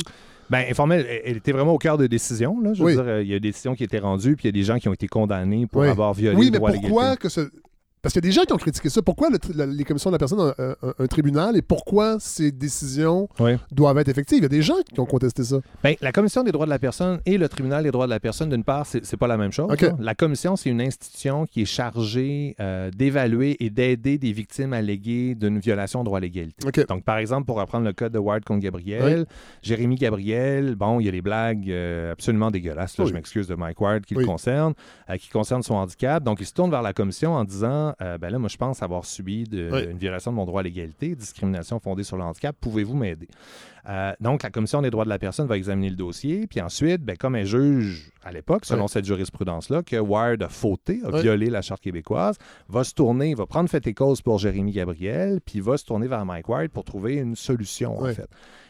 Ben, 0.50 0.66
informelle, 0.70 1.06
elle- 1.24 1.38
était 1.38 1.52
vraiment 1.52 1.74
au 1.74 1.78
cœur 1.78 1.98
de 1.98 2.08
décisions. 2.08 2.60
Là, 2.62 2.74
je 2.74 2.80
veux 2.84 2.86
Oui. 2.88 2.94
dire, 2.96 3.20
il 3.22 3.28
y 3.28 3.34
a 3.36 3.40
des 3.40 3.50
décisions 3.50 3.76
qui 3.76 3.84
étaient 3.84 4.00
rendues, 4.00 4.36
puis 4.36 4.46
il 4.46 4.48
y 4.48 4.50
a 4.50 4.60
des 4.60 4.64
gens 4.66 4.78
qui 4.80 4.90
ont 4.90 4.94
été 4.94 5.08
condamnés 5.08 5.68
pour 5.68 5.82
Oui. 5.82 5.88
avoir 5.90 6.14
violé 6.14 6.36
Oui, 6.38 6.46
le 6.48 6.52
mais 6.54 6.58
droit 6.58 6.70
à 6.70 6.74
l'égalité. 6.74 6.90
pourquoi 6.94 7.16
que 7.18 7.30
ce. 7.30 7.50
Parce 8.06 8.14
qu'il 8.14 8.24
y 8.24 8.28
a 8.28 8.30
des 8.30 8.36
gens 8.36 8.44
qui 8.44 8.54
ont 8.54 8.58
critiqué 8.58 8.88
ça. 8.90 9.02
Pourquoi 9.02 9.32
le 9.32 9.40
tri- 9.40 9.54
la- 9.56 9.66
les 9.66 9.84
commissions 9.84 10.12
de 10.12 10.14
la 10.16 10.20
personne 10.20 10.40
ont 10.40 10.54
un, 10.60 10.76
un- 10.84 10.94
un 11.00 11.08
tribunal 11.08 11.58
et 11.58 11.64
pourquoi 11.64 12.18
ces 12.20 12.52
décisions 12.52 13.28
Oui. 13.40 13.54
doivent 13.72 13.98
être 13.98 14.10
effectives? 14.10 14.38
Il 14.40 14.44
y 14.44 14.46
a 14.46 14.50
des 14.50 14.62
gens 14.62 14.76
qui 14.94 15.00
ont 15.00 15.06
contesté 15.08 15.44
ça. 15.44 15.58
Ben, 15.84 15.96
la 16.02 16.12
Commission 16.12 16.44
des 16.44 16.52
droits 16.52 16.66
de 16.66 16.70
la 16.70 16.78
personne 16.78 17.20
et 17.26 17.40
le 17.40 17.50
Tribunal 17.50 17.84
des 17.84 17.90
droits 17.90 18.06
de 18.06 18.12
la 18.12 18.20
personne, 18.20 18.50
d'une 18.50 18.64
part, 18.64 18.86
c'est 18.86 19.18
pas 19.18 19.26
la 19.28 19.38
même 19.38 19.52
chose. 19.52 19.70
Là. 19.82 19.96
La 20.00 20.14
Commission, 20.14 20.56
c'est 20.56 20.70
une 20.70 20.82
institution 20.82 21.48
qui 21.48 21.64
est 21.64 21.66
chargée 21.66 22.56
euh, 22.60 22.92
d'évaluer 22.92 23.58
et 23.60 23.72
d'aider 23.72 24.20
des 24.20 24.32
victimes 24.34 24.74
alléguées 24.74 25.34
d'une 25.34 25.58
violation 25.58 26.02
de 26.02 26.06
droit 26.06 26.20
à 26.20 26.22
l'égalité. 26.22 26.68
Donc, 26.88 27.04
par 27.04 27.18
exemple, 27.18 27.46
pour 27.48 27.58
reprendre 27.58 27.86
le 27.86 27.94
cas 27.94 28.10
de 28.10 28.20
Ward 28.20 28.44
contre 28.44 28.62
Gabriel, 28.62 29.26
Jérémy 29.64 29.96
Gabriel, 29.96 30.76
bon, 30.76 31.00
il 31.00 31.06
y 31.08 31.10
a 31.10 31.12
des 31.12 31.22
blagues 31.24 31.70
euh, 31.72 32.12
absolument 32.12 32.52
dégueulasses, 32.52 32.98
là, 33.00 33.06
Oui. 33.06 33.10
je 33.10 33.16
m'excuse 33.16 33.48
de 33.48 33.56
Mike 33.56 33.82
Ward, 33.82 34.06
qui 34.06 34.14
le 34.14 34.26
concerne, 34.26 34.74
euh, 35.10 35.18
qui 35.18 35.30
concerne 35.30 35.64
son 35.64 35.74
handicap. 35.76 36.24
Donc, 36.24 36.40
il 36.40 36.46
se 36.46 36.54
tourne 36.54 36.70
vers 36.70 36.82
la 36.84 36.94
Commission 36.94 37.34
en 37.34 37.44
disant, 37.44 37.94
euh, 38.02 38.18
ben 38.18 38.30
là, 38.30 38.40
moi, 38.40 38.50
je 38.50 38.58
pense 38.58 38.82
avoir 38.84 39.06
subi 39.06 39.44
de- 39.46 39.70
Oui. 39.72 39.84
une 39.92 39.98
violation 39.98 40.32
de 40.32 40.36
mon 40.36 40.46
droit 40.46 40.62
à 40.62 40.64
l'égalité, 40.64 41.16
discrimination 41.16 41.80
fondée 41.80 42.04
sur 42.04 42.18
le 42.18 42.24
handicap, 42.24 42.56
pouvez-vous 42.60 42.96
m'aider? 42.96 43.28
Euh, 43.88 44.14
donc, 44.20 44.42
la 44.44 44.50
Commission 44.50 44.82
des 44.82 44.90
droits 44.90 45.04
de 45.04 45.10
la 45.10 45.20
personne 45.20 45.48
va 45.48 45.58
examiner 45.58 45.90
le 45.92 45.96
dossier, 45.96 46.48
puis 46.48 46.60
ensuite, 46.60 47.04
ben, 47.04 47.16
comme 47.18 47.36
elle 47.36 47.46
juge 47.46 48.12
à 48.24 48.32
l'époque, 48.32 48.66
selon 48.66 48.88
cette 48.88 49.06
jurisprudence-là, 49.06 49.84
que 49.84 49.96
Ward 49.98 50.42
a 50.42 50.50
fauté, 50.50 51.02
a 51.06 51.22
violé 51.22 51.50
la 51.52 51.62
Charte 51.62 51.82
québécoise, 51.82 52.38
va 52.68 52.84
se 52.84 52.94
tourner, 52.94 53.36
va 53.36 53.46
prendre 53.46 53.70
fait 53.70 53.86
et 53.86 53.94
cause 53.94 54.22
pour 54.22 54.40
Jérémy 54.40 54.72
Gabriel, 54.72 55.40
puis 55.46 55.60
va 55.60 55.78
se 55.78 55.86
tourner 55.86 56.08
vers 56.08 56.26
Mike 56.26 56.50
Ward 56.50 56.70
pour 56.70 56.84
trouver 56.84 57.16
une 57.16 57.36
solution, 57.36 58.00
en 58.00 58.06
fait. 58.14 58.28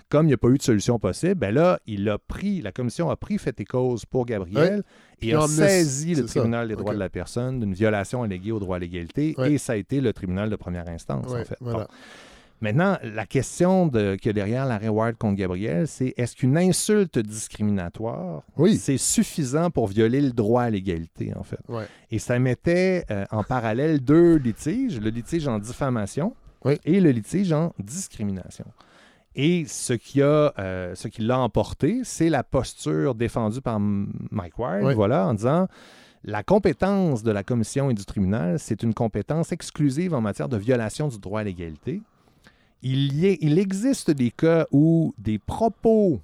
Comme 0.10 0.26
il 0.26 0.30
n'y 0.30 0.34
a 0.34 0.38
pas 0.38 0.49
eu 0.49 0.57
de 0.57 0.61
solution 0.64 0.99
possible, 0.99 1.36
ben 1.36 1.53
là, 1.53 1.80
il 1.88 2.07
a 2.10 2.18
pris, 2.19 2.61
la 2.61 2.72
commission 2.72 3.10
a 3.10 3.15
pris 3.15 3.40
fait 3.40 3.60
et 3.60 3.65
cause 3.65 4.06
pour 4.06 4.26
Gabriel 4.27 4.84
et 5.22 5.34
a 5.34 5.48
saisi 5.48 6.14
le 6.14 6.27
ça. 6.27 6.40
tribunal 6.40 6.68
des 6.68 6.76
droits 6.76 6.94
de 6.94 6.99
la 6.99 7.10
personne 7.10 7.60
d'une 7.60 7.73
violation 7.73 8.22
alléguée 8.22 8.52
au 8.52 8.60
droit 8.60 8.76
à 8.76 8.80
l'égalité 8.80 9.36
et 9.45 9.57
ça 9.57 9.73
a 9.73 9.76
été 9.77 10.02
le 10.02 10.14
tribunal 10.14 10.49
de 10.52 10.56
première 10.56 10.88
instance, 10.88 11.26
en 11.34 11.44
fait. 11.44 11.57
voilà. 11.60 11.80
Bon. 11.80 11.88
Maintenant, 12.61 12.98
la 13.03 13.26
question 13.26 13.86
de, 13.88 14.15
qu'il 14.15 14.27
y 14.27 14.30
a 14.30 14.34
derrière 14.34 14.65
l'arrêt 14.65 14.88
Ward 14.88 15.18
contre 15.18 15.36
Gabriel, 15.36 15.88
c'est 15.90 16.14
est-ce 16.18 16.36
qu'une 16.38 16.57
insulte 16.57 17.19
discriminatoire, 17.19 18.44
Oui. 18.57 18.77
c'est 18.77 18.98
suffisant 18.98 19.69
pour 19.72 19.88
violer 19.88 20.22
le 20.22 20.32
droit 20.32 20.64
à 20.64 20.69
l'égalité, 20.69 21.34
en 21.36 21.44
fait? 21.44 21.60
Ouais. 21.68 21.84
Et 22.11 22.19
ça 22.19 22.40
mettait 22.40 23.03
euh, 23.11 23.26
en 23.32 23.44
parallèle 23.44 23.99
deux 23.99 24.36
litiges, 24.38 25.02
le 25.02 25.10
litige 25.10 25.48
en 25.49 25.60
diffamation 25.60 26.34
Oui. 26.64 26.80
et 26.86 27.02
le 27.02 27.11
litige 27.11 27.52
en 27.52 27.73
discrimination. 27.77 28.65
Et 29.36 29.66
ce 29.68 29.94
qui, 29.94 30.22
a, 30.22 30.53
euh, 30.60 30.95
ce 30.95 31.07
qui 31.10 31.22
l'a 31.22 31.40
emporté, 31.40 32.02
c'est 32.03 32.30
la 32.30 32.44
posture 32.44 33.16
défendue 33.16 33.62
par 33.62 33.80
Mike 33.80 34.57
Ward, 34.57 34.84
Oui. 34.84 34.94
voilà, 34.94 35.28
en 35.28 35.34
disant 35.34 35.68
la 36.24 36.41
compétence 36.41 37.22
de 37.22 37.32
la 37.32 37.44
commission 37.44 37.90
et 37.90 37.94
du 37.94 38.06
tribunal, 38.06 38.57
c'est 38.60 38.82
une 38.82 38.94
compétence 38.94 39.52
exclusive 39.52 40.14
en 40.14 40.22
matière 40.22 40.49
de 40.49 40.57
violation 40.57 41.07
du 41.10 41.20
droit 41.20 41.41
à 41.41 41.44
l'égalité. 41.44 42.02
Il, 42.82 43.14
y 43.14 43.26
est- 43.28 43.38
il 43.41 43.60
existe 43.60 44.10
des 44.12 44.32
cas 44.32 44.66
où 44.72 45.14
des 45.18 45.38
propos 45.38 46.22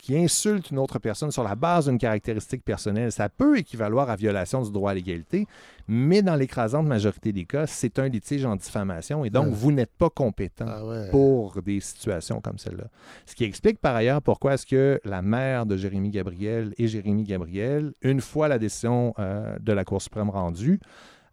qui 0.00 0.16
insultent 0.16 0.70
une 0.70 0.78
autre 0.78 0.98
personne 0.98 1.30
sur 1.30 1.42
la 1.42 1.54
base 1.54 1.86
d'une 1.88 1.98
caractéristique 1.98 2.64
personnelle, 2.64 3.12
ça 3.12 3.28
peut 3.28 3.58
équivaloir 3.58 4.08
à 4.10 4.16
violation 4.16 4.62
du 4.62 4.70
droit 4.72 4.90
à 4.92 4.94
l'égalité, 4.94 5.46
mais 5.88 6.22
dans 6.22 6.36
l'écrasante 6.36 6.86
majorité 6.86 7.32
des 7.32 7.44
cas, 7.44 7.66
c'est 7.66 7.98
un 7.98 8.08
litige 8.08 8.44
en 8.44 8.56
diffamation 8.56 9.24
et 9.24 9.30
donc 9.30 9.46
Ouais. 9.46 9.52
vous 9.54 9.72
n'êtes 9.72 9.92
pas 9.96 10.10
compétent 10.10 10.66
Ah 10.68 10.84
ouais. 10.86 11.10
pour 11.10 11.60
des 11.62 11.80
situations 11.80 12.40
comme 12.40 12.58
celle-là. 12.58 12.84
Ce 13.26 13.34
qui 13.34 13.44
explique 13.44 13.78
par 13.78 13.94
ailleurs 13.96 14.22
pourquoi 14.22 14.54
est-ce 14.54 14.66
que 14.66 15.00
la 15.04 15.22
mère 15.22 15.66
de 15.66 15.76
Jérémy 15.76 16.10
Gabriel 16.10 16.72
et 16.78 16.88
Jérémy 16.88 17.24
Gabriel, 17.24 17.92
une 18.02 18.20
fois 18.20 18.48
la 18.48 18.58
décision 18.58 19.14
euh, 19.18 19.56
de 19.60 19.72
la 19.72 19.84
Cour 19.84 20.00
suprême 20.00 20.30
rendue, 20.30 20.80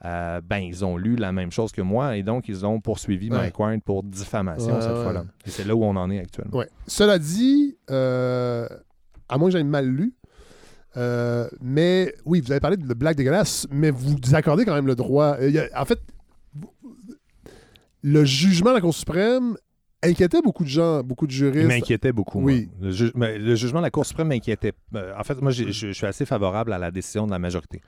euh, 0.06 0.42
ben, 0.44 0.58
ils 0.60 0.86
ont 0.86 0.96
lu 0.98 1.16
la 1.16 1.32
même 1.32 1.52
chose 1.52 1.72
que 1.72 1.82
moi 1.82 2.18
et 2.18 2.24
donc 2.24 2.48
ils 2.48 2.66
ont 2.66 2.80
poursuivi 2.80 3.30
Ouais. 3.32 3.38
Mike 3.38 3.60
Ward 3.60 3.82
pour 3.82 4.04
diffamation 4.04 4.76
Ouais, 4.76 4.82
cette 4.82 4.92
ouais. 4.92 5.04
fois-là. 5.04 5.26
Et 5.46 5.50
c'est 5.50 5.64
là 5.66 5.76
où 5.76 5.84
on 5.84 5.96
en 5.96 6.10
est 6.12 6.20
actuellement. 6.20 6.64
Cela 6.88 7.18
dit, 7.20 7.78
euh, 7.90 8.68
à 9.30 9.38
moins 9.38 9.50
que 9.50 9.58
j'aie 9.58 9.64
mal 9.64 9.88
lu. 9.88 10.14
Euh, 10.96 11.48
mais 11.62 12.14
oui, 12.26 12.42
vous 12.42 12.52
avez 12.52 12.60
parlé 12.60 12.78
de 12.78 12.94
blague 12.94 13.18
dégueulasse, 13.18 13.68
mais 13.70 13.92
vous 13.92 14.16
accordez 14.34 14.66
quand 14.66 14.74
même 14.74 14.88
le 14.88 14.96
droit. 14.96 15.38
Il 15.42 15.52
y 15.52 15.60
a- 15.60 15.68
en 15.80 15.86
fait, 15.86 16.00
le 18.04 18.24
jugement 18.26 18.70
de 18.72 18.76
la 18.76 18.82
Cour 18.82 18.94
suprême 18.94 19.58
inquiétait 20.04 20.42
beaucoup 20.42 20.64
de 20.64 20.70
gens, 20.70 21.04
beaucoup 21.04 21.28
de 21.28 21.32
juristes. 21.32 21.64
Il 21.64 21.68
m'inquiétait 21.68 22.12
beaucoup. 22.12 22.42
Oui. 22.42 22.70
Le, 22.82 22.92
ju- 22.92 23.12
le 23.16 23.56
jugement 23.56 23.80
de 23.80 23.86
la 23.86 23.90
Cour 23.92 24.06
suprême 24.06 24.28
m'inquiétait. 24.30 24.74
En 25.18 25.24
fait, 25.24 25.42
moi, 25.42 25.52
je 25.52 25.92
suis 25.92 26.06
assez 26.06 26.26
favorable 26.26 26.72
à 26.74 26.78
la 26.78 26.92
décision 26.92 27.26
de 27.26 27.32
la 27.32 27.40
majorité. 27.40 27.82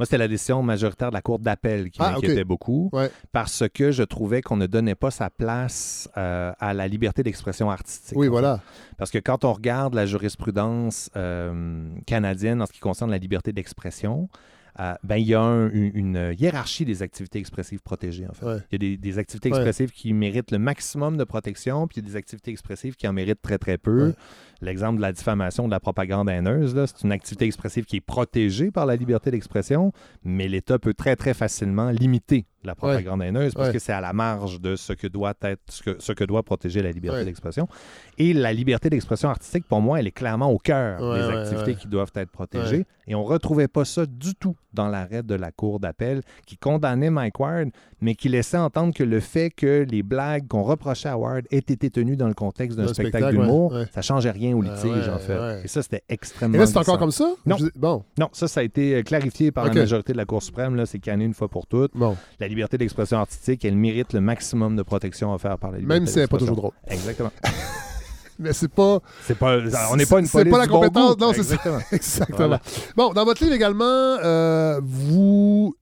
Moi, 0.00 0.06
c'était 0.06 0.16
la 0.16 0.28
décision 0.28 0.62
majoritaire 0.62 1.10
de 1.10 1.14
la 1.14 1.20
Cour 1.20 1.38
d'appel 1.40 1.90
qui 1.90 1.98
Ah, 2.02 2.12
m'inquiétait 2.12 2.42
beaucoup 2.42 2.88
Ouais. 2.94 3.10
parce 3.32 3.64
que 3.68 3.90
je 3.90 4.02
trouvais 4.02 4.40
qu'on 4.40 4.56
ne 4.56 4.66
donnait 4.66 4.94
pas 4.94 5.10
sa 5.10 5.28
place 5.28 6.08
euh, 6.16 6.52
à 6.58 6.72
la 6.72 6.88
liberté 6.88 7.22
d'expression 7.22 7.70
artistique. 7.70 8.16
Oui, 8.16 8.26
voilà. 8.26 8.62
Parce 8.96 9.10
que 9.10 9.18
quand 9.18 9.44
on 9.44 9.52
regarde 9.52 9.92
la 9.92 10.06
jurisprudence 10.06 11.10
euh, 11.16 11.84
canadienne 12.06 12.62
en 12.62 12.66
ce 12.66 12.72
qui 12.72 12.80
concerne 12.80 13.10
la 13.10 13.18
liberté 13.18 13.52
d'expression, 13.52 14.30
euh, 14.78 14.94
ben, 15.04 15.16
il 15.16 15.26
y 15.26 15.34
a 15.34 15.42
un- 15.42 15.68
une, 15.68 15.90
une 15.94 16.34
hiérarchie 16.38 16.86
des 16.86 17.02
activités 17.02 17.38
expressives 17.38 17.80
protégées, 17.82 18.26
en 18.26 18.32
fait. 18.32 18.46
Ouais. 18.46 18.56
Il 18.70 18.72
y 18.72 18.74
a 18.76 18.78
des, 18.78 18.96
des 18.96 19.18
activités 19.18 19.50
Ouais. 19.50 19.56
expressives 19.58 19.90
qui 19.90 20.14
méritent 20.14 20.50
le 20.52 20.58
maximum 20.58 21.18
de 21.18 21.24
protection, 21.24 21.86
puis 21.86 21.98
il 22.00 22.04
y 22.04 22.06
a 22.06 22.10
des 22.10 22.16
activités 22.16 22.52
expressives 22.52 22.94
qui 22.96 23.06
en 23.06 23.12
méritent 23.12 23.42
très, 23.42 23.58
très 23.58 23.76
peu. 23.76 24.14
L'exemple 24.62 24.96
de 24.96 25.02
la 25.02 25.12
diffamation, 25.12 25.66
de 25.66 25.70
la 25.70 25.80
propagande 25.80 26.28
haineuse, 26.28 26.74
c'est 26.86 27.02
une 27.04 27.12
activité 27.12 27.46
expressive 27.46 27.84
qui 27.84 27.96
est 27.96 28.00
protégée 28.00 28.70
par 28.70 28.86
la 28.86 28.96
liberté 28.96 29.30
d'expression, 29.30 29.92
mais 30.24 30.48
l'État 30.48 30.78
peut 30.78 30.94
très, 30.94 31.16
très 31.16 31.34
facilement 31.34 31.90
limiter 31.90 32.44
la 32.62 32.74
propagande 32.74 33.22
haineuse 33.22 33.54
parce 33.54 33.68
Ouais. 33.68 33.72
que 33.72 33.78
c'est 33.78 33.92
à 33.94 34.02
la 34.02 34.12
marge 34.12 34.60
de 34.60 34.76
ce 34.76 34.92
que 34.92 35.06
doit 35.06 35.32
être, 35.42 35.62
ce 35.70 35.82
que, 35.82 35.96
ce 35.98 36.12
que 36.12 36.24
doit 36.24 36.42
protéger 36.42 36.82
la 36.82 36.90
liberté 36.92 37.20
Ouais. 37.20 37.24
d'expression. 37.24 37.66
Et 38.18 38.34
la 38.34 38.52
liberté 38.52 38.90
d'expression 38.90 39.30
artistique, 39.30 39.64
pour 39.66 39.80
moi, 39.80 39.98
elle 39.98 40.06
est 40.06 40.10
clairement 40.12 40.50
au 40.50 40.58
cœur 40.58 41.00
des 41.14 41.38
activités 41.38 41.74
qui 41.74 41.88
doivent 41.88 42.12
être 42.14 42.30
protégées. 42.30 42.84
Et 43.06 43.14
on 43.14 43.22
ne 43.22 43.26
retrouvait 43.26 43.66
pas 43.66 43.86
ça 43.86 44.04
du 44.04 44.34
tout 44.34 44.56
dans 44.74 44.88
l'arrêt 44.88 45.22
de 45.22 45.34
la 45.34 45.50
Cour 45.50 45.80
d'appel 45.80 46.20
qui 46.46 46.58
condamnait 46.58 47.08
Mike 47.10 47.40
Ward, 47.40 47.70
mais 48.02 48.14
qui 48.14 48.28
laissait 48.28 48.58
entendre 48.58 48.92
que 48.94 49.02
le 49.02 49.20
fait 49.20 49.48
que 49.50 49.86
les 49.90 50.02
blagues 50.02 50.46
qu'on 50.46 50.62
reprochait 50.62 51.08
à 51.08 51.16
Ward 51.16 51.46
aient 51.50 51.56
été 51.58 51.88
tenues 51.90 52.16
dans 52.16 52.28
le 52.28 52.34
contexte 52.34 52.76
d'un 52.76 52.86
spectacle 52.88 53.24
spectacle, 53.24 53.36
d'humour, 53.40 53.74
ça 53.90 54.02
changeait 54.02 54.30
rien 54.30 54.49
au 54.54 54.62
Ah, 54.62 54.74
litige, 54.74 55.06
ouais, 55.06 55.14
en 55.14 55.18
fait. 55.18 55.38
ouais. 55.38 55.60
Et 55.64 55.68
ça, 55.68 55.82
c'était 55.82 56.02
extrêmement 56.08 56.54
Et 56.56 56.58
là, 56.58 56.66
c'est 56.66 56.76
encore 56.78 56.98
comme 56.98 57.10
ça? 57.10 57.32
Non. 57.46 57.56
Je- 57.58 57.66
Bon. 57.76 58.04
Non, 58.18 58.28
ça, 58.32 58.48
ça 58.48 58.60
a 58.60 58.62
été 58.62 58.94
euh, 58.96 59.02
clarifié 59.02 59.50
par 59.52 59.64
la 59.66 59.72
majorité 59.74 60.12
de 60.12 60.18
la 60.18 60.24
Cour 60.24 60.42
suprême. 60.42 60.76
Là, 60.76 60.86
c'est 60.86 60.98
canné 60.98 61.24
une 61.24 61.34
fois 61.34 61.48
pour 61.48 61.66
toutes. 61.66 61.92
Bon. 61.94 62.16
La 62.38 62.48
liberté 62.48 62.78
d'expression 62.78 63.18
artistique, 63.18 63.64
elle 63.64 63.76
mérite 63.76 64.12
le 64.12 64.20
maximum 64.20 64.76
de 64.76 64.82
protection 64.82 65.32
offerte 65.34 65.60
par 65.60 65.70
la 65.70 65.78
liberté 65.78 66.00
Même 66.00 66.06
si 66.06 66.18
elle 66.18 66.24
n'est 66.24 66.28
pas 66.28 66.38
toujours 66.38 66.56
drôle. 66.56 66.72
Exactement. 66.88 67.30
Mais 68.38 68.54
c'est 68.54 68.68
pas. 68.72 69.00
C'est 69.26 69.36
pas, 69.36 69.58
on 69.92 69.96
n'est 69.96 70.06
pas 70.06 70.18
une 70.18 70.24
C'est 70.26 70.46
pas 70.46 70.56
la 70.58 70.64
du 70.64 70.70
compétence. 70.72 71.18
Non, 71.18 71.32
c'est 71.34 71.42
ça. 71.42 71.54
Exactement. 71.56 71.78
Exactement. 71.92 72.36
Voilà. 72.38 72.60
Bon, 72.96 73.12
dans 73.12 73.24
votre 73.26 73.42
livre 73.44 73.54
également, 73.54 73.84
euh, 73.84 74.80
vous. 74.82 75.74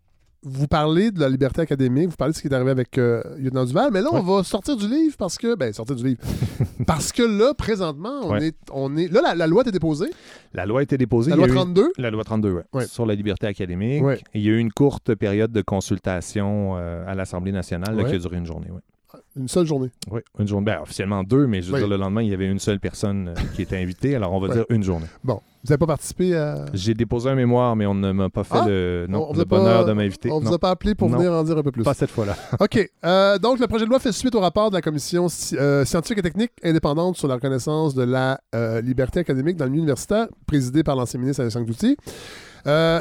Vous 0.45 0.69
parlez 0.69 1.11
de 1.11 1.19
la 1.19 1.29
liberté 1.29 1.61
académique, 1.61 2.11
vous 2.11 2.17
parlez 2.17 2.33
de 2.33 2.37
ce 2.37 2.43
qui 2.43 2.47
est 2.49 2.55
arrivé 2.55 2.71
avec 2.71 2.97
euh, 2.97 3.23
Lieutenant 3.39 3.65
Duval, 3.65 3.91
mais 3.93 4.01
là, 4.01 4.09
on 4.13 4.21
va 4.23 4.45
sortir 4.45 4.77
du 4.77 4.87
livre 4.89 5.17
parce 5.19 5.37
que. 5.37 5.57
Ben, 5.57 5.73
sortir 5.73 5.97
du 5.97 6.05
livre. 6.05 6.21
parce 6.87 7.11
que 7.11 7.23
là, 7.23 7.55
présentement, 7.55 8.21
on, 8.23 8.31
Ouais. 8.33 8.49
est, 8.49 8.57
on 8.73 8.97
est. 8.97 9.09
Là, 9.09 9.21
la, 9.23 9.35
la 9.35 9.47
loi 9.49 9.65
est 9.67 9.73
déposée. 9.73 10.11
La 10.55 10.65
loi 10.65 10.81
a 10.81 10.83
été 10.85 10.97
déposée. 10.97 11.31
La 11.31 11.35
a 11.35 11.39
loi 11.39 11.49
eu- 11.49 11.53
32. 11.55 11.89
La 11.99 12.11
loi 12.11 12.23
32, 12.23 12.51
oui. 12.53 12.63
Ouais. 12.73 12.87
Sur 12.87 13.05
la 13.05 13.15
liberté 13.17 13.47
académique. 13.49 14.03
Il 14.33 14.43
y 14.43 14.49
a 14.49 14.53
eu 14.53 14.59
une 14.59 14.73
courte 14.73 15.15
période 15.17 15.51
de 15.51 15.61
consultation 15.63 16.77
euh, 16.77 17.05
à 17.07 17.15
l'Assemblée 17.17 17.53
nationale 17.53 17.97
là, 17.97 18.05
qui 18.05 18.15
a 18.15 18.19
duré 18.19 18.37
une 18.37 18.47
journée. 18.47 18.69
Oui, 18.71 18.81
Une 19.37 19.49
seule 19.49 19.67
journée. 19.67 19.91
Oui, 20.11 20.21
une 20.39 20.47
journée. 20.49 20.65
Ben, 20.67 20.81
officiellement 20.83 21.23
deux, 21.25 21.47
mais 21.47 21.63
je 21.63 21.69
veux 21.69 21.75
Oui. 21.75 21.81
dire, 21.81 21.89
le 21.89 21.97
lendemain, 21.97 22.23
il 22.23 22.29
y 22.29 22.35
avait 22.35 22.47
une 22.47 22.59
seule 22.59 22.79
personne 22.81 23.29
euh, 23.29 23.35
qui 23.55 23.63
était 23.63 23.77
invitée. 23.79 24.15
Alors, 24.15 24.33
on 24.33 24.41
va 24.41 24.49
dire 24.55 24.65
une 24.69 24.83
journée. 24.83 25.07
Bon. 25.25 25.41
Vous 25.65 25.71
n'avez 25.71 25.79
pas 25.79 25.87
participé 25.87 26.37
à. 26.37 26.67
J'ai 26.73 26.95
déposé 26.95 27.29
un 27.31 27.35
mémoire, 27.35 27.75
mais 27.75 27.85
on 27.87 27.95
ne 27.95 28.13
m'a 28.13 28.29
pas 28.31 28.45
fait 28.45 28.59
Ah! 28.61 28.65
le, 28.69 29.07
non, 29.09 29.25
On 29.29 29.33
vous 29.33 29.35
le 29.35 29.41
a 29.41 29.45
pas- 29.45 29.59
bonheur 29.59 29.85
de 29.87 29.93
m'inviter. 29.93 30.31
On 30.31 30.39
vous 30.39 30.47
Non. 30.51 30.55
a 30.55 30.59
pas 30.59 30.71
appelé 30.71 30.95
pour 30.95 31.09
Non. 31.11 31.17
venir 31.19 31.33
en 31.33 31.43
dire 31.43 31.59
un 31.59 31.63
peu 31.63 31.73
plus. 31.73 31.83
Pas 31.83 31.95
cette 31.95 32.11
fois-là. 32.11 32.37
OK. 32.61 32.91
Euh, 33.05 33.39
donc, 33.39 33.59
le 33.59 33.67
projet 33.67 33.85
de 33.85 33.91
loi 33.91 33.99
fait 33.99 34.13
suite 34.13 34.35
au 34.35 34.41
rapport 34.41 34.71
de 34.71 34.75
la 34.77 34.83
Commission 34.83 35.27
euh, 35.55 35.85
scientifique 35.85 36.19
et 36.19 36.23
technique 36.23 36.53
indépendante 36.63 37.17
sur 37.17 37.27
la 37.29 37.35
reconnaissance 37.35 37.95
de 37.95 38.03
la 38.05 38.41
euh, 38.55 38.81
liberté 38.81 39.21
académique 39.21 39.57
dans 39.57 39.65
le 39.65 39.71
milieu 39.71 39.83
universitaire, 39.83 40.29
présidée 40.47 40.83
par 40.85 40.97
l'ancien 40.97 41.19
ministre 41.19 41.41
Alexandre 41.43 41.67
Douty. 41.67 41.97
Euh, 42.67 43.01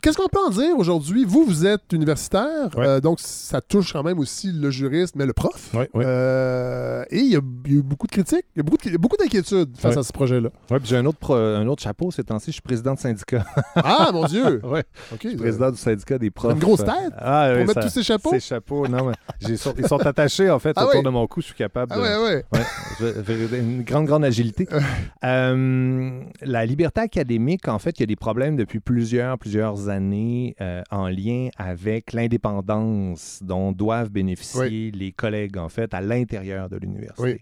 Qu'est-ce 0.00 0.16
qu'on 0.16 0.28
peut 0.28 0.38
en 0.46 0.50
dire 0.50 0.76
aujourd'hui? 0.78 1.24
Vous, 1.24 1.44
vous 1.44 1.66
êtes 1.66 1.92
universitaire, 1.92 2.68
Ouais. 2.76 2.86
euh, 2.86 3.00
donc 3.00 3.18
ça 3.20 3.60
touche 3.60 3.92
quand 3.92 4.02
même 4.02 4.18
aussi 4.18 4.52
le 4.52 4.70
juriste, 4.70 5.16
mais 5.16 5.26
le 5.26 5.32
prof. 5.32 5.70
Oui, 5.74 5.84
oui. 5.94 6.04
Euh, 6.06 7.04
et 7.10 7.18
il 7.18 7.26
y, 7.32 7.36
a 7.36 7.40
il 7.66 7.72
y 7.72 7.74
a 7.76 7.78
eu 7.78 7.82
beaucoup 7.82 8.06
de 8.06 8.12
critiques, 8.12 8.44
il 8.54 8.58
y 8.58 8.60
a 8.60 8.98
beaucoup, 8.98 9.16
d'inquiétudes 9.16 9.76
face 9.76 9.94
Ouais. 9.94 9.98
à 9.98 10.02
ce 10.02 10.12
projet-là. 10.12 10.50
Ouais, 10.70 10.78
puis 10.78 10.88
j'ai 10.88 10.96
un 10.96 11.06
autre, 11.06 11.18
pro- 11.18 11.34
un 11.34 11.66
autre 11.66 11.82
chapeau 11.82 12.10
ces 12.10 12.22
temps-ci. 12.24 12.46
Je 12.48 12.52
suis 12.52 12.62
président 12.62 12.94
de 12.94 12.98
syndicat. 12.98 13.44
Ah, 13.76 14.10
mon 14.12 14.24
Dieu! 14.26 14.60
ouais. 14.64 14.84
OK. 15.12 15.20
Je 15.24 15.28
suis 15.30 15.36
président 15.38 15.70
du 15.70 15.76
syndicat 15.78 16.18
des 16.18 16.30
profs. 16.30 16.52
une 16.52 16.58
grosse 16.58 16.84
tête 16.84 17.12
Ah, 17.16 17.46
pour 17.48 17.60
oui, 17.60 17.66
mettre 17.66 17.74
ça- 17.74 17.82
tous 17.82 17.88
ces 17.94 18.02
chapeaux? 18.02 18.30
Ces 18.30 18.40
chapeaux, 18.40 18.86
non, 18.88 19.06
mais 19.06 19.14
ils 19.48 19.58
sont 19.58 20.06
attachés, 20.06 20.50
en 20.50 20.58
fait, 20.58 20.72
Ah 20.76 20.84
autour 20.86 20.98
oui. 21.00 21.04
de 21.04 21.08
mon 21.10 21.26
cou. 21.26 21.40
Je 21.40 21.46
suis 21.46 21.54
capable 21.54 21.92
Ah 21.94 21.96
de... 21.96 22.02
ouais, 22.02 22.16
ouais. 22.16 22.44
Ouais, 22.52 23.58
une 23.58 23.82
grande, 23.82 24.06
grande 24.06 24.24
agilité. 24.24 24.66
Euh, 25.24 26.20
la 26.42 26.64
liberté 26.64 27.00
académique, 27.00 27.66
en 27.68 27.78
fait, 27.78 27.98
il 27.98 28.00
y 28.00 28.02
a 28.04 28.06
des 28.06 28.16
problèmes 28.16 28.56
depuis 28.56 28.80
plusieurs, 28.80 29.36
plusieurs 29.38 29.87
années 29.87 29.87
euh, 29.90 30.82
en 30.90 31.08
lien 31.08 31.48
avec 31.56 32.12
l'indépendance 32.12 33.40
dont 33.42 33.72
doivent 33.72 34.10
bénéficier 34.10 34.90
les 34.90 35.12
collègues, 35.12 35.58
en 35.58 35.68
fait, 35.68 35.94
à 35.94 36.00
l'intérieur 36.00 36.68
de 36.68 36.76
l'université. 36.76 37.22
Oui. 37.22 37.40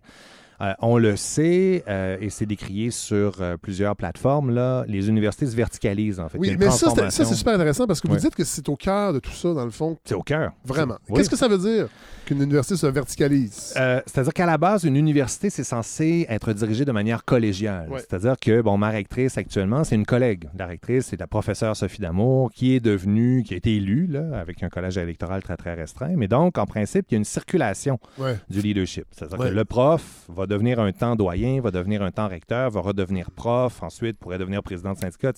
Euh, 0.61 0.73
on 0.81 0.97
le 0.99 1.17
sait, 1.17 1.85
euh, 1.89 2.17
et 2.21 2.31
c'est 2.31 2.47
décrié 2.47 2.91
sur 2.91 3.41
euh, 3.41 3.57
plusieurs 3.61 3.95
plateformes, 3.97 4.51
là, 4.55 4.85
les 4.89 5.09
universités 5.09 5.47
se 5.47 5.55
verticalisent, 5.57 6.19
en 6.21 6.29
fait. 6.29 6.39
Oui, 6.39 6.57
mais 6.59 6.71
ça, 6.71 6.91
c'est- 7.11 7.25
super 7.27 7.55
intéressant 7.55 7.87
parce 7.87 8.01
que 8.01 8.09
vous 8.09 8.15
Ouais. 8.15 8.21
dites 8.21 8.35
que 8.35 8.45
c'est 8.45 8.67
au 8.69 8.77
cœur 8.77 9.13
de 9.13 9.19
tout 9.19 9.31
ça, 9.33 9.53
dans 9.53 9.65
le 9.65 9.71
fond. 9.71 9.99
C'est 10.05 10.15
au 10.15 10.23
cœur. 10.23 10.53
Vraiment. 10.65 10.97
Oui. 11.09 11.17
Qu'est-ce 11.19 11.29
que 11.31 11.37
ça 11.37 11.49
veut 11.49 11.59
dire 11.59 11.89
qu'une 12.25 12.41
université 12.43 12.77
se 12.77 12.87
verticalise? 12.87 13.75
C'est-à-dire 14.07 14.33
qu'à 14.33 14.47
la 14.47 14.57
base, 14.59 14.85
une 14.85 14.97
université, 14.97 15.51
c'est 15.51 15.65
censé 15.65 16.27
être 16.29 16.53
dirigée 16.53 16.85
de 16.85 16.93
manière 16.93 17.25
collégiale. 17.25 17.89
Ouais. 17.91 17.99
C'est-à-dire 18.01 18.37
que, 18.41 18.63
bon, 18.63 18.79
ma 18.79 18.91
rectrice 18.91 19.37
actuellement, 19.37 19.85
c'est 19.85 19.95
une 19.97 20.07
collègue. 20.07 20.49
La 20.59 20.67
rectrice, 20.67 21.07
c'est 21.07 21.21
la 21.21 21.27
professeure 21.27 21.77
Sophie 21.77 22.01
Damour, 22.01 22.51
qui 22.53 22.75
est 22.75 22.81
devenue, 22.81 23.43
qui 23.43 23.55
a 23.55 23.57
été 23.59 23.77
élue, 23.77 24.07
là, 24.07 24.39
avec 24.41 24.63
un 24.63 24.69
collège 24.69 24.97
électoral 24.97 25.43
très, 25.43 25.57
très 25.57 25.75
restreint. 25.75 26.15
Mais 26.17 26.29
donc, 26.29 26.57
en 26.59 26.67
principe, 26.67 27.07
il 27.11 27.15
y 27.15 27.17
a 27.17 27.19
une 27.19 27.25
circulation 27.25 27.99
Ouais. 28.19 28.37
du 28.49 28.61
leadership. 28.61 29.05
C'est-à-dire 29.11 29.39
que 29.39 29.45
le 29.45 29.65
prof 29.65 30.03
va 30.29 30.46
devenir 30.47 30.81
un 30.81 30.93
temps 30.93 31.17
doyen, 31.17 31.61
va 31.61 31.71
devenir 31.71 32.03
un 32.03 32.11
temps 32.11 32.29
recteur, 32.29 32.71
va 32.71 32.81
redevenir 32.81 33.31
prof, 33.31 33.83
ensuite 33.83 34.19
pourrait 34.19 34.39
devenir 34.39 34.63
président 34.63 34.93
de 34.93 34.99
syndicat. 34.99 35.33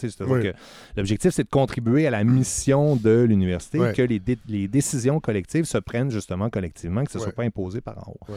l'objectif, 0.97 1.33
c'est 1.33 1.45
de 1.45 1.49
contribuer 1.49 2.07
à 2.07 2.11
la 2.11 2.25
mission 2.25 2.97
de 2.97 3.23
l'université, 3.23 3.79
Ouais. 3.79 3.93
que 3.93 4.03
les, 4.03 4.19
dé- 4.19 4.39
les 4.49 4.69
décisions 4.69 5.21
collectives 5.21 5.65
se 5.65 5.79
prennent 5.79 6.11
justement 6.11 6.51
collectivement, 6.51 7.05
que 7.05 7.11
ce 7.13 7.19
ne 7.19 7.23
soit 7.23 7.33
pas 7.33 7.45
imposé 7.45 7.81
par 7.81 7.99
en 8.09 8.13
haut. 8.13 8.35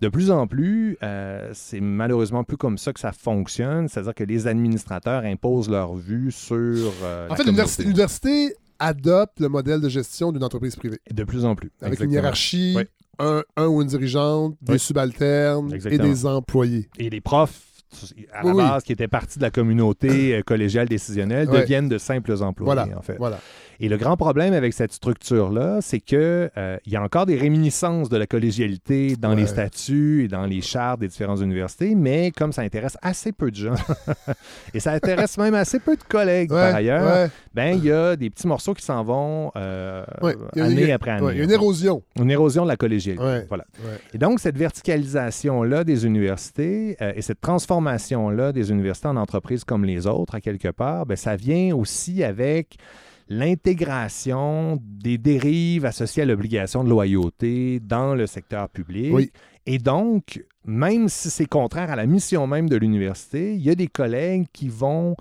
De 0.00 0.08
plus 0.08 0.30
en 0.30 0.46
plus, 0.46 0.96
euh, 1.02 1.50
c'est 1.54 1.80
malheureusement 1.80 2.42
plus 2.44 2.56
comme 2.56 2.78
ça 2.78 2.92
que 2.92 3.00
ça 3.00 3.12
fonctionne, 3.12 3.88
c'est-à-dire 3.88 4.14
que 4.14 4.24
les 4.24 4.46
administrateurs 4.46 5.24
imposent 5.24 5.70
leur 5.70 5.94
vue 5.94 6.32
sur. 6.32 6.56
euh, 7.04 7.28
En 7.30 7.36
fait, 7.36 7.44
l'université, 7.44 8.56
adopte 8.78 9.38
le 9.38 9.48
modèle 9.48 9.80
de 9.80 9.88
gestion 9.88 10.32
d'une 10.32 10.42
entreprise 10.42 10.74
privée. 10.74 10.98
De 11.08 11.22
plus 11.22 11.44
en 11.44 11.54
plus. 11.54 11.70
Avec 11.82 12.00
une 12.00 12.10
hiérarchie, 12.10 12.74
Oui. 12.76 12.82
Un, 13.18 13.42
un 13.56 13.66
ou 13.66 13.82
une 13.82 13.88
dirigeante, 13.88 14.56
des 14.62 14.72
Oui. 14.74 14.78
subalternes 14.78 15.72
Exactement. 15.72 16.04
et 16.04 16.08
des 16.08 16.26
employés. 16.26 16.88
Et 16.98 17.10
les 17.10 17.20
profs, 17.20 17.60
à 18.32 18.42
la 18.42 18.50
Oui, 18.50 18.56
base, 18.62 18.82
qui 18.84 18.92
étaient 18.92 19.08
partie 19.08 19.38
de 19.38 19.44
la 19.44 19.50
communauté 19.50 20.36
euh, 20.36 20.42
collégiale 20.42 20.88
décisionnelle, 20.88 21.48
Ouais. 21.50 21.60
deviennent 21.60 21.88
de 21.88 21.98
simples 21.98 22.32
employés, 22.42 22.74
Voilà. 22.74 22.98
en 22.98 23.02
fait. 23.02 23.16
Voilà. 23.18 23.38
Et 23.80 23.88
le 23.88 23.96
grand 23.96 24.16
problème 24.16 24.52
avec 24.54 24.72
cette 24.72 24.92
structure-là, 24.92 25.78
c'est 25.80 26.00
que 26.00 26.50
euh, 26.56 26.76
y 26.86 26.96
a 26.96 27.02
encore 27.02 27.26
des 27.26 27.36
réminiscences 27.36 28.08
de 28.08 28.16
la 28.16 28.26
collégialité 28.26 29.16
dans 29.16 29.30
Ouais. 29.30 29.36
les 29.36 29.46
statuts 29.46 30.24
et 30.24 30.28
dans 30.28 30.46
les 30.46 30.60
chartes 30.60 31.00
des 31.00 31.08
différentes 31.08 31.40
universités, 31.40 31.94
mais 31.94 32.30
comme 32.30 32.52
ça 32.52 32.62
intéresse 32.62 32.96
assez 33.02 33.32
peu 33.32 33.50
de 33.50 33.56
gens, 33.56 33.74
et 34.74 34.80
ça 34.80 34.92
intéresse 34.92 35.38
même 35.38 35.54
assez 35.54 35.78
peu 35.80 35.96
de 35.96 36.02
collègues 36.02 36.50
Ouais, 36.52 36.56
par 36.68 36.74
ailleurs, 36.76 37.04
ouais. 37.24 37.30
ben 37.54 37.76
il 37.78 37.84
y 37.84 37.90
a 37.92 38.14
des 38.16 38.30
petits 38.30 38.46
morceaux 38.46 38.74
qui 38.74 38.84
s'en 38.84 39.02
vont 39.02 39.50
euh, 39.56 40.04
année 40.56 40.90
a- 40.92 40.94
après 40.94 41.10
année. 41.12 41.26
il 41.32 41.38
y 41.38 41.40
a 41.40 41.44
une 41.44 41.50
érosion. 41.50 42.02
Une 42.20 42.30
érosion 42.30 42.62
de 42.64 42.68
la 42.68 42.76
collégialité. 42.76 43.44
Voilà. 43.48 43.64
Et 44.14 44.18
donc, 44.18 44.38
cette 44.40 44.56
verticalisation-là 44.58 45.84
des 45.84 46.06
universités 46.06 46.96
euh, 47.00 47.12
et 47.16 47.22
cette 47.22 47.40
transformation-là 47.40 48.52
des 48.52 48.70
universités 48.70 49.08
en 49.08 49.16
entreprises 49.16 49.64
comme 49.64 49.84
les 49.84 50.06
autres, 50.06 50.34
à 50.34 50.40
quelque 50.40 50.68
part, 50.68 51.06
ben, 51.06 51.16
ça 51.16 51.36
vient 51.36 51.74
aussi 51.74 52.22
avec 52.24 52.76
l'intégration 53.28 54.78
des 54.82 55.18
dérives 55.18 55.84
associées 55.84 56.22
à 56.22 56.26
l'obligation 56.26 56.84
de 56.84 56.88
loyauté 56.88 57.80
dans 57.80 58.14
le 58.14 58.26
secteur 58.26 58.68
public. 58.68 59.12
Oui. 59.12 59.30
Et 59.66 59.78
donc, 59.78 60.44
même 60.64 61.08
si 61.08 61.30
c'est 61.30 61.46
contraire 61.46 61.90
à 61.90 61.96
la 61.96 62.06
mission 62.06 62.46
même 62.46 62.68
de 62.68 62.76
l'université, 62.76 63.54
il 63.54 63.62
y 63.62 63.70
a 63.70 63.74
des 63.74 63.86
collègues 63.86 64.46
qui 64.52 64.68
vont 64.68 65.14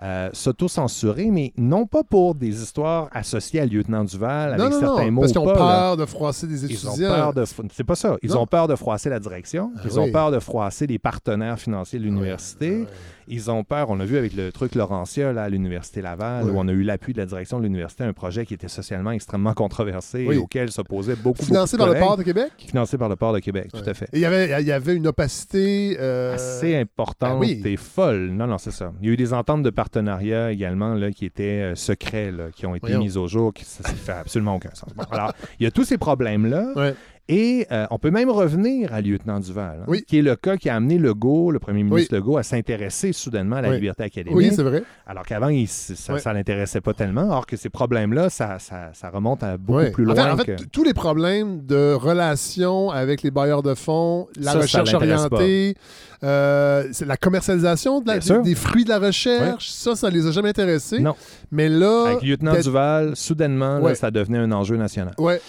euh, 0.00 0.30
s'auto-censurer, 0.32 1.32
mais 1.32 1.52
non 1.56 1.84
pas 1.86 2.04
pour 2.04 2.36
des 2.36 2.62
histoires 2.62 3.08
associées 3.10 3.58
à 3.60 3.66
lieutenant 3.66 4.04
Duval 4.04 4.54
avec 4.54 4.70
Non, 4.72 4.78
certains 4.78 5.06
non, 5.06 5.10
mots 5.10 5.20
parce 5.22 5.32
qu'ils 5.32 5.40
ont 5.40 5.46
là. 5.46 5.54
peur 5.54 5.96
de 5.96 6.06
froisser 6.06 6.46
des 6.46 6.64
Ils 6.66 6.86
ont 6.88 6.92
étudiants. 6.92 7.08
peur 7.08 7.34
de. 7.34 7.44
C'est 7.72 7.82
pas 7.82 7.96
ça. 7.96 8.16
Ils 8.22 8.36
ont 8.38 8.46
peur 8.46 8.68
de 8.68 8.76
froisser 8.76 9.10
la 9.10 9.18
direction. 9.18 9.72
Ah 9.76 9.80
Ils 9.84 9.90
oui. 9.90 9.98
ont 9.98 10.12
peur 10.12 10.30
de 10.30 10.38
froisser 10.38 10.86
les 10.86 11.00
partenaires 11.00 11.58
financiers 11.58 11.98
de 11.98 12.04
l'université. 12.04 12.86
Ils 13.30 13.50
ont 13.50 13.64
peur. 13.64 13.90
On 13.90 13.96
l'a 13.96 14.04
vu 14.04 14.16
avec 14.16 14.34
le 14.34 14.50
truc 14.52 14.74
Laurentia 14.74 15.32
là, 15.32 15.44
à 15.44 15.48
l'université 15.48 16.00
Laval, 16.02 16.50
où 16.50 16.54
on 16.58 16.66
a 16.68 16.72
eu 16.72 16.82
l'appui 16.82 17.12
de 17.12 17.18
la 17.18 17.26
direction 17.26 17.58
de 17.58 17.64
l'université, 17.64 18.04
un 18.04 18.12
projet 18.12 18.46
qui 18.46 18.54
était 18.54 18.68
socialement 18.68 19.10
extrêmement 19.10 19.54
controversé 19.54 20.24
Oui. 20.26 20.36
et 20.36 20.38
auquel 20.38 20.70
s'opposaient 20.70 21.16
beaucoup, 21.16 21.44
Financé 21.44 21.76
beaucoup 21.76 21.86
par 21.90 21.94
de 21.94 22.00
le 22.00 22.04
port 22.06 22.16
de 22.16 22.22
Québec? 22.22 22.50
Financé 22.58 22.98
par 22.98 23.08
le 23.08 23.16
port 23.16 23.32
de 23.32 23.38
Québec, 23.40 23.68
tout 23.72 23.88
à 23.88 23.94
fait. 23.94 24.06
Et 24.12 24.18
il 24.18 24.20
y 24.20 24.24
avait, 24.24 24.60
il 24.62 24.66
y 24.66 24.72
avait 24.72 24.94
une 24.94 25.06
opacité. 25.06 25.96
euh, 26.00 26.34
Assez 26.34 26.76
importante 26.76 27.38
oui. 27.40 27.60
et 27.64 27.76
folle. 27.76 28.30
Non, 28.32 28.46
non, 28.46 28.58
c'est 28.58 28.70
ça. 28.70 28.92
Il 29.00 29.06
y 29.06 29.10
a 29.10 29.12
eu 29.12 29.16
des 29.16 29.32
ententes 29.32 29.62
de 29.62 29.70
partenariat 29.70 30.50
également 30.52 30.94
là, 30.94 31.10
qui 31.10 31.24
étaient 31.26 31.72
euh, 31.72 31.74
secrets, 31.74 32.30
là, 32.32 32.50
qui 32.54 32.66
ont 32.66 32.74
été 32.74 32.96
mises 32.96 33.16
au 33.16 33.26
jour, 33.28 33.52
qui 33.52 33.64
ça, 33.64 33.82
ça 33.84 33.92
fait 33.94 34.12
absolument 34.12 34.56
aucun 34.56 34.70
sens. 34.74 34.90
Bon, 34.96 35.04
alors, 35.10 35.32
il 35.60 35.64
y 35.64 35.66
a 35.66 35.70
tous 35.70 35.84
ces 35.84 35.98
problèmes-là. 35.98 36.94
Et 37.30 37.66
euh, 37.70 37.86
on 37.90 37.98
peut 37.98 38.10
même 38.10 38.30
revenir 38.30 38.94
à 38.94 39.02
lieutenant 39.02 39.38
Duval, 39.38 39.80
hein, 39.82 39.84
Oui. 39.86 40.02
qui 40.06 40.18
est 40.18 40.22
le 40.22 40.34
cas 40.34 40.56
qui 40.56 40.70
a 40.70 40.76
amené 40.76 40.96
Legault, 40.96 41.50
le 41.50 41.58
premier 41.58 41.82
ministre 41.82 42.08
Oui. 42.12 42.18
Legault, 42.18 42.38
à 42.38 42.42
s'intéresser 42.42 43.12
soudainement 43.12 43.56
à 43.56 43.60
la 43.62 43.68
Oui. 43.68 43.74
liberté 43.74 44.04
académique. 44.04 44.34
Oui, 44.36 44.50
c'est 44.54 44.62
vrai. 44.62 44.82
Alors 45.06 45.26
qu'avant, 45.26 45.50
ça 45.66 46.30
ne 46.32 46.34
l'intéressait 46.38 46.80
pas 46.80 46.94
tellement. 46.94 47.28
Or 47.30 47.46
que 47.46 47.56
ces 47.58 47.68
problèmes-là, 47.68 48.30
ça, 48.30 48.58
ça, 48.58 48.90
ça 48.94 49.10
remonte 49.10 49.42
à 49.42 49.58
beaucoup 49.58 49.90
plus 49.92 50.04
En 50.10 50.14
loin. 50.14 50.24
fait, 50.24 50.30
en 50.30 50.36
fait, 50.38 50.44
que- 50.56 50.62
t- 50.62 50.66
tous 50.72 50.84
les 50.84 50.94
problèmes 50.94 51.66
de 51.66 51.92
relations 51.92 52.90
avec 52.90 53.22
les 53.22 53.30
bailleurs 53.30 53.62
de 53.62 53.74
fonds, 53.74 54.26
la 54.40 54.52
Ça, 54.52 54.58
recherche 54.60 54.94
orientée, 54.94 55.74
euh, 56.24 56.84
la 57.06 57.16
commercialisation 57.18 58.00
de 58.00 58.08
la- 58.08 58.18
des, 58.20 58.42
des 58.42 58.54
fruits 58.54 58.84
de 58.84 58.88
la 58.88 58.98
recherche, 58.98 59.68
ça, 59.68 59.94
ça 59.96 60.08
les 60.08 60.26
a 60.26 60.30
jamais 60.30 60.48
intéressés. 60.48 60.98
Non. 61.00 61.14
Mais 61.52 61.68
là, 61.68 62.06
Avec 62.06 62.22
lieutenant 62.22 62.58
Duval, 62.58 63.16
soudainement, 63.16 63.78
là, 63.80 63.94
ça 63.94 64.10
devenait 64.10 64.38
un 64.38 64.50
enjeu 64.52 64.76
national. 64.76 65.14
Ouais. 65.18 65.40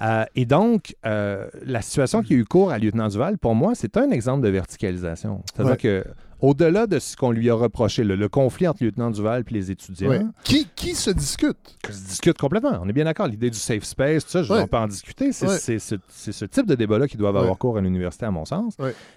Euh, 0.00 0.24
et 0.36 0.44
donc, 0.46 0.94
euh, 1.06 1.46
la 1.64 1.82
situation 1.82 2.22
qui 2.22 2.34
a 2.34 2.36
eu 2.36 2.44
cours 2.44 2.70
à 2.70 2.78
Lieutenant 2.78 3.08
Duval, 3.08 3.38
pour 3.38 3.54
moi, 3.54 3.72
c'est 3.74 3.96
un 3.96 4.10
exemple 4.10 4.42
de 4.44 4.48
verticalisation. 4.48 5.42
C'est-à-dire 5.46 5.72
Ouais. 5.72 5.76
que, 5.76 6.04
au-delà 6.40 6.86
de 6.86 7.00
ce 7.00 7.16
qu'on 7.16 7.32
lui 7.32 7.50
a 7.50 7.54
reproché, 7.54 8.04
le, 8.04 8.14
le 8.14 8.28
conflit 8.28 8.68
entre 8.68 8.84
Lieutenant 8.84 9.10
Duval 9.10 9.42
et 9.50 9.54
les 9.54 9.70
étudiants, 9.72 10.08
Ouais. 10.10 10.20
Qui, 10.44 10.68
qui 10.76 10.94
se 10.94 11.10
discute? 11.10 11.56
que 11.82 11.92
se 11.92 12.04
discute 12.06 12.38
complètement. 12.38 12.78
On 12.80 12.88
est 12.88 12.92
bien 12.92 13.06
d'accord. 13.06 13.26
L'idée 13.26 13.50
du 13.50 13.58
safe 13.58 13.82
space, 13.82 14.24
tout 14.24 14.30
ça, 14.30 14.42
je 14.44 14.52
Ouais. 14.52 14.60
on 14.62 14.68
peut 14.68 14.76
en 14.76 14.86
discuter. 14.86 15.32
C'est 15.32 15.48
Ouais. 15.48 15.78
ce, 15.78 16.44
type 16.44 16.66
de 16.66 16.76
débat-là 16.76 17.08
qui 17.08 17.16
doivent 17.16 17.36
avoir 17.36 17.58
cours 17.58 17.76
à 17.76 17.80
l'université, 17.80 18.26
à 18.26 18.30
mon 18.30 18.44
sens. 18.44 18.76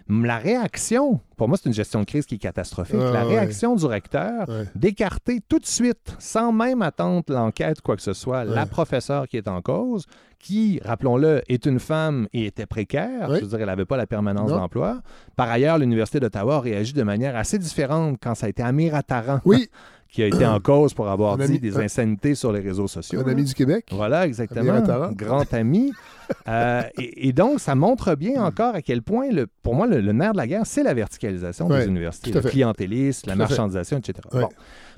La 0.10 0.38
réaction, 0.40 1.20
pour 1.38 1.48
moi, 1.48 1.58
c'est 1.62 1.70
une 1.70 1.76
gestion 1.76 1.99
de 1.99 2.06
crise 2.06 2.26
qui 2.26 2.36
est 2.36 2.40
catastrophique. 2.40 2.95
La 2.98 3.24
réaction 3.24 3.76
du 3.76 3.86
recteur 3.86 4.48
d'écarter 4.76 5.41
tout 5.48 5.60
de 5.60 5.66
suite, 5.68 6.16
sans 6.18 6.52
même 6.52 6.82
attendre 6.82 7.24
l'enquête 7.30 7.80
ou 7.80 7.82
quoi 7.84 7.95
que 7.95 8.02
ce 8.02 8.14
soit, 8.14 8.45
la 8.45 8.66
professeure 8.66 9.28
qui 9.28 9.38
est 9.38 9.48
en 9.48 9.62
cause, 9.62 10.08
qui, 10.41 10.80
rappelons-le, 10.84 11.41
est 11.47 11.65
une 11.65 11.80
femme 11.80 12.27
et 12.34 12.45
était 12.47 12.65
précaire. 12.65 13.30
Ouais. 13.30 13.38
Je 13.39 13.41
veux 13.45 13.49
dire, 13.49 13.59
elle 13.61 13.65
n'avait 13.68 13.85
pas 13.85 13.97
la 13.97 14.07
permanence 14.07 14.49
d'emploi. 14.49 15.01
Par 15.35 15.49
ailleurs, 15.49 15.77
l'Université 15.77 16.19
d'Ottawa 16.19 16.55
a 16.57 16.59
réagi 16.61 16.93
de 16.93 17.03
manière 17.03 17.35
assez 17.35 17.57
différente 17.59 18.18
quand 18.22 18.35
ça 18.35 18.47
a 18.47 18.49
été 18.49 18.63
Amir 18.63 18.95
Attaran 18.95 19.39
Oui, 19.45 19.69
qui 20.09 20.23
a 20.23 20.27
été 20.27 20.45
en 20.45 20.59
cause 20.59 20.93
pour 20.93 21.07
avoir 21.09 21.38
dit 21.38 21.43
ami- 21.43 21.59
des 21.59 21.77
un- 21.77 21.81
insanités 21.84 22.35
sur 22.35 22.51
les 22.51 22.59
réseaux 22.59 22.88
sociaux. 22.88 23.22
un 23.26 23.30
ami 23.31 23.43
du 23.45 23.53
Québec. 23.53 23.85
Voilà, 23.91 24.26
exactement. 24.26 24.73
Amir. 24.73 25.11
Grand 25.15 25.53
ami. 25.53 25.91
Euh, 26.47 26.81
et, 26.97 27.27
et 27.27 27.34
donc, 27.34 27.59
ça 27.59 27.76
montre 27.76 28.15
bien 28.15 28.41
encore 28.41 28.73
à 28.73 28.81
quel 28.81 29.01
point, 29.01 29.30
le, 29.31 29.47
pour 29.63 29.76
moi, 29.76 29.85
le, 29.85 29.99
le 29.99 30.13
nerf 30.13 30.31
de 30.31 30.38
la 30.38 30.47
guerre, 30.47 30.61
c'est 30.65 30.81
la 30.81 30.93
verticalisation 30.93 31.68
Ouais, 31.68 31.81
des 31.81 31.88
universités, 31.88 32.31
le 32.31 32.39
clientélisme, 32.39 33.27
la 33.27 33.34
fait. 33.34 33.39
marchandisation, 33.39 33.97
etc. 33.97 34.13
Ouais. 34.31 34.39
Bon. 34.43 34.49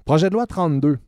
Projet 0.05 0.29
de 0.29 0.35
loi 0.35 0.45
32. 0.45 0.99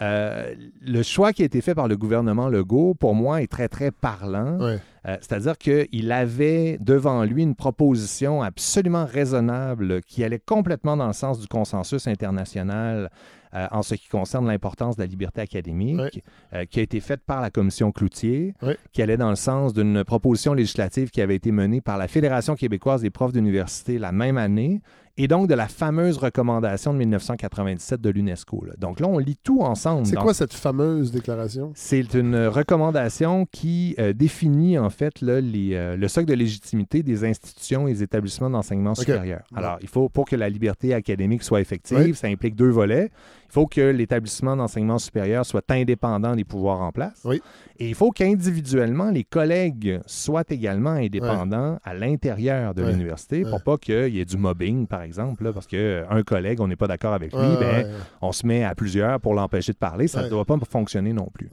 Euh, 0.00 0.54
le 0.80 1.02
choix 1.02 1.32
qui 1.32 1.42
a 1.42 1.44
été 1.44 1.60
fait 1.60 1.74
par 1.74 1.88
le 1.88 1.96
gouvernement 1.96 2.48
Legault, 2.48 2.94
pour 2.94 3.14
moi, 3.14 3.42
est 3.42 3.46
très, 3.46 3.68
très 3.68 3.90
parlant. 3.90 4.58
Euh, 4.60 4.78
C'est-à-dire 5.20 5.56
qu'il 5.58 6.12
avait 6.12 6.78
devant 6.80 7.24
lui 7.24 7.42
une 7.42 7.54
proposition 7.54 8.42
absolument 8.42 9.06
raisonnable 9.06 10.02
qui 10.02 10.24
allait 10.24 10.38
complètement 10.38 10.96
dans 10.96 11.06
le 11.06 11.12
sens 11.12 11.40
du 11.40 11.46
consensus 11.46 12.06
international 12.06 13.10
euh, 13.54 13.66
en 13.70 13.82
ce 13.82 13.94
qui 13.94 14.08
concerne 14.08 14.46
l'importance 14.46 14.96
de 14.96 15.02
la 15.02 15.06
liberté 15.06 15.40
académique, 15.40 16.22
euh, 16.52 16.66
qui 16.66 16.80
a 16.80 16.82
été 16.82 17.00
faite 17.00 17.22
par 17.24 17.40
la 17.40 17.50
commission 17.50 17.92
Cloutier, 17.92 18.54
qui 18.92 19.00
allait 19.00 19.16
dans 19.16 19.30
le 19.30 19.36
sens 19.36 19.72
d'une 19.72 20.04
proposition 20.04 20.52
législative 20.52 21.10
qui 21.10 21.22
avait 21.22 21.36
été 21.36 21.50
menée 21.50 21.80
par 21.80 21.96
la 21.96 22.08
Fédération 22.08 22.56
québécoise 22.56 23.00
des 23.00 23.10
profs 23.10 23.32
d'université 23.32 23.98
la 23.98 24.12
même 24.12 24.36
année, 24.36 24.82
et 25.18 25.28
donc 25.28 25.48
de 25.48 25.54
la 25.54 25.68
fameuse 25.68 26.16
recommandation 26.16 26.92
de 26.94 26.98
1997 26.98 28.00
de 28.00 28.08
l'UNESCO. 28.08 28.64
Donc 28.78 29.00
là, 29.00 29.08
on 29.08 29.18
lit 29.18 29.36
tout 29.42 29.60
ensemble. 29.60 30.06
C'est 30.06 30.16
quoi 30.16 30.32
cette 30.32 30.54
fameuse 30.54 31.10
déclaration? 31.12 31.72
c'est 31.74 32.14
une 32.14 32.46
recommandation 32.46 33.46
qui 33.50 33.94
euh, 33.98 34.12
définit 34.12 34.78
en 34.78 34.90
fait 34.90 35.20
là, 35.20 35.40
les, 35.40 35.74
euh, 35.74 35.96
le 35.96 36.08
socle 36.08 36.26
de 36.26 36.34
légitimité 36.34 37.02
des 37.02 37.24
institutions 37.24 37.88
et 37.88 37.92
des 37.92 38.02
établissements 38.02 38.48
d'enseignement 38.50 38.94
supérieur. 38.94 39.42
Alors, 39.54 39.78
il 39.82 39.88
faut 39.88 40.08
pour 40.08 40.24
que 40.24 40.36
la 40.36 40.48
liberté 40.48 40.94
académique 40.94 41.42
soit 41.42 41.60
effective, 41.60 41.98
Oui. 41.98 42.14
ça 42.14 42.28
implique 42.28 42.54
deux 42.54 42.70
volets. 42.70 43.10
Il 43.50 43.52
faut 43.54 43.66
que 43.66 43.80
l'établissement 43.80 44.56
d'enseignement 44.56 44.98
supérieur 44.98 45.46
soit 45.46 45.70
indépendant 45.70 46.36
des 46.36 46.44
pouvoirs 46.44 46.80
en 46.82 46.92
place. 46.92 47.22
Oui. 47.24 47.40
Et 47.78 47.88
il 47.88 47.94
faut 47.94 48.10
qu'individuellement, 48.10 49.10
les 49.10 49.24
collègues 49.24 50.00
soient 50.06 50.44
également 50.50 50.90
indépendants 50.90 51.78
à 51.82 51.94
l'intérieur 51.94 52.74
de 52.74 52.82
Ouais. 52.82 52.90
l'université 52.92 53.42
pour 53.42 53.54
Ouais. 53.54 53.60
pas 53.64 53.78
qu'il 53.78 54.08
y 54.14 54.20
ait 54.20 54.24
du 54.26 54.36
mobbing, 54.36 54.86
par 54.86 55.00
exemple, 55.02 55.44
là, 55.44 55.52
parce 55.52 55.66
qu'un 55.66 56.22
collègue, 56.26 56.60
on 56.60 56.68
n'est 56.68 56.76
pas 56.76 56.88
d'accord 56.88 57.14
avec 57.14 57.32
lui, 57.32 57.56
ben, 57.58 57.86
on 58.20 58.32
se 58.32 58.46
met 58.46 58.64
à 58.64 58.74
plusieurs 58.74 59.18
pour 59.20 59.32
l'empêcher 59.34 59.72
de 59.72 59.78
parler. 59.78 60.08
Ça 60.08 60.22
ne 60.24 60.28
doit 60.28 60.44
pas 60.44 60.56
fonctionner 60.70 61.12
non 61.14 61.28
plus. 61.32 61.48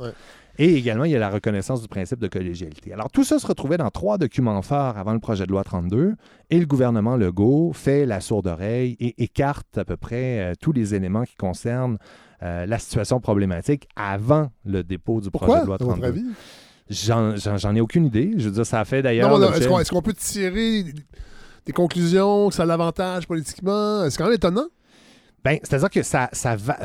Et 0.57 0.75
également, 0.75 1.03
il 1.03 1.11
y 1.11 1.15
a 1.15 1.19
la 1.19 1.29
reconnaissance 1.29 1.81
du 1.81 1.87
principe 1.87 2.19
de 2.19 2.27
collégialité. 2.27 2.93
Alors, 2.93 3.09
tout 3.11 3.23
ça 3.23 3.39
se 3.39 3.47
retrouvait 3.47 3.77
dans 3.77 3.89
trois 3.89 4.17
documents 4.17 4.61
forts 4.61 4.97
avant 4.97 5.13
le 5.13 5.19
projet 5.19 5.45
de 5.45 5.51
loi 5.51 5.63
32, 5.63 6.15
et 6.49 6.59
le 6.59 6.65
gouvernement 6.65 7.17
Legault 7.17 7.73
fait 7.73 8.05
la 8.05 8.21
sourde 8.21 8.47
oreille 8.47 8.95
et 8.99 9.21
écarte 9.23 9.77
à 9.77 9.85
peu 9.85 9.97
près 9.97 10.39
euh, 10.39 10.53
tous 10.59 10.71
les 10.71 10.95
éléments 10.95 11.23
qui 11.23 11.35
concernent 11.35 11.97
euh, 12.43 12.65
la 12.65 12.79
situation 12.79 13.19
problématique 13.19 13.87
avant 13.95 14.49
le 14.65 14.83
dépôt 14.83 15.19
du 15.21 15.29
Pourquoi, 15.31 15.47
projet 15.47 15.61
de 15.61 15.65
loi 15.65 15.75
à 15.75 15.77
votre 15.77 15.99
32. 15.99 16.07
avis? 16.07 16.25
J'en 16.89 17.75
ai 17.75 17.81
aucune 17.81 18.05
idée. 18.05 18.33
Je 18.37 18.45
veux 18.45 18.51
dire, 18.51 18.65
ça 18.65 18.79
a 18.79 18.85
fait 18.85 19.01
d'ailleurs. 19.01 19.29
qu'on 19.31 19.79
est-ce 19.79 19.89
qu'on 19.89 20.01
peut 20.01 20.13
tirer 20.13 20.85
des 21.65 21.73
conclusions 21.73 22.49
que 22.49 22.55
ça 22.55 22.63
a 22.63 22.65
l'avantage 22.65 23.27
politiquement? 23.27 24.07
C'est 24.09 24.17
quand 24.17 24.25
même 24.25 24.33
étonnant. 24.33 24.67
Ben, 25.45 25.59
c'est-à-dire 25.61 25.91
que 25.91 26.01
ça, 26.01 26.27
ça 26.33 26.55
va. 26.55 26.75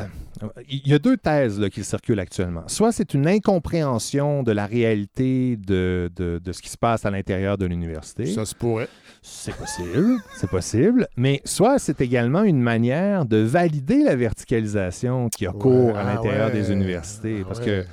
Il 0.69 0.87
y 0.87 0.93
a 0.93 0.99
deux 0.99 1.17
thèses 1.17 1.59
là, 1.59 1.67
qui 1.71 1.83
circulent 1.83 2.19
actuellement. 2.19 2.61
Soit 2.67 2.91
c'est 2.91 3.15
une 3.15 3.27
incompréhension 3.27 4.43
de 4.43 4.51
la 4.51 4.67
réalité 4.67 5.57
de, 5.57 6.11
de- 6.15 6.39
de 6.43 6.51
ce 6.51 6.61
qui 6.61 6.69
se 6.69 6.77
passe 6.77 7.03
à 7.03 7.09
l'intérieur 7.09 7.57
de 7.57 7.65
l'université. 7.65 8.27
Ça 8.27 8.45
se 8.45 8.53
pourrait. 8.53 8.87
C'est 9.23 9.55
possible, 9.55 10.17
c'est 10.35 10.49
possible. 10.49 11.07
Mais 11.17 11.41
soit 11.43 11.79
c'est 11.79 12.01
également 12.01 12.43
une 12.43 12.61
manière 12.61 13.25
de 13.25 13.37
valider 13.37 14.03
la 14.03 14.15
verticalisation 14.15 15.29
qui 15.29 15.47
a 15.47 15.51
cours 15.51 15.97
à 15.97 16.01
ah 16.01 16.13
l'intérieur 16.13 16.47
ouais, 16.47 16.53
des 16.53 16.71
universités. 16.71 17.39
ah 17.41 17.45
parce 17.47 17.59
ouais. 17.61 17.65
que 17.65 17.85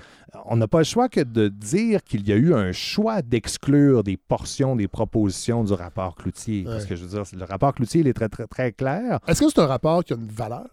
on 0.51 0.57
n'a 0.57 0.67
pas 0.67 0.79
le 0.79 0.85
choix 0.85 1.09
que 1.09 1.21
de 1.21 1.49
dire 1.49 2.03
qu'il 2.03 2.27
y 2.27 2.33
a 2.33 2.37
eu 2.37 2.55
un 2.55 2.73
choix 2.73 3.23
d'exclure 3.23 4.03
des 4.03 4.17
portions 4.17 4.77
des 4.77 4.89
propositions 4.89 5.63
du 5.63 5.73
rapport 5.73 6.15
Cloutier. 6.17 6.65
Parce 6.65 6.87
que 6.87 6.97
je 6.97 7.05
veux 7.05 7.11
dire, 7.11 7.23
le 7.39 7.45
rapport 7.45 7.75
Cloutier, 7.75 8.01
il 8.01 8.09
est 8.09 8.15
très, 8.15 8.29
très, 8.29 8.47
très 8.47 8.73
clair. 8.73 9.21
Est-ce 9.27 9.41
que 9.41 9.51
c'est 9.51 9.61
un 9.61 9.67
rapport 9.67 10.03
qui 10.05 10.15
a 10.15 10.17
une 10.17 10.27
valeur? 10.27 10.69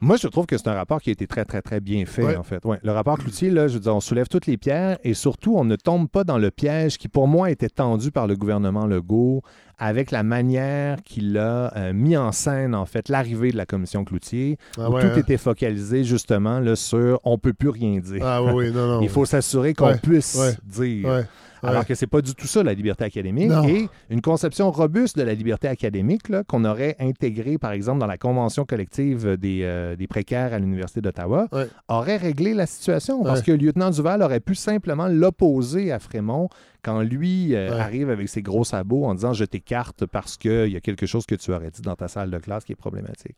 Moi, 0.00 0.16
je 0.16 0.28
trouve 0.28 0.46
que 0.46 0.56
c'est 0.56 0.68
un 0.68 0.74
rapport 0.74 1.00
qui 1.00 1.10
a 1.10 1.12
été 1.12 1.26
très, 1.26 1.44
très, 1.44 1.60
très 1.60 1.80
bien 1.80 2.04
fait, 2.06 2.22
Ouais. 2.24 2.36
en 2.36 2.42
fait. 2.44 2.64
Ouais. 2.64 2.78
Le 2.82 2.92
rapport 2.92 3.18
Cloutier, 3.18 3.50
là, 3.50 3.66
je 3.68 3.74
veux 3.74 3.80
dire, 3.80 3.94
on 3.94 4.00
soulève 4.00 4.28
toutes 4.28 4.46
les 4.46 4.56
pierres 4.56 4.98
et 5.02 5.12
surtout, 5.14 5.56
on 5.56 5.64
ne 5.64 5.76
tombe 5.76 6.08
pas 6.08 6.22
dans 6.24 6.38
le 6.38 6.50
piège 6.50 6.98
qui, 6.98 7.08
pour 7.08 7.26
moi, 7.26 7.50
était 7.50 7.68
tendu 7.68 8.10
par 8.12 8.26
le 8.26 8.36
gouvernement 8.36 8.86
Legault 8.86 9.42
avec 9.76 10.10
la 10.10 10.22
manière 10.22 11.02
qu'il 11.04 11.36
a 11.38 11.72
euh, 11.76 11.92
mis 11.92 12.16
en 12.16 12.32
scène, 12.32 12.74
en 12.74 12.84
fait, 12.86 13.08
l'arrivée 13.08 13.50
de 13.52 13.56
la 13.56 13.66
commission 13.66 14.04
Cloutier, 14.04 14.58
Ah 14.76 14.90
où 14.90 14.94
ouais, 14.94 15.02
tout 15.02 15.08
hein? 15.14 15.18
était 15.20 15.36
focalisé, 15.36 16.04
justement, 16.04 16.58
là, 16.60 16.74
sur 16.76 17.20
on 17.24 17.38
peut 17.38 17.52
plus 17.52 17.68
rien 17.70 17.98
dire. 17.98 18.24
Ah 18.24 18.42
oui, 18.42 18.70
non, 18.72 18.86
non. 18.86 19.00
Il 19.02 19.08
faut 19.08 19.24
s'assurer 19.24 19.74
qu'on 19.74 19.96
puisse 19.96 20.38
dire. 20.64 21.24
Ouais, 21.62 21.68
Alors 21.68 21.84
que 21.86 21.94
c'est 21.94 22.06
pas 22.06 22.20
du 22.20 22.34
tout 22.34 22.46
ça, 22.46 22.62
la 22.62 22.74
liberté 22.74 23.04
académique. 23.04 23.48
Non. 23.48 23.64
Et 23.66 23.88
une 24.10 24.20
conception 24.20 24.70
robuste 24.70 25.16
de 25.18 25.22
la 25.22 25.34
liberté 25.34 25.68
académique 25.68 26.28
là, 26.28 26.44
qu'on 26.44 26.64
aurait 26.64 26.96
intégrée, 26.98 27.58
par 27.58 27.72
exemple, 27.72 27.98
dans 28.00 28.06
la 28.06 28.18
convention 28.18 28.64
collective 28.64 29.36
des, 29.36 29.60
euh, 29.62 29.96
des 29.96 30.06
précaires 30.06 30.52
à 30.52 30.58
l'Université 30.58 31.00
d'Ottawa, 31.00 31.48
Ouais. 31.52 31.68
aurait 31.88 32.16
réglé 32.16 32.54
la 32.54 32.66
situation. 32.66 33.22
Parce 33.22 33.40
Ouais. 33.40 33.46
que 33.46 33.50
le 33.52 33.58
lieutenant 33.58 33.90
Duval 33.90 34.22
aurait 34.22 34.40
pu 34.40 34.54
simplement 34.54 35.08
l'opposer 35.08 35.92
à 35.92 35.98
Frémont 35.98 36.48
quand 36.82 37.02
lui 37.02 37.54
euh, 37.54 37.70
Ouais. 37.74 37.80
arrive 37.80 38.10
avec 38.10 38.28
ses 38.28 38.42
gros 38.42 38.64
sabots 38.64 39.04
en 39.04 39.14
disant 39.14 39.32
«je 39.34 39.44
t'écarte 39.44 40.06
parce 40.06 40.36
qu'il 40.36 40.68
y 40.68 40.76
a 40.76 40.80
quelque 40.80 41.06
chose 41.06 41.26
que 41.26 41.34
tu 41.34 41.52
aurais 41.52 41.70
dit 41.70 41.82
dans 41.82 41.96
ta 41.96 42.08
salle 42.08 42.30
de 42.30 42.38
classe 42.38 42.64
qui 42.64 42.72
est 42.72 42.76
problématique». 42.76 43.36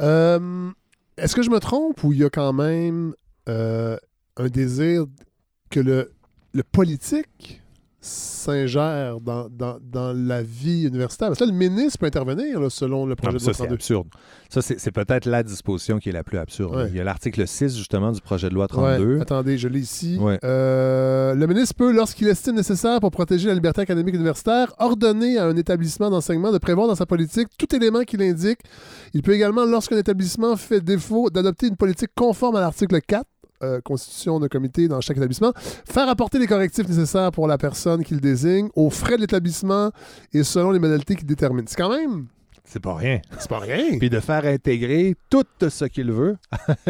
Euh, 0.00 0.70
Est-ce 1.16 1.36
que 1.36 1.42
je 1.42 1.50
me 1.50 1.60
trompe 1.60 2.02
ou 2.02 2.12
il 2.12 2.18
y 2.18 2.24
a 2.24 2.30
quand 2.30 2.52
même 2.52 3.14
euh, 3.48 3.96
un 4.36 4.48
désir 4.48 5.04
que 5.70 5.78
le, 5.80 6.12
le 6.54 6.62
politique 6.62 7.60
s'ingère 8.00 9.18
dans, 9.20 9.48
dans, 9.48 9.78
dans 9.80 10.12
la 10.12 10.42
vie 10.42 10.86
universitaire. 10.86 11.28
Parce 11.28 11.38
que 11.38 11.44
là, 11.44 11.50
le 11.50 11.56
ministre 11.56 11.98
peut 11.98 12.04
intervenir 12.06 12.60
là, 12.60 12.68
selon 12.68 13.06
le 13.06 13.10
Non, 13.12 13.16
projet 13.16 13.38
de 13.38 13.42
ça, 13.42 13.46
loi 13.46 13.54
c'est 13.54 13.58
32. 13.62 13.74
absurde. 13.74 14.08
Ça, 14.50 14.60
c'est 14.60 14.78
c'est 14.78 14.90
peut-être 14.92 15.24
la 15.24 15.42
disposition 15.42 15.98
qui 15.98 16.10
est 16.10 16.12
la 16.12 16.22
plus 16.22 16.36
absurde. 16.36 16.76
Ouais. 16.76 16.88
Il 16.90 16.96
y 16.96 17.00
a 17.00 17.04
l'article 17.04 17.46
6, 17.46 17.74
justement, 17.78 18.12
du 18.12 18.20
projet 18.20 18.50
de 18.50 18.54
loi 18.54 18.66
Ouais, 18.74 18.96
32. 18.98 19.20
attendez, 19.22 19.56
je 19.56 19.68
l'ai 19.68 19.80
ici. 19.80 20.18
Ouais. 20.20 20.38
Euh, 20.44 21.34
le 21.34 21.46
ministre 21.46 21.74
peut, 21.76 21.92
lorsqu'il 21.92 22.28
estime 22.28 22.56
nécessaire 22.56 23.00
pour 23.00 23.10
protéger 23.10 23.48
la 23.48 23.54
liberté 23.54 23.80
académique 23.80 24.14
universitaire, 24.14 24.74
ordonner 24.78 25.38
à 25.38 25.46
un 25.46 25.56
établissement 25.56 26.10
d'enseignement 26.10 26.52
de 26.52 26.58
prévoir 26.58 26.86
dans 26.88 26.94
sa 26.94 27.06
politique 27.06 27.48
tout 27.58 27.74
élément 27.74 28.02
qu'il 28.02 28.20
indique. 28.20 28.58
Il 29.14 29.22
peut 29.22 29.32
également, 29.32 29.64
lorsqu'un 29.64 29.96
établissement 29.96 30.56
fait 30.56 30.82
défaut 30.82 31.30
d'adopter 31.30 31.68
une 31.68 31.76
politique 31.76 32.10
conforme 32.14 32.56
à 32.56 32.60
l'article 32.60 33.00
4, 33.00 33.24
euh, 33.64 33.80
constitution 33.80 34.38
de 34.38 34.48
comité 34.48 34.88
dans 34.88 35.00
chaque 35.00 35.16
établissement, 35.16 35.52
faire 35.84 36.08
apporter 36.08 36.38
les 36.38 36.46
correctifs 36.46 36.88
nécessaires 36.88 37.32
pour 37.32 37.46
la 37.46 37.58
personne 37.58 38.04
qu'il 38.04 38.20
désigne 38.20 38.68
aux 38.74 38.90
frais 38.90 39.16
de 39.16 39.22
l'établissement 39.22 39.90
et 40.32 40.42
selon 40.44 40.70
les 40.70 40.78
modalités 40.78 41.16
qu'il 41.16 41.26
détermine. 41.26 41.64
C'est 41.66 41.76
quand 41.76 41.90
même... 41.90 42.26
C'est 42.66 42.80
pas 42.82 42.94
rien. 42.94 43.20
C'est 43.38 43.48
pas 43.48 43.58
rien. 43.58 43.98
Puis 43.98 44.08
de 44.08 44.20
faire 44.20 44.46
intégrer 44.46 45.14
tout 45.28 45.44
ce 45.68 45.84
qu'il 45.84 46.10
veut, 46.10 46.36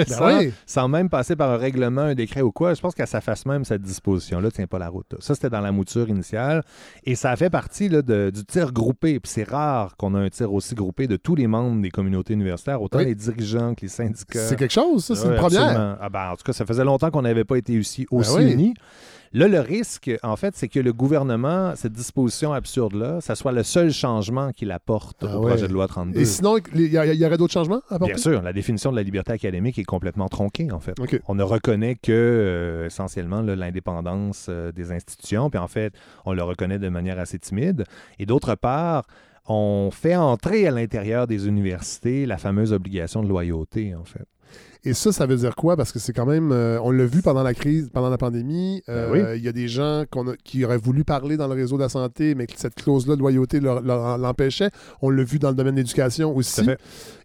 sans, 0.06 0.38
oui. 0.38 0.52
sans 0.66 0.86
même 0.86 1.08
passer 1.10 1.34
par 1.34 1.50
un 1.50 1.56
règlement, 1.56 2.02
un 2.02 2.14
décret 2.14 2.42
ou 2.42 2.52
quoi. 2.52 2.74
Je 2.74 2.80
pense 2.80 2.94
qu'à 2.94 3.06
sa 3.06 3.20
face 3.20 3.44
même, 3.44 3.64
cette 3.64 3.82
disposition-là 3.82 4.52
tient 4.52 4.68
pas 4.68 4.78
la 4.78 4.88
route. 4.88 5.16
Ça, 5.18 5.34
c'était 5.34 5.50
dans 5.50 5.60
la 5.60 5.72
mouture 5.72 6.08
initiale. 6.08 6.62
Et 7.02 7.16
ça 7.16 7.34
fait 7.34 7.50
partie 7.50 7.88
là, 7.88 8.02
de- 8.02 8.30
du 8.32 8.44
tir 8.44 8.72
groupé. 8.72 9.18
Puis 9.18 9.32
c'est 9.32 9.48
rare 9.48 9.96
qu'on 9.96 10.14
a 10.14 10.20
un 10.20 10.28
tir 10.30 10.52
aussi 10.52 10.76
groupé 10.76 11.08
de 11.08 11.16
tous 11.16 11.34
les 11.34 11.48
membres 11.48 11.82
des 11.82 11.90
communautés 11.90 12.34
universitaires, 12.34 12.80
autant 12.80 12.98
Oui. 12.98 13.06
les 13.06 13.14
dirigeants 13.16 13.74
que 13.74 13.82
les 13.82 13.88
syndicats. 13.88 14.46
C'est 14.46 14.56
quelque 14.56 14.72
chose, 14.72 15.04
ça. 15.04 15.16
C'est 15.16 15.26
Ouais, 15.26 15.34
une 15.34 15.40
première. 15.40 15.98
Ah 16.00 16.08
ben, 16.08 16.30
en 16.30 16.36
tout 16.36 16.44
cas, 16.44 16.52
ça 16.52 16.64
faisait 16.64 16.84
longtemps 16.84 17.10
qu'on 17.10 17.22
n'avait 17.22 17.44
pas 17.44 17.56
été 17.58 17.76
aussi, 17.78 18.06
aussi 18.12 18.36
oui. 18.36 18.52
unis. 18.52 18.74
Là, 19.34 19.48
le 19.48 19.58
risque, 19.58 20.12
en 20.22 20.36
fait, 20.36 20.54
c'est 20.54 20.68
que 20.68 20.78
le 20.78 20.92
gouvernement, 20.92 21.74
cette 21.74 21.92
disposition 21.92 22.52
absurde-là, 22.52 23.20
ça 23.20 23.34
soit 23.34 23.50
le 23.50 23.64
seul 23.64 23.90
changement 23.90 24.52
qu'il 24.52 24.70
apporte 24.70 25.24
Ah 25.24 25.36
au 25.36 25.42
ouais. 25.42 25.50
projet 25.50 25.66
de 25.66 25.72
loi 25.72 25.88
32. 25.88 26.20
Et 26.20 26.24
sinon, 26.24 26.58
il 26.72 26.86
y, 26.86 27.26
aurait 27.26 27.36
d'autres 27.36 27.52
changements 27.52 27.80
à 27.90 27.96
apporter? 27.96 28.14
Bien 28.14 28.22
sûr, 28.22 28.42
la 28.42 28.52
définition 28.52 28.92
de 28.92 28.96
la 28.96 29.02
liberté 29.02 29.32
académique 29.32 29.76
est 29.80 29.84
complètement 29.84 30.28
tronquée, 30.28 30.70
en 30.70 30.78
fait. 30.78 30.94
On 31.26 31.34
ne 31.34 31.42
reconnaît 31.42 31.96
que, 31.96 32.12
euh, 32.12 32.86
essentiellement, 32.86 33.42
l'indépendance 33.42 34.46
euh, 34.48 34.70
des 34.70 34.92
institutions, 34.92 35.50
puis 35.50 35.58
en 35.58 35.66
fait, 35.66 35.92
on 36.26 36.32
le 36.32 36.44
reconnaît 36.44 36.78
de 36.78 36.88
manière 36.88 37.18
assez 37.18 37.40
timide. 37.40 37.86
Et 38.20 38.26
d'autre 38.26 38.54
part, 38.54 39.04
on 39.46 39.90
fait 39.92 40.16
entrer 40.16 40.66
à 40.66 40.70
l'intérieur 40.70 41.26
des 41.26 41.46
universités 41.48 42.26
la 42.26 42.38
fameuse 42.38 42.72
obligation 42.72 43.22
de 43.22 43.28
loyauté, 43.28 43.94
en 43.94 44.04
fait. 44.04 44.24
Et 44.86 44.92
ça, 44.92 45.12
ça 45.12 45.24
veut 45.24 45.36
dire 45.36 45.56
quoi? 45.56 45.76
Parce 45.78 45.92
que 45.92 45.98
c'est 45.98 46.12
quand 46.12 46.26
même. 46.26 46.52
euh, 46.52 46.78
on 46.82 46.90
l'a 46.90 47.06
vu 47.06 47.22
pendant 47.22 47.42
la 47.42 47.54
crise, 47.54 47.88
pendant 47.90 48.10
la 48.10 48.18
pandémie. 48.18 48.82
euh, 48.90 49.10
Ben 49.10 49.30
oui. 49.32 49.38
Il 49.38 49.42
y 49.42 49.48
a 49.48 49.52
des 49.52 49.66
gens 49.66 50.02
a- 50.02 50.36
qui 50.44 50.62
auraient 50.62 50.76
voulu 50.76 51.04
parler 51.04 51.38
dans 51.38 51.48
le 51.48 51.54
réseau 51.54 51.76
de 51.76 51.82
la 51.82 51.88
santé, 51.88 52.34
mais 52.34 52.46
que 52.46 52.52
cette 52.56 52.74
clause-là 52.74 53.14
de 53.16 53.20
loyauté 53.20 53.60
l'empêchait. 53.60 54.70
On 55.00 55.08
l'a 55.08 55.24
vu 55.24 55.38
dans 55.38 55.48
le 55.48 55.54
domaine 55.54 55.74
de 55.74 55.80
l'éducation 55.80 56.36
aussi. 56.36 56.66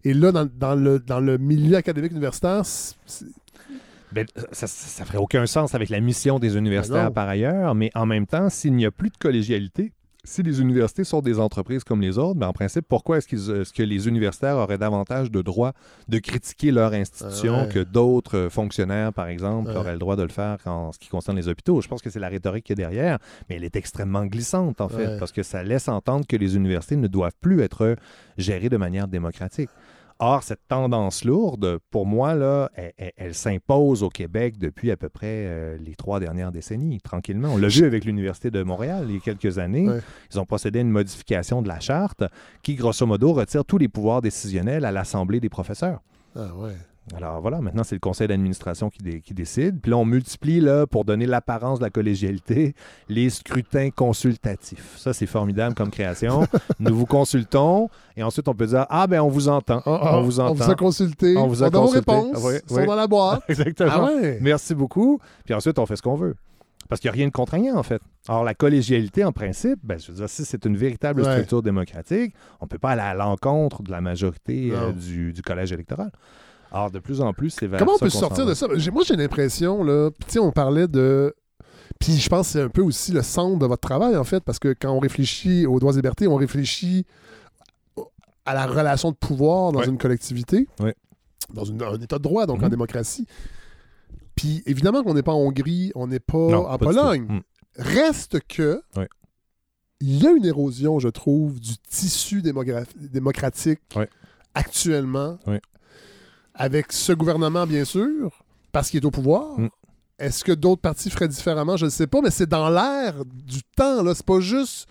Et 0.04 0.14
là, 0.14 0.32
dans, 0.32 0.48
dans 0.58 0.74
le, 0.74 1.00
dans 1.00 1.20
le 1.20 1.36
milieu 1.36 1.76
académique 1.76 2.12
universitaire, 2.12 2.62
Ben, 4.12 4.26
ça, 4.52 4.66
ça 4.66 5.04
ferait 5.04 5.18
aucun 5.18 5.46
sens 5.46 5.74
avec 5.74 5.88
la 5.90 6.00
mission 6.00 6.38
des 6.38 6.48
Ben 6.50 6.58
universitaires 6.58 7.04
non. 7.04 7.12
par 7.12 7.28
ailleurs, 7.28 7.74
mais 7.74 7.90
en 7.94 8.06
même 8.06 8.26
temps, 8.26 8.48
s'il 8.48 8.72
n'y 8.74 8.84
a 8.86 8.90
plus 8.90 9.10
de 9.10 9.16
collégialité, 9.18 9.92
si 10.24 10.42
les 10.42 10.60
universités 10.60 11.04
sont 11.04 11.20
des 11.20 11.38
entreprises 11.38 11.84
comme 11.84 12.00
les 12.00 12.18
autres, 12.18 12.38
ben 12.38 12.48
en 12.48 12.52
principe, 12.52 12.84
pourquoi 12.88 13.18
est-ce, 13.18 13.26
qu'ils- 13.28 13.50
est-ce 13.62 13.72
que 13.72 13.82
les 13.82 14.06
universitaires 14.08 14.56
auraient 14.56 14.78
davantage 14.78 15.30
de 15.30 15.40
droit 15.42 15.72
de 16.08 16.18
critiquer 16.18 16.70
leur 16.72 16.92
institution 16.92 17.62
ouais. 17.62 17.68
que 17.68 17.78
d'autres 17.80 18.36
euh, 18.36 18.50
fonctionnaires, 18.50 19.12
par 19.12 19.28
exemple, 19.28 19.70
Ouais. 19.70 19.76
auraient 19.76 19.92
le 19.94 19.98
droit 19.98 20.16
de 20.16 20.22
le 20.22 20.28
faire 20.28 20.58
en 20.66 20.92
ce 20.92 20.98
qui 20.98 21.08
concerne 21.08 21.36
les 21.36 21.48
hôpitaux? 21.48 21.80
Je 21.80 21.88
pense 21.88 22.02
que 22.02 22.10
c'est 22.10 22.18
la 22.20 22.28
rhétorique 22.28 22.64
qui 22.64 22.72
est 22.72 22.76
derrière, 22.76 23.18
mais 23.48 23.56
elle 23.56 23.64
est 23.64 23.76
extrêmement 23.76 24.26
glissante, 24.26 24.80
en 24.80 24.88
fait, 24.88 25.06
Ouais. 25.06 25.18
parce 25.18 25.32
que 25.32 25.42
ça 25.42 25.62
laisse 25.62 25.88
entendre 25.88 26.26
que 26.26 26.36
les 26.36 26.56
universités 26.56 26.96
ne 26.96 27.06
doivent 27.08 27.32
plus 27.40 27.60
être 27.62 27.96
gérées 28.36 28.68
de 28.68 28.76
manière 28.76 29.08
démocratique. 29.08 29.70
Or, 30.22 30.42
cette 30.42 30.60
tendance 30.68 31.24
lourde, 31.24 31.78
pour 31.90 32.04
moi, 32.06 32.34
là, 32.34 32.70
elle, 32.74 32.92
elle- 32.98 33.12
elle 33.16 33.34
s'impose 33.34 34.02
au 34.02 34.10
Québec 34.10 34.58
depuis 34.58 34.90
à 34.90 34.96
peu 34.96 35.08
près 35.08 35.26
euh, 35.46 35.78
les 35.78 35.94
trois 35.94 36.20
dernières 36.20 36.52
décennies, 36.52 37.00
tranquillement. 37.00 37.48
On 37.54 37.56
l'a 37.56 37.68
vu 37.68 37.84
avec 37.86 38.04
l'Université 38.04 38.50
de 38.50 38.62
Montréal 38.62 39.06
il 39.08 39.14
y 39.14 39.18
a 39.18 39.20
quelques 39.20 39.58
années. 39.58 39.88
Ouais. 39.88 40.00
Ils 40.32 40.38
ont 40.38 40.44
procédé 40.44 40.78
à 40.80 40.82
une 40.82 40.90
modification 40.90 41.62
de 41.62 41.68
la 41.68 41.80
charte 41.80 42.22
qui, 42.62 42.74
grosso 42.74 43.06
modo, 43.06 43.32
retire 43.32 43.64
tous 43.64 43.78
les 43.78 43.88
pouvoirs 43.88 44.20
décisionnels 44.20 44.84
à 44.84 44.92
l'Assemblée 44.92 45.40
des 45.40 45.48
professeurs. 45.48 46.00
Ah 46.36 46.54
ouais. 46.54 46.74
Alors 47.16 47.40
voilà, 47.40 47.60
maintenant 47.60 47.82
c'est 47.82 47.96
le 47.96 48.00
conseil 48.00 48.28
d'administration 48.28 48.88
qui, 48.88 48.98
dé- 48.98 49.20
qui 49.20 49.34
décide. 49.34 49.80
Puis 49.80 49.90
là, 49.90 49.96
on 49.96 50.04
multiplie, 50.04 50.60
là, 50.60 50.86
pour 50.86 51.04
donner 51.04 51.26
l'apparence 51.26 51.80
de 51.80 51.84
la 51.84 51.90
collégialité, 51.90 52.74
les 53.08 53.30
scrutins 53.30 53.90
consultatifs. 53.90 54.96
Ça, 54.96 55.12
c'est 55.12 55.26
formidable 55.26 55.74
comme 55.74 55.90
création. 55.90 56.46
Nous 56.78 56.94
vous 56.96 57.06
consultons 57.06 57.88
et 58.16 58.22
ensuite 58.22 58.46
on 58.48 58.54
peut 58.54 58.66
dire 58.66 58.86
Ah, 58.90 59.06
ben 59.08 59.20
on 59.20 59.28
vous 59.28 59.48
entend. 59.48 59.82
Ah, 59.86 60.00
ah, 60.02 60.18
on 60.18 60.22
vous 60.22 60.38
entend. 60.40 60.52
On 60.52 60.54
vous 60.54 60.70
a 60.70 60.74
consulté. 60.76 61.36
On 61.36 61.48
vous 61.48 61.62
a 61.62 61.68
vos 61.68 61.80
consulté. 61.80 61.98
réponses. 62.12 62.36
Ah, 62.36 62.46
oui, 62.46 62.54
sont 62.76 62.86
dans 62.86 62.94
la 62.94 63.06
boîte. 63.08 63.42
Exactement. 63.48 63.90
Ah 63.92 64.04
ouais. 64.04 64.38
Merci 64.40 64.74
beaucoup. 64.74 65.18
Puis 65.44 65.54
ensuite, 65.54 65.78
on 65.78 65.86
fait 65.86 65.96
ce 65.96 66.02
qu'on 66.02 66.14
veut. 66.16 66.36
Parce 66.88 67.00
qu'il 67.00 67.08
n'y 67.08 67.14
a 67.14 67.18
rien 67.18 67.26
de 67.28 67.32
contraignant, 67.32 67.76
en 67.76 67.84
fait. 67.84 68.02
Alors, 68.28 68.42
la 68.42 68.52
collégialité, 68.54 69.22
en 69.24 69.30
principe, 69.30 69.78
ben, 69.84 69.96
je 69.96 70.10
veux 70.10 70.16
dire, 70.18 70.28
si 70.28 70.44
c'est 70.44 70.64
une 70.64 70.76
véritable 70.76 71.22
Ouais. 71.22 71.30
structure 71.32 71.62
démocratique, 71.62 72.34
on 72.60 72.64
ne 72.64 72.68
peut 72.68 72.78
pas 72.80 72.90
aller 72.90 73.00
à 73.02 73.14
l'encontre 73.14 73.84
de 73.84 73.92
la 73.92 74.00
majorité 74.00 74.72
euh, 74.72 74.90
du 74.92 75.40
collège 75.42 75.70
électoral. 75.70 76.10
Alors, 76.72 76.90
de 76.90 76.98
plus 77.00 77.20
en 77.20 77.32
plus, 77.32 77.50
c'est 77.50 77.66
vers 77.66 77.78
Comment 77.78 77.92
on 77.94 77.98
ça 77.98 78.04
peut 78.06 78.10
sortir 78.10 78.46
de 78.46 78.54
ça? 78.54 78.66
Moi, 78.92 79.02
j'ai 79.04 79.16
l'impression, 79.16 79.82
là, 79.82 80.10
tu 80.26 80.32
sais, 80.34 80.38
on 80.38 80.52
parlait 80.52 80.86
de... 80.88 81.34
Puis 81.98 82.12
je 82.16 82.28
pense 82.28 82.46
que 82.46 82.52
c'est 82.52 82.62
un 82.62 82.68
peu 82.68 82.80
aussi 82.82 83.12
le 83.12 83.22
centre 83.22 83.58
de 83.58 83.66
votre 83.66 83.86
travail, 83.86 84.16
en 84.16 84.24
fait, 84.24 84.40
parce 84.42 84.58
que 84.58 84.74
quand 84.78 84.90
on 84.90 85.00
réfléchit 85.00 85.66
aux 85.66 85.78
droits 85.80 85.92
et 85.92 85.96
libertés, 85.96 86.26
on 86.28 86.36
réfléchit 86.36 87.04
à 88.46 88.54
la 88.54 88.66
relation 88.66 89.10
de 89.10 89.16
pouvoir 89.16 89.72
dans 89.72 89.80
Ouais. 89.80 89.86
une 89.88 89.98
collectivité, 89.98 90.66
Ouais. 90.80 90.94
dans 91.52 91.64
une- 91.64 91.82
un 91.82 92.00
état 92.00 92.16
de 92.18 92.22
droit, 92.22 92.46
donc 92.46 92.60
en 92.62 92.64
Mhm. 92.66 92.70
démocratie. 92.70 93.26
Puis 94.34 94.62
évidemment 94.64 95.02
qu'on 95.02 95.12
n'est 95.14 95.22
pas 95.22 95.32
en 95.32 95.40
Hongrie, 95.40 95.92
on 95.94 96.06
n'est 96.06 96.20
pas 96.20 96.38
Non, 96.38 96.66
en 96.66 96.78
pas. 96.78 96.86
Pologne. 96.86 97.26
Mm. 97.28 97.40
Reste 97.76 98.38
que 98.48 98.80
Ouais. 98.96 99.08
il 100.00 100.22
y 100.22 100.26
a 100.26 100.30
une 100.30 100.46
érosion, 100.46 100.98
je 101.00 101.08
trouve, 101.08 101.60
du 101.60 101.76
tissu 101.78 102.40
démocratique 102.42 103.80
actuellement. 104.54 105.38
Avec 106.54 106.92
ce 106.92 107.12
gouvernement, 107.12 107.66
bien 107.66 107.84
sûr, 107.84 108.42
parce 108.72 108.90
qu'il 108.90 109.02
est 109.02 109.06
au 109.06 109.10
pouvoir. 109.10 109.58
Mm. 109.58 109.68
Est-ce 110.18 110.44
que 110.44 110.52
d'autres 110.52 110.82
partis 110.82 111.08
feraient 111.10 111.28
différemment? 111.28 111.76
Je 111.76 111.86
ne 111.86 111.90
sais 111.90 112.06
pas, 112.06 112.20
mais 112.20 112.30
c'est 112.30 112.48
dans 112.48 112.68
l'air 112.68 113.24
du 113.24 113.62
temps. 113.76 114.02
là. 114.02 114.14
C'est 114.14 114.26
pas 114.26 114.40
juste. 114.40 114.86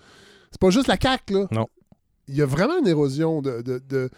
C'est 0.52 0.60
pas 0.60 0.72
juste 0.72 0.88
la 0.88 0.98
CAQ. 1.00 1.34
Là. 1.34 1.48
Non. 1.52 1.68
Il 2.28 2.36
y 2.36 2.42
a 2.42 2.46
vraiment 2.46 2.78
une 2.80 2.88
érosion 2.88 3.42
de. 3.42 3.62
de- 3.62 3.82
de- 3.88 4.10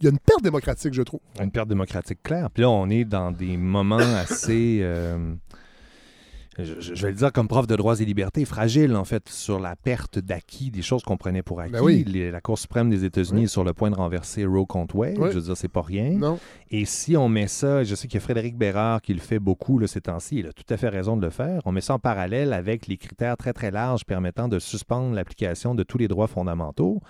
Il 0.00 0.04
y 0.04 0.06
a 0.08 0.10
une 0.10 0.18
perte 0.18 0.42
démocratique, 0.42 0.92
je 0.94 1.02
trouve. 1.02 1.20
Une 1.40 1.50
perte 1.52 1.68
démocratique 1.68 2.22
claire. 2.22 2.50
Puis 2.50 2.62
là, 2.62 2.70
on 2.70 2.90
est 2.90 3.04
dans 3.04 3.30
des 3.30 3.56
moments 3.56 3.96
assez. 3.96 4.80
euh, 4.82 5.34
je, 6.64 7.02
vais 7.02 7.10
le 7.10 7.16
dire 7.16 7.32
comme 7.32 7.48
prof 7.48 7.66
de 7.66 7.76
droits 7.76 8.00
et 8.00 8.04
libertés, 8.04 8.44
fragile 8.44 8.94
en 8.96 9.04
fait, 9.04 9.28
sur 9.28 9.60
la 9.60 9.76
perte 9.76 10.18
d'acquis, 10.18 10.70
des 10.70 10.82
choses 10.82 11.02
qu'on 11.02 11.16
prenait 11.16 11.42
pour 11.42 11.60
acquis. 11.60 11.72
Ben 11.72 11.82
oui. 11.82 12.04
Les- 12.06 12.30
la 12.30 12.40
Cour 12.40 12.58
suprême 12.58 12.90
des 12.90 13.04
États-Unis 13.04 13.40
Oui. 13.40 13.44
est 13.44 13.48
sur 13.48 13.64
le 13.64 13.72
point 13.72 13.90
de 13.90 13.96
renverser 13.96 14.44
Roe 14.44 14.66
contre 14.66 14.96
Wade. 14.96 15.16
Oui. 15.18 15.28
Je 15.30 15.36
veux 15.38 15.42
dire, 15.42 15.56
c'est 15.56 15.68
pas 15.68 15.82
rien. 15.82 16.10
Non. 16.10 16.38
Et 16.70 16.84
si 16.84 17.16
on 17.16 17.28
met 17.28 17.46
ça, 17.48 17.84
je 17.84 17.94
sais 17.94 18.08
qu'il 18.08 18.18
y 18.18 18.22
a 18.22 18.24
Frédéric 18.24 18.56
Bérard 18.56 19.02
qui 19.02 19.14
le 19.14 19.20
fait 19.20 19.38
beaucoup 19.38 19.78
là, 19.78 19.86
ces 19.86 20.00
temps-ci, 20.00 20.38
il 20.38 20.46
a 20.46 20.52
tout 20.52 20.64
à 20.68 20.76
fait 20.76 20.88
raison 20.88 21.16
de 21.16 21.22
le 21.22 21.30
faire. 21.30 21.60
On 21.64 21.72
met 21.72 21.80
ça 21.80 21.94
en 21.94 21.98
parallèle 21.98 22.52
avec 22.52 22.86
les 22.86 22.96
critères 22.96 23.36
très 23.36 23.52
très 23.52 23.70
larges 23.70 24.04
permettant 24.04 24.48
de 24.48 24.58
suspendre 24.58 25.14
l'application 25.14 25.74
de 25.74 25.82
tous 25.82 25.98
les 25.98 26.08
droits 26.08 26.26
fondamentaux. 26.28 27.00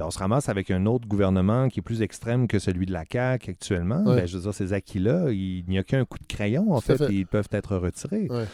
Ben, 0.00 0.06
on 0.06 0.10
se 0.10 0.18
ramasse 0.18 0.48
avec 0.48 0.70
un 0.70 0.86
autre 0.86 1.06
gouvernement 1.06 1.68
qui 1.68 1.80
est 1.80 1.82
plus 1.82 2.00
extrême 2.00 2.48
que 2.48 2.58
celui 2.58 2.86
de 2.86 2.92
la 2.92 3.04
CAQ 3.04 3.50
actuellement. 3.50 4.02
Ouais. 4.02 4.16
Ben, 4.16 4.26
je 4.26 4.38
veux 4.38 4.42
dire, 4.44 4.54
ces 4.54 4.72
acquis-là, 4.72 5.30
il 5.30 5.62
n'y 5.68 5.76
a 5.76 5.84
qu'un 5.84 6.06
coup 6.06 6.18
de 6.18 6.24
crayon, 6.26 6.72
en 6.72 6.80
fait, 6.80 6.96
fait. 6.96 7.12
et 7.12 7.16
ils 7.16 7.26
peuvent 7.26 7.50
être 7.52 7.76
retirés. 7.76 8.26
Ouais. 8.30 8.46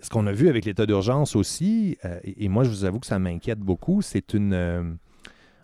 Ce 0.00 0.10
qu'on 0.10 0.26
a 0.26 0.32
vu 0.32 0.48
avec 0.48 0.64
l'état 0.64 0.86
d'urgence 0.86 1.36
aussi, 1.36 1.96
euh, 2.04 2.18
et 2.24 2.46
et 2.46 2.48
moi 2.48 2.64
je 2.64 2.70
vous 2.70 2.84
avoue 2.84 2.98
que 2.98 3.06
ça 3.06 3.20
m'inquiète 3.20 3.60
beaucoup, 3.60 4.02
c'est 4.02 4.34
une... 4.34 4.98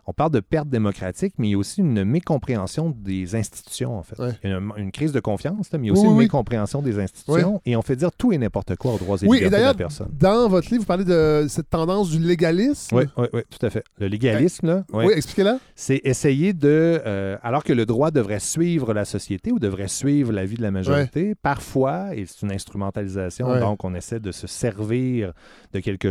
on 0.06 0.12
parle 0.12 0.30
de 0.32 0.40
perte 0.40 0.68
démocratique, 0.68 1.34
mais 1.38 1.48
il 1.48 1.50
y 1.52 1.54
a 1.54 1.58
aussi 1.58 1.80
une 1.80 2.04
mécompréhension 2.04 2.90
des 2.96 3.34
institutions, 3.34 3.96
en 3.98 4.02
fait. 4.02 4.18
Ouais. 4.18 4.32
Il 4.44 4.50
y 4.50 4.52
a 4.52 4.56
une, 4.58 4.72
une 4.76 4.92
crise 4.92 5.12
de 5.12 5.20
confiance, 5.20 5.70
là, 5.72 5.78
mais 5.78 5.86
il 5.86 5.88
y 5.88 5.90
a 5.90 5.92
aussi 5.94 6.02
Oui, 6.02 6.08
une 6.08 6.16
oui. 6.18 6.24
mécompréhension 6.24 6.82
des 6.82 6.98
institutions, 6.98 7.60
et 7.64 7.76
on 7.76 7.82
fait 7.82 7.96
dire 7.96 8.10
tout 8.12 8.32
et 8.32 8.38
n'importe 8.38 8.76
quoi 8.76 8.94
aux 8.94 8.98
droits 8.98 9.16
et 9.22 9.26
Oui, 9.26 9.38
et 9.38 9.44
libertés 9.44 9.50
de 9.50 9.52
la 9.52 9.58
d'ailleurs, 9.72 9.76
personne. 9.76 10.08
dans 10.18 10.48
votre 10.48 10.68
livre, 10.70 10.82
vous 10.82 10.86
parlez 10.86 11.04
de 11.04 11.46
cette 11.48 11.70
tendance 11.70 12.10
du 12.10 12.18
légalisme. 12.18 12.96
Oui, 12.96 13.04
oui, 13.16 13.26
oui, 13.32 13.40
tout 13.50 13.64
à 13.64 13.70
fait. 13.70 13.84
Le 13.98 14.06
légalisme, 14.08 14.66
là, 14.66 14.84
Oui, 14.92 15.06
expliquez-la. 15.14 15.58
c'est 15.74 16.00
essayer 16.04 16.52
de, 16.52 17.00
euh, 17.06 17.36
alors 17.42 17.64
que 17.64 17.72
le 17.72 17.86
droit 17.86 18.10
devrait 18.10 18.40
suivre 18.40 18.92
la 18.94 19.04
société 19.04 19.52
ou 19.52 19.58
devrait 19.58 19.88
suivre 19.88 20.32
la 20.32 20.44
vie 20.44 20.56
de 20.56 20.62
la 20.62 20.70
majorité, 20.70 21.34
parfois, 21.34 22.14
et 22.14 22.26
c'est 22.26 22.42
une 22.42 22.52
instrumentalisation, 22.52 23.58
donc 23.60 23.84
on 23.84 23.94
essaie 23.94 24.20
de 24.20 24.32
se 24.32 24.46
servir 24.46 25.32
de 25.72 25.80
quelque 25.80 26.08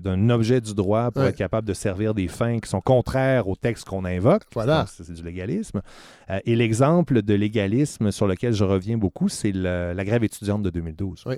d'un 0.00 0.30
objet 0.30 0.60
du 0.60 0.74
droit 0.74 1.10
pour 1.10 1.22
être 1.24 1.36
capable 1.36 1.66
de 1.68 1.74
servir 1.74 2.14
des 2.14 2.28
fins 2.28 2.58
qui 2.60 2.68
sont 2.68 2.80
contraires 2.80 3.25
au 3.44 3.56
texte 3.56 3.84
qu'on 3.86 4.04
invoque. 4.04 4.42
Voilà. 4.54 4.86
C'est 4.88 5.12
du 5.12 5.22
légalisme. 5.22 5.82
Euh, 6.30 6.38
et 6.44 6.56
l'exemple 6.56 7.22
de 7.22 7.34
légalisme 7.34 8.10
sur 8.10 8.26
lequel 8.26 8.52
je 8.52 8.64
reviens 8.64 8.98
beaucoup, 8.98 9.28
c'est 9.28 9.52
la 9.52 10.04
grève 10.04 10.24
étudiante 10.24 10.62
de 10.62 10.70
2012. 10.70 11.24
Oui. 11.26 11.36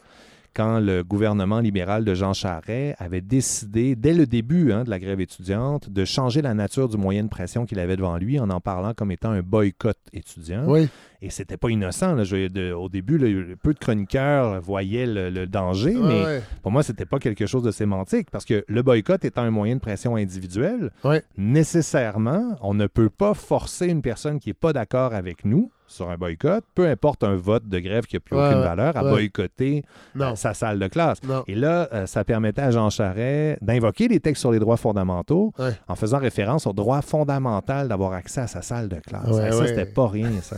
Quand 0.59 0.81
le 0.81 1.05
gouvernement 1.05 1.61
libéral 1.61 2.05
de 2.05 2.15
Jean 2.15 2.33
Charest 2.33 2.97
avait 2.99 3.21
décidé, 3.21 3.95
dès 3.95 4.13
le 4.13 4.27
début 4.27 4.73
hein, 4.73 4.83
de 4.83 4.91
la 4.91 4.99
grève 4.99 5.21
étudiante, 5.21 5.89
de 5.89 6.05
changer 6.05 6.43
la 6.43 6.53
nature 6.53 6.89
du 6.89 6.97
moyen 6.97 7.23
de 7.23 7.29
pression 7.29 7.65
qu'il 7.65 7.79
avait 7.79 7.95
devant 7.97 8.17
lui 8.17 8.41
en 8.41 8.51
en 8.51 8.61
parlant 8.61 8.93
comme 8.93 9.13
étant 9.13 9.31
un 9.31 9.41
boycott 9.43 9.97
étudiant. 10.13 10.65
Oui. 10.67 10.89
Et 11.23 11.31
c'était 11.31 11.57
pas 11.57 11.69
innocent. 11.71 12.15
là. 12.17 12.25
Je- 12.25 12.49
de- 12.49 12.73
au 12.73 12.89
début, 12.89 13.19
là, 13.19 13.27
peu 13.63 13.73
de 13.73 13.79
chroniqueurs 13.79 14.61
voyaient 14.61 15.07
le, 15.07 15.31
le 15.31 15.47
danger, 15.47 15.95
mais 15.95 16.41
pour 16.63 16.73
moi, 16.73 16.83
c'était 16.83 17.07
pas 17.07 17.19
quelque 17.21 17.47
chose 17.47 17.63
de 17.63 17.71
sémantique 17.71 18.29
parce 18.33 18.45
que 18.45 18.65
le 18.67 18.83
boycott 18.83 19.25
étant 19.25 19.43
un 19.43 19.51
moyen 19.53 19.77
de 19.77 19.81
pression 19.81 20.17
individuel, 20.17 20.91
nécessairement, 21.37 22.57
on 22.63 22.75
ne 22.75 22.87
peut 22.87 23.11
pas 23.11 23.35
forcer 23.35 23.87
une 23.87 24.03
personne 24.03 24.39
qui 24.41 24.49
n'est 24.51 24.55
pas 24.55 24.73
d'accord 24.73 25.13
avec 25.15 25.45
nous 25.45 25.71
sur 25.89 26.09
un 26.10 26.16
boycott, 26.16 26.65
peu 26.74 26.86
importe 26.86 27.24
un 27.24 27.35
vote 27.35 27.66
de 27.66 27.78
grève 27.81 28.05
qui 28.05 28.16
n'a 28.16 28.20
plus 28.20 28.36
Ouais, 28.36 28.47
aucune 28.47 28.60
valeur, 28.60 28.97
à 28.97 29.02
ouais. 29.05 29.10
boycotter 29.10 29.82
Non. 30.15 30.36
sa 30.36 30.55
salle 30.55 30.78
de 30.78 30.86
classe. 30.86 31.19
Non. 31.24 31.43
Et 31.48 31.55
là, 31.55 31.89
euh, 31.93 32.06
ça 32.06 32.23
permettait 32.24 32.62
à 32.62 32.70
Jean 32.70 32.90
Charest 32.90 33.59
d'invoquer 33.65 34.06
les 34.09 34.20
textes 34.20 34.40
sur 34.43 34.52
les 34.52 34.59
droits 34.60 34.77
fondamentaux 34.77 35.52
Ouais. 35.59 35.73
en 35.89 35.94
faisant 35.97 36.19
référence 36.19 36.66
au 36.66 36.73
droit 36.73 37.01
fondamental 37.02 37.89
d'avoir 37.89 38.12
accès 38.12 38.43
à 38.43 38.47
sa 38.47 38.62
salle 38.62 38.89
de 38.89 39.01
classe. 39.01 39.27
Et 39.28 39.51
ça, 39.52 39.66
c'était 39.66 39.86
pas 39.86 40.06
rien, 40.09 40.31
ça. 40.43 40.56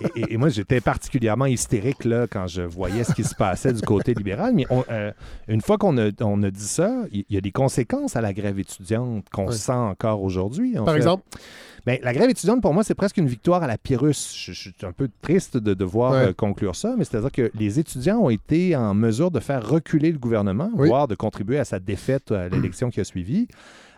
Et, 0.00 0.20
et- 0.20 0.34
et 0.34 0.36
moi, 0.36 0.48
j'étais 0.48 0.80
particulièrement 0.80 1.46
hystérique 1.46 2.04
là, 2.04 2.26
quand 2.30 2.46
je 2.46 2.62
voyais 2.62 3.02
ce 3.04 3.12
qui 3.12 3.24
se 3.24 3.34
passait 3.34 3.72
du 3.72 3.82
côté 3.82 4.14
libéral. 4.14 4.52
Mais 4.54 4.64
on, 4.70 4.84
euh, 4.88 5.10
une 5.48 5.60
fois 5.60 5.78
qu'on 5.78 5.98
a, 5.98 6.10
on 6.22 6.42
a 6.44 6.50
dit 6.50 6.60
ça, 6.66 7.02
il 7.12 7.24
y, 7.28 7.36
a 7.36 7.40
des 7.40 7.50
conséquences 7.50 8.14
à 8.14 8.20
la 8.20 8.32
grève 8.32 8.58
étudiante 8.60 9.26
qu'on 9.32 9.50
sent 9.50 9.72
encore 9.72 10.22
aujourd'hui. 10.22 10.74
Par 10.74 10.86
fait. 10.90 10.96
exemple? 10.96 11.24
Ben, 11.86 11.98
la 12.02 12.12
grève 12.12 12.30
étudiante, 12.30 12.60
pour 12.62 12.74
moi, 12.74 12.84
c'est 12.84 12.94
presque 12.94 13.16
une 13.16 13.26
victoire 13.26 13.62
à 13.62 13.66
la 13.66 13.78
Pyrrhus. 13.78 14.34
Je, 14.34 14.52
je 14.52 14.70
suis 14.70 14.74
un 14.82 14.92
peu 14.92 15.08
triste 15.22 15.56
de 15.56 15.74
devoir 15.74 16.12
Ouais. 16.12 16.18
euh, 16.28 16.32
conclure 16.32 16.76
ça, 16.76 16.94
mais 16.98 17.04
c'est-à-dire 17.04 17.32
que 17.32 17.50
les 17.54 17.78
étudiants 17.78 18.18
ont 18.18 18.30
été 18.30 18.76
en 18.76 18.94
mesure 18.94 19.30
de 19.30 19.40
faire 19.40 19.66
reculer 19.66 20.12
le 20.12 20.18
gouvernement, 20.18 20.70
Oui. 20.74 20.88
voire 20.88 21.08
de 21.08 21.14
contribuer 21.14 21.58
à 21.58 21.64
sa 21.64 21.78
défaite 21.78 22.32
à 22.32 22.48
l'élection 22.48 22.90
qui 22.90 23.00
a 23.00 23.04
suivi. 23.04 23.48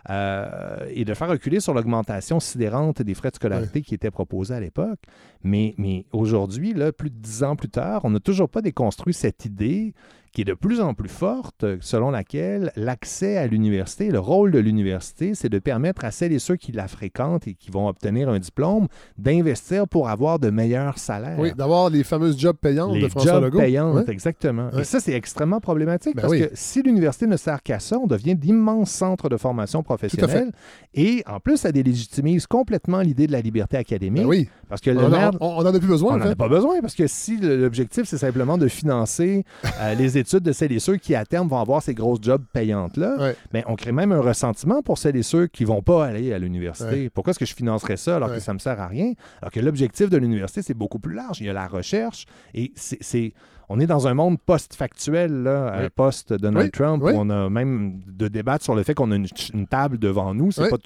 euh, 0.09 0.85
et 0.89 1.05
de 1.05 1.13
faire 1.13 1.29
reculer 1.29 1.61
sur 1.61 1.73
l'augmentation 1.73 2.41
sidérante 2.41 3.01
des 3.01 3.13
frais 3.13 3.29
de 3.29 3.35
scolarité 3.35 3.81
qui 3.81 3.95
étaient 3.95 4.11
proposés 4.11 4.53
à 4.53 4.59
l'époque. 4.59 4.99
Mais, 5.43 5.75
mais 5.77 6.05
aujourd'hui, 6.11 6.73
plus 6.97 7.09
de 7.09 7.15
dix 7.15 7.41
ans 7.43 7.55
plus 7.55 7.69
tard, 7.69 8.01
on 8.03 8.09
n'a 8.09 8.19
toujours 8.19 8.49
pas 8.49 8.61
déconstruit 8.61 9.13
cette 9.13 9.45
idée 9.45 9.93
qui 10.33 10.41
est 10.41 10.45
de 10.45 10.55
plus 10.55 10.81
en 10.81 10.95
plus 10.95 11.09
forte, 11.09 11.63
selon 11.79 12.09
laquelle 12.09 12.71
l'accès 12.75 13.37
à 13.37 13.45
l'université, 13.45 14.09
le 14.09 14.17
rôle 14.19 14.49
de 14.51 14.57
l'université, 14.57 15.35
c'est 15.35 15.47
de 15.47 15.59
permettre 15.59 16.03
à 16.05 16.09
celles 16.11 16.33
et 16.33 16.39
ceux 16.39 16.55
qui 16.55 16.71
la 16.71 16.87
fréquentent 16.87 17.47
et 17.47 17.53
qui 17.53 17.69
vont 17.69 17.87
obtenir 17.87 18.29
un 18.29 18.39
diplôme 18.39 18.87
d'investir 19.19 19.87
pour 19.87 20.09
avoir 20.09 20.39
de 20.39 20.49
meilleurs 20.49 20.97
salaires. 20.97 21.37
Oui, 21.37 21.53
d'avoir 21.55 21.89
les 21.91 22.03
fameuses 22.03 22.37
jobs 22.39 22.57
payantes 22.57 22.95
Les 22.95 23.01
de 23.03 23.07
François 23.09 23.33
jobs 23.33 23.43
Legault. 23.43 23.59
payantes, 23.59 24.09
exactement. 24.09 24.71
Et 24.71 24.83
ça, 24.83 24.99
c'est 24.99 25.13
extrêmement 25.13 25.59
problématique 25.59 26.15
Ben 26.15 26.23
parce 26.23 26.31
oui. 26.33 26.39
que 26.41 26.49
si 26.53 26.81
l'université 26.81 27.27
ne 27.27 27.37
sert 27.37 27.61
qu'à 27.61 27.79
ça, 27.79 27.99
on 27.99 28.07
devient 28.07 28.35
d'immenses 28.35 28.89
centres 28.89 29.29
de 29.29 29.37
formation 29.37 29.83
professionnelle. 29.83 30.51
Et 30.95 31.23
en 31.27 31.39
plus, 31.39 31.57
ça 31.57 31.71
délégitimise 31.71 32.47
complètement 32.47 33.01
l'idée 33.01 33.27
de 33.27 33.31
la 33.33 33.41
liberté 33.41 33.77
académique. 33.77 34.23
Ben 34.23 34.29
oui. 34.29 34.49
Parce 34.67 34.81
que 34.81 34.89
On 34.89 34.93
le 34.95 35.05
en 35.05 35.65
a- 35.65 35.79
plus 35.79 35.87
besoin, 35.87 36.13
On 36.13 36.15
en 36.15 36.25
n'en 36.25 36.31
a 36.31 36.35
pas 36.35 36.49
besoin 36.49 36.81
parce 36.81 36.95
que 36.95 37.05
si 37.05 37.37
l'objectif, 37.37 38.05
c'est 38.05 38.17
simplement 38.17 38.57
de 38.57 38.67
financer 38.67 39.43
euh, 39.79 39.93
les 39.93 40.17
études 40.17 40.22
de 40.23 40.51
celles 40.51 40.71
et 40.71 40.79
ceux 40.79 40.97
qui, 40.97 41.15
à 41.15 41.25
terme, 41.25 41.47
vont 41.47 41.59
avoir 41.59 41.81
ces 41.81 41.93
grosses 41.93 42.19
jobs 42.21 42.43
payantes-là, 42.53 43.17
Ouais. 43.19 43.35
ben, 43.51 43.63
on 43.67 43.75
crée 43.75 43.91
même 43.91 44.11
un 44.11 44.21
ressentiment 44.21 44.81
pour 44.81 44.97
celles 44.97 45.15
et 45.15 45.23
ceux 45.23 45.47
qui 45.47 45.63
ne 45.63 45.67
vont 45.69 45.81
pas 45.81 46.05
aller 46.05 46.33
à 46.33 46.39
l'université. 46.39 46.89
Ouais. 47.03 47.09
Pourquoi 47.09 47.31
est-ce 47.31 47.39
que 47.39 47.45
je 47.45 47.53
financerais 47.55 47.97
ça 47.97 48.15
alors 48.15 48.29
Ouais. 48.29 48.35
que 48.35 48.41
ça 48.41 48.51
ne 48.51 48.55
me 48.55 48.59
sert 48.59 48.79
à 48.79 48.87
rien? 48.87 49.13
Alors 49.41 49.51
que 49.51 49.59
l'objectif 49.59 50.09
de 50.09 50.17
l'université, 50.17 50.61
c'est 50.61 50.73
beaucoup 50.73 50.99
plus 50.99 51.13
large. 51.15 51.39
Il 51.41 51.47
y 51.47 51.49
a 51.49 51.53
la 51.53 51.67
recherche 51.67 52.25
et 52.53 52.71
c'est... 52.75 53.33
On 53.69 53.79
est 53.79 53.87
dans 53.87 54.07
un 54.07 54.13
monde 54.13 54.37
post-factuel, 54.45 55.45
euh, 55.47 55.83
Oui. 55.83 55.89
post-Donald 55.95 56.65
Oui. 56.65 56.71
Trump, 56.71 57.01
Oui. 57.03 57.13
où 57.13 57.15
on 57.17 57.29
a 57.29 57.49
même 57.49 58.01
de 58.07 58.27
débattre 58.27 58.63
sur 58.63 58.75
le 58.75 58.83
fait 58.83 58.93
qu'on 58.93 59.09
a 59.11 59.15
une, 59.15 59.27
une 59.53 59.67
table 59.67 59.97
devant 59.97 60.33
nous. 60.33 60.51
C'est 60.51 60.69
pas, 60.69 60.77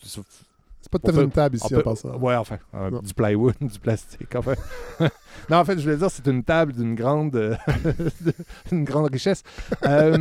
C'est 0.82 0.92
pas 0.92 1.00
peut- 1.00 1.24
une 1.24 1.32
table 1.32 1.58
ici, 1.58 1.74
on 1.74 1.80
en 1.80 1.82
passant. 1.82 2.18
Ouais, 2.18 2.36
enfin, 2.36 2.60
euh, 2.76 3.02
du 3.02 3.14
plywood, 3.14 3.56
du 3.62 3.80
plastique, 3.80 4.34
enfin. 4.36 4.54
non, 5.50 5.58
en 5.58 5.66
fait, 5.66 5.78
je 5.78 5.84
voulais 5.84 5.98
dire, 5.98 6.10
c'est 6.10 6.26
une 6.28 6.44
table 6.44 6.74
d'une 6.74 6.96
grande, 6.96 7.36
euh, 7.36 7.56
grande 8.72 9.12
richesse. 9.12 9.44
Euh, 9.86 10.16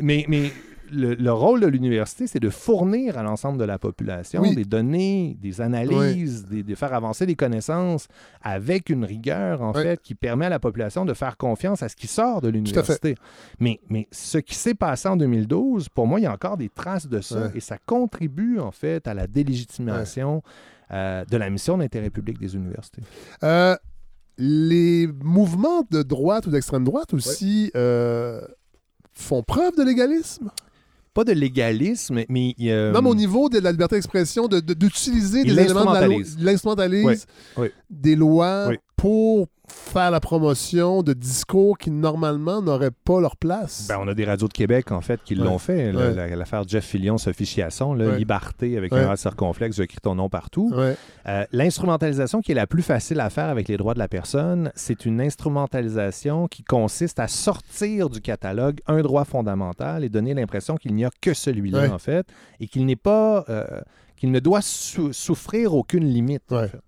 mais, 0.00 0.24
mais 0.28 0.50
le, 0.92 1.14
le 1.14 1.32
rôle 1.32 1.60
de 1.60 1.66
l'université, 1.66 2.26
c'est 2.26 2.38
de 2.40 2.50
fournir 2.50 3.16
à 3.18 3.22
l'ensemble 3.22 3.58
de 3.58 3.64
la 3.64 3.78
population 3.78 4.42
Oui. 4.42 4.54
des 4.54 4.64
données, 4.64 5.36
des 5.40 5.60
analyses, 5.60 6.46
des- 6.46 6.62
de 6.62 6.74
faire 6.74 6.92
avancer 6.94 7.26
les 7.26 7.34
connaissances 7.34 8.08
avec 8.42 8.90
une 8.90 9.04
rigueur, 9.04 9.62
en 9.62 9.72
fait, 9.72 10.00
qui 10.02 10.14
permet 10.14 10.46
à 10.46 10.50
la 10.50 10.58
population 10.58 11.04
de 11.04 11.14
faire 11.14 11.36
confiance 11.36 11.82
à 11.82 11.88
ce 11.88 11.96
qui 11.96 12.06
sort 12.06 12.40
de 12.42 12.48
l'université. 12.48 13.14
Mais, 13.58 13.80
mais 13.88 14.06
ce 14.12 14.38
qui 14.38 14.54
s'est 14.54 14.74
passé 14.74 15.08
en 15.08 15.16
2012, 15.16 15.88
pour 15.88 16.06
moi, 16.06 16.20
il 16.20 16.24
y 16.24 16.26
a 16.26 16.32
encore 16.32 16.56
des 16.56 16.68
traces 16.68 17.08
de 17.08 17.20
ça 17.20 17.50
et 17.54 17.60
ça 17.60 17.78
contribue, 17.84 18.58
en 18.60 18.70
fait, 18.70 19.08
à 19.08 19.14
la 19.14 19.26
délégitimation 19.26 20.42
euh, 20.92 21.24
de 21.24 21.36
la 21.38 21.48
mission 21.50 21.78
d'intérêt 21.78 22.10
public 22.10 22.38
des 22.38 22.54
universités. 22.54 23.02
Euh, 23.42 23.74
les 24.38 25.06
mouvements 25.22 25.82
de 25.90 26.02
droite 26.02 26.46
ou 26.46 26.50
d'extrême 26.50 26.84
droite 26.84 27.12
aussi 27.14 27.70
euh, 27.76 28.40
font 29.12 29.42
preuve 29.42 29.76
de 29.76 29.82
légalisme? 29.82 30.50
Pas 31.14 31.24
de 31.24 31.32
légalisme, 31.32 32.24
mais... 32.28 32.54
euh, 32.62 32.90
Non, 32.92 33.02
mais 33.02 33.10
au 33.10 33.14
niveau 33.14 33.48
de 33.50 33.58
la 33.58 33.70
liberté 33.70 33.96
d'expression, 33.96 34.48
de- 34.48 34.60
de- 34.60 34.72
d'utiliser 34.72 35.40
Ils 35.40 35.54
des 35.54 35.54
éléments 35.64 35.80
de 35.84 35.86
oui. 37.58 37.68
des 37.90 38.16
lois 38.16 38.68
Oui. 38.70 38.76
Pour 38.96 39.48
faire 39.68 40.10
la 40.10 40.20
promotion 40.20 41.02
de 41.02 41.12
discours 41.14 41.78
qui 41.78 41.90
normalement 41.90 42.60
n'auraient 42.60 42.90
pas 42.90 43.20
leur 43.20 43.36
place. 43.36 43.86
Ben, 43.88 43.98
on 44.00 44.06
a 44.06 44.14
des 44.14 44.24
radios 44.24 44.46
de 44.48 44.52
Québec, 44.52 44.92
en 44.92 45.00
fait, 45.00 45.20
qui 45.24 45.34
Ouais. 45.34 45.44
l'ont 45.44 45.58
fait. 45.58 45.92
Ouais. 45.92 46.36
L'affaire 46.36 46.66
Jeff 46.68 46.84
Fillion, 46.84 47.16
Sophie 47.16 47.46
Chiasson, 47.46 47.94
là, 47.94 48.08
Ouais. 48.08 48.18
Liberté 48.18 48.76
avec 48.76 48.92
un 48.92 49.16
circonflexe, 49.16 49.76
j'écris 49.76 49.98
ton 50.02 50.14
nom 50.14 50.28
partout. 50.28 50.72
Euh, 51.26 51.44
L'instrumentalisation 51.52 52.42
qui 52.42 52.52
est 52.52 52.56
la 52.56 52.66
plus 52.66 52.82
facile 52.82 53.20
à 53.20 53.30
faire 53.30 53.48
avec 53.48 53.68
les 53.68 53.76
droits 53.76 53.94
de 53.94 53.98
la 53.98 54.08
personne, 54.08 54.70
c'est 54.74 55.06
une 55.06 55.20
instrumentalisation 55.20 56.48
qui 56.48 56.62
consiste 56.64 57.18
à 57.18 57.28
sortir 57.28 58.10
du 58.10 58.20
catalogue 58.20 58.80
un 58.86 59.00
droit 59.02 59.24
fondamental 59.24 60.04
et 60.04 60.08
donner 60.08 60.34
l'impression 60.34 60.76
qu'il 60.76 60.94
n'y 60.94 61.04
a 61.04 61.10
que 61.20 61.34
celui-là, 61.34 61.92
en 61.92 61.98
fait, 61.98 62.26
et 62.60 62.66
qu'il 62.66 62.84
n'est 62.86 62.96
pas. 62.96 63.44
euh, 63.48 63.64
qu'il 64.16 64.30
ne 64.30 64.38
doit 64.38 64.60
sou- 64.62 65.12
souffrir 65.12 65.74
aucune 65.74 66.04
limite. 66.04 66.52
en 66.52 66.68
fait. 66.68 66.78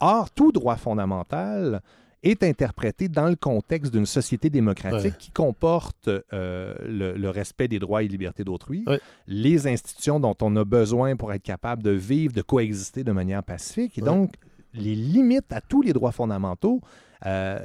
Or, 0.00 0.30
tout 0.30 0.52
droit 0.52 0.76
fondamental 0.76 1.80
est 2.22 2.42
interprété 2.42 3.08
dans 3.08 3.28
le 3.28 3.36
contexte 3.36 3.92
d'une 3.92 4.06
société 4.06 4.50
démocratique 4.50 5.12
Ouais. 5.12 5.18
qui 5.18 5.30
comporte 5.30 6.08
euh, 6.08 6.74
le, 6.84 7.12
le 7.16 7.30
respect 7.30 7.68
des 7.68 7.78
droits 7.78 8.02
et 8.02 8.08
libertés 8.08 8.42
d'autrui, 8.42 8.82
Ouais. 8.86 9.00
les 9.28 9.66
institutions 9.68 10.18
dont 10.18 10.34
on 10.42 10.56
a 10.56 10.64
besoin 10.64 11.14
pour 11.16 11.32
être 11.32 11.42
capable 11.42 11.82
de 11.82 11.90
vivre, 11.92 12.32
de 12.34 12.42
coexister 12.42 13.04
de 13.04 13.12
manière 13.12 13.42
pacifique. 13.42 13.96
Et 13.98 14.02
Ouais. 14.02 14.08
donc, 14.08 14.34
les 14.74 14.94
limites 14.94 15.52
à 15.52 15.60
tous 15.60 15.82
les 15.82 15.92
droits 15.92 16.12
fondamentaux, 16.12 16.80
euh, 17.24 17.58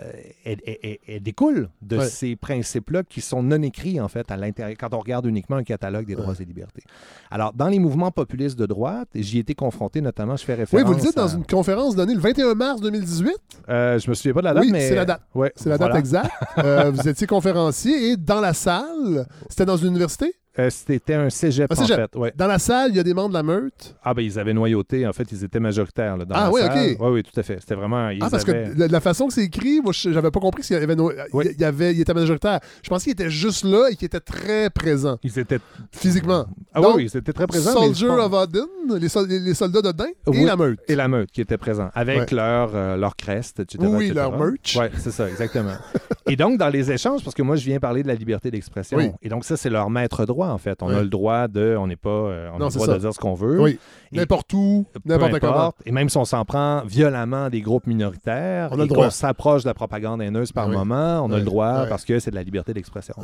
elles 0.45 1.22
découlent 1.22 1.69
de 1.82 1.98
Ouais. 1.98 2.06
ces 2.07 2.36
principes-là 2.36 3.03
qui 3.03 3.19
sont 3.22 3.44
non 3.44 3.61
écrits, 3.61 3.99
en 3.99 4.07
fait, 4.07 4.32
à 4.32 4.38
l'intérieur, 4.38 4.78
quand 4.80 4.94
on 4.94 4.99
regarde 4.99 5.26
uniquement 5.26 5.57
un 5.57 5.64
catalogue 5.64 6.06
des 6.06 6.15
droits 6.15 6.34
et 6.40 6.45
libertés. 6.45 6.84
Alors, 7.30 7.52
dans 7.53 7.68
les 7.68 7.80
mouvements 7.80 8.11
populistes 8.11 8.57
de 8.57 8.65
droite, 8.65 9.10
j'y 9.14 9.38
ai 9.38 9.41
été 9.41 9.53
confronté 9.56 9.99
notamment, 10.02 10.36
je 10.38 10.45
fais 10.45 10.53
Oui, 10.53 10.60
référence 10.60 10.88
vous 10.88 10.94
le 10.95 11.02
dites 11.02 11.18
à- 11.18 11.22
dans 11.23 11.28
une 11.28 11.45
conférence 11.45 11.95
donnée 11.95 12.14
le 12.15 12.22
21 12.22 12.56
mars 12.56 12.80
2018. 12.82 13.34
Euh, 13.69 13.99
je 13.99 14.10
me 14.10 14.15
souviens 14.15 14.34
pas 14.34 14.40
de 14.41 14.45
la 14.45 14.53
date, 14.53 14.64
oui, 14.64 14.72
mais... 14.72 14.88
c'est 14.88 14.95
la 14.95 15.06
date. 15.06 15.22
Ouais, 15.36 15.52
C'est 15.56 15.69
la 15.69 15.78
voilà. 15.78 15.94
date 15.95 15.99
exacte. 15.99 16.32
Euh, 16.60 16.91
vous 16.91 17.07
étiez 17.07 17.28
conférencier 17.28 18.11
et 18.11 18.18
dans 18.18 18.40
la 18.40 18.53
salle, 18.53 19.28
c'était 19.49 19.65
dans 19.65 19.78
une 19.78 19.88
université? 19.90 20.34
Euh, 20.60 20.69
C'était 20.69 21.14
un 21.14 21.30
cégep, 21.30 21.72
Un 21.72 21.76
cégep. 21.76 21.98
en 21.98 22.02
fait. 22.02 22.15
Ouais. 22.18 22.34
Dans 22.36 22.48
la 22.48 22.60
salle, 22.60 22.91
il 22.91 22.98
y 22.98 22.99
a 22.99 23.03
des 23.03 23.14
membres 23.14 23.30
de 23.30 23.34
la 23.36 23.44
meute? 23.44 23.95
Ah, 24.03 24.14
ben 24.14 24.22
ils 24.22 24.38
avaient 24.38 24.53
noyauté. 24.53 25.07
En 25.07 25.14
fait, 25.14 25.32
ils 25.32 25.45
étaient 25.45 25.61
majoritaires 25.61 26.18
là, 26.18 26.26
dans 26.26 26.36
Ah, 26.36 26.44
la 26.45 26.52
oui, 26.52 26.61
salle. 26.61 26.72
OK. 26.91 26.98
Oui, 26.99 27.10
oui, 27.11 27.23
tout 27.23 27.40
à 27.40 27.44
fait. 27.44 27.57
C'était 27.61 27.76
vraiment... 27.76 28.10
Ils 28.10 28.19
Ah, 28.22 28.28
parce 28.30 28.44
avaient- 28.48 28.72
que 28.73 28.80
la, 28.80 28.88
la 28.90 28.99
façon 28.99 29.28
que 29.28 29.34
c'est 29.34 29.44
écrit, 29.45 29.80
moi, 29.80 29.94
j'avais 29.94 30.30
pas 30.30 30.41
compris 30.41 30.61
qu'il 30.64 30.76
y 30.78 30.80
avait, 30.84 30.95
no- 30.95 31.10
Oui. 31.32 31.45
il 31.56 31.61
y 31.61 31.64
avait, 31.64 31.94
il 31.94 32.02
était 32.02 32.14
majoritaire. 32.14 32.60
Je 32.84 32.90
pensais 32.90 33.03
qu'il 33.06 33.14
était 33.14 33.30
juste 33.30 33.64
là 33.64 33.88
et 33.91 33.95
qu'il 33.95 34.07
était 34.07 34.19
très 34.19 34.69
présent, 34.69 35.18
Ils 35.23 35.40
étaient... 35.40 35.60
physiquement. 35.94 36.45
Ah 36.73 36.82
Donc, 36.82 36.98
oui, 36.98 37.03
ils 37.11 37.18
étaient 37.18 37.32
très 37.34 37.48
présents. 37.48 37.72
mais 37.73 37.88
je 37.88 37.94
Soldier 37.99 38.07
pense- 38.07 38.19
of 38.26 38.34
Odin, 38.34 38.68
les, 38.99 39.07
sol- 39.10 39.28
les 39.30 39.53
soldats 39.53 39.82
d'Odin 39.82 40.06
et 40.07 40.14
Oui. 40.28 40.44
la 40.44 40.57
meute. 40.57 40.80
Et 40.90 40.95
la 40.95 41.07
meute 41.07 41.32
qui 41.32 41.40
était 41.40 41.57
présent, 41.57 41.90
avec 41.94 42.18
Ouais. 42.19 42.26
leur, 42.36 42.72
euh, 42.76 42.98
leur 42.98 43.15
crest, 43.15 43.61
etc. 43.61 43.78
Oui, 43.88 44.06
etc. 44.07 44.15
leur 44.15 44.38
merch. 44.38 44.76
Oui, 44.78 44.86
c'est 44.98 45.11
ça, 45.11 45.30
exactement. 45.30 45.76
et 46.28 46.36
donc, 46.36 46.57
dans 46.57 46.69
les 46.69 46.91
échanges, 46.91 47.23
parce 47.23 47.36
que 47.36 47.41
moi, 47.41 47.56
je 47.56 47.64
viens 47.65 47.80
parler 47.80 48.03
de 48.03 48.10
la 48.10 48.15
liberté 48.15 48.52
d'expression, 48.52 48.98
Oui. 48.98 49.11
et 49.22 49.30
donc 49.30 49.45
ça, 49.45 49.56
c'est 49.56 49.69
leur 49.69 49.90
maître 49.90 50.26
droit. 50.26 50.40
Droit, 50.43 50.53
en 50.53 50.57
fait. 50.57 50.81
On 50.81 50.88
Ouais. 50.89 50.95
a 50.95 51.01
le 51.01 51.07
droit 51.09 51.47
de. 51.47 51.76
On 51.80 51.88
n'est 51.88 51.95
pas. 51.95 52.09
euh, 52.09 52.49
on 52.53 52.59
Non, 52.59 52.65
a 52.65 52.69
le 52.69 52.73
droit 52.73 52.85
ça. 52.88 52.93
de 52.93 52.99
dire 52.99 53.13
ce 53.13 53.19
qu'on 53.19 53.34
veut. 53.34 53.59
Oui. 53.61 53.80
N'importe 54.11 54.53
où, 54.53 54.85
n'importe 55.05 55.39
comment. 55.39 55.73
Et 55.85 55.91
même 55.91 56.09
si 56.09 56.17
on 56.17 56.25
s'en 56.25 56.43
prend 56.45 56.81
violemment 56.85 57.49
des 57.49 57.61
groupes 57.61 57.88
minoritaires, 57.88 58.69
On 58.71 58.75
a 58.75 58.77
le 58.77 58.83
et 58.83 58.88
droit. 58.88 59.05
qu'on 59.05 59.09
s'approche 59.11 59.63
de 59.63 59.67
la 59.69 59.73
propagande 59.73 60.21
haineuse 60.21 60.51
par 60.51 60.67
Oui. 60.67 60.75
moment, 60.75 61.21
on 61.23 61.31
a 61.31 61.38
le 61.38 61.43
droit 61.45 61.85
parce 61.88 62.03
que 62.05 62.19
c'est 62.19 62.31
de 62.31 62.35
la 62.35 62.43
liberté 62.43 62.73
d'expression. 62.73 63.15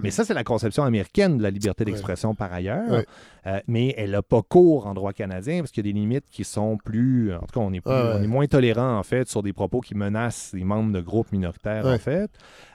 Mais 0.00 0.10
ça, 0.10 0.24
c'est 0.24 0.34
la 0.34 0.44
conception 0.44 0.82
américaine 0.84 1.38
de 1.38 1.42
la 1.42 1.50
liberté 1.50 1.84
d'expression 1.84 2.34
par 2.34 2.52
ailleurs. 2.52 3.02
Euh, 3.46 3.60
mais 3.68 3.92
elle 3.98 4.12
n'a 4.12 4.22
pas 4.22 4.40
cours 4.40 4.86
en 4.86 4.94
droit 4.94 5.12
canadien 5.12 5.58
parce 5.60 5.70
qu'il 5.70 5.84
y 5.84 5.90
a 5.90 5.92
des 5.92 5.98
limites 5.98 6.24
qui 6.30 6.44
sont 6.44 6.78
plus. 6.82 7.34
En 7.34 7.40
tout 7.40 7.46
cas, 7.52 7.60
on 7.60 7.72
est, 7.74 7.82
plus- 7.82 7.92
on 7.92 8.26
moins 8.26 8.46
tolérant, 8.46 8.96
en 8.98 9.02
fait, 9.02 9.28
sur 9.28 9.42
des 9.42 9.52
propos 9.52 9.80
qui 9.82 9.94
menacent 9.94 10.52
les 10.54 10.64
membres 10.64 10.92
de 10.92 11.00
groupes 11.02 11.30
minoritaires, 11.30 11.84
en 11.86 11.98
fait. 11.98 12.30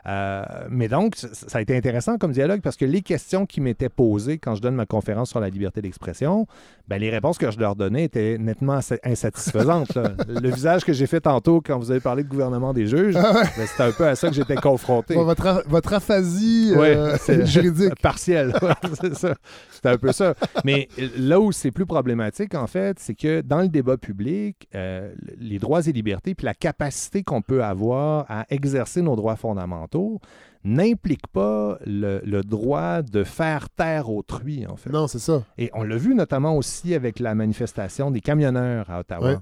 Euh, 0.05 0.43
mais 0.69 0.87
donc, 0.87 1.15
ça 1.15 1.57
a 1.57 1.61
été 1.61 1.75
intéressant 1.75 2.17
comme 2.19 2.31
dialogue 2.31 2.61
parce 2.61 2.77
que 2.77 2.85
les 2.85 3.01
questions 3.01 3.45
qui 3.47 3.61
m'étaient 3.61 3.89
posées 3.89 4.37
quand 4.37 4.53
je 4.55 4.61
donne 4.61 4.75
ma 4.75 4.85
conférence 4.85 5.29
sur 5.31 5.39
la 5.39 5.49
liberté 5.49 5.81
d'expression, 5.81 6.45
ben, 6.87 6.97
les 6.99 7.09
réponses 7.09 7.37
que 7.39 7.48
je 7.51 7.59
leur 7.59 7.75
donnais 7.75 8.03
étaient 8.05 8.37
nettement 8.39 8.75
ins- 8.79 8.97
insatisfaisantes. 9.03 9.93
là. 9.95 10.13
Le 10.27 10.49
visage 10.49 10.83
que 10.85 10.93
j'ai 10.93 11.07
fait 11.07 11.21
tantôt 11.21 11.61
quand 11.65 11.77
vous 11.77 11.91
avez 11.91 11.99
parlé 11.99 12.23
de 12.23 12.29
gouvernement 12.29 12.73
des 12.73 12.87
juges, 12.87 13.15
Ah 13.17 13.33
ben, 13.33 13.65
c'était 13.67 13.83
un 13.83 13.91
peu 13.91 14.05
à 14.07 14.15
ça 14.15 14.27
que 14.29 14.33
j'étais 14.35 14.55
confronté. 14.55 15.15
Bon, 15.15 15.23
votre, 15.23 15.63
votre 15.67 15.93
aphasie 15.93 16.73
euh, 16.75 17.15
c'est- 17.19 17.45
juridique. 17.45 17.93
partiel. 18.01 18.53
Ouais, 18.61 18.89
c'est 19.01 19.15
ça. 19.15 19.35
C'est 19.71 19.85
un 19.87 19.97
peu 19.97 20.11
ça. 20.11 20.33
Mais 20.65 20.87
là 21.17 21.39
où 21.39 21.51
c'est 21.51 21.71
plus 21.71 21.85
problématique, 21.85 22.55
en 22.55 22.67
fait, 22.67 22.97
c'est 22.99 23.15
que 23.15 23.41
dans 23.41 23.61
le 23.61 23.67
débat 23.67 23.97
public, 23.97 24.67
euh, 24.75 25.13
les 25.39 25.59
droits 25.59 25.81
et 25.87 25.91
libertés, 25.91 26.35
puis 26.35 26.45
la 26.45 26.53
capacité 26.53 27.23
qu'on 27.23 27.41
peut 27.41 27.63
avoir 27.63 28.25
à 28.29 28.45
exercer 28.49 29.01
nos 29.01 29.15
droits 29.15 29.35
fondamentaux 29.35 30.19
n'implique 30.63 31.27
pas 31.27 31.77
le, 31.85 32.21
le 32.25 32.41
droit 32.43 33.01
de 33.01 33.23
faire 33.23 33.69
taire 33.69 34.09
autrui, 34.09 34.65
en 34.67 34.75
fait. 34.75 34.89
Non, 34.89 35.07
c'est 35.07 35.19
ça. 35.19 35.43
Et 35.57 35.69
on 35.73 35.83
l'a 35.83 35.97
vu 35.97 36.15
notamment 36.15 36.55
aussi 36.57 36.93
avec 36.93 37.19
la 37.19 37.35
manifestation 37.35 38.11
des 38.11 38.21
camionneurs 38.21 38.89
à 38.89 38.99
Ottawa. 38.99 39.29
Ouais. 39.29 39.37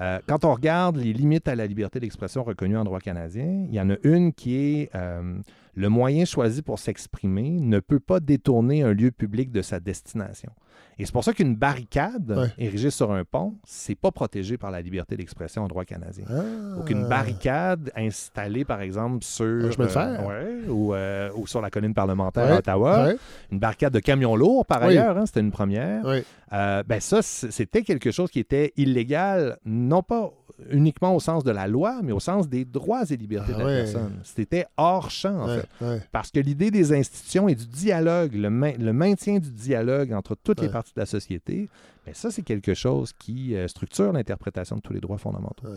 Euh, 0.00 0.18
quand 0.26 0.44
on 0.44 0.54
regarde 0.54 0.96
les 0.96 1.12
limites 1.12 1.48
à 1.48 1.54
la 1.54 1.66
liberté 1.66 2.00
d'expression 2.00 2.42
reconnues 2.42 2.78
en 2.78 2.84
droit 2.84 3.00
canadien, 3.00 3.66
il 3.68 3.74
y 3.74 3.80
en 3.80 3.90
a 3.90 3.96
une 4.04 4.32
qui 4.32 4.56
est 4.56 4.90
euh, 4.94 5.34
le 5.74 5.88
moyen 5.88 6.24
choisi 6.24 6.62
pour 6.62 6.78
s'exprimer 6.78 7.50
ne 7.60 7.80
peut 7.80 8.00
pas 8.00 8.20
détourner 8.20 8.82
un 8.82 8.92
lieu 8.92 9.10
public 9.10 9.50
de 9.52 9.62
sa 9.62 9.80
destination. 9.80 10.50
Et 10.98 11.06
c'est 11.06 11.12
pour 11.12 11.24
ça 11.24 11.32
qu'une 11.32 11.56
barricade 11.56 12.30
Ouais. 12.36 12.48
érigée 12.58 12.90
sur 12.90 13.10
un 13.12 13.24
pont, 13.24 13.54
c'est 13.64 13.94
pas 13.94 14.10
protégé 14.10 14.58
par 14.58 14.70
la 14.70 14.80
liberté 14.82 15.16
d'expression 15.16 15.62
en 15.62 15.68
droit 15.68 15.84
canadien. 15.84 16.24
Ah. 16.28 16.76
Donc, 16.76 16.90
une 16.90 17.08
barricade 17.08 17.90
installée, 17.96 18.64
par 18.64 18.80
exemple, 18.82 19.24
sur, 19.24 19.46
ouais, 19.46 20.68
ou, 20.68 20.94
euh, 20.94 21.30
ou 21.34 21.46
sur 21.46 21.60
la 21.62 21.70
colline 21.70 21.94
parlementaire 21.94 22.44
Ouais, 22.44 22.52
à 22.52 22.58
Ottawa, 22.58 23.08
une 23.50 23.58
barricade 23.58 23.92
de 23.92 24.00
camions 24.00 24.36
lourds, 24.36 24.66
par 24.66 24.80
Oui. 24.82 24.88
ailleurs, 24.88 25.16
hein, 25.16 25.26
c'était 25.26 25.40
une 25.40 25.50
première. 25.50 26.04
Oui. 26.04 26.22
Euh, 26.52 26.82
ben 26.86 27.00
ça, 27.00 27.22
c'était 27.22 27.82
quelque 27.82 28.10
chose 28.10 28.30
qui 28.30 28.38
était 28.38 28.72
illégal, 28.76 29.56
non 29.64 30.02
pas 30.02 30.30
uniquement 30.70 31.14
au 31.14 31.20
sens 31.20 31.44
de 31.44 31.50
la 31.50 31.66
loi, 31.66 32.00
mais 32.02 32.12
au 32.12 32.20
sens 32.20 32.48
des 32.48 32.64
droits 32.64 33.04
et 33.10 33.16
libertés 33.16 33.52
Ah 33.54 33.58
de 33.58 33.58
la 33.60 33.66
ouais. 33.66 33.82
personne. 33.82 34.12
C'était 34.22 34.66
hors 34.76 35.10
champ, 35.10 35.42
en 35.42 35.46
Ouais, 35.48 35.60
fait. 35.78 35.84
ouais. 35.86 36.00
Parce 36.12 36.30
que 36.30 36.40
l'idée 36.40 36.70
des 36.70 36.92
institutions 36.92 37.48
et 37.48 37.54
du 37.54 37.66
dialogue, 37.66 38.34
le, 38.34 38.50
main- 38.50 38.76
le 38.78 38.92
maintien 38.92 39.38
du 39.38 39.50
dialogue 39.50 40.12
entre 40.12 40.34
toutes 40.34 40.60
les 40.60 40.68
parties 40.68 40.92
de 40.94 41.00
la 41.00 41.06
société, 41.06 41.68
ben 42.04 42.14
ça, 42.14 42.30
c'est 42.32 42.42
quelque 42.42 42.74
chose 42.74 43.12
qui 43.18 43.54
euh, 43.54 43.68
structure 43.68 44.12
l'interprétation 44.12 44.74
de 44.76 44.80
tous 44.80 44.92
les 44.92 45.00
droits 45.00 45.18
fondamentaux. 45.18 45.68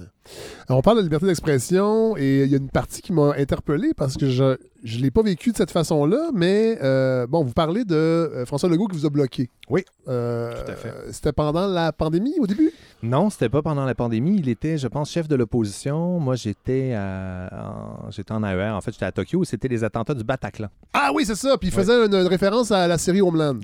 Alors, 0.67 0.79
on 0.79 0.81
parle 0.81 0.97
de 0.97 1.03
liberté 1.03 1.27
d'expression 1.27 2.17
et 2.17 2.43
il 2.43 2.49
y 2.49 2.55
a 2.55 2.57
une 2.57 2.69
partie 2.69 3.01
qui 3.01 3.13
m'a 3.13 3.33
interpellé 3.37 3.93
parce 3.95 4.17
que 4.17 4.27
je 4.29 4.43
ne 4.43 5.01
l'ai 5.01 5.11
pas 5.11 5.21
vécu 5.21 5.51
de 5.51 5.57
cette 5.57 5.69
façon-là, 5.71 6.31
mais 6.33 6.79
euh, 6.81 7.27
bon, 7.27 7.43
vous 7.43 7.53
parlez 7.53 7.85
de 7.85 7.95
euh, 7.95 8.45
François 8.47 8.69
Legault 8.69 8.87
qui 8.87 8.97
vous 8.97 9.05
a 9.05 9.09
bloqué. 9.11 9.49
Oui. 9.69 9.83
Euh, 10.07 10.63
Tout 10.65 10.71
à 10.71 10.75
fait. 10.75 10.93
C'était 11.11 11.31
pendant 11.33 11.67
la 11.67 11.91
pandémie 11.91 12.33
au 12.39 12.47
début? 12.47 12.71
Non, 13.03 13.29
c'était 13.29 13.49
pas 13.49 13.61
pendant 13.61 13.85
la 13.85 13.93
pandémie. 13.93 14.37
Il 14.39 14.49
était, 14.49 14.77
je 14.79 14.87
pense, 14.87 15.11
chef 15.11 15.27
de 15.27 15.35
l'opposition. 15.35 16.19
Moi, 16.19 16.35
j'étais 16.35 16.93
à- 16.95 17.49
en, 18.07 18.09
j'étais 18.09 18.31
en 18.31 18.43
AER. 18.43 18.71
En 18.75 18.81
fait, 18.81 18.91
j'étais 18.93 19.05
à 19.05 19.11
Tokyo. 19.11 19.43
C'était 19.43 19.67
les 19.67 19.83
attentats 19.83 20.13
du 20.15 20.23
Bataclan. 20.23 20.69
Ah 20.93 21.11
oui, 21.13 21.23
c'est 21.25 21.35
ça. 21.35 21.55
Puis 21.59 21.69
il 21.69 21.71
faisait 21.71 22.05
une, 22.05 22.13
une 22.15 22.27
référence 22.27 22.71
à 22.71 22.87
la 22.87 22.97
série 22.97 23.21
Homeland. 23.21 23.59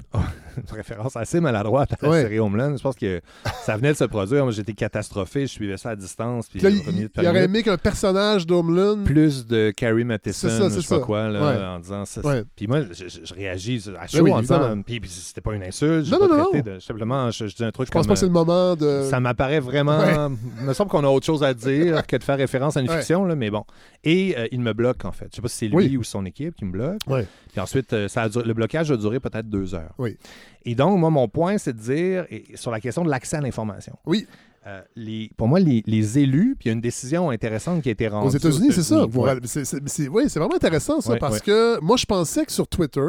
Une 0.58 0.76
référence 0.76 1.16
assez 1.16 1.40
maladroite 1.40 1.94
à 1.94 1.98
la 2.02 2.10
Ouais. 2.10 2.22
série 2.24 2.40
Homeland. 2.40 2.76
Je 2.78 2.82
pense 2.84 2.96
que 2.96 3.22
ça 3.64 3.78
venait 3.78 3.92
de 3.94 3.98
se 3.98 4.04
produire. 4.06 4.44
Moi, 4.44 4.52
j'étais 4.52 4.74
catastrophé. 4.74 5.42
Je 5.42 5.52
suivais 5.52 5.78
ça 5.78 5.92
à 5.92 5.96
distance. 5.96 6.48
Puis 6.50 6.60
là, 6.60 6.70
il, 6.70 6.82
premier 6.84 7.02
il 7.02 7.10
par 7.10 7.26
aurait 7.26 7.44
aimé 7.46 7.64
qu'un 7.64 7.78
personnage 7.78 8.46
d'Homeland. 8.46 9.04
plus 9.04 9.46
de 9.48 9.72
Carrie 9.72 10.04
Matheson, 10.04 10.50
ça, 10.50 10.70
je 10.70 10.80
sais 10.82 10.88
pas 10.96 11.00
ça. 11.00 11.06
quoi, 11.06 11.30
là, 11.30 11.42
Ouais. 11.42 11.64
en 11.66 11.80
disant 11.80 12.06
ça. 12.06 12.22
Ouais. 12.22 12.44
Puis 12.56 12.68
moi, 12.68 12.82
je, 12.92 13.08
je- 13.08 13.20
je 13.24 13.34
réagis 13.34 13.84
à 13.90 13.92
Ben 14.02 14.08
chaud 14.08 14.24
oui, 14.24 14.32
en 14.32 14.42
disant, 14.42 14.82
puis, 14.86 15.00
puis 15.00 15.10
c'était 15.10 15.42
pas 15.42 15.54
une 15.56 15.64
insulte, 15.64 16.10
Non, 16.12 16.20
pas 16.20 16.28
non, 16.28 16.38
non, 16.54 16.60
de- 16.62 16.80
simplement, 16.80 17.32
je, 17.32 17.48
je 17.48 17.56
dis 17.56 17.64
un 17.64 17.72
truc 17.72 17.88
Je 17.88 17.92
pense 17.92 18.02
comme, 18.04 18.08
pas 18.10 18.14
que 18.14 18.20
c'est 18.20 18.26
le 18.26 18.32
moment 18.32 18.76
de. 18.76 19.04
Ça 19.10 19.20
m'apparaît 19.20 19.60
vraiment. 19.60 20.30
Il 20.62 20.66
me 20.66 20.74
semble 20.74 20.90
qu'on 20.90 21.04
a 21.04 21.08
autre 21.08 21.26
chose 21.26 21.44
à 21.44 21.54
dire 21.54 22.06
que 22.08 22.16
de 22.18 22.24
faire 22.24 22.38
référence 22.38 22.78
à 22.78 22.82
une 22.82 22.90
fiction, 22.90 23.26
là, 23.26 23.36
mais 23.36 23.50
bon. 23.50 23.64
Et 24.04 24.36
euh, 24.38 24.48
il 24.52 24.62
me 24.62 24.74
bloque, 24.74 25.06
en 25.06 25.12
fait. 25.12 25.28
Je 25.32 25.36
sais 25.38 25.42
pas 25.42 25.48
si 25.48 25.58
c'est 25.58 25.68
lui 25.68 25.76
Oui. 25.76 25.98
ou 25.98 26.04
son 26.04 26.26
équipe 26.26 26.56
qui 26.56 26.66
me 26.66 26.72
bloque. 26.72 27.00
Puis 27.08 27.60
ensuite, 27.60 27.94
euh, 27.94 28.08
ça 28.08 28.24
a 28.24 28.30
duré- 28.30 28.46
le 28.46 28.54
blocage 28.54 28.92
a 28.92 28.98
duré 28.98 29.20
peut-être 29.20 29.50
deux 29.50 29.76
heures. 29.76 29.94
Oui. 29.98 30.18
Et 30.66 30.76
donc, 30.76 31.00
moi, 31.00 31.10
mon 31.10 31.28
point, 31.28 31.58
c'est 31.58 31.74
de 31.74 31.80
dire, 31.82 32.26
et- 32.30 32.46
sur 32.56 32.72
la 32.72 32.80
question 32.80 33.04
de 33.04 33.10
l'accès 33.10 33.38
à 33.38 33.42
l'information. 33.42 33.98
Oui. 34.06 34.28
Euh, 34.68 34.80
les, 34.96 35.32
pour 35.38 35.48
moi, 35.48 35.60
les, 35.60 35.82
les 35.88 36.20
élus, 36.20 36.56
puis 36.60 36.68
il 36.68 36.70
y 36.70 36.72
a 36.72 36.74
une 36.74 36.82
décision 36.82 37.32
intéressante 37.32 37.82
qui 37.82 37.90
a 37.90 37.94
été 37.94 38.08
rendue. 38.08 38.28
Aux 38.28 38.38
États-Unis, 38.38 38.70
c'est 38.72 38.84
ça. 38.84 39.06
Ouais. 39.06 39.36
c'est- 39.44 40.08
oui, 40.08 40.26
c'est 40.28 40.38
vraiment 40.40 40.56
intéressant, 40.56 41.02
ça, 41.02 41.14
Ouais, 41.14 41.18
parce 41.20 41.36
ouais. 41.36 41.42
que 41.42 41.80
moi, 41.82 41.98
je 41.98 42.06
pensais 42.06 42.46
que 42.46 42.52
sur 42.52 42.68
Twitter, 42.68 43.08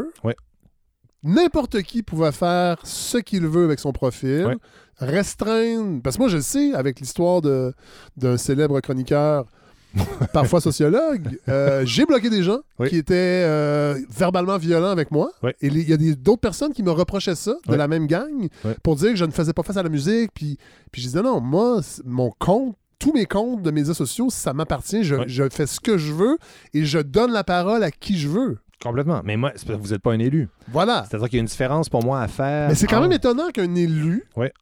n'importe 1.23 1.82
qui 1.82 2.02
pouvait 2.02 2.32
faire 2.32 2.78
ce 2.85 3.19
qu'il 3.19 3.47
veut 3.47 3.64
avec 3.64 3.78
son 3.81 3.93
profil, 3.93 4.56
restreindre. 4.97 6.01
Parce 6.02 6.16
que 6.16 6.23
moi, 6.23 6.28
je 6.28 6.36
le 6.36 6.43
sais, 6.43 6.73
avec 6.74 7.01
l'histoire 7.01 7.43
d'un 7.43 8.36
célèbre 8.36 8.81
chroniqueur, 8.81 9.47
parfois 10.32 10.60
sociologue, 10.60 11.39
euh, 11.48 11.82
j'ai 11.85 12.05
bloqué 12.06 12.31
des 12.31 12.43
gens 12.43 12.60
Oui. 12.78 12.89
qui 12.89 12.97
étaient 12.97 13.14
euh, 13.47 13.98
verbalement 14.10 14.56
violents 14.59 14.90
avec 14.90 15.10
moi. 15.10 15.31
Et 15.60 15.66
il 15.69 15.89
y 15.89 15.93
a 15.93 16.14
d'autres 16.14 16.40
personnes 16.40 16.73
qui 16.73 16.82
me 16.82 16.90
reprochaient 16.90 17.35
ça, 17.35 17.55
de 17.69 17.74
la 17.74 17.89
même 17.89 18.06
gang, 18.06 18.48
pour 18.82 18.97
dire 18.97 19.10
que 19.10 19.16
je 19.16 19.24
ne 19.24 19.31
faisais 19.32 19.52
pas 19.52 19.62
face 19.62 19.77
à 19.77 19.82
la 19.82 19.89
musique. 19.89 20.31
Puis, 20.35 20.59
puis 20.90 21.02
je 21.02 21.06
disais 21.09 21.23
non, 21.23 21.40
moi, 21.40 21.81
mon 22.05 22.31
compte, 22.39 22.77
tous 22.98 23.12
mes 23.12 23.27
comptes 23.27 23.62
de 23.62 23.70
médias 23.70 23.94
sociaux, 23.94 24.28
ça 24.31 24.52
m'appartient. 24.52 25.02
Je, 25.05 25.16
Ouais. 25.16 25.24
je 25.27 25.48
fais 25.51 25.66
ce 25.66 25.81
que 25.81 25.98
je 25.98 26.12
veux 26.12 26.39
et 26.73 26.85
je 26.85 26.98
donne 27.01 27.32
la 27.32 27.43
parole 27.44 27.82
à 27.82 27.90
qui 27.90 28.16
je 28.19 28.28
veux. 28.28 28.59
Complètement. 28.82 29.20
Mais 29.24 29.36
moi, 29.36 29.52
c'est 29.56 29.66
parce 29.66 29.78
que 29.78 29.82
vous 29.85 29.93
n'êtes 29.93 30.02
pas 30.02 30.12
un 30.12 30.19
élu. 30.19 30.48
Voilà. 30.73 31.05
C'est-à-dire 31.09 31.28
qu'il 31.28 31.36
y 31.36 31.40
a 31.40 31.43
une 31.43 31.47
différence 31.47 31.89
pour 31.89 32.05
moi 32.05 32.20
à 32.20 32.28
faire. 32.28 32.69
Mais 32.69 32.74
c'est 32.74 32.86
quand 32.89 33.01
même 33.01 33.12
étonnant 33.12 33.48
qu'un 33.51 33.74
élu. 33.77 34.24
Ouais. 34.36 34.52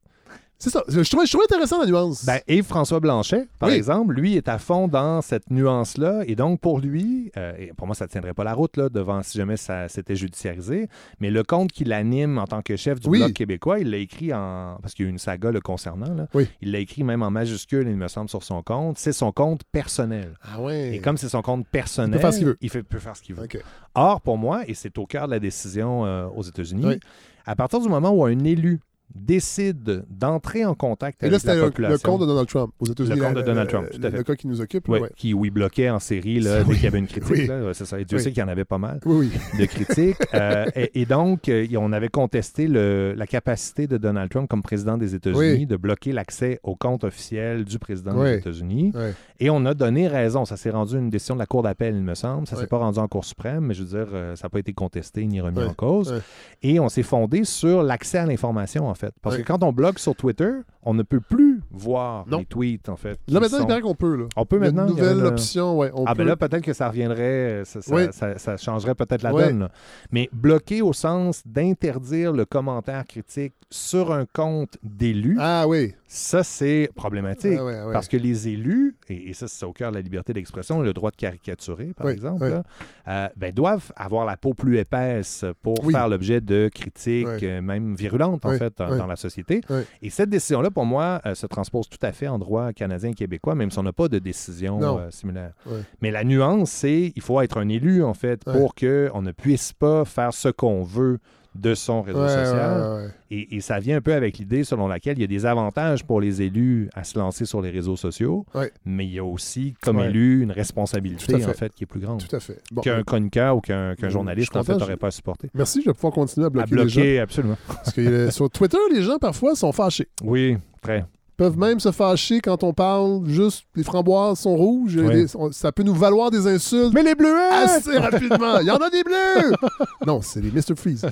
C'est 0.62 0.68
ça. 0.70 0.84
Je 0.88 1.00
trouvais, 1.08 1.24
je 1.24 1.30
trouvais 1.30 1.44
intéressant 1.44 1.80
la 1.80 1.86
nuance. 1.86 2.24
Ben, 2.26 2.38
Yves-François 2.46 3.00
Blanchet, 3.00 3.48
par 3.58 3.70
Oui. 3.70 3.76
exemple, 3.76 4.12
lui 4.14 4.36
est 4.36 4.46
à 4.46 4.58
fond 4.58 4.88
dans 4.88 5.22
cette 5.22 5.50
nuance-là. 5.50 6.22
Et 6.26 6.36
donc, 6.36 6.60
pour 6.60 6.78
lui, 6.80 7.32
euh, 7.38 7.54
et 7.58 7.72
pour 7.74 7.86
moi, 7.86 7.96
ça 7.96 8.04
ne 8.04 8.10
tiendrait 8.10 8.34
pas 8.34 8.44
la 8.44 8.52
route 8.52 8.76
là, 8.76 8.90
devant 8.90 9.22
si 9.22 9.38
jamais 9.38 9.56
ça 9.56 9.88
s'était 9.88 10.16
judiciarisé. 10.16 10.88
Mais 11.18 11.30
le 11.30 11.42
compte 11.44 11.72
qu'il 11.72 11.92
anime 11.94 12.36
en 12.38 12.46
tant 12.46 12.60
que 12.60 12.76
chef 12.76 13.00
du 13.00 13.08
Oui. 13.08 13.18
Bloc 13.20 13.32
québécois, 13.32 13.78
il 13.80 13.90
l'a 13.90 13.96
écrit 13.96 14.34
en. 14.34 14.76
Parce 14.82 14.92
qu'il 14.92 15.06
y 15.06 15.08
a 15.08 15.08
eu 15.08 15.12
une 15.12 15.18
saga 15.18 15.50
le 15.50 15.62
concernant. 15.62 16.12
Là. 16.14 16.26
Oui. 16.34 16.46
Il 16.60 16.72
l'a 16.72 16.78
écrit 16.80 17.04
même 17.04 17.22
en 17.22 17.30
majuscule, 17.30 17.88
il 17.88 17.96
me 17.96 18.08
semble, 18.08 18.28
sur 18.28 18.42
son 18.42 18.62
compte. 18.62 18.98
C'est 18.98 19.12
son 19.12 19.32
compte 19.32 19.62
personnel. 19.72 20.34
ah 20.42 20.60
ouais. 20.60 20.94
Et 20.96 21.00
comme 21.00 21.16
c'est 21.16 21.30
son 21.30 21.40
compte 21.40 21.66
personnel, 21.68 22.10
Il 22.10 22.20
peut 22.20 22.20
faire 22.20 22.32
ce 22.34 22.38
qu'il 22.38 22.46
veut. 22.48 22.58
il 22.60 22.68
fait- 22.70 22.82
peut 22.82 22.98
faire 22.98 23.16
ce 23.16 23.22
qu'il 23.22 23.34
veut. 23.34 23.48
Or, 23.94 24.20
pour 24.20 24.36
moi, 24.36 24.62
et 24.68 24.74
c'est 24.74 24.98
au 24.98 25.06
cœur 25.06 25.24
de 25.26 25.30
la 25.32 25.38
décision 25.40 26.04
euh, 26.04 26.26
aux 26.36 26.42
États-Unis, 26.42 27.00
à 27.46 27.56
partir 27.56 27.80
du 27.80 27.88
moment 27.88 28.10
où 28.10 28.24
un 28.26 28.38
élu 28.44 28.80
décide 29.14 30.04
d'entrer 30.10 30.64
en 30.64 30.74
contact 30.74 31.22
Et 31.22 31.26
là, 31.26 31.30
avec 31.36 31.40
c'était 31.40 31.54
la 31.82 31.88
le, 31.90 31.98
compte 31.98 32.20
de 32.20 32.26
Donald 32.26 32.48
Trump 32.48 32.72
aux 32.78 32.86
États-Unis. 32.86 33.16
Le 33.18 33.24
compte 33.24 33.34
de 33.36 33.42
Donald 33.42 33.68
Trump, 33.68 33.88
tout 33.90 34.00
à 34.02 34.10
fait. 34.10 34.16
Le 34.18 34.22
cas 34.22 34.34
qui 34.36 34.46
nous 34.48 34.60
occupe. 34.60 34.88
Ouais, 34.88 35.00
ouais. 35.00 35.10
qui, 35.16 35.34
où 35.34 35.44
il 35.44 35.50
bloquait 35.50 35.90
en 35.90 35.98
série 35.98 36.40
là, 36.40 36.58
dès 36.62 36.68
oui. 36.68 36.74
qu'il 36.76 36.84
y 36.84 36.86
avait 36.86 36.98
une 36.98 37.06
critique. 37.06 37.30
Oui. 37.30 37.46
là. 37.46 37.72
Ça. 37.74 38.00
Et 38.00 38.04
Dieu 38.04 38.18
Oui. 38.18 38.22
sait 38.24 38.30
qu'il 38.32 38.40
y 38.40 38.44
en 38.44 38.48
avait 38.48 38.64
pas 38.64 38.78
mal 38.78 39.00
Oui, 39.04 39.30
oui. 39.54 39.58
de 39.60 39.64
critiques. 39.66 40.16
Euh, 40.32 40.66
et, 40.76 41.00
et 41.02 41.06
donc, 41.06 41.48
euh, 41.48 41.66
on 41.76 41.92
avait 41.92 42.08
contesté 42.08 42.68
le- 42.68 43.14
la 43.16 43.26
capacité 43.26 43.86
de 43.86 43.96
Donald 43.98 44.30
Trump 44.30 44.48
comme 44.48 44.62
président 44.62 44.96
des 44.96 45.14
États-Unis 45.14 45.38
Oui. 45.40 45.66
de 45.66 45.76
bloquer 45.76 46.12
l'accès 46.12 46.60
au 46.62 46.76
compte 46.76 47.04
officiel 47.04 47.64
du 47.64 47.78
président 47.78 48.12
Oui. 48.16 48.30
des 48.30 48.36
États-Unis. 48.38 48.92
Et 49.40 49.50
on 49.50 49.64
a 49.66 49.74
donné 49.74 50.06
raison. 50.08 50.44
Ça 50.44 50.56
s'est 50.56 50.70
rendu 50.70 50.96
une 50.96 51.10
décision 51.10 51.34
de 51.34 51.40
la 51.40 51.46
Cour 51.46 51.62
d'appel, 51.62 51.96
il 51.96 52.02
me 52.02 52.14
semble. 52.14 52.46
Ça 52.46 52.54
Ouais. 52.56 52.62
s'est 52.62 52.68
pas 52.68 52.78
rendu 52.78 52.98
en 53.00 53.08
Cour 53.08 53.24
suprême, 53.24 53.66
mais 53.66 53.74
je 53.74 53.82
veux 53.82 53.88
dire, 53.98 54.08
euh, 54.12 54.36
ça 54.36 54.46
n'a 54.46 54.50
pas 54.50 54.60
été 54.60 54.72
contesté 54.72 55.26
ni 55.26 55.40
remis 55.40 55.62
en 55.64 55.74
cause. 55.74 56.22
Et 56.62 56.78
on 56.78 56.88
s'est 56.88 57.02
fondé 57.02 57.44
sur 57.44 57.82
l'accès 57.82 58.18
à 58.18 58.26
l'information, 58.26 58.88
en 58.88 58.94
fait. 59.00 59.14
Parce 59.22 59.36
que 59.36 59.42
quand 59.42 59.62
on 59.62 59.72
bloque 59.72 59.98
sur 59.98 60.14
Twitter, 60.14 60.52
on 60.82 60.94
ne 60.94 61.02
peut 61.02 61.20
plus 61.20 61.60
voir 61.70 62.26
Non. 62.28 62.38
les 62.38 62.44
tweets, 62.46 62.88
en 62.88 62.96
fait. 62.96 63.18
Là, 63.28 63.40
maintenant, 63.40 63.58
il 63.58 63.60
sont- 63.62 63.66
paraît 63.66 63.80
qu'on 63.80 63.94
peut. 63.94 64.16
Là. 64.16 64.24
On 64.36 64.44
peut 64.46 64.56
Il 64.56 64.60
maintenant. 64.60 64.86
Une 64.86 64.94
il 64.94 65.00
nouvelle 65.00 65.18
une- 65.18 65.26
option, 65.26 65.78
ouais. 65.78 65.90
On 65.94 66.04
ah, 66.06 66.12
peut. 66.14 66.18
ben 66.18 66.28
là, 66.28 66.36
peut-être 66.36 66.64
que 66.64 66.72
ça 66.72 66.88
reviendrait, 66.88 67.20
euh, 67.22 67.64
ça, 67.64 67.80
ça- 67.82 67.94
Oui. 67.94 68.02
ça- 68.12 68.38
ça 68.38 68.56
changerait 68.56 68.94
peut-être 68.94 69.22
la 69.22 69.32
Oui. 69.34 69.44
donne. 69.44 69.60
là. 69.60 69.70
Mais 70.10 70.28
bloquer 70.32 70.82
au 70.82 70.92
sens 70.92 71.42
d'interdire 71.46 72.32
le 72.32 72.44
commentaire 72.44 73.04
critique 73.06 73.54
sur 73.70 74.12
un 74.12 74.26
compte 74.32 74.76
d'élu, 74.82 75.36
Ah 75.38 75.66
oui. 75.68 75.94
Ça, 76.12 76.42
c'est 76.42 76.90
problématique. 76.96 77.52
Ouais, 77.60 77.82
ouais. 77.84 77.92
Parce 77.92 78.08
que 78.08 78.16
les 78.16 78.48
élus, 78.48 78.96
et, 79.08 79.30
et 79.30 79.32
ça, 79.32 79.46
c'est 79.46 79.64
au 79.64 79.72
cœur 79.72 79.90
de 79.92 79.96
la 79.96 80.02
liberté 80.02 80.32
d'expression, 80.32 80.80
le 80.82 80.92
droit 80.92 81.12
de 81.12 81.16
caricaturer, 81.16 81.92
par 81.96 82.08
exemple, 82.08 82.48
là, 82.48 82.64
euh, 83.06 83.28
ben, 83.36 83.52
doivent 83.52 83.92
avoir 83.94 84.24
la 84.26 84.36
peau 84.36 84.52
plus 84.52 84.78
épaisse 84.78 85.44
pour 85.62 85.76
faire 85.88 86.08
l'objet 86.08 86.40
de 86.40 86.68
critiques, 86.74 87.28
euh, 87.44 87.60
même 87.62 87.94
virulentes, 87.94 88.44
en 88.44 88.58
fait, 88.58 88.72
dans, 88.76 88.96
dans 88.96 89.06
la 89.06 89.14
société. 89.14 89.60
Et 90.02 90.10
cette 90.10 90.30
décision-là, 90.30 90.70
pour 90.72 90.84
moi, 90.84 91.20
se 91.34 91.46
transpose 91.60 91.88
tout 91.90 91.98
à 92.06 92.12
fait 92.12 92.26
en 92.26 92.38
droit 92.38 92.72
canadien 92.72 93.10
et 93.10 93.14
québécois, 93.14 93.54
même 93.54 93.70
si 93.70 93.78
on 93.78 93.82
n'a 93.82 93.92
pas 93.92 94.08
de 94.08 94.18
décision 94.18 94.80
euh, 94.98 95.10
similaire. 95.10 95.52
Mais 96.00 96.10
la 96.10 96.24
nuance, 96.24 96.70
c'est 96.70 97.12
il 97.14 97.22
faut 97.22 97.40
être 97.42 97.58
un 97.58 97.68
élu, 97.68 98.02
en 98.02 98.14
fait, 98.14 98.40
Ouais. 98.46 98.54
pour 98.58 98.74
qu'on 98.74 99.20
ne 99.22 99.32
puisse 99.32 99.72
pas 99.74 100.04
faire 100.06 100.32
ce 100.32 100.48
qu'on 100.48 100.82
veut 100.82 101.18
de 101.56 101.74
son 101.74 102.00
réseau 102.00 102.22
Ouais, 102.22 102.28
social. 102.28 103.12
Et, 103.32 103.56
et 103.56 103.60
ça 103.60 103.80
vient 103.80 103.96
un 103.96 104.00
peu 104.00 104.14
avec 104.14 104.38
l'idée 104.38 104.62
selon 104.62 104.86
laquelle 104.86 105.18
il 105.18 105.20
y 105.20 105.24
a 105.24 105.26
des 105.26 105.46
avantages 105.46 106.04
pour 106.04 106.20
les 106.20 106.42
élus 106.42 106.88
à 106.94 107.02
se 107.02 107.18
lancer 107.18 107.44
sur 107.44 107.60
les 107.60 107.70
réseaux 107.70 107.96
sociaux, 107.96 108.46
mais 108.84 109.04
il 109.04 109.12
y 109.14 109.18
a 109.18 109.24
aussi, 109.24 109.74
comme 109.82 109.98
élu, 109.98 110.42
une 110.42 110.52
responsabilité, 110.52 111.38
fait. 111.40 111.44
en 111.46 111.52
fait, 111.52 111.74
qui 111.74 111.82
est 111.84 111.86
plus 111.88 111.98
grande. 112.00 112.24
Tout 112.26 112.36
à 112.36 112.40
fait. 112.40 112.60
Bon, 112.70 112.80
Qu'un 112.82 113.02
chroniqueur 113.02 113.56
ou 113.56 113.60
qu'un 113.60 113.94
journaliste, 114.08 114.56
en 114.56 114.62
fait, 114.62 114.76
n'aurait 114.76 114.96
pas 114.96 115.08
à 115.08 115.10
supporter. 115.10 115.50
Merci, 115.52 115.82
je 115.82 115.90
vais 115.90 115.94
pouvoir 115.94 116.12
continuer 116.14 116.44
à 116.44 116.46
À 116.46 116.50
bloquer, 116.50 116.70
les 116.70 116.88
gens. 116.88 117.00
bloquer, 117.00 117.18
absolument. 117.20 117.56
Parce 117.66 117.92
que 117.92 118.00
euh, 118.00 118.30
sur 118.30 118.48
Twitter, 118.48 118.78
les 118.94 119.02
gens, 119.02 119.18
parfois, 119.18 119.54
sont 119.56 119.72
fâchés. 119.72 120.06
Oui, 120.22 120.56
très. 120.80 121.04
Peuvent 121.40 121.56
même 121.56 121.80
se 121.80 121.90
fâcher 121.90 122.42
quand 122.42 122.62
on 122.64 122.74
parle 122.74 123.26
juste 123.26 123.64
les 123.74 123.82
framboises 123.82 124.40
sont 124.40 124.54
rouges. 124.54 124.94
les- 124.98 125.34
on- 125.36 125.50
ça 125.52 125.72
peut 125.72 125.82
nous 125.82 125.94
valoir 125.94 126.30
des 126.30 126.46
insultes. 126.46 126.92
Mais 126.92 127.02
les 127.02 127.14
bleuets! 127.14 127.48
Assez 127.50 127.96
rapidement. 127.96 128.58
Il 128.60 128.66
y 128.66 128.70
en 128.70 128.76
a 128.76 128.90
des 128.90 129.02
bleus! 129.02 129.54
non, 130.06 130.20
c'est 130.20 130.42
les 130.42 130.50
Mr. 130.50 130.76
Freeze. 130.76 131.06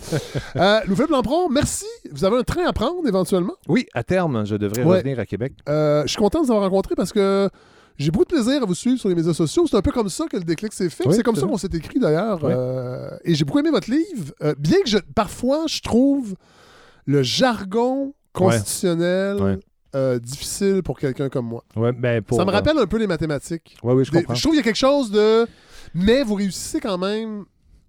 Euh, 0.54 0.80
Louis-Philippe 0.86 1.12
Lampron, 1.12 1.48
merci. 1.48 1.86
Vous 2.12 2.26
avez 2.26 2.36
un 2.36 2.42
train 2.42 2.66
à 2.66 2.74
prendre 2.74 3.08
éventuellement? 3.08 3.54
Oui, 3.68 3.86
à 3.94 4.02
terme, 4.02 4.44
je 4.44 4.56
devrais 4.56 4.84
Ouais. 4.84 4.98
revenir 4.98 5.18
à 5.18 5.24
Québec. 5.24 5.54
Euh, 5.66 6.02
je 6.02 6.08
suis 6.08 6.18
content 6.18 6.42
de 6.42 6.46
vous 6.46 6.52
avoir 6.52 6.68
rencontré 6.68 6.94
parce 6.94 7.10
que 7.14 7.48
j'ai 7.96 8.10
beaucoup 8.10 8.26
de 8.26 8.34
plaisir 8.34 8.62
à 8.62 8.66
vous 8.66 8.74
suivre 8.74 8.98
sur 9.00 9.08
les 9.08 9.14
médias 9.14 9.32
sociaux. 9.32 9.64
C'est 9.66 9.76
un 9.78 9.82
peu 9.82 9.92
comme 9.92 10.10
ça 10.10 10.26
que 10.26 10.36
le 10.36 10.44
déclic 10.44 10.74
s'est 10.74 10.90
fait. 10.90 11.08
Oui, 11.08 11.14
c'est 11.16 11.22
comme 11.22 11.36
ça 11.36 11.46
qu'on 11.46 11.56
s'est 11.56 11.70
écrit 11.72 12.00
d'ailleurs. 12.00 12.38
Oui. 12.44 12.52
Euh, 12.54 13.08
et 13.24 13.34
j'ai 13.34 13.46
beaucoup 13.46 13.60
aimé 13.60 13.70
votre 13.70 13.90
livre. 13.90 14.34
Euh, 14.42 14.54
bien 14.58 14.76
que 14.84 14.90
je, 14.90 14.98
parfois, 15.14 15.64
je 15.68 15.80
trouve 15.80 16.34
le 17.06 17.22
jargon 17.22 18.12
constitutionnel 18.34 19.42
Ouais. 19.42 19.58
Euh, 19.94 20.18
difficile 20.18 20.82
pour 20.82 20.98
quelqu'un 20.98 21.28
comme 21.28 21.46
moi. 21.46 21.64
Ouais, 21.76 21.92
ben, 21.92 22.22
pour, 22.22 22.36
ça 22.36 22.44
me 22.44 22.50
euh, 22.50 22.52
rappelle 22.52 22.78
un 22.78 22.86
peu 22.86 22.98
les 22.98 23.06
mathématiques. 23.06 23.76
Oui, 23.82 24.04
je 24.04 24.10
Des- 24.10 24.18
comprends. 24.18 24.34
je 24.34 24.40
trouve 24.42 24.52
qu'il 24.52 24.58
y 24.58 24.60
a 24.60 24.64
quelque 24.64 24.76
chose 24.76 25.10
de. 25.10 25.46
Mais 25.94 26.22
vous 26.22 26.34
réussissez 26.34 26.80
quand 26.80 26.98
même 26.98 27.44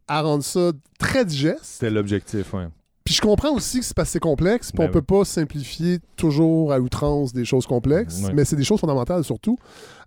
à 0.07 0.21
rendre 0.21 0.43
ça 0.43 0.71
très 0.97 1.25
digeste. 1.25 1.59
C'était 1.63 1.89
l'objectif, 1.89 2.53
oui. 2.53 2.63
Puis 3.03 3.15
je 3.15 3.21
comprends 3.21 3.51
aussi 3.51 3.79
que 3.79 3.85
c'est 3.85 3.95
parce 3.95 4.09
que 4.09 4.13
c'est 4.13 4.19
complexe, 4.19 4.71
puis 4.71 4.77
Ben 4.77 4.87
on 4.87 4.91
peut 4.91 5.01
pas 5.01 5.25
simplifier 5.25 5.97
toujours 6.15 6.71
à 6.71 6.79
outrance 6.79 7.33
des 7.33 7.43
choses 7.43 7.65
complexes, 7.65 8.21
mais 8.35 8.45
c'est 8.45 8.55
des 8.55 8.63
choses 8.63 8.79
fondamentales 8.79 9.23
surtout. 9.23 9.57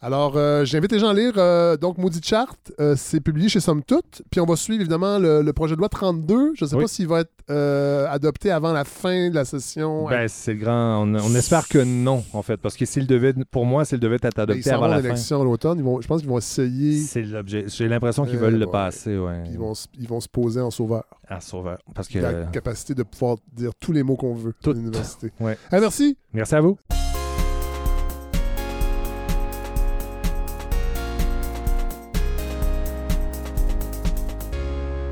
Alors, 0.04 0.32
euh, 0.36 0.64
j'invite 0.64 0.90
les 0.90 0.98
gens 0.98 1.10
à 1.10 1.14
lire 1.14 1.34
euh, 1.36 1.76
donc 1.76 1.96
Maudit 1.96 2.20
Charte, 2.24 2.72
euh, 2.80 2.94
c'est 2.96 3.20
publié 3.20 3.48
chez 3.48 3.60
Somme 3.60 3.84
Toute, 3.84 4.22
puis 4.32 4.40
on 4.40 4.44
va 4.46 4.56
suivre 4.56 4.80
évidemment 4.80 5.20
le, 5.20 5.42
le 5.42 5.52
projet 5.52 5.74
de 5.76 5.78
loi 5.78 5.88
32. 5.88 6.54
Je 6.56 6.64
sais 6.64 6.74
Oui. 6.74 6.82
pas 6.82 6.88
s'il 6.88 7.06
va 7.06 7.20
être 7.20 7.30
euh, 7.50 8.08
adopté 8.10 8.50
avant 8.50 8.72
la 8.72 8.82
fin 8.84 9.30
de 9.30 9.34
la 9.36 9.44
session. 9.44 10.08
Ben, 10.08 10.26
c'est 10.26 10.54
le 10.54 10.58
grand. 10.58 11.04
On, 11.06 11.14
on 11.14 11.34
espère 11.36 11.68
que 11.68 11.78
non, 11.78 12.24
en 12.32 12.42
fait, 12.42 12.56
parce 12.56 12.76
que 12.76 12.84
s'il 12.84 13.06
devait, 13.06 13.32
pour 13.52 13.64
moi, 13.64 13.84
s'il 13.84 14.00
devait 14.00 14.16
être 14.16 14.34
Ben, 14.34 14.42
adopté 14.42 14.62
s'en 14.62 14.74
avant 14.74 14.88
la 14.88 15.00
fin, 15.14 15.40
à 15.40 15.44
l'automne. 15.44 15.78
Ils 15.78 15.84
vont- 15.84 16.00
Je 16.00 16.08
pense 16.08 16.20
qu'ils 16.20 16.28
vont 16.30 16.38
essayer, 16.38 16.98
c'est 16.98 17.22
l'objet. 17.22 17.66
J'ai 17.68 17.86
l'impression 17.86 18.24
qu'ils 18.26 18.38
veulent 18.38 18.58
le 18.58 18.66
passer, 18.66 19.16
ouais. 19.16 19.44
ils 19.52 19.58
vont, 19.58 19.74
se- 19.74 19.86
ils 20.00 20.08
vont 20.08 20.20
se 20.20 20.28
poser 20.28 20.60
en 20.60 20.72
sauveur. 20.72 21.04
À 21.28 21.40
Sauveur. 21.40 21.78
Parce 21.94 22.08
que. 22.08 22.18
La 22.18 22.32
capacité 22.46 22.94
de 22.94 23.04
pouvoir 23.04 23.36
dire 23.52 23.70
tous 23.78 23.92
les 23.92 24.02
mots 24.02 24.16
qu'on 24.16 24.34
veut 24.34 24.52
Tout. 24.62 24.70
à 24.70 24.74
l'université. 24.74 25.30
Ouais. 25.38 25.56
Ah, 25.70 25.78
merci. 25.78 26.18
Merci 26.34 26.56
à 26.56 26.60
vous. 26.60 26.76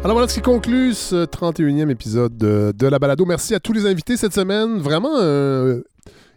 Alors 0.03 0.15
voilà 0.15 0.29
ce 0.29 0.35
qui 0.35 0.41
conclut 0.41 0.95
ce 0.95 1.27
31e 1.27 1.91
épisode 1.91 2.35
de, 2.39 2.87
la 2.87 2.99
balado. 2.99 3.27
Merci 3.27 3.55
à 3.55 3.61
tous 3.61 3.75
les 3.75 3.85
invités 3.85 4.17
cette 4.17 4.33
semaine. 4.33 4.79
Vraiment 4.79 5.21
un 5.21 5.83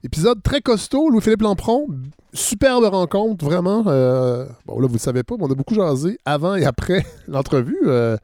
épisode 0.03 0.43
très 0.43 0.59
costaud. 0.59 1.09
Louis-Philippe 1.09 1.43
Lampron, 1.43 1.87
superbe 2.33 2.83
rencontre, 2.83 3.45
vraiment. 3.45 3.85
Euh, 3.87 4.45
bon 4.65 4.79
là, 4.81 4.87
vous 4.87 4.87
ne 4.89 4.93
le 4.93 4.99
savez 4.99 5.23
pas, 5.23 5.35
mais 5.37 5.45
on 5.45 5.51
a 5.51 5.55
beaucoup 5.55 5.75
jasé 5.75 6.17
avant 6.25 6.55
et 6.55 6.65
après 6.65 7.05
l'entrevue. 7.29 7.79
Euh, 7.85 8.17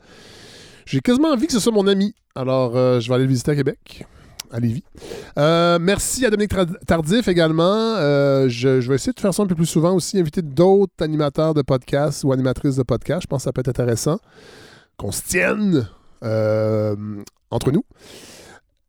J'ai 0.86 1.00
quasiment 1.00 1.30
envie 1.30 1.48
que 1.48 1.54
ce 1.54 1.62
soit 1.62 1.72
mon 1.72 1.88
ami. 1.88 2.14
Alors, 2.36 2.76
euh, 2.76 3.00
je 3.00 3.08
vais 3.08 3.16
aller 3.16 3.24
le 3.24 3.30
visiter 3.30 3.52
à 3.52 3.56
Québec. 3.56 4.06
À 4.52 4.60
Lévis. 4.60 4.84
Euh, 5.38 5.80
merci 5.80 6.26
à 6.26 6.32
Dominique 6.32 6.54
Tardif 6.86 7.30
également. 7.30 7.96
Euh, 7.96 8.50
je 8.50 8.68
vais 8.68 8.96
essayer 8.96 9.14
de 9.14 9.20
faire 9.22 9.34
ça 9.34 9.44
un 9.44 9.48
peu 9.48 9.56
plus 9.56 9.68
souvent 9.68 9.94
aussi, 9.94 10.20
inviter 10.20 10.42
d'autres 10.42 11.02
animateurs 11.02 11.54
de 11.54 11.62
podcasts 11.62 12.26
ou 12.26 12.34
animatrices 12.34 12.76
de 12.76 12.84
podcasts. 12.84 13.22
Je 13.22 13.28
pense 13.28 13.42
que 13.42 13.44
ça 13.46 13.54
peut 13.54 13.62
être 13.62 13.70
intéressant 13.70 14.20
qu'on 15.00 15.12
se 15.12 15.24
tienne 15.24 15.88
euh, 16.24 16.96
entre 17.50 17.72
nous. 17.72 17.84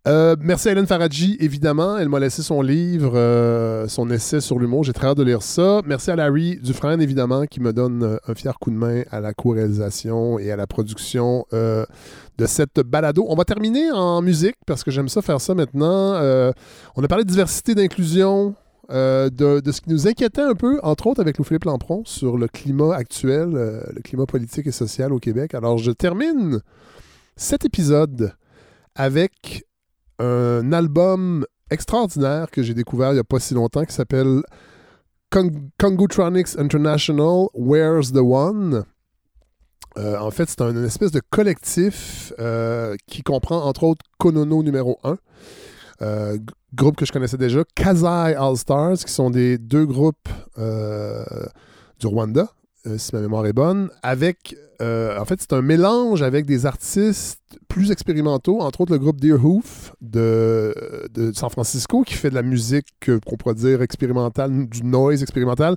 Euh, 0.09 0.35
merci 0.41 0.69
à 0.69 0.73
Hélène 0.73 0.87
Faradji, 0.87 1.37
évidemment. 1.41 1.97
Elle 1.99 2.09
m'a 2.09 2.19
laissé 2.19 2.43
son 2.43 2.63
livre, 2.63 3.13
euh, 3.15 3.87
son 3.87 4.11
essai 4.11 4.41
sur 4.41 4.59
l'humour. 4.59 4.83
J'ai 4.83 4.93
très 4.93 5.07
hâte 5.07 5.19
de 5.19 5.23
lire 5.23 5.43
ça. 5.43 5.83
Merci 5.87 6.11
à 6.11 6.17
Larry 6.17 6.59
Dufresne, 6.63 7.01
évidemment, 7.01 7.45
qui 7.47 7.61
me 7.61 7.73
donne 7.73 8.19
un 8.27 8.35
fier 8.35 8.59
coup 8.59 8.71
de 8.71 8.77
main 8.77 9.03
à 9.11 9.21
la 9.21 9.35
co-réalisation 9.35 10.39
et 10.39 10.51
à 10.51 10.57
la 10.57 10.67
production 10.67 11.45
de 11.53 12.47
cette 12.47 12.81
balado. 12.81 13.27
On 13.29 13.37
va 13.37 13.45
terminer 13.45 13.93
en 13.93 14.21
musique 14.21 14.57
parce 14.67 14.83
que 14.83 14.91
j'aime 14.91 15.09
ça 15.09 15.23
faire 15.23 15.41
ça 15.41 15.55
maintenant. 15.55 16.15
On 16.97 17.05
a 17.05 17.09
parlé 17.09 17.25
de 17.25 17.31
diversité, 17.31 17.75
d'inclusion, 17.75 18.57
euh, 18.91 19.31
de, 19.31 19.61
ce 19.71 19.81
qui 19.81 19.91
nous 19.91 20.09
inquiétait 20.09 20.43
un 20.43 20.55
peu, 20.55 20.81
entre 20.83 21.07
autres 21.07 21.21
avec 21.21 21.39
Louis-Philippe 21.39 21.65
Lampron, 21.65 22.03
sur 22.05 22.37
le 22.39 22.49
climat 22.49 22.95
actuel, 22.95 23.51
euh, 23.55 23.83
le 23.95 24.01
climat 24.03 24.27
politique 24.27 24.67
et 24.67 24.73
social 24.73 25.13
au 25.13 25.19
Québec. 25.19 25.55
Alors, 25.55 25.79
je 25.79 25.91
termine 25.93 26.61
cet 27.37 27.65
épisode 27.65 28.35
avec 28.95 29.65
un 30.19 30.73
album 30.73 31.47
extraordinaire 31.71 32.51
que 32.51 32.63
j'ai 32.63 32.75
découvert 32.75 33.11
il 33.11 33.15
n'y 33.15 33.21
a 33.21 33.25
pas 33.25 33.39
si 33.41 33.55
longtemps 33.55 33.85
qui 33.85 33.95
s'appelle 33.95 34.43
Cong- 35.31 35.71
Congotronics 35.79 36.59
International 36.59 37.47
Where's 37.55 38.13
the 38.13 38.17
One? 38.19 38.85
Euh, 39.99 40.19
en 40.19 40.31
fait, 40.31 40.49
c'est 40.49 40.61
un 40.61 40.85
espèce 40.85 41.11
de 41.13 41.21
collectif 41.31 42.33
qui 43.07 43.23
comprend 43.23 43.65
entre 43.65 43.85
autres 43.85 44.05
Konono 44.19 44.63
numéro 44.63 44.99
1, 45.05 45.17
euh, 46.03 46.35
g- 46.35 46.41
groupe 46.75 46.97
que 46.97 47.05
je 47.05 47.13
connaissais 47.13 47.37
déjà, 47.37 47.63
Kazai 47.75 48.35
All 48.35 48.57
Stars, 48.57 48.99
qui 48.99 49.13
sont 49.13 49.31
des 49.31 49.59
deux 49.59 49.87
groupes 49.87 50.29
euh, 50.59 51.25
du 51.99 52.07
Rwanda, 52.07 52.49
euh, 52.87 52.97
si 52.99 53.15
ma 53.15 53.21
mémoire 53.21 53.47
est 53.47 53.53
bonne, 53.53 53.91
avec, 54.03 54.57
euh, 54.81 55.19
en 55.19 55.25
fait, 55.25 55.41
c'est 55.41 55.53
un 55.53 55.63
mélange 55.63 56.23
avec 56.23 56.47
des 56.47 56.67
artistes 56.67 57.41
plus 57.69 57.91
expérimentaux, 57.91 58.61
entre 58.61 58.83
autres 58.83 58.93
le 58.93 58.99
groupe 58.99 59.21
Deer 59.21 59.45
Hoof 59.45 59.95
de, 60.01 60.73
San 61.35 61.51
Francisco, 61.51 62.03
qui 62.03 62.15
fait 62.15 62.31
de 62.31 62.35
la 62.35 62.43
musique 62.43 62.87
qu'on 63.05 63.37
pourrait 63.37 63.55
dire 63.55 63.83
expérimentale, 63.83 64.69
du 64.69 64.85
noise 64.85 65.23
expérimental. 65.23 65.77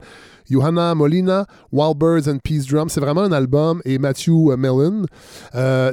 Johanna 0.50 0.96
Molina, 0.96 1.46
Wild 1.72 1.98
Birds 1.98 2.28
and 2.28 2.38
Peace 2.44 2.66
Drum, 2.68 2.90
c'est 2.90 3.02
vraiment 3.02 3.22
un 3.22 3.32
album, 3.32 3.82
et 3.86 3.98
Matthew 3.98 4.56
Mellon, 4.58 5.06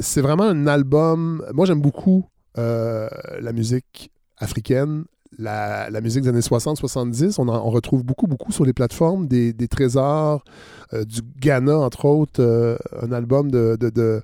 c'est 0.01 0.21
vraiment 0.21 0.45
un 0.45 0.67
album, 0.67 1.45
moi 1.55 1.67
j'aime 1.67 1.81
beaucoup 1.81 2.27
la 2.57 3.53
musique 3.53 4.11
africaine, 4.41 5.05
la, 5.39 6.01
musique 6.01 6.23
des 6.23 6.29
années 6.29 6.41
60-70. 6.41 7.37
On, 7.39 7.71
retrouve 7.71 8.03
beaucoup, 8.03 8.27
beaucoup 8.27 8.53
sur 8.53 8.65
les 8.65 8.73
plateformes 8.73 9.27
des, 9.27 9.69
trésors 9.69 10.45
euh, 10.93 11.05
du 11.05 11.21
Ghana, 11.41 11.79
entre 11.79 12.05
autres, 12.07 12.43
euh, 12.43 12.77
un 13.01 13.13
album 13.13 13.51
de- 13.51 14.23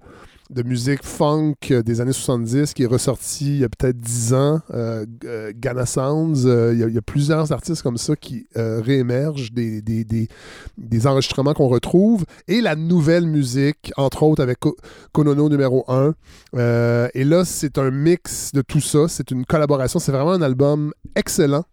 de 0.51 0.63
musique 0.63 1.03
funk 1.03 1.55
euh, 1.71 1.83
des 1.83 2.01
années 2.01 2.13
70 2.13 2.73
qui 2.75 2.85
est 2.85 2.87
ressorti 2.87 3.47
il 3.47 3.59
y 3.59 3.65
a 3.65 3.69
peut-être 3.69 3.97
10 3.99 4.35
ans, 4.35 4.61
euh, 4.73 5.05
euh, 5.25 5.53
Ghana 5.55 5.87
Sounds. 5.87 6.35
il, 6.73 6.79
y 6.79 6.99
a, 6.99 7.03
plusieurs 7.03 7.51
artistes 7.53 7.83
comme 7.83 7.97
ça 7.99 8.15
qui 8.17 8.47
réémergent 8.55 9.53
des, 9.53 9.83
des, 9.83 10.05
des- 10.05 10.29
des 10.79 11.07
enregistrements 11.07 11.55
qu'on 11.55 11.69
retrouve. 11.69 12.25
Et 12.49 12.61
la 12.61 12.77
nouvelle 12.77 13.27
musique, 13.27 13.93
entre 13.97 14.23
autres 14.23 14.43
avec 14.43 14.61
Ko- 14.61 14.77
Konono 15.13 15.49
numéro 15.49 15.85
1. 15.89 16.15
Euh, 16.55 17.09
et 17.15 17.25
là, 17.25 17.45
c'est 17.45 17.79
un 17.79 17.91
mix 17.91 18.53
de 18.53 18.63
tout 18.63 18.81
ça. 18.81 19.09
C'est 19.09 19.31
une 19.31 19.45
collaboration. 19.45 19.99
C'est 19.99 20.13
vraiment 20.13 20.33
un 20.33 20.43
album 20.43 20.93
excellent 21.15 21.65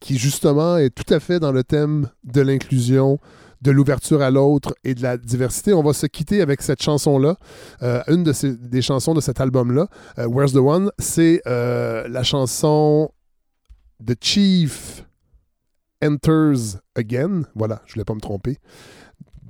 qui, 0.00 0.16
justement, 0.16 0.78
est 0.78 0.88
tout 0.90 1.12
à 1.12 1.20
fait 1.20 1.38
dans 1.38 1.52
le 1.52 1.64
thème 1.64 2.08
de 2.24 2.40
l'inclusion, 2.40 3.18
de 3.64 3.70
l'ouverture 3.70 4.20
à 4.22 4.30
l'autre 4.30 4.74
et 4.84 4.94
de 4.94 5.02
la 5.02 5.16
diversité. 5.16 5.72
On 5.72 5.82
va 5.82 5.94
se 5.94 6.06
quitter 6.06 6.42
avec 6.42 6.60
cette 6.62 6.82
chanson-là. 6.82 7.36
Euh, 7.82 8.02
une 8.08 8.22
de 8.22 8.32
ces- 8.32 8.56
des 8.56 8.82
chansons 8.82 9.14
de 9.14 9.20
cet 9.22 9.40
album-là, 9.40 9.88
euh, 10.18 10.26
Where's 10.28 10.52
the 10.52 10.56
One, 10.58 10.90
c'est 10.98 11.40
euh, 11.46 12.06
la 12.08 12.22
chanson 12.22 13.10
The 14.06 14.14
Chief 14.22 15.04
Enters 16.04 16.78
Again. 16.94 17.42
Voilà, 17.54 17.80
je 17.86 17.92
ne 17.92 17.94
voulais 17.94 18.04
pas 18.04 18.14
me 18.14 18.20
tromper. 18.20 18.58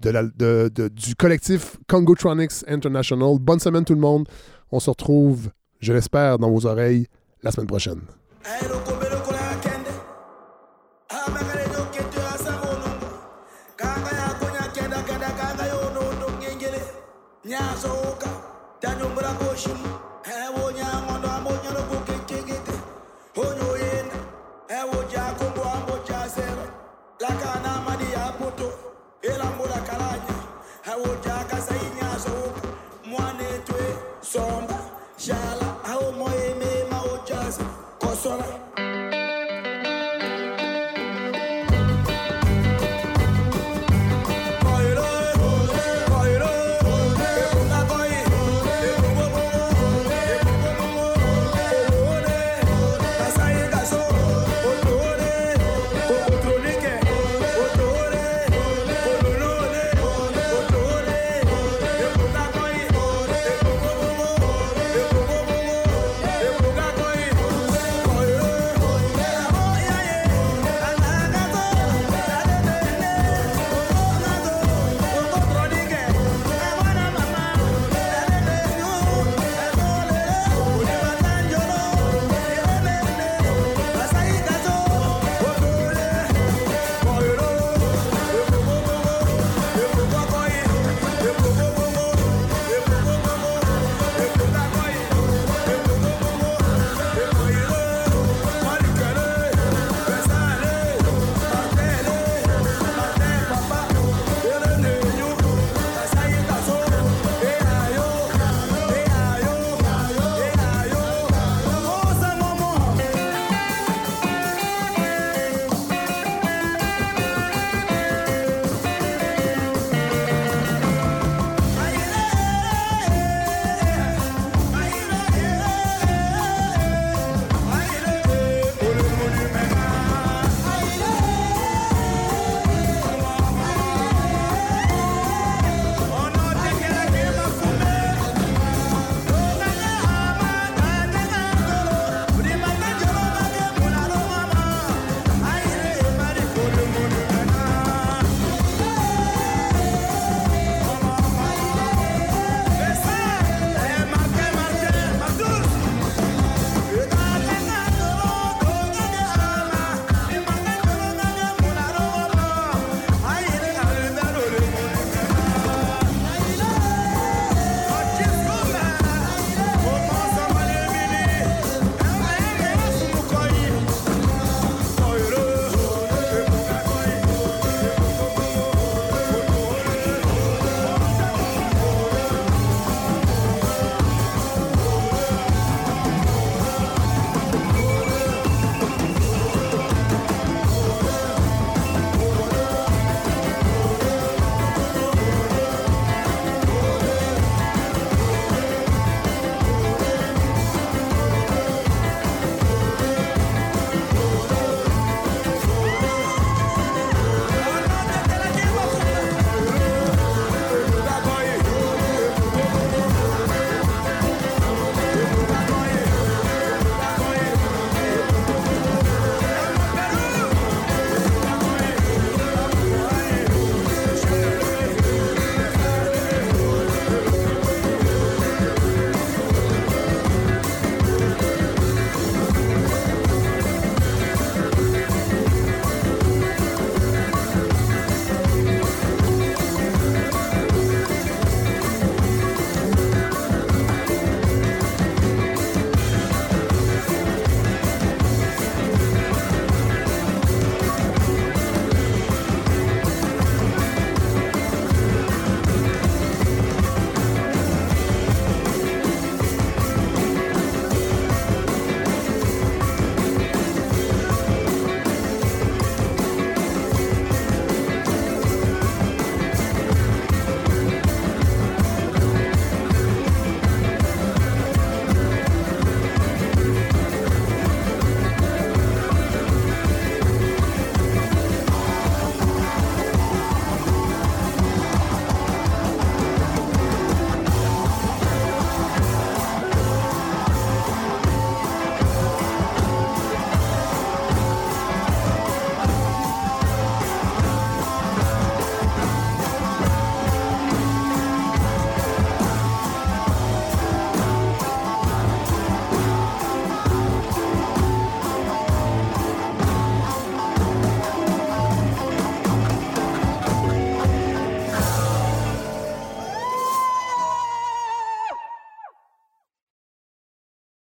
Du 0.01 1.15
collectif 1.17 1.77
Congotronics 1.89 2.53
International. 2.69 3.37
Bonne 3.41 3.59
semaine 3.61 3.85
tout 3.85 3.95
le 3.95 4.01
monde. 4.01 4.29
On 4.71 4.79
se 4.79 4.91
retrouve, 4.91 5.51
je 5.81 5.93
l'espère, 5.93 6.39
dans 6.39 6.51
vos 6.51 6.67
oreilles 6.67 7.07
la 7.43 7.51
semaine 7.51 7.67
prochaine. 7.67 8.01
nyasoka 17.45 18.29
tanyombora 18.81 19.29
koshimu. 19.39 19.89
Ewo 20.25 20.71
nyangondo 20.73 21.29
amonyolo 21.29 21.81
honyo 21.91 22.57
onyoyenda 23.37 24.17
ewo 24.69 25.05
jakongo 25.13 25.63
ambo 25.75 25.99
jasera 26.09 26.65
lakana 27.21 27.83
madi 27.87 28.09
apoto 28.15 28.73
elambula 29.23 29.79
kalanya. 29.89 30.35
Ewo 30.93 31.17
jakasa 31.25 31.75
inyasoka 31.77 32.61
mwanetwe 33.05 33.97
somba. 34.21 34.79
Shala 35.17 35.69
awo 35.91 36.13
moyemema 36.13 37.03
ojasa 37.13 37.65
kosola 37.99 38.45